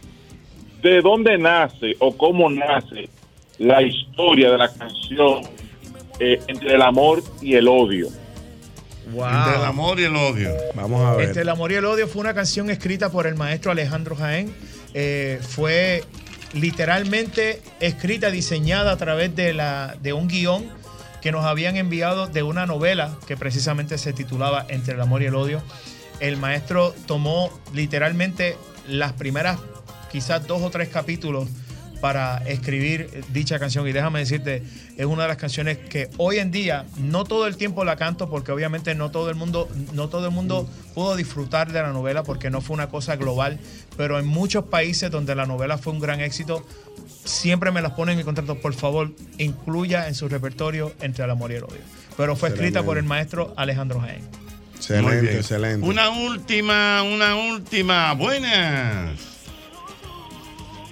¿de 0.82 1.01
dónde 1.01 1.39
nace 1.39 1.94
o 2.01 2.16
cómo 2.16 2.51
nace 2.51 3.09
la 3.59 3.80
historia 3.82 4.51
de 4.51 4.59
la 4.59 4.68
canción 4.72 5.43
eh, 6.18 6.40
entre 6.48 6.74
el 6.74 6.82
amor 6.82 7.22
y 7.40 7.55
el 7.55 7.68
odio? 7.68 8.09
Entre 9.06 9.56
el 9.56 9.64
amor 9.64 10.01
y 10.01 10.05
el 10.05 10.16
odio. 10.16 10.51
Vamos 10.74 11.01
a 11.05 11.14
ver. 11.16 11.26
Entre 11.26 11.43
el 11.43 11.48
amor 11.48 11.70
y 11.70 11.74
el 11.74 11.84
odio 11.84 12.09
fue 12.09 12.20
una 12.22 12.34
canción 12.34 12.70
escrita 12.70 13.10
por 13.10 13.26
el 13.26 13.34
maestro 13.34 13.70
Alejandro 13.72 14.16
Jaén. 14.16 14.55
Eh, 14.94 15.39
fue 15.43 16.02
literalmente 16.55 17.60
escrita, 17.80 18.30
diseñada 18.30 18.93
a 18.93 18.97
través 18.97 19.34
de, 19.36 19.52
la, 19.52 19.97
de 20.01 20.12
un 20.12 20.28
guion 20.28 20.64
que 21.23 21.32
nos 21.32 21.44
habían 21.44 21.77
enviado 21.77 22.27
de 22.27 22.43
una 22.43 22.66
novela 22.66 23.16
que 23.27 23.36
precisamente 23.36 23.97
se 23.97 24.12
titulaba 24.12 24.66
Entre 24.69 24.94
el 24.94 25.01
amor 25.01 25.23
y 25.23 25.27
el 25.27 25.36
odio. 25.36 25.62
El 26.20 26.36
maestro 26.36 26.94
tomó 27.07 27.51
literalmente 27.73 28.57
las 28.89 29.12
primeras, 29.12 29.59
quizás 30.11 30.47
dos 30.47 30.61
o 30.62 30.70
tres 30.70 30.89
capítulos 30.89 31.49
para 32.03 32.39
escribir 32.49 33.23
dicha 33.33 33.61
canción. 33.61 33.87
Y 33.87 33.93
déjame 33.93 34.19
decirte, 34.19 34.65
es 34.97 35.07
una 35.07 35.23
de 35.23 35.29
las 35.29 35.37
canciones 35.37 35.79
que 35.79 36.11
hoy 36.16 36.39
en 36.39 36.51
día 36.51 36.85
no 36.99 37.23
todo 37.23 37.47
el 37.47 37.57
tiempo 37.57 37.85
la 37.85 37.95
canto 37.95 38.29
porque 38.29 38.51
obviamente 38.51 38.97
no 38.97 39.12
todo 39.12 39.31
el 39.31 39.37
mundo, 39.37 39.69
no 39.93 40.09
todo 40.09 40.27
el 40.27 40.33
mundo 40.33 40.69
pudo 40.97 41.15
disfrutar 41.15 41.70
de 41.70 41.81
la 41.81 41.93
novela 41.93 42.24
porque 42.24 42.51
no 42.51 42.61
fue 42.61 42.74
una 42.74 42.89
cosa 42.89 43.15
global. 43.15 43.61
Pero 43.97 44.19
en 44.19 44.27
muchos 44.27 44.65
países 44.65 45.12
donde 45.12 45.37
la 45.37 45.47
novela 45.47 45.79
fue 45.79 45.93
un 45.93 46.01
gran 46.01 46.20
éxito, 46.20 46.66
siempre 47.24 47.70
me 47.70 47.81
las 47.81 47.93
ponen 47.93 48.19
en 48.19 48.24
contrato. 48.24 48.61
Por 48.61 48.74
favor, 48.74 49.12
incluya 49.39 50.09
en 50.09 50.16
su 50.16 50.29
repertorio 50.29 50.93
entre 51.03 51.24
el 51.24 51.31
amor 51.31 51.53
y 51.53 51.55
el 51.55 51.62
odio. 51.62 51.83
Pero 52.16 52.35
fue 52.35 52.49
escrita 52.49 52.83
por 52.83 52.99
el 52.99 53.05
maestro 53.05 53.55
Alejandro 53.57 54.01
Jaén. 54.01 54.23
Excelente, 54.74 55.37
excelente. 55.37 55.87
Una 55.87 56.11
última, 56.11 57.05
una 57.05 57.37
última. 57.37 58.12
Buenas. 58.15 59.32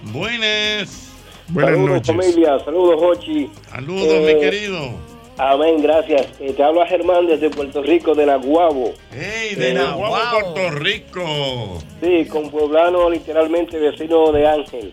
Buenas. 0.02 1.08
saludos 1.54 2.06
familia, 2.06 2.58
saludos 2.64 2.96
Jochi. 3.00 3.50
Saludos, 3.70 4.06
Eh, 4.08 4.34
mi 4.34 4.40
querido. 4.40 5.10
Amén, 5.38 5.80
gracias. 5.82 6.26
Eh, 6.38 6.52
te 6.54 6.62
habla 6.62 6.86
Germán 6.86 7.26
desde 7.26 7.48
Puerto 7.50 7.82
Rico, 7.82 8.14
de 8.14 8.26
Naguabo. 8.26 8.92
¡Ey, 9.12 9.54
de 9.54 9.72
Nahuatl, 9.74 10.52
Puerto 10.52 10.70
Rico! 10.78 11.78
Sí, 12.02 12.26
con 12.26 12.50
pueblano 12.50 13.08
literalmente 13.08 13.78
vecino 13.78 14.32
de 14.32 14.46
Ángel, 14.46 14.92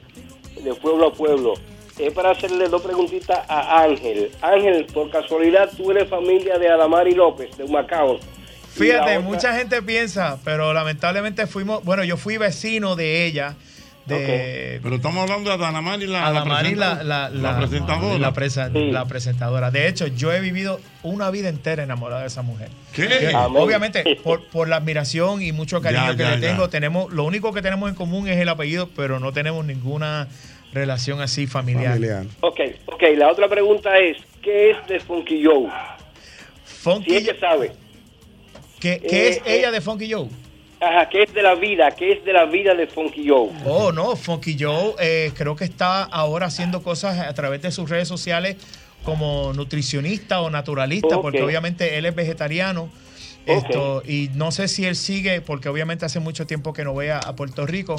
de 0.63 0.73
pueblo 0.75 1.07
a 1.07 1.13
pueblo. 1.13 1.53
Es 1.97 2.13
para 2.13 2.31
hacerle 2.31 2.69
dos 2.69 2.81
preguntitas 2.81 3.39
a 3.49 3.81
Ángel. 3.83 4.31
Ángel, 4.41 4.85
por 4.85 5.09
casualidad, 5.09 5.69
tú 5.75 5.91
eres 5.91 6.07
familia 6.09 6.57
de 6.57 6.69
Adamari 6.69 7.13
López, 7.13 7.57
de 7.57 7.67
la 7.67 7.85
Fíjate, 8.85 9.17
otra- 9.17 9.19
mucha 9.21 9.53
gente 9.57 9.81
piensa, 9.81 10.37
pero 10.45 10.71
lamentablemente 10.73 11.45
fuimos, 11.47 11.83
bueno, 11.83 12.03
yo 12.03 12.15
fui 12.15 12.37
vecino 12.37 12.95
de 12.95 13.25
ella. 13.25 13.55
De, 14.07 14.79
Pero 14.81 14.95
estamos 14.95 15.21
hablando 15.23 15.49
de 15.57 15.63
Adamari, 15.65 16.07
la, 16.07 16.19
la 16.21 16.27
Adamari, 16.27 16.75
la, 16.75 17.03
la, 17.03 17.29
la 17.29 17.57
presentadora. 17.57 18.17
La, 18.17 18.33
presa- 18.33 18.69
la 18.71 19.05
presentadora. 19.05 19.69
De 19.71 19.87
hecho, 19.87 20.07
yo 20.07 20.31
he 20.33 20.39
vivido 20.39 20.79
una 21.03 21.29
vida 21.29 21.49
entera 21.49 21.83
enamorada 21.83 22.21
de 22.21 22.27
esa 22.27 22.41
mujer. 22.41 22.69
¿Qué? 22.93 23.07
Que, 23.07 23.35
obviamente, 23.35 24.17
por, 24.23 24.47
por 24.47 24.67
la 24.69 24.77
admiración 24.77 25.41
y 25.41 25.51
mucho 25.51 25.81
cariño 25.81 26.11
Ya, 26.11 26.15
que 26.17 26.23
ya, 26.23 26.35
le 26.35 26.41
ya. 26.41 26.47
tengo, 26.51 26.69
tenemos, 26.69 27.11
lo 27.11 27.23
único 27.25 27.51
que 27.53 27.61
tenemos 27.61 27.89
en 27.89 27.95
común 27.95 28.27
es 28.29 28.37
el 28.37 28.49
apellido, 28.49 28.89
pero 28.95 29.19
no 29.19 29.33
tenemos 29.33 29.65
ninguna 29.65 30.27
relación 30.73 31.21
así 31.21 31.47
familiar. 31.47 31.97
Ok, 32.41 32.59
ok, 32.85 33.03
la 33.17 33.29
otra 33.31 33.47
pregunta 33.49 33.97
es, 33.99 34.17
¿qué 34.41 34.71
es 34.71 34.77
de 34.87 34.99
Funky 34.99 35.43
Joe? 35.43 35.69
Funky 36.63 37.19
si 37.21 37.25
sabe. 37.39 37.71
¿Qué, 38.79 39.01
qué 39.09 39.29
es 39.29 39.37
Eh, 39.37 39.57
ella 39.59 39.71
de 39.71 39.81
Funky 39.81 40.11
Joe? 40.11 40.27
Ajá, 40.79 41.09
¿qué 41.09 41.23
es 41.23 41.33
de 41.33 41.41
la 41.41 41.55
vida? 41.55 41.91
¿Qué 41.91 42.11
es 42.11 42.23
de 42.23 42.33
la 42.33 42.45
vida 42.45 42.75
de 42.75 42.85
Funky 42.87 43.27
Joe? 43.27 43.49
Oh, 43.65 43.91
no, 43.91 44.15
Funky 44.15 44.55
Joe 44.59 44.93
eh, 44.99 45.31
creo 45.35 45.55
que 45.55 45.63
está 45.63 46.03
ahora 46.03 46.47
haciendo 46.47 46.83
cosas 46.83 47.19
a 47.19 47.33
través 47.33 47.61
de 47.63 47.71
sus 47.71 47.89
redes 47.89 48.07
sociales 48.07 48.57
como 49.03 49.53
nutricionista 49.53 50.41
o 50.41 50.49
naturalista, 50.49 51.19
porque 51.21 51.41
obviamente 51.41 51.97
él 51.97 52.05
es 52.05 52.13
vegetariano. 52.13 52.91
Esto, 53.45 54.03
y 54.05 54.29
no 54.33 54.51
sé 54.51 54.67
si 54.67 54.85
él 54.85 54.97
sigue, 54.97 55.39
porque 55.39 55.69
obviamente 55.69 56.03
hace 56.05 56.19
mucho 56.19 56.45
tiempo 56.45 56.73
que 56.73 56.83
no 56.83 56.91
voy 56.91 57.07
a, 57.07 57.19
a 57.19 57.33
Puerto 57.37 57.65
Rico, 57.65 57.95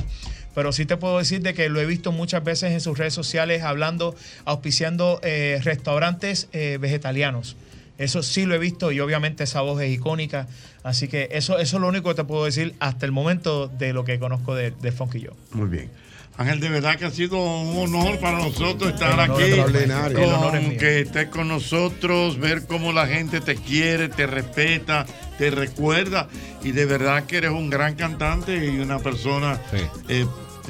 pero 0.54 0.72
sí 0.72 0.84
te 0.84 0.98
puedo 0.98 1.18
decir 1.18 1.40
de 1.40 1.54
que 1.54 1.70
lo 1.70 1.80
he 1.80 1.86
visto 1.86 2.12
muchas 2.12 2.44
veces 2.44 2.72
en 2.72 2.82
sus 2.82 2.98
redes 2.98 3.14
sociales 3.14 3.62
hablando, 3.62 4.14
auspiciando 4.44 5.20
eh, 5.22 5.58
restaurantes 5.62 6.48
eh, 6.52 6.76
vegetarianos. 6.78 7.56
Eso 7.98 8.22
sí 8.22 8.46
lo 8.46 8.54
he 8.54 8.58
visto 8.58 8.92
y 8.92 9.00
obviamente 9.00 9.44
esa 9.44 9.60
voz 9.60 9.82
es 9.82 9.90
icónica. 9.92 10.46
Así 10.84 11.08
que 11.08 11.28
eso, 11.32 11.58
eso 11.58 11.76
es 11.76 11.80
lo 11.80 11.88
único 11.88 12.08
que 12.08 12.14
te 12.14 12.24
puedo 12.24 12.44
decir 12.44 12.74
hasta 12.80 13.04
el 13.06 13.12
momento 13.12 13.68
de 13.68 13.92
lo 13.92 14.04
que 14.04 14.18
conozco 14.18 14.54
de, 14.54 14.70
de 14.70 14.92
Funky 14.92 15.20
Joe. 15.26 15.34
Muy 15.52 15.68
bien. 15.68 15.90
Ángel, 16.36 16.60
de 16.60 16.68
verdad 16.68 16.96
que 16.96 17.04
ha 17.04 17.10
sido 17.10 17.36
un 17.36 17.92
honor 17.96 18.20
para 18.20 18.38
nosotros 18.38 18.92
estar 18.92 19.12
El 19.14 19.18
honor 19.18 19.42
aquí. 19.42 19.50
extraordinario. 19.50 20.18
El 20.18 20.32
honor 20.32 20.56
es 20.56 20.78
que 20.78 21.00
estés 21.00 21.26
con 21.30 21.48
nosotros, 21.48 22.38
ver 22.38 22.64
cómo 22.68 22.92
la 22.92 23.08
gente 23.08 23.40
te 23.40 23.56
quiere, 23.56 24.08
te 24.08 24.28
respeta, 24.28 25.04
te 25.36 25.50
recuerda. 25.50 26.28
Y 26.62 26.70
de 26.70 26.86
verdad 26.86 27.24
que 27.24 27.38
eres 27.38 27.50
un 27.50 27.68
gran 27.70 27.96
cantante 27.96 28.54
y 28.72 28.78
una 28.78 29.00
persona, 29.00 29.60
eh, 29.72 29.88
eh, 30.08 30.26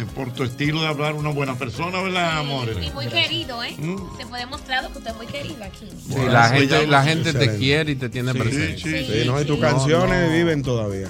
por 0.06 0.32
tu 0.32 0.44
estilo 0.44 0.80
de 0.82 0.86
hablar, 0.88 1.14
una 1.14 1.30
buena 1.30 1.54
persona, 1.56 2.00
¿verdad, 2.02 2.38
amores? 2.38 2.76
Y 2.80 2.90
muy 2.90 3.06
querido, 3.06 3.62
¿eh? 3.62 3.74
Mm. 3.78 3.96
Se 4.18 4.26
puede 4.26 4.44
demostrar 4.44 4.90
que 4.90 4.98
usted 4.98 5.10
es 5.10 5.16
muy 5.16 5.26
querido 5.26 5.64
aquí. 5.64 5.86
Sí, 6.08 6.14
la 6.28 6.48
gente, 6.50 6.86
la 6.86 7.02
gente 7.04 7.32
te 7.32 7.56
quiere 7.56 7.92
y 7.92 7.96
te 7.96 8.08
tiene 8.08 8.32
Sí, 8.32 8.38
presente. 8.38 8.78
sí, 8.78 9.06
sí. 9.12 9.22
no, 9.26 9.40
y 9.40 9.44
tus 9.44 9.58
canciones 9.60 10.32
viven 10.32 10.62
todavía. 10.62 11.08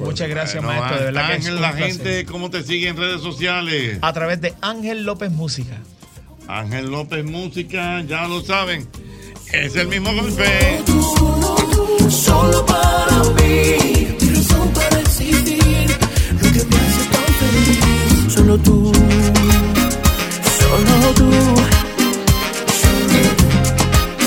Muchas 0.00 0.28
gracias, 0.28 0.62
Bueno, 0.64 0.80
maestro. 0.80 0.98
De 0.98 1.04
verdad 1.12 1.26
que 1.26 1.32
es 1.32 1.38
Ángel, 1.38 1.54
un 1.54 1.60
la 1.62 1.72
placer. 1.72 1.92
gente, 1.92 2.24
¿cómo 2.26 2.50
te 2.50 2.62
sigue 2.62 2.88
en 2.88 2.96
redes 2.96 3.20
sociales? 3.20 3.98
A 4.02 4.12
través 4.12 4.40
de 4.40 4.54
Ángel 4.60 5.04
López 5.04 5.30
Música. 5.30 5.76
Ángel 6.46 6.90
López 6.90 7.24
Música, 7.24 8.02
ya 8.02 8.26
lo 8.26 8.40
saben. 8.40 8.88
Es 9.52 9.76
el 9.76 9.88
mismo 9.88 10.12
golpe. 10.14 10.80
Solo 12.10 12.64
para 12.66 13.22
mí, 13.34 14.08
mi 14.20 14.28
razón 14.30 14.72
para 14.74 15.00
existir. 15.00 15.90
Lo 16.32 16.52
que 16.52 16.64
me 16.64 16.76
hace 16.76 17.08
tan 17.10 17.34
feliz. 17.38 17.87
Solo 18.28 18.58
tú, 18.58 18.92
solo 20.58 21.14
tú, 21.14 21.30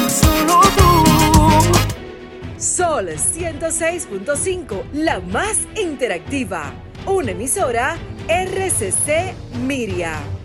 solo 0.09 0.61
tú. 0.75 0.89
Sol 2.57 3.09
106.5, 3.09 4.83
la 4.93 5.19
más 5.19 5.59
interactiva. 5.79 6.73
Una 7.05 7.31
emisora 7.31 7.95
RCC 8.27 9.35
Miria. 9.67 10.40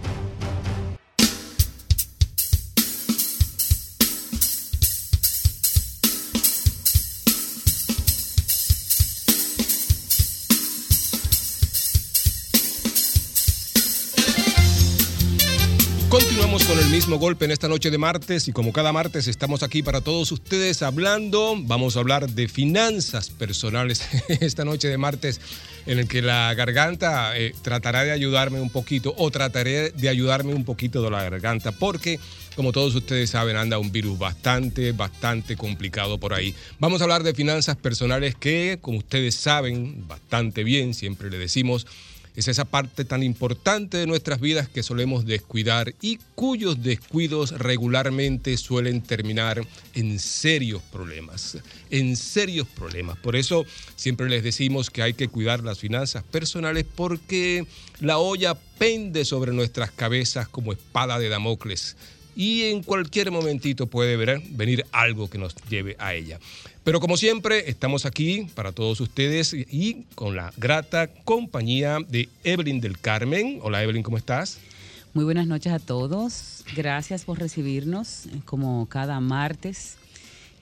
Continuamos 16.36 16.66
con 16.66 16.78
el 16.78 16.90
mismo 16.90 17.18
golpe 17.18 17.46
en 17.46 17.50
esta 17.50 17.66
noche 17.66 17.90
de 17.90 17.96
martes 17.96 18.46
y 18.46 18.52
como 18.52 18.70
cada 18.70 18.92
martes 18.92 19.26
estamos 19.26 19.62
aquí 19.62 19.82
para 19.82 20.02
todos 20.02 20.30
ustedes 20.32 20.82
hablando, 20.82 21.54
vamos 21.60 21.96
a 21.96 22.00
hablar 22.00 22.28
de 22.28 22.46
finanzas 22.46 23.30
personales 23.30 24.06
esta 24.28 24.62
noche 24.66 24.86
de 24.88 24.98
martes 24.98 25.40
en 25.86 25.98
el 25.98 26.08
que 26.08 26.20
la 26.20 26.52
garganta 26.52 27.38
eh, 27.38 27.54
tratará 27.62 28.04
de 28.04 28.10
ayudarme 28.10 28.60
un 28.60 28.68
poquito 28.68 29.14
o 29.16 29.30
trataré 29.30 29.92
de 29.92 30.10
ayudarme 30.10 30.52
un 30.52 30.66
poquito 30.66 31.00
de 31.00 31.10
la 31.10 31.22
garganta 31.22 31.72
porque 31.72 32.20
como 32.54 32.70
todos 32.70 32.94
ustedes 32.94 33.30
saben 33.30 33.56
anda 33.56 33.78
un 33.78 33.90
virus 33.90 34.18
bastante, 34.18 34.92
bastante 34.92 35.56
complicado 35.56 36.18
por 36.18 36.34
ahí. 36.34 36.54
Vamos 36.78 37.00
a 37.00 37.04
hablar 37.04 37.22
de 37.22 37.32
finanzas 37.32 37.76
personales 37.76 38.34
que 38.34 38.78
como 38.82 38.98
ustedes 38.98 39.36
saben 39.36 40.06
bastante 40.06 40.64
bien, 40.64 40.92
siempre 40.92 41.30
le 41.30 41.38
decimos, 41.38 41.86
Es 42.36 42.48
esa 42.48 42.66
parte 42.66 43.06
tan 43.06 43.22
importante 43.22 43.96
de 43.96 44.06
nuestras 44.06 44.40
vidas 44.40 44.68
que 44.68 44.82
solemos 44.82 45.24
descuidar 45.24 45.94
y 46.02 46.18
cuyos 46.34 46.82
descuidos 46.82 47.52
regularmente 47.52 48.56
suelen 48.58 49.00
terminar 49.00 49.66
en 49.94 50.18
serios 50.18 50.82
problemas, 50.92 51.56
en 51.90 52.14
serios 52.14 52.68
problemas. 52.68 53.16
Por 53.16 53.36
eso 53.36 53.64
siempre 53.96 54.28
les 54.28 54.44
decimos 54.44 54.90
que 54.90 55.02
hay 55.02 55.14
que 55.14 55.28
cuidar 55.28 55.64
las 55.64 55.78
finanzas 55.78 56.24
personales 56.24 56.84
porque 56.94 57.66
la 58.00 58.18
olla 58.18 58.54
pende 58.54 59.24
sobre 59.24 59.52
nuestras 59.52 59.90
cabezas 59.90 60.46
como 60.46 60.72
espada 60.72 61.18
de 61.18 61.30
Damocles 61.30 61.96
y 62.36 62.64
en 62.64 62.82
cualquier 62.82 63.30
momentito 63.32 63.86
puede 63.86 64.16
ver- 64.16 64.42
venir 64.50 64.84
algo 64.92 65.28
que 65.28 65.38
nos 65.38 65.54
lleve 65.70 65.96
a 65.98 66.14
ella. 66.14 66.38
Pero 66.84 67.00
como 67.00 67.16
siempre, 67.16 67.68
estamos 67.68 68.06
aquí 68.06 68.46
para 68.54 68.70
todos 68.72 69.00
ustedes 69.00 69.52
y 69.54 70.04
con 70.14 70.36
la 70.36 70.52
grata 70.56 71.08
compañía 71.24 71.98
de 72.08 72.28
Evelyn 72.44 72.80
del 72.80 72.98
Carmen. 72.98 73.58
Hola 73.62 73.82
Evelyn, 73.82 74.02
¿cómo 74.04 74.18
estás? 74.18 74.58
Muy 75.14 75.24
buenas 75.24 75.46
noches 75.46 75.72
a 75.72 75.78
todos. 75.78 76.62
Gracias 76.76 77.24
por 77.24 77.38
recibirnos 77.38 78.26
eh, 78.26 78.40
como 78.44 78.86
cada 78.86 79.18
martes 79.18 79.94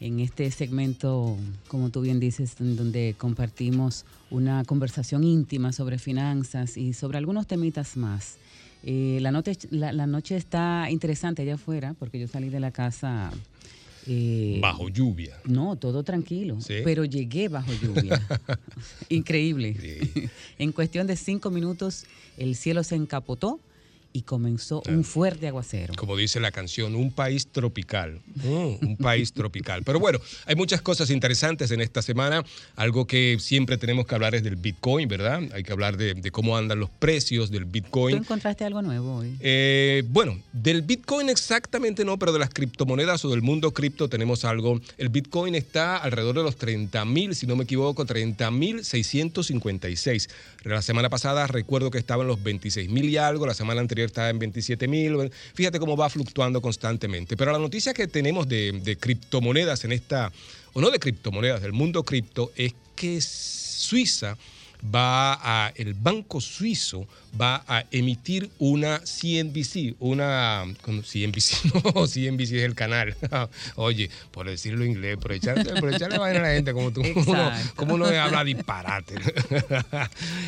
en 0.01 0.21
este 0.21 0.51
segmento, 0.51 1.37
como 1.69 1.91
tú 1.91 2.01
bien 2.03 2.21
dices, 2.21 2.55
en 2.61 2.77
donde 2.77 3.15
compartimos 3.19 4.05
una 4.31 4.65
conversación 4.65 5.25
íntima 5.25 5.73
sobre 5.73 5.99
finanzas 5.99 6.77
y 6.77 6.93
sobre 6.93 7.19
algunos 7.19 7.47
temitas 7.47 7.97
más. 7.97 8.37
Eh, 8.86 9.19
la, 9.23 9.31
noche, 9.32 9.56
la, 9.70 9.93
la 9.93 10.06
noche 10.06 10.36
está 10.36 10.89
interesante 10.90 11.43
allá 11.43 11.55
afuera 11.55 11.94
porque 11.98 12.19
yo 12.19 12.28
salí 12.28 12.51
de 12.51 12.61
la 12.61 12.70
casa. 12.70 13.31
eh, 14.06 14.59
Bajo 14.61 14.89
lluvia. 14.90 15.39
No, 15.44 15.77
todo 15.77 16.02
tranquilo. 16.02 16.61
Sí. 16.61 16.74
Pero 16.85 17.05
llegué 17.05 17.48
bajo 17.48 17.73
lluvia. 17.82 18.20
Increíble. 19.09 19.77
en 20.59 20.73
cuestión 20.73 21.06
de 21.06 21.16
cinco 21.16 21.51
minutos, 21.51 22.05
el 22.36 22.56
cielo 22.56 22.82
se 22.85 22.97
encapotó 22.97 23.59
y 24.16 24.23
comenzó 24.23 24.81
un 24.89 25.03
fuerte 25.03 25.49
aguacero. 25.49 25.93
Como 25.97 26.16
dice 26.16 26.39
la 26.39 26.53
canción, 26.53 26.95
un 26.95 27.11
país 27.11 27.49
tropical. 27.49 28.20
Mm, 28.36 28.86
un 28.86 28.97
país 28.97 29.32
tropical. 29.32 29.82
Pero 29.82 29.99
bueno, 29.99 30.20
hay 30.47 30.55
muchas 30.55 30.81
cosas 30.82 31.11
interesantes 31.11 31.73
en 31.73 31.81
esta 31.81 32.01
semana. 32.01 32.45
Algo 32.77 33.09
que 33.09 33.39
siempre 33.41 33.77
tenemos 33.77 34.07
que 34.07 34.15
hablar 34.15 34.36
es 34.36 34.45
del 34.45 34.55
Bitcoin, 34.55 35.09
¿verdad? 35.09 35.43
Hay 35.53 35.65
que 35.65 35.73
hablar 35.73 35.97
de, 35.97 36.15
de 36.15 36.31
cómo 36.31 36.57
andan 36.57 36.78
los 36.78 36.91
precios 36.91 37.51
del 37.51 37.65
¿Tú 37.65 37.70
Bitcoin. 37.73 38.16
encontraste 38.19 38.65
algo 38.65 38.82
nuevo 38.82 39.16
hoy? 39.16 39.35
Eh, 39.41 40.05
bueno, 40.09 40.39
del 40.53 40.82
Bitcoin 40.82 41.28
exactamente 41.28 42.05
no, 42.05 42.16
pero 42.16 42.32
de 42.32 42.39
las 42.39 42.51
criptomonedas 42.51 43.24
o 43.24 43.31
del 43.31 43.43
mundo 43.43 43.73
cripto 43.73 44.09
tenemos 44.09 44.45
algo. 44.45 44.81
El 44.97 45.09
Bitcoin 45.09 45.57
está 45.57 45.97
alrededor 45.97 46.36
de 46.36 46.45
los 46.45 46.55
30 46.55 47.05
mil, 47.05 47.35
si 47.35 47.49
no 47.49 47.57
me 47.57 47.65
equivoco, 47.65 48.05
30 48.07 48.49
mil 48.53 48.85
656. 48.85 50.28
La 50.65 50.81
semana 50.81 51.11
pasada 51.11 51.47
recuerdo 51.47 51.91
que 51.91 51.99
estaba 51.99 52.23
en 52.23 52.28
los 52.28 52.43
26 52.43 52.89
mil 52.89 53.09
y 53.11 53.19
algo, 53.19 53.47
la 53.47 53.53
semana 53.53 53.82
anterior 53.82 54.07
estaba 54.07 54.31
en 54.31 54.39
27 54.39 54.89
mil. 54.89 55.31
Fíjate 55.53 55.78
cómo 55.78 55.95
va 55.95 56.09
fluctuando 56.09 56.62
constantemente. 56.62 57.36
Pero 57.36 57.53
la 57.53 57.59
noticia 57.59 57.93
que 57.93 58.09
tenemos 58.09 58.49
de, 58.49 58.73
de 58.82 58.97
criptomonedas 58.97 59.85
en 59.85 59.93
esta, 59.93 60.32
o 60.73 60.81
no 60.81 60.91
de 60.91 60.99
criptomonedas, 60.99 61.61
del 61.61 61.73
mundo 61.73 62.03
cripto, 62.03 62.51
es 62.57 62.74
que 62.97 63.20
Suiza 63.20 64.39
va 64.85 65.39
a, 65.40 65.73
el 65.74 65.94
banco 65.94 66.40
suizo 66.40 67.06
va 67.40 67.65
a 67.66 67.85
emitir 67.90 68.51
una 68.59 69.01
CNBC, 69.01 69.97
una. 70.01 70.65
CNBC, 70.85 71.74
no, 71.94 72.06
CNBC 72.06 72.52
es 72.52 72.65
el 72.65 72.74
canal. 72.74 73.16
Oye, 73.77 74.11
por 74.31 74.48
decirlo 74.48 74.85
en 74.85 74.93
inglés, 74.93 75.16
por 75.16 75.32
echarle, 75.32 75.81
por 75.81 75.93
echarle 75.93 76.19
vaina 76.19 76.40
a 76.40 76.43
la 76.43 76.55
gente 76.55 76.73
como 76.73 76.90
tú, 76.90 77.02
uno, 77.27 77.52
como 77.77 77.94
uno 77.94 78.06
habla 78.06 78.44
disparate. 78.44 79.15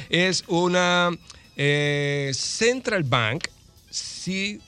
es 0.09 0.45
una 0.49 1.11
eh, 1.57 2.33
Central 2.35 3.05
Bank, 3.05 3.49
sí, 3.91 4.61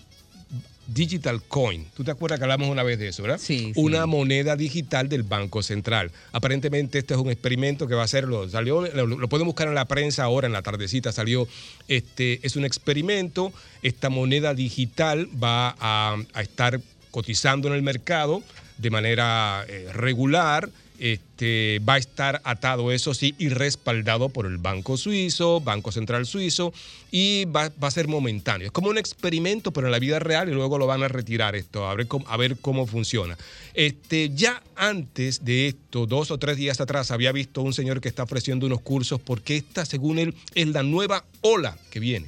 Digital 0.88 1.42
Coin. 1.42 1.86
¿Tú 1.94 2.02
te 2.02 2.10
acuerdas 2.10 2.38
que 2.38 2.44
hablamos 2.44 2.68
una 2.68 2.82
vez 2.82 2.98
de 2.98 3.08
eso, 3.08 3.22
verdad? 3.22 3.38
Sí. 3.38 3.72
Una 3.76 4.06
moneda 4.06 4.56
digital 4.56 5.08
del 5.08 5.22
Banco 5.22 5.62
Central. 5.62 6.10
Aparentemente 6.32 6.98
este 6.98 7.12
es 7.12 7.20
un 7.20 7.30
experimento 7.30 7.86
que 7.86 7.94
va 7.94 8.02
a 8.02 8.04
hacerlo. 8.06 8.48
Salió, 8.48 8.80
lo, 8.80 9.06
lo 9.06 9.28
pueden 9.28 9.46
buscar 9.46 9.68
en 9.68 9.74
la 9.74 9.84
prensa 9.84 10.24
ahora, 10.24 10.46
en 10.46 10.54
la 10.54 10.62
tardecita 10.62 11.12
salió. 11.12 11.46
Este 11.88 12.40
es 12.42 12.56
un 12.56 12.64
experimento. 12.64 13.52
Esta 13.82 14.08
moneda 14.08 14.54
digital 14.54 15.28
va 15.42 15.76
a, 15.78 16.16
a 16.32 16.42
estar 16.42 16.80
cotizando 17.10 17.68
en 17.68 17.74
el 17.74 17.82
mercado 17.82 18.42
de 18.78 18.90
manera 18.90 19.64
eh, 19.68 19.88
regular. 19.92 20.70
Este, 20.98 21.80
va 21.88 21.94
a 21.94 21.98
estar 21.98 22.40
atado, 22.44 22.90
eso 22.90 23.14
sí, 23.14 23.34
y 23.38 23.50
respaldado 23.50 24.28
por 24.30 24.46
el 24.46 24.58
Banco 24.58 24.96
Suizo, 24.96 25.60
Banco 25.60 25.92
Central 25.92 26.26
Suizo, 26.26 26.72
y 27.12 27.44
va, 27.44 27.72
a 27.80 27.90
ser 27.90 28.08
momentáneo. 28.08 28.66
Es 28.66 28.72
como 28.72 28.88
un 28.88 28.98
experimento, 28.98 29.72
pero 29.72 29.86
en 29.86 29.92
la 29.92 30.00
vida 30.00 30.18
real, 30.18 30.48
y 30.48 30.52
luego 30.52 30.76
lo 30.76 30.86
van 30.86 31.04
a 31.04 31.08
retirar 31.08 31.54
esto, 31.54 31.86
a 31.86 31.94
ver 31.94 32.08
cómo, 32.08 32.26
a 32.28 32.36
ver 32.36 32.56
cómo 32.56 32.86
funciona. 32.86 33.38
Este, 33.74 34.30
ya 34.34 34.62
antes 34.74 35.44
de 35.44 35.68
esto, 35.68 36.06
dos 36.06 36.32
o 36.32 36.38
tres 36.38 36.56
días 36.56 36.80
atrás, 36.80 37.12
había 37.12 37.30
visto 37.30 37.62
un 37.62 37.72
señor 37.72 38.00
que 38.00 38.08
está 38.08 38.24
ofreciendo 38.24 38.66
unos 38.66 38.80
cursos 38.80 39.20
porque 39.20 39.56
esta, 39.56 39.86
según 39.86 40.18
él, 40.18 40.34
es 40.54 40.66
la 40.68 40.82
nueva 40.82 41.24
ola 41.42 41.78
que 41.90 42.00
viene. 42.00 42.26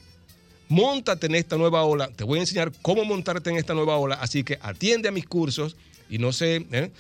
Móntate 0.69 1.27
en 1.27 1.35
esta 1.35 1.57
nueva 1.57 1.83
ola. 1.83 2.09
Te 2.15 2.23
voy 2.23 2.39
a 2.39 2.43
enseñar 2.43 2.71
cómo 2.81 3.05
montarte 3.05 3.51
en 3.51 3.57
esta 3.57 3.75
nueva 3.75 3.97
ola. 3.97 4.15
Así 4.15 4.45
que 4.45 4.57
atiende 4.63 5.09
a 5.09 5.13
mis 5.13 5.27
cursos 5.27 5.77
y 6.09 6.19
no 6.19 6.33
sé, 6.33 6.65
¿eh? 6.71 6.93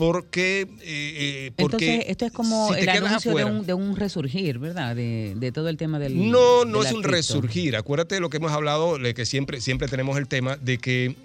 Porque, 0.00 0.62
eh, 0.62 0.66
eh, 0.80 1.52
porque 1.58 1.84
Entonces, 1.84 2.10
esto 2.10 2.24
es 2.24 2.32
como 2.32 2.72
si 2.72 2.80
el 2.80 2.88
anuncio 2.88 3.34
de 3.34 3.44
un, 3.44 3.66
de 3.66 3.74
un 3.74 3.96
resurgir, 3.96 4.58
¿verdad? 4.58 4.96
De, 4.96 5.34
de 5.36 5.52
todo 5.52 5.68
el 5.68 5.76
tema 5.76 5.98
del. 5.98 6.30
No, 6.30 6.64
no 6.64 6.82
es 6.82 6.86
un 6.86 7.02
cripto. 7.02 7.10
resurgir. 7.10 7.76
Acuérdate 7.76 8.14
de 8.14 8.22
lo 8.22 8.30
que 8.30 8.38
hemos 8.38 8.50
hablado, 8.50 8.96
de 8.96 9.12
que 9.12 9.26
siempre, 9.26 9.60
siempre 9.60 9.88
tenemos 9.88 10.16
el 10.16 10.26
tema 10.26 10.56
de 10.56 10.78
que 10.78 11.16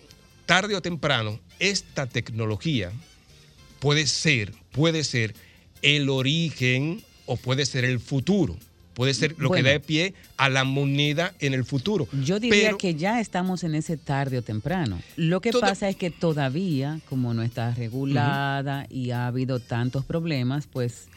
tarde 0.45 0.75
o 0.75 0.81
temprano 0.81 1.39
esta 1.59 2.05
tecnología 2.05 2.91
puede 3.79 4.07
ser, 4.07 4.51
puede 4.73 5.05
ser 5.05 5.35
el 5.81 6.09
origen 6.09 7.01
o 7.27 7.37
puede 7.37 7.65
ser 7.65 7.85
el 7.85 8.01
futuro. 8.01 8.57
Puede 8.95 9.13
ser 9.13 9.35
lo 9.37 9.49
Bueno. 9.49 9.63
que 9.65 9.71
dé 9.73 9.79
pie 9.79 10.13
a 10.37 10.49
la 10.49 10.63
moneda 10.63 11.33
en 11.39 11.53
el 11.53 11.65
futuro. 11.65 12.07
Yo 12.23 12.39
diría 12.39 12.61
Pero- 12.69 12.77
que 12.77 12.95
ya 12.95 13.19
estamos 13.19 13.63
en 13.63 13.75
ese 13.75 13.97
tarde 13.97 14.37
o 14.39 14.41
temprano. 14.41 14.99
Lo 15.17 15.41
que 15.41 15.51
pasa 15.51 15.87
es 15.89 15.95
que 15.97 16.09
todavía, 16.09 16.99
como 17.09 17.33
no 17.33 17.43
está 17.43 17.71
regulada 17.75 18.87
y 18.89 19.11
ha 19.11 19.27
habido 19.27 19.59
tantos 19.59 20.05
problemas, 20.05 20.67
pues 20.71 21.07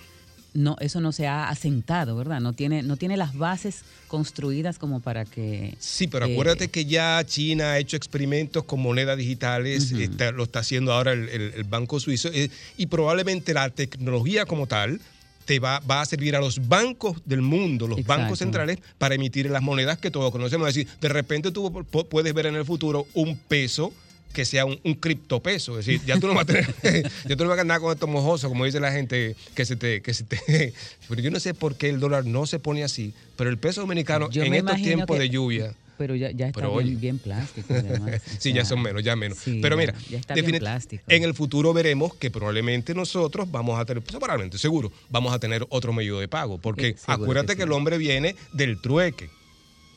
no, 0.54 0.76
eso 0.80 1.00
no 1.00 1.12
se 1.12 1.28
ha 1.28 1.48
asentado, 1.50 2.16
¿verdad? 2.16 2.40
No 2.40 2.52
tiene, 2.52 2.82
no 2.82 2.96
tiene 2.96 3.16
las 3.16 3.36
bases 3.36 3.82
construidas 4.08 4.78
como 4.78 4.98
para 5.00 5.24
que. 5.24 5.74
Sí, 5.78 6.08
pero 6.08 6.26
eh, 6.26 6.32
acuérdate 6.32 6.68
que 6.68 6.84
ya 6.84 7.22
China 7.24 7.72
ha 7.72 7.78
hecho 7.78 7.96
experimentos 7.96 8.64
con 8.64 8.80
monedas 8.80 9.16
digitales, 9.18 9.92
está- 9.92 10.32
lo 10.32 10.42
está 10.44 10.60
haciendo 10.60 10.92
ahora 10.92 11.12
el, 11.12 11.28
el- 11.28 11.52
el 11.54 11.64
Banco 11.64 12.00
Suizo, 12.00 12.28
eh, 12.32 12.50
y 12.76 12.86
probablemente 12.86 13.54
la 13.54 13.70
tecnología 13.70 14.46
como 14.46 14.66
tal 14.66 15.00
te 15.48 15.58
va, 15.60 15.80
va 15.80 16.02
a 16.02 16.04
servir 16.04 16.36
a 16.36 16.40
los 16.40 16.68
bancos 16.68 17.22
del 17.24 17.40
mundo, 17.40 17.88
los 17.88 17.98
Exacto. 18.00 18.20
bancos 18.22 18.38
centrales, 18.38 18.78
para 18.98 19.14
emitir 19.14 19.48
las 19.48 19.62
monedas 19.62 19.96
que 19.96 20.10
todos 20.10 20.30
conocemos. 20.30 20.68
Es 20.68 20.74
decir, 20.74 20.92
de 21.00 21.08
repente 21.08 21.50
tú 21.52 21.70
pu- 21.70 22.06
puedes 22.06 22.34
ver 22.34 22.44
en 22.44 22.54
el 22.54 22.66
futuro 22.66 23.06
un 23.14 23.38
peso 23.38 23.90
que 24.34 24.44
sea 24.44 24.66
un, 24.66 24.78
un 24.84 24.92
criptopeso. 24.92 25.78
Es 25.78 25.86
decir, 25.86 26.02
ya 26.04 26.20
tú 26.20 26.26
no 26.26 26.34
vas 26.34 26.42
a 26.42 26.46
tener, 26.46 26.66
ya 27.26 27.34
tú 27.34 27.44
no 27.44 27.48
vas 27.48 27.56
a 27.58 27.62
andar 27.62 27.80
con 27.80 27.94
estos 27.94 28.10
mojosos, 28.10 28.50
como 28.50 28.66
dice 28.66 28.78
la 28.78 28.92
gente, 28.92 29.36
que 29.54 29.64
se 29.64 29.76
te, 29.76 30.02
que 30.02 30.12
se 30.12 30.24
te. 30.24 30.74
Pero 31.08 31.22
yo 31.22 31.30
no 31.30 31.40
sé 31.40 31.54
por 31.54 31.76
qué 31.76 31.88
el 31.88 31.98
dólar 31.98 32.26
no 32.26 32.44
se 32.44 32.58
pone 32.58 32.84
así. 32.84 33.14
Pero 33.38 33.48
el 33.48 33.56
peso 33.56 33.80
dominicano 33.80 34.28
Yo 34.30 34.42
en 34.42 34.52
estos 34.52 34.76
tiempos 34.76 35.16
que- 35.16 35.22
de 35.22 35.28
lluvia. 35.30 35.74
Pero 35.98 36.14
ya, 36.14 36.30
ya 36.30 36.46
está 36.46 36.60
Pero, 36.60 36.76
bien, 36.76 37.18
plástico. 37.18 37.74
además. 37.74 38.22
O 38.38 38.40
sí, 38.40 38.52
ya 38.52 38.64
son 38.64 38.80
menos, 38.80 39.02
ya 39.02 39.16
menos. 39.16 39.38
sí, 39.38 39.58
Pero 39.60 39.76
mira, 39.76 39.94
ya 40.08 40.18
está 40.18 40.34
bien 40.34 40.58
plástico. 40.58 41.02
en 41.08 41.24
el 41.24 41.34
futuro 41.34 41.72
veremos 41.72 42.14
que 42.14 42.30
probablemente 42.30 42.94
nosotros 42.94 43.50
vamos 43.50 43.78
a 43.78 43.84
tener, 43.84 44.02
probablemente, 44.02 44.58
seguro, 44.58 44.92
vamos 45.10 45.32
a 45.32 45.38
tener 45.38 45.66
otro 45.68 45.92
medio 45.92 46.20
de 46.20 46.28
pago. 46.28 46.58
Porque 46.58 46.96
acuérdate 47.06 47.52
que 47.52 47.58
que, 47.58 47.62
el 47.64 47.72
hombre 47.72 47.98
viene 47.98 48.36
del 48.52 48.80
trueque. 48.80 49.28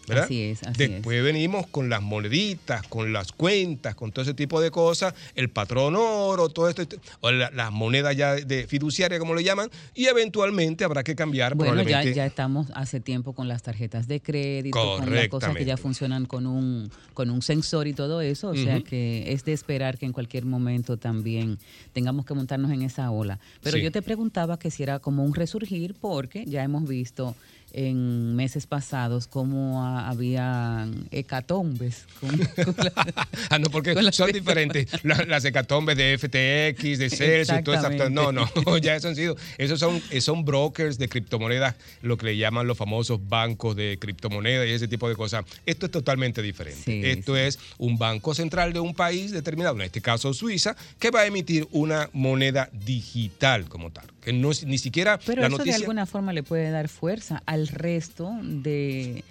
¿Verdad? 0.08 0.26
Así 0.26 0.42
es, 0.44 0.64
así 0.64 0.88
Después 0.88 1.24
venimos 1.24 1.68
con 1.68 1.90
las 1.90 2.02
moneditas, 2.02 2.86
con 2.88 3.14
las 3.14 3.32
cuentas, 3.32 3.96
con 3.96 4.12
todo 4.12 4.24
ese 4.24 4.34
tipo 4.34 4.60
de 4.62 4.72
cosas, 4.72 5.14
el 5.36 5.50
patrón 5.50 5.96
oro, 5.96 6.50
todo 6.50 6.70
esto, 6.70 6.84
o 7.22 7.32
la- 7.32 7.52
las 7.52 7.72
monedas 7.72 8.16
ya 8.18 8.36
de 8.36 8.68
fiduciaria, 8.68 9.20
como 9.20 9.36
le 9.36 9.44
llaman, 9.44 9.70
y 9.94 10.06
eventualmente 10.06 10.84
habrá 10.84 11.04
que 11.04 11.16
cambiar 11.16 11.56
Bueno, 11.56 11.74
ya, 11.76 11.82
probablemente. 11.84 12.16
ya 12.16 12.26
estamos 12.26 12.68
hace 12.74 13.00
tiempo 13.00 13.34
con 13.34 13.48
las 13.48 13.62
tarjetas 13.64 14.08
de 14.08 14.20
crédito, 14.22 14.98
con 14.98 15.14
las 15.14 15.28
cosas 15.28 15.56
que 15.56 15.66
ya 15.66 15.78
funcionan 15.78 16.26
con 16.26 16.48
un, 16.48 16.90
con 17.14 17.30
un 17.30 17.42
sensor 17.42 17.88
y 17.88 17.94
todo 17.94 18.22
eso. 18.22 18.50
O 18.50 18.56
sea 18.56 18.82
que 18.82 19.32
es 19.32 19.46
de 19.46 19.54
esperar 19.54 19.98
que 19.98 20.06
en 20.06 20.14
cualquier 20.14 20.46
momento 20.46 20.98
también 20.98 21.58
tengamos 21.94 22.26
que 22.26 22.34
montarnos 22.34 22.72
en 22.72 22.82
esa 22.82 23.12
ola. 23.12 23.40
Pero 23.62 23.78
Sí. 23.78 23.84
yo 23.84 23.92
te 23.92 24.02
preguntaba 24.02 24.58
que 24.58 24.72
si 24.72 24.84
era 24.84 25.00
como 25.00 25.24
un 25.24 25.34
resurgir, 25.36 25.96
porque 26.00 26.46
ya 26.46 26.64
hemos 26.64 26.88
visto 26.88 27.36
en 27.74 28.36
meses 28.36 28.68
pasados 28.68 29.28
cómo 29.28 29.84
ah, 29.84 30.10
había 30.10 30.88
hecatombes. 31.12 32.06
con- 32.20 32.30
con 32.66 32.76
la- 32.78 33.28
Ah, 33.50 33.60
no, 33.60 33.70
porque 33.70 33.94
la 34.02 34.12
son 34.12 34.32
diferentes. 34.32 34.88
La- 35.04 35.24
las 35.26 35.46
hecatombes 35.46 35.98
de 35.98 36.18
FTX, 36.18 37.00
de 37.00 37.10
Celsius, 37.10 37.60
y 37.60 37.64
todo 37.64 37.76
eso. 37.76 38.10
No, 38.10 38.32
no, 38.32 38.48
ya 38.82 38.96
eso 38.96 39.08
han 39.08 39.16
sido. 39.16 39.36
Esos 39.58 39.80
son, 39.80 40.02
eh, 40.12 40.22
son 40.22 40.44
brokers 40.46 40.98
de 40.98 41.08
criptomonedas, 41.10 41.76
lo 42.02 42.18
que 42.18 42.26
le 42.28 42.38
llaman 42.38 42.68
los 42.68 42.78
famosos 42.78 43.20
bancos 43.28 43.76
de 43.76 43.98
criptomonedas 44.00 44.68
y 44.68 44.72
ese 44.72 44.88
tipo 44.88 45.08
de 45.10 45.16
cosas. 45.16 45.46
Esto 45.66 45.86
es 45.86 45.92
totalmente 45.92 46.42
diferente. 46.42 46.82
Sí, 46.84 47.02
Esto 47.04 47.36
es 47.38 47.60
un 47.78 47.98
banco 47.98 48.34
central 48.34 48.74
de 48.74 48.80
un 48.80 48.94
país 48.94 49.32
determinado, 49.32 49.76
en 49.76 49.82
este 49.84 50.02
caso 50.02 50.34
Suiza, 50.34 50.76
que 51.00 51.12
va 51.12 51.22
a 51.22 51.26
emitir 51.26 51.68
una 51.72 52.10
moneda 52.14 52.70
digital 52.86 53.66
como 53.66 53.92
tal. 53.92 54.06
Que 54.22 54.34
no 54.34 54.52
es 54.52 54.64
ni 54.66 54.78
siquiera 54.78 55.20
Pero 55.20 55.42
la 55.42 55.48
eso 55.48 55.64
de 55.64 55.74
alguna 55.74 56.06
forma 56.06 56.32
le 56.34 56.44
puede 56.44 56.70
dar 56.72 56.88
fuerza 56.90 57.42
al 57.46 57.68
resto 57.68 58.32
de, 58.44 59.24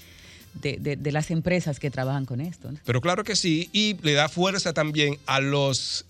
de, 0.55 0.79
de- 0.79 0.97
de 0.97 1.13
las 1.13 1.31
empresas 1.31 1.79
que 1.79 1.91
trabajan 1.91 2.27
con 2.27 2.41
esto. 2.41 2.73
¿no? 2.73 2.79
Pero 2.85 3.01
claro 3.01 3.23
que 3.23 3.37
sí, 3.37 3.69
y 3.73 3.95
le 4.03 4.15
da 4.15 4.29
fuerza 4.29 4.73
también 4.73 5.17
a 5.27 5.39
los, 5.41 6.05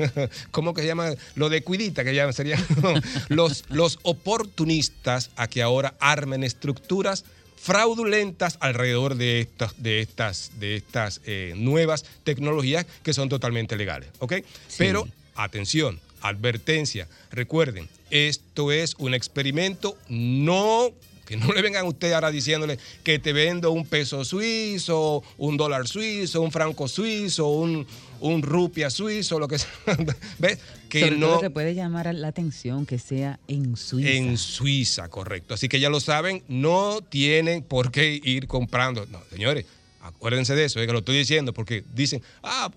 ¿cómo 0.50 0.74
que 0.74 0.82
se 0.82 0.86
llama? 0.88 1.12
Lo 1.34 1.48
de 1.48 1.62
cuidita 1.62 2.04
que 2.04 2.14
llaman, 2.14 2.32
serían 2.34 2.62
los, 3.28 3.64
los 3.68 3.98
oportunistas 4.02 5.30
a 5.36 5.48
que 5.48 5.62
ahora 5.62 5.94
armen 5.98 6.44
estructuras 6.44 7.24
fraudulentas 7.58 8.58
alrededor 8.60 9.16
de 9.16 9.40
estas, 9.40 9.82
de 9.82 10.00
estas, 10.00 10.52
de 10.60 10.76
estas 10.76 11.20
eh, 11.24 11.54
nuevas 11.56 12.04
tecnologías 12.22 12.86
que 13.02 13.12
son 13.12 13.28
totalmente 13.28 13.76
legales, 13.76 14.08
¿ok? 14.20 14.34
Pero 14.78 15.08
atención, 15.34 15.98
advertencia, 16.28 17.08
recuerden, 17.30 17.88
esto 18.10 18.72
es 18.72 18.94
un 18.98 19.14
experimento, 19.14 19.96
no 20.08 20.92
que 21.26 21.36
no 21.36 21.52
le 21.52 21.60
vengan 21.60 21.84
a 21.84 21.88
usted 21.88 22.12
ahora 22.12 22.30
diciéndole 22.30 22.78
que 23.02 23.18
te 23.18 23.32
vendo 23.32 23.72
un 23.72 23.84
peso 23.84 24.24
suizo, 24.24 25.22
un 25.38 25.56
dólar 25.56 25.88
suizo, 25.88 26.40
un 26.40 26.52
franco 26.52 26.86
suizo, 26.88 27.48
un, 27.48 27.84
un 28.20 28.42
rupia 28.42 28.88
suizo, 28.90 29.38
lo 29.38 29.48
que 29.48 29.58
sea. 29.58 29.68
¿Ves? 30.38 30.58
Que 30.88 31.00
Sobre 31.00 31.16
todo 31.16 31.34
no 31.34 31.40
que 31.40 31.50
puede 31.50 31.74
llamar 31.74 32.14
la 32.14 32.28
atención 32.28 32.86
que 32.86 33.00
sea 33.00 33.40
en 33.48 33.76
Suiza. 33.76 34.08
en 34.08 34.38
Suiza, 34.38 35.08
correcto. 35.08 35.54
Así 35.54 35.68
que 35.68 35.80
ya 35.80 35.90
lo 35.90 35.98
saben, 35.98 36.44
no 36.46 37.00
tienen 37.02 37.62
por 37.62 37.90
qué 37.90 38.20
ir 38.22 38.46
comprando. 38.46 39.04
No, 39.06 39.20
señores, 39.28 39.66
acuérdense 40.08 40.54
de 40.54 40.64
eso, 40.64 40.80
es 40.80 40.86
que 40.86 40.92
lo 40.92 40.98
estoy 41.00 41.18
diciendo, 41.18 41.52
porque 41.54 41.84
dicen, 41.94 42.22
ah, 42.42 42.70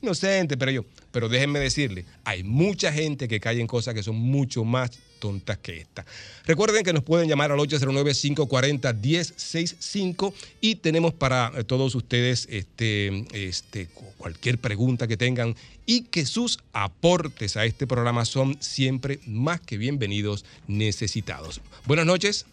inocente, 0.00 0.56
pero 0.56 0.70
yo. 0.70 0.84
Pero 1.10 1.28
déjenme 1.28 1.58
decirle, 1.60 2.04
hay 2.24 2.42
mucha 2.42 2.92
gente 2.92 3.28
que 3.28 3.40
cae 3.40 3.60
en 3.60 3.66
cosas 3.66 3.94
que 3.94 4.02
son 4.02 4.16
mucho 4.16 4.64
más 4.64 4.90
tontas 5.18 5.58
que 5.58 5.78
esta. 5.78 6.04
Recuerden 6.46 6.82
que 6.84 6.92
nos 6.92 7.04
pueden 7.04 7.28
llamar 7.28 7.52
al 7.52 7.58
809-540-1065 7.60 10.32
y 10.60 10.74
tenemos 10.76 11.14
para 11.14 11.52
eh, 11.56 11.64
todos 11.64 11.94
ustedes 11.94 12.46
este, 12.50 13.24
este, 13.32 13.86
cu- 13.86 14.04
cualquier 14.18 14.58
pregunta 14.58 15.06
que 15.06 15.16
tengan 15.16 15.54
y 15.86 16.02
que 16.02 16.26
sus 16.26 16.58
aportes 16.72 17.56
a 17.56 17.64
este 17.64 17.86
programa 17.86 18.24
son 18.24 18.56
siempre 18.60 19.20
más 19.26 19.60
que 19.60 19.78
bienvenidos, 19.78 20.44
necesitados. 20.66 21.60
Buenas 21.86 22.06
noches. 22.06 22.46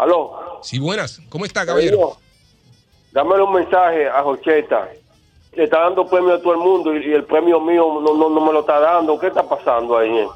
Aló. 0.00 0.60
Sí, 0.62 0.78
buenas. 0.78 1.20
¿Cómo 1.28 1.44
está, 1.44 1.66
caballero? 1.66 2.16
Dámele 3.12 3.42
un 3.42 3.52
mensaje 3.52 4.08
a 4.08 4.22
Jocheta. 4.22 4.88
Le 5.52 5.64
está 5.64 5.80
dando 5.80 6.06
premio 6.06 6.34
a 6.34 6.40
todo 6.40 6.54
el 6.54 6.58
mundo 6.58 6.96
y, 6.96 7.06
y 7.06 7.12
el 7.12 7.24
premio 7.24 7.60
mío 7.60 8.00
no, 8.00 8.14
no, 8.14 8.30
no 8.30 8.40
me 8.40 8.50
lo 8.50 8.60
está 8.60 8.80
dando. 8.80 9.18
¿Qué 9.18 9.26
está 9.26 9.42
pasando 9.42 9.98
ahí? 9.98 10.26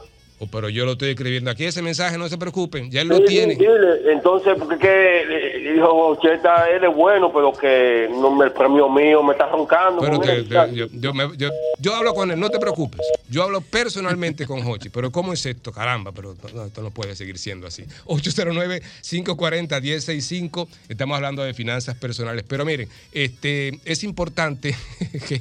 Oh, 0.44 0.48
pero 0.50 0.68
yo 0.68 0.84
lo 0.84 0.92
estoy 0.92 1.10
escribiendo 1.10 1.50
aquí, 1.50 1.64
ese 1.64 1.80
mensaje, 1.82 2.16
no 2.18 2.28
se 2.28 2.36
preocupen, 2.38 2.90
ya 2.90 3.00
él 3.02 3.08
lo 3.08 3.16
Sí, 3.18 3.24
tiene. 3.26 3.54
dile. 3.54 4.12
Entonces, 4.12 4.54
porque 4.58 4.78
que, 4.78 5.70
dijo 5.74 5.86
Jocheta, 5.88 6.68
él 6.70 6.84
es 6.84 6.94
bueno, 6.94 7.32
pero 7.32 7.52
que 7.52 8.08
no 8.10 8.30
me, 8.34 8.46
el 8.46 8.52
premio 8.52 8.88
mío 8.88 9.22
me 9.22 9.32
está 9.32 9.46
roncando. 9.48 10.02
Pero 10.02 10.18
te- 10.20 10.42
te- 10.42 10.74
yo, 10.74 10.86
yo 10.92 11.14
me- 11.14 11.36
yo- 11.36 11.50
yo 11.78 11.94
hablo 11.94 12.14
con 12.14 12.30
él, 12.30 12.38
no 12.38 12.50
te 12.50 12.58
preocupes. 12.58 13.00
Yo 13.28 13.42
hablo 13.42 13.60
personalmente 13.62 14.46
con 14.46 14.64
Hochi. 14.66 14.88
Pero 14.90 15.10
¿cómo 15.10 15.32
es 15.32 15.44
esto? 15.46 15.72
Caramba, 15.72 16.12
pero 16.12 16.34
no, 16.54 16.64
esto 16.66 16.82
no 16.82 16.90
puede 16.90 17.16
seguir 17.16 17.38
siendo 17.38 17.66
así. 17.66 17.84
809-540-1065. 18.06 20.68
Estamos 20.88 21.16
hablando 21.16 21.42
de 21.42 21.54
finanzas 21.54 21.96
personales. 21.96 22.44
Pero 22.46 22.64
miren, 22.64 22.88
este, 23.12 23.78
es 23.84 24.04
importante 24.04 24.74
que... 25.28 25.40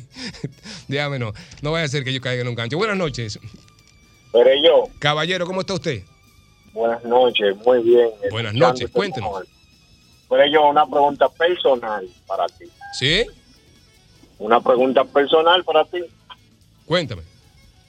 Déjame, 0.87 1.19
no. 1.19 1.33
No 1.61 1.71
vaya 1.71 1.85
a 1.85 1.89
ser 1.89 2.03
que 2.03 2.11
yo 2.13 2.21
caiga 2.21 2.41
en 2.41 2.47
un 2.47 2.55
gancho. 2.55 2.77
Buenas 2.77 2.97
noches. 2.97 3.39
Pero 4.33 4.49
yo, 4.63 4.89
Caballero, 4.99 5.45
¿cómo 5.45 5.61
está 5.61 5.75
usted? 5.75 6.03
buenas 6.73 7.03
noches, 7.03 7.55
muy 7.63 7.83
bien. 7.83 8.09
Buenas 8.31 8.55
noches, 8.55 8.89
cuéntenos. 8.91 9.43
Pero 10.27 10.47
yo, 10.47 10.67
una 10.67 10.87
pregunta 10.87 11.29
personal 11.29 12.09
para 12.25 12.47
ti. 12.47 12.65
¿Sí? 12.97 13.27
Una 14.39 14.59
pregunta 14.59 15.05
personal 15.05 15.63
para 15.63 15.85
ti. 15.85 15.99
Cuéntame. 16.85 17.21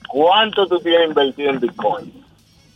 ¿Cuánto 0.07 0.67
tú 0.67 0.79
tienes 0.79 1.09
invertido 1.09 1.49
en 1.49 1.59
Bitcoin? 1.59 2.25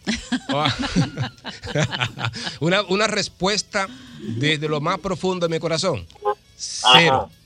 Una, 2.59 2.81
una 2.83 3.06
respuesta 3.06 3.88
desde 4.19 4.67
lo 4.67 4.81
más 4.81 4.98
profundo 4.98 5.48
de 5.48 5.53
mi 5.53 5.59
corazón. 5.59 6.07
Cero. 6.56 7.30
Ajá. 7.30 7.38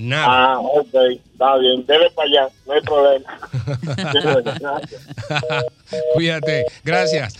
Nada. 0.00 0.54
Ah, 0.54 0.58
ok, 0.60 0.94
está 1.32 1.56
bien, 1.58 1.84
debe 1.86 2.10
para 2.12 2.28
allá, 2.28 2.48
no 2.66 2.72
hay 2.72 2.80
problema. 2.80 3.38
Gracias. 4.60 5.00
Cuídate. 6.14 6.64
Gracias. 6.84 7.38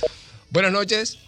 Buenas 0.50 0.70
noches. 0.72 1.18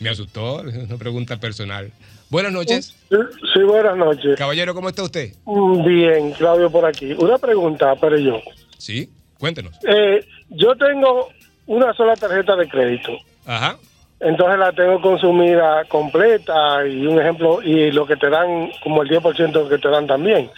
Me 0.00 0.10
asustó. 0.10 0.56
Una 0.60 0.96
pregunta 0.98 1.38
personal. 1.38 1.90
Buenas 2.28 2.52
noches. 2.52 2.94
Sí, 3.08 3.62
buenas 3.62 3.96
noches. 3.96 4.36
Caballero, 4.38 4.74
¿cómo 4.74 4.90
está 4.90 5.02
usted? 5.02 5.32
Mm, 5.46 5.84
Bien, 5.84 6.32
Claudio 6.32 6.70
por 6.70 6.84
aquí. 6.84 7.12
Una 7.14 7.38
pregunta, 7.38 7.94
pero 8.00 8.18
yo. 8.18 8.40
Sí, 8.76 9.08
cuéntenos. 9.38 9.74
Eh, 9.88 10.24
yo 10.50 10.76
tengo 10.76 11.30
una 11.66 11.94
sola 11.94 12.16
tarjeta 12.16 12.54
de 12.56 12.68
crédito. 12.68 13.12
Ajá. 13.46 13.78
Entonces 14.20 14.58
la 14.58 14.72
tengo 14.72 15.00
consumida 15.00 15.84
completa 15.86 16.86
y 16.86 17.06
un 17.06 17.18
ejemplo, 17.18 17.62
y 17.62 17.90
lo 17.90 18.06
que 18.06 18.16
te 18.16 18.28
dan, 18.28 18.70
como 18.82 19.02
el 19.02 19.08
10% 19.08 19.68
que 19.68 19.78
te 19.78 19.88
dan 19.88 20.06
también. 20.06 20.50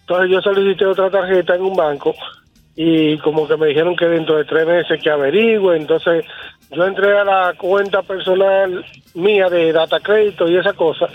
Entonces 0.00 0.30
yo 0.30 0.40
solicité 0.40 0.86
otra 0.86 1.10
tarjeta 1.10 1.56
en 1.56 1.62
un 1.62 1.76
banco 1.76 2.14
y 2.76 3.18
como 3.18 3.48
que 3.48 3.56
me 3.56 3.66
dijeron 3.66 3.96
que 3.96 4.06
dentro 4.06 4.36
de 4.36 4.44
tres 4.44 4.66
meses 4.66 5.02
que 5.02 5.10
averigüe, 5.10 5.76
entonces 5.76 6.24
yo 6.70 6.86
entré 6.86 7.18
a 7.18 7.24
la 7.24 7.54
cuenta 7.58 8.02
personal 8.02 8.84
mía 9.14 9.48
de 9.48 9.72
data 9.72 9.98
crédito 9.98 10.48
y 10.48 10.56
esa 10.56 10.72
cosa 10.72 11.08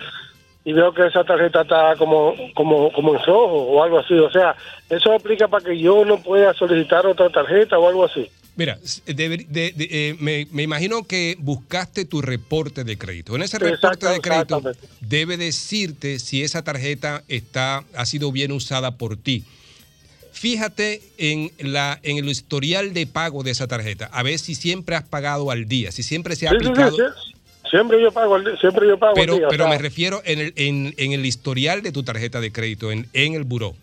y 0.65 0.73
veo 0.73 0.93
que 0.93 1.07
esa 1.07 1.23
tarjeta 1.23 1.61
está 1.61 1.95
como 1.97 2.33
como 2.53 2.91
como 2.91 3.13
en 3.15 3.23
rojo 3.23 3.63
o 3.63 3.83
algo 3.83 3.99
así, 3.99 4.13
o 4.13 4.29
sea, 4.29 4.55
eso 4.89 5.13
aplica 5.13 5.47
para 5.47 5.65
que 5.65 5.77
yo 5.77 6.05
no 6.05 6.17
pueda 6.17 6.53
solicitar 6.53 7.05
otra 7.05 7.29
tarjeta 7.29 7.77
o 7.77 7.87
algo 7.87 8.05
así. 8.05 8.29
Mira, 8.55 8.77
de- 9.07 9.47
de- 9.49 9.73
eh, 9.77 10.15
me, 10.19 10.47
me 10.51 10.61
imagino 10.63 11.03
que 11.05 11.35
buscaste 11.39 12.05
tu 12.05 12.21
reporte 12.21 12.83
de 12.83 12.97
crédito. 12.97 13.35
En 13.35 13.41
ese 13.41 13.57
reporte 13.57 14.07
de 14.07 14.19
crédito 14.21 14.61
debe 15.01 15.37
decirte 15.37 16.19
si 16.19 16.43
esa 16.43 16.63
tarjeta 16.63 17.23
está, 17.27 17.83
ha 17.95 18.05
sido 18.05 18.31
bien 18.31 18.51
usada 18.51 18.97
por 18.97 19.17
ti. 19.17 19.43
Fíjate 20.31 21.01
en, 21.17 21.51
la, 21.59 21.99
en 22.03 22.17
el 22.17 22.27
historial 22.29 22.93
de 22.93 23.07
pago 23.07 23.43
de 23.43 23.51
esa 23.51 23.67
tarjeta, 23.67 24.05
a 24.11 24.23
ver 24.23 24.37
si 24.39 24.55
siempre 24.55 24.95
has 24.95 25.03
pagado 25.03 25.51
al 25.51 25.67
día, 25.67 25.91
si 25.91 26.03
siempre 26.03 26.35
se 26.35 26.47
ha 26.47 26.51
Sí, 26.51 26.57
sí, 26.59 26.65
sí, 26.65 26.69
aplicado. 26.71 26.97
sí. 26.97 27.03
Siempre 27.71 28.01
yo 28.01 28.11
pago, 28.11 28.37
siempre 28.59 28.87
yo 28.87 28.99
pago. 28.99 29.15
Pero, 29.15 29.33
al 29.33 29.39
día, 29.39 29.47
o 29.47 29.49
pero 29.49 29.63
sea, 29.63 29.71
me 29.71 29.77
refiero 29.79 30.21
en 30.25 30.39
el, 30.39 30.53
en, 30.57 30.93
en 30.97 31.11
el 31.13 31.25
historial 31.25 31.81
de 31.81 31.91
tu 31.91 32.03
tarjeta 32.03 32.39
de 32.39 32.51
crédito, 32.51 32.91
en, 32.91 33.07
en 33.13 33.33
el 33.33 33.45
buró. 33.45 33.75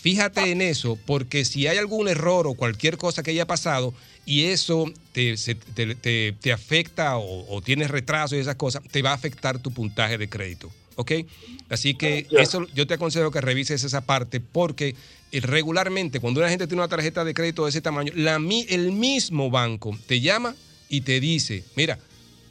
Fíjate 0.00 0.50
en 0.50 0.62
eso, 0.62 0.98
porque 1.06 1.44
si 1.44 1.66
hay 1.66 1.76
algún 1.78 2.08
error 2.08 2.46
o 2.46 2.54
cualquier 2.54 2.96
cosa 2.96 3.22
que 3.22 3.32
haya 3.32 3.46
pasado 3.46 3.92
y 4.24 4.44
eso 4.44 4.90
te, 5.12 5.36
se- 5.36 5.54
te- 5.54 5.94
te- 5.94 6.32
te 6.40 6.52
afecta 6.52 7.16
o, 7.18 7.54
o 7.54 7.60
tienes 7.60 7.90
retraso 7.90 8.34
y 8.34 8.38
esas 8.38 8.56
cosas, 8.56 8.82
te 8.90 9.02
va 9.02 9.10
a 9.10 9.14
afectar 9.14 9.58
tu 9.58 9.72
puntaje 9.72 10.16
de 10.18 10.28
crédito. 10.28 10.70
¿Ok? 10.96 11.12
Así 11.68 11.94
que 11.94 12.26
eso 12.42 12.66
yo 12.74 12.86
te 12.86 12.94
aconsejo 12.94 13.30
que 13.30 13.40
revises 13.40 13.84
esa 13.84 14.00
parte 14.00 14.40
porque 14.40 14.94
eh, 15.32 15.40
regularmente 15.40 16.18
cuando 16.18 16.40
una 16.40 16.48
gente 16.48 16.66
tiene 16.66 16.82
una 16.82 16.88
tarjeta 16.88 17.22
de 17.24 17.32
crédito 17.34 17.64
de 17.64 17.70
ese 17.70 17.80
tamaño, 17.80 18.12
la, 18.16 18.36
el 18.68 18.92
mismo 18.92 19.50
banco 19.50 19.96
te 20.06 20.20
llama 20.20 20.56
y 20.88 21.02
te 21.02 21.20
dice, 21.20 21.62
mira, 21.76 21.98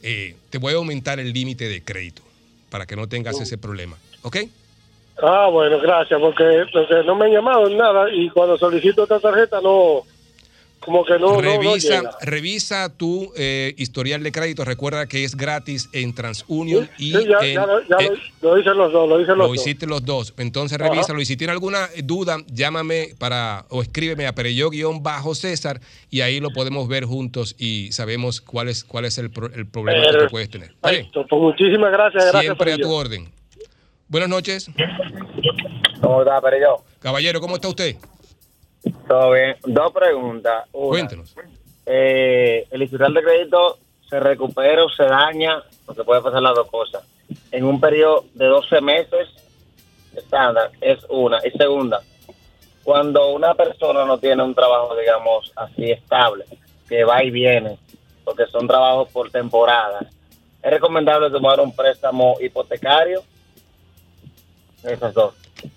eh, 0.02 0.36
te 0.50 0.58
voy 0.58 0.72
a 0.72 0.76
aumentar 0.76 1.20
el 1.20 1.32
límite 1.32 1.68
de 1.68 1.82
crédito 1.82 2.22
para 2.70 2.86
que 2.86 2.96
no 2.96 3.08
tengas 3.08 3.38
ese 3.40 3.58
problema. 3.58 3.98
¿Ok? 4.22 4.38
Ah, 5.22 5.48
bueno, 5.50 5.78
gracias, 5.80 6.18
porque, 6.20 6.64
porque 6.72 7.02
no 7.04 7.14
me 7.14 7.26
han 7.26 7.32
llamado 7.32 7.66
en 7.68 7.76
nada 7.76 8.06
y 8.12 8.30
cuando 8.30 8.56
solicito 8.58 9.02
otra 9.02 9.20
tarjeta 9.20 9.60
no... 9.60 10.02
como 10.80 11.04
que 11.04 11.18
no, 11.18 11.18
no, 11.18 11.32
no 11.34 11.40
revisa, 11.42 12.10
revisa 12.22 12.96
tu 12.96 13.30
eh, 13.36 13.74
historial 13.76 14.22
de 14.22 14.32
crédito. 14.32 14.64
Recuerda 14.64 15.06
que 15.06 15.24
es 15.24 15.36
gratis 15.36 15.90
en 15.92 16.14
TransUnion 16.14 16.88
y 16.96 17.12
Sí, 17.12 17.26
ya, 17.28 17.38
en, 17.46 17.54
ya, 17.54 17.66
lo- 17.66 17.80
ya 17.86 17.96
eh, 17.98 18.12
lo, 18.40 18.48
lo 18.50 18.56
dicen 18.56 18.78
los 18.78 18.90
dos, 18.92 19.06
lo 19.06 19.18
dicen 19.18 19.36
los 19.36 19.48
lo 19.48 19.54
dos. 19.54 19.56
hiciste 19.56 19.86
los 19.86 20.02
dos. 20.06 20.32
Entonces 20.38 20.80
Ajá. 20.80 20.88
revísalo. 20.90 21.20
Y 21.20 21.26
si 21.26 21.36
tiene 21.36 21.52
alguna 21.52 21.90
duda, 22.02 22.38
llámame 22.50 23.08
para 23.18 23.66
o 23.68 23.82
escríbeme 23.82 24.26
a 24.26 24.34
Pereyó-Bajo 24.34 25.34
César 25.34 25.80
y 26.10 26.22
ahí 26.22 26.40
lo 26.40 26.50
podemos 26.50 26.88
ver 26.88 27.04
juntos 27.04 27.54
y 27.58 27.92
sabemos 27.92 28.40
cuál 28.40 28.68
es, 28.70 28.82
cuál 28.84 29.04
es 29.04 29.18
el, 29.18 29.30
pro- 29.30 29.52
el 29.54 29.66
problema 29.66 30.02
que 30.10 30.16
tú 30.16 30.26
puedes 30.30 30.48
tener. 30.48 30.72
Perfecto, 30.80 31.26
pues 31.28 31.42
muchísimas 31.42 31.92
gracias, 31.92 32.24
gracias. 32.32 32.42
Siempre 32.42 32.72
a 32.72 32.78
tu 32.78 32.90
orden. 32.90 33.28
Buenas 34.10 34.28
noches. 34.28 34.68
¿Cómo 36.00 36.22
está, 36.22 36.40
Perello? 36.40 36.78
Caballero, 36.98 37.40
¿cómo 37.40 37.54
está 37.54 37.68
usted? 37.68 37.94
Todo 39.06 39.30
bien. 39.30 39.54
Dos 39.64 39.92
preguntas. 39.92 40.64
Una, 40.72 40.88
Cuéntenos. 40.88 41.36
eh, 41.86 42.66
el 42.72 42.82
historial 42.82 43.14
de 43.14 43.22
crédito 43.22 43.78
se 44.08 44.18
recupera 44.18 44.84
o 44.84 44.88
se 44.88 45.04
daña, 45.04 45.62
porque 45.86 46.02
puede 46.02 46.20
pasar 46.22 46.42
las 46.42 46.56
dos 46.56 46.68
cosas, 46.68 47.04
en 47.52 47.64
un 47.64 47.80
periodo 47.80 48.24
de 48.34 48.46
12 48.46 48.80
meses 48.80 49.28
estándar, 50.16 50.72
es 50.80 50.98
una. 51.08 51.38
Y 51.46 51.56
segunda, 51.56 52.00
cuando 52.82 53.30
una 53.30 53.54
persona 53.54 54.04
no 54.04 54.18
tiene 54.18 54.42
un 54.42 54.56
trabajo, 54.56 54.96
digamos, 54.96 55.52
así 55.54 55.88
estable, 55.92 56.44
que 56.88 57.04
va 57.04 57.22
y 57.22 57.30
viene, 57.30 57.78
porque 58.24 58.46
son 58.46 58.66
trabajos 58.66 59.08
por 59.12 59.30
temporadas, 59.30 60.06
es 60.60 60.70
recomendable 60.70 61.30
tomar 61.30 61.60
un 61.60 61.72
préstamo 61.74 62.34
hipotecario. 62.40 63.22
Esas 64.84 65.14
dos. 65.14 65.34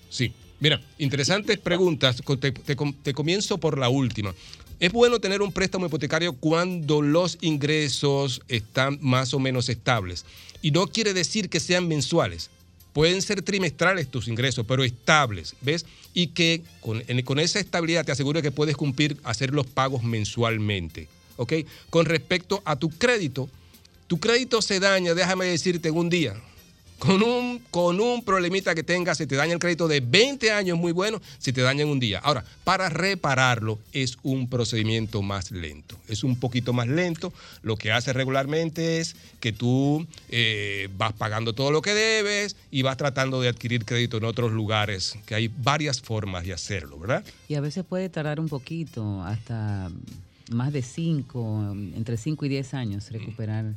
Sí. 0.09 0.31
Mira, 0.59 0.81
interesantes 0.97 1.57
preguntas. 1.57 2.21
Te, 2.39 2.51
te 2.51 2.75
com- 2.75 2.93
te 2.93 3.13
comienzo 3.13 3.57
por 3.57 3.77
la 3.77 3.89
última. 3.89 4.33
Es 4.79 4.91
bueno 4.91 5.19
tener 5.19 5.41
un 5.41 5.51
préstamo 5.51 5.85
hipotecario 5.85 6.33
cuando 6.33 7.01
los 7.01 7.37
ingresos 7.41 8.41
están 8.47 8.97
más 9.01 9.33
o 9.33 9.39
menos 9.39 9.69
estables. 9.69 10.25
Y 10.61 10.71
no 10.71 10.87
quiere 10.87 11.13
decir 11.13 11.49
que 11.49 11.59
sean 11.59 11.87
mensuales. 11.87 12.49
Pueden 12.93 13.21
ser 13.21 13.41
trimestrales 13.41 14.07
tus 14.09 14.27
ingresos, 14.27 14.65
pero 14.67 14.83
estables, 14.83 15.55
¿ves? 15.61 15.85
Y 16.13 16.27
que 16.27 16.61
con 16.81 17.39
esa 17.39 17.59
estabilidad 17.59 18.05
te 18.05 18.11
aseguro 18.11 18.41
que 18.41 18.51
puedes 18.51 18.77
cumplir, 18.77 19.17
hacer 19.23 19.51
los 19.51 19.65
pagos 19.65 20.03
mensualmente, 20.03 21.07
¿ok? 21.37 21.53
Con 21.89 22.05
respecto 22.05 22.61
a 22.65 22.75
tu 22.75 22.89
crédito, 22.89 23.49
tu 24.07 24.19
crédito 24.19 24.61
se 24.61 24.79
daña, 24.79 25.13
déjame 25.15 25.45
decirte, 25.45 25.89
en 25.89 25.97
un 25.97 26.09
día. 26.09 26.35
Con 26.99 27.21
un, 27.21 27.59
con 27.69 27.99
un 27.99 28.23
problemita 28.23 28.73
que 28.75 28.83
tengas, 28.83 29.17
se 29.17 29.27
te 29.27 29.35
daña 29.35 29.53
el 29.53 29.59
crédito 29.59 29.87
de 29.87 29.99
20 29.99 30.51
años 30.51 30.77
muy 30.77 30.91
bueno, 30.91 31.21
se 31.37 31.51
te 31.51 31.61
daña 31.61 31.83
en 31.83 31.89
un 31.89 31.99
día. 31.99 32.19
Ahora, 32.19 32.45
para 32.63 32.89
repararlo 32.89 33.77
es 33.91 34.17
un 34.23 34.47
procedimiento 34.49 35.21
más 35.21 35.51
lento. 35.51 35.97
Es 36.07 36.23
un 36.23 36.37
poquito 36.37 36.71
más 36.71 36.87
lento. 36.87 37.33
Lo 37.61 37.75
que 37.75 37.91
hace 37.91 38.13
regularmente 38.13 38.99
es 38.99 39.15
que 39.39 39.51
tú 39.51 40.07
eh, 40.29 40.87
vas 40.97 41.13
pagando 41.13 41.53
todo 41.53 41.71
lo 41.71 41.81
que 41.81 41.93
debes 41.93 42.55
y 42.71 42.81
vas 42.83 42.97
tratando 42.97 43.41
de 43.41 43.49
adquirir 43.49 43.85
crédito 43.85 44.17
en 44.17 44.23
otros 44.23 44.51
lugares, 44.51 45.17
que 45.25 45.35
hay 45.35 45.49
varias 45.49 46.01
formas 46.01 46.45
de 46.45 46.53
hacerlo, 46.53 46.99
¿verdad? 46.99 47.23
Y 47.49 47.55
a 47.55 47.61
veces 47.61 47.83
puede 47.83 48.09
tardar 48.09 48.39
un 48.39 48.47
poquito, 48.47 49.21
hasta 49.23 49.89
más 50.51 50.73
de 50.73 50.81
5, 50.81 51.75
entre 51.95 52.17
5 52.17 52.45
y 52.45 52.49
10 52.49 52.73
años, 52.73 53.11
recuperar 53.11 53.73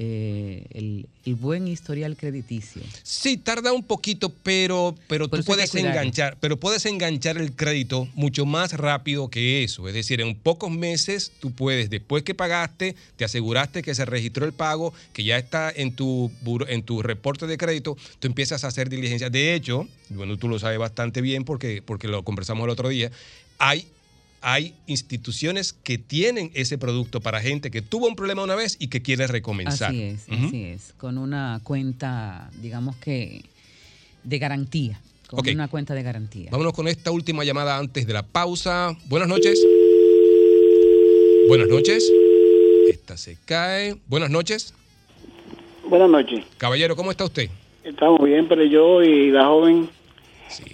eh, 0.00 0.64
el, 0.74 1.08
el 1.24 1.34
buen 1.34 1.66
historial 1.66 2.16
crediticio. 2.16 2.80
Sí, 3.02 3.36
tarda 3.36 3.72
un 3.72 3.82
poquito, 3.82 4.32
pero, 4.44 4.94
pero 5.08 5.28
Por 5.28 5.40
tú 5.40 5.44
puedes 5.44 5.74
enganchar, 5.74 6.36
pero 6.38 6.56
puedes 6.56 6.86
enganchar 6.86 7.36
el 7.36 7.56
crédito 7.56 8.08
mucho 8.14 8.46
más 8.46 8.74
rápido 8.74 9.28
que 9.28 9.64
eso. 9.64 9.88
Es 9.88 9.94
decir, 9.94 10.20
en 10.20 10.36
pocos 10.36 10.70
meses 10.70 11.32
tú 11.40 11.50
puedes, 11.50 11.90
después 11.90 12.22
que 12.22 12.32
pagaste, 12.32 12.94
te 13.16 13.24
aseguraste 13.24 13.82
que 13.82 13.92
se 13.92 14.04
registró 14.04 14.46
el 14.46 14.52
pago, 14.52 14.94
que 15.12 15.24
ya 15.24 15.36
está 15.36 15.68
en 15.74 15.96
tu 15.96 16.30
en 16.68 16.84
tu 16.84 17.02
reporte 17.02 17.48
de 17.48 17.58
crédito, 17.58 17.96
tú 18.20 18.28
empiezas 18.28 18.62
a 18.62 18.68
hacer 18.68 18.88
diligencia. 18.88 19.30
De 19.30 19.52
hecho, 19.54 19.88
bueno, 20.10 20.36
tú 20.36 20.46
lo 20.46 20.60
sabes 20.60 20.78
bastante 20.78 21.20
bien 21.22 21.42
porque, 21.42 21.82
porque 21.82 22.06
lo 22.06 22.22
conversamos 22.22 22.62
el 22.66 22.70
otro 22.70 22.88
día. 22.88 23.10
Hay 23.58 23.88
hay 24.50 24.74
instituciones 24.86 25.74
que 25.74 25.98
tienen 25.98 26.50
ese 26.54 26.78
producto 26.78 27.20
para 27.20 27.40
gente 27.40 27.70
que 27.70 27.82
tuvo 27.82 28.06
un 28.06 28.16
problema 28.16 28.42
una 28.42 28.54
vez 28.54 28.76
y 28.78 28.88
que 28.88 29.02
quiere 29.02 29.26
recomenzar. 29.26 29.90
Así 29.90 30.02
es, 30.02 30.26
así 30.30 30.64
es. 30.64 30.94
Con 30.96 31.18
una 31.18 31.60
cuenta, 31.62 32.50
digamos 32.62 32.96
que, 32.96 33.44
de 34.24 34.38
garantía. 34.38 35.00
Con 35.26 35.46
una 35.46 35.68
cuenta 35.68 35.92
de 35.92 36.02
garantía. 36.02 36.48
Vámonos 36.50 36.72
con 36.72 36.88
esta 36.88 37.10
última 37.10 37.44
llamada 37.44 37.76
antes 37.76 38.06
de 38.06 38.14
la 38.14 38.22
pausa. 38.22 38.96
Buenas 39.06 39.28
noches. 39.28 39.62
Buenas 41.48 41.68
noches. 41.68 42.10
Esta 42.88 43.18
se 43.18 43.36
cae. 43.44 43.96
Buenas 44.06 44.30
noches. 44.30 44.72
Buenas 45.86 46.08
noches. 46.08 46.42
Caballero, 46.56 46.96
¿cómo 46.96 47.10
está 47.10 47.26
usted? 47.26 47.50
Estamos 47.84 48.24
bien, 48.24 48.48
pero 48.48 48.64
yo 48.64 49.02
y 49.02 49.30
la 49.30 49.44
joven. 49.44 49.90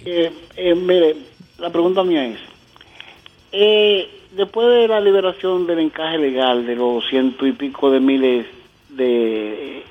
Eh, 0.05 0.31
eh, 0.55 0.75
mire, 0.75 1.17
la 1.57 1.69
pregunta 1.69 2.05
mía 2.05 2.25
es: 2.27 2.39
eh, 3.57 4.09
después 4.35 4.67
de 4.67 4.87
la 4.87 4.99
liberación 4.99 5.65
del 5.65 5.79
encaje 5.79 6.17
legal 6.17 6.65
de 6.65 6.75
los 6.75 7.07
ciento 7.07 7.47
y 7.47 7.53
pico 7.53 7.89
de 7.89 7.99
miles 8.01 8.45
de 8.89 9.83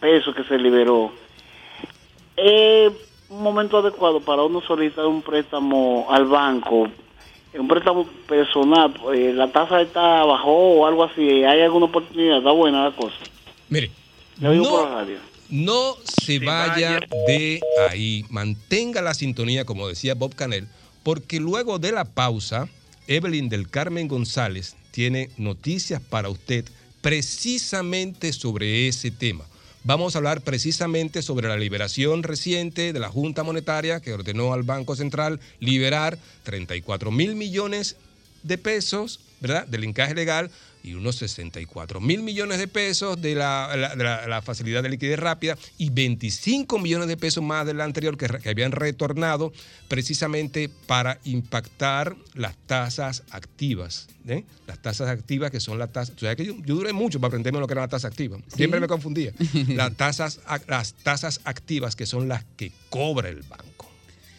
pesos 0.00 0.34
que 0.34 0.44
se 0.44 0.56
liberó, 0.58 1.12
¿es 2.36 2.90
un 3.28 3.42
momento 3.42 3.78
adecuado 3.78 4.20
para 4.20 4.42
uno 4.42 4.60
solicitar 4.62 5.06
un 5.06 5.22
préstamo 5.22 6.06
al 6.10 6.24
banco? 6.24 6.88
Un 7.52 7.68
préstamo 7.68 8.06
personal, 8.26 8.92
eh, 9.14 9.32
la 9.34 9.46
tasa 9.52 9.80
está 9.80 10.24
bajó 10.24 10.50
o 10.80 10.86
algo 10.86 11.04
así, 11.04 11.44
¿hay 11.44 11.60
alguna 11.60 11.86
oportunidad? 11.86 12.38
¿Está 12.38 12.50
buena 12.50 12.84
la 12.86 12.96
cosa? 12.96 13.16
Mire, 13.68 13.90
Le 14.40 14.48
oigo 14.48 14.64
no, 14.64 14.70
por 14.70 14.88
la 14.88 14.94
radio. 14.96 15.18
no 15.50 15.94
se 16.04 16.38
vaya 16.40 16.98
de 17.28 17.60
ahí. 17.90 18.24
Mantenga 18.30 19.02
la 19.02 19.14
sintonía, 19.14 19.64
como 19.64 19.86
decía 19.86 20.14
Bob 20.14 20.34
Canel, 20.34 20.66
porque 21.04 21.38
luego 21.38 21.78
de 21.78 21.92
la 21.92 22.04
pausa, 22.06 22.68
Evelyn 23.06 23.48
del 23.48 23.68
Carmen 23.68 24.08
González 24.08 24.76
tiene 24.90 25.30
noticias 25.36 26.00
para 26.00 26.28
usted 26.28 26.64
precisamente 27.00 28.32
sobre 28.32 28.88
ese 28.88 29.10
tema. 29.10 29.44
Vamos 29.82 30.14
a 30.14 30.18
hablar 30.18 30.40
precisamente 30.40 31.20
sobre 31.20 31.48
la 31.48 31.58
liberación 31.58 32.22
reciente 32.22 32.94
de 32.94 33.00
la 33.00 33.10
Junta 33.10 33.42
Monetaria 33.42 34.00
que 34.00 34.14
ordenó 34.14 34.54
al 34.54 34.62
Banco 34.62 34.96
Central 34.96 35.40
liberar 35.60 36.18
34 36.44 37.10
mil 37.10 37.34
millones 37.34 37.96
de 38.42 38.56
pesos, 38.56 39.20
¿verdad? 39.40 39.66
Del 39.66 39.84
encaje 39.84 40.14
legal 40.14 40.50
y 40.84 40.94
unos 40.94 41.16
64 41.16 42.00
mil 42.00 42.22
millones 42.22 42.58
de 42.58 42.68
pesos 42.68 43.20
de 43.20 43.34
la, 43.34 43.74
la- 43.76 43.96
de 43.96 44.04
la- 44.04 44.26
la 44.28 44.42
facilidad 44.42 44.82
de 44.82 44.90
liquidez 44.90 45.18
rápida 45.18 45.56
y 45.78 45.90
25 45.90 46.78
millones 46.78 47.08
de 47.08 47.16
pesos 47.16 47.42
más 47.42 47.66
de 47.66 47.74
la 47.74 47.84
anterior 47.84 48.16
que, 48.16 48.26
habían 48.48 48.70
retornado 48.70 49.52
precisamente 49.88 50.68
para 50.86 51.18
impactar 51.24 52.16
las 52.34 52.56
tasas 52.66 53.22
activas. 53.30 54.08
¿eh? 54.28 54.44
Las 54.66 54.78
tasas 54.80 55.08
activas 55.08 55.50
que 55.50 55.60
son 55.60 55.78
las 55.78 55.92
tasas... 55.92 56.14
Tú 56.14 56.20
sabes 56.26 56.36
que 56.36 56.44
yo, 56.44 56.54
yo 56.64 56.74
duré 56.74 56.92
mucho 56.92 57.18
para 57.20 57.28
aprenderme 57.28 57.60
lo 57.60 57.66
que 57.66 57.72
era 57.74 57.82
la 57.82 57.88
tasa 57.88 58.08
activa. 58.08 58.38
Siempre 58.54 58.80
me 58.80 58.86
confundía. 58.86 59.32
las, 59.68 59.96
tasas, 59.96 60.40
las 60.68 60.94
tasas 60.94 61.40
activas 61.44 61.96
que 61.96 62.06
son 62.06 62.28
las 62.28 62.44
que 62.56 62.72
cobra 62.90 63.28
el 63.28 63.42
banco. 63.42 63.83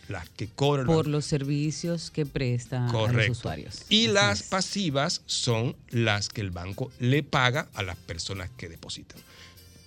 Las 0.08 0.30
que 0.30 0.48
cobra 0.48 0.82
el 0.82 0.88
banco. 0.88 1.00
Por 1.00 1.08
los 1.08 1.26
servicios 1.26 2.12
que 2.12 2.26
presta 2.26 2.78
a 2.78 2.92
los 2.92 2.92
Correcto. 2.92 3.32
usuarios. 3.32 3.82
Y 3.90 4.08
las 4.08 4.44
pasivas 4.44 5.22
son 5.26 5.76
las 5.90 6.30
que 6.30 6.42
el 6.42 6.52
banco 6.52 6.92
le 7.00 7.24
paga 7.24 7.68
a 7.74 7.84
las 7.84 7.96
personas 7.98 8.50
que 8.56 8.70
depositan. 8.70 9.20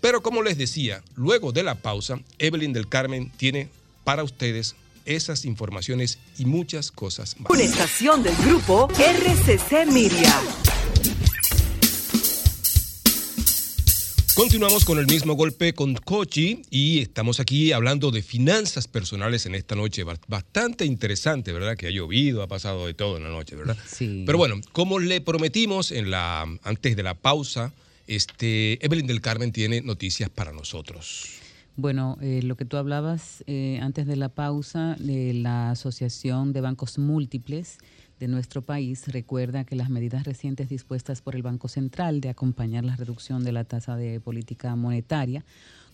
Pero 0.00 0.22
como 0.22 0.42
les 0.42 0.58
decía, 0.58 1.02
luego 1.14 1.52
de 1.52 1.62
la 1.62 1.76
pausa, 1.76 2.20
Evelyn 2.38 2.72
del 2.72 2.88
Carmen 2.88 3.30
tiene 3.36 3.68
para 4.04 4.24
ustedes 4.24 4.74
esas 5.04 5.44
informaciones 5.44 6.18
y 6.38 6.44
muchas 6.44 6.90
cosas 6.90 7.38
más. 7.40 7.50
Una 7.50 7.62
estación 7.62 8.22
del 8.22 8.36
grupo 8.36 8.88
RCC 8.88 9.86
Miria. 9.90 10.34
Continuamos 14.38 14.84
con 14.84 15.00
el 15.00 15.06
mismo 15.08 15.34
golpe 15.34 15.72
con 15.74 15.94
Cochi 15.96 16.62
y 16.70 17.00
estamos 17.00 17.40
aquí 17.40 17.72
hablando 17.72 18.12
de 18.12 18.22
finanzas 18.22 18.86
personales 18.86 19.46
en 19.46 19.56
esta 19.56 19.74
noche. 19.74 20.04
Ba- 20.04 20.16
Bastante 20.28 20.84
interesante, 20.84 21.52
¿verdad? 21.52 21.76
Que 21.76 21.88
ha 21.88 21.90
llovido, 21.90 22.44
ha 22.44 22.46
pasado 22.46 22.86
de 22.86 22.94
todo 22.94 23.16
en 23.16 23.24
la 23.24 23.30
noche, 23.30 23.56
¿verdad? 23.56 23.76
Sí. 23.84 24.22
Pero 24.24 24.38
bueno, 24.38 24.60
como 24.70 25.00
le 25.00 25.20
prometimos 25.20 25.90
en 25.90 26.12
la, 26.12 26.42
antes 26.62 26.94
de 26.94 27.02
la 27.02 27.14
pausa, 27.14 27.72
este, 28.06 28.78
Evelyn 28.86 29.08
del 29.08 29.20
Carmen 29.20 29.50
tiene 29.50 29.80
noticias 29.80 30.30
para 30.30 30.52
nosotros. 30.52 31.24
Bueno, 31.74 32.16
eh, 32.20 32.38
lo 32.44 32.56
que 32.56 32.64
tú 32.64 32.76
hablabas 32.76 33.42
eh, 33.48 33.80
antes 33.82 34.06
de 34.06 34.14
la 34.14 34.28
pausa 34.28 34.94
de 35.00 35.34
la 35.34 35.72
Asociación 35.72 36.52
de 36.52 36.60
Bancos 36.60 36.96
Múltiples 36.98 37.78
de 38.18 38.28
nuestro 38.28 38.62
país 38.62 39.08
recuerda 39.08 39.64
que 39.64 39.76
las 39.76 39.90
medidas 39.90 40.24
recientes 40.24 40.68
dispuestas 40.68 41.22
por 41.22 41.36
el 41.36 41.42
Banco 41.42 41.68
Central 41.68 42.20
de 42.20 42.28
acompañar 42.28 42.84
la 42.84 42.96
reducción 42.96 43.44
de 43.44 43.52
la 43.52 43.64
tasa 43.64 43.96
de 43.96 44.20
política 44.20 44.74
monetaria 44.76 45.44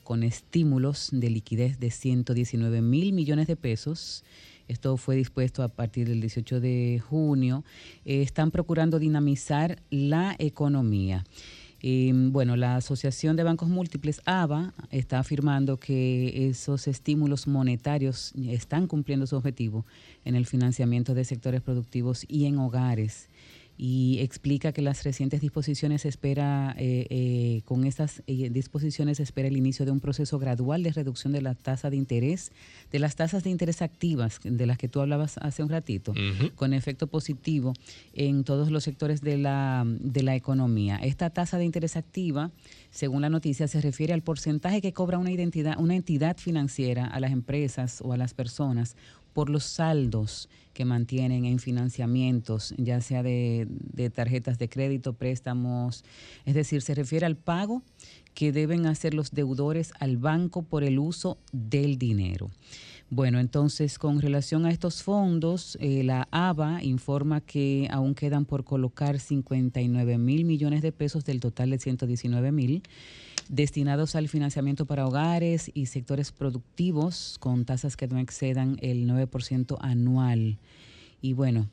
con 0.03 0.23
estímulos 0.23 1.09
de 1.12 1.31
liquidez 1.31 1.78
de 1.81 1.91
119 1.91 2.83
mil 2.83 3.12
millones 3.12 3.47
de 3.47 3.57
pesos. 3.57 4.25
Esto 4.69 4.97
fue 4.97 5.17
dispuesto 5.17 5.62
a 5.62 5.69
partir 5.69 6.09
del 6.09 6.20
18 6.20 6.61
de 6.61 7.03
junio. 7.07 7.65
Eh, 8.05 8.23
están 8.23 8.51
procurando 8.51 8.99
dinamizar 8.99 9.83
la 9.91 10.36
economía. 10.39 11.25
Eh, 11.87 12.13
bueno, 12.15 12.57
la 12.57 12.77
Asociación 12.77 13.37
de 13.37 13.43
Bancos 13.43 13.69
Múltiples, 13.69 14.23
ABA, 14.25 14.73
está 14.91 15.19
afirmando 15.19 15.77
que 15.77 16.49
esos 16.49 16.89
estímulos 16.89 17.47
monetarios 17.47 18.33
están 18.49 18.87
cumpliendo 18.87 19.27
su 19.27 19.37
objetivo 19.37 19.85
en 20.25 20.35
el 20.35 20.47
financiamiento 20.47 21.13
de 21.13 21.27
sectores 21.27 21.61
productivos 21.61 22.25
y 22.27 22.47
en 22.47 22.57
hogares 22.57 23.29
y 23.77 24.19
explica 24.20 24.73
que 24.73 24.83
las 24.83 25.03
recientes 25.03 25.41
disposiciones 25.41 26.05
espera, 26.05 26.75
eh, 26.78 27.07
eh, 27.11 27.62
con 27.65 27.85
estas 27.85 28.23
eh, 28.27 28.49
disposiciones 28.51 29.19
espera 29.19 29.49
el 29.49 29.57
inicio 29.57 29.85
de 29.85 29.91
un 29.91 30.01
proceso 30.01 30.39
gradual 30.39 30.83
de 30.83 30.93
reducción 30.93 31.33
de 31.33 31.43
la 31.43 31.55
tasa 31.55 31.91
de 31.91 31.97
interés, 31.97 32.53
de 32.93 32.99
las 33.01 33.17
tasas 33.17 33.43
de 33.43 33.51
interés 33.51 33.83
activas, 33.83 34.39
de 34.44 34.67
las 34.67 34.78
que 34.78 34.89
tú 34.89 35.01
hablabas 35.01 35.39
hace 35.39 35.62
un 35.62 35.70
ratito, 35.70 36.15
con 36.55 36.73
efecto 36.73 37.09
positivo 37.09 37.73
en 38.12 38.44
todos 38.44 38.70
los 38.70 38.85
sectores 38.85 39.20
de 39.23 39.39
la, 39.39 39.85
de 39.86 40.23
la 40.23 40.36
economía. 40.36 40.97
Esta 40.97 41.31
tasa 41.31 41.59
de 41.59 41.65
interés 41.65 41.97
activa, 41.97 42.53
según 42.91 43.23
la 43.23 43.31
noticia, 43.31 43.67
se 43.67 43.81
refiere 43.81 44.12
al 44.12 44.23
porcentaje 44.23 44.81
que 44.81 44.93
cobra 44.93 45.19
una, 45.19 45.33
identidad, 45.33 45.78
una 45.81 45.97
entidad 45.97 46.36
financiera 46.36 47.07
a 47.07 47.19
las 47.19 47.33
empresas 47.33 48.01
o 48.03 48.12
a 48.12 48.17
las 48.17 48.35
personas 48.35 48.97
por 49.35 49.51
los 49.51 49.65
saldos 49.65 50.49
que 50.73 50.85
mantienen 50.85 51.45
en 51.45 51.59
financiamientos, 51.59 52.75
ya 52.79 53.01
sea 53.01 53.23
de, 53.23 53.69
tarjetas 54.15 54.59
de 54.59 54.69
crédito, 54.69 55.13
préstamos, 55.13 56.05
es 56.47 56.55
decir, 56.55 56.83
se 56.83 56.95
refiere 56.95 57.27
al 57.27 57.37
pago 57.37 57.83
que 58.35 58.53
deben 58.53 58.87
hacer 58.87 59.15
los 59.15 59.31
deudores 59.31 59.93
al 60.01 60.17
banco 60.17 60.63
por 60.63 60.83
el 60.83 60.99
uso 60.99 61.39
del 61.53 61.99
dinero. 61.99 62.51
Bueno, 63.11 63.39
entonces 63.39 63.99
con 63.99 64.21
relación 64.21 64.67
a 64.67 64.71
estos 64.71 65.03
fondos, 65.03 65.79
eh, 65.81 66.03
la 66.03 66.27
ABA 66.33 66.83
informa 66.83 67.41
que 67.41 67.87
aún 67.91 68.15
quedan 68.15 68.45
por 68.45 68.65
colocar 68.65 69.21
59 69.21 70.19
mil 70.19 70.45
millones 70.45 70.83
de 70.83 70.91
pesos 70.91 71.25
del 71.25 71.39
total 71.39 71.71
de 71.71 71.79
119 71.79 72.51
mil 72.51 72.83
destinados 73.48 74.14
al 74.14 74.28
financiamiento 74.28 74.86
para 74.86 75.06
hogares 75.06 75.70
y 75.74 75.86
sectores 75.86 76.32
productivos 76.32 77.36
con 77.40 77.64
tasas 77.64 77.97
que 77.97 78.06
no 78.06 78.18
excedan 78.18 78.78
el 78.81 79.08
9% 79.08 79.76
anual. 79.81 80.58
Y 81.20 81.32
bueno, 81.32 81.68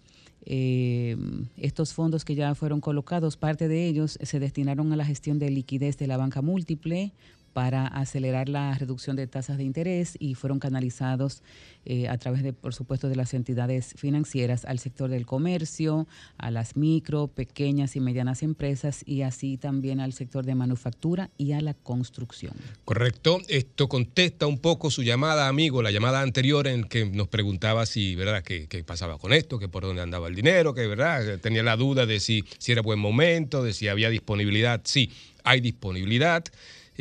eh, 0.46 1.18
estos 1.58 1.94
fondos 1.94 2.26
que 2.26 2.36
ya 2.36 2.56
fueron 2.56 2.82
colocados, 2.82 3.38
parte 3.38 3.68
de 3.68 3.88
ellos 3.88 4.18
se 4.22 4.40
destinaron 4.40 4.92
a 4.92 4.96
la 4.96 5.06
gestión 5.06 5.40
de 5.40 5.50
liquidez 5.50 5.98
de 5.98 6.08
la 6.08 6.18
banca 6.18 6.42
múltiple 6.42 7.12
para 7.54 7.88
acelerar 7.88 8.50
la 8.50 8.74
reducción 8.78 9.16
de 9.16 9.28
tasas 9.28 9.58
de 9.58 9.64
interés 9.64 10.16
y 10.20 10.36
fueron 10.36 10.60
canalizados 10.60 11.44
eh, 11.86 12.08
a 12.08 12.18
través 12.18 12.44
de, 12.44 12.54
por 12.54 12.74
supuesto, 12.74 13.10
de 13.10 13.16
las 13.16 13.34
entidades 13.34 13.94
financieras 13.98 14.66
al 14.66 14.80
sector 14.80 15.10
del 15.10 15.26
comercio, 15.26 16.08
a 16.38 16.52
las 16.52 16.78
micro, 16.78 17.28
pequeñas 17.28 17.96
y 17.96 18.00
medianas 18.00 18.44
empresas 18.44 19.02
y 19.06 19.24
así 19.24 19.58
también 19.58 20.00
al 20.00 20.14
sector 20.14 20.46
de 20.46 20.56
manufactura 20.56 21.30
y 21.38 21.54
a 21.54 21.62
la 21.62 21.74
construcción. 21.74 22.54
Correcto. 22.86 23.40
Esto 23.48 23.88
contesta 23.88 24.46
un 24.48 24.60
poco 24.60 24.92
su 24.92 25.04
llamada, 25.04 25.48
amigo, 25.48 25.82
la 25.82 25.92
llamada 25.92 26.22
anterior 26.22 26.68
en 26.68 26.84
que 26.84 27.06
nos 27.06 27.28
preguntaba 27.28 27.86
si, 27.86 28.16
¿verdad?, 28.16 28.44
qué, 28.44 28.68
qué 28.68 28.84
pasaba 28.84 29.18
con 29.18 29.34
esto, 29.34 29.58
que 29.58 29.68
por 29.68 29.84
dónde 29.84 30.02
andaba 30.02 30.28
el 30.28 30.36
dinero, 30.36 30.74
que, 30.74 30.86
¿verdad?, 30.88 31.40
tenía 31.40 31.64
la 31.64 31.76
duda 31.76 32.06
de 32.06 32.20
si, 32.20 32.44
si 32.60 32.72
era 32.72 32.82
buen 32.82 33.00
momento, 33.00 33.64
de 33.64 33.74
si 33.74 33.88
había 33.88 34.10
disponibilidad. 34.10 34.82
Sí, 34.84 35.12
hay 35.44 35.62
disponibilidad. 35.62 36.44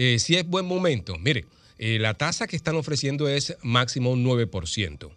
Eh, 0.03 0.19
si 0.19 0.35
es 0.35 0.47
buen 0.47 0.65
momento, 0.65 1.19
mire, 1.19 1.45
eh, 1.77 1.99
la 1.99 2.15
tasa 2.15 2.47
que 2.47 2.57
están 2.57 2.75
ofreciendo 2.75 3.29
es 3.29 3.55
máximo 3.61 4.11
un 4.13 4.25
9%. 4.25 5.11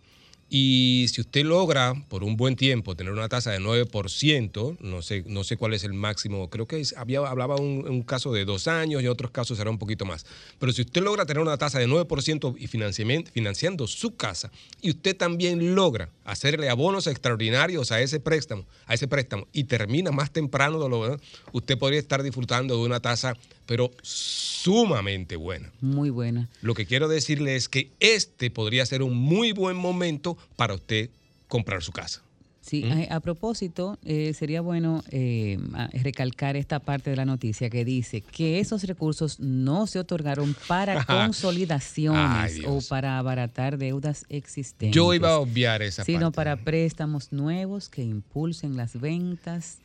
Y 0.50 1.08
si 1.12 1.22
usted 1.22 1.45
logra 1.45 1.95
por 2.10 2.24
un 2.24 2.36
buen 2.36 2.56
tiempo 2.56 2.94
tener 2.94 3.14
una 3.14 3.30
tasa 3.30 3.52
de 3.52 3.60
9%, 3.60 4.78
no 4.82 5.02
sé, 5.02 5.24
no 5.26 5.44
sé 5.44 5.56
cuál 5.58 5.74
es 5.74 5.84
el 5.84 5.94
máximo, 5.94 6.50
creo 6.50 6.68
que 6.68 6.84
había, 6.98 7.20
hablaba 7.20 7.56
un, 7.56 7.88
un 7.88 8.03
caso 8.03 8.32
de 8.34 8.45
dos 8.45 8.68
años 8.68 9.02
y 9.02 9.08
otros 9.08 9.32
casos 9.32 9.58
será 9.58 9.70
un 9.70 9.80
poquito 9.80 10.06
más. 10.06 10.26
Pero 10.60 10.74
si 10.74 10.82
usted 10.82 11.02
logra 11.02 11.26
tener 11.26 11.42
una 11.42 11.58
tasa 11.58 11.80
de 11.80 11.88
9% 11.88 12.56
y 12.60 12.68
financiando 12.68 13.88
su 13.88 14.16
casa, 14.16 14.52
y 14.82 14.92
usted 14.92 15.16
también 15.16 15.76
logra 15.76 16.10
hacerle 16.24 16.70
abonos 16.70 17.08
extraordinarios 17.08 17.92
a 17.92 18.02
ese 18.02 18.20
préstamo, 18.20 18.66
a 18.86 18.94
ese 18.94 19.08
préstamo, 19.08 19.48
y 19.53 19.64
termina 19.64 20.12
más 20.12 20.30
temprano 20.30 20.84
de 20.84 20.90
lo 20.90 21.18
usted 21.52 21.78
podría 21.80 22.00
estar 22.00 22.22
disfrutando 22.22 22.76
de 22.76 22.84
una 22.84 23.00
tasa, 23.00 23.36
pero 23.66 23.92
sumamente 24.01 25.35
buena. 25.35 25.72
Muy 25.82 26.09
buena. 26.09 26.50
Lo 26.61 26.74
que 26.74 26.85
quiero 26.85 27.08
decirle 27.08 27.56
es 27.56 27.69
que 27.69 27.90
este 28.00 28.50
podría 28.51 28.85
ser 28.85 29.03
un 29.03 29.16
muy 29.16 29.51
buen 29.51 29.75
momento 29.77 30.38
para 30.56 30.74
usted 30.74 31.09
comprar 31.48 31.83
su 31.83 31.92
casa. 31.92 32.22
Sí, 32.61 32.85
¿Mm? 32.85 33.11
a, 33.11 33.16
a 33.17 33.19
propósito, 33.19 34.00
eh, 34.06 34.33
sería 34.33 34.61
bueno 34.61 35.03
eh, 35.11 35.59
recalcar 36.01 36.56
esta 36.56 36.80
parte 36.80 37.09
de 37.09 37.17
la 37.17 37.25
noticia 37.25 37.69
que 37.69 37.83
dice 37.83 38.22
que 38.22 38.61
esos 38.61 38.83
recursos 38.83 39.42
no 39.42 39.85
se 39.85 40.00
otorgaron 40.00 40.56
para 40.69 41.00
Ay, 41.08 41.25
consolidaciones 41.25 42.61
o 42.66 42.80
para 42.88 43.17
abaratar 43.17 43.77
deudas 43.77 44.25
existentes. 44.30 44.95
Yo 44.95 45.14
iba 45.14 45.32
a 45.32 45.40
obviar 45.40 45.82
esa 45.82 46.06
sino 46.06 46.32
parte. 46.32 46.35
para 46.35 46.56
préstamos 46.56 47.33
nuevos 47.33 47.90
que 47.90 48.01
impulsen 48.01 48.77
las 48.77 48.98
ventas 49.00 49.80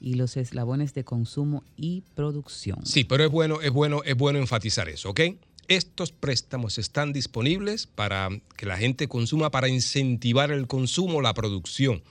y 0.00 0.14
los 0.14 0.36
eslabones 0.36 0.94
de 0.94 1.04
consumo 1.04 1.62
y 1.76 2.02
producción. 2.14 2.84
Sí, 2.84 3.04
pero 3.04 3.24
es 3.24 3.30
bueno, 3.30 3.60
es 3.60 3.70
bueno, 3.70 4.02
es 4.04 4.16
bueno 4.16 4.38
enfatizar 4.38 4.88
eso, 4.88 5.10
¿ok? 5.10 5.20
Estos 5.68 6.12
préstamos 6.12 6.78
están 6.78 7.12
disponibles 7.12 7.86
para 7.86 8.28
que 8.56 8.66
la 8.66 8.78
gente 8.78 9.08
consuma, 9.08 9.50
para 9.50 9.68
incentivar 9.68 10.50
el 10.50 10.66
consumo, 10.66 11.20
la 11.20 11.34
producción. 11.34 12.02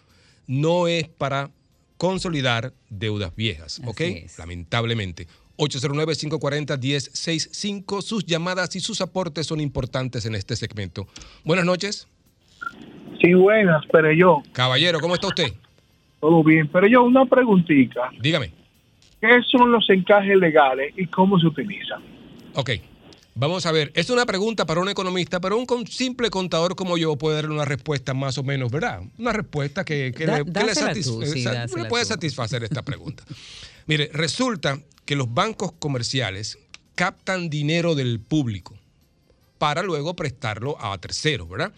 No 0.45 0.87
es 0.87 1.07
para 1.07 1.49
consolidar 1.97 2.73
deudas 2.89 3.35
viejas, 3.35 3.81
¿ok? 3.85 4.01
Lamentablemente. 4.37 5.27
809-540-1065. 5.57 8.03
Sus 8.03 8.25
llamadas 8.25 8.75
y 8.75 8.79
sus 8.79 9.01
aportes 9.01 9.47
son 9.47 9.59
importantes 9.59 10.27
en 10.27 10.35
este 10.35 10.55
segmento. 10.55 11.07
Buenas 11.43 11.65
noches. 11.65 12.07
Sí, 13.21 13.33
buenas, 13.33 13.83
pero 13.91 14.13
yo, 14.13 14.43
Caballero, 14.53 14.99
¿cómo 14.99 15.15
está 15.15 15.27
usted? 15.27 15.53
Todo 16.19 16.43
bien. 16.43 16.67
Pero 16.67 16.87
yo, 16.87 17.03
una 17.03 17.25
preguntita. 17.25 18.09
Dígame. 18.21 18.51
¿Qué 19.21 19.39
son 19.49 19.71
los 19.71 19.89
encajes 19.89 20.37
legales 20.37 20.93
y 20.97 21.07
cómo 21.07 21.39
se 21.39 21.47
utilizan? 21.47 22.01
Ok. 22.55 22.71
Vamos 23.39 23.67
a 23.67 23.71
ver, 23.71 23.91
es 23.93 24.09
una 24.09 24.25
pregunta 24.25 24.65
para 24.65 24.81
un 24.81 24.89
economista, 24.89 25.39
pero 25.39 25.57
un 25.57 25.67
con- 25.67 25.85
simple 25.85 26.31
contador 26.31 26.75
como 26.75 26.97
yo 26.97 27.15
puede 27.17 27.35
darle 27.35 27.53
una 27.53 27.65
respuesta 27.65 28.15
más 28.15 28.37
o 28.39 28.43
menos, 28.43 28.71
¿verdad? 28.71 29.01
Una 29.19 29.31
respuesta 29.31 29.85
que, 29.85 30.11
que 30.15 30.25
Da- 30.25 30.39
le, 30.39 30.45
que 30.45 30.51
le 30.51 30.65
dásela 30.65 30.91
satis- 30.93 31.03
tú, 31.05 31.21
sí, 31.23 31.43
sa- 31.43 31.53
dásela 31.53 31.83
le 31.83 31.89
puede 31.89 32.03
tú. 32.03 32.09
satisfacer 32.09 32.63
esta 32.63 32.81
pregunta. 32.83 33.23
Mire, 33.85 34.09
resulta 34.11 34.79
que 35.05 35.15
los 35.15 35.31
bancos 35.31 35.71
comerciales 35.73 36.57
captan 36.95 37.49
dinero 37.51 37.93
del 37.93 38.19
público 38.19 38.73
para 39.59 39.83
luego 39.83 40.15
prestarlo 40.15 40.75
a 40.83 40.97
terceros, 40.97 41.47
¿verdad? 41.47 41.71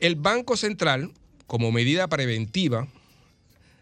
El 0.00 0.16
Banco 0.16 0.56
Central, 0.56 1.10
como 1.46 1.70
medida 1.70 2.08
preventiva, 2.08 2.88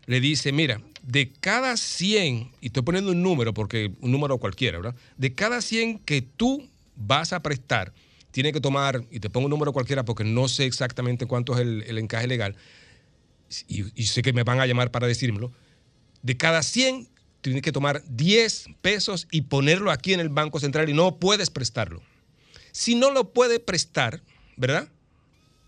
le 0.06 0.20
dice, 0.20 0.52
mira, 0.52 0.80
de 1.02 1.30
cada 1.40 1.76
100, 1.76 2.50
y 2.60 2.66
estoy 2.66 2.82
poniendo 2.82 3.12
un 3.12 3.22
número 3.22 3.54
porque 3.54 3.92
un 4.00 4.12
número 4.12 4.38
cualquiera, 4.38 4.78
¿verdad? 4.78 4.96
De 5.16 5.34
cada 5.34 5.60
100 5.60 6.00
que 6.00 6.22
tú 6.22 6.68
vas 6.96 7.32
a 7.32 7.42
prestar, 7.42 7.92
tiene 8.30 8.52
que 8.52 8.60
tomar, 8.60 9.04
y 9.10 9.20
te 9.20 9.30
pongo 9.30 9.46
un 9.46 9.50
número 9.50 9.72
cualquiera 9.72 10.04
porque 10.04 10.24
no 10.24 10.48
sé 10.48 10.64
exactamente 10.64 11.26
cuánto 11.26 11.54
es 11.54 11.60
el, 11.60 11.82
el 11.86 11.98
encaje 11.98 12.26
legal, 12.26 12.56
y, 13.68 13.84
y 13.94 14.06
sé 14.06 14.22
que 14.22 14.32
me 14.32 14.42
van 14.42 14.60
a 14.60 14.66
llamar 14.66 14.90
para 14.90 15.06
decírmelo, 15.06 15.52
de 16.22 16.36
cada 16.36 16.62
100 16.62 17.08
tienes 17.44 17.62
que 17.62 17.72
tomar 17.72 18.02
10 18.08 18.68
pesos 18.80 19.28
y 19.30 19.42
ponerlo 19.42 19.90
aquí 19.90 20.14
en 20.14 20.20
el 20.20 20.30
Banco 20.30 20.58
Central 20.58 20.88
y 20.88 20.94
no 20.94 21.16
puedes 21.16 21.50
prestarlo. 21.50 22.00
Si 22.72 22.94
no 22.94 23.10
lo 23.10 23.34
puede 23.34 23.60
prestar, 23.60 24.22
¿verdad? 24.56 24.88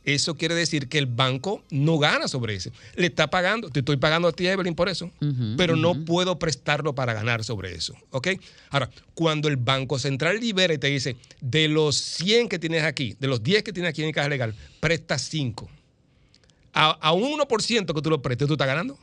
Eso 0.07 0.36
quiere 0.36 0.55
decir 0.55 0.89
que 0.89 0.99
el 0.99 1.07
banco 1.07 1.65
no 1.68 1.99
gana 1.99 2.28
sobre 2.28 2.55
eso. 2.55 2.70
Le 2.94 3.09
está 3.09 3.28
pagando, 3.28 3.70
te 3.70 3.81
estoy 3.81 3.97
pagando 3.97 4.28
a 4.28 4.33
ti, 4.33 4.47
Evelyn, 4.47 4.76
por 4.76 4.89
eso, 4.89 5.10
pero 5.57 5.75
no 5.75 6.05
puedo 6.05 6.39
prestarlo 6.39 6.94
para 6.94 7.12
ganar 7.12 7.43
sobre 7.43 7.75
eso. 7.75 7.93
¿Ok? 8.10 8.28
Ahora, 8.70 8.89
cuando 9.15 9.49
el 9.49 9.57
Banco 9.57 9.99
Central 9.99 10.39
libera 10.39 10.73
y 10.73 10.78
te 10.78 10.86
dice, 10.86 11.17
de 11.41 11.67
los 11.67 11.97
100 11.97 12.49
que 12.49 12.60
tienes 12.60 12.85
aquí, 12.85 13.17
de 13.18 13.26
los 13.26 13.43
10 13.43 13.65
que 13.65 13.73
tienes 13.73 13.91
aquí 13.91 14.05
en 14.05 14.12
caja 14.12 14.28
legal, 14.28 14.55
presta 14.78 15.18
5. 15.18 15.68
A, 16.73 16.91
a 16.91 17.12
un 17.12 17.41
1% 17.41 17.93
que 17.93 18.02
tú 18.02 18.09
lo 18.09 18.23
prestes, 18.23 18.47
tú 18.47 18.55
estás 18.55 18.68
ganando. 18.68 18.97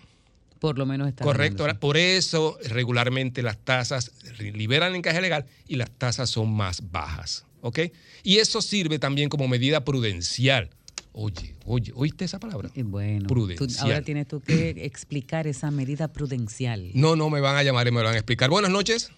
Por 0.59 0.77
lo 0.77 0.85
menos 0.85 1.09
está 1.09 1.25
Correcto. 1.25 1.63
Ahora, 1.63 1.77
por 1.77 1.97
eso 1.97 2.57
regularmente 2.69 3.43
las 3.43 3.57
tasas 3.57 4.13
liberan 4.39 4.95
en 4.95 5.01
caja 5.01 5.19
legal 5.19 5.45
y 5.67 5.75
las 5.75 5.91
tasas 5.91 6.29
son 6.29 6.53
más 6.53 6.89
bajas. 6.91 7.43
¿Ok? 7.59 7.79
Y 8.23 8.37
eso 8.37 8.61
sirve 8.61 8.99
también 8.99 9.27
como 9.27 9.49
medida 9.49 9.83
prudencial. 9.83 10.69
Oye, 11.15 11.53
oye, 11.67 11.91
¿oíste 11.95 12.25
esa 12.25 12.39
palabra? 12.39 12.69
Bueno, 12.75 13.27
Tú- 13.27 13.33
Prudencial. 13.35 13.85
ahora 13.85 14.01
tienes 14.01 14.27
tú 14.27 14.41
que 14.41 14.69
explicar 14.83 15.45
esa 15.45 15.69
medida 15.69 16.07
prudencial. 16.07 16.89
No, 16.95 17.15
no 17.15 17.29
me 17.29 17.39
van 17.39 17.55
a 17.55 17.61
llamar 17.63 17.87
y 17.87 17.91
me 17.91 17.99
lo 17.99 18.05
van 18.05 18.15
a 18.15 18.17
explicar. 18.17 18.49
Buenas 18.49 18.71
noches. 18.71 19.11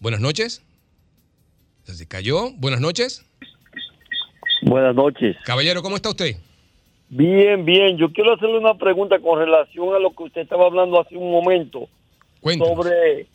Buenas 0.00 0.20
noches. 0.20 0.62
Se 1.84 2.06
cayó. 2.06 2.50
Buenas 2.56 2.80
noches. 2.80 3.24
Buenas 4.62 4.94
noches. 4.94 5.36
Caballero, 5.44 5.82
¿cómo 5.82 5.96
está 5.96 6.10
usted? 6.10 6.36
Bien, 7.08 7.64
bien. 7.64 7.96
Yo 7.96 8.12
quiero 8.12 8.34
hacerle 8.34 8.58
una 8.58 8.74
pregunta 8.76 9.18
con 9.20 9.38
relación 9.38 9.94
a 9.94 9.98
lo 9.98 10.10
que 10.10 10.24
usted 10.24 10.40
estaba 10.42 10.66
hablando 10.66 11.00
hace 11.00 11.16
un 11.16 11.30
momento 11.30 11.88
sobre 12.42 13.26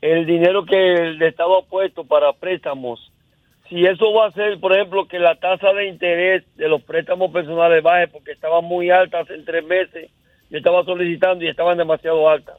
el 0.00 0.26
dinero 0.26 0.64
que 0.64 0.94
el 0.94 1.20
Estado 1.22 1.58
ha 1.58 1.64
puesto 1.66 2.04
para 2.04 2.32
préstamos. 2.32 3.00
Si 3.70 3.86
eso 3.86 4.12
va 4.12 4.26
a 4.26 4.28
hacer, 4.28 4.60
por 4.60 4.72
ejemplo, 4.74 5.06
que 5.08 5.18
la 5.18 5.36
tasa 5.36 5.72
de 5.72 5.88
interés 5.88 6.42
de 6.56 6.68
los 6.68 6.82
préstamos 6.82 7.32
personales 7.32 7.82
baje 7.82 8.08
porque 8.08 8.32
estaban 8.32 8.64
muy 8.64 8.90
altas 8.90 9.30
en 9.30 9.44
tres 9.44 9.64
meses. 9.64 10.10
Yo 10.50 10.58
estaba 10.58 10.84
solicitando 10.84 11.44
y 11.44 11.48
estaban 11.48 11.78
demasiado 11.78 12.28
altas. 12.28 12.56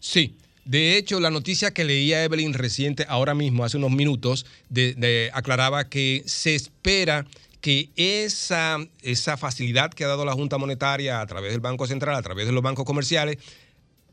Sí. 0.00 0.34
De 0.64 0.96
hecho, 0.96 1.20
la 1.20 1.28
noticia 1.30 1.74
que 1.74 1.84
leía 1.84 2.24
Evelyn 2.24 2.54
reciente, 2.54 3.04
ahora 3.06 3.34
mismo, 3.34 3.64
hace 3.64 3.76
unos 3.76 3.90
minutos, 3.90 4.46
de- 4.70 5.30
aclaraba 5.34 5.90
que 5.90 6.22
se 6.24 6.54
espera 6.54 7.26
que 7.60 7.90
esa, 7.96 8.78
esa 9.02 9.36
facilidad 9.36 9.90
que 9.90 10.04
ha 10.04 10.08
dado 10.08 10.24
la 10.24 10.32
Junta 10.32 10.56
Monetaria 10.56 11.20
a 11.20 11.26
través 11.26 11.52
del 11.52 11.60
Banco 11.60 11.86
Central, 11.86 12.14
a 12.14 12.22
través 12.22 12.46
de 12.46 12.52
los 12.52 12.62
bancos 12.62 12.86
comerciales, 12.86 13.36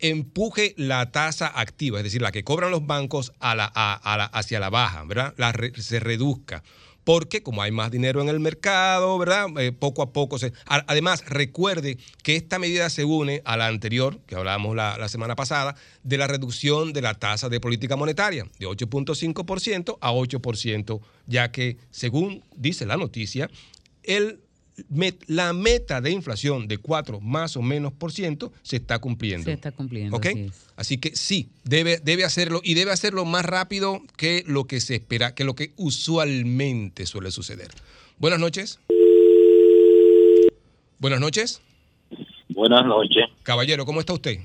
empuje 0.02 0.74
la 0.78 1.12
tasa 1.12 1.48
activa, 1.48 2.00
es 2.00 2.04
decir, 2.04 2.22
la 2.22 2.32
que 2.32 2.44
cobran 2.44 2.72
los 2.72 2.86
bancos 2.86 3.34
hacia 3.40 4.60
la 4.60 4.70
baja, 4.70 5.04
¿verdad? 5.06 5.34
Se 5.78 6.00
reduzca. 6.00 6.64
Porque 7.04 7.42
como 7.42 7.64
hay 7.64 7.72
más 7.72 7.90
dinero 7.90 8.22
en 8.22 8.30
el 8.30 8.40
mercado, 8.40 9.18
¿verdad? 9.18 9.48
Eh, 9.58 9.72
poco 9.72 10.04
a 10.04 10.14
poco 10.14 10.38
se... 10.38 10.54
Además, 10.66 11.26
recuerde 11.26 11.98
que 12.22 12.36
esta 12.36 12.60
medida 12.60 12.92
se 12.92 13.06
une 13.06 13.42
a 13.44 13.58
la 13.58 13.68
anterior, 13.68 14.20
que 14.28 14.36
hablábamos 14.36 14.76
la, 14.76 14.98
la 15.00 15.10
semana 15.10 15.36
pasada, 15.36 15.76
de 16.04 16.18
la 16.18 16.28
reducción 16.28 16.94
de 16.94 17.02
la 17.02 17.16
tasa 17.16 17.50
de 17.50 17.60
política 17.60 17.96
monetaria, 17.96 18.46
de 18.60 18.68
8.5% 18.68 19.98
a 20.00 20.12
8%, 20.12 21.02
ya 21.26 21.52
que, 21.52 21.78
según 21.90 22.44
dice 22.56 22.86
la 22.86 22.98
noticia, 22.98 23.50
el 24.04 24.42
met- 24.90 25.24
la 25.28 25.54
meta 25.54 26.02
de 26.02 26.12
inflación 26.12 26.68
de 26.68 26.78
4 26.78 27.20
más 27.20 27.56
o 27.58 27.62
menos 27.62 27.92
por 27.94 28.12
ciento 28.12 28.52
se 28.62 28.78
está 28.78 29.00
cumpliendo. 29.00 29.46
Se 29.46 29.54
está 29.54 29.72
cumpliendo. 29.72 30.16
¿Ok? 30.16 30.26
así 30.28 30.40
es. 30.42 30.68
Así 30.76 30.98
que 30.98 31.16
sí, 31.16 31.50
debe, 31.64 32.00
debe 32.04 32.24
hacerlo 32.24 32.62
y 32.64 32.74
debe 32.74 32.92
hacerlo 32.92 33.26
más 33.26 33.46
rápido 33.46 34.02
que 34.18 34.44
lo 34.48 34.66
que 34.66 34.80
se 34.80 34.96
espera, 34.96 35.36
que 35.36 35.44
lo 35.44 35.54
que 35.56 35.74
usualmente 35.78 37.06
suele 37.06 37.32
suceder. 37.32 37.70
Buenas 38.18 38.40
noches. 38.40 38.80
Buenas 41.00 41.20
noches. 41.20 41.62
Buenas 42.50 42.86
noches. 42.86 43.26
Caballero, 43.44 43.86
¿cómo 43.86 44.00
está 44.00 44.14
usted? 44.14 44.38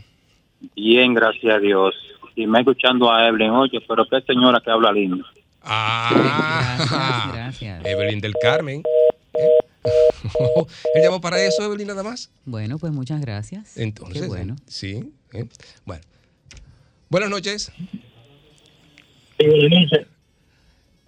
Bien, 0.74 1.12
gracias 1.14 1.54
a 1.54 1.58
Dios. 1.58 1.94
Y 2.34 2.46
me 2.46 2.60
escuchando 2.60 3.10
a 3.12 3.28
Evelyn, 3.28 3.50
oye, 3.50 3.78
pero 3.86 4.06
qué 4.08 4.20
señora 4.26 4.60
que 4.64 4.70
habla 4.70 4.92
lindo. 4.92 5.24
Ah, 5.62 7.28
gracias. 7.32 7.84
Evelyn 7.84 8.20
del 8.20 8.34
Carmen. 8.40 8.82
¿Eh? 9.34 9.48
¿Él 10.94 11.02
llamó 11.02 11.20
para 11.20 11.42
eso, 11.42 11.62
Evelyn, 11.64 11.86
nada 11.88 12.02
más? 12.02 12.30
Bueno, 12.44 12.78
pues 12.78 12.92
muchas 12.92 13.20
gracias. 13.20 13.76
Entonces, 13.76 14.22
Qué 14.22 14.28
bueno. 14.28 14.56
sí. 14.66 15.12
¿eh? 15.32 15.44
Bueno. 15.84 16.02
Buenas 17.08 17.30
noches. 17.30 17.72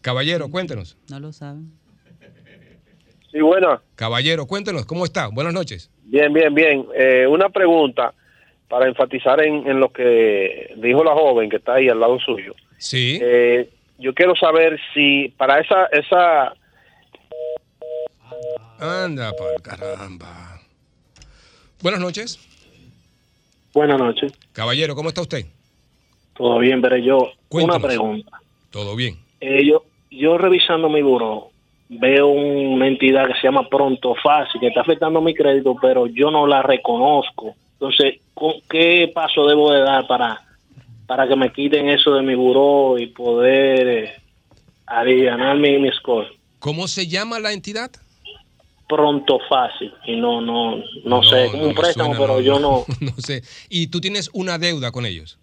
Caballero, 0.01 0.51
cuéntenos. 0.51 0.97
No 1.11 1.21
lo 1.21 1.33
saben. 1.33 1.73
Sí, 3.33 3.41
buena. 3.41 3.83
Caballero, 3.95 4.47
cuéntenos, 4.47 4.87
¿cómo 4.87 5.05
está? 5.05 5.29
Buenas 5.29 5.53
noches. 5.53 5.91
Bien, 6.05 6.33
bien, 6.33 6.55
bien. 6.55 6.87
Eh, 6.95 7.27
una 7.27 7.51
pregunta 7.51 8.15
para 8.69 8.87
enfatizar 8.89 9.43
en, 9.43 9.67
en 9.67 9.81
lo 9.81 9.93
que 9.93 10.73
dijo 10.77 11.05
la 11.05 11.13
joven 11.13 11.51
que 11.51 11.57
está 11.57 11.75
ahí 11.75 11.89
al 11.89 12.01
lado 12.01 12.19
suyo. 12.21 12.55
Sí. 12.79 13.19
Eh, 13.21 13.69
yo 13.99 14.15
quiero 14.15 14.35
saber 14.37 14.79
si 14.95 15.29
para 15.37 15.61
esa 15.61 15.87
esa 15.87 16.55
Anda, 18.79 19.33
por 19.33 19.61
caramba. 19.63 20.61
Buenas 21.83 22.01
noches. 22.01 22.39
Buenas 23.75 23.99
noches. 23.99 24.33
Caballero, 24.53 24.95
¿cómo 24.95 25.09
está 25.09 25.21
usted? 25.23 25.47
Todo 26.37 26.59
bien, 26.59 26.81
pero 26.81 26.97
yo, 26.97 27.33
Cuéntanos. 27.49 27.79
una 27.81 27.89
pregunta. 27.89 28.41
Todo 28.71 28.97
bien. 28.97 29.19
Eh, 29.41 29.65
yo, 29.67 29.85
yo 30.11 30.39
revisando 30.39 30.89
mi 30.89 31.03
buró, 31.03 31.51
veo 31.89 32.29
una 32.29 32.87
entidad 32.87 33.27
que 33.27 33.35
se 33.35 33.43
llama 33.47 33.69
Pronto 33.69 34.15
Fácil, 34.23 34.61
que 34.61 34.69
está 34.69 34.81
afectando 34.83 35.21
mi 35.21 35.35
crédito, 35.35 35.77
pero 35.81 36.07
yo 36.07 36.31
no 36.31 36.47
la 36.47 36.63
reconozco. 36.63 37.55
Entonces, 37.75 38.21
¿con- 38.35 38.61
¿qué 38.71 39.11
paso 39.15 39.47
debo 39.47 39.73
de 39.73 39.81
dar 39.81 40.07
para, 40.07 40.41
para 41.07 41.29
que 41.29 41.37
me 41.37 41.53
quiten 41.53 41.89
eso 41.89 42.13
de 42.15 42.23
mi 42.23 42.35
buró 42.35 42.99
y 42.99 43.07
poder 43.07 43.89
eh, 43.89 44.13
aliviar 44.87 45.57
mi, 45.57 45.79
mi 45.79 45.91
score? 45.93 46.29
¿Cómo 46.59 46.89
se 46.89 47.07
llama 47.07 47.39
la 47.39 47.53
entidad? 47.53 47.91
Pronto 48.89 49.39
Fácil. 49.49 49.93
Y 50.07 50.17
no, 50.17 50.41
no, 50.41 50.83
no, 51.05 51.23
sé, 51.23 51.49
como 51.51 51.65
no 51.65 51.69
un 51.69 51.75
préstamo, 51.75 52.15
suena, 52.15 52.21
pero 52.21 52.41
yo 52.41 52.59
no. 52.59 52.85
No 53.01 53.13
sé. 53.19 53.43
¿Y 53.69 53.89
tú 53.89 54.01
tienes 54.01 54.31
una 54.33 54.59
deuda 54.59 54.91
con 54.91 55.05
ellos? 55.05 55.39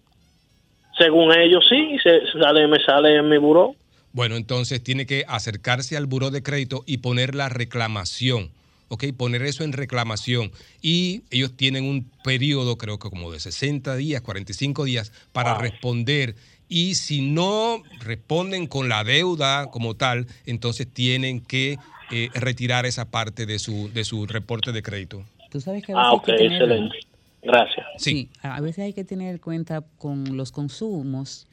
Según 0.98 1.32
ellos, 1.32 1.64
sí, 1.68 1.96
se, 2.02 2.20
sale, 2.40 2.66
me 2.66 2.82
sale 2.84 3.16
en 3.16 3.28
mi 3.28 3.38
buró. 3.38 3.74
Bueno, 4.12 4.36
entonces 4.36 4.82
tiene 4.82 5.06
que 5.06 5.24
acercarse 5.28 5.96
al 5.96 6.06
buró 6.06 6.30
de 6.30 6.42
crédito 6.42 6.82
y 6.86 6.98
poner 6.98 7.34
la 7.34 7.48
reclamación. 7.48 8.50
¿Ok? 8.88 9.04
Poner 9.16 9.42
eso 9.42 9.62
en 9.62 9.72
reclamación. 9.72 10.52
Y 10.80 11.22
ellos 11.30 11.52
tienen 11.56 11.84
un 11.84 12.10
periodo, 12.24 12.78
creo 12.78 12.98
que 12.98 13.10
como 13.10 13.30
de 13.30 13.40
60 13.40 13.94
días, 13.96 14.22
45 14.22 14.84
días, 14.84 15.12
para 15.32 15.58
responder. 15.58 16.34
Y 16.68 16.94
si 16.94 17.20
no 17.20 17.82
responden 18.00 18.66
con 18.66 18.88
la 18.88 19.04
deuda 19.04 19.66
como 19.70 19.94
tal, 19.94 20.26
entonces 20.46 20.88
tienen 20.92 21.40
que 21.40 21.78
eh, 22.10 22.30
retirar 22.34 22.86
esa 22.86 23.10
parte 23.10 23.46
de 23.46 23.58
su, 23.58 23.90
de 23.92 24.04
su 24.04 24.26
reporte 24.26 24.72
de 24.72 24.82
crédito. 24.82 25.24
Tú 25.50 25.60
sabes 25.60 25.84
que 25.84 25.92
a 25.92 25.96
Ah, 25.96 26.10
veces 26.10 26.12
ok, 26.18 26.28
hay 26.28 26.36
que 26.36 26.42
tener- 26.42 26.62
excelente. 26.62 26.96
Gracias. 27.42 27.86
Sí. 27.98 28.30
a 28.42 28.60
veces 28.60 28.84
hay 28.84 28.92
que 28.92 29.04
tener 29.04 29.40
cuenta 29.40 29.84
con 29.98 30.36
los 30.36 30.50
consumos 30.50 31.46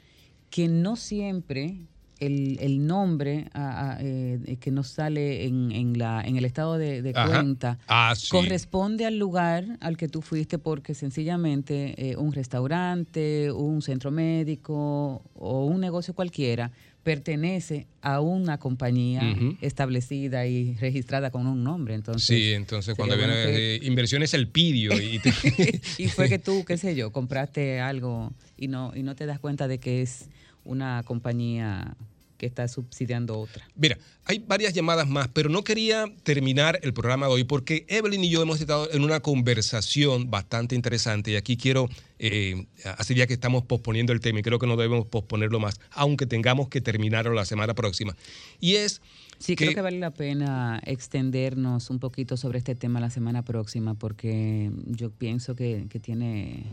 que 0.50 0.68
no 0.68 0.96
siempre 0.96 1.76
el, 2.20 2.58
el 2.62 2.88
nombre 2.88 3.48
ah, 3.54 3.96
ah, 3.96 3.98
eh, 4.02 4.58
que 4.60 4.72
nos 4.72 4.88
sale 4.88 5.46
en, 5.46 5.72
en 5.72 5.98
la, 6.00 6.22
en 6.22 6.38
el 6.38 6.46
estado 6.46 6.78
de, 6.78 7.14
cuenta 7.14 7.78
Ah, 7.88 8.14
sí. 8.16 8.30
corresponde 8.32 9.06
al 9.06 9.18
lugar 9.20 9.66
al 9.82 9.98
que 9.98 10.08
tú 10.08 10.22
fuiste 10.22 10.58
porque 10.58 10.94
sencillamente 10.96 11.94
eh, 12.12 12.16
un 12.18 12.32
restaurante, 12.34 13.52
un 13.52 13.82
centro 13.82 14.10
médico 14.10 15.22
o 15.36 15.66
un 15.66 15.80
negocio 15.80 16.14
cualquiera 16.16 16.72
pertenece 17.04 17.86
a 18.02 18.22
una 18.22 18.58
compañía 18.60 19.36
establecida 19.62 20.46
y 20.48 20.76
registrada 20.76 21.32
con 21.32 21.48
un 21.48 21.64
nombre. 21.64 21.96
Entonces, 21.96 22.24
Sí, 22.26 22.54
entonces 22.54 22.96
cuando 22.96 23.18
viene 23.18 23.34
bueno 23.34 23.58
que- 23.58 23.80
inversiones 23.84 24.34
el 24.34 24.48
pidio 24.48 24.94
y 25.00 25.20
te- 25.20 25.34
y 25.98 26.08
fue 26.08 26.30
que 26.30 26.40
tú, 26.40 26.64
qué 26.66 26.78
sé 26.78 26.96
yo, 26.96 27.12
compraste 27.12 27.80
algo 27.82 28.32
y 28.58 28.68
no, 28.70 28.94
y 28.96 29.04
no 29.04 29.16
te 29.16 29.26
das 29.26 29.40
cuenta 29.40 29.68
de 29.68 29.80
que 29.80 30.02
es 30.02 30.30
una 30.64 31.04
compañía 31.06 31.96
que 32.38 32.46
está 32.46 32.68
subsidiando 32.68 33.38
otra. 33.40 33.68
Mira, 33.76 33.98
hay 34.26 34.40
varias 34.40 34.74
llamadas 34.74 35.08
más, 35.08 35.28
pero 35.28 35.50
no 35.50 35.64
quería 35.64 36.06
terminar 36.24 36.80
el 36.84 36.94
programa 36.94 37.28
de 37.28 37.34
hoy 37.34 37.44
porque 37.44 37.86
Evelyn 37.88 38.24
y 38.24 38.30
yo 38.30 38.42
hemos 38.42 38.60
estado 38.60 38.92
en 38.92 39.04
una 39.04 39.20
conversación 39.20 40.30
bastante 40.30 40.76
interesante 40.76 41.32
y 41.32 41.36
aquí 41.36 41.58
quiero, 41.58 41.90
eh, 42.20 42.66
hace 42.98 43.16
ya 43.16 43.28
que 43.28 43.34
estamos 43.34 43.64
posponiendo 43.64 44.14
el 44.14 44.20
tema 44.20 44.40
y 44.40 44.44
creo 44.44 44.60
que 44.60 44.68
no 44.68 44.76
debemos 44.76 45.08
posponerlo 45.08 45.60
más, 45.60 45.80
aunque 45.92 46.26
tengamos 46.26 46.70
que 46.70 46.82
terminarlo 46.82 47.34
la 47.34 47.46
semana 47.46 47.74
próxima. 47.74 48.16
Y 48.60 48.76
es 48.76 49.02
Sí, 49.44 49.58
creo 49.58 49.74
que 49.74 49.82
vale 49.82 50.00
la 50.00 50.12
pena 50.12 50.82
extendernos 50.86 51.90
un 51.90 52.00
poquito 52.00 52.38
sobre 52.38 52.60
este 52.60 52.76
tema 52.76 53.02
la 53.02 53.10
semana 53.10 53.44
próxima 53.44 53.94
porque 53.94 54.72
yo 54.86 55.12
pienso 55.12 55.54
que, 55.54 55.88
que 55.90 56.00
tiene, 56.00 56.64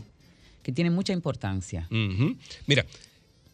que 0.63 0.71
tiene 0.71 0.89
mucha 0.89 1.11
importancia. 1.11 1.89
Mira, 2.67 2.85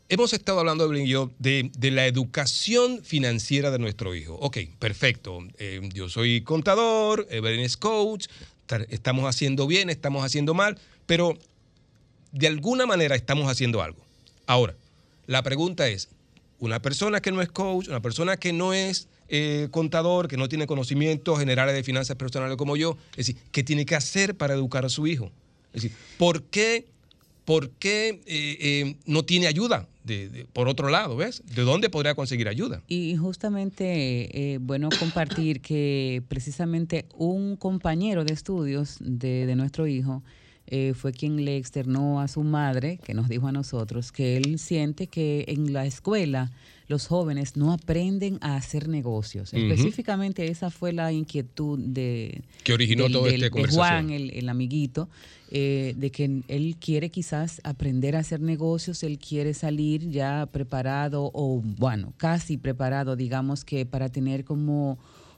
hemos 0.09 0.33
estado 0.33 0.59
hablando, 0.59 0.85
Evelyn 0.85 1.05
y 1.05 1.09
yo, 1.09 1.31
de, 1.39 1.69
la 1.91 2.05
educación 2.07 3.03
financiera 3.03 3.71
de 3.71 3.79
nuestro 3.79 4.15
hijo. 4.15 4.35
Ok, 4.35 4.57
perfecto. 4.79 5.39
Eh, 5.57 5.81
yo 5.93 6.09
soy 6.09 6.41
contador, 6.41 7.27
Evelyn 7.29 7.61
es 7.61 7.77
coach, 7.77 8.27
ta- 8.65 8.85
estamos 8.89 9.25
haciendo 9.25 9.67
bien, 9.67 9.89
estamos 9.89 10.23
haciendo 10.23 10.53
mal, 10.53 10.77
pero 11.05 11.37
de 12.31 12.47
alguna 12.47 12.85
manera 12.85 13.15
estamos 13.15 13.49
haciendo 13.49 13.81
algo. 13.81 13.99
Ahora, 14.45 14.75
la 15.25 15.43
pregunta 15.43 15.87
es, 15.87 16.09
una 16.59 16.81
persona 16.81 17.21
que 17.21 17.31
no 17.31 17.41
es 17.41 17.49
coach, 17.49 17.87
una 17.87 18.01
persona 18.01 18.37
que 18.37 18.53
no 18.53 18.73
es 18.73 19.07
eh, 19.29 19.67
contador, 19.71 20.27
que 20.27 20.37
no 20.37 20.47
tiene 20.49 20.65
conocimientos 20.67 21.37
generales 21.37 21.75
de 21.75 21.83
finanzas 21.83 22.15
personales 22.15 22.57
como 22.57 22.75
yo, 22.77 22.97
es 23.11 23.27
decir, 23.27 23.37
¿qué 23.51 23.63
tiene 23.63 23.85
que 23.85 23.95
hacer 23.95 24.35
para 24.35 24.53
educar 24.53 24.85
a 24.85 24.89
su 24.89 25.05
hijo? 25.05 25.31
Es 25.73 25.83
decir, 25.83 25.97
¿por 26.17 26.43
qué, 26.43 26.87
por 27.47 27.69
qué 27.69 28.09
eh, 28.25 28.57
eh, 28.59 28.95
no 29.05 29.23
tiene 29.23 29.47
ayuda? 29.47 29.87
De- 30.03 30.45
por 30.51 30.67
otro 30.67 30.89
lado, 30.89 31.15
¿ves? 31.15 31.41
¿De 31.55 31.61
dónde 31.61 31.89
podría 31.89 32.13
conseguir 32.13 32.49
ayuda? 32.49 32.81
Y 32.89 33.15
justamente, 33.15 34.53
eh, 34.53 34.57
bueno, 34.59 34.91
compartir 34.91 35.61
que 35.61 36.21
precisamente 36.27 37.05
un 37.13 37.55
compañero 37.55 38.25
de 38.25 38.33
estudios 38.33 38.97
de, 38.99 39.45
de 39.45 39.55
nuestro 39.55 39.87
hijo 39.87 40.23
eh, 40.67 40.93
fue 40.93 41.13
quien 41.13 41.45
le 41.45 41.55
externó 41.55 42.19
a 42.19 42.27
su 42.27 42.43
madre, 42.43 42.99
que 43.03 43.13
nos 43.13 43.29
dijo 43.29 43.47
a 43.47 43.53
nosotros, 43.53 44.11
que 44.11 44.35
él 44.35 44.59
siente 44.59 45.07
que 45.07 45.45
en 45.47 45.71
la 45.71 45.85
escuela 45.85 46.51
los 46.87 47.07
jóvenes 47.07 47.57
no 47.57 47.73
aprenden 47.73 48.37
a 48.41 48.55
hacer 48.55 48.87
negocios. 48.87 49.53
Específicamente 49.53 50.47
esa 50.47 50.69
fue 50.69 50.93
la 50.93 51.11
inquietud 51.11 51.79
de, 51.79 52.43
Que 52.63 52.73
originó 52.73 53.05
esta 53.05 53.19
de. 53.19 53.67
Juan, 53.71 54.09
el, 54.09 54.31
el 54.31 54.47
amiguito, 54.47 55.09
eh, 55.51 55.93
de 55.97 56.11
que 56.11 56.43
él 56.47 56.75
quiere 56.79 57.09
quizás 57.09 57.61
aprender 57.63 58.15
a 58.15 58.19
hacer 58.19 58.41
negocios, 58.41 59.03
él 59.03 59.19
quiere 59.19 59.53
salir 59.53 60.09
ya 60.09 60.45
preparado 60.45 61.29
o, 61.33 61.61
bueno, 61.61 62.13
casi 62.17 62.57
preparado, 62.57 63.15
digamos 63.15 63.65
que 63.65 63.85
para 63.85 64.09
tener 64.09 64.45
como 64.45 64.97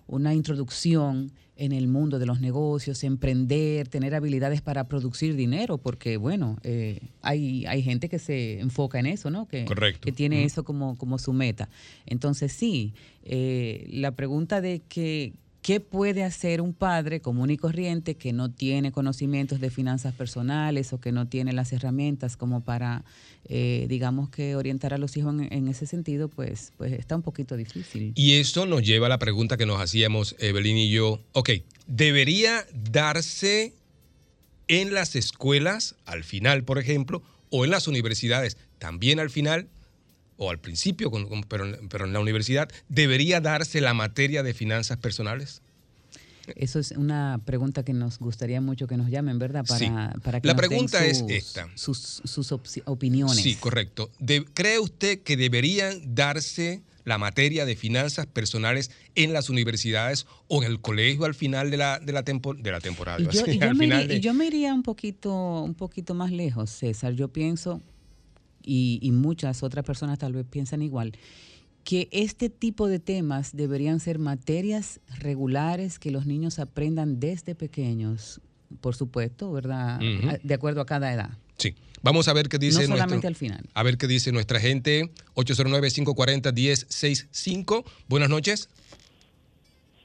una 0.10 0.34
introducción 0.34 1.32
en 1.56 1.72
el 1.72 1.88
mundo 1.88 2.20
de 2.20 2.26
los 2.26 2.40
negocios, 2.40 3.04
emprender, 3.04 3.90
tener 3.90 4.16
habilidades 4.16 4.62
para 4.62 4.88
producir 4.88 5.36
dinero, 5.36 5.78
porque 5.78 6.18
bueno, 6.18 6.58
eh, 6.64 7.00
hay, 7.22 7.66
hay 7.66 7.84
gente 7.84 8.08
que 8.08 8.18
se 8.18 8.60
enfoca 8.60 8.98
en 8.98 9.06
eso, 9.06 9.30
¿no? 9.30 9.46
Que, 9.46 9.66
Correcto. 9.66 10.02
que 10.02 10.12
tiene 10.12 10.46
eso 10.46 10.64
como, 10.64 10.98
como 10.98 11.20
su 11.20 11.34
meta. 11.34 11.70
Entonces 12.06 12.54
sí, 12.54 12.94
eh, 13.24 13.88
la 13.92 14.12
pregunta 14.14 14.62
de 14.62 14.82
que 14.88 15.34
¿Qué 15.62 15.82
puede 15.82 16.24
hacer 16.24 16.62
un 16.62 16.74
padre 16.74 17.20
común 17.20 17.50
y 17.50 17.58
corriente 17.58 18.16
que 18.16 18.32
no 18.32 18.50
tiene 18.50 18.94
conocimientos 18.94 19.60
de 19.60 19.70
finanzas 19.70 20.14
personales 20.14 20.94
o 20.94 21.02
que 21.02 21.12
no 21.12 21.28
tiene 21.28 21.52
las 21.52 21.74
herramientas 21.74 22.38
como 22.38 22.62
para, 22.62 23.04
eh, 23.46 23.86
digamos 23.90 24.30
que 24.30 24.56
orientar 24.56 24.94
a 24.94 24.98
los 24.98 25.18
hijos 25.18 25.36
en, 25.38 25.68
ese 25.68 25.86
sentido? 25.86 26.30
Pues, 26.30 26.72
pues 26.78 26.94
está 26.94 27.16
un 27.18 27.24
poquito 27.24 27.58
difícil. 27.58 28.14
Y 28.16 28.34
esto 28.34 28.66
nos 28.66 28.84
lleva 28.84 29.08
a 29.08 29.10
la 29.10 29.20
pregunta 29.20 29.58
que 29.58 29.66
nos 29.66 29.82
hacíamos 29.82 30.36
Evelyn 30.40 30.78
y 30.78 30.90
yo. 30.90 31.22
Ok, 31.34 31.50
¿debería 31.88 32.66
darse 32.92 33.74
en 34.70 34.94
las 34.94 35.16
escuelas, 35.16 35.96
al 36.06 36.24
final, 36.24 36.64
por 36.64 36.80
ejemplo, 36.80 37.22
o 37.50 37.66
en 37.66 37.72
las 37.72 37.88
universidades, 37.88 38.56
también 38.78 39.20
al 39.20 39.30
final, 39.30 39.68
o 40.42 40.50
al 40.50 40.58
principio, 40.59 41.11
con- 41.11 41.27
con- 41.27 41.43
pero, 41.43 41.66
en- 41.66 41.90
pero 41.90 42.06
en 42.06 42.14
la 42.14 42.19
universidad, 42.19 42.69
¿debería 42.88 43.42
darse 43.42 43.82
la 43.82 43.93
materia 43.93 44.42
de 44.42 44.53
finanzas 44.53 44.98
personales? 44.98 45.61
Eso 46.56 46.80
es 46.80 46.92
una 46.92 47.40
pregunta 47.45 47.84
que 47.84 47.93
nos 47.93 48.18
gustaría 48.18 48.59
mucho 48.59 48.88
que 48.88 48.98
nos 48.98 49.09
llamen, 49.11 49.38
¿verdad? 49.38 49.64
Para, 49.68 49.80
Sí. 49.80 50.19
para 50.24 50.42
que 50.42 50.48
La 50.48 50.53
nos 50.53 50.61
den 50.61 50.69
pregunta 50.69 51.06
es 51.06 51.24
esta. 51.27 51.68
Sus, 51.76 52.22
sus 52.24 52.51
opiniones. 52.85 53.35
Sí, 53.35 53.53
correcto. 53.56 54.09
De- 54.18 54.43
¿Cree 54.45 54.80
usted 54.80 55.19
que 55.22 55.38
deberían 55.38 56.16
darse 56.16 56.82
la 57.06 57.18
materia 57.19 57.66
de 57.66 57.76
finanzas 57.76 58.26
personales 58.26 58.90
en 59.16 59.32
las 59.34 59.50
universidades 59.50 60.26
o 60.48 60.64
en 60.64 60.72
el 60.72 60.80
colegio 60.82 61.26
al 61.26 61.35
final 61.35 61.69
de 61.69 61.77
la, 61.77 62.00
de 62.00 62.14
la, 62.14 62.24
tempo- 62.24 62.56
de 62.56 62.72
la 62.72 62.80
temporada? 62.80 63.19
Y 63.22 63.27
yo, 63.27 63.45
y 63.45 63.59
me 63.76 63.85
iría, 63.85 64.08
de- 64.08 64.19
yo 64.19 64.34
me 64.34 64.45
iría 64.48 64.74
un 64.74 64.84
poquito, 64.84 65.61
un 65.61 65.76
poquito 65.76 66.16
más 66.16 66.32
lejos, 66.32 66.72
César. 66.72 67.14
Yo 67.14 67.27
pienso, 67.27 67.80
y, 68.64 69.00
y 69.02 69.12
muchas 69.12 69.64
otras 69.64 69.86
personas 69.86 70.20
tal 70.20 70.34
vez 70.34 70.46
piensan 70.50 70.82
igual, 70.82 71.14
que 71.84 72.08
este 72.12 72.50
tipo 72.50 72.88
de 72.88 73.00
temas 73.00 73.56
deberían 73.56 74.00
ser 74.00 74.20
materias 74.20 75.00
regulares 75.20 76.00
que 76.00 76.12
los 76.12 76.26
niños 76.26 76.60
aprendan 76.60 77.20
desde 77.20 77.56
pequeños, 77.56 78.42
por 78.82 78.96
supuesto, 78.96 79.52
¿verdad? 79.52 80.00
De 80.44 80.54
acuerdo 80.54 80.82
a 80.82 80.86
cada 80.86 81.12
edad. 81.14 81.30
Sí. 81.58 81.76
Vamos 82.02 82.28
a 82.30 82.34
ver 82.34 82.48
qué 82.48 82.58
dice 82.58 82.84
no 82.84 82.90
nuestro- 82.90 82.98
solamente 82.98 83.28
al 83.28 83.36
final. 83.36 83.66
A 83.74 83.84
ver 83.84 83.98
qué 83.98 84.08
dice 84.08 84.32
nuestra 84.32 84.60
gente. 84.60 85.12
809-540-1065. 85.36 87.84
Buenas 88.08 88.30
noches. 88.30 88.70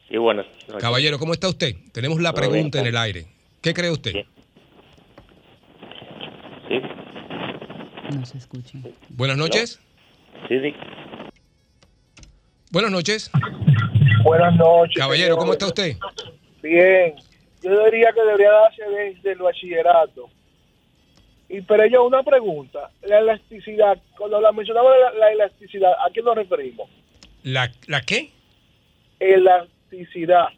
Sí, 0.08 0.16
buenas 0.16 0.46
noches. 0.68 0.80
Caballero, 0.80 1.18
¿cómo 1.18 1.32
está 1.32 1.48
usted? 1.48 1.76
Tenemos 1.92 2.20
la 2.20 2.32
pregunta 2.34 2.80
en 2.80 2.86
el 2.86 2.96
aire. 2.96 3.26
¿Qué 3.60 3.74
cree 3.74 3.90
usted? 3.90 4.12
Sí. 4.12 4.24
No 8.12 8.26
se 8.26 8.38
escucha. 8.38 8.78
Buenas 9.10 9.36
noches. 9.36 9.80
Sí, 10.48 10.60
sí. 10.60 10.74
Buenas 12.70 12.90
noches. 12.90 13.30
Buenas 14.22 14.54
noches. 14.56 14.96
Caballero, 14.98 15.36
¿cómo 15.36 15.52
está 15.52 15.66
usted? 15.66 15.96
Bien. 16.62 17.14
Yo 17.62 17.84
diría 17.84 18.12
que 18.12 18.20
debería 18.20 18.50
darse 18.50 18.82
desde 18.84 19.32
el 19.32 19.38
bachillerato. 19.38 20.28
Y 21.48 21.60
pero 21.62 21.86
yo 21.86 22.04
una 22.04 22.22
pregunta. 22.22 22.90
La 23.02 23.20
elasticidad, 23.20 23.98
cuando 24.18 24.40
la 24.40 24.52
mencionaba 24.52 24.90
la, 24.98 25.12
la 25.12 25.32
elasticidad, 25.32 25.92
¿a 25.92 26.10
qué 26.12 26.20
nos 26.22 26.34
referimos? 26.36 26.90
¿La, 27.42 27.72
¿La 27.86 28.00
qué? 28.02 28.30
Elasticidad. 29.20 30.48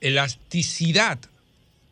Elasticidad. 0.00 1.18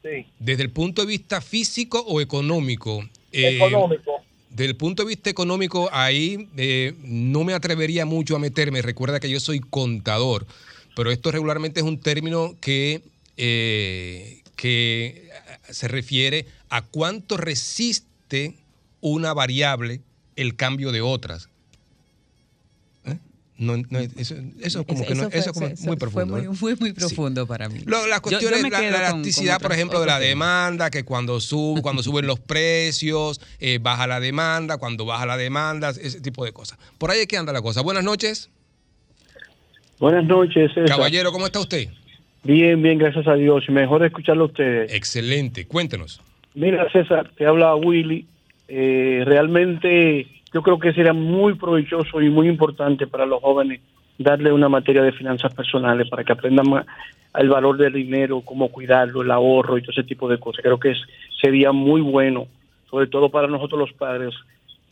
Sí. 0.02 0.26
¿Desde 0.38 0.62
el 0.64 0.70
punto 0.70 1.02
de 1.02 1.08
vista 1.08 1.40
físico 1.40 2.04
o 2.06 2.20
económico? 2.20 3.02
Eh, 3.32 3.56
Económico. 3.56 4.13
Desde 4.54 4.70
el 4.70 4.76
punto 4.76 5.02
de 5.02 5.08
vista 5.08 5.30
económico, 5.30 5.88
ahí 5.92 6.48
eh, 6.56 6.94
no 7.02 7.42
me 7.42 7.54
atrevería 7.54 8.06
mucho 8.06 8.36
a 8.36 8.38
meterme. 8.38 8.82
Recuerda 8.82 9.18
que 9.18 9.28
yo 9.28 9.40
soy 9.40 9.58
contador, 9.58 10.46
pero 10.94 11.10
esto 11.10 11.32
regularmente 11.32 11.80
es 11.80 11.86
un 11.86 11.98
término 11.98 12.54
que, 12.60 13.02
eh, 13.36 14.42
que 14.54 15.28
se 15.68 15.88
refiere 15.88 16.46
a 16.70 16.82
cuánto 16.82 17.36
resiste 17.36 18.54
una 19.00 19.34
variable 19.34 20.00
el 20.36 20.54
cambio 20.54 20.92
de 20.92 21.00
otras. 21.00 21.48
No, 23.56 23.76
no, 23.76 24.00
eso, 24.00 24.34
eso 24.60 24.84
como 24.84 25.06
que 25.06 25.14
no, 25.14 25.30
fue- 25.30 25.38
eso 25.38 25.52
como 25.52 25.66
eso 25.68 25.76
muy 25.84 25.86
fue 25.90 25.96
profundo. 25.96 26.36
muy, 26.36 26.44
¿eh? 26.44 26.58
muy, 26.60 26.74
muy 26.80 26.92
profundo 26.92 27.46
para 27.46 27.68
mí. 27.68 27.78
Lo- 27.86 28.06
las 28.08 28.20
Yo- 28.22 28.30
yo 28.30 28.38
cuestiones, 28.40 28.62
la, 28.62 28.70
con- 28.70 28.78
con 28.78 28.84
elasticidad, 28.86 29.60
por 29.60 29.72
ejemplo, 29.72 30.00
de 30.00 30.06
la 30.06 30.14
tema. 30.18 30.28
demanda, 30.28 30.90
que 30.90 31.04
cuando 31.04 31.38
sube, 31.40 31.80
cuando 31.80 32.02
suben 32.02 32.26
los 32.26 32.40
precios, 32.40 33.40
eh, 33.60 33.78
baja 33.80 34.08
la 34.08 34.18
demanda, 34.18 34.78
cuando 34.78 35.04
baja 35.04 35.24
la 35.24 35.36
demanda, 35.36 35.90
ese 35.90 36.20
tipo 36.20 36.44
de 36.44 36.52
cosas. 36.52 36.78
Por 36.98 37.12
ahí 37.12 37.20
es 37.20 37.26
que 37.28 37.36
anda 37.36 37.52
la 37.52 37.62
cosa. 37.62 37.80
Buenas 37.82 38.02
noches. 38.02 38.50
Buenas 40.00 40.24
noches, 40.24 40.72
César. 40.74 40.88
Caballero, 40.88 41.30
¿cómo 41.32 41.46
está 41.46 41.60
usted? 41.60 41.88
Bien, 42.42 42.82
bien, 42.82 42.98
gracias 42.98 43.26
a 43.26 43.34
Dios. 43.34 43.64
Mejor 43.70 44.04
escucharlo 44.04 44.44
a 44.44 44.46
ustedes. 44.46 44.92
Excelente, 44.92 45.66
cuéntenos. 45.66 46.20
Mira, 46.54 46.90
César, 46.92 47.30
te 47.36 47.46
habla 47.46 47.74
Willy. 47.76 48.26
Eh, 48.68 49.22
realmente 49.24 50.26
yo 50.54 50.62
creo 50.62 50.78
que 50.78 50.92
sería 50.94 51.12
muy 51.12 51.54
provechoso 51.54 52.22
y 52.22 52.30
muy 52.30 52.48
importante 52.48 53.06
para 53.08 53.26
los 53.26 53.42
jóvenes 53.42 53.80
darle 54.18 54.52
una 54.52 54.68
materia 54.68 55.02
de 55.02 55.12
finanzas 55.12 55.52
personales 55.52 56.08
para 56.08 56.22
que 56.24 56.32
aprendan 56.32 56.70
más 56.70 56.86
el 57.36 57.48
valor 57.48 57.76
del 57.76 57.92
dinero, 57.92 58.40
cómo 58.42 58.68
cuidarlo, 58.68 59.22
el 59.22 59.30
ahorro 59.32 59.76
y 59.76 59.82
todo 59.82 59.90
ese 59.90 60.04
tipo 60.04 60.28
de 60.28 60.38
cosas. 60.38 60.62
Creo 60.62 60.78
que 60.78 60.92
es, 60.92 60.98
sería 61.42 61.72
muy 61.72 62.00
bueno, 62.00 62.46
sobre 62.88 63.08
todo 63.08 63.28
para 63.28 63.48
nosotros 63.48 63.80
los 63.80 63.92
padres, 63.94 64.32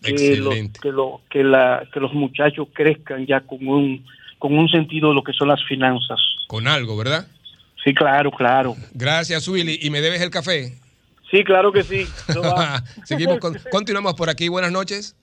que, 0.03 0.11
lo- 0.11 0.51
Excelente. 0.51 0.81
que, 0.83 0.91
lo- 0.91 1.21
que, 1.31 1.45
la, 1.45 1.87
que 1.95 2.01
los 2.01 2.13
muchachos 2.13 2.67
crezcan 2.73 3.25
ya 3.27 3.41
con 3.43 3.65
un, 3.69 4.05
con 4.41 4.59
un 4.59 4.69
sentido 4.69 5.11
de 5.11 5.15
lo 5.15 5.23
que 5.23 5.33
son 5.33 5.47
las 5.47 5.63
finanzas. 5.65 6.19
Con 6.49 6.67
algo, 6.67 6.97
¿verdad? 6.97 7.29
Sí, 7.85 7.95
claro, 7.95 8.33
claro. 8.33 8.75
Gracias, 8.93 9.47
Willy. 9.47 9.79
¿Y 9.81 9.91
me 9.91 10.01
debes 10.01 10.21
el 10.21 10.31
café? 10.31 10.73
Sí, 11.31 11.45
claro 11.45 11.71
que 11.71 11.85
sí. 11.85 12.05
Seguimos 13.05 13.39
con- 13.39 13.57
continuamos 13.71 14.15
por 14.15 14.29
aquí. 14.29 14.49
Buenas 14.49 14.73
noches. 14.73 15.15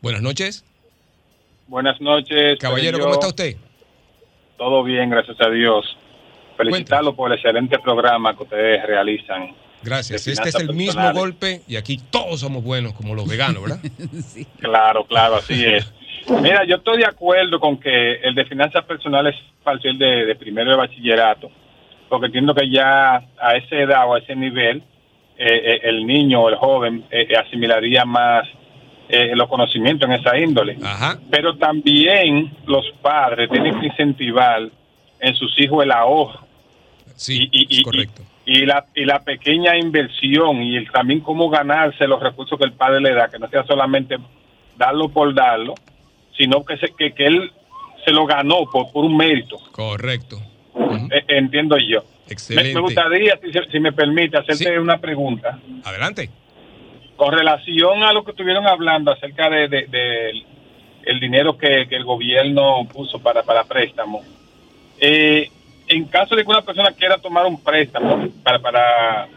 Buenas 0.00 0.22
noches. 0.22 0.64
Buenas 1.66 2.00
noches. 2.00 2.58
Caballero, 2.58 2.98
¿cómo 2.98 3.14
está 3.14 3.28
usted? 3.28 3.56
Todo 4.56 4.82
bien, 4.82 5.10
gracias 5.10 5.40
a 5.40 5.50
Dios. 5.50 5.96
Felicitarlo 6.56 7.14
por 7.14 7.30
el 7.30 7.38
excelente 7.38 7.78
programa 7.78 8.36
que 8.36 8.42
ustedes 8.42 8.86
realizan. 8.86 9.54
Gracias. 9.82 10.26
Este 10.26 10.48
es 10.48 10.54
el 10.56 10.74
mismo 10.74 11.12
golpe 11.12 11.62
y 11.68 11.76
aquí 11.76 12.00
todos 12.10 12.40
somos 12.40 12.64
buenos, 12.64 12.94
como 12.94 13.14
los 13.14 13.28
veganos, 13.28 13.62
¿verdad? 13.62 13.78
Claro, 14.60 15.04
claro, 15.04 15.36
así 15.36 15.64
es. 15.64 15.92
Mira, 16.42 16.64
yo 16.64 16.76
estoy 16.76 16.98
de 16.98 17.06
acuerdo 17.06 17.60
con 17.60 17.78
que 17.78 18.14
el 18.14 18.34
de 18.34 18.44
finanzas 18.44 18.84
personales 18.84 19.34
parcial 19.62 19.98
de, 19.98 20.26
de 20.26 20.34
primero 20.34 20.70
de 20.70 20.76
bachillerato, 20.76 21.50
porque 22.08 22.26
entiendo 22.26 22.54
que 22.54 22.68
ya 22.68 23.16
a 23.16 23.56
esa 23.56 23.76
edad 23.76 24.08
o 24.08 24.14
a 24.14 24.18
ese 24.18 24.34
nivel, 24.34 24.82
eh, 25.38 25.46
eh, 25.46 25.80
el 25.84 26.06
niño 26.06 26.42
o 26.42 26.48
el 26.48 26.56
joven 26.56 27.04
eh, 27.10 27.28
eh, 27.30 27.36
asimilaría 27.36 28.04
más 28.04 28.48
eh, 29.08 29.34
los 29.34 29.48
conocimientos 29.48 30.08
en 30.08 30.16
esa 30.16 30.38
índole. 30.38 30.78
Pero 31.30 31.56
también 31.56 32.52
los 32.66 32.84
padres 33.00 33.50
tienen 33.50 33.78
que 33.80 33.86
incentivar 33.86 34.68
en 35.20 35.34
sus 35.34 35.58
hijos 35.60 35.84
el 35.84 35.92
ahorro. 35.92 36.40
Sí, 37.16 37.48
y, 37.50 37.82
correcto. 37.82 38.22
Y, 38.44 38.64
la, 38.64 38.86
y 38.94 39.04
la 39.04 39.22
pequeña 39.22 39.76
inversión 39.76 40.62
y 40.62 40.76
el, 40.76 40.90
también 40.90 41.20
cómo 41.20 41.50
ganarse 41.50 42.06
los 42.06 42.22
recursos 42.22 42.58
que 42.58 42.64
el 42.64 42.72
padre 42.72 43.00
le 43.00 43.12
da, 43.12 43.28
que 43.28 43.38
no 43.38 43.48
sea 43.48 43.64
solamente 43.64 44.16
darlo 44.76 45.08
por 45.08 45.34
darlo, 45.34 45.74
sino 46.36 46.64
que, 46.64 46.76
se, 46.78 46.92
que, 46.96 47.12
que 47.12 47.26
él 47.26 47.50
se 48.04 48.12
lo 48.12 48.24
ganó 48.26 48.64
por, 48.70 48.92
por 48.92 49.04
un 49.04 49.16
mérito. 49.16 49.58
Correcto. 49.72 50.40
Eh, 51.10 51.24
entiendo 51.28 51.76
yo. 51.78 52.02
Me, 52.26 52.32
Excelente. 52.32 52.74
me 52.74 52.80
gustaría, 52.80 53.38
si 53.70 53.80
me 53.80 53.92
permite, 53.92 54.36
hacerte 54.36 54.78
una 54.78 54.98
pregunta. 54.98 55.58
Adelante. 55.84 56.30
Con 57.18 57.32
relación 57.32 58.02
a 58.04 58.12
lo 58.12 58.24
que 58.24 58.30
estuvieron 58.30 58.66
hablando 58.66 59.10
acerca 59.12 59.50
de, 59.50 59.66
de- 59.68 59.86
de 59.88 60.42
el 61.04 61.18
dinero 61.20 61.58
que, 61.58 61.86
que 61.88 61.96
el 61.96 62.04
gobierno 62.04 62.86
puso 62.92 63.18
para, 63.18 63.42
para 63.42 63.64
préstamo, 63.64 64.22
eh, 65.00 65.50
en 65.88 66.04
caso 66.04 66.36
de 66.36 66.44
que 66.44 66.48
una 66.50 66.62
persona 66.62 66.92
quiera 66.92 67.18
tomar 67.18 67.44
un 67.46 67.60
préstamo 67.60 68.28
para, 68.44 68.58
para 68.60 69.28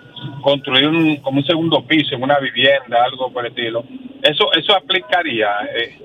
construir 0.43 0.87
un, 0.87 1.15
como 1.17 1.39
un 1.39 1.45
segundo 1.45 1.83
piso 1.83 2.13
en 2.13 2.21
una 2.23 2.37
vivienda, 2.39 3.03
algo 3.03 3.31
por 3.31 3.45
el 3.45 3.51
estilo. 3.51 3.83
Eso, 4.21 4.51
eso 4.53 4.75
aplicaría, 4.75 5.49
eh, 5.75 5.97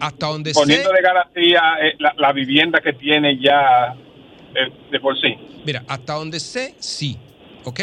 Hasta 0.00 0.26
donde 0.28 0.52
poniendo 0.54 0.88
sé, 0.88 0.94
de 0.96 1.02
garantía 1.02 1.62
eh, 1.82 1.94
la, 1.98 2.14
la 2.16 2.32
vivienda 2.32 2.80
que 2.80 2.94
tiene 2.94 3.38
ya 3.38 3.94
eh, 4.54 4.72
de 4.90 4.98
por 5.00 5.20
sí. 5.20 5.36
mira, 5.66 5.82
hasta 5.88 6.14
donde 6.14 6.40
sé, 6.40 6.74
sí, 6.78 7.18
¿ok? 7.64 7.80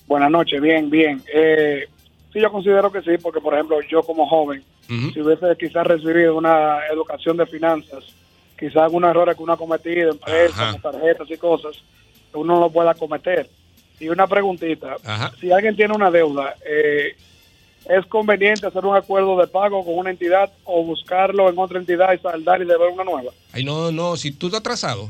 Buenas 0.06 0.30
noches, 0.30 0.60
bien, 0.60 0.90
bien. 0.90 1.22
Eh, 1.32 1.86
sí, 2.32 2.40
yo 2.40 2.50
considero 2.50 2.90
que 2.90 3.02
sí, 3.02 3.12
porque 3.22 3.40
por 3.40 3.54
ejemplo, 3.54 3.78
yo 3.88 4.02
como 4.02 4.28
joven, 4.28 4.62
si 4.88 5.20
hubiese 5.20 5.46
quizás 5.58 5.86
recibido 5.86 6.36
una 6.36 6.78
educación 6.92 7.36
de 7.36 7.46
finanzas, 7.46 8.04
quizás 8.58 8.76
algunos 8.76 9.10
errores 9.10 9.36
que 9.36 9.42
uno 9.42 9.52
ha 9.52 9.56
cometido 9.56 10.12
en 10.12 10.18
préstamos, 10.18 10.80
tarjetas 10.80 11.28
y 11.30 11.36
cosas, 11.36 11.82
uno 12.34 12.54
no 12.54 12.60
lo 12.60 12.70
pueda 12.70 12.94
cometer. 12.94 13.48
Y 13.98 14.08
una 14.08 14.26
preguntita, 14.26 14.96
si 15.40 15.50
alguien 15.50 15.74
tiene 15.74 15.94
una 15.94 16.10
deuda, 16.10 16.54
eh, 16.64 17.16
¿es 17.88 18.06
conveniente 18.06 18.66
hacer 18.66 18.84
un 18.84 18.96
acuerdo 18.96 19.38
de 19.38 19.46
pago 19.46 19.84
con 19.84 19.96
una 19.96 20.10
entidad 20.10 20.52
o 20.64 20.84
buscarlo 20.84 21.48
en 21.50 21.58
otra 21.58 21.78
entidad 21.78 22.12
y 22.12 22.18
saldar 22.18 22.62
y 22.62 22.66
deber 22.66 22.90
una 22.90 23.04
nueva? 23.04 23.32
Ay, 23.52 23.64
no, 23.64 23.92
no, 23.92 24.16
si 24.16 24.32
tú 24.32 24.46
estás 24.46 24.60
atrasado. 24.60 25.08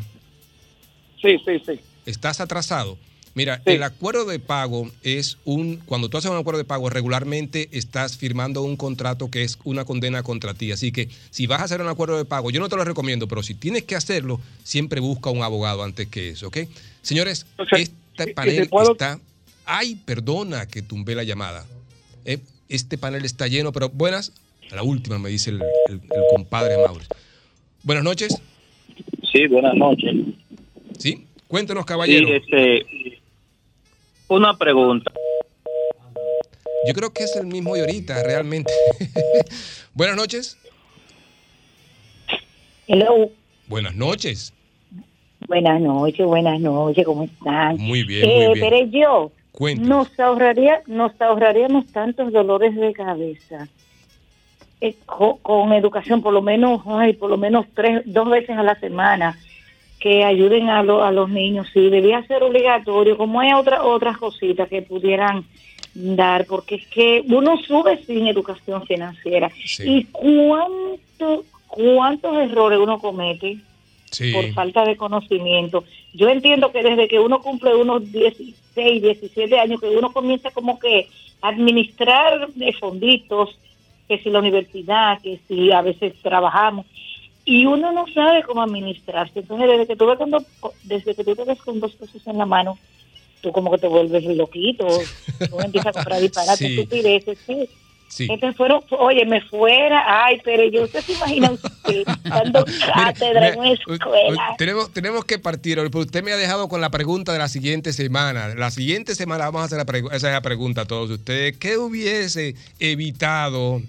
Sí, 1.21 1.39
sí, 1.45 1.63
sí. 1.65 1.81
Estás 2.05 2.41
atrasado. 2.41 2.99
Mira, 3.37 3.61
el 3.67 3.83
acuerdo 3.83 4.25
de 4.25 4.39
pago 4.39 4.91
es 5.03 5.37
un, 5.45 5.77
cuando 5.85 6.09
tú 6.09 6.17
haces 6.17 6.31
un 6.31 6.39
acuerdo 6.39 6.57
de 6.57 6.65
pago, 6.65 6.89
regularmente 6.89 7.69
estás 7.71 8.17
firmando 8.17 8.63
un 8.63 8.79
contrato 8.79 9.31
que 9.31 9.43
es 9.43 9.59
una 9.65 9.85
condena 9.85 10.23
contra 10.23 10.55
ti. 10.55 10.73
Así 10.73 10.91
que 10.91 11.11
si 11.29 11.47
vas 11.47 11.61
a 11.61 11.65
hacer 11.65 11.83
un 11.83 11.89
acuerdo 11.89 12.17
de 12.17 12.25
pago, 12.25 12.51
yo 12.51 12.61
no 12.61 12.71
te 12.71 12.77
lo 12.77 12.85
recomiendo, 12.85 13.29
pero 13.29 13.43
si 13.43 13.55
tienes 13.55 13.83
que 13.83 13.95
hacerlo, 13.95 14.41
siempre 14.65 15.01
busca 15.01 15.29
un 15.29 15.43
abogado 15.43 15.83
antes 15.83 16.09
que 16.09 16.31
eso, 16.31 16.47
¿ok? 16.47 16.61
Señores, 17.03 17.45
este 17.73 18.33
panel 18.33 18.71
está... 18.91 19.21
Ay, 19.67 19.97
perdona 19.97 20.67
que 20.67 20.81
tumbé 20.81 21.15
la 21.15 21.25
llamada. 21.25 21.67
Eh, 22.25 22.39
este 22.69 22.99
panel 22.99 23.25
está 23.25 23.47
lleno, 23.49 23.73
pero 23.73 23.89
buenas. 23.89 24.33
A 24.71 24.75
la 24.77 24.83
última 24.83 25.19
me 25.19 25.29
dice 25.31 25.51
el, 25.51 25.63
el- 25.89 26.01
el 26.03 26.23
compadre 26.35 26.77
Mauricio. 26.79 27.15
Buenas 27.83 28.03
noches. 28.05 28.37
Sí, 29.33 29.47
buenas 29.47 29.75
noches. 29.75 30.15
Sí, 30.99 31.27
cuéntenos, 31.47 31.85
caballero. 31.85 32.27
Sí, 32.29 32.35
este, 32.35 33.19
una 34.29 34.57
pregunta. 34.57 35.13
Yo 36.87 36.95
creo 36.95 37.13
que 37.13 37.25
es 37.25 37.37
el 37.37 37.47
mismo 37.47 37.75
de 37.75 37.81
ahorita, 37.83 38.23
realmente. 38.23 38.73
Buenas 39.95 40.17
noches. 40.17 40.57
Hello. 42.87 43.31
Buenas 43.67 43.95
noches. 43.97 44.53
Buenas 45.49 45.81
noches, 45.81 46.27
buenas 46.27 46.61
noches, 46.61 47.05
¿cómo 47.05 47.25
están? 47.25 47.77
Muy 47.79 48.03
bien, 48.05 48.29
Eh, 48.29 48.35
muy 48.49 48.55
bien. 48.59 48.69
Pero 48.71 48.91
yo, 48.91 49.33
Nos 49.81 50.19
ahorraría, 50.21 50.83
nos 50.87 51.19
ahorraríamos 51.21 51.87
tantos 51.93 52.33
dolores 52.33 52.75
de 52.77 52.93
cabeza 52.93 53.69
eh, 54.81 54.95
co- 55.07 55.39
con, 55.43 55.73
educación, 55.73 56.21
por 56.23 56.33
lo 56.35 56.43
menos, 56.43 56.83
ay, 56.87 57.15
por 57.15 57.31
lo 57.31 57.39
menos 57.39 57.67
tres, 57.75 58.03
dos 58.05 58.29
veces 58.29 58.57
a 58.59 58.63
la 58.63 58.75
semana, 58.79 59.39
que 59.99 60.23
ayuden 60.25 60.69
a, 60.69 60.83
lo- 60.83 61.03
a 61.03 61.11
los 61.11 61.31
niños. 61.31 61.69
Sí, 61.73 61.89
debía 61.89 62.23
ser 62.27 62.43
obligatorio, 62.43 63.17
como 63.17 63.41
hay 63.41 63.53
otra, 63.55 63.83
otras 63.83 64.19
cositas 64.19 64.69
que 64.69 64.83
pudieran 64.83 65.45
dar, 65.95 66.45
porque 66.45 66.75
es 66.75 66.87
que 66.89 67.25
uno 67.27 67.57
sube 67.67 68.05
sin 68.05 68.27
educación 68.27 68.85
financiera. 68.87 69.51
¿Y 69.89 70.05
cuánto, 70.05 71.45
cuántos 71.69 72.37
errores 72.37 72.79
uno 72.79 72.99
comete? 72.99 73.57
Sí. 74.11 74.33
por 74.33 74.53
falta 74.53 74.85
de 74.85 74.97
conocimiento. 74.97 75.85
Yo 76.15 76.29
entiendo 76.29 76.71
que 76.73 76.83
desde 76.83 77.09
que 77.09 77.19
uno 77.21 77.41
cumple 77.43 77.75
unos 77.75 78.11
16, 78.13 79.03
17 79.03 79.59
años, 79.59 79.81
que 79.81 79.89
uno 79.89 80.13
comienza 80.13 80.51
como 80.51 80.79
que 80.79 81.09
a 81.43 81.49
administrar 81.49 82.49
de 82.55 82.73
fonditos, 82.75 83.59
que 84.09 84.19
si 84.19 84.31
la 84.31 84.39
universidad, 84.39 85.21
que 85.21 85.41
si 85.49 85.73
a 85.73 85.83
veces 85.83 86.15
trabajamos, 86.23 86.87
y 87.45 87.67
uno 87.67 87.93
no 87.93 88.07
sabe 88.13 88.43
cómo 88.43 88.63
administrarse. 88.63 89.41
Entonces, 89.41 89.69
desde 89.69 89.87
que 89.87 89.97
tú 89.97 90.07
ves 90.07 90.19
con 90.19 90.31
dos, 90.31 90.45
desde 90.85 91.15
que 91.15 91.25
tú 91.25 91.35
te 91.37 91.45
ves 91.45 91.59
con 91.63 91.79
dos 91.81 91.93
pesos 91.93 92.27
en 92.27 92.39
la 92.39 92.47
mano, 92.47 92.79
tú 93.41 93.53
como 93.53 93.71
que 93.71 93.79
te 93.79 93.87
vuelves 93.89 94.25
loquito, 94.25 94.87
tú 95.51 95.61
empiezas 95.61 95.89
a 95.89 95.93
comprar 95.93 96.21
disparates, 96.21 96.59
Sí. 96.59 96.79
estupideces, 96.81 97.39
sí. 97.47 97.69
Sí. 98.09 98.29
Entonces 98.31 98.57
fueron, 98.57 98.83
oye, 98.91 99.27
me 99.27 99.43
fuera, 99.43 100.25
ay, 100.25 100.41
pero 100.45 100.63
yo, 100.71 100.85
¿usted 100.85 101.03
se 101.03 101.13
imagina 101.13 101.51
usted 101.51 102.05
dando 102.25 102.65
cátedra 102.95 103.49
en 103.53 103.59
una 103.59 103.73
escuela? 103.73 104.55
Tenemos, 104.57 104.93
tenemos 104.93 105.25
que 105.25 105.39
partir 105.39 105.79
hoy, 105.81 105.89
pero 105.91 106.01
usted 106.05 106.23
me 106.23 106.33
ha 106.33 106.37
dejado 106.37 106.69
con 106.69 106.81
la 106.81 106.91
pregunta 106.91 107.33
de 107.33 107.39
la 107.39 107.49
siguiente 107.49 107.93
semana. 107.93 108.55
La 108.55 108.71
siguiente 108.71 109.15
semana 109.15 109.45
vamos 109.47 109.63
a 109.63 109.65
hacer 109.65 109.79
la 109.79 109.85
pregu- 109.87 110.09
esa 110.13 110.29
es 110.29 110.33
la 110.35 110.41
pregunta 110.41 110.83
a 110.83 110.85
todos 110.87 111.11
ustedes. 111.11 111.57
¿Qué 111.59 111.77
hubiese 111.77 112.55
evitado 112.79 113.83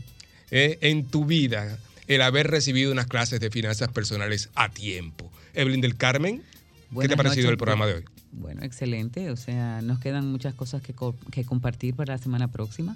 eh, 0.51 0.77
en 0.81 1.05
tu 1.05 1.25
vida 1.25 1.77
el 2.07 2.21
haber 2.21 2.47
recibido 2.47 2.91
unas 2.91 3.07
clases 3.07 3.39
de 3.39 3.49
finanzas 3.49 3.89
personales 3.89 4.49
a 4.55 4.69
tiempo? 4.69 5.31
Evelyn 5.53 5.79
del 5.81 5.95
Carmen, 5.95 6.43
¿qué 6.99 7.07
te 7.07 7.13
ha 7.13 7.17
parecido 7.17 7.43
noches. 7.43 7.51
el 7.51 7.57
programa 7.57 7.85
de 7.87 7.93
hoy? 7.95 8.03
Bueno, 8.33 8.61
excelente. 8.63 9.31
O 9.31 9.35
sea, 9.37 9.81
nos 9.81 9.99
quedan 9.99 10.27
muchas 10.27 10.53
cosas 10.53 10.81
que, 10.81 10.93
co- 10.93 11.15
que 11.31 11.43
compartir 11.45 11.95
para 11.95 12.13
la 12.15 12.17
semana 12.19 12.49
próxima. 12.49 12.95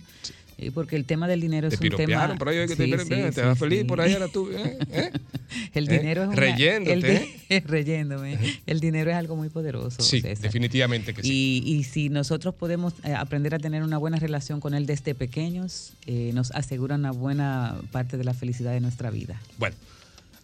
Porque 0.69 0.95
el 0.95 1.05
tema 1.05 1.27
del 1.27 1.41
dinero 1.41 1.69
Te 1.69 1.75
es 1.75 1.81
un 1.81 1.89
tema... 1.97 2.35
por 2.37 2.49
ahí, 2.49 2.67
que 2.67 2.75
te, 2.75 2.85
Sí, 2.85 2.91
te, 2.91 2.99
sí, 2.99 3.09
te 3.09 3.31
sí, 3.33 3.41
vas 3.41 3.57
feliz 3.57 3.85
por 3.85 3.99
ahí 4.01 4.13
ahora 4.13 4.27
tú. 4.27 4.49
¿eh? 4.51 4.77
¿Eh? 4.91 5.11
El 5.73 5.89
¿Eh? 5.89 5.97
dinero 5.97 6.21
es 6.23 6.27
una, 6.29 6.37
Reyéndote, 6.37 6.93
el 6.93 7.05
¿eh? 7.49 7.63
reyéndome. 7.67 8.37
El 8.65 8.79
dinero 8.79 9.11
es 9.11 9.17
algo 9.17 9.35
muy 9.35 9.49
poderoso. 9.49 10.01
Sí, 10.01 10.21
César. 10.21 10.43
definitivamente 10.43 11.13
que 11.13 11.23
sí. 11.23 11.61
Y, 11.65 11.73
y 11.75 11.83
si 11.83 12.07
nosotros 12.09 12.55
podemos 12.55 12.93
eh, 13.03 13.13
aprender 13.13 13.53
a 13.55 13.59
tener 13.59 13.83
una 13.83 13.97
buena 13.97 14.17
relación 14.17 14.61
con 14.61 14.73
él 14.73 14.85
desde 14.85 15.13
pequeños, 15.15 15.93
eh, 16.05 16.31
nos 16.33 16.51
asegura 16.51 16.95
una 16.95 17.11
buena 17.11 17.75
parte 17.91 18.17
de 18.17 18.23
la 18.23 18.33
felicidad 18.33 18.71
de 18.71 18.79
nuestra 18.79 19.09
vida. 19.11 19.41
Bueno, 19.57 19.75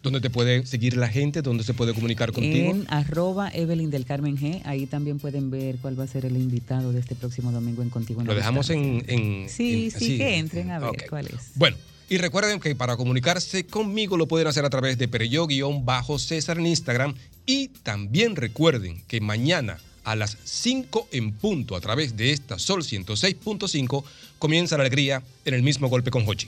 ¿dónde 0.08 0.22
te 0.22 0.30
puede 0.30 0.66
seguir 0.66 0.98
la 0.98 1.08
gente? 1.10 1.42
¿Dónde 1.42 1.64
se 1.64 1.74
puede 1.74 1.94
comunicar 1.94 2.32
contigo? 2.32 2.72
En 2.72 2.86
arroba 2.90 3.50
Evelyn 3.54 3.90
del 3.92 4.06
Carmen 4.06 4.38
G. 4.38 4.62
Ahí 4.66 4.86
también 4.88 5.20
pueden 5.20 5.50
ver 5.52 5.78
cuál 5.78 6.00
va 6.00 6.04
a 6.04 6.08
ser 6.08 6.26
el 6.26 6.36
invitado 6.38 6.92
de 6.92 7.00
este 7.00 7.16
próximo 7.16 7.52
domingo 7.52 7.82
en 7.82 7.90
Contigo. 7.90 8.22
en 8.22 8.28
Lo 8.28 8.36
dejamos 8.36 8.70
en... 8.70 9.04
en- 9.08 9.50
Sí, 9.50 9.92
en- 9.94 10.00
sí, 10.00 10.18
que 10.18 10.38
entren 10.38 10.72
a 10.72 10.80
ver 10.80 10.90
Ok. 10.90 11.04
cuál 11.10 11.28
es. 11.28 11.52
Bueno, 11.56 11.78
y 12.10 12.18
recuerden 12.18 12.60
que 12.60 12.74
para 12.76 12.96
comunicarse 12.98 13.66
conmigo 13.66 14.16
lo 14.18 14.28
pueden 14.28 14.48
hacer 14.48 14.64
a 14.66 14.70
través 14.70 14.98
de 14.98 15.08
Pereyó-César 15.08 16.58
en 16.58 16.68
Instagram. 16.68 17.14
Y 17.46 17.68
también 17.84 18.36
recuerden 18.36 19.02
que 19.08 19.22
mañana 19.22 19.78
a 20.04 20.16
las 20.16 20.38
5 20.46 21.10
en 21.12 21.34
punto 21.34 21.76
a 21.76 21.82
través 21.82 22.16
de 22.16 22.32
esta 22.32 22.60
Sol 22.60 22.82
106.5 22.84 24.04
comienza 24.40 24.78
la 24.78 24.84
alegría 24.84 25.22
en 25.46 25.54
el 25.54 25.64
mismo 25.64 25.90
golpe 25.90 26.12
con 26.12 26.24
Hochi. 26.28 26.48